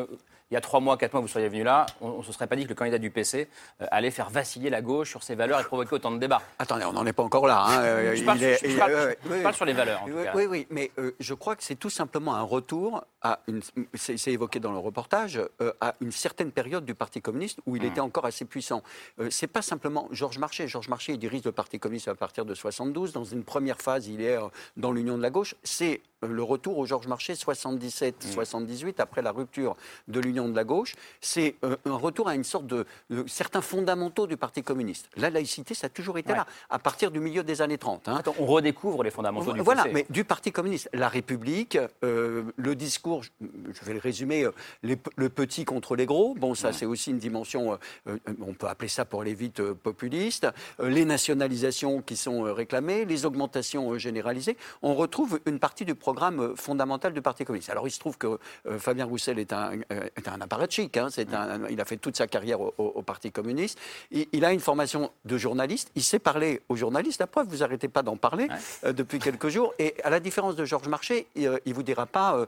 il 0.51 0.55
y 0.55 0.57
a 0.57 0.61
trois 0.61 0.81
mois, 0.81 0.97
quatre 0.99 1.13
mois, 1.15 1.23
vous 1.23 1.29
seriez 1.29 1.49
venu 1.49 1.63
là, 1.63 1.87
on 2.01 2.19
ne 2.19 2.23
se 2.23 2.33
serait 2.33 2.47
pas 2.47 2.57
dit 2.57 2.65
que 2.65 2.69
le 2.69 2.75
candidat 2.75 2.99
du 2.99 3.11
PC 3.11 3.49
euh, 3.81 3.87
allait 3.91 4.11
faire 4.11 4.29
vaciller 4.29 4.69
la 4.69 4.83
gauche 4.83 5.09
sur 5.09 5.23
ses 5.23 5.35
valeurs 5.35 5.61
et 5.61 5.65
provoquer 5.65 5.95
autant 5.95 6.13
de 6.13 6.19
débats. 6.19 6.43
Attendez, 6.59 6.85
on 6.85 6.93
n'en 6.93 7.07
est 7.07 7.15
pas 7.15 7.23
encore 7.23 7.47
là. 7.47 7.65
Hein. 7.67 8.15
je, 8.15 8.25
parle, 8.25 9.55
sur 9.55 9.65
les 9.65 9.73
valeurs. 9.73 10.03
En 10.03 10.07
oui, 10.07 10.13
tout 10.13 10.23
cas. 10.23 10.33
oui, 10.35 10.47
oui, 10.47 10.67
mais 10.71 10.91
euh, 10.99 11.13
je 11.19 11.35
crois 11.35 11.57
que 11.57 11.65
c'est 11.65 11.77
tout 11.77 11.91
simplement 11.91 12.35
un 12.35 12.43
retour 12.43 13.05
à 13.23 13.41
une. 13.49 13.63
C'est 13.95 14.33
évoqué 14.33 14.61
dans 14.61 14.73
le 14.73 14.79
reportage 14.79 15.41
euh, 15.61 15.73
à 15.81 15.95
une 16.01 16.13
certaine 16.13 16.53
période 16.53 16.85
du 16.85 16.95
Parti 16.95 17.23
communiste 17.23 17.61
où 17.67 17.77
il 17.77 17.83
mmh. 17.83 17.87
était 17.87 18.01
encore 18.01 18.27
assez 18.27 18.45
puissant. 18.45 18.83
c'est 19.31 19.47
pas 19.47 19.63
simplement 19.63 20.09
Georges 20.11 20.39
Marchais. 20.39 20.69
Georges 20.69 20.89
Marchais, 20.89 21.13
il 21.13 21.19
dirige 21.19 21.45
le 21.45 21.53
Parti 21.53 21.79
communiste 21.79 22.09
à 22.09 22.15
partir 22.15 22.45
de 22.45 22.55
72. 22.55 23.13
Dans 23.13 23.25
une 23.25 23.45
première 23.45 23.81
phase, 23.81 24.09
il 24.09 24.21
est 24.21 24.39
dans 24.77 24.93
l'Union 24.93 25.17
de 25.17 25.23
la 25.23 25.31
gauche. 25.31 25.55
C'est 25.63 26.03
le 26.27 26.43
retour 26.43 26.79
au 26.79 26.87
Georges 26.87 27.07
Marchais 27.07 27.35
77-78 27.35 28.87
mmh. 28.87 28.93
après 28.99 29.23
la 29.23 29.33
rupture 29.33 29.77
de 30.09 30.21
l'Union 30.21 30.49
de 30.49 30.57
la 30.57 30.65
gauche 30.65 30.95
c'est 31.21 31.57
euh, 31.65 31.77
un 31.85 31.97
retour 31.97 32.29
à 32.29 32.35
une 32.35 32.45
sorte 32.45 32.67
de, 32.67 32.87
certains 33.27 33.61
fondamentaux 33.61 34.27
du 34.27 34.37
Parti 34.37 34.63
communiste. 34.63 35.09
La 35.17 35.31
laïcité, 35.31 35.75
ça 35.75 35.87
a 35.87 35.91
toujours 35.91 36.19
été 36.19 36.33
là, 36.33 36.47
à 36.71 36.79
partir 36.79 37.11
du 37.11 37.21
milieu 37.21 37.43
des 37.43 37.63
années 37.63 37.79
30. 37.79 38.09
Hein. 38.09 38.23
on 38.39 38.47
redécouvre 38.47 39.03
les 39.03 39.11
fondamentaux 39.11 39.53
du 39.53 39.61
Voilà, 39.61 39.87
mais 39.93 40.07
du 40.11 40.25
Parti 40.25 40.53
communiste. 40.53 40.89
La 40.93 41.09
République, 41.09 41.79
euh, 42.03 42.45
le 42.57 42.75
discours, 42.75 43.23
je 43.23 43.85
vais 43.85 43.95
le 43.95 44.01
résumer, 44.01 44.45
euh, 44.45 44.53
le 44.83 45.29
petit 45.29 45.65
contre 45.65 45.97
les 45.97 46.07
gros. 46.07 46.35
Bon, 46.35 46.55
ça, 46.55 46.73
c'est 46.73 46.87
aussi 46.87 47.11
une 47.11 47.19
dimension, 47.19 47.79
on 48.07 48.55
peut 48.55 48.67
appeler 48.67 48.89
ça 48.89 49.05
pour 49.05 49.23
aller 49.23 49.35
vite 49.35 49.63
populiste. 49.63 50.47
les 50.79 51.05
nationalisations 51.05 52.03
qui 52.03 52.17
sont 52.17 52.43
réclamées, 52.43 53.05
les 53.05 53.27
augmentations 53.27 53.99
généralisées. 53.99 54.57
On 54.83 54.95
retrouve 54.95 55.41
une 55.47 55.59
partie 55.59 55.85
du 55.85 55.95
programme 55.95 56.14
programme 56.15 56.55
fondamental 56.57 57.13
du 57.13 57.21
Parti 57.23 57.45
communiste. 57.45 57.71
Alors 57.71 57.89
il 57.89 57.91
se 57.91 57.99
trouve 57.99 58.17
que 58.17 58.39
Fabien 58.79 59.05
Roussel 59.05 59.41
est 59.41 59.53
un, 59.53 59.73
est 59.91 60.29
un 60.29 60.41
apparatchik, 60.41 60.97
hein, 60.97 61.09
un, 61.33 61.67
il 61.69 61.81
a 61.81 61.85
fait 61.85 61.97
toute 61.97 62.17
sa 62.17 62.29
carrière 62.29 62.61
au, 62.61 63.03
Parti 63.03 63.33
communiste. 63.33 63.79
Il, 64.13 64.45
a 64.45 64.53
une 64.53 64.61
formation 64.61 65.11
de 65.25 65.37
journaliste, 65.37 65.91
il 65.97 66.05
sait 66.05 66.21
parler 66.21 66.63
aux 66.69 66.77
journalistes, 66.77 67.19
la 67.19 67.27
preuve, 67.27 67.49
vous 67.49 67.59
n'arrêtez 67.59 67.89
pas 67.89 68.03
d'en 68.03 68.17
parler 68.17 68.47
depuis 68.85 69.19
quelques 69.19 69.49
jours, 69.49 69.75
et 69.81 69.95
à 70.05 70.11
la 70.11 70.21
différence 70.21 70.55
de 70.55 70.65
Georges 70.65 70.87
Marchais, 70.87 71.27
il 71.35 71.51
ne 71.67 71.75
vous 71.75 71.83
dira 71.83 72.07
pas 72.07 72.47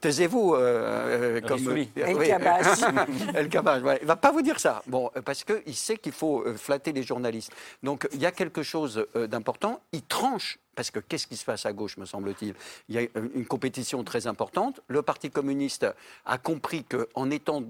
taisez-vous 0.00 0.52
comme... 1.46 1.76
El 1.94 2.18
Cabage. 2.26 2.66
El 3.34 3.48
il 3.52 4.02
ne 4.02 4.06
va 4.06 4.16
pas 4.16 4.32
vous 4.32 4.42
dire 4.42 4.58
ça, 4.58 4.82
bon, 4.86 5.10
parce 5.26 5.44
qu'il 5.44 5.76
sait 5.76 5.98
qu'il 5.98 6.12
faut 6.12 6.42
flatter 6.56 6.92
les 6.92 7.02
journalistes. 7.02 7.52
Donc 7.82 8.08
il 8.12 8.20
y 8.20 8.26
a 8.26 8.32
quelque 8.32 8.62
chose 8.62 9.06
d'important, 9.14 9.80
il 9.92 10.02
tranche 10.02 10.58
parce 10.78 10.92
que 10.92 11.00
qu'est-ce 11.00 11.26
qui 11.26 11.34
se 11.34 11.44
passe 11.44 11.66
à 11.66 11.72
gauche, 11.72 11.96
me 11.96 12.04
semble-t-il? 12.04 12.54
Il 12.88 12.94
y 12.94 12.98
a 12.98 13.08
une 13.34 13.46
compétition 13.46 14.04
très 14.04 14.28
importante. 14.28 14.80
Le 14.86 15.02
Parti 15.02 15.28
communiste 15.28 15.84
a 16.24 16.38
compris 16.38 16.84
qu'en 16.84 17.32
étant 17.32 17.64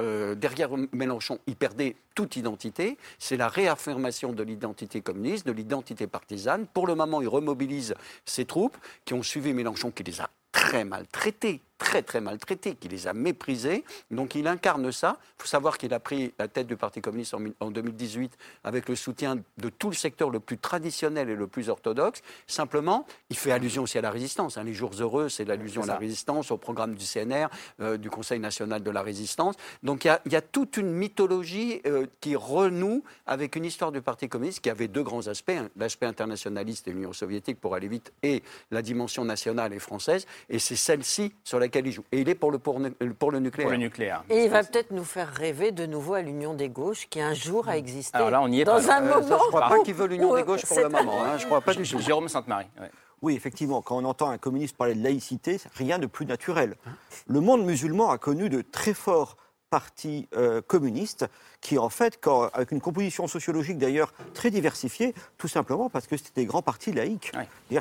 euh, 0.00 0.34
derrière 0.34 0.70
Mélenchon, 0.90 1.38
il 1.46 1.54
perdait 1.54 1.94
toute 2.16 2.34
identité. 2.34 2.98
C'est 3.20 3.36
la 3.36 3.46
réaffirmation 3.46 4.32
de 4.32 4.42
l'identité 4.42 5.02
communiste, 5.02 5.46
de 5.46 5.52
l'identité 5.52 6.08
partisane. 6.08 6.66
Pour 6.66 6.88
le 6.88 6.96
moment, 6.96 7.22
il 7.22 7.28
remobilise 7.28 7.94
ses 8.24 8.44
troupes 8.44 8.76
qui 9.04 9.14
ont 9.14 9.22
suivi 9.22 9.54
Mélenchon, 9.54 9.92
qui 9.92 10.02
les 10.02 10.20
a 10.20 10.28
très 10.52 10.84
maltraités 10.84 11.62
très 11.78 12.02
très 12.02 12.20
maltraité, 12.20 12.74
qui 12.74 12.88
les 12.88 13.06
a 13.06 13.14
méprisés. 13.14 13.84
Donc 14.10 14.34
il 14.34 14.46
incarne 14.46 14.90
ça. 14.92 15.18
Il 15.38 15.42
faut 15.42 15.48
savoir 15.48 15.78
qu'il 15.78 15.94
a 15.94 16.00
pris 16.00 16.34
la 16.38 16.48
tête 16.48 16.66
du 16.66 16.76
Parti 16.76 17.00
communiste 17.00 17.34
en, 17.60 17.70
2018 17.70 18.36
avec 18.64 18.88
le 18.88 18.96
soutien 18.96 19.36
de 19.36 19.68
tout 19.68 19.88
le 19.88 19.94
secteur 19.94 20.30
le 20.30 20.40
plus 20.40 20.58
traditionnel 20.58 21.30
et 21.30 21.36
le 21.36 21.46
plus 21.46 21.68
orthodoxe. 21.68 22.20
Simplement, 22.46 23.06
il 23.30 23.36
fait 23.36 23.52
allusion 23.52 23.84
aussi 23.84 23.96
à 23.96 24.00
la 24.00 24.10
résistance. 24.10 24.58
Hein. 24.58 24.64
Les 24.64 24.74
jours 24.74 24.90
heureux, 24.98 25.28
c'est 25.28 25.44
l'allusion 25.44 25.82
à 25.82 25.86
la 25.86 25.96
résistance, 25.96 26.50
au 26.50 26.56
programme 26.56 26.94
du 26.94 27.04
CNR, 27.04 27.46
euh, 27.80 27.96
du 27.96 28.10
Conseil 28.10 28.40
national 28.40 28.82
de 28.82 28.90
la 28.90 29.02
résistance. 29.02 29.54
Donc 29.82 30.04
il 30.04 30.32
y, 30.32 30.36
a, 30.36 30.42
toute 30.42 30.76
une 30.76 30.90
mythologie 30.90 31.80
euh, 31.86 32.06
qui 32.20 32.34
renoue 32.34 33.04
avec 33.26 33.54
une 33.54 33.64
histoire 33.64 33.92
du 33.92 34.02
Parti 34.02 34.28
communiste 34.28 34.60
qui 34.60 34.70
avait 34.70 34.88
deux 34.88 35.02
grands 35.02 35.28
aspects, 35.28 35.50
hein. 35.50 35.68
l'aspect 35.76 36.06
internationaliste 36.06 36.86
de 36.86 36.92
l'Union 36.92 37.12
soviétique 37.12 37.60
pour 37.60 37.74
aller 37.74 37.88
vite 37.88 38.12
et 38.22 38.42
la 38.70 38.82
dimension 38.82 39.24
nationale 39.24 39.72
et 39.72 39.78
française. 39.78 40.26
Et 40.48 40.58
c'est 40.58 40.76
celle-ci 40.76 41.32
sur 41.44 41.58
laquelle 41.58 41.86
il 41.86 41.92
joue. 41.92 42.04
Et 42.12 42.20
il 42.20 42.28
est 42.28 42.34
pour 42.34 42.50
le, 42.50 42.58
pour, 42.58 42.80
pour 43.18 43.30
le 43.30 43.38
nucléaire. 43.40 43.66
Pour 43.68 43.72
le 43.72 43.78
nucléaire. 43.78 44.24
Et 44.30 44.44
il 44.44 44.50
va 44.50 44.62
peut-être 44.64 44.90
nous 44.90 45.04
faire 45.04 45.28
rêver 45.28 45.72
de 45.72 45.86
nouveau 45.86 46.14
à 46.14 46.22
l'Union 46.22 46.54
des 46.54 46.68
gauches 46.68 47.08
qui 47.08 47.20
un 47.20 47.34
jour 47.34 47.68
a 47.68 47.76
existé. 47.76 48.16
Alors 48.16 48.30
là, 48.30 48.40
on 48.42 48.48
y 48.50 48.60
est 48.60 48.64
Dans 48.64 48.90
un 48.90 49.00
moment. 49.00 49.22
je 49.26 49.32
ne 49.32 49.38
crois 49.48 49.68
pas 49.68 49.78
qu'il 49.80 49.94
veut 49.94 50.06
l'Union 50.06 50.34
des 50.34 50.42
gauches 50.42 50.66
pour 50.66 50.78
le 50.78 50.88
moment. 50.88 51.24
Hein, 51.24 51.38
je 51.38 51.46
crois 51.46 51.60
pas 51.60 51.74
du 51.74 51.82
tout. 51.82 51.98
Jérôme 51.98 52.28
Sainte-Marie. 52.28 52.66
Oui, 53.20 53.34
effectivement, 53.34 53.82
quand 53.82 53.96
on 53.96 54.04
entend 54.04 54.30
un 54.30 54.38
communiste 54.38 54.76
parler 54.76 54.94
de 54.94 55.02
laïcité, 55.02 55.58
rien 55.74 55.98
de 55.98 56.06
plus 56.06 56.24
naturel. 56.24 56.76
Le 57.26 57.40
monde 57.40 57.64
musulman 57.64 58.10
a 58.10 58.18
connu 58.18 58.48
de 58.48 58.62
très 58.62 58.94
forts 58.94 59.36
parti 59.70 60.28
euh, 60.36 60.60
communiste, 60.62 61.26
qui 61.60 61.78
en 61.78 61.88
fait, 61.88 62.18
quand, 62.20 62.48
avec 62.52 62.72
une 62.72 62.80
composition 62.80 63.26
sociologique 63.26 63.78
d'ailleurs 63.78 64.12
très 64.34 64.50
diversifiée, 64.50 65.14
tout 65.36 65.48
simplement 65.48 65.88
parce 65.88 66.06
que 66.06 66.16
c'était 66.16 66.42
des 66.42 66.46
grands 66.46 66.62
partis 66.62 66.92
laïcs. 66.92 67.32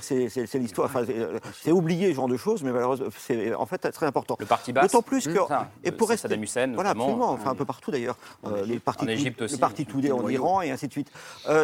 C'est 0.01 0.55
l'histoire, 0.55 0.91
euh, 0.95 1.39
c'est 1.61 1.71
oublié 1.71 2.09
ce 2.09 2.15
genre 2.15 2.27
de 2.27 2.37
choses, 2.37 2.63
mais 2.63 2.71
malheureusement, 2.71 3.07
c'est 3.17 3.53
en 3.53 3.65
fait 3.65 3.89
très 3.91 4.05
important. 4.05 4.37
Le 4.39 4.45
parti 4.45 4.73
basse. 4.73 4.91
D'autant 4.91 5.01
plus 5.01 5.27
que. 5.27 5.39
et 5.83 5.91
pour 5.91 6.09
rester. 6.09 6.27
Saddam 6.27 6.43
Hussein, 6.43 6.73
voilà, 6.73 6.91
absolument, 6.91 7.31
enfin 7.31 7.51
un 7.51 7.55
peu 7.55 7.65
partout 7.65 7.91
d'ailleurs. 7.91 8.17
Euh, 8.45 8.65
les 8.65 8.79
partis, 8.79 9.05
en 9.05 9.07
Égypte 9.07 9.41
aussi. 9.43 9.55
Le 9.55 9.59
parti 9.59 9.85
Toudé 9.85 10.11
en 10.11 10.27
Iran 10.27 10.61
et 10.61 10.71
ainsi 10.71 10.87
de 10.87 10.91
suite. 10.91 11.11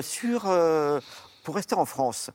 sur, 0.01 0.43
pour 1.43 1.55
rester 1.55 1.75
en 1.75 1.85
France, 1.85 2.31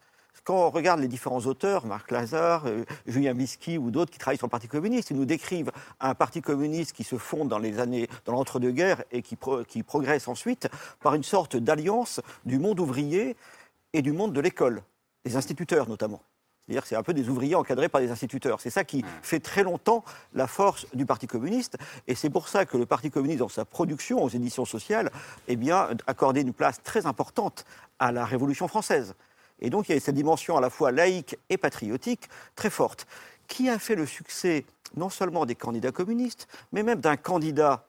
quand 0.48 0.66
on 0.66 0.70
regarde 0.70 1.00
les 1.00 1.08
différents 1.08 1.44
auteurs, 1.44 1.84
Marc 1.84 2.10
Lazare, 2.10 2.62
euh, 2.68 2.82
Julien 3.06 3.34
Bisky 3.34 3.76
ou 3.76 3.90
d'autres 3.90 4.10
qui 4.10 4.18
travaillent 4.18 4.38
sur 4.38 4.46
le 4.46 4.50
Parti 4.50 4.66
communiste, 4.66 5.10
ils 5.10 5.16
nous 5.18 5.26
décrivent 5.26 5.70
un 6.00 6.14
Parti 6.14 6.40
communiste 6.40 6.94
qui 6.94 7.04
se 7.04 7.18
fonde 7.18 7.48
dans 7.48 7.58
les 7.58 7.80
années, 7.80 8.08
dans 8.24 8.32
l'entre-deux-guerres 8.32 9.04
et 9.12 9.20
qui, 9.20 9.36
qui 9.68 9.82
progresse 9.82 10.26
ensuite 10.26 10.70
par 11.02 11.14
une 11.14 11.22
sorte 11.22 11.58
d'alliance 11.58 12.22
du 12.46 12.58
monde 12.58 12.80
ouvrier 12.80 13.36
et 13.92 14.00
du 14.00 14.12
monde 14.12 14.32
de 14.32 14.40
l'école, 14.40 14.80
des 15.26 15.36
instituteurs 15.36 15.86
notamment. 15.86 16.22
C'est-à-dire 16.64 16.82
que 16.82 16.88
c'est 16.88 16.96
un 16.96 17.02
peu 17.02 17.12
des 17.12 17.28
ouvriers 17.28 17.54
encadrés 17.54 17.90
par 17.90 18.00
des 18.00 18.10
instituteurs. 18.10 18.62
C'est 18.62 18.70
ça 18.70 18.84
qui 18.84 19.04
fait 19.20 19.40
très 19.40 19.64
longtemps 19.64 20.02
la 20.32 20.46
force 20.46 20.86
du 20.94 21.04
Parti 21.04 21.26
communiste. 21.26 21.76
Et 22.06 22.14
c'est 22.14 22.30
pour 22.30 22.48
ça 22.48 22.64
que 22.64 22.78
le 22.78 22.86
Parti 22.86 23.10
communiste, 23.10 23.40
dans 23.40 23.48
sa 23.50 23.66
production 23.66 24.22
aux 24.22 24.30
éditions 24.30 24.64
sociales, 24.64 25.10
eh 25.46 25.56
bien, 25.56 25.88
accordé 26.06 26.40
une 26.40 26.54
place 26.54 26.82
très 26.82 27.04
importante 27.04 27.66
à 27.98 28.12
la 28.12 28.24
Révolution 28.24 28.66
française. 28.66 29.14
Et 29.60 29.70
donc 29.70 29.88
il 29.88 29.94
y 29.94 29.96
a 29.96 30.00
cette 30.00 30.14
dimension 30.14 30.56
à 30.56 30.60
la 30.60 30.70
fois 30.70 30.92
laïque 30.92 31.38
et 31.48 31.56
patriotique 31.56 32.28
très 32.54 32.70
forte, 32.70 33.06
qui 33.46 33.68
a 33.68 33.78
fait 33.78 33.94
le 33.94 34.06
succès 34.06 34.64
non 34.96 35.10
seulement 35.10 35.46
des 35.46 35.54
candidats 35.54 35.92
communistes, 35.92 36.48
mais 36.72 36.82
même 36.82 37.00
d'un 37.00 37.16
candidat 37.16 37.86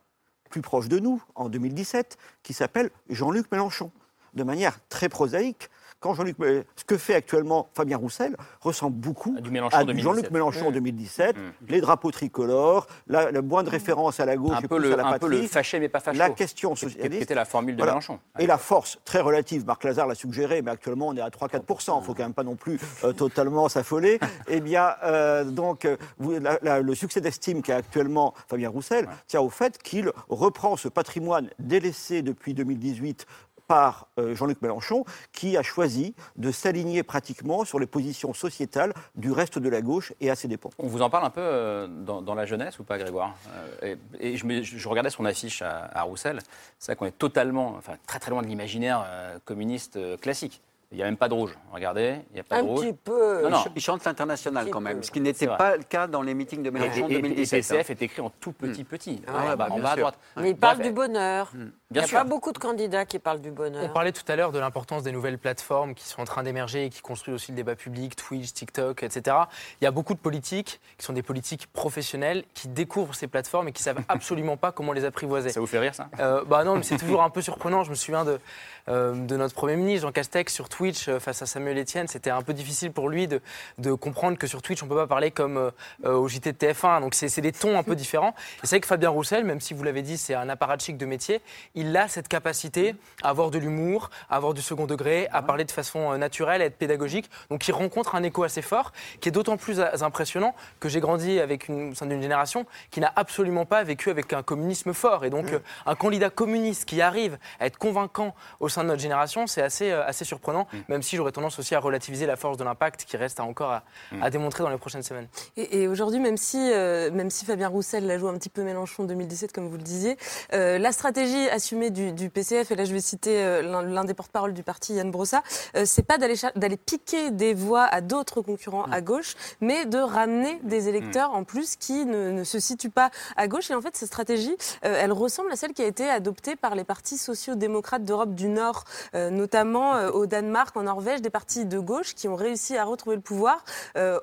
plus 0.49 0.61
proche 0.61 0.87
de 0.87 0.99
nous, 0.99 1.23
en 1.35 1.49
2017, 1.49 2.17
qui 2.43 2.53
s'appelle 2.53 2.89
Jean-Luc 3.09 3.51
Mélenchon, 3.51 3.91
de 4.33 4.43
manière 4.43 4.79
très 4.89 5.09
prosaïque 5.09 5.69
quand 5.99 6.13
Jean-Luc, 6.13 6.37
ce 6.39 6.83
que 6.85 6.97
fait 6.97 7.15
actuellement 7.15 7.69
Fabien 7.73 7.97
Roussel 7.97 8.35
ressemble 8.61 8.95
beaucoup 8.95 9.35
à 9.71 9.85
Jean-Luc 9.95 10.31
Mélenchon 10.31 10.67
en 10.67 10.71
2017. 10.71 11.35
Mmh. 11.35 11.39
Les 11.67 11.81
drapeaux 11.81 12.11
tricolores, 12.11 12.87
la, 13.07 13.31
la 13.31 13.41
moindre 13.41 13.71
référence 13.71 14.19
à 14.19 14.25
la 14.25 14.37
gauche 14.37 14.55
un 14.55 14.61
peu 14.61 14.77
le, 14.77 14.93
à 14.93 14.97
la 14.97 15.07
un 15.07 15.19
peu 15.19 15.27
le 15.27 15.41
fâché 15.47 15.79
mais 15.79 15.89
pas 15.89 15.99
facho. 15.99 16.17
La 16.17 16.29
question 16.29 16.75
socialiste. 16.75 17.17
Qui 17.17 17.23
était 17.23 17.35
la 17.35 17.45
formule 17.45 17.75
de 17.75 17.83
Mélenchon. 17.83 18.19
Et 18.37 18.47
la 18.47 18.57
force 18.57 18.99
très 19.03 19.19
relative, 19.19 19.65
Marc 19.65 19.83
Lazare 19.83 20.07
l'a 20.07 20.15
suggéré, 20.15 20.61
mais 20.61 20.71
actuellement 20.71 21.09
on 21.09 21.17
est 21.17 21.21
à 21.21 21.29
3-4%. 21.29 21.97
Il 21.97 21.99
ne 21.99 22.05
faut 22.05 22.13
quand 22.13 22.23
même 22.23 22.33
pas 22.33 22.43
non 22.43 22.55
plus 22.55 22.79
euh, 23.03 23.13
totalement 23.13 23.67
s'affoler. 23.69 24.19
eh 24.47 24.61
bien, 24.61 24.95
euh, 25.03 25.43
donc, 25.43 25.87
vous, 26.17 26.33
le 26.33 26.95
succès 26.95 27.21
d'estime 27.21 27.61
qu'a 27.61 27.77
actuellement 27.77 28.33
Fabien 28.47 28.69
Roussel 28.69 29.07
tient 29.27 29.41
au 29.41 29.49
fait 29.49 29.77
qu'il 29.81 30.11
reprend 30.29 30.77
ce 30.77 30.87
patrimoine 30.87 31.49
délaissé 31.59 32.21
depuis 32.21 32.53
2018 32.53 33.25
par 33.69 34.07
euh, 34.17 34.33
Jean-Luc 34.33 34.63
Mélenchon, 34.63 35.05
qui 35.31 35.55
a 35.55 35.61
choisi 35.61 36.15
de 36.37 36.51
s'aligner 36.51 37.03
pratiquement 37.03 37.65
sur 37.65 37.77
les 37.77 37.85
positions 37.85 38.33
sociétales 38.33 38.93
du 39.15 39.31
reste 39.31 39.59
de 39.59 39.69
la 39.69 39.81
gauche 39.81 40.11
et 40.19 40.31
à 40.31 40.35
ses 40.35 40.47
dépens. 40.47 40.71
On 40.79 40.87
vous 40.87 41.03
en 41.03 41.11
parle 41.11 41.25
un 41.25 41.29
peu 41.29 41.39
euh, 41.39 41.87
dans, 41.87 42.33
la 42.33 42.47
jeunesse 42.47 42.79
ou 42.79 42.83
pas, 42.83 42.97
Grégoire? 42.97 43.35
Euh, 43.83 43.95
Et, 44.19 44.37
je, 44.37 44.89
regardais 44.89 45.11
son 45.11 45.23
affiche 45.23 45.61
à, 45.61 46.01
Roussel. 46.01 46.39
C'est 46.79 46.91
vrai 46.91 46.95
qu'on 46.95 47.05
est 47.05 47.17
totalement, 47.17 47.75
enfin 47.77 47.93
très 48.07 48.17
très 48.17 48.31
loin 48.31 48.41
de 48.41 48.47
l'imaginaire 48.47 49.05
communiste 49.45 49.99
classique. 50.19 50.63
Il 50.91 50.97
n'y 50.97 51.03
a 51.03 51.05
même 51.05 51.17
pas 51.17 51.29
de 51.29 51.35
rouge. 51.35 51.55
Regardez, 51.71 52.15
il 52.31 52.33
n'y 52.33 52.39
a 52.39 52.43
pas 52.43 52.57
un 52.57 52.63
de 52.63 52.67
rouge. 52.67 52.79
Un 52.79 52.89
petit 52.89 52.97
peu. 53.03 53.43
Non, 53.43 53.51
non. 53.51 53.63
Il 53.75 53.81
chante 53.81 54.03
l'international 54.05 54.71
quand 54.71 54.81
même, 54.81 55.03
ce 55.03 55.11
qui 55.11 55.21
n'était 55.21 55.45
pas 55.45 55.77
le 55.77 55.83
cas 55.83 56.07
dans 56.07 56.23
les 56.23 56.33
meetings 56.33 56.63
de 56.63 56.71
Mélenchon 56.71 57.05
en 57.05 57.09
2017. 57.09 57.53
Et 57.53 57.61
PCF 57.61 57.89
est 57.91 58.01
écrit 58.01 58.21
en 58.21 58.31
tout 58.31 58.53
petit 58.53 58.83
petit, 58.83 59.21
ah, 59.27 59.55
bah, 59.55 59.67
en 59.69 59.79
bas 59.79 59.91
à 59.91 59.95
droite. 59.95 60.17
Mais 60.37 60.49
il 60.49 60.57
parle 60.57 60.81
du 60.81 60.91
bonheur. 60.91 61.51
Hmm. 61.53 61.69
il 61.91 61.97
n'y 61.97 62.03
a 62.03 62.07
pas 62.07 62.23
beaucoup 62.23 62.51
de 62.51 62.57
candidats 62.57 63.05
qui 63.05 63.19
parlent 63.19 63.41
du 63.41 63.51
bonheur. 63.51 63.83
On 63.83 63.89
parlait 63.89 64.11
tout 64.11 64.23
à 64.27 64.35
l'heure 64.35 64.51
de 64.51 64.57
l'importance 64.57 65.03
des 65.03 65.11
nouvelles 65.11 65.37
plateformes 65.37 65.93
qui 65.93 66.07
sont 66.07 66.21
en 66.21 66.25
train 66.25 66.41
d'émerger 66.41 66.85
et 66.85 66.89
qui 66.89 67.01
construisent 67.01 67.35
aussi 67.35 67.51
le 67.51 67.57
débat 67.57 67.75
public, 67.75 68.15
Twitch, 68.15 68.51
TikTok, 68.53 69.03
etc. 69.03 69.37
Il 69.81 69.83
y 69.83 69.87
a 69.87 69.91
beaucoup 69.91 70.15
de 70.15 70.19
politiques 70.19 70.79
qui 70.97 71.05
sont 71.05 71.13
des 71.13 71.23
politiques 71.23 71.67
professionnelles 71.67 72.43
qui 72.55 72.67
découvrent 72.67 73.13
ces 73.13 73.27
plateformes 73.27 73.67
et 73.67 73.71
qui 73.73 73.83
savent 73.83 74.01
absolument 74.09 74.57
pas 74.57 74.71
comment 74.71 74.93
les 74.93 75.05
apprivoiser. 75.05 75.49
Ça 75.49 75.59
vous 75.59 75.67
fait 75.67 75.79
rire 75.79 75.93
ça? 75.93 76.09
Euh, 76.19 76.43
Bah 76.45 76.63
non, 76.63 76.77
mais 76.77 76.83
c'est 76.83 76.97
toujours 76.97 77.21
un 77.21 77.29
peu 77.29 77.41
surprenant. 77.43 77.83
Je 77.83 77.91
me 77.91 77.95
souviens 77.95 78.25
de, 78.25 78.39
euh, 78.87 79.13
de 79.13 79.37
notre 79.37 79.53
premier 79.53 79.75
ministre 79.75 80.07
Jean 80.07 80.11
Castex 80.11 80.51
sur 80.51 80.67
Twitch 80.79 81.09
euh, 81.09 81.19
face 81.19 81.41
à 81.41 81.45
sa 81.45 81.59
Samuel 81.59 81.77
Etienne, 81.77 82.07
c'était 82.07 82.29
un 82.29 82.41
peu 82.41 82.53
difficile 82.53 82.93
pour 82.93 83.09
lui 83.09 83.27
de, 83.27 83.41
de, 83.79 83.91
comprendre 83.91 84.37
que 84.37 84.47
sur 84.47 84.61
Twitch, 84.61 84.81
on 84.81 84.85
ne 84.85 84.89
peut 84.89 84.95
pas 84.95 85.07
parler 85.07 85.29
comme 85.29 85.57
euh, 85.57 86.13
au 86.13 86.29
JT 86.29 86.53
de 86.53 86.57
TF1. 86.57 87.01
Donc, 87.01 87.15
c'est 87.15 87.41
des 87.41 87.51
tons 87.51 87.77
un 87.77 87.83
peu 87.83 87.97
différents. 87.97 88.33
Et 88.63 88.67
c'est 88.67 88.77
vrai 88.77 88.79
que 88.79 88.87
Fabien 88.87 89.09
Roussel, 89.09 89.43
même 89.43 89.59
si 89.59 89.73
vous 89.73 89.83
l'avez 89.83 90.03
dit, 90.03 90.17
c'est 90.17 90.35
un 90.35 90.47
apparatchik 90.47 90.97
de 90.97 91.05
métier, 91.05 91.41
il 91.75 91.97
a 91.97 92.07
cette 92.07 92.29
capacité 92.29 92.95
à 93.23 93.29
avoir 93.29 93.51
de 93.51 93.57
l'humour, 93.57 94.09
à 94.29 94.37
avoir 94.37 94.53
du 94.53 94.61
second 94.61 94.85
degré, 94.85 95.27
à 95.33 95.41
parler 95.41 95.65
de 95.65 95.71
façon 95.71 96.13
euh, 96.13 96.17
naturelle, 96.17 96.61
à 96.61 96.65
être 96.65 96.77
pédagogique. 96.77 97.29
Donc, 97.49 97.67
il 97.67 97.73
rencontre 97.73 98.15
un 98.15 98.23
écho 98.23 98.43
assez 98.43 98.61
fort, 98.61 98.93
qui 99.19 99.27
est 99.27 99.33
d'autant 99.33 99.57
plus 99.57 99.81
impressionnant 99.81 100.55
que 100.79 100.87
j'ai 100.87 101.01
grandi 101.01 101.41
avec 101.41 101.67
une, 101.67 101.91
au 101.91 101.95
sein 101.95 102.05
d'une 102.05 102.21
génération 102.21 102.65
qui 102.89 103.01
n'a 103.01 103.11
absolument 103.17 103.65
pas 103.65 103.83
vécu 103.83 104.11
avec 104.11 104.31
un 104.31 104.43
communisme 104.43 104.93
fort. 104.93 105.25
Et 105.25 105.29
donc, 105.29 105.51
euh, 105.51 105.59
un 105.85 105.95
candidat 105.95 106.29
communiste 106.29 106.85
qui 106.85 107.01
arrive 107.01 107.37
à 107.59 107.65
être 107.65 107.77
convaincant 107.77 108.33
au 108.61 108.69
sein 108.69 108.83
de 108.83 108.87
notre 108.87 109.01
génération, 109.01 109.45
c'est 109.45 109.61
assez, 109.61 109.91
assez 109.91 110.23
surprenant, 110.23 110.68
mm. 110.71 110.77
même 110.87 111.01
si 111.01 111.15
j'aurais 111.15 111.31
tendance 111.31 111.59
aussi 111.59 111.75
à 111.75 111.79
relativiser 111.79 112.25
la 112.25 112.35
force 112.35 112.57
de 112.57 112.63
l'impact 112.63 113.05
qui 113.05 113.17
reste 113.17 113.39
encore 113.39 113.71
à, 113.71 113.83
mm. 114.11 114.29
démontrer 114.29 114.63
dans 114.63 114.69
les 114.69 114.77
prochaines 114.77 115.03
semaines. 115.03 115.27
Et, 115.57 115.87
aujourd'hui, 115.87 116.19
même, 116.19 116.37
si, 116.37 116.57
euh, 116.57 117.11
même 117.11 117.29
si 117.29 117.45
Fabien 117.45 117.67
Roussel 117.67 118.05
l'a 118.05 118.17
joué 118.17 118.29
un 118.29 118.37
petit 118.37 118.49
peu 118.49 118.63
Mélenchon 118.63 119.03
en 119.03 119.05
2017, 119.05 119.51
comme 119.51 119.67
vous 119.67 119.77
le 119.77 119.83
disiez, 119.83 120.17
euh, 120.53 120.77
la 120.77 120.91
stratégie 120.91 121.49
assumée 121.49 121.89
du, 121.89 122.29
PCF, 122.29 122.71
et 122.71 122.75
là 122.75 122.85
je 122.85 122.93
vais 122.93 123.01
citer 123.01 123.43
euh, 123.43 123.61
l'un 123.61 124.03
des 124.05 124.13
porte-parole 124.13 124.53
du 124.53 124.63
parti, 124.63 124.93
Yann 124.93 125.11
Brossa, 125.11 125.43
c'est 125.85 126.05
pas 126.05 126.17
d'aller 126.17 126.77
piquer 126.77 127.31
des 127.31 127.53
voix 127.53 127.83
à 127.83 128.01
d'autres 128.01 128.41
concurrents 128.41 128.87
mm. 128.87 128.93
à 128.93 129.01
gauche, 129.01 129.35
mais 129.61 129.85
de 129.85 129.97
ramener 129.97 130.59
des 130.63 130.87
électeurs 130.87 131.33
en 131.33 131.43
plus 131.43 131.75
qui 131.75 132.05
ne, 132.05 132.31
ne, 132.31 132.43
se 132.43 132.59
situent 132.59 132.89
pas 132.89 133.11
à 133.35 133.47
gauche. 133.47 133.71
Et 133.71 133.75
en 133.75 133.81
fait, 133.81 133.95
cette 133.95 134.07
stratégie, 134.07 134.55
elle 134.81 135.11
ressemble 135.11 135.51
à 135.51 135.55
celle 135.55 135.73
qui 135.73 135.81
a 135.81 135.85
été 135.85 136.09
adoptée 136.09 136.55
par 136.55 136.75
les 136.75 136.83
partis 136.83 137.17
sociaux-démocrates 137.17 138.03
d'Europe 138.03 138.33
du 138.35 138.49
Nord, 138.49 138.83
notamment 139.13 139.93
au 140.07 140.25
Danemark 140.25 140.58
Danemark, 140.59 140.75
en 140.75 140.83
Norvège, 140.83 141.21
des 141.21 141.29
partis 141.29 141.65
de 141.65 141.79
gauche 141.79 142.15
qui 142.15 142.27
ont 142.27 142.35
réussi 142.35 142.75
à 142.75 142.83
retrouver 142.83 143.15
le 143.15 143.21
pouvoir 143.21 143.63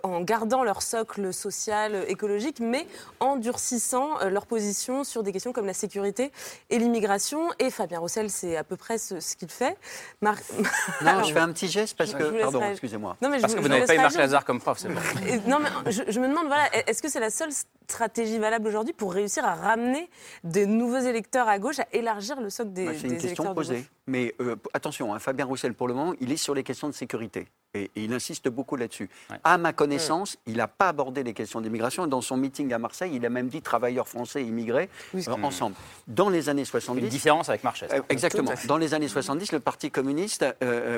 en 0.02 0.20
gardant 0.20 0.64
leur 0.64 0.82
socle 0.82 1.32
social, 1.32 2.04
écologique, 2.08 2.60
mais 2.60 2.86
en 3.20 3.36
durcissant 3.36 4.18
leur 4.28 4.46
position 4.46 5.04
sur 5.04 5.22
des 5.22 5.32
questions 5.32 5.52
comme 5.52 5.66
la 5.66 5.74
sécurité 5.74 6.32
et 6.68 6.78
l'immigration. 6.78 7.48
Et 7.58 7.70
Fabien 7.70 8.00
Roussel, 8.00 8.30
c'est 8.30 8.56
à 8.56 8.64
peu 8.64 8.76
près 8.76 8.98
ce, 8.98 9.36
qu'il 9.36 9.48
fait. 9.48 9.76
Non, 11.02 11.22
je 11.22 11.32
fais 11.32 11.40
un 11.40 11.52
petit 11.52 11.68
geste 11.68 11.96
parce 11.96 12.12
que. 12.12 12.40
Pardon, 12.40 12.62
excusez-moi. 12.70 13.16
Parce 13.20 13.54
que 13.54 13.60
vous 13.60 13.68
n'avez 13.68 13.86
pas 13.86 13.94
eu 13.94 13.98
Marc 13.98 14.16
Lazare 14.16 14.44
comme 14.44 14.60
prof, 14.60 14.78
c'est 14.78 14.88
bon. 14.88 15.00
Non, 15.46 15.58
mais 15.60 15.92
je, 15.92 16.20
me 16.20 16.28
demande, 16.28 16.46
voilà, 16.46 16.68
est-ce 16.86 17.00
que 17.00 17.08
c'est 17.08 17.20
la 17.20 17.30
seule 17.30 17.50
stratégie 17.88 18.38
valable 18.38 18.66
aujourd'hui 18.68 18.92
pour 18.92 19.12
réussir 19.12 19.44
à 19.44 19.54
ramener 19.54 20.10
de 20.44 20.64
nouveaux 20.64 20.98
électeurs 20.98 21.48
à 21.48 21.58
gauche, 21.58 21.78
à 21.78 21.86
élargir 21.92 22.40
le 22.40 22.50
socle 22.50 22.72
des, 22.72 22.98
C'est 22.98 23.08
une 23.08 23.18
question 23.18 23.54
posée. 23.54 23.86
Mais 24.06 24.34
euh, 24.40 24.56
attention, 24.72 25.14
hein, 25.14 25.18
Fabien 25.18 25.44
Roussel, 25.44 25.74
pour 25.74 25.88
le 25.88 25.94
moment, 25.94 26.14
il 26.20 26.30
est 26.30 26.36
sur 26.36 26.54
les 26.54 26.62
questions 26.62 26.88
de 26.88 26.94
sécurité. 26.94 27.48
Et, 27.77 27.90
il 27.97 28.12
insiste 28.12 28.48
beaucoup 28.48 28.77
là-dessus. 28.77 29.09
À 29.44 29.59
ma 29.59 29.73
connaissance, 29.73 30.36
il 30.47 30.57
n'a 30.57 30.69
pas 30.69 30.89
abordé 30.89 31.23
les 31.23 31.32
questions 31.32 31.61
d'immigration. 31.61 32.07
Dans 32.07 32.20
son 32.20 32.36
meeting 32.36 32.73
à 32.73 32.78
Marseille, 32.78 33.12
il 33.15 33.24
a 33.24 33.31
même 33.31 33.48
dit 33.48 33.62
travailleurs 33.62 34.09
français 34.09 34.43
et 34.43 34.47
immigrés 34.47 34.89
euh, 35.15 35.32
ensemble. 35.43 35.77
Dans 36.07 36.28
les 36.28 36.48
années 36.48 36.65
70. 36.65 37.03
Une 37.03 37.09
différence 37.09 37.48
avec 37.48 37.65
Marchais. 37.65 37.89
Euh, 37.93 38.03
exactement. 38.09 38.53
Dans 38.66 38.78
les 38.78 38.94
années 38.94 39.09
70, 39.09 39.53
le 39.53 39.61
Parti 39.61 39.90
communiste 39.90 40.44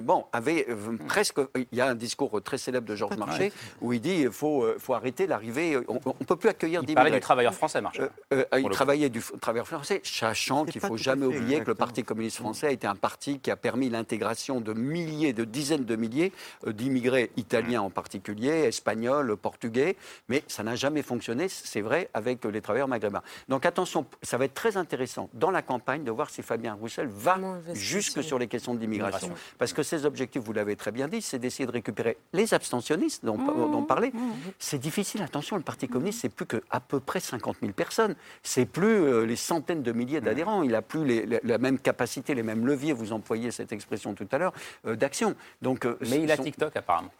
bon, 0.02 0.26
avait 0.32 0.66
presque. 1.06 1.38
Il 1.56 1.78
y 1.78 1.80
a 1.80 1.88
un 1.88 1.94
discours 1.94 2.40
très 2.42 2.58
célèbre 2.58 2.86
de 2.86 2.94
Georges 2.94 3.16
Marchais 3.16 3.52
où 3.80 3.92
il 3.92 4.00
dit 4.00 4.22
il 4.22 4.30
faut, 4.30 4.66
faut 4.78 4.94
arrêter 4.94 5.26
l'arrivée. 5.26 5.78
On 5.88 5.94
ne 5.94 6.24
peut 6.24 6.36
plus 6.36 6.48
accueillir 6.48 6.82
d'immigrés. 6.82 6.92
Il 6.92 6.94
parlait 6.94 7.10
du 7.10 7.20
travailleur 7.20 7.54
français, 7.54 7.80
Marchais. 7.80 8.08
il 8.56 8.68
travaillait 8.70 9.08
du 9.08 9.22
travailleur 9.40 9.66
français, 9.66 10.00
sachant 10.04 10.64
qu'il 10.64 10.82
ne 10.82 10.86
faut 10.86 10.96
jamais 10.96 11.26
oublier 11.26 11.60
que 11.60 11.68
le 11.68 11.74
Parti 11.74 12.02
communiste 12.02 12.38
français 12.38 12.68
a 12.68 12.70
été 12.70 12.86
un 12.86 12.96
parti 12.96 13.38
qui 13.38 13.50
a 13.50 13.56
permis 13.56 13.88
l'intégration 13.88 14.60
de 14.60 14.72
milliers, 14.72 15.32
de 15.32 15.44
dizaines 15.44 15.84
de 15.84 15.96
milliers 15.96 16.32
euh, 16.66 16.67
d'immigrés 16.72 17.30
italiens 17.36 17.82
en 17.82 17.90
particulier, 17.90 18.64
espagnols, 18.64 19.36
portugais, 19.36 19.96
mais 20.28 20.42
ça 20.48 20.62
n'a 20.62 20.74
jamais 20.74 21.02
fonctionné, 21.02 21.48
c'est 21.48 21.80
vrai, 21.80 22.08
avec 22.14 22.44
les 22.44 22.60
travailleurs 22.60 22.88
maghrébins. 22.88 23.22
Donc 23.48 23.66
attention, 23.66 24.06
ça 24.22 24.38
va 24.38 24.46
être 24.46 24.54
très 24.54 24.76
intéressant 24.76 25.28
dans 25.34 25.50
la 25.50 25.62
campagne 25.62 26.04
de 26.04 26.10
voir 26.10 26.30
si 26.30 26.42
Fabien 26.42 26.74
Roussel 26.74 27.06
va 27.06 27.38
jusque 27.74 28.22
sur 28.22 28.38
les 28.38 28.48
questions 28.48 28.74
d'immigration. 28.74 29.30
Parce 29.58 29.72
que 29.72 29.82
ses 29.82 30.06
objectifs, 30.06 30.42
vous 30.42 30.52
l'avez 30.52 30.76
très 30.76 30.90
bien 30.90 31.08
dit, 31.08 31.22
c'est 31.22 31.38
d'essayer 31.38 31.66
de 31.66 31.72
récupérer 31.72 32.16
les 32.32 32.54
abstentionnistes 32.54 33.24
dont, 33.24 33.36
mmh, 33.36 33.70
dont 33.70 33.82
parlait. 33.82 34.10
Mmh, 34.12 34.18
mmh. 34.18 34.52
C'est 34.58 34.78
difficile, 34.78 35.22
attention, 35.22 35.56
le 35.56 35.62
Parti 35.62 35.88
communiste, 35.88 36.20
c'est 36.22 36.28
plus 36.28 36.46
qu'à 36.46 36.80
peu 36.80 37.00
près 37.00 37.20
50 37.20 37.58
000 37.60 37.72
personnes. 37.72 38.14
C'est 38.42 38.66
plus 38.66 38.86
euh, 38.86 39.26
les 39.26 39.36
centaines 39.36 39.82
de 39.82 39.92
milliers 39.92 40.20
d'adhérents. 40.20 40.62
Il 40.62 40.70
n'a 40.70 40.82
plus 40.82 41.26
la 41.42 41.58
même 41.58 41.78
capacité, 41.78 42.34
les 42.34 42.42
mêmes 42.42 42.66
leviers, 42.66 42.92
vous 42.92 43.12
en 43.12 43.18
employé 43.18 43.50
cette 43.50 43.72
expression 43.72 44.14
tout 44.14 44.28
à 44.32 44.38
l'heure, 44.38 44.52
euh, 44.86 44.96
d'action. 44.96 45.34
Donc, 45.60 45.84
euh, 45.84 45.96
Mais 46.08 46.22
il 46.22 46.30
a 46.30 46.36
TikTok 46.58 46.76
apparemment. 46.76 47.10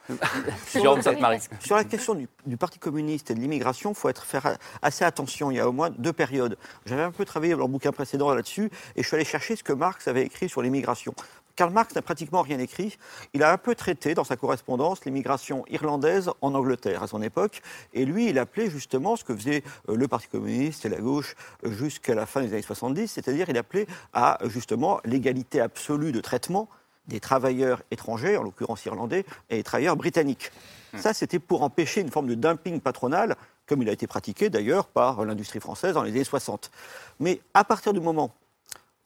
sur, 0.67 1.75
la 1.75 1.83
question 1.83 2.15
du, 2.15 2.57
Parti 2.57 2.79
communiste 2.79 3.31
et 3.31 3.35
de 3.35 3.39
l'immigration, 3.39 3.91
il 3.91 3.95
faut 3.95 4.09
être, 4.09 4.23
faire 4.23 4.57
assez 4.81 5.05
attention. 5.05 5.51
Il 5.51 5.57
y 5.57 5.59
a 5.59 5.67
au 5.67 5.71
moins 5.71 5.89
deux 5.89 6.13
périodes. 6.13 6.57
J'avais 6.85 7.03
un 7.03 7.11
peu 7.11 7.25
travaillé 7.25 7.53
dans 7.53 7.61
le 7.61 7.67
bouquin 7.67 7.91
précédent 7.91 8.33
là-dessus 8.33 8.69
et 8.95 9.01
je 9.01 9.07
suis 9.07 9.15
allé 9.15 9.25
chercher 9.25 9.55
ce 9.55 9.63
que 9.63 9.73
Marx 9.73 10.07
avait 10.07 10.23
écrit 10.23 10.49
sur 10.49 10.61
l'immigration. 10.61 11.13
Karl 11.59 11.73
Marx 11.73 11.93
n'a 11.93 12.01
pratiquement 12.01 12.41
rien 12.41 12.57
écrit. 12.57 12.97
Il 13.33 13.43
a 13.43 13.51
un 13.51 13.57
peu 13.57 13.75
traité 13.75 14.13
dans 14.13 14.23
sa 14.23 14.37
correspondance 14.37 15.03
l'immigration 15.03 15.65
irlandaise 15.69 16.31
en 16.39 16.53
Angleterre 16.53 17.03
à 17.03 17.07
son 17.07 17.21
époque. 17.21 17.61
Et 17.93 18.05
lui, 18.05 18.29
il 18.29 18.39
appelait 18.39 18.69
justement 18.69 19.17
ce 19.17 19.25
que 19.25 19.35
faisait 19.35 19.63
euh, 19.89 19.97
le 19.97 20.07
Parti 20.07 20.29
communiste 20.29 20.85
et 20.85 20.89
la 20.89 21.01
gauche 21.01 21.35
euh, 21.65 21.71
jusqu'à 21.71 22.15
la 22.15 22.25
fin 22.25 22.41
des 22.41 22.53
années 22.53 22.61
70, 22.61 23.09
c'est-à-dire 23.09 23.49
il 23.49 23.57
appelait 23.57 23.87
à 24.13 24.37
justement 24.45 25.01
l'égalité 25.03 25.59
absolue 25.59 26.13
de 26.13 26.21
traitement 26.21 26.69
des 27.09 27.19
travailleurs 27.19 27.81
étrangers, 27.91 28.37
en 28.37 28.43
l'occurrence 28.43 28.85
irlandais, 28.85 29.25
et 29.49 29.57
des 29.57 29.63
travailleurs 29.63 29.97
britanniques. 29.97 30.51
Hmm. 30.93 30.99
Ça, 30.99 31.13
c'était 31.13 31.39
pour 31.39 31.63
empêcher 31.63 32.01
une 32.01 32.11
forme 32.11 32.27
de 32.27 32.35
dumping 32.35 32.79
patronal, 32.79 33.35
comme 33.67 33.81
il 33.81 33.89
a 33.89 33.91
été 33.91 34.07
pratiqué 34.07 34.49
d'ailleurs 34.49 34.87
par 34.87 35.25
l'industrie 35.25 35.59
française 35.59 35.93
dans 35.93 36.03
les 36.03 36.11
années 36.11 36.23
60. 36.23 36.71
Mais 37.19 37.41
à 37.53 37.63
partir 37.63 37.93
du 37.93 37.99
moment 37.99 38.33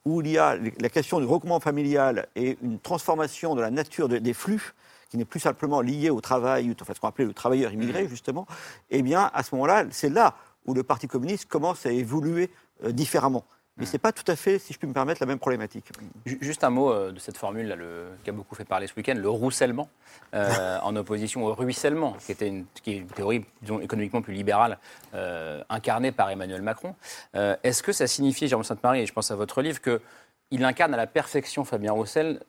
où 0.04 0.20
il 0.20 0.28
y 0.28 0.38
a 0.38 0.56
la 0.56 0.88
question 0.88 1.18
du 1.18 1.24
regroupement 1.24 1.60
familial 1.60 2.28
et 2.36 2.58
une 2.62 2.78
transformation 2.78 3.54
de 3.54 3.62
la 3.62 3.70
nature 3.70 4.08
des 4.08 4.34
flux, 4.34 4.74
qui 5.10 5.16
n'est 5.16 5.24
plus 5.24 5.40
simplement 5.40 5.80
lié 5.80 6.10
au 6.10 6.20
travail, 6.20 6.74
enfin 6.80 6.92
ce 6.94 7.00
qu'on 7.00 7.08
appelait 7.08 7.24
le 7.24 7.32
travailleur 7.32 7.72
immigré, 7.72 8.04
mmh. 8.04 8.08
justement, 8.08 8.46
eh 8.90 9.02
bien, 9.02 9.30
à 9.32 9.42
ce 9.42 9.54
moment-là, 9.54 9.84
c'est 9.90 10.10
là 10.10 10.34
où 10.66 10.74
le 10.74 10.82
Parti 10.82 11.06
communiste 11.08 11.46
commence 11.46 11.86
à 11.86 11.92
évoluer 11.92 12.50
euh, 12.84 12.92
différemment. 12.92 13.44
Mais 13.76 13.86
ce 13.86 13.94
n'est 13.94 13.98
pas 13.98 14.12
tout 14.12 14.24
à 14.30 14.36
fait, 14.36 14.60
si 14.60 14.72
je 14.72 14.78
puis 14.78 14.86
me 14.86 14.92
permettre, 14.92 15.20
la 15.20 15.26
même 15.26 15.40
problématique. 15.40 15.86
Juste 16.24 16.62
un 16.62 16.70
mot 16.70 16.92
euh, 16.92 17.10
de 17.10 17.18
cette 17.18 17.36
formule 17.36 17.66
là, 17.66 17.74
le, 17.74 18.06
qui 18.22 18.30
a 18.30 18.32
beaucoup 18.32 18.54
fait 18.54 18.64
parler 18.64 18.86
ce 18.86 18.94
week-end, 18.96 19.14
le 19.16 19.28
roussellement, 19.28 19.88
euh, 20.32 20.78
en 20.82 20.94
opposition 20.94 21.44
au 21.44 21.54
ruissellement, 21.54 22.12
qui, 22.24 22.30
était 22.30 22.46
une, 22.46 22.66
qui 22.84 22.92
est 22.92 22.96
une 22.98 23.08
théorie 23.08 23.44
disons, 23.62 23.80
économiquement 23.80 24.22
plus 24.22 24.34
libérale, 24.34 24.78
euh, 25.14 25.64
incarnée 25.68 26.12
par 26.12 26.30
Emmanuel 26.30 26.62
Macron. 26.62 26.94
Est-ce 27.34 27.82
que 27.82 27.92
ça 27.92 28.06
signifie, 28.06 28.46
Jérôme 28.46 28.64
Sainte-Marie, 28.64 29.00
et 29.00 29.06
je 29.06 29.12
pense 29.12 29.32
à 29.32 29.36
votre 29.36 29.60
livre, 29.60 29.80
qu'il 29.80 30.64
incarne 30.64 30.94
à 30.94 30.96
la 30.96 31.08
perfection, 31.08 31.64
Fabien 31.64 31.92
Roussel, 31.92 32.40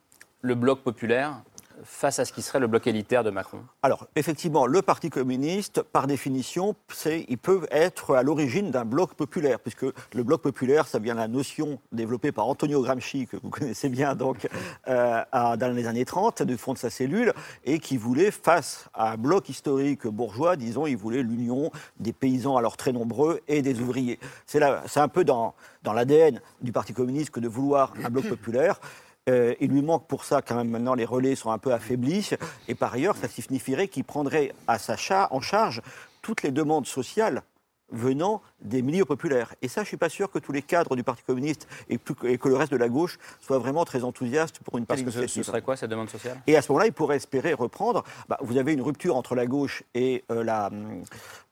le 0.41 0.53
bloc 0.53 0.81
populaire 0.81 1.41
face 1.83 2.19
à 2.19 2.25
ce 2.25 2.33
qui 2.33 2.41
serait 2.41 2.59
le 2.59 2.67
bloc 2.67 2.87
élitaire 2.87 3.23
de 3.23 3.29
Macron 3.29 3.59
Alors, 3.83 4.07
effectivement, 4.15 4.65
le 4.65 4.81
Parti 4.81 5.09
communiste, 5.09 5.81
par 5.81 6.07
définition, 6.07 6.75
il 7.05 7.37
peut 7.37 7.67
être 7.71 8.15
à 8.15 8.23
l'origine 8.23 8.71
d'un 8.71 8.85
bloc 8.85 9.13
populaire, 9.13 9.59
puisque 9.59 9.85
le 10.13 10.23
bloc 10.23 10.41
populaire, 10.41 10.87
ça 10.87 10.99
vient 10.99 11.13
de 11.13 11.19
la 11.19 11.27
notion 11.27 11.79
développée 11.91 12.31
par 12.31 12.47
Antonio 12.47 12.81
Gramsci, 12.81 13.27
que 13.27 13.37
vous 13.37 13.49
connaissez 13.51 13.89
bien, 13.89 14.15
donc, 14.15 14.47
euh, 14.87 15.23
dans 15.31 15.75
les 15.75 15.87
années 15.87 16.05
30, 16.05 16.43
du 16.43 16.57
fond 16.57 16.73
de 16.73 16.77
sa 16.77 16.89
cellule, 16.89 17.33
et 17.63 17.79
qui 17.79 17.97
voulait, 17.97 18.31
face 18.31 18.85
à 18.93 19.11
un 19.11 19.17
bloc 19.17 19.49
historique 19.49 20.07
bourgeois, 20.07 20.55
disons, 20.55 20.87
il 20.87 20.97
voulait 20.97 21.23
l'union 21.23 21.71
des 21.99 22.13
paysans 22.13 22.57
alors 22.57 22.77
très 22.77 22.91
nombreux 22.91 23.41
et 23.47 23.61
des 23.61 23.79
ouvriers. 23.79 24.19
C'est 24.45 24.61
un 24.61 25.07
peu 25.07 25.23
dans, 25.23 25.55
dans 25.83 25.93
l'ADN 25.93 26.41
du 26.61 26.71
Parti 26.71 26.93
communiste 26.93 27.29
que 27.29 27.39
de 27.39 27.47
vouloir 27.47 27.93
un 28.03 28.09
bloc 28.09 28.27
populaire. 28.27 28.79
Euh, 29.27 29.55
il 29.59 29.71
lui 29.71 29.81
manque 29.81 30.07
pour 30.07 30.23
ça 30.23 30.43
quand 30.43 30.55
même 30.55 30.69
maintenant 30.69 30.93
les 30.93 31.05
relais 31.05 31.35
sont 31.35 31.51
un 31.51 31.57
peu 31.57 31.73
affaiblis. 31.73 32.31
Et 32.67 32.75
par 32.75 32.93
ailleurs, 32.93 33.17
ça 33.17 33.27
signifierait 33.27 33.87
qu'il 33.87 34.03
prendrait 34.03 34.53
à 34.67 34.77
sa 34.77 34.95
en 35.31 35.41
charge 35.41 35.81
toutes 36.21 36.43
les 36.43 36.51
demandes 36.51 36.85
sociales 36.85 37.43
venant 37.91 38.41
des 38.65 38.81
milieux 38.81 39.05
populaires. 39.05 39.53
Et 39.61 39.67
ça, 39.67 39.81
je 39.81 39.85
ne 39.85 39.87
suis 39.87 39.97
pas 39.97 40.09
sûr 40.09 40.29
que 40.29 40.39
tous 40.39 40.51
les 40.51 40.61
cadres 40.61 40.95
du 40.95 41.03
Parti 41.03 41.23
communiste 41.23 41.67
et, 41.89 41.97
que 41.97 42.49
le 42.49 42.55
reste 42.55 42.71
de 42.71 42.77
la 42.77 42.89
gauche 42.89 43.17
soient 43.41 43.59
vraiment 43.59 43.85
très 43.85 44.03
enthousiastes 44.03 44.59
pour 44.59 44.77
une 44.77 44.85
telle 44.85 45.03
Parce 45.03 45.15
que 45.15 45.27
ce, 45.27 45.43
serait 45.43 45.61
quoi 45.61 45.75
cette 45.75 45.89
demande 45.89 46.09
sociale? 46.09 46.41
Et 46.47 46.55
à 46.55 46.61
ce 46.61 46.71
moment-là, 46.71 46.87
il 46.87 46.93
pourrait 46.93 47.17
espérer 47.17 47.53
reprendre. 47.53 48.03
Bah, 48.27 48.37
vous 48.41 48.57
avez 48.57 48.73
une 48.73 48.81
rupture 48.81 49.15
entre 49.15 49.35
la 49.35 49.45
gauche 49.45 49.83
et 49.93 50.23
euh, 50.31 50.43
la, 50.43 50.69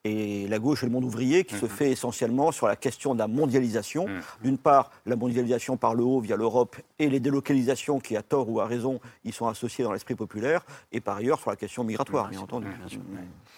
et 0.05 0.47
la 0.47 0.59
gauche 0.59 0.83
et 0.83 0.85
le 0.85 0.91
monde 0.91 1.05
ouvrier 1.05 1.45
qui 1.45 1.55
se 1.55 1.65
mhm. 1.65 1.71
fait 1.71 1.91
essentiellement 1.91 2.51
sur 2.51 2.67
la 2.67 2.75
question 2.75 3.13
de 3.13 3.19
la 3.19 3.27
mondialisation. 3.27 4.07
Mhm. 4.07 4.21
D'une 4.43 4.57
part, 4.57 4.91
la 5.05 5.15
mondialisation 5.15 5.77
par 5.77 5.95
le 5.95 6.03
haut 6.03 6.19
via 6.19 6.35
l'Europe 6.35 6.75
et 6.99 7.09
les 7.09 7.19
délocalisations 7.19 7.99
qui, 7.99 8.17
à 8.17 8.21
tort 8.21 8.49
ou 8.49 8.59
à 8.59 8.65
raison, 8.65 8.99
y 9.23 9.31
sont 9.31 9.47
associées 9.47 9.83
dans 9.83 9.93
l'esprit 9.93 10.15
populaire, 10.15 10.65
et 10.91 10.99
par 10.99 11.17
ailleurs 11.17 11.39
sur 11.39 11.49
la 11.49 11.55
question 11.55 11.83
migratoire, 11.83 12.29
bien 12.29 12.39
entendu. 12.39 12.67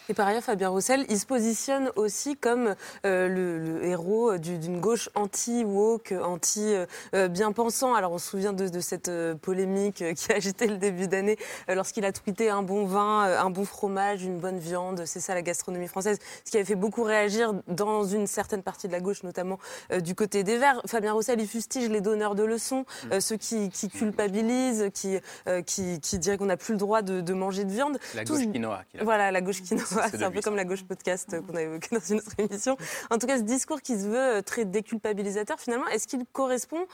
Et 0.08 0.14
par 0.14 0.28
ailleurs, 0.28 0.44
Fabien 0.44 0.70
Roussel, 0.70 1.06
il 1.10 1.18
se 1.18 1.26
positionne 1.26 1.90
aussi 1.96 2.36
comme 2.36 2.76
euh, 3.06 3.28
le, 3.28 3.45
héros 3.84 4.38
d'une 4.38 4.80
gauche 4.80 5.10
anti-woke, 5.16 6.14
anti-bien-pensant. 6.24 7.94
Alors 7.94 8.12
on 8.12 8.18
se 8.18 8.30
souvient 8.30 8.54
de, 8.54 8.80
cette 8.80 9.10
euh, 9.10 9.36
polémique 9.36 10.04
qui 10.16 10.32
a 10.32 10.36
agité 10.36 10.68
le 10.68 10.78
début 10.78 11.08
d'année 11.08 11.38
euh, 11.70 11.76
lorsqu'il 11.76 12.06
a 12.06 12.12
tweeté 12.12 12.50
un 12.50 12.62
bon 12.62 12.86
vin, 12.86 13.22
un 13.22 13.50
bon 13.50 13.66
fromage, 13.66 14.24
une 14.24 14.40
bonne 14.40 14.60
viande, 14.60 15.04
c'est 15.06 15.20
ça 15.20 15.34
la 15.34 15.42
gastronomie 15.42 15.88
française 15.88 16.20
ce 16.44 16.52
qui 16.52 16.58
avait 16.58 16.66
fait 16.66 16.76
beaucoup 16.76 17.04
réagir 17.04 17.54
dans 17.68 18.04
une 18.04 18.28
certaine 18.28 18.64
partie 18.64 18.88
de 18.88 18.92
la 18.92 19.00
gauche, 19.00 19.24
notamment 19.24 19.60
euh, 19.92 20.00
du 20.00 20.16
côté 20.16 20.44
des 20.44 20.58
Verts. 20.58 20.82
Fabien 20.86 21.14
Roussel, 21.14 21.40
il 21.40 21.48
fustige 21.48 21.90
les 21.90 22.02
donneurs 22.02 22.36
de 22.36 22.44
leçons, 22.44 22.82
mm. 23.06 23.14
euh, 23.14 23.20
ceux 23.20 23.38
qui, 23.38 23.70
culpabilisent, 23.90 24.90
qui, 24.94 25.18
euh, 25.48 25.62
qui, 25.62 26.00
qui 26.00 26.20
diraient 26.20 26.38
qu'on 26.38 26.46
n'a 26.46 26.58
plus 26.58 26.74
le 26.74 26.80
droit 26.80 27.02
de, 27.02 27.34
manger 27.34 27.66
de 27.66 27.72
viande. 27.72 28.00
La 28.14 28.24
gauche 28.24 28.50
quinoa. 28.52 28.84
Voilà, 29.02 29.32
la 29.32 29.42
gauche 29.42 29.62
quinoa. 29.62 29.84
C'est 30.12 30.24
un 30.24 30.32
peu 30.32 30.42
comme 30.42 30.56
la 30.56 30.66
gauche 30.66 30.84
podcast 30.84 31.36
qu'on 31.46 31.56
a 31.56 31.62
évoqué 31.62 31.90
dans 31.92 32.02
une 32.02 32.18
autre 32.20 32.32
émission. 32.38 32.78
En 33.10 33.18
tout 33.20 33.25
cas, 33.26 33.38
ce 33.38 33.44
discours 33.44 33.82
qui 33.82 34.00
se 34.00 34.08
veut 34.08 34.42
très 34.44 34.66
déculpabilisateur, 34.66 35.60
finalement, 35.60 35.88
est-ce 35.88 36.08
qu'il 36.08 36.26
correspond 36.32 36.86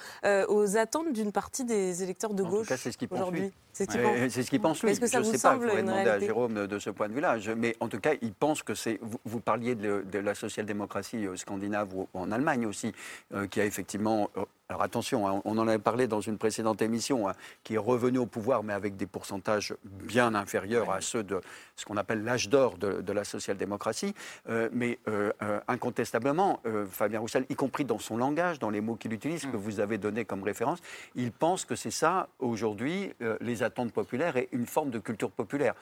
aux 0.48 0.78
attentes 0.78 1.14
d'une 1.14 1.32
partie 1.32 1.64
des 1.66 2.04
électeurs 2.04 2.34
de 2.34 2.44
gauche 2.44 2.68
aujourd'hui? 3.12 3.52
C'est 3.74 3.90
ce 3.92 4.50
qu'il 4.50 4.62
pense. 4.62 4.84
lui. 4.84 4.96
je 4.96 5.02
ne 5.02 5.24
sais 5.24 5.40
pas, 5.40 5.56
il 5.56 5.62
faudrait 5.62 5.84
demander 5.84 6.10
à 6.10 6.20
Jérôme 6.20 6.68
de, 6.68 6.80
ce 6.80 6.90
point 6.90 7.08
de 7.08 7.14
vue-là. 7.14 7.38
Mais 7.56 7.76
en 7.80 7.88
tout 7.88 8.00
cas, 8.00 8.14
il 8.22 8.34
pense 8.34 8.64
que 8.64 8.76
c'est. 8.76 9.00
Vous, 9.26 9.40
parliez 9.40 9.76
de, 9.76 10.20
la 10.20 10.36
social-démocratie 10.36 11.26
euh, 11.26 11.36
scandinave 11.36 11.96
ou 11.96 12.08
en 12.14 12.32
Allemagne 12.32 12.66
aussi, 12.66 12.94
euh, 13.34 13.48
qui 13.48 13.60
a 13.60 13.66
effectivement 13.66 14.30
euh, 14.38 14.44
alors 14.72 14.84
attention, 14.84 15.28
hein, 15.28 15.42
on 15.44 15.58
en 15.58 15.68
avait 15.68 15.80
parlé 15.80 16.08
dans 16.08 16.22
une 16.22 16.38
précédente 16.38 16.82
émission, 16.82 17.28
hein, 17.28 17.34
qui 17.62 17.74
est 17.74 17.78
revenu 17.78 18.20
au 18.20 18.26
pouvoir, 18.26 18.64
mais 18.64 18.72
avec 18.72 18.96
des 18.96 19.06
pourcentages 19.06 19.76
bien 19.84 20.34
inférieurs 20.34 20.90
à 20.92 21.02
ceux 21.02 21.24
de 21.24 21.42
ce 21.76 21.84
qu'on 21.84 21.98
appelle 21.98 22.24
l'âge 22.24 22.48
d'or 22.48 22.78
de, 22.78 23.12
la 23.12 23.26
social-démocratie. 23.26 24.16
Euh, 24.48 24.70
mais 24.72 24.98
euh, 25.10 25.34
euh, 25.44 25.60
incontestablement, 25.68 26.62
Fabien 26.90 27.20
Roussel, 27.20 27.46
y 27.50 27.56
compris 27.56 27.84
dans 27.84 28.00
son 28.00 28.16
langage, 28.16 28.60
dans 28.60 28.70
les 28.70 28.80
mots 28.80 28.96
qu'il 28.96 29.12
utilise, 29.12 29.42
que 29.42 29.58
mm. 29.58 29.60
vous 29.60 29.82
avez 29.82 29.98
donné 29.98 30.24
comme 30.24 30.42
référence, 30.42 30.80
il 31.16 31.34
pense 31.34 31.66
que 31.66 31.76
c'est 31.76 31.92
ça, 31.92 32.30
aujourd'hui, 32.40 33.12
les 33.42 33.61
attentes 33.64 33.94
populaires 33.94 34.38
et 34.38 34.50
une 34.52 34.66
forme 34.66 34.92
de 34.92 35.00
culture 35.00 35.32
populaire. 35.32 35.76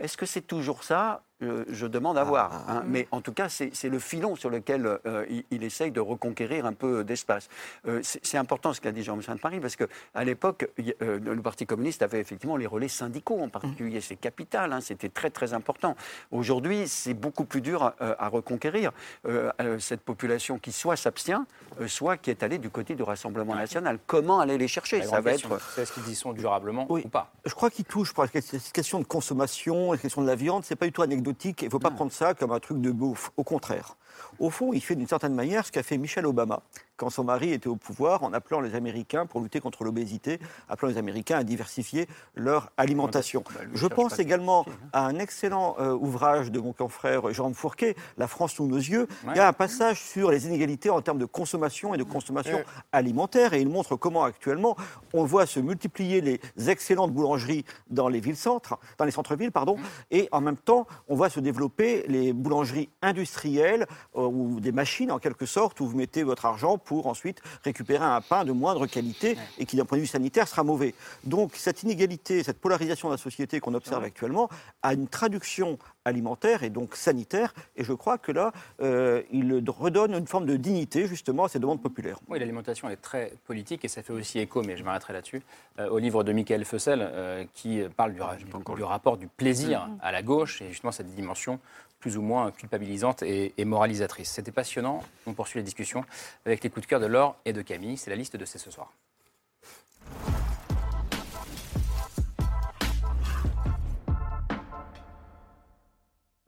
Est-ce 0.00 0.16
que 0.16 0.26
c'est 0.26 0.42
toujours 0.42 0.84
ça 0.84 1.22
je 1.68 1.86
demande 1.86 2.18
à 2.18 2.24
voir. 2.24 2.50
Ah. 2.52 2.72
Hein. 2.72 2.82
mais 2.86 3.08
en 3.10 3.20
tout 3.20 3.32
cas, 3.32 3.48
c'est 3.48 3.88
le 3.88 3.98
filon 3.98 4.36
sur 4.36 4.50
lequel 4.50 4.86
euh, 5.06 5.26
il, 5.50 5.62
essaye 5.64 5.90
de 5.90 6.00
reconquérir 6.00 6.66
un 6.66 6.72
peu 6.72 7.04
d'espace. 7.04 7.48
Euh, 7.86 8.00
c'est 8.02 8.38
important 8.38 8.72
ce 8.72 8.80
qu'a 8.80 8.92
dit 8.92 9.02
Jean-Michel 9.02 9.36
de 9.36 9.40
Paris, 9.40 9.60
parce 9.60 9.76
qu'à 9.76 10.24
l'époque, 10.24 10.68
euh, 11.02 11.18
le 11.18 11.42
Parti 11.42 11.66
communiste 11.66 12.02
avait 12.02 12.20
effectivement 12.20 12.56
les 12.56 12.66
relais 12.66 12.88
syndicaux, 12.88 13.40
en 13.40 13.48
particulier. 13.48 14.00
C'est 14.00 14.16
capital, 14.16 14.72
hein, 14.72 14.80
c'était 14.80 15.08
très 15.08 15.30
très 15.30 15.54
important. 15.54 15.96
Aujourd'hui, 16.30 16.88
c'est 16.88 17.14
beaucoup 17.14 17.44
plus 17.44 17.60
dur 17.60 17.92
à, 17.98 18.28
reconquérir 18.28 18.92
cette 19.78 20.00
population 20.00 20.58
qui 20.58 20.72
soit 20.72 20.96
s'abstient, 20.96 21.44
soit 21.86 22.16
qui 22.16 22.30
est 22.30 22.42
allée 22.42 22.58
du 22.58 22.70
côté 22.70 22.94
du 22.94 23.02
Rassemblement 23.02 23.54
national. 23.54 23.98
Comment 24.06 24.40
aller 24.40 24.58
les 24.58 24.68
chercher? 24.68 25.02
Ça 25.02 25.20
va 25.20 25.32
être. 25.32 25.60
Est-ce 25.78 25.92
qu'ils 25.92 26.08
y 26.08 26.14
sont 26.14 26.32
durablement 26.32 26.86
ou 26.90 27.00
pas? 27.08 27.32
Je 27.44 27.54
crois 27.54 27.70
qu'ils 27.70 27.84
touchent 27.84 28.12
pour 28.12 28.24
la 28.24 28.30
question 28.30 29.00
de 29.00 29.04
consommation, 29.04 29.92
la 29.92 29.98
question 29.98 30.22
de 30.22 30.26
la 30.26 30.34
viande, 30.34 30.64
c'est 30.64 30.76
pas 30.76 30.86
du 30.86 30.92
tout 30.92 31.02
anecdotique 31.02 31.31
il 31.44 31.64
ne 31.64 31.70
faut 31.70 31.78
pas 31.78 31.90
prendre 31.90 32.12
ça 32.12 32.34
comme 32.34 32.52
un 32.52 32.60
truc 32.60 32.80
de 32.80 32.90
bouffe. 32.90 33.30
Au 33.36 33.44
contraire. 33.44 33.96
Au 34.38 34.50
fond, 34.50 34.72
il 34.72 34.80
fait 34.80 34.94
d'une 34.94 35.08
certaine 35.08 35.34
manière 35.34 35.66
ce 35.66 35.72
qu'a 35.72 35.82
fait 35.82 35.98
Michel 35.98 36.26
Obama 36.26 36.62
quand 37.02 37.10
son 37.10 37.24
mari 37.24 37.52
était 37.52 37.66
au 37.66 37.74
pouvoir 37.74 38.22
en 38.22 38.32
appelant 38.32 38.60
les 38.60 38.76
Américains, 38.76 39.26
pour 39.26 39.40
lutter 39.40 39.58
contre 39.58 39.82
l'obésité, 39.82 40.38
appelant 40.68 40.88
les 40.88 40.98
Américains 40.98 41.38
à 41.38 41.42
diversifier 41.42 42.06
leur 42.36 42.70
alimentation. 42.76 43.42
Bah, 43.52 43.62
Je 43.74 43.86
pense 43.88 44.20
également 44.20 44.64
hein. 44.68 44.72
à 44.92 45.06
un 45.06 45.18
excellent 45.18 45.74
euh, 45.80 45.94
ouvrage 45.94 46.52
de 46.52 46.60
mon 46.60 46.72
confrère 46.72 47.32
Jean 47.32 47.52
Fourquet, 47.54 47.96
La 48.18 48.28
France 48.28 48.52
sous 48.52 48.68
nos 48.68 48.76
yeux. 48.76 49.08
Il 49.28 49.36
y 49.36 49.40
a 49.40 49.48
un 49.48 49.52
passage 49.52 50.00
sur 50.00 50.30
les 50.30 50.46
inégalités 50.46 50.90
en 50.90 51.02
termes 51.02 51.18
de 51.18 51.24
consommation 51.24 51.92
et 51.92 51.98
de 51.98 52.04
consommation 52.04 52.62
alimentaire 52.92 53.52
et 53.52 53.60
il 53.60 53.68
montre 53.68 53.96
comment 53.96 54.22
actuellement 54.22 54.76
on 55.12 55.24
voit 55.24 55.46
se 55.46 55.58
multiplier 55.58 56.20
les 56.20 56.40
excellentes 56.68 57.12
boulangeries 57.12 57.64
dans 57.90 58.08
les 58.08 58.20
villes-centres, 58.20 58.78
dans 58.98 59.04
les 59.04 59.10
centres-villes, 59.10 59.50
pardon, 59.50 59.76
et 60.12 60.28
en 60.30 60.40
même 60.40 60.56
temps 60.56 60.86
on 61.08 61.16
voit 61.16 61.30
se 61.30 61.40
développer 61.40 62.04
les 62.06 62.32
boulangeries 62.32 62.90
industrielles 63.02 63.86
ou 64.14 64.60
des 64.60 64.72
machines 64.72 65.10
en 65.10 65.18
quelque 65.18 65.46
sorte 65.46 65.80
où 65.80 65.86
vous 65.86 65.96
mettez 65.96 66.22
votre 66.22 66.44
argent 66.44 66.78
pour 66.78 67.06
ensuite 67.06 67.40
récupérer 67.64 68.04
un 68.04 68.20
pain 68.20 68.44
de 68.44 68.52
moindre 68.52 68.86
qualité 68.86 69.36
et 69.58 69.66
qui, 69.66 69.76
d'un 69.76 69.84
point 69.84 69.98
de 69.98 70.02
vue 70.02 70.08
sanitaire, 70.08 70.48
sera 70.48 70.62
mauvais. 70.64 70.94
Donc 71.24 71.52
cette 71.54 71.82
inégalité, 71.82 72.42
cette 72.42 72.60
polarisation 72.60 73.08
de 73.08 73.14
la 73.14 73.18
société 73.18 73.60
qu'on 73.60 73.74
observe 73.74 74.04
actuellement 74.04 74.48
a 74.82 74.94
une 74.94 75.08
traduction 75.08 75.78
alimentaire 76.04 76.62
et 76.62 76.70
donc 76.70 76.96
sanitaire. 76.96 77.54
Et 77.76 77.84
je 77.84 77.92
crois 77.92 78.18
que 78.18 78.32
là, 78.32 78.52
euh, 78.80 79.22
il 79.30 79.62
redonne 79.68 80.14
une 80.14 80.26
forme 80.26 80.46
de 80.46 80.56
dignité 80.56 81.06
justement 81.06 81.44
à 81.44 81.48
ces 81.48 81.58
demandes 81.58 81.82
populaires. 81.82 82.18
Oui, 82.28 82.38
l'alimentation 82.38 82.88
est 82.88 82.96
très 82.96 83.32
politique 83.46 83.84
et 83.84 83.88
ça 83.88 84.02
fait 84.02 84.12
aussi 84.12 84.38
écho, 84.38 84.62
mais 84.62 84.76
je 84.76 84.84
m'arrêterai 84.84 85.12
là-dessus, 85.12 85.42
euh, 85.78 85.88
au 85.88 85.98
livre 85.98 86.24
de 86.24 86.32
Michael 86.32 86.64
Fussel 86.64 87.00
euh, 87.02 87.44
qui 87.54 87.82
parle 87.96 88.12
du, 88.12 88.18
du, 88.76 88.82
rapport 88.82 89.16
du 89.16 89.28
plaisir 89.28 89.80
mm-hmm. 89.80 89.98
à 90.02 90.12
la 90.12 90.22
gauche 90.22 90.62
et 90.62 90.68
justement 90.68 90.92
cette 90.92 91.14
dimension 91.14 91.60
plus 92.02 92.18
ou 92.18 92.22
moins 92.22 92.50
culpabilisante 92.50 93.22
et, 93.22 93.64
moralisatrice. 93.64 94.28
C'était 94.28 94.52
passionnant. 94.52 95.02
On 95.26 95.32
poursuit 95.32 95.60
la 95.60 95.64
discussion 95.64 96.04
avec 96.44 96.62
les 96.62 96.68
coups 96.68 96.84
de 96.84 96.90
cœur 96.90 97.00
de 97.00 97.06
Laure 97.06 97.36
et 97.46 97.54
de 97.54 97.62
Camille. 97.62 97.96
C'est 97.96 98.10
la 98.10 98.16
liste 98.16 98.36
de 98.36 98.44
ces 98.44 98.58
ce 98.58 98.70
soir. 98.70 98.92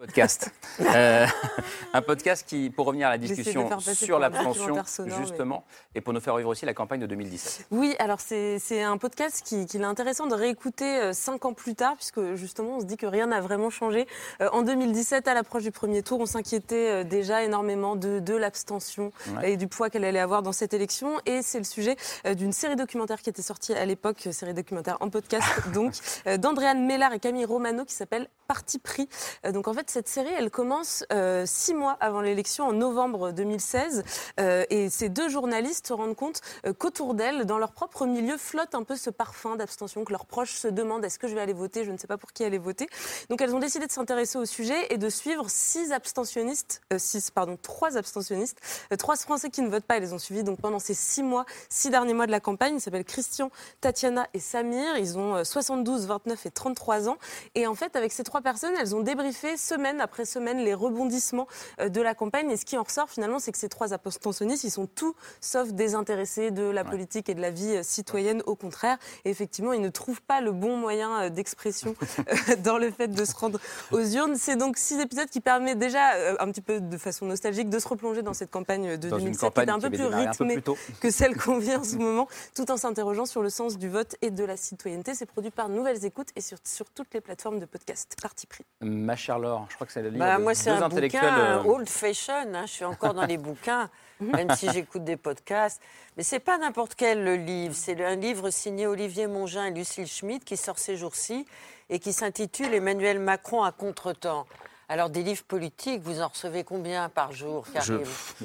Podcast. 0.05 0.51
Euh, 0.81 1.25
un 1.93 2.03
podcast 2.03 2.45
qui, 2.49 2.69
pour 2.69 2.87
revenir 2.87 3.07
à 3.07 3.11
la 3.11 3.19
discussion 3.19 3.71
sur 3.79 4.19
l'abstention, 4.19 4.75
justement, 5.21 5.65
et 5.95 6.01
pour 6.01 6.13
nous 6.13 6.19
faire 6.19 6.37
vivre 6.37 6.49
aussi 6.49 6.67
la 6.67 6.75
campagne 6.75 6.99
de 6.99 7.07
2017. 7.07 7.69
Oui, 7.71 7.95
alors 8.01 8.19
c'est 8.21 8.83
un 8.83 8.99
podcast 8.99 9.43
qui, 9.45 9.67
qui 9.67 9.77
est 9.77 9.85
intéressant 9.85 10.27
de 10.27 10.35
réécouter 10.35 10.99
euh, 10.99 11.13
cinq 11.13 11.45
ans 11.45 11.53
plus 11.53 11.77
tard, 11.77 11.95
puisque 11.95 12.35
justement, 12.35 12.79
on 12.79 12.81
se 12.81 12.87
dit 12.87 12.97
que 12.97 13.07
rien 13.07 13.29
n'a 13.29 13.41
vraiment 13.41 13.71
changé. 13.71 14.09
Euh, 14.41 14.49
en 14.53 14.63
2017, 14.63 15.29
à 15.29 15.35
l'approche 15.35 15.63
du 15.63 15.71
premier 15.71 16.03
tour, 16.03 16.19
on 16.19 16.27
s'inquiétait 16.27 17.05
déjà 17.05 17.45
énormément 17.45 17.95
de, 17.95 18.19
de 18.19 18.35
l'abstention 18.35 19.13
et 19.45 19.57
du 19.57 19.69
poids 19.69 19.91
qu'elle 19.91 20.05
allait 20.05 20.19
avoir 20.19 20.43
dans 20.43 20.53
cette 20.53 20.75
élection. 20.75 21.21
Et 21.27 21.43
c'est 21.43 21.59
le 21.59 21.65
sujet 21.65 21.97
d'une 22.35 22.53
série 22.53 22.75
documentaire 22.75 23.23
qui 23.23 23.31
était 23.31 23.43
sortie 23.43 23.75
à 23.75 23.85
l'époque, 23.85 24.29
série 24.33 24.55
documentaire 24.55 24.97
en 24.99 25.09
podcast, 25.09 25.47
donc, 25.73 25.95
d'Andréane 26.39 26.85
Mellard 26.85 27.13
et 27.13 27.21
Camille 27.21 27.45
Romano, 27.45 27.85
qui 27.85 27.95
s'appelle 27.95 28.29
Parti 28.49 28.79
pris. 28.81 29.09
donc 29.53 29.69
en 29.69 29.73
fait, 29.73 29.89
cette 29.95 30.09
série, 30.09 30.33
elle 30.37 30.51
commence 30.51 31.05
euh, 31.13 31.45
six 31.47 31.73
mois 31.73 31.97
avant 32.01 32.21
l'élection, 32.21 32.67
en 32.67 32.73
novembre 32.73 33.31
2016. 33.31 34.03
Euh, 34.41 34.65
et 34.69 34.91
ces 34.91 35.09
deux 35.09 35.29
journalistes 35.29 35.87
se 35.87 35.93
rendent 35.93 36.17
compte 36.17 36.41
euh, 36.67 36.73
qu'autour 36.73 37.15
d'elles, 37.15 37.45
dans 37.45 37.59
leur 37.59 37.71
propre 37.71 38.05
milieu, 38.05 38.37
flotte 38.37 38.75
un 38.75 38.83
peu 38.83 38.97
ce 38.97 39.09
parfum 39.09 39.55
d'abstention, 39.55 40.05
que 40.05 40.11
leurs 40.11 40.27
proches 40.27 40.55
se 40.55 40.67
demandent 40.67 41.05
est-ce 41.05 41.21
que 41.21 41.29
je 41.29 41.37
vais 41.37 41.41
aller 41.41 41.53
voter, 41.53 41.85
je 41.85 41.93
ne 41.93 41.97
sais 41.97 42.09
pas 42.09 42.17
pour 42.17 42.33
qui 42.33 42.43
aller 42.43 42.59
voter. 42.59 42.89
Donc 43.31 43.41
elles 43.41 43.55
ont 43.55 43.61
décidé 43.61 43.87
de 43.87 43.93
s'intéresser 43.93 44.37
au 44.37 44.47
sujet 44.47 44.93
et 44.93 44.99
de 44.99 45.09
suivre 45.09 45.49
six 45.49 45.93
abstentionnistes, 45.93 46.83
six, 46.99 47.31
pardon, 47.31 47.57
trois 47.63 47.97
abstentionnistes, 47.97 48.59
trois 48.99 49.15
Français 49.15 49.49
qui 49.49 49.63
ne 49.63 49.69
votent 49.69 49.85
pas. 49.85 49.99
Elles 49.99 50.03
les 50.03 50.13
ont 50.13 50.19
suivis 50.19 50.43
donc 50.43 50.61
pendant 50.61 50.81
ces 50.81 50.95
six 50.95 51.23
mois, 51.23 51.47
six 51.69 51.91
derniers 51.91 52.15
mois 52.15 52.27
de 52.27 52.33
la 52.33 52.41
campagne. 52.41 52.75
Ils 52.75 52.81
s'appellent 52.81 53.05
Christian, 53.05 53.53
Tatiana 53.81 54.27
et 54.35 54.41
Samir. 54.41 54.99
Ils 54.99 55.17
ont 55.19 55.45
72, 55.45 56.07
29 56.07 56.47
et 56.47 56.51
33 56.51 57.09
ans. 57.09 57.17
Et 57.55 57.69
en 57.69 57.77
fait, 57.77 57.95
avec 57.95 58.11
ces 58.11 58.25
trois 58.25 58.41
personnes, 58.41 58.75
elles 58.81 58.97
ont 58.97 59.03
débriefé 59.03 59.57
ce 59.57 59.84
semaine 59.85 60.01
après 60.01 60.25
semaine 60.25 60.59
les 60.65 60.73
rebondissements 60.73 61.47
euh, 61.79 61.91
de 61.91 62.01
la 62.01 62.15
campagne. 62.15 62.51
Et 62.51 62.57
ce 62.57 62.65
qui 62.65 62.79
en 62.79 62.83
ressort 62.83 63.11
finalement, 63.11 63.39
c'est 63.39 63.53
que 63.53 63.59
ces 63.59 63.69
trois 63.69 63.93
abstentionnistes, 63.93 64.65
ils 64.65 64.71
sont 64.71 64.87
tout 64.87 65.15
sauf 65.43 65.73
désintéressés 65.73 66.51
de 66.51 66.63
la 66.63 66.85
politique 66.85 67.29
et 67.29 67.35
de 67.35 67.43
la 67.43 67.51
vie 67.51 67.77
euh, 67.77 67.83
citoyenne. 67.83 68.43
Au 68.47 68.55
contraire, 68.55 68.97
et 69.27 69.31
effectivement, 69.31 69.75
ils 69.75 69.83
ne 69.83 69.91
trouvent 69.91 70.23
pas 70.23 70.41
le 70.41 70.53
bon 70.53 70.79
moyen 70.79 71.25
euh, 71.25 71.29
d'expression 71.29 71.95
dans 72.65 72.79
le 72.79 72.91
fait 72.91 73.09
de 73.09 73.25
se 73.27 73.35
rendre 73.35 73.61
aux 73.93 74.01
urnes. 74.01 74.37
C'est 74.37 74.57
donc 74.57 74.79
six 74.79 74.99
épisodes 74.99 75.29
qui 75.29 75.41
permettent 75.41 75.79
déjà, 75.79 76.13
un 76.41 76.51
petit 76.51 76.63
peu 76.63 76.81
de 76.81 76.97
façon 76.97 77.27
nostalgique, 77.27 77.69
de 77.69 77.79
se 77.79 77.87
replonger 77.87 78.23
dans 78.23 78.33
cette 78.33 78.51
campagne 78.51 78.97
de 78.97 79.11
2007 79.11 79.53
qui 79.53 79.61
est 79.61 79.71
un 79.71 79.79
peu 79.79 79.91
plus 79.91 80.07
rythmée 80.07 80.63
que 81.01 81.11
celle 81.11 81.37
qu'on 81.37 81.59
vit 81.59 81.77
en 81.77 81.85
ce 81.85 81.97
moment, 81.97 82.27
tout 82.55 82.71
en 82.71 82.79
s'interrogeant 82.79 83.27
sur 83.27 83.43
le 83.43 83.51
sens 83.51 83.77
du 83.77 83.91
vote 83.91 84.17
et 84.23 84.31
de 84.31 84.45
la 84.45 84.57
citoyenneté. 84.57 85.15
C'est 85.15 85.27
produit 85.27 85.51
par 85.51 85.69
Nouvelles 85.69 86.07
Écoutes 86.07 86.31
et 86.37 86.41
sur, 86.41 86.57
sur 86.65 86.89
toutes 86.89 87.13
les 87.13 87.21
plateformes 87.21 87.59
de 87.59 87.67
podcast. 87.67 88.17
Parti 88.23 88.47
pris. 88.47 88.65
Ma 88.81 89.17
chère 89.17 89.35
Je 89.69 89.75
crois 89.75 89.87
que 89.87 89.93
c'est 89.93 90.03
le 90.03 90.09
livre 90.09 90.25
bah, 90.25 90.39
moi, 90.39 90.55
c'est 90.55 90.71
un 90.71 90.89
bouquin 90.89 91.39
euh, 91.39 91.63
old 91.65 91.89
fashion. 91.89 92.55
Hein, 92.55 92.67
je 92.67 92.73
suis 92.73 92.85
encore 92.85 93.15
dans 93.15 93.27
les 93.27 93.39
bouquins, 93.39 93.91
même 94.21 94.55
si 94.55 94.71
j'écoute 94.71 95.05
des 95.05 95.17
podcasts. 95.17 95.81
Mais 96.17 96.23
c'est 96.23 96.41
pas 96.41 96.59
n'importe 96.59 96.95
quel 96.95 97.25
le 97.25 97.37
livre. 97.37 97.75
C'est 97.75 98.03
un 98.05 98.17
livre 98.17 98.51
signé 98.51 98.87
Olivier 98.87 99.27
Mongin 99.27 99.67
et 99.67 99.71
Lucille 99.71 100.07
Schmitt 100.07 100.45
qui 100.45 100.57
sort 100.57 100.79
ces 100.79 100.97
jours-ci 100.97 101.47
et 101.91 101.99
qui 101.99 102.13
s'intitule 102.13 102.73
Emmanuel 102.75 103.19
Macron 103.19 103.63
à 103.63 103.73
contretemps. 103.73 104.47
Alors, 104.89 105.09
des 105.09 105.23
livres 105.23 105.45
politiques, 105.45 106.03
vous 106.03 106.21
en 106.21 106.29
recevez 106.29 106.63
combien 106.63 107.09
par 107.09 107.33
jour 107.33 107.67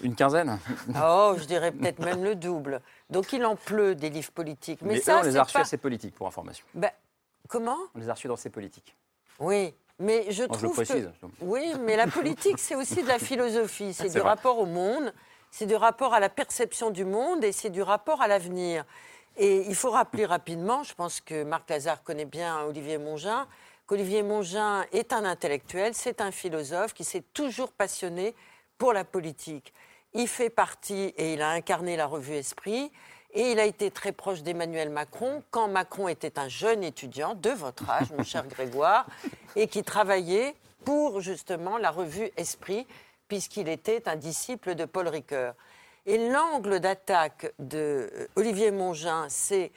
Une 0.01 0.15
quinzaine. 0.15 0.57
Oh, 0.95 1.35
je 1.37 1.43
dirais 1.43 1.71
peut-être 1.71 1.99
même 1.99 2.23
le 2.23 2.35
double. 2.35 2.81
Donc, 3.09 3.33
il 3.33 3.43
en 3.45 3.55
pleut 3.55 3.93
des 3.93 4.09
livres 4.09 4.31
politiques. 4.31 4.81
Mais, 4.81 5.01
ça, 5.01 5.19
on 5.19 5.23
les 5.23 5.35
a 5.35 5.43
reçus 5.43 5.53
pas... 5.53 5.61
assez 5.61 5.77
politiques, 5.77 6.15
pour 6.15 6.27
information. 6.27 6.65
Ben, 6.73 6.91
comment? 7.47 7.77
On 7.93 7.99
les 7.99 8.09
a 8.09 8.13
reçus 8.13 8.29
dans 8.29 8.37
ces 8.37 8.49
politiques. 8.49 8.95
Oui, 9.39 9.73
mais 9.99 10.31
je 10.31 10.43
trouve 10.43 10.83
que... 10.83 11.09
Oui, 11.41 11.73
mais 11.81 11.95
la 11.95 12.07
politique, 12.07 12.57
c'est 12.57 12.75
aussi 12.75 13.03
de 13.03 13.07
la 13.07 13.19
philosophie. 13.19 13.93
C'est 13.97 14.09
du 14.09 14.21
rapport 14.21 14.57
au 14.59 14.65
monde, 14.65 15.13
c'est 15.51 15.65
du 15.65 15.75
rapport 15.75 16.13
à 16.13 16.19
la 16.19 16.29
perception 16.29 16.89
du 16.91 17.05
monde 17.05 17.43
et 17.43 17.51
c'est 17.51 17.69
du 17.69 17.81
rapport 17.81 18.21
à 18.21 18.27
l'avenir. 18.27 18.85
Et 19.35 19.65
il 19.67 19.75
faut 19.75 19.89
rappeler 19.89 20.25
rapidement, 20.25 20.83
je 20.83 20.93
pense 20.93 21.21
que 21.21 21.43
Marc 21.43 21.69
Lazare 21.69 22.03
connaît 22.03 22.25
bien 22.25 22.61
Olivier 22.63 22.97
Mongin, 22.97 23.47
qu'Olivier 23.87 24.21
Mongin 24.21 24.85
est 24.91 25.13
un 25.13 25.25
intellectuel, 25.25 25.93
c'est 25.95 26.21
un 26.21 26.31
philosophe 26.31 26.93
qui 26.93 27.03
s'est 27.03 27.23
toujours 27.33 27.71
passionné 27.71 28.35
pour 28.77 28.93
la 28.93 29.03
politique. 29.03 29.73
Il 30.13 30.27
fait 30.27 30.49
partie, 30.49 31.13
et 31.17 31.33
il 31.33 31.41
a 31.41 31.49
incarné 31.49 31.95
la 31.97 32.05
revue 32.05 32.35
Esprit, 32.35 32.91
et 33.33 33.51
il 33.51 33.59
a 33.59 33.65
été 33.65 33.91
très 33.91 34.11
proche 34.11 34.41
d'Emmanuel 34.41 34.89
Macron 34.89 35.43
quand 35.51 35.67
Macron 35.67 36.07
était 36.07 36.39
un 36.39 36.47
jeune 36.47 36.83
étudiant 36.83 37.35
de 37.35 37.51
votre 37.51 37.89
âge, 37.89 38.11
mon 38.17 38.23
cher 38.23 38.47
Grégoire, 38.49 39.05
et 39.55 39.67
qui 39.67 39.83
travaillait 39.83 40.55
pour 40.83 41.21
justement 41.21 41.77
la 41.77 41.91
revue 41.91 42.31
Esprit, 42.37 42.87
puisqu'il 43.27 43.69
était 43.69 44.09
un 44.09 44.15
disciple 44.15 44.75
de 44.75 44.85
Paul 44.85 45.07
Ricoeur. 45.07 45.53
Et 46.05 46.29
l'angle 46.29 46.79
d'attaque 46.79 47.53
de 47.59 48.09
euh, 48.13 48.27
Olivier 48.35 48.71
Mongin, 48.71 49.27
c'est 49.29 49.71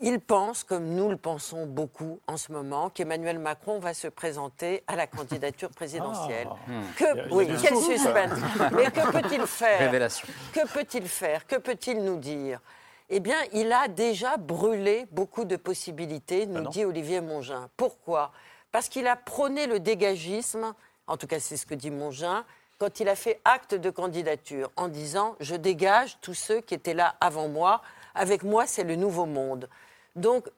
il 0.00 0.20
pense, 0.20 0.62
comme 0.62 0.94
nous 0.94 1.08
le 1.08 1.16
pensons 1.16 1.66
beaucoup 1.66 2.20
en 2.26 2.36
ce 2.36 2.52
moment, 2.52 2.90
qu'Emmanuel 2.90 3.38
Macron 3.38 3.78
va 3.78 3.94
se 3.94 4.08
présenter 4.08 4.84
à 4.86 4.96
la 4.96 5.06
candidature 5.06 5.70
présidentielle. 5.76 6.48
Ah. 6.50 6.70
Hmm. 6.70 6.82
Que, 6.96 7.34
oui, 7.34 7.48
quel 7.62 7.76
suspense. 7.76 8.38
Mais 8.72 8.90
que 8.90 9.10
peut-il 9.10 9.46
faire 9.46 9.78
Révélation. 9.78 10.28
Que 10.52 10.66
peut-il 10.68 11.08
faire 11.08 11.46
Que 11.46 11.56
peut-il 11.56 12.04
nous 12.04 12.18
dire? 12.18 12.60
Eh 13.08 13.20
bien, 13.20 13.38
il 13.52 13.72
a 13.72 13.88
déjà 13.88 14.36
brûlé 14.36 15.06
beaucoup 15.12 15.44
de 15.44 15.56
possibilités, 15.56 16.44
nous 16.46 16.62
non. 16.62 16.70
dit 16.70 16.84
Olivier 16.84 17.20
Mongin. 17.20 17.68
Pourquoi? 17.76 18.32
Parce 18.72 18.88
qu'il 18.88 19.06
a 19.06 19.16
prôné 19.16 19.66
le 19.66 19.80
dégagisme, 19.80 20.74
en 21.06 21.16
tout 21.16 21.28
cas 21.28 21.38
c'est 21.38 21.56
ce 21.56 21.64
que 21.64 21.74
dit 21.74 21.90
Mongin, 21.90 22.44
quand 22.78 23.00
il 23.00 23.08
a 23.08 23.14
fait 23.14 23.40
acte 23.44 23.74
de 23.74 23.90
candidature, 23.90 24.70
en 24.76 24.88
disant 24.88 25.36
je 25.40 25.54
dégage 25.54 26.18
tous 26.20 26.34
ceux 26.34 26.60
qui 26.60 26.74
étaient 26.74 26.94
là 26.94 27.14
avant 27.20 27.48
moi. 27.48 27.80
Avec 28.14 28.42
moi, 28.42 28.66
c'est 28.66 28.84
le 28.84 28.96
nouveau 28.96 29.26
monde. 29.26 29.68
Donc, 30.16 30.48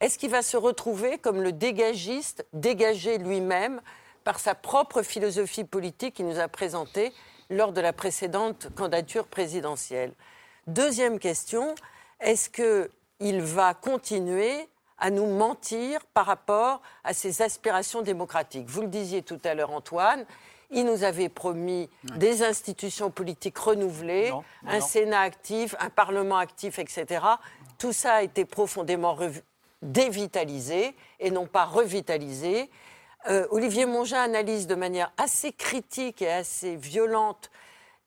est-ce 0.00 0.16
qu'il 0.16 0.30
va 0.30 0.42
se 0.42 0.56
retrouver 0.56 1.18
comme 1.18 1.42
le 1.42 1.52
dégagiste, 1.52 2.46
dégagé 2.52 3.18
lui-même 3.18 3.80
par 4.24 4.38
sa 4.38 4.54
propre 4.54 5.02
philosophie 5.02 5.64
politique 5.64 6.14
qu'il 6.14 6.26
nous 6.26 6.38
a 6.38 6.48
présentée 6.48 7.12
lors 7.50 7.72
de 7.72 7.80
la 7.80 7.92
précédente 7.92 8.68
candidature 8.76 9.26
présidentielle? 9.26 10.12
Deuxième 10.68 11.18
question, 11.18 11.74
est-ce 12.20 12.48
qu'il 12.48 13.42
va 13.42 13.74
continuer 13.74 14.68
à 14.98 15.10
nous 15.10 15.26
mentir 15.26 16.04
par 16.14 16.26
rapport 16.26 16.80
à 17.02 17.12
ses 17.12 17.42
aspirations 17.42 18.02
démocratiques? 18.02 18.68
Vous 18.68 18.82
le 18.82 18.88
disiez 18.88 19.22
tout 19.22 19.40
à 19.44 19.54
l'heure, 19.54 19.72
Antoine, 19.72 20.26
il 20.70 20.84
nous 20.84 21.02
avait 21.02 21.30
promis 21.30 21.88
des 22.16 22.42
institutions 22.42 23.10
politiques 23.10 23.58
renouvelées, 23.58 24.30
Non, 24.30 24.44
non, 24.64 24.70
un 24.70 24.78
non. 24.78 24.86
Sénat 24.86 25.20
actif, 25.20 25.74
un 25.80 25.88
Parlement 25.88 26.36
actif, 26.36 26.78
etc. 26.78 27.24
Tout 27.78 27.92
ça 27.92 28.14
a 28.14 28.22
été 28.22 28.44
profondément 28.44 29.16
dévitalisé 29.82 30.94
et 31.20 31.30
non 31.30 31.46
pas 31.46 31.64
revitalisé. 31.64 32.70
Euh, 33.28 33.46
Olivier 33.50 33.86
Mongin 33.86 34.20
analyse 34.20 34.66
de 34.66 34.74
manière 34.74 35.12
assez 35.16 35.52
critique 35.52 36.22
et 36.22 36.30
assez 36.30 36.76
violente 36.76 37.50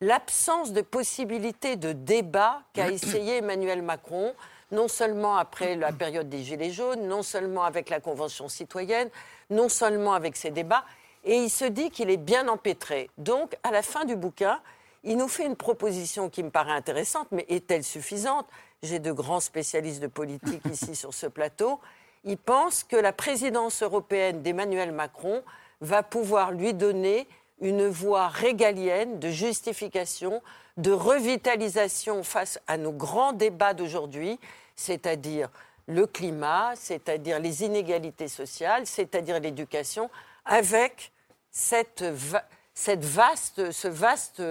l'absence 0.01 0.73
de 0.73 0.81
possibilité 0.81 1.75
de 1.75 1.93
débat 1.93 2.63
qu'a 2.73 2.89
essayé 2.91 3.37
Emmanuel 3.37 3.81
Macron, 3.81 4.33
non 4.71 4.87
seulement 4.87 5.37
après 5.37 5.75
la 5.75 5.91
période 5.91 6.27
des 6.27 6.43
Gilets 6.43 6.71
jaunes, 6.71 7.07
non 7.07 7.23
seulement 7.23 7.63
avec 7.63 7.89
la 7.89 7.99
Convention 7.99 8.49
citoyenne, 8.49 9.09
non 9.49 9.69
seulement 9.69 10.13
avec 10.13 10.35
ses 10.35 10.51
débats, 10.51 10.83
et 11.23 11.35
il 11.35 11.49
se 11.49 11.65
dit 11.65 11.91
qu'il 11.91 12.09
est 12.09 12.17
bien 12.17 12.47
empêtré. 12.47 13.09
Donc, 13.17 13.55
à 13.63 13.71
la 13.71 13.83
fin 13.83 14.05
du 14.05 14.15
bouquin, 14.15 14.59
il 15.03 15.17
nous 15.17 15.27
fait 15.27 15.45
une 15.45 15.55
proposition 15.55 16.29
qui 16.29 16.43
me 16.43 16.49
paraît 16.49 16.71
intéressante, 16.71 17.27
mais 17.31 17.45
est-elle 17.49 17.83
suffisante? 17.83 18.47
J'ai 18.83 18.99
de 18.99 19.11
grands 19.11 19.39
spécialistes 19.39 20.01
de 20.01 20.07
politique 20.07 20.63
ici 20.71 20.95
sur 20.95 21.13
ce 21.13 21.27
plateau. 21.27 21.79
Il 22.23 22.37
pense 22.37 22.83
que 22.83 22.95
la 22.95 23.13
présidence 23.13 23.81
européenne 23.81 24.41
d'Emmanuel 24.43 24.91
Macron 24.91 25.43
va 25.81 26.03
pouvoir 26.03 26.51
lui 26.51 26.73
donner 26.73 27.27
une 27.61 27.87
voie 27.87 28.27
régalienne 28.27 29.19
de 29.19 29.29
justification, 29.29 30.41
de 30.77 30.91
revitalisation 30.91 32.23
face 32.23 32.59
à 32.67 32.77
nos 32.77 32.91
grands 32.91 33.33
débats 33.33 33.73
d'aujourd'hui, 33.73 34.39
c'est-à-dire 34.75 35.49
le 35.87 36.05
climat, 36.07 36.73
c'est-à-dire 36.75 37.39
les 37.39 37.63
inégalités 37.63 38.27
sociales, 38.27 38.85
c'est-à-dire 38.85 39.39
l'éducation, 39.39 40.09
avec 40.45 41.11
cette, 41.51 42.03
va- 42.03 42.45
cette 42.73 43.03
vaste, 43.03 43.71
ce 43.71 43.87
vaste 43.87 44.41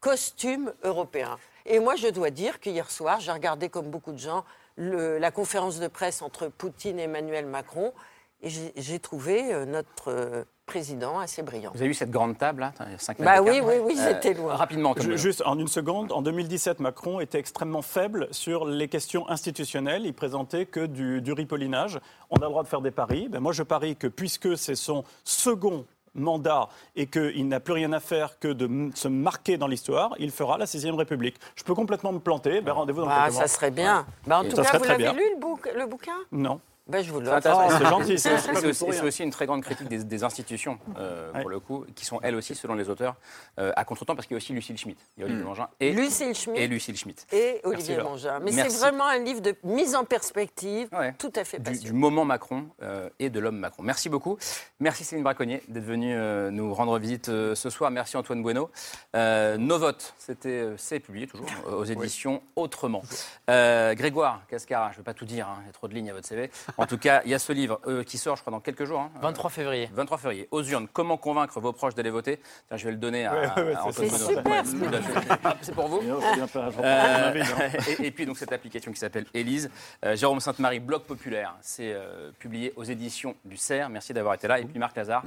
costume 0.00 0.72
européen. 0.84 1.38
Et 1.66 1.80
moi, 1.80 1.96
je 1.96 2.08
dois 2.08 2.30
dire 2.30 2.60
qu'hier 2.60 2.90
soir, 2.90 3.20
j'ai 3.20 3.32
regardé 3.32 3.68
comme 3.68 3.90
beaucoup 3.90 4.12
de 4.12 4.18
gens 4.18 4.44
le- 4.76 5.18
la 5.18 5.30
conférence 5.30 5.80
de 5.80 5.88
presse 5.88 6.22
entre 6.22 6.48
Poutine 6.48 6.98
et 6.98 7.02
Emmanuel 7.04 7.46
Macron, 7.46 7.92
et 8.40 8.48
j'ai- 8.76 8.98
trouvé 9.00 9.52
euh, 9.52 9.64
notre 9.66 10.08
euh, 10.08 10.44
président 10.64 11.18
assez 11.18 11.42
brillant. 11.42 11.72
Vous 11.74 11.80
avez 11.80 11.88
vu 11.88 11.94
cette 11.94 12.10
grande 12.12 12.38
table 12.38 12.60
là 12.60 12.68
Attends, 12.68 12.84
il 12.86 12.92
y 12.92 12.94
a 12.94 12.98
cinq 12.98 13.18
Bah 13.20 13.40
mètres 13.42 13.44
oui, 13.50 13.60
oui, 13.64 13.74
oui, 13.82 13.94
Euh, 13.98 14.08
c'était 14.12 14.34
loin. 14.34 14.54
Rapidement, 14.54 14.92
Bonneau. 14.94 15.16
Juste 15.16 15.42
en 15.44 15.58
une 15.58 15.66
seconde, 15.66 16.12
en 16.12 16.22
2017, 16.22 16.78
Macron 16.78 17.18
était 17.20 17.38
extrêmement 17.38 17.82
faible 17.82 18.28
sur 18.30 18.64
les 18.66 18.86
questions 18.86 19.28
institutionnelles. 19.28 20.06
Il 20.06 20.14
présentait 20.14 20.66
que 20.66 20.86
du, 20.86 21.20
du 21.20 21.32
ripollinage. 21.32 21.98
On 22.30 22.36
a 22.36 22.44
le 22.44 22.50
droit 22.50 22.62
de 22.62 22.68
faire 22.68 22.80
des 22.82 22.90
paris. 22.92 23.28
Ben 23.28 23.40
moi, 23.40 23.52
je 23.52 23.62
parie 23.64 23.96
que 23.96 24.06
puisque 24.06 24.56
c'est 24.56 24.76
son 24.76 25.02
second 25.24 25.84
mandat 26.18 26.68
et 26.96 27.06
qu'il 27.06 27.48
n'a 27.48 27.60
plus 27.60 27.72
rien 27.74 27.92
à 27.92 28.00
faire 28.00 28.38
que 28.38 28.48
de 28.48 28.90
se 28.94 29.08
marquer 29.08 29.56
dans 29.56 29.66
l'histoire, 29.66 30.14
il 30.18 30.30
fera 30.30 30.58
la 30.58 30.64
6ème 30.66 30.94
République. 30.96 31.36
Je 31.56 31.64
peux 31.64 31.74
complètement 31.74 32.12
me 32.12 32.18
planter. 32.20 32.60
Ben, 32.60 32.72
Rendez-vous 32.72 33.02
dans 33.02 33.08
Ah, 33.10 33.24
quelques 33.24 33.34
mois. 33.34 33.42
ça 33.42 33.48
serait 33.48 33.70
bien. 33.70 34.06
Bah, 34.26 34.38
en 34.40 34.44
Et 34.44 34.48
tout 34.48 34.56
cas, 34.62 34.78
vous 34.78 34.84
l'avez 34.84 35.12
lu 35.12 35.22
le, 35.34 35.40
bouc- 35.40 35.72
le 35.74 35.86
bouquin? 35.86 36.16
Non. 36.32 36.60
Ben, 36.88 37.02
Je 37.02 37.12
vous 37.12 37.22
C'est 37.24 37.28
intéressant. 37.30 37.78
c'est 37.78 37.84
gentil, 37.86 38.18
c'est- 38.18 39.02
aussi, 39.02 39.22
une 39.22 39.30
très 39.30 39.46
grande 39.46 39.62
critique 39.62 39.88
des, 39.88 40.04
des 40.04 40.24
institutions, 40.24 40.78
euh, 40.98 41.30
pour 41.40 41.50
le 41.50 41.60
coup, 41.60 41.84
qui 41.94 42.04
sont 42.04 42.18
elles 42.22 42.34
aussi, 42.34 42.54
selon 42.54 42.74
les 42.74 42.88
auteurs, 42.88 43.16
euh, 43.58 43.72
à 43.76 43.84
contre-temps, 43.84 44.14
parce 44.14 44.26
qu'il 44.26 44.34
y 44.34 44.36
a 44.36 44.38
aussi 44.38 44.52
Lucille 44.52 44.76
Schmitt. 44.78 44.98
Il 45.16 45.20
y 45.20 45.22
a 45.22 45.26
Olivier 45.26 45.44
Mangin 45.44 45.68
et, 45.80 45.92
Lucille 45.92 46.34
Schmitt 46.34 46.58
et 46.58 46.66
Lucille 46.66 46.96
Schmitt. 46.96 47.26
et 47.32 47.60
Olivier 47.64 47.96
Laure. 47.96 48.10
Mangin. 48.10 48.38
Mais 48.40 48.52
Merci. 48.52 48.76
c'est 48.76 48.80
vraiment 48.80 49.06
un 49.06 49.18
livre 49.18 49.40
de 49.40 49.54
mise 49.64 49.94
en 49.94 50.04
perspective 50.04 50.88
Ouais. 50.92 51.14
tout 51.18 51.32
à 51.36 51.44
fait 51.44 51.58
du, 51.58 51.64
passionnant. 51.64 51.86
du 51.86 51.92
moment 51.92 52.24
Macron 52.24 52.66
euh, 52.82 53.08
et 53.18 53.30
de 53.30 53.38
l'homme 53.40 53.58
Macron. 53.58 53.82
Merci 53.82 54.08
beaucoup. 54.08 54.38
Merci 54.80 55.04
Céline 55.04 55.24
Braconnier 55.24 55.62
d'être 55.68 55.84
venue 55.84 56.14
euh, 56.16 56.50
nous 56.50 56.72
rendre 56.74 56.98
visite 56.98 57.28
euh, 57.28 57.54
ce 57.54 57.70
soir. 57.70 57.90
Merci 57.90 58.16
Antoine 58.16 58.42
Bueno. 58.42 58.70
Euh, 59.16 59.56
nos 59.56 59.78
votes, 59.78 60.14
c'était, 60.18 60.48
euh, 60.48 60.74
c'est 60.76 61.00
publié 61.00 61.26
toujours 61.26 61.46
aux 61.70 61.84
éditions 61.84 62.42
Autrement. 62.56 63.02
Euh, 63.50 63.94
Grégoire 63.94 64.42
Cascara, 64.48 64.88
je 64.90 64.94
ne 64.94 64.96
vais 64.98 65.02
pas 65.04 65.14
tout 65.14 65.24
dire, 65.24 65.48
hein, 65.48 65.58
il 65.62 65.66
y 65.66 65.70
a 65.70 65.72
trop 65.72 65.88
de 65.88 65.94
lignes 65.94 66.10
à 66.10 66.14
votre 66.14 66.26
CV. 66.26 66.50
En 66.78 66.86
tout 66.86 66.96
cas, 66.96 67.22
il 67.24 67.30
y 67.30 67.34
a 67.34 67.38
ce 67.38 67.52
livre 67.52 67.80
euh, 67.86 68.04
qui 68.04 68.18
sort, 68.18 68.36
je 68.36 68.40
crois, 68.42 68.50
dans 68.52 68.60
quelques 68.60 68.84
jours. 68.84 69.00
hein. 69.00 69.10
23 69.20 69.50
février. 69.50 69.90
23 69.92 70.16
février. 70.18 70.48
Aux 70.52 70.62
urnes, 70.62 70.86
comment 70.92 71.16
convaincre 71.16 71.60
vos 71.60 71.72
proches 71.72 71.94
d'aller 71.94 72.10
voter? 72.10 72.38
Tiens, 72.68 72.76
Je 72.76 72.84
vais 72.86 72.92
le 72.92 72.96
donner 72.98 73.26
à, 73.26 73.32
Ouais, 73.32 73.40
ouais, 73.40 73.62
ouais, 73.62 73.74
à 73.74 73.80
c'est 73.82 73.88
Antoine 73.88 74.10
C'est 74.10 74.26
super, 74.26 75.56
C'est 75.60 75.74
pour 75.74 75.88
vous? 75.88 76.00
Euh, 76.02 77.34
hein. 77.34 77.70
et, 77.98 78.06
et 78.06 78.10
puis 78.10 78.26
donc 78.26 78.38
cette 78.38 78.52
application 78.52 78.92
qui 78.92 78.98
s'appelle 78.98 79.26
Élise. 79.34 79.70
Euh, 80.04 80.16
Jérôme 80.16 80.40
Sainte-Marie, 80.40 80.80
Blog 80.80 81.02
Populaire, 81.02 81.54
c'est 81.60 81.92
euh, 81.92 82.30
publié 82.38 82.72
aux 82.76 82.84
éditions 82.84 83.34
du 83.44 83.56
CERF. 83.56 83.88
Merci 83.90 84.12
d'avoir 84.14 84.34
été 84.34 84.46
là. 84.48 84.58
Et 84.60 84.64
puis 84.64 84.78
Marc 84.78 84.96
Lazare, 84.96 85.24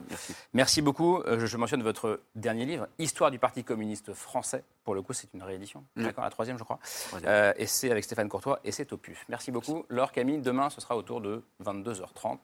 merci, 0.53 0.81
beaucoup. 0.81 1.21
Je, 1.27 1.45
je 1.45 1.57
mentionne 1.57 1.83
votre 1.83 2.21
dernier 2.35 2.65
livre, 2.65 2.87
Histoire 2.97 3.29
du 3.31 3.39
Parti 3.39 3.63
communiste 3.63 4.13
français. 4.13 4.63
Pour 4.83 4.95
le 4.95 5.01
coup, 5.01 5.13
c'est 5.13 5.27
une 5.33 5.43
réédition. 5.43 5.83
D'accord, 5.95 6.23
la 6.23 6.29
troisième, 6.31 6.57
je 6.57 6.63
crois. 6.63 6.79
Euh, 7.25 7.53
et 7.57 7.67
c'est 7.67 7.91
avec 7.91 8.03
Stéphane 8.03 8.29
Courtois 8.29 8.59
et 8.63 8.71
c'est 8.71 8.91
au 8.93 8.97
PUF. 8.97 9.25
Merci 9.29 9.51
beaucoup. 9.51 9.85
Laure 9.89 10.11
Camille, 10.11 10.39
demain, 10.39 10.69
ce 10.71 10.81
sera 10.81 10.95
autour 10.97 11.21
de 11.21 11.40
22h30. 11.63 12.39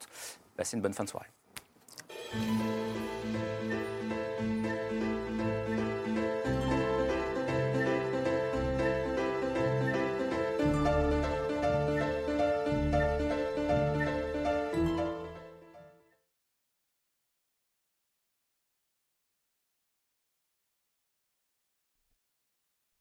Passez 0.56 0.76
une 0.76 0.82
bonne 0.82 0.94
fin 0.94 1.04
de 1.04 1.08
soirée. 1.08 1.28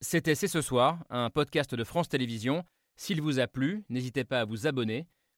C'était 0.09 0.35
C'est 0.35 0.47
ce 0.47 0.61
soir, 0.61 1.03
un 1.09 1.29
podcast 1.29 1.75
de 1.75 1.83
France 1.83 2.07
Télévisions. 2.07 2.63
S'il 2.95 3.21
vous 3.21 3.39
a 3.39 3.47
plu, 3.47 3.83
n'hésitez 3.89 4.23
pas 4.23 4.39
à 4.39 4.45
vous 4.45 4.65
abonner. 4.65 5.05